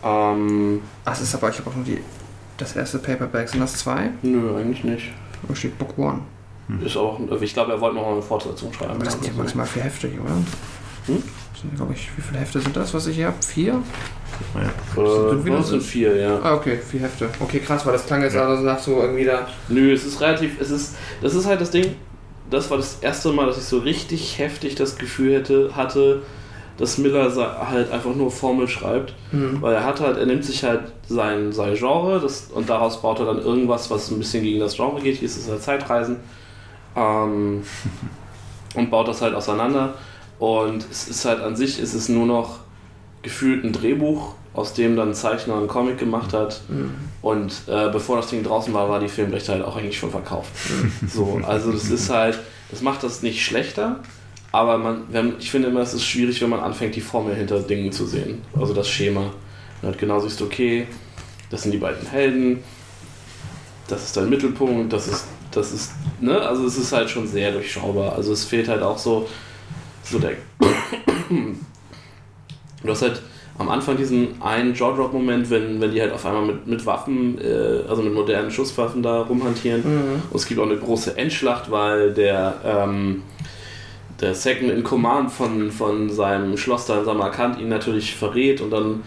Ähm, 0.04 0.82
Ach, 1.06 1.14
es 1.14 1.22
ist 1.22 1.36
aber, 1.36 1.50
ich 1.50 1.60
habe 1.60 1.70
auch 1.70 1.76
nur 1.76 1.86
die, 1.86 2.00
das 2.58 2.76
erste 2.76 3.00
Paperback. 3.00 3.50
Sind 3.50 3.60
das 3.60 3.76
zwei? 3.76 4.12
nö, 4.22 4.56
eigentlich 4.56 4.84
nicht. 4.84 5.12
Da 5.48 5.56
steht 5.56 5.78
Book 5.78 5.98
One. 5.98 6.22
Ist 6.86 6.96
auch, 6.96 7.20
ich 7.42 7.54
glaube, 7.54 7.74
er 7.74 7.82
wollte 7.82 7.98
noch 7.98 8.06
mal 8.06 8.14
eine 8.14 8.22
Fortsetzung 8.22 8.72
schreiben. 8.72 8.92
Aber 8.92 9.04
das 9.04 9.14
sind 9.14 9.26
ja 9.28 9.34
maximal 9.34 9.66
vier 9.66 9.84
Hefte 9.84 10.08
hier, 10.08 10.22
oder? 10.22 10.36
Hm? 11.08 11.24
Das 11.52 11.62
sind, 11.62 11.76
glaube 11.76 11.94
ich, 11.94 12.10
wie 12.16 12.22
viele 12.22 12.40
Hefte 12.40 12.62
sind 12.62 12.76
das, 12.78 12.94
was 12.94 13.08
ich 13.08 13.16
hier 13.16 13.28
habe? 13.28 13.38
Vier? 13.42 13.84
Äh, 14.56 15.30
sind 15.30 15.46
wieder 15.46 15.58
das 15.58 15.70
sind 15.70 15.84
vier, 15.84 16.16
ja. 16.16 16.40
Ah, 16.42 16.56
okay, 16.56 16.78
vier 16.78 17.02
Hefte. 17.02 17.30
Okay, 17.40 17.60
krass, 17.60 17.86
weil 17.86 17.94
das 17.94 18.06
klang 18.06 18.22
jetzt 18.22 18.36
also 18.36 18.64
nach 18.64 18.80
so 18.80 19.02
irgendwie 19.02 19.26
da. 19.26 19.48
Nö, 19.68 19.92
es 19.94 20.06
ist 20.06 20.22
relativ, 20.22 20.60
es 20.60 20.72
ist, 20.72 20.96
das 21.22 21.36
ist 21.36 21.46
halt 21.46 21.62
das 21.62 21.72
Ding, 21.72 21.96
das 22.50 22.70
war 22.70 22.78
das 22.78 23.00
erste 23.02 23.32
Mal, 23.32 23.48
dass 23.48 23.58
ich 23.58 23.66
so 23.66 23.80
richtig 23.80 24.38
heftig 24.38 24.76
das 24.76 24.98
Gefühl 24.98 25.34
hätte, 25.34 25.76
hatte, 25.76 26.24
dass 26.82 26.98
Miller 26.98 27.32
halt 27.70 27.90
einfach 27.92 28.14
nur 28.14 28.30
Formel 28.32 28.68
schreibt, 28.68 29.14
Hm. 29.32 29.62
weil 29.62 29.76
er 29.76 29.86
hat 29.86 30.02
halt, 30.02 30.18
er 30.18 30.26
nimmt 30.26 30.44
sich 30.44 30.64
halt 30.66 30.82
sein, 31.08 31.54
sein 31.54 31.76
Genre 31.76 32.20
das, 32.20 32.50
und 32.54 32.70
daraus 32.70 33.02
baut 33.02 33.20
er 33.20 33.26
dann 33.28 33.40
irgendwas, 33.42 33.90
was 33.90 34.12
ein 34.12 34.18
bisschen 34.20 34.44
gegen 34.44 34.60
das 34.60 34.76
Genre 34.76 35.00
geht, 35.02 35.18
hier 35.18 35.26
ist 35.28 35.38
es 35.38 35.50
halt 35.50 35.62
Zeitreisen 35.62 36.18
ähm, 36.98 37.64
und 38.76 38.90
baut 38.92 39.08
das 39.08 39.22
halt 39.22 39.36
auseinander 39.36 39.94
und 40.40 40.86
es 40.92 41.08
ist 41.08 41.24
halt 41.26 41.40
an 41.42 41.56
sich, 41.56 41.80
ist 41.80 41.94
es 41.94 42.10
nur 42.10 42.26
noch 42.26 42.60
gefühlt 43.22 43.64
ein 43.64 43.72
Drehbuch, 43.74 44.34
aus 44.54 44.74
dem 44.74 44.96
dann 44.96 45.10
ein 45.10 45.14
Zeichner 45.14 45.56
einen 45.56 45.68
Comic 45.68 45.98
gemacht 45.98 46.34
hat 46.34 46.62
Hm. 46.68 46.92
und 47.22 47.54
äh, 47.68 47.90
bevor 47.90 48.18
das 48.18 48.28
Ding 48.28 48.44
draußen 48.44 48.74
war, 48.74 48.90
war 48.90 49.00
die 49.00 49.08
Filmrechte 49.08 49.52
halt 49.54 49.64
auch 49.64 49.78
eigentlich 49.78 49.98
schon 49.98 50.10
verkauft. 50.12 50.50
so, 51.08 51.40
also 51.48 51.72
das 51.72 51.90
ist 51.90 52.10
halt, 52.10 52.40
das 52.70 52.82
macht 52.82 53.04
das 53.04 53.22
nicht 53.22 53.46
schlechter, 53.46 54.00
aber 54.52 54.78
man, 54.78 55.04
wenn, 55.10 55.36
ich 55.40 55.50
finde 55.50 55.70
immer, 55.70 55.80
es 55.82 55.94
ist 55.94 56.04
schwierig, 56.04 56.42
wenn 56.42 56.50
man 56.50 56.60
anfängt, 56.60 56.96
die 56.96 57.02
Formel 57.02 57.36
hinter 57.36 57.62
Dingen 57.62 57.92
zu 57.92 58.06
sehen. 58.06 58.42
Also 58.60 58.74
das 58.74 58.90
Schema. 58.90 59.22
Und 59.82 59.88
halt 59.88 59.98
genau 59.98 60.20
siehst 60.20 60.42
okay, 60.42 60.88
das 61.50 61.64
sind 61.64 61.72
die 61.72 61.78
beiden 61.78 62.06
Helden, 62.08 62.64
das 63.88 64.04
ist 64.04 64.18
dein 64.18 64.30
Mittelpunkt, 64.30 64.92
das 64.92 65.08
ist, 65.08 65.26
das 65.52 65.72
ist, 65.72 65.92
ne, 66.20 66.40
also 66.40 66.66
es 66.66 66.78
ist 66.78 66.92
halt 66.92 67.10
schon 67.10 67.28
sehr 67.28 67.52
durchschaubar. 67.52 68.14
Also 68.14 68.34
es 68.34 68.46
fehlt 68.46 68.68
halt 68.68 68.82
auch 68.82 68.98
so, 68.98 69.28
so 70.04 70.20
der. 70.20 70.34
Du 72.84 72.90
hast 72.90 73.04
halt 73.04 73.22
am 73.60 73.70
Anfang 73.70 73.96
diesen 73.96 74.42
einen 74.42 74.74
Jaw-Drop-Moment, 74.74 75.52
wenn, 75.52 75.80
wenn 75.80 75.92
die 75.92 76.02
halt 76.02 76.12
auf 76.12 76.26
einmal 76.26 76.46
mit, 76.46 76.66
mit 76.66 76.84
Waffen, 76.88 77.40
äh, 77.40 77.88
also 77.88 78.02
mit 78.02 78.12
modernen 78.12 78.50
Schusswaffen 78.50 79.04
da 79.04 79.22
rumhantieren. 79.22 79.84
Mhm. 79.84 80.22
Und 80.32 80.36
es 80.36 80.48
gibt 80.48 80.60
auch 80.60 80.66
eine 80.66 80.78
große 80.78 81.16
Endschlacht, 81.16 81.70
weil 81.70 82.12
der, 82.16 82.56
ähm, 82.66 83.22
der 84.22 84.36
Second 84.36 84.72
in 84.72 84.84
Command 84.84 85.32
von, 85.32 85.72
von 85.72 86.10
seinem 86.10 86.58
Schloss 86.58 86.86
da 86.86 87.00
in 87.00 87.06
Samarkand 87.06 87.60
ihn 87.60 87.70
natürlich 87.70 88.16
verrät 88.16 88.62
und 88.62 88.72
dann 88.72 89.04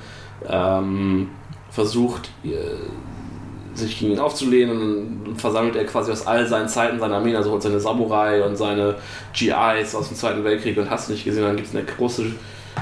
ähm, 0.49 1.29
versucht, 1.71 2.31
äh, 2.45 3.77
sich 3.77 3.99
gegen 3.99 4.13
ihn 4.13 4.21
aufzulehnen 4.21 5.25
dann 5.25 5.37
versammelt 5.37 5.77
er 5.77 5.85
quasi 5.85 6.13
aus 6.13 6.27
all 6.27 6.47
seinen 6.47 6.69
Zeiten 6.69 6.99
seine 6.99 7.17
Armeen, 7.17 7.37
also 7.37 7.51
holt 7.51 7.63
seine 7.63 7.81
Samurai 7.81 8.45
und 8.45 8.57
seine 8.57 8.97
GIs 9.33 9.95
aus 9.95 10.09
dem 10.09 10.17
Zweiten 10.17 10.45
Weltkrieg 10.45 10.77
und 10.79 10.91
hast 10.91 11.11
nicht 11.11 11.25
gesehen, 11.25 11.43
dann 11.43 11.57
gibt 11.57 11.69
es 11.69 11.75
eine 11.75 11.85
große, 11.85 12.27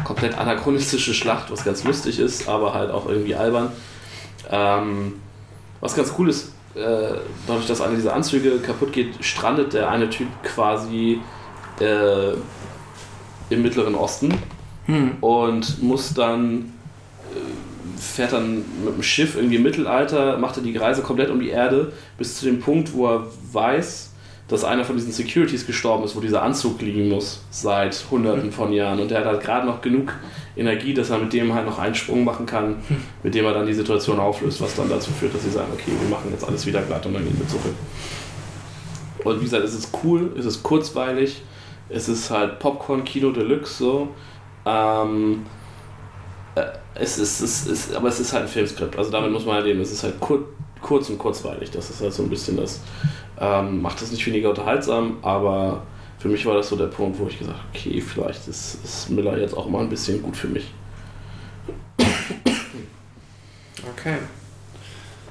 komplett 0.04 0.36
anachronistische 0.36 1.14
Schlacht, 1.14 1.50
was 1.50 1.64
ganz 1.64 1.84
lustig 1.84 2.18
ist, 2.18 2.48
aber 2.48 2.74
halt 2.74 2.90
auch 2.90 3.08
irgendwie 3.08 3.34
albern. 3.34 3.72
Ähm, 4.50 5.14
was 5.80 5.94
ganz 5.94 6.12
cool 6.18 6.28
ist, 6.28 6.52
äh, 6.74 7.18
dadurch, 7.46 7.66
dass 7.66 7.80
eine 7.80 7.96
dieser 7.96 8.14
Anzüge 8.14 8.58
kaputt 8.58 8.92
geht, 8.92 9.24
strandet 9.24 9.72
der 9.72 9.90
eine 9.90 10.10
Typ 10.10 10.28
quasi 10.42 11.20
äh, 11.80 12.32
im 13.50 13.62
Mittleren 13.62 13.94
Osten 13.94 14.34
Hm. 14.86 15.12
und 15.20 15.80
muss 15.82 16.12
dann 16.12 16.72
äh, 17.30 18.00
fährt 18.00 18.32
dann 18.32 18.64
mit 18.84 18.96
dem 18.96 19.02
Schiff 19.02 19.36
irgendwie 19.36 19.56
im 19.56 19.62
Mittelalter, 19.62 20.38
macht 20.38 20.56
er 20.56 20.62
die 20.64 20.76
Reise 20.76 21.02
komplett 21.02 21.30
um 21.30 21.38
die 21.38 21.50
Erde 21.50 21.92
bis 22.18 22.38
zu 22.38 22.46
dem 22.46 22.58
Punkt, 22.58 22.92
wo 22.92 23.06
er 23.06 23.26
weiß, 23.52 24.10
dass 24.48 24.64
einer 24.64 24.84
von 24.84 24.96
diesen 24.96 25.12
Securities 25.12 25.66
gestorben 25.66 26.04
ist, 26.04 26.16
wo 26.16 26.20
dieser 26.20 26.42
Anzug 26.42 26.82
liegen 26.82 27.08
muss 27.08 27.44
seit 27.50 28.04
hunderten 28.10 28.50
von 28.50 28.72
Jahren 28.72 28.98
und 28.98 29.10
der 29.10 29.20
hat 29.20 29.26
halt 29.26 29.42
gerade 29.42 29.66
noch 29.66 29.80
genug 29.80 30.14
Energie, 30.56 30.92
dass 30.92 31.10
er 31.10 31.18
mit 31.18 31.32
dem 31.32 31.54
halt 31.54 31.64
noch 31.64 31.78
einen 31.78 31.94
Sprung 31.94 32.24
machen 32.24 32.44
kann, 32.44 32.74
mit 33.22 33.34
dem 33.34 33.44
er 33.44 33.54
dann 33.54 33.66
die 33.66 33.74
Situation 33.74 34.18
auflöst, 34.18 34.60
was 34.60 34.74
dann 34.74 34.88
dazu 34.90 35.12
führt, 35.12 35.32
dass 35.32 35.44
sie 35.44 35.50
sagen, 35.50 35.68
okay, 35.72 35.92
wir 35.98 36.10
machen 36.10 36.30
jetzt 36.32 36.44
alles 36.44 36.66
wieder 36.66 36.82
glatt 36.82 37.06
und 37.06 37.14
dann 37.14 37.24
gehen 37.24 37.38
wir 37.38 37.46
zurück. 37.46 37.74
Und 39.24 39.38
wie 39.40 39.44
gesagt, 39.44 39.64
es 39.64 39.74
ist 39.74 39.90
cool, 40.02 40.34
es 40.36 40.44
ist 40.44 40.62
kurzweilig, 40.64 41.42
es 41.92 42.08
ist 42.08 42.30
halt 42.30 42.58
Popcorn-Kino 42.58 43.30
Deluxe 43.32 43.74
so. 43.74 44.08
Ähm, 44.64 45.44
äh, 46.54 46.62
es 46.94 47.18
ist, 47.18 47.40
es 47.40 47.66
ist, 47.66 47.94
aber 47.94 48.08
es 48.08 48.20
ist 48.20 48.32
halt 48.32 48.44
ein 48.44 48.48
Filmskript, 48.48 48.96
also 48.96 49.10
damit 49.10 49.32
muss 49.32 49.46
man 49.46 49.56
halt 49.56 49.66
leben. 49.66 49.80
Es 49.80 49.92
ist 49.92 50.02
halt 50.02 50.20
kur 50.20 50.46
kurz 50.80 51.08
und 51.08 51.18
kurzweilig. 51.18 51.70
Das 51.70 51.90
ist 51.90 52.00
halt 52.00 52.12
so 52.12 52.24
ein 52.24 52.28
bisschen 52.28 52.56
das, 52.56 52.80
ähm, 53.40 53.80
macht 53.82 54.02
es 54.02 54.10
nicht 54.10 54.26
weniger 54.26 54.50
unterhaltsam, 54.50 55.18
aber 55.22 55.82
für 56.18 56.28
mich 56.28 56.44
war 56.44 56.54
das 56.54 56.68
so 56.68 56.76
der 56.76 56.86
Punkt, 56.86 57.18
wo 57.18 57.26
ich 57.28 57.38
gesagt 57.38 57.58
habe, 57.58 57.68
okay, 57.72 58.00
vielleicht 58.00 58.48
ist, 58.48 58.84
ist 58.84 59.10
Miller 59.10 59.38
jetzt 59.38 59.56
auch 59.56 59.68
mal 59.68 59.80
ein 59.80 59.88
bisschen 59.88 60.22
gut 60.22 60.36
für 60.36 60.48
mich. 60.48 60.72
Okay. 63.96 64.18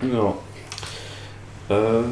Ja. 0.01 0.33
Äh, 1.72 2.03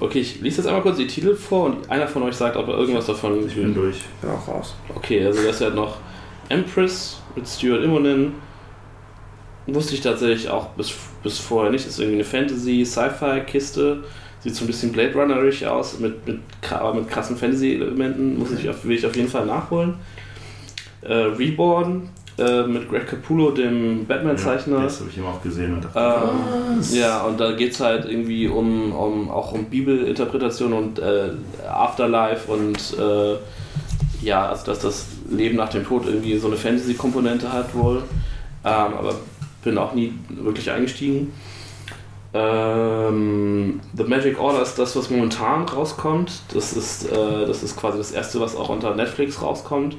okay, 0.00 0.20
ich 0.20 0.40
lese 0.40 0.56
jetzt 0.56 0.66
einmal 0.66 0.82
kurz 0.82 0.96
die 0.96 1.06
Titel 1.06 1.36
vor 1.36 1.66
und 1.66 1.88
einer 1.88 2.08
von 2.08 2.24
euch 2.24 2.34
sagt, 2.34 2.56
ob 2.56 2.66
er 2.66 2.76
irgendwas 2.76 3.06
davon 3.06 3.46
Ich 3.46 3.54
bin 3.54 3.72
durch. 3.72 4.02
Bin 4.20 4.30
auch 4.30 4.48
raus. 4.48 4.74
Okay, 4.92 5.24
also 5.24 5.40
das 5.42 5.54
ist 5.54 5.60
ja 5.60 5.70
noch 5.70 5.98
Empress 6.48 7.20
mit 7.36 7.46
Stuart 7.46 7.84
Immonen. 7.84 8.34
Wusste 9.66 9.94
ich 9.94 10.00
tatsächlich 10.00 10.48
auch 10.50 10.70
bis, 10.70 10.92
bis 11.22 11.38
vorher 11.38 11.70
nicht. 11.70 11.86
Das 11.86 11.92
ist 11.92 12.00
irgendwie 12.00 12.16
eine 12.16 12.24
Fantasy-Sci-Fi-Kiste. 12.24 14.02
Sieht 14.40 14.56
so 14.56 14.64
ein 14.64 14.66
bisschen 14.66 14.90
Blade 14.90 15.14
Runner-isch 15.14 15.64
aus, 15.64 15.98
mit, 16.00 16.26
mit, 16.26 16.40
aber 16.68 16.94
mit 16.94 17.08
krassen 17.08 17.36
Fantasy-Elementen. 17.36 18.36
Muss 18.36 18.50
ich 18.50 18.68
auf, 18.68 18.84
will 18.84 18.96
ich 18.96 19.06
auf 19.06 19.14
jeden 19.14 19.28
Fall 19.28 19.46
nachholen. 19.46 19.94
Äh, 21.02 21.12
Reborn 21.12 22.08
äh, 22.38 22.62
mit 22.64 22.88
Greg 22.88 23.06
Capullo, 23.06 23.50
dem 23.50 24.06
Batman-Zeichner. 24.06 24.82
das 24.82 25.00
habe 25.00 25.10
ich 25.10 25.18
immer 25.18 25.28
auch 25.28 25.42
gesehen 25.42 25.74
und 25.74 25.84
dachte, 25.84 25.98
Ähm, 25.98 26.80
ja, 26.92 27.22
und 27.22 27.38
da 27.38 27.52
geht 27.52 27.72
es 27.72 27.80
halt 27.80 28.06
irgendwie 28.06 28.48
um, 28.48 28.92
um 28.92 29.30
auch 29.30 29.52
um 29.52 29.66
Bibelinterpretation 29.66 30.72
und 30.72 30.98
äh, 30.98 31.30
Afterlife 31.68 32.50
und 32.50 32.96
äh, 32.98 33.36
ja, 34.24 34.48
also 34.48 34.66
dass 34.66 34.80
das 34.80 35.06
Leben 35.30 35.56
nach 35.56 35.68
dem 35.68 35.84
Tod 35.84 36.06
irgendwie 36.06 36.36
so 36.38 36.48
eine 36.48 36.56
Fantasy-Komponente 36.56 37.52
hat 37.52 37.74
wohl. 37.74 38.02
Ähm, 38.64 38.94
aber 38.98 39.14
bin 39.62 39.78
auch 39.78 39.94
nie 39.94 40.12
wirklich 40.28 40.70
eingestiegen. 40.70 41.32
Ähm, 42.32 43.80
The 43.96 44.04
Magic 44.04 44.40
Order 44.40 44.62
ist 44.62 44.76
das, 44.76 44.96
was 44.96 45.08
momentan 45.08 45.62
rauskommt. 45.64 46.32
Das 46.52 46.72
ist, 46.72 47.10
äh, 47.10 47.46
das 47.46 47.62
ist 47.62 47.76
quasi 47.76 47.98
das 47.98 48.10
erste, 48.10 48.40
was 48.40 48.56
auch 48.56 48.70
unter 48.70 48.94
Netflix 48.94 49.40
rauskommt. 49.40 49.96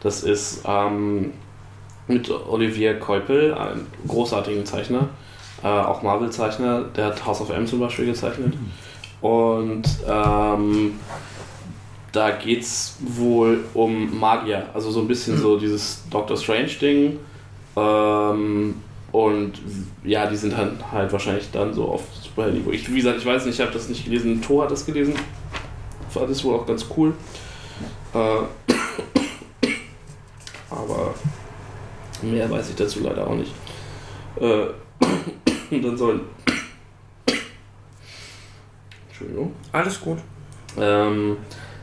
Das 0.00 0.22
ist 0.22 0.62
ähm, 0.66 1.32
mit 2.06 2.30
Olivier 2.30 2.98
Keupel, 2.98 3.54
einem 3.54 3.86
großartigen 4.06 4.66
Zeichner, 4.66 5.08
äh, 5.62 5.68
auch 5.68 6.02
Marvel-Zeichner, 6.02 6.82
der 6.94 7.06
hat 7.06 7.24
House 7.24 7.40
of 7.40 7.50
M 7.50 7.66
zum 7.66 7.80
Beispiel 7.80 8.06
gezeichnet. 8.06 8.54
Und 9.20 9.84
ähm, 10.06 10.98
da 12.12 12.30
geht's 12.30 12.98
wohl 13.00 13.64
um 13.72 14.18
Magier, 14.20 14.66
also 14.74 14.90
so 14.90 15.00
ein 15.00 15.08
bisschen 15.08 15.38
so 15.38 15.58
dieses 15.58 16.02
Doctor 16.10 16.36
Strange-Ding. 16.36 17.18
Ähm, 17.76 18.74
und 19.10 19.52
ja, 20.04 20.26
die 20.26 20.36
sind 20.36 20.52
dann 20.52 20.78
halt 20.92 21.12
wahrscheinlich 21.12 21.50
dann 21.50 21.72
so 21.72 21.84
auf 21.84 22.02
Superhelden-Niveau. 22.22 22.70
Ich, 22.72 22.90
wie 22.92 22.96
gesagt, 22.96 23.18
ich 23.18 23.26
weiß 23.26 23.46
nicht, 23.46 23.54
ich 23.54 23.60
habe 23.60 23.72
das 23.72 23.88
nicht 23.88 24.04
gelesen. 24.04 24.42
Thor 24.42 24.64
hat 24.64 24.70
das 24.70 24.84
gelesen. 24.84 25.14
Fand 26.10 26.28
das 26.28 26.44
wohl 26.44 26.54
auch 26.54 26.66
ganz 26.66 26.84
cool. 26.96 27.14
Äh, 28.12 28.18
aber 30.70 31.14
mehr 32.30 32.50
weiß 32.50 32.70
ich 32.70 32.76
dazu 32.76 33.00
leider 33.00 33.26
auch 33.26 33.34
nicht. 33.34 33.52
Äh, 34.40 34.66
und 35.70 35.82
dann 35.84 35.96
sollen. 35.96 36.20
Entschuldigung. 39.08 39.52
Alles 39.72 40.00
gut. 40.00 40.18
Ähm, 40.78 41.36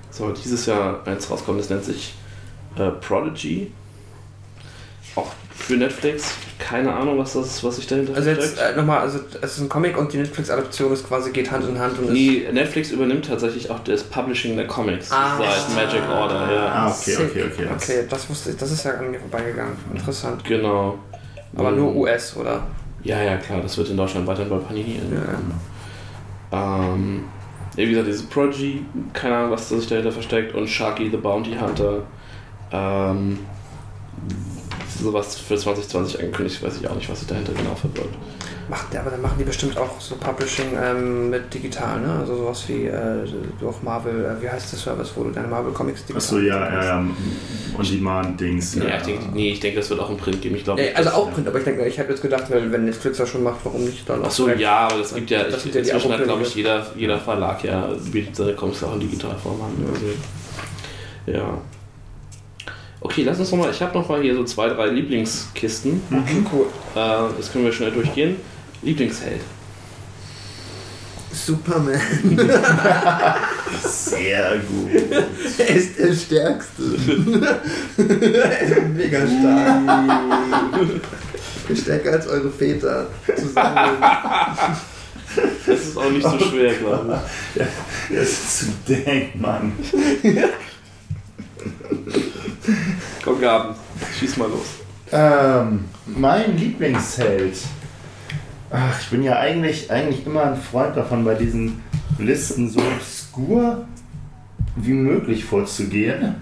soll 0.10 0.34
dieses 0.34 0.66
Jahr 0.66 1.06
eins 1.08 1.30
rauskommen, 1.30 1.60
das 1.60 1.70
nennt 1.70 1.86
sich 1.86 2.14
äh, 2.76 2.90
Prodigy. 2.92 3.72
Auch 5.16 5.32
für 5.62 5.76
Netflix. 5.78 6.34
Keine 6.60 6.94
Ahnung, 6.94 7.18
was 7.18 7.34
das 7.34 7.48
ist, 7.48 7.64
was 7.64 7.76
sich 7.78 7.88
dahinter 7.88 8.16
Also 8.16 8.30
jetzt 8.30 8.56
versteckt. 8.56 8.74
äh, 8.74 8.80
nochmal, 8.80 9.00
also 9.00 9.20
es 9.42 9.54
ist 9.58 9.62
ein 9.62 9.70
Comic 9.70 9.98
und 9.98 10.12
die 10.14 10.18
Netflix-Adaption 10.18 10.92
ist 10.94 11.08
quasi 11.08 11.32
geht 11.32 11.50
Hand 11.52 11.68
in 11.68 11.80
Hand 11.80 11.98
und 12.00 12.06
ist 12.06 12.12
Nee, 12.14 12.48
Netflix 12.52 12.92
übernimmt 12.92 13.26
tatsächlich 13.28 13.70
auch 13.70 13.80
das 13.80 14.04
Publishing 14.04 14.56
der 14.56 14.68
Comics 14.68 15.12
Ah. 15.12 15.38
seit 15.38 15.76
Magic 15.76 16.02
Order, 16.10 16.52
ja. 16.54 16.66
Ah, 16.68 16.88
okay, 16.90 17.16
okay, 17.18 17.44
okay. 17.52 17.68
Das- 17.74 17.90
Okay, 17.90 18.04
das 18.10 18.30
wusste 18.30 18.52
ich, 18.52 18.58
das 18.58 18.72
ist 18.72 18.84
ja 18.86 18.92
an 18.94 19.12
mir 19.12 19.20
vorbeigegangen. 19.20 19.74
Interessant. 19.94 20.44
Genau. 20.46 21.00
Aber 21.56 21.72
Mhm. 21.72 21.78
nur 21.78 21.96
US, 21.96 22.36
oder? 22.38 22.62
Ja, 23.04 23.22
ja, 23.22 23.38
klar, 23.38 23.60
das 23.62 23.78
wird 23.78 23.90
in 23.90 23.98
Deutschland 23.98 24.28
weiterhin 24.28 24.50
bei 24.50 24.58
Panini. 24.58 25.00
Ähm, 26.52 27.24
ja, 27.76 27.84
wie 27.86 27.90
gesagt, 27.90 28.08
diese 28.08 28.24
Prodigy, 28.26 28.86
keine 29.14 29.36
Ahnung, 29.38 29.52
was 29.52 29.70
sich 29.70 29.88
dahinter 29.88 30.12
versteckt, 30.12 30.54
und 30.54 30.68
Sharky 30.68 31.10
the 31.10 31.18
Bounty 31.18 31.56
Hunter. 31.60 32.04
Ähm, 32.72 33.40
sowas 35.00 35.36
für 35.38 35.58
2020 35.58 36.20
angekündigt, 36.20 36.62
weiß 36.62 36.78
ich 36.80 36.88
auch 36.88 36.96
nicht, 36.96 37.10
was 37.10 37.20
sich 37.20 37.28
dahinter 37.28 37.54
genau 37.54 37.76
verbirgt. 37.76 38.16
Macht, 38.70 38.96
aber 38.96 39.10
dann 39.10 39.22
machen 39.22 39.36
die 39.38 39.44
bestimmt 39.44 39.78
auch 39.78 40.00
so 40.00 40.16
Publishing 40.16 40.78
ähm, 40.82 41.30
mit 41.30 41.54
digital, 41.54 42.00
ne? 42.00 42.14
Also 42.20 42.38
sowas 42.38 42.64
wie 42.68 42.86
äh, 42.86 43.26
durch 43.60 43.82
Marvel, 43.84 44.26
äh, 44.26 44.42
wie 44.42 44.50
heißt 44.50 44.72
der 44.72 44.80
Service, 44.80 45.12
wo 45.16 45.24
du 45.24 45.32
deine 45.32 45.48
Marvel 45.48 45.74
Comics 45.74 46.06
digital 46.06 46.18
Achso, 46.18 46.40
ja, 46.40 46.74
ja, 46.74 46.84
ja. 46.84 47.06
On-Demand-Dings. 47.78 48.76
Ja, 48.76 48.98
ich 48.98 49.04
denke, 49.04 49.26
nee, 49.34 49.52
ich 49.52 49.60
denke, 49.60 49.80
das 49.80 49.90
wird 49.90 50.00
auch 50.00 50.10
im 50.10 50.18
Print 50.18 50.42
geben. 50.42 50.56
Ich 50.56 50.64
glaube, 50.64 50.82
Ja, 50.82 50.94
also 50.96 51.10
auch 51.10 51.34
Print, 51.34 51.48
aber 51.48 51.58
ich 51.58 51.66
denke, 51.66 51.86
ich 51.86 52.00
habe 52.00 52.10
jetzt 52.10 52.22
gedacht, 52.22 52.46
weil 52.50 52.72
wenn 52.72 52.86
Netflix 52.86 53.18
das 53.18 53.30
schon 53.30 53.44
macht, 53.44 53.60
warum 53.64 53.84
nicht 53.84 54.08
dann 54.08 54.22
auch 54.22 54.28
Achso, 54.28 54.48
ja, 54.50 54.88
aber 54.88 55.02
es 55.02 55.14
gibt 55.14 55.30
ja, 55.30 55.44
Das 55.44 55.58
ich, 55.58 55.64
sind 55.64 55.76
ja 55.76 55.82
die 55.82 55.90
inzwischen 55.90 56.14
hat, 56.14 56.24
glaube 56.24 56.44
ich, 56.44 56.56
jeder, 56.56 56.86
jeder 56.96 57.20
Verlag 57.20 57.64
ja, 57.64 57.90
bietet 58.12 58.36
seine 58.36 58.54
Comics 58.54 58.84
auch 58.84 58.94
in 58.94 59.02
Digitalform 59.02 59.60
an. 59.62 59.86
Also, 59.92 60.06
ja. 61.26 61.62
Okay, 63.04 63.24
lass 63.24 63.40
uns 63.40 63.50
nochmal, 63.50 63.72
ich 63.72 63.82
habe 63.82 63.98
nochmal 63.98 64.22
hier 64.22 64.36
so 64.36 64.44
zwei, 64.44 64.70
drei 64.70 64.88
Lieblingskisten. 64.88 66.04
Okay, 66.12 66.44
cool. 66.54 66.68
Äh, 66.96 67.34
das 67.36 67.52
können 67.52 67.66
wir 67.66 67.74
schnell 67.74 67.92
durchgehen. 67.92 68.36
Lieblingsheld. 68.84 69.42
Superman. 71.34 72.00
Sehr 73.84 74.58
gut. 74.60 74.92
er 75.58 75.68
ist 75.70 75.98
der 75.98 76.14
Stärkste. 76.14 76.84
er 77.98 78.62
ist 78.68 78.88
mega 78.96 79.20
stark. 79.26 80.92
Stärker 81.76 82.12
als 82.12 82.28
eure 82.28 82.52
Väter 82.52 83.08
zusammen. 83.36 84.04
Das 85.66 85.80
ist 85.80 85.98
auch 85.98 86.12
nicht 86.12 86.28
so 86.28 86.38
schwer, 86.38 86.74
glaube 86.74 87.20
ich. 87.56 87.62
Das 88.16 88.30
ist 88.30 88.60
zu 88.60 88.66
denk, 88.88 89.40
Mann. 89.40 89.72
Komm, 93.24 93.42
Gaben, 93.42 93.76
schieß 94.20 94.38
mal 94.38 94.50
los. 94.50 94.68
Ähm, 95.12 95.86
mein 96.06 96.58
Lieblingsheld. 96.58 97.58
Ach, 98.70 99.02
ich 99.02 99.10
bin 99.10 99.24
ja 99.24 99.40
eigentlich, 99.40 99.92
eigentlich 99.92 100.26
immer 100.26 100.44
ein 100.44 100.56
Freund 100.56 100.96
davon, 100.96 101.26
bei 101.26 101.36
diesen 101.36 101.82
Listen 102.18 102.70
so 102.70 102.80
obskur 102.80 103.86
wie 104.76 104.94
möglich 104.94 105.44
vorzugehen. 105.44 106.36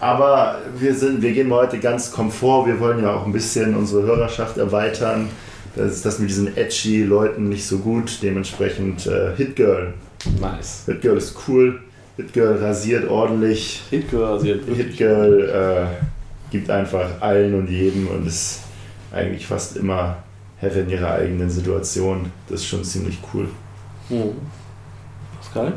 Aber 0.00 0.58
wir, 0.78 0.94
sind, 0.94 1.22
wir 1.22 1.32
gehen 1.32 1.48
mal 1.48 1.66
heute 1.66 1.78
ganz 1.78 2.12
komfort. 2.12 2.66
Wir 2.66 2.78
wollen 2.78 3.02
ja 3.02 3.14
auch 3.14 3.26
ein 3.26 3.32
bisschen 3.32 3.74
unsere 3.74 4.02
Hörerschaft 4.02 4.58
erweitern. 4.58 5.28
Das 5.74 5.92
ist 5.92 6.04
das 6.04 6.18
mit 6.18 6.28
diesen 6.28 6.56
edgy 6.56 7.02
Leuten 7.02 7.48
nicht 7.48 7.66
so 7.66 7.78
gut. 7.78 8.18
Dementsprechend 8.22 9.06
äh, 9.06 9.34
Hit 9.36 9.56
Girl. 9.56 9.94
Nice. 10.40 10.82
Hit 10.86 11.00
Girl 11.00 11.16
ist 11.16 11.36
cool. 11.48 11.80
Hit 12.22 12.32
Girl 12.32 12.56
rasiert 12.58 13.08
ordentlich. 13.08 13.82
Hitgirl 13.90 14.24
rasiert 14.24 14.64
Hit 14.64 14.78
wirklich. 14.78 14.96
Girl 14.96 15.88
äh, 15.90 16.50
gibt 16.50 16.70
einfach 16.70 17.08
allen 17.20 17.54
und 17.54 17.68
jedem 17.68 18.06
und 18.08 18.26
ist 18.26 18.60
eigentlich 19.12 19.46
fast 19.46 19.76
immer 19.76 20.16
Herrin 20.58 20.88
ihrer 20.88 21.14
eigenen 21.14 21.50
Situation. 21.50 22.30
Das 22.48 22.60
ist 22.60 22.66
schon 22.66 22.84
ziemlich 22.84 23.18
cool. 23.34 23.48
Hm. 24.08 24.32
Pascal? 25.40 25.72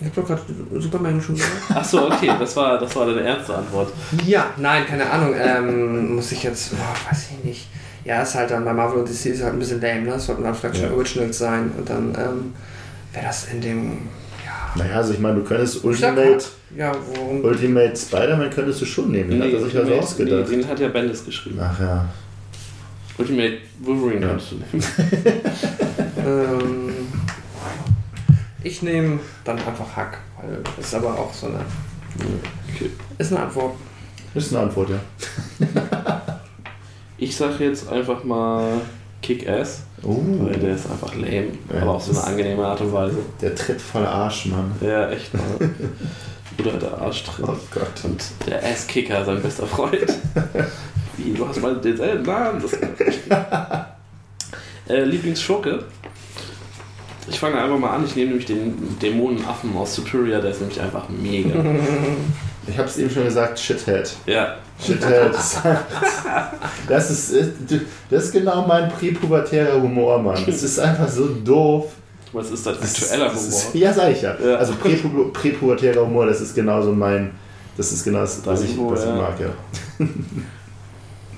Ich 0.00 0.06
hab 0.06 0.14
doch 0.14 0.26
gerade 0.26 0.42
Superman 0.78 1.20
schon 1.20 1.34
gesagt. 1.34 1.52
Achso, 1.74 2.06
okay, 2.06 2.30
das 2.38 2.54
war, 2.54 2.78
das 2.78 2.94
war 2.94 3.06
deine 3.06 3.22
ernste 3.22 3.56
Antwort. 3.56 3.92
Ja, 4.24 4.50
nein, 4.56 4.86
keine 4.86 5.10
Ahnung. 5.10 5.34
Ähm, 5.36 6.14
muss 6.14 6.30
ich 6.30 6.44
jetzt, 6.44 6.72
oh, 6.74 7.10
weiß 7.10 7.30
ich 7.32 7.44
nicht. 7.44 7.68
Ja, 8.04 8.22
ist 8.22 8.36
halt 8.36 8.52
dann 8.52 8.64
bei 8.64 8.72
Marvel 8.72 9.00
und 9.00 9.08
DC 9.08 9.26
ist 9.26 9.42
halt 9.42 9.54
ein 9.54 9.58
bisschen 9.58 9.80
lame, 9.80 10.02
ne? 10.02 10.10
Das 10.12 10.26
sollten 10.26 10.44
dann 10.44 10.54
vielleicht 10.54 10.76
schon 10.76 10.86
Ja. 10.86 10.92
Originals 10.92 11.38
sein. 11.38 11.72
Und 11.76 11.90
dann 11.90 12.14
ähm, 12.14 12.54
wäre 13.12 13.26
das 13.26 13.48
in 13.52 13.60
dem. 13.60 13.98
Naja, 14.76 14.96
also 14.96 15.12
ich 15.14 15.18
meine, 15.18 15.36
du 15.36 15.44
könntest 15.44 15.82
Ultimate, 15.84 16.44
Ja. 16.76 16.92
Ultimate 17.42 17.96
Spider-Man 17.96 18.50
könntest 18.50 18.80
du 18.80 18.84
schon 18.84 19.10
nehmen. 19.10 19.30
Den 19.30 19.42
hat 19.42 19.48
er 19.52 19.60
sich 19.60 19.64
also 19.76 19.78
Ultimate- 19.80 20.02
ausgedacht. 20.02 20.50
nee, 20.50 20.56
den 20.56 20.68
hat 20.68 20.78
ja 20.80 20.88
Bendis 20.88 21.24
geschrieben. 21.24 21.58
Ach 21.60 21.80
ja. 21.80 22.04
Ultimate 23.16 23.58
Wolverine 23.80 24.20
Ja. 24.20 24.28
kannst 24.28 24.52
du 24.52 24.56
nehmen. 24.56 24.84
Ähm, 26.26 26.90
ich 28.62 28.82
nehme 28.82 29.20
dann 29.44 29.56
einfach 29.56 29.96
Hack, 29.96 30.18
weil 30.38 30.58
das 30.76 30.86
ist 30.86 30.94
aber 30.94 31.14
auch 31.18 31.32
so 31.32 31.46
eine. 31.46 31.60
Okay. 32.74 32.90
Ist 33.16 33.32
eine 33.32 33.44
Antwort. 33.44 33.76
Ist 34.34 34.52
eine 34.52 34.64
Antwort, 34.64 34.90
ja. 34.90 34.98
Ich 37.16 37.34
sag 37.36 37.58
jetzt 37.60 37.88
einfach 37.88 38.22
mal 38.24 38.80
Kick-Ass, 39.28 39.82
Oh, 40.02 40.16
weil 40.40 40.54
der 40.54 40.74
ist 40.74 40.90
einfach 40.90 41.14
lame, 41.14 41.48
Ja, 41.74 41.82
aber 41.82 41.96
auf 41.96 42.04
so 42.04 42.12
eine 42.12 42.24
angenehme 42.24 42.64
Art 42.64 42.80
und 42.80 42.92
Weise. 42.94 43.18
der 43.42 43.54
tritt 43.54 43.78
voller 43.80 44.10
Arsch, 44.10 44.46
Mann. 44.46 44.72
Ja, 44.80 45.10
echt 45.10 45.34
mal. 45.34 45.42
Oder 46.58 46.78
der 46.78 46.98
Arschtritt. 46.98 47.44
Oh 47.46 47.56
Gott. 47.70 48.04
Und 48.04 48.24
der 48.46 48.64
Ass-Kicker, 48.64 49.24
sein 49.26 49.42
bester 49.42 49.66
Freund. 49.66 50.06
Wie, 51.18 51.34
du 51.34 51.46
hast 51.46 51.60
mal 51.60 51.76
denselben 51.76 52.22
Namen? 52.24 52.62
Das 52.62 52.72
äh, 54.88 55.04
Lieblingsschurke? 55.04 55.84
Ich 57.28 57.38
fange 57.38 57.60
einfach 57.62 57.78
mal 57.78 57.90
an, 57.90 58.04
ich 58.06 58.16
nehme 58.16 58.28
nämlich 58.30 58.46
den 58.46 58.98
Dämonenaffen 59.00 59.76
aus 59.76 59.94
Superior, 59.94 60.40
der 60.40 60.52
ist 60.52 60.60
nämlich 60.60 60.80
einfach 60.80 61.08
mega. 61.10 61.50
Ich 62.68 62.78
hab's 62.78 62.96
eben 62.98 63.10
schon 63.10 63.24
gesagt, 63.24 63.58
Shithead. 63.58 64.10
ja, 64.26 64.56
Shithead. 64.84 65.32
das, 66.88 67.10
ist, 67.10 67.32
äh, 67.32 67.46
das 68.10 68.24
ist 68.24 68.32
genau 68.32 68.66
mein 68.66 68.88
präpubertärer 68.90 69.80
Humor, 69.80 70.18
Mann. 70.22 70.42
Das 70.46 70.62
ist 70.62 70.78
einfach 70.78 71.08
so 71.08 71.28
doof. 71.28 71.92
was 72.32 72.50
ist 72.50 72.66
das? 72.66 72.80
Aktueller 72.80 73.30
das 73.30 73.46
ist, 73.48 73.68
Humor. 73.72 73.82
Ja, 73.82 73.92
sag 73.92 74.10
ich 74.12 74.22
ja. 74.22 74.34
Ja. 74.38 74.56
Also 74.56 74.74
präpu- 74.74 75.32
präpubertärer 75.32 76.02
Humor, 76.02 76.26
das 76.26 76.40
ist 76.40 76.54
genauso 76.54 76.92
mein. 76.92 77.32
Das 77.76 77.92
ist 77.92 78.04
genau 78.04 78.20
das, 78.20 78.44
was 78.44 78.62
ich, 78.62 78.76
Humor, 78.76 78.92
was 78.92 79.04
ich 79.04 79.10
mag, 79.12 79.34
ja. 79.40 80.06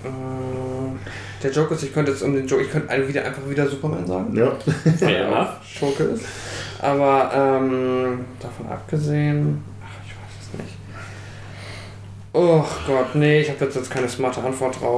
Ähm, 0.04 0.98
der 1.42 1.50
Joke 1.52 1.74
ist, 1.74 1.82
ich 1.82 1.92
könnte 1.92 2.12
jetzt 2.12 2.22
um 2.22 2.34
den 2.34 2.46
Joke, 2.46 2.62
ich 2.62 2.70
könnte 2.70 3.08
wieder 3.08 3.24
einfach 3.24 3.48
wieder 3.48 3.68
Superman 3.68 4.06
sagen. 4.06 4.34
ja. 4.36 4.52
Fair 4.98 5.26
enough. 5.28 5.48
Schurke 5.64 6.04
ist. 6.04 6.24
Aber 6.80 7.30
ähm, 7.34 8.24
davon 8.40 8.66
abgesehen, 8.70 9.62
ach, 9.82 10.04
ich 10.06 10.12
weiß 10.12 10.32
es 10.54 10.58
nicht. 10.58 10.74
Oh 12.32 12.64
Gott, 12.86 13.16
nee, 13.16 13.40
ich 13.40 13.50
habe 13.50 13.64
jetzt, 13.64 13.74
jetzt 13.74 13.90
keine 13.90 14.08
smarte 14.08 14.40
Antwort 14.42 14.80
drauf. 14.80 14.90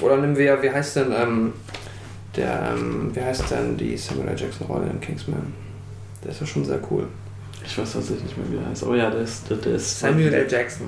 Oder 0.00 0.16
nehmen 0.16 0.36
wir, 0.36 0.62
wie 0.62 0.70
heißt 0.70 0.96
denn, 0.96 1.12
ähm, 1.12 1.52
der, 2.34 2.74
ähm, 2.74 3.10
wie 3.14 3.20
heißt 3.20 3.50
denn 3.50 3.76
die 3.76 3.96
Samuel 3.96 4.28
L. 4.28 4.40
Jackson 4.40 4.66
Rolle 4.66 4.88
in 4.88 5.00
Kingsman? 5.00 5.52
Der 6.24 6.30
ist 6.30 6.40
ja 6.40 6.46
schon 6.46 6.64
sehr 6.64 6.80
cool. 6.90 7.06
Ich 7.64 7.76
weiß 7.76 7.92
tatsächlich 7.92 8.24
nicht 8.24 8.38
mehr, 8.38 8.46
wie 8.50 8.56
er 8.64 8.70
heißt. 8.70 8.84
Aber 8.84 8.96
ja, 8.96 9.10
der 9.10 9.20
ist. 9.20 9.50
Der, 9.50 9.58
der 9.58 9.74
ist 9.74 10.00
Samuel 10.00 10.32
L. 10.32 10.46
Jackson. 10.50 10.86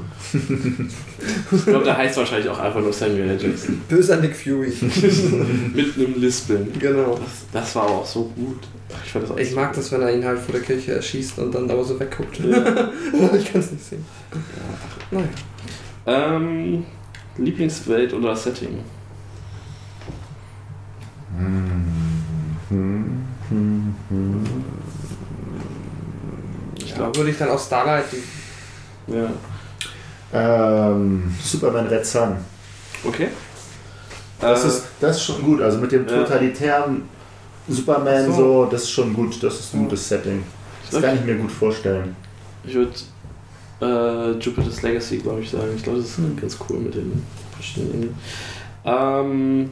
Ich 1.52 1.64
glaube, 1.66 1.84
der 1.84 1.98
heißt 1.98 2.16
wahrscheinlich 2.16 2.48
auch 2.48 2.58
einfach 2.58 2.80
nur 2.80 2.92
Samuel 2.92 3.28
L. 3.30 3.42
Jackson. 3.42 3.82
Böser 3.88 4.16
Nick 4.16 4.34
Fury. 4.34 4.72
Mit 5.74 5.96
einem 5.96 6.14
Lispeln. 6.18 6.72
genau. 6.78 7.16
Das, 7.16 7.44
das 7.52 7.74
war 7.76 7.82
aber 7.82 7.96
auch 7.96 8.06
so 8.06 8.24
gut. 8.36 8.60
Ich, 9.04 9.12
das 9.12 9.30
auch 9.30 9.36
Ich 9.38 9.54
mag 9.54 9.72
das, 9.74 9.90
wenn 9.92 10.02
er 10.02 10.12
ihn 10.14 10.24
halt 10.24 10.38
vor 10.38 10.52
der 10.52 10.62
Kirche 10.62 10.94
erschießt 10.94 11.38
und 11.38 11.54
dann 11.54 11.70
aber 11.70 11.84
so 11.84 11.98
wegguckt. 11.98 12.38
Ja. 12.38 12.56
ich 13.36 13.52
kann 13.52 13.60
es 13.60 13.70
nicht 13.72 13.84
sehen. 13.84 14.04
Naja. 15.10 15.26
Ähm, 16.06 16.84
Lieblingswelt 17.36 18.12
oder 18.14 18.34
Setting? 18.36 18.80
Ich 26.78 26.90
Ja, 26.90 26.96
glaube, 26.96 27.16
Würde 27.18 27.30
ich 27.30 27.38
dann 27.38 27.48
aus 27.50 27.66
Starlight 27.66 28.04
die 28.12 28.22
ja. 29.12 29.28
Ähm, 30.32 31.34
Superman 31.42 31.86
Red 31.88 32.06
Sun. 32.06 32.36
Okay. 33.04 33.28
Das, 34.40 34.64
Äh, 34.64 34.68
ist, 34.68 34.84
das 35.00 35.16
ist 35.16 35.24
schon 35.24 35.42
gut. 35.42 35.60
Also 35.60 35.78
mit 35.78 35.90
dem 35.90 36.06
Ja. 36.06 36.22
totalitären 36.22 37.02
Superman 37.70 38.26
So. 38.26 38.36
so. 38.36 38.64
das 38.70 38.82
ist 38.82 38.90
schon 38.90 39.12
gut. 39.14 39.42
Das 39.42 39.58
ist 39.60 39.74
ein 39.74 39.78
Ja. 39.80 39.84
gutes 39.84 40.08
Setting. 40.08 40.42
Das 40.90 41.00
kann 41.02 41.16
ich 41.16 41.24
mir 41.24 41.36
gut 41.36 41.52
vorstellen. 41.52 42.16
Ich 42.64 42.74
würde 42.74 42.92
äh, 43.80 44.32
Jupiter's 44.38 44.82
Legacy, 44.82 45.18
glaube 45.18 45.40
ich, 45.40 45.50
sagen. 45.50 45.68
Ich 45.76 45.82
glaube, 45.82 45.98
das 46.00 46.08
ist 46.10 46.16
Hm. 46.18 46.36
ganz 46.40 46.58
cool 46.68 46.78
mit 46.80 46.94
den 46.94 47.22
verschiedenen. 47.54 48.14
Ähm, 48.84 49.70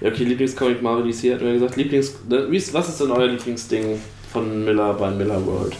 ja, 0.00 0.08
okay, 0.10 0.24
Lieblingscomic 0.24 0.82
Marvel 0.82 1.04
DC 1.10 1.32
hat 1.34 1.42
mir 1.42 1.54
gesagt. 1.54 1.76
Lieblings, 1.76 2.12
ne, 2.28 2.50
wie 2.50 2.56
ist, 2.56 2.72
was 2.74 2.88
ist 2.88 3.00
denn 3.00 3.10
euer 3.10 3.26
Lieblingsding 3.28 4.00
von 4.32 4.64
Miller 4.64 4.92
bei 4.94 5.10
Miller 5.10 5.44
World? 5.46 5.76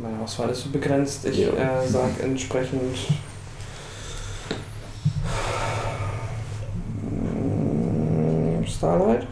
Meine 0.00 0.18
Auswahl 0.22 0.50
ist 0.50 0.62
so 0.64 0.70
begrenzt. 0.70 1.26
Ich 1.26 1.38
Ja. 1.38 1.48
äh, 1.82 1.86
sage 1.86 2.22
entsprechend. 2.22 2.80
Starlight? 8.82 9.28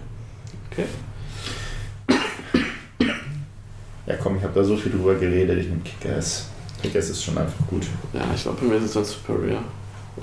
Ja 4.07 4.15
komm, 4.23 4.37
ich 4.37 4.45
habe 4.45 4.55
da 4.55 4.62
so 4.62 4.77
viel 4.77 4.93
drüber 4.93 5.17
geredet. 5.17 5.59
Ich 5.59 5.67
nehme 5.67 5.81
Kick-Ass. 5.81 6.47
Kick-Ass 6.81 7.11
ist 7.11 7.25
schon 7.25 7.37
einfach 7.37 7.67
gut. 7.67 7.85
Ja, 8.12 8.20
ich 8.33 8.43
glaube, 8.43 8.59
bei 8.61 8.67
mir 8.69 8.77
ist 8.77 8.85
es 8.85 8.93
dann 8.93 9.05
Superior. 9.05 9.59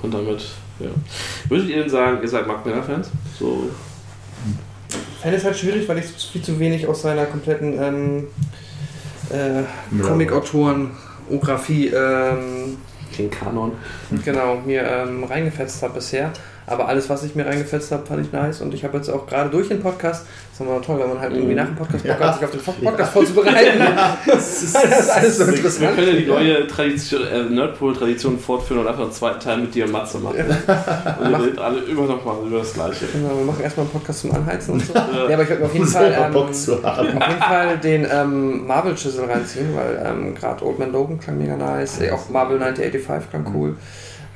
Und 0.02 0.14
damit, 0.14 0.46
ja. 0.78 0.88
Würdet 1.46 1.68
ihr 1.68 1.80
denn 1.80 1.90
sagen, 1.90 2.22
ihr 2.22 2.28
seid 2.28 2.46
Mark 2.46 2.64
Miller-Fans? 2.64 3.10
So, 3.38 3.68
Fan 5.20 5.34
ist 5.34 5.44
halt 5.44 5.58
schwierig, 5.58 5.86
weil 5.86 5.98
ich 5.98 6.06
viel 6.06 6.40
zu 6.40 6.58
wenig 6.58 6.86
aus 6.86 7.02
seiner 7.02 7.26
kompletten 7.26 7.78
ähm, 7.78 8.28
äh. 9.30 9.62
Comic-Autoren-Ografie 10.02 11.88
ähm, 11.88 12.78
den 13.18 13.30
Kanon. 13.30 13.72
genau, 14.24 14.56
mir 14.64 14.82
ähm, 14.84 15.24
reingefetzt 15.24 15.82
habe 15.82 15.94
bisher. 15.94 16.32
Aber 16.68 16.86
alles, 16.88 17.08
was 17.08 17.22
ich 17.24 17.34
mir 17.34 17.46
reingefetzt 17.46 17.90
habe, 17.92 18.04
fand 18.06 18.20
ich 18.24 18.32
nice. 18.32 18.60
Und 18.60 18.74
ich 18.74 18.84
habe 18.84 18.96
jetzt 18.98 19.08
auch 19.08 19.26
gerade 19.26 19.48
durch 19.50 19.68
den 19.68 19.80
Podcast, 19.80 20.26
das 20.50 20.60
ist 20.60 20.66
immer 20.66 20.80
toll, 20.82 20.98
wenn 21.00 21.08
man 21.08 21.20
halt 21.20 21.32
irgendwie 21.32 21.54
nach 21.54 21.66
dem 21.66 21.76
Podcast 21.76 22.04
Bock 22.04 22.20
Ja. 22.20 22.26
hat, 22.26 22.34
sich 22.34 22.44
auf 22.44 22.50
den 22.50 22.84
Podcast 22.84 23.12
vorzubereiten. 23.12 23.80
das 24.26 24.62
ist, 24.62 24.74
Das 24.82 25.00
ist 25.00 25.10
alles 25.10 25.38
so 25.38 25.46
Wir 25.46 25.54
interessant. 25.54 25.94
können 25.96 26.06
ja 26.08 26.12
die 26.14 26.26
neue 26.26 26.66
Tradition, 26.66 27.22
äh, 27.26 27.42
Nerdpool-Tradition 27.44 28.38
fortführen 28.38 28.80
und 28.82 28.88
einfach 28.88 29.02
einen 29.02 29.12
zweiten 29.12 29.40
Teil 29.40 29.58
mit 29.58 29.74
dir 29.74 29.86
und 29.86 29.92
Matze 29.92 30.18
machen. 30.18 30.36
Und 30.38 31.30
ihr 31.30 31.38
redet 31.40 31.58
alle 31.58 31.78
immer 31.80 32.02
noch 32.06 32.24
mal 32.24 32.36
über 32.46 32.58
das 32.58 32.74
Gleiche. 32.74 33.06
Genau, 33.12 33.38
wir 33.38 33.44
machen 33.46 33.62
erstmal 33.62 33.84
einen 33.86 33.92
Podcast 33.92 34.20
zum 34.20 34.32
Anheizen 34.34 34.74
und 34.74 34.84
so. 34.86 34.92
Ja. 34.94 35.08
Ja, 35.28 35.34
aber 35.34 35.42
ich 35.42 35.48
werde 35.48 35.60
mir 35.62 35.66
auf 35.66 35.74
jeden 35.74 35.86
Fall, 35.86 36.16
ähm, 36.26 36.32
Bock 36.32 36.54
zu 36.54 36.82
haben. 36.82 37.06
auf 37.16 37.28
jeden 37.28 37.40
Fall 37.42 37.78
den 37.78 38.06
ähm, 38.10 38.66
Marvel-Chisel 38.66 39.24
reinziehen, 39.24 39.74
weil 39.74 40.02
ähm, 40.04 40.34
gerade 40.34 40.64
Old 40.66 40.78
Man 40.78 40.92
Logan 40.92 41.18
klang 41.18 41.38
mega 41.38 41.56
nice, 41.56 42.00
äh, 42.00 42.10
auch 42.10 42.28
Marvel 42.28 42.62
1985 42.62 43.30
klang 43.30 43.46
cool. 43.54 43.76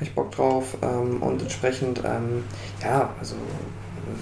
Hab 0.02 0.08
ich 0.08 0.14
Bock 0.14 0.32
drauf. 0.32 0.76
Ähm, 0.82 1.22
und 1.22 1.42
entsprechend, 1.42 2.00
ähm, 2.04 2.44
ja, 2.82 3.10
also 3.20 3.36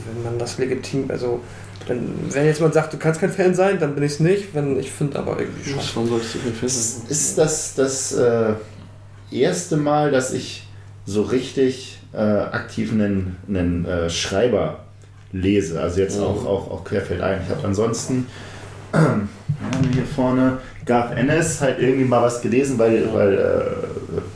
wenn 0.06 0.22
man 0.22 0.38
das 0.38 0.58
legitim, 0.58 1.06
also 1.10 1.40
wenn, 1.86 2.14
wenn 2.32 2.44
jetzt 2.44 2.58
jemand 2.58 2.74
sagt, 2.74 2.92
du 2.92 2.98
kannst 2.98 3.20
kein 3.20 3.30
Fan 3.32 3.54
sein, 3.54 3.78
dann 3.80 3.94
bin 3.94 4.04
ich 4.04 4.12
es 4.12 4.20
nicht. 4.20 4.54
Wenn 4.54 4.78
ich 4.78 4.90
finde 4.90 5.18
aber 5.18 5.38
irgendwie 5.40 5.70
schon. 5.70 5.80
Warum 5.94 6.08
solltest 6.10 6.34
du 6.34 6.38
kein 6.40 6.52
Fan 6.52 6.66
Es 6.66 6.96
sein? 6.96 7.06
ist 7.08 7.38
das 7.38 7.74
das 7.74 8.12
äh, 8.12 8.52
erste 9.30 9.76
Mal, 9.78 10.10
dass 10.10 10.32
ich 10.32 10.66
so 11.06 11.22
richtig 11.22 11.98
äh, 12.12 12.18
aktiv 12.18 12.92
einen, 12.92 13.36
einen 13.48 13.84
äh, 13.86 14.10
Schreiber 14.10 14.80
lese. 15.32 15.80
Also 15.80 16.00
jetzt 16.00 16.18
Mhm. 16.18 16.24
auch, 16.24 16.44
auch, 16.44 16.70
auch 16.70 16.84
querfeldein. 16.84 17.40
Ich 17.44 17.50
habe 17.54 17.66
ansonsten 17.66 18.26
äh, 18.92 18.98
hier 19.94 20.04
vorne 20.04 20.58
Garth 20.84 21.16
Ennis 21.16 21.60
halt 21.60 21.78
irgendwie 21.78 22.04
mal 22.04 22.22
was 22.22 22.42
gelesen, 22.42 22.78
weil, 22.78 23.12
weil 23.14 23.34
äh, 23.34 23.89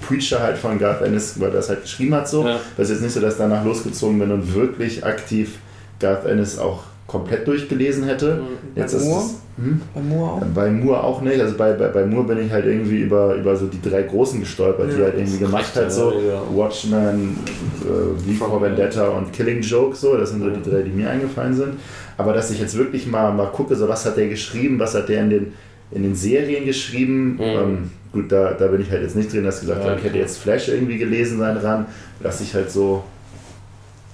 Preacher 0.06 0.40
halt 0.40 0.58
von 0.58 0.78
Garth 0.78 1.02
Ennis, 1.02 1.38
weil 1.40 1.50
das 1.50 1.68
halt 1.68 1.82
geschrieben 1.82 2.14
hat 2.14 2.28
so. 2.28 2.44
Ja. 2.44 2.58
Das 2.76 2.88
ist 2.88 2.96
jetzt 2.96 3.02
nicht 3.02 3.12
so, 3.12 3.20
dass 3.20 3.34
ich 3.34 3.38
danach 3.38 3.64
losgezogen 3.64 4.18
bin 4.18 4.30
und 4.30 4.54
wirklich 4.54 5.04
aktiv 5.04 5.58
Garth 6.00 6.26
Ennis 6.26 6.58
auch 6.58 6.82
komplett 7.06 7.46
durchgelesen 7.46 8.04
hätte. 8.04 8.40
Bei 8.74 8.80
Jetzt 8.80 8.94
ist 8.94 9.04
Moore? 9.04 9.22
es, 9.24 9.34
hm? 9.62 9.80
Bei 9.94 10.00
Moore 10.00 10.30
auch? 10.32 10.42
Bei 10.54 10.70
Moore 10.70 11.04
auch 11.04 11.20
nicht. 11.20 11.38
Also 11.40 11.54
bei, 11.56 11.72
bei, 11.74 11.88
bei 11.88 12.04
Moore 12.06 12.24
bin 12.28 12.46
ich 12.46 12.50
halt 12.50 12.64
irgendwie 12.64 13.00
über, 13.02 13.34
über 13.34 13.54
so 13.56 13.66
die 13.66 13.80
drei 13.80 14.02
Großen 14.02 14.40
gestolpert, 14.40 14.90
die 14.92 14.98
Ja, 14.98 15.04
halt 15.04 15.18
irgendwie 15.18 15.38
gemacht 15.38 15.74
hat. 15.76 15.82
ja, 15.84 15.90
So 15.90 16.12
ja. 16.12 16.42
Watchmen, 16.54 17.38
äh, 17.82 18.32
V 18.38 18.46
for 18.48 18.62
Vendetta 18.62 19.08
und 19.08 19.32
Killing 19.32 19.60
Joke. 19.60 19.94
So, 19.94 20.16
das 20.16 20.30
sind 20.30 20.40
so 20.42 20.48
die 20.48 20.68
drei, 20.68 20.82
die 20.82 20.90
mir 20.90 21.10
eingefallen 21.10 21.54
sind. 21.54 21.74
Aber 22.16 22.32
dass 22.32 22.50
ich 22.50 22.58
jetzt 22.60 22.76
wirklich 22.76 23.06
mal, 23.06 23.32
mal 23.34 23.46
gucke, 23.52 23.76
so 23.76 23.86
was 23.88 24.06
hat 24.06 24.16
der 24.16 24.28
geschrieben, 24.28 24.78
was 24.78 24.94
hat 24.94 25.08
der 25.08 25.20
in 25.22 25.30
den, 25.30 25.52
in 25.90 26.02
den 26.04 26.14
Serien 26.14 26.64
geschrieben. 26.64 27.34
Mhm. 27.34 27.40
Ähm, 27.40 27.90
gut, 28.14 28.32
da, 28.32 28.52
da 28.52 28.68
bin 28.68 28.80
ich 28.80 28.90
halt 28.90 29.02
jetzt 29.02 29.16
nicht 29.16 29.30
drin, 29.32 29.44
dass 29.44 29.56
ich 29.56 29.62
gesagt 29.62 29.82
Ja, 29.84 29.90
habe, 29.90 29.98
ich 30.00 30.06
hätte 30.06 30.16
jetzt 30.18 30.38
Flash 30.38 30.68
irgendwie 30.68 30.96
gelesen 30.96 31.38
sein 31.38 31.58
dran. 31.60 31.86
Dass 32.20 32.40
ich 32.40 32.54
halt 32.54 32.70
so. 32.70 33.04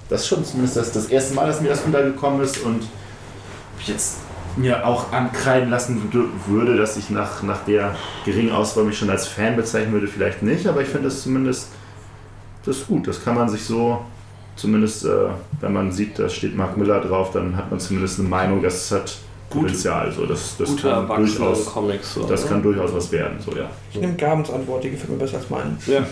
Das 0.09 0.23
ist 0.23 0.27
schon 0.29 0.45
zumindest 0.45 0.77
das, 0.77 0.91
das 0.93 1.07
erste 1.07 1.35
Mal, 1.35 1.47
dass 1.47 1.61
mir 1.61 1.69
das 1.69 1.83
untergekommen 1.83 2.41
ist 2.41 2.59
und 2.65 2.83
ich 3.79 3.87
jetzt 3.89 4.17
mir 4.57 4.85
auch 4.85 5.13
ankreiden 5.13 5.71
lassen 5.71 6.11
wür- 6.13 6.27
würde, 6.53 6.77
dass 6.77 6.97
ich 6.97 7.09
nach, 7.11 7.45
nach 7.45 7.65
der 7.65 7.95
geringen 8.25 8.51
Auswahl 8.51 8.83
mich 8.83 8.99
schon 8.99 9.09
als 9.09 9.29
Fan 9.29 9.55
bezeichnen 9.55 9.93
würde, 9.93 10.09
vielleicht 10.09 10.43
nicht, 10.43 10.67
aber 10.67 10.83
ich 10.83 10.89
finde 10.89 11.05
das 11.09 11.23
zumindest 11.23 11.69
das 12.65 12.79
ist 12.79 12.89
gut. 12.89 13.07
Das 13.07 13.23
kann 13.25 13.37
man 13.37 13.49
sich 13.49 13.65
so, 13.65 14.01
zumindest 14.57 15.05
äh, 15.05 15.29
wenn 15.61 15.73
man 15.73 15.93
sieht, 15.93 16.19
da 16.19 16.29
steht 16.29 16.57
Mark 16.57 16.77
Miller 16.77 17.01
drauf, 17.01 17.31
dann 17.31 17.57
hat 17.57 17.71
man 17.71 17.79
zumindest 17.79 18.19
eine 18.19 18.29
Meinung, 18.29 18.61
das 18.63 18.91
hat 18.91 19.05
Gut- 19.05 19.19
Potenzial. 19.51 20.13
So, 20.13 20.27
das 20.27 20.57
das 20.57 20.71
Gute 20.71 20.83
kann, 20.83 21.09
durchaus, 21.09 21.67
Comics. 21.67 22.15
So, 22.15 22.25
das 22.25 22.45
ne? 22.45 22.49
kann 22.49 22.63
durchaus 22.63 22.95
was 22.95 23.11
werden. 23.11 23.39
So, 23.45 23.53
ja. 23.57 23.69
Ich 23.93 24.01
nehme 24.01 24.15
Gabens 24.15 24.51
Antwort, 24.51 24.85
die 24.85 24.91
gefällt 24.91 25.11
mir 25.11 25.19
besser 25.19 25.39
als 25.39 25.51
meine. 25.51 25.77
Ja, 25.87 25.99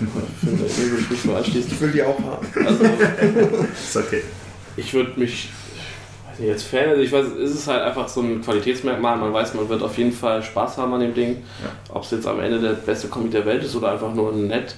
ich, 0.67 1.25
mich 1.25 1.37
anschließen. 1.37 1.81
Will 1.81 1.93
die 1.93 2.03
auch 2.03 2.19
haben. 2.19 2.47
Also, 2.67 2.85
Ist 3.73 3.97
okay. 3.97 4.23
ich 4.77 4.93
würde 4.93 5.19
mich, 5.19 5.51
ich 5.51 6.31
weiß 6.31 6.39
nicht, 6.41 6.49
jetzt 6.49 6.65
Fan, 6.65 6.89
also 6.89 7.01
ich 7.01 7.13
weiß, 7.13 7.27
es 7.27 7.55
ist 7.55 7.69
halt 7.69 7.83
einfach 7.83 8.09
so 8.09 8.21
ein 8.21 8.43
Qualitätsmerkmal. 8.43 9.17
Man 9.17 9.33
weiß, 9.33 9.55
man 9.55 9.69
wird 9.69 9.83
auf 9.83 9.97
jeden 9.97 10.13
Fall 10.13 10.43
Spaß 10.43 10.77
haben 10.79 10.93
an 10.95 11.01
dem 11.01 11.15
Ding. 11.15 11.45
Ob 11.91 12.03
es 12.03 12.11
jetzt 12.11 12.27
am 12.27 12.41
Ende 12.41 12.59
der 12.59 12.73
beste 12.73 13.09
Comic 13.09 13.31
der 13.31 13.47
Welt 13.47 13.63
ist 13.63 13.77
oder 13.77 13.93
einfach 13.93 14.13
nur 14.13 14.33
nett, 14.33 14.75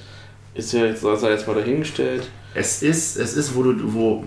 ist 0.54 0.72
ja 0.72 0.84
jetzt, 0.84 1.00
sei 1.00 1.30
jetzt 1.30 1.46
mal 1.46 1.54
dahingestellt. 1.54 2.28
Es 2.54 2.82
ist, 2.82 3.16
es 3.16 3.34
ist, 3.34 3.54
wo 3.54 3.62
du, 3.62 3.94
wo, 3.94 4.24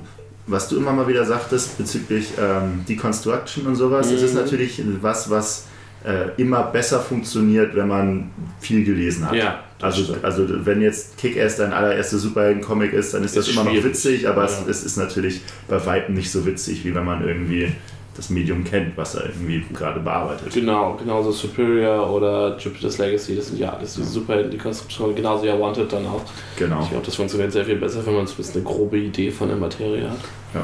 was 0.47 0.67
du 0.67 0.77
immer 0.77 0.91
mal 0.91 1.07
wieder 1.07 1.25
sagtest 1.25 1.77
bezüglich 1.77 2.29
ähm, 2.39 2.83
Deconstruction 2.87 3.65
und 3.67 3.75
sowas, 3.75 4.11
es 4.11 4.21
ist 4.21 4.33
Mhm. 4.33 4.41
natürlich 4.41 4.81
was, 5.01 5.29
was 5.29 5.65
äh, 6.05 6.29
immer 6.41 6.63
besser 6.63 6.99
funktioniert, 6.99 7.75
wenn 7.75 7.87
man 7.87 8.29
viel 8.59 8.83
gelesen 8.83 9.25
hat. 9.25 9.35
Ja, 9.35 9.63
das 9.79 9.93
Also, 9.95 10.03
stimmt. 10.03 10.25
also 10.25 10.45
wenn 10.65 10.81
jetzt 10.81 11.17
Kick-Ass 11.17 11.55
dein 11.55 11.71
allererster 11.71 12.17
Superhelden-Comic 12.17 12.91
ist, 12.91 13.13
dann 13.13 13.23
ist 13.23 13.37
das 13.37 13.47
Ist 13.47 13.53
immer 13.53 13.63
noch 13.63 13.71
schwierig. 13.71 13.85
witzig, 13.85 14.27
aber 14.27 14.43
es, 14.43 14.51
Ja. 14.51 14.69
es 14.69 14.83
ist 14.83 14.97
natürlich 14.97 15.39
bei 15.69 15.85
weitem 15.85 16.15
nicht 16.15 16.29
so 16.29 16.45
witzig, 16.45 16.83
wie 16.83 16.93
wenn 16.93 17.05
man 17.05 17.25
irgendwie 17.25 17.71
das 18.15 18.29
Medium 18.29 18.63
kennt, 18.63 18.95
was 18.95 19.15
er 19.15 19.25
irgendwie 19.25 19.65
gerade 19.73 19.99
bearbeitet. 19.99 20.53
Genau, 20.53 20.95
genauso 20.95 21.31
Superior 21.31 22.09
oder 22.11 22.57
Jupiter's 22.57 22.97
Legacy, 22.97 23.35
das 23.35 23.47
sind 23.47 23.59
ja 23.59 23.73
alles 23.73 23.95
diese 23.95 24.07
Superhelden, 24.07 24.51
die 24.51 24.57
Konstruktion, 24.57 25.15
genauso 25.15 25.45
ja 25.45 25.59
Wanted 25.59 25.91
dann 25.91 26.05
auch. 26.05 26.21
Genau. 26.57 26.81
Ich 26.83 26.89
glaube, 26.89 27.05
das 27.05 27.15
funktioniert 27.15 27.51
sehr 27.51 27.65
viel 27.65 27.77
besser, 27.77 28.05
wenn 28.05 28.15
man 28.15 28.27
zumindest 28.27 28.55
eine 28.55 28.65
grobe 28.65 28.99
Idee 28.99 29.31
von 29.31 29.47
der 29.47 29.57
Materie 29.57 30.09
hat. 30.09 30.19
Ja. 30.53 30.63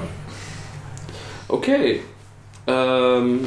Okay. 1.47 2.01
Ähm, 2.67 3.39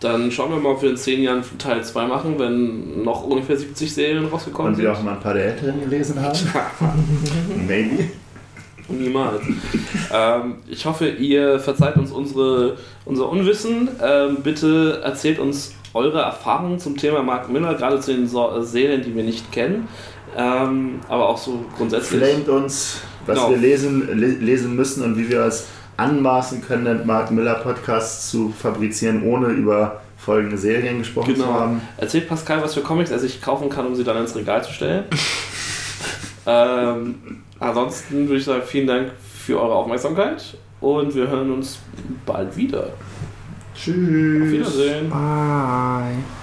dann 0.00 0.30
schauen 0.32 0.50
wir 0.50 0.58
mal, 0.58 0.70
ob 0.72 0.82
wir 0.82 0.90
in 0.90 0.96
10 0.96 1.22
Jahren 1.22 1.44
Teil 1.58 1.84
2 1.84 2.06
machen, 2.06 2.38
wenn 2.38 3.02
noch 3.04 3.22
ungefähr 3.24 3.58
70 3.58 3.92
Serien 3.92 4.24
rausgekommen 4.24 4.70
Und 4.70 4.76
sind. 4.76 4.84
wir 4.84 4.92
auch 4.92 5.02
mal 5.02 5.12
ein 5.12 5.20
paar 5.20 5.34
der 5.34 5.44
Älteren 5.44 5.78
gelesen 5.80 6.20
haben. 6.22 6.38
Maybe. 7.68 8.04
Niemals. 8.90 9.42
ähm, 10.12 10.56
ich 10.68 10.84
hoffe, 10.86 11.08
ihr 11.08 11.58
verzeiht 11.60 11.96
uns 11.96 12.10
unsere, 12.10 12.76
unser 13.04 13.28
Unwissen. 13.28 13.88
Ähm, 14.02 14.38
bitte 14.42 15.00
erzählt 15.04 15.38
uns 15.38 15.74
eure 15.94 16.20
Erfahrungen 16.20 16.78
zum 16.78 16.96
Thema 16.96 17.22
Mark 17.22 17.48
Miller, 17.50 17.74
gerade 17.74 18.00
zu 18.00 18.12
den 18.12 18.26
so 18.28 18.62
Serien, 18.62 19.02
die 19.02 19.14
wir 19.14 19.24
nicht 19.24 19.50
kennen. 19.52 19.88
Ähm, 20.36 21.00
aber 21.08 21.28
auch 21.28 21.38
so 21.38 21.64
grundsätzlich. 21.76 22.22
Flamet 22.22 22.48
uns, 22.48 23.00
was 23.26 23.36
Genau. 23.36 23.50
wir 23.50 23.56
lesen, 23.56 24.08
le 24.18 24.26
lesen 24.28 24.76
müssen 24.76 25.02
und 25.02 25.16
wie 25.18 25.28
wir 25.28 25.40
es 25.46 25.66
anmaßen 25.96 26.62
können, 26.62 26.84
den 26.84 27.06
Mark 27.06 27.30
Miller 27.32 27.54
Podcast 27.56 28.30
zu 28.30 28.50
fabrizieren, 28.56 29.22
ohne 29.24 29.48
über 29.48 30.00
folgende 30.16 30.56
Serien 30.56 30.98
gesprochen 30.98 31.34
zu 31.34 31.42
Genau. 31.42 31.52
haben. 31.54 31.80
Erzählt 31.96 32.28
Pascal, 32.28 32.62
was 32.62 32.74
für 32.74 32.80
Comics 32.82 33.10
er 33.10 33.18
sich 33.18 33.42
kaufen 33.42 33.68
kann, 33.68 33.86
um 33.86 33.94
sie 33.96 34.04
dann 34.04 34.18
ins 34.18 34.36
Regal 34.36 34.62
zu 34.62 34.72
stellen. 34.72 35.04
ähm, 36.46 37.14
ansonsten 37.60 38.26
würde 38.26 38.38
ich 38.38 38.44
sagen, 38.44 38.62
vielen 38.66 38.86
Dank 38.86 39.12
für 39.20 39.60
eure 39.60 39.74
Aufmerksamkeit 39.74 40.56
und 40.80 41.14
wir 41.14 41.28
hören 41.28 41.52
uns 41.52 41.78
bald 42.26 42.56
wieder. 42.56 42.92
Tschüss. 43.74 44.42
Auf 44.42 44.50
Wiedersehen. 44.50 45.10
Bye. 45.10 46.39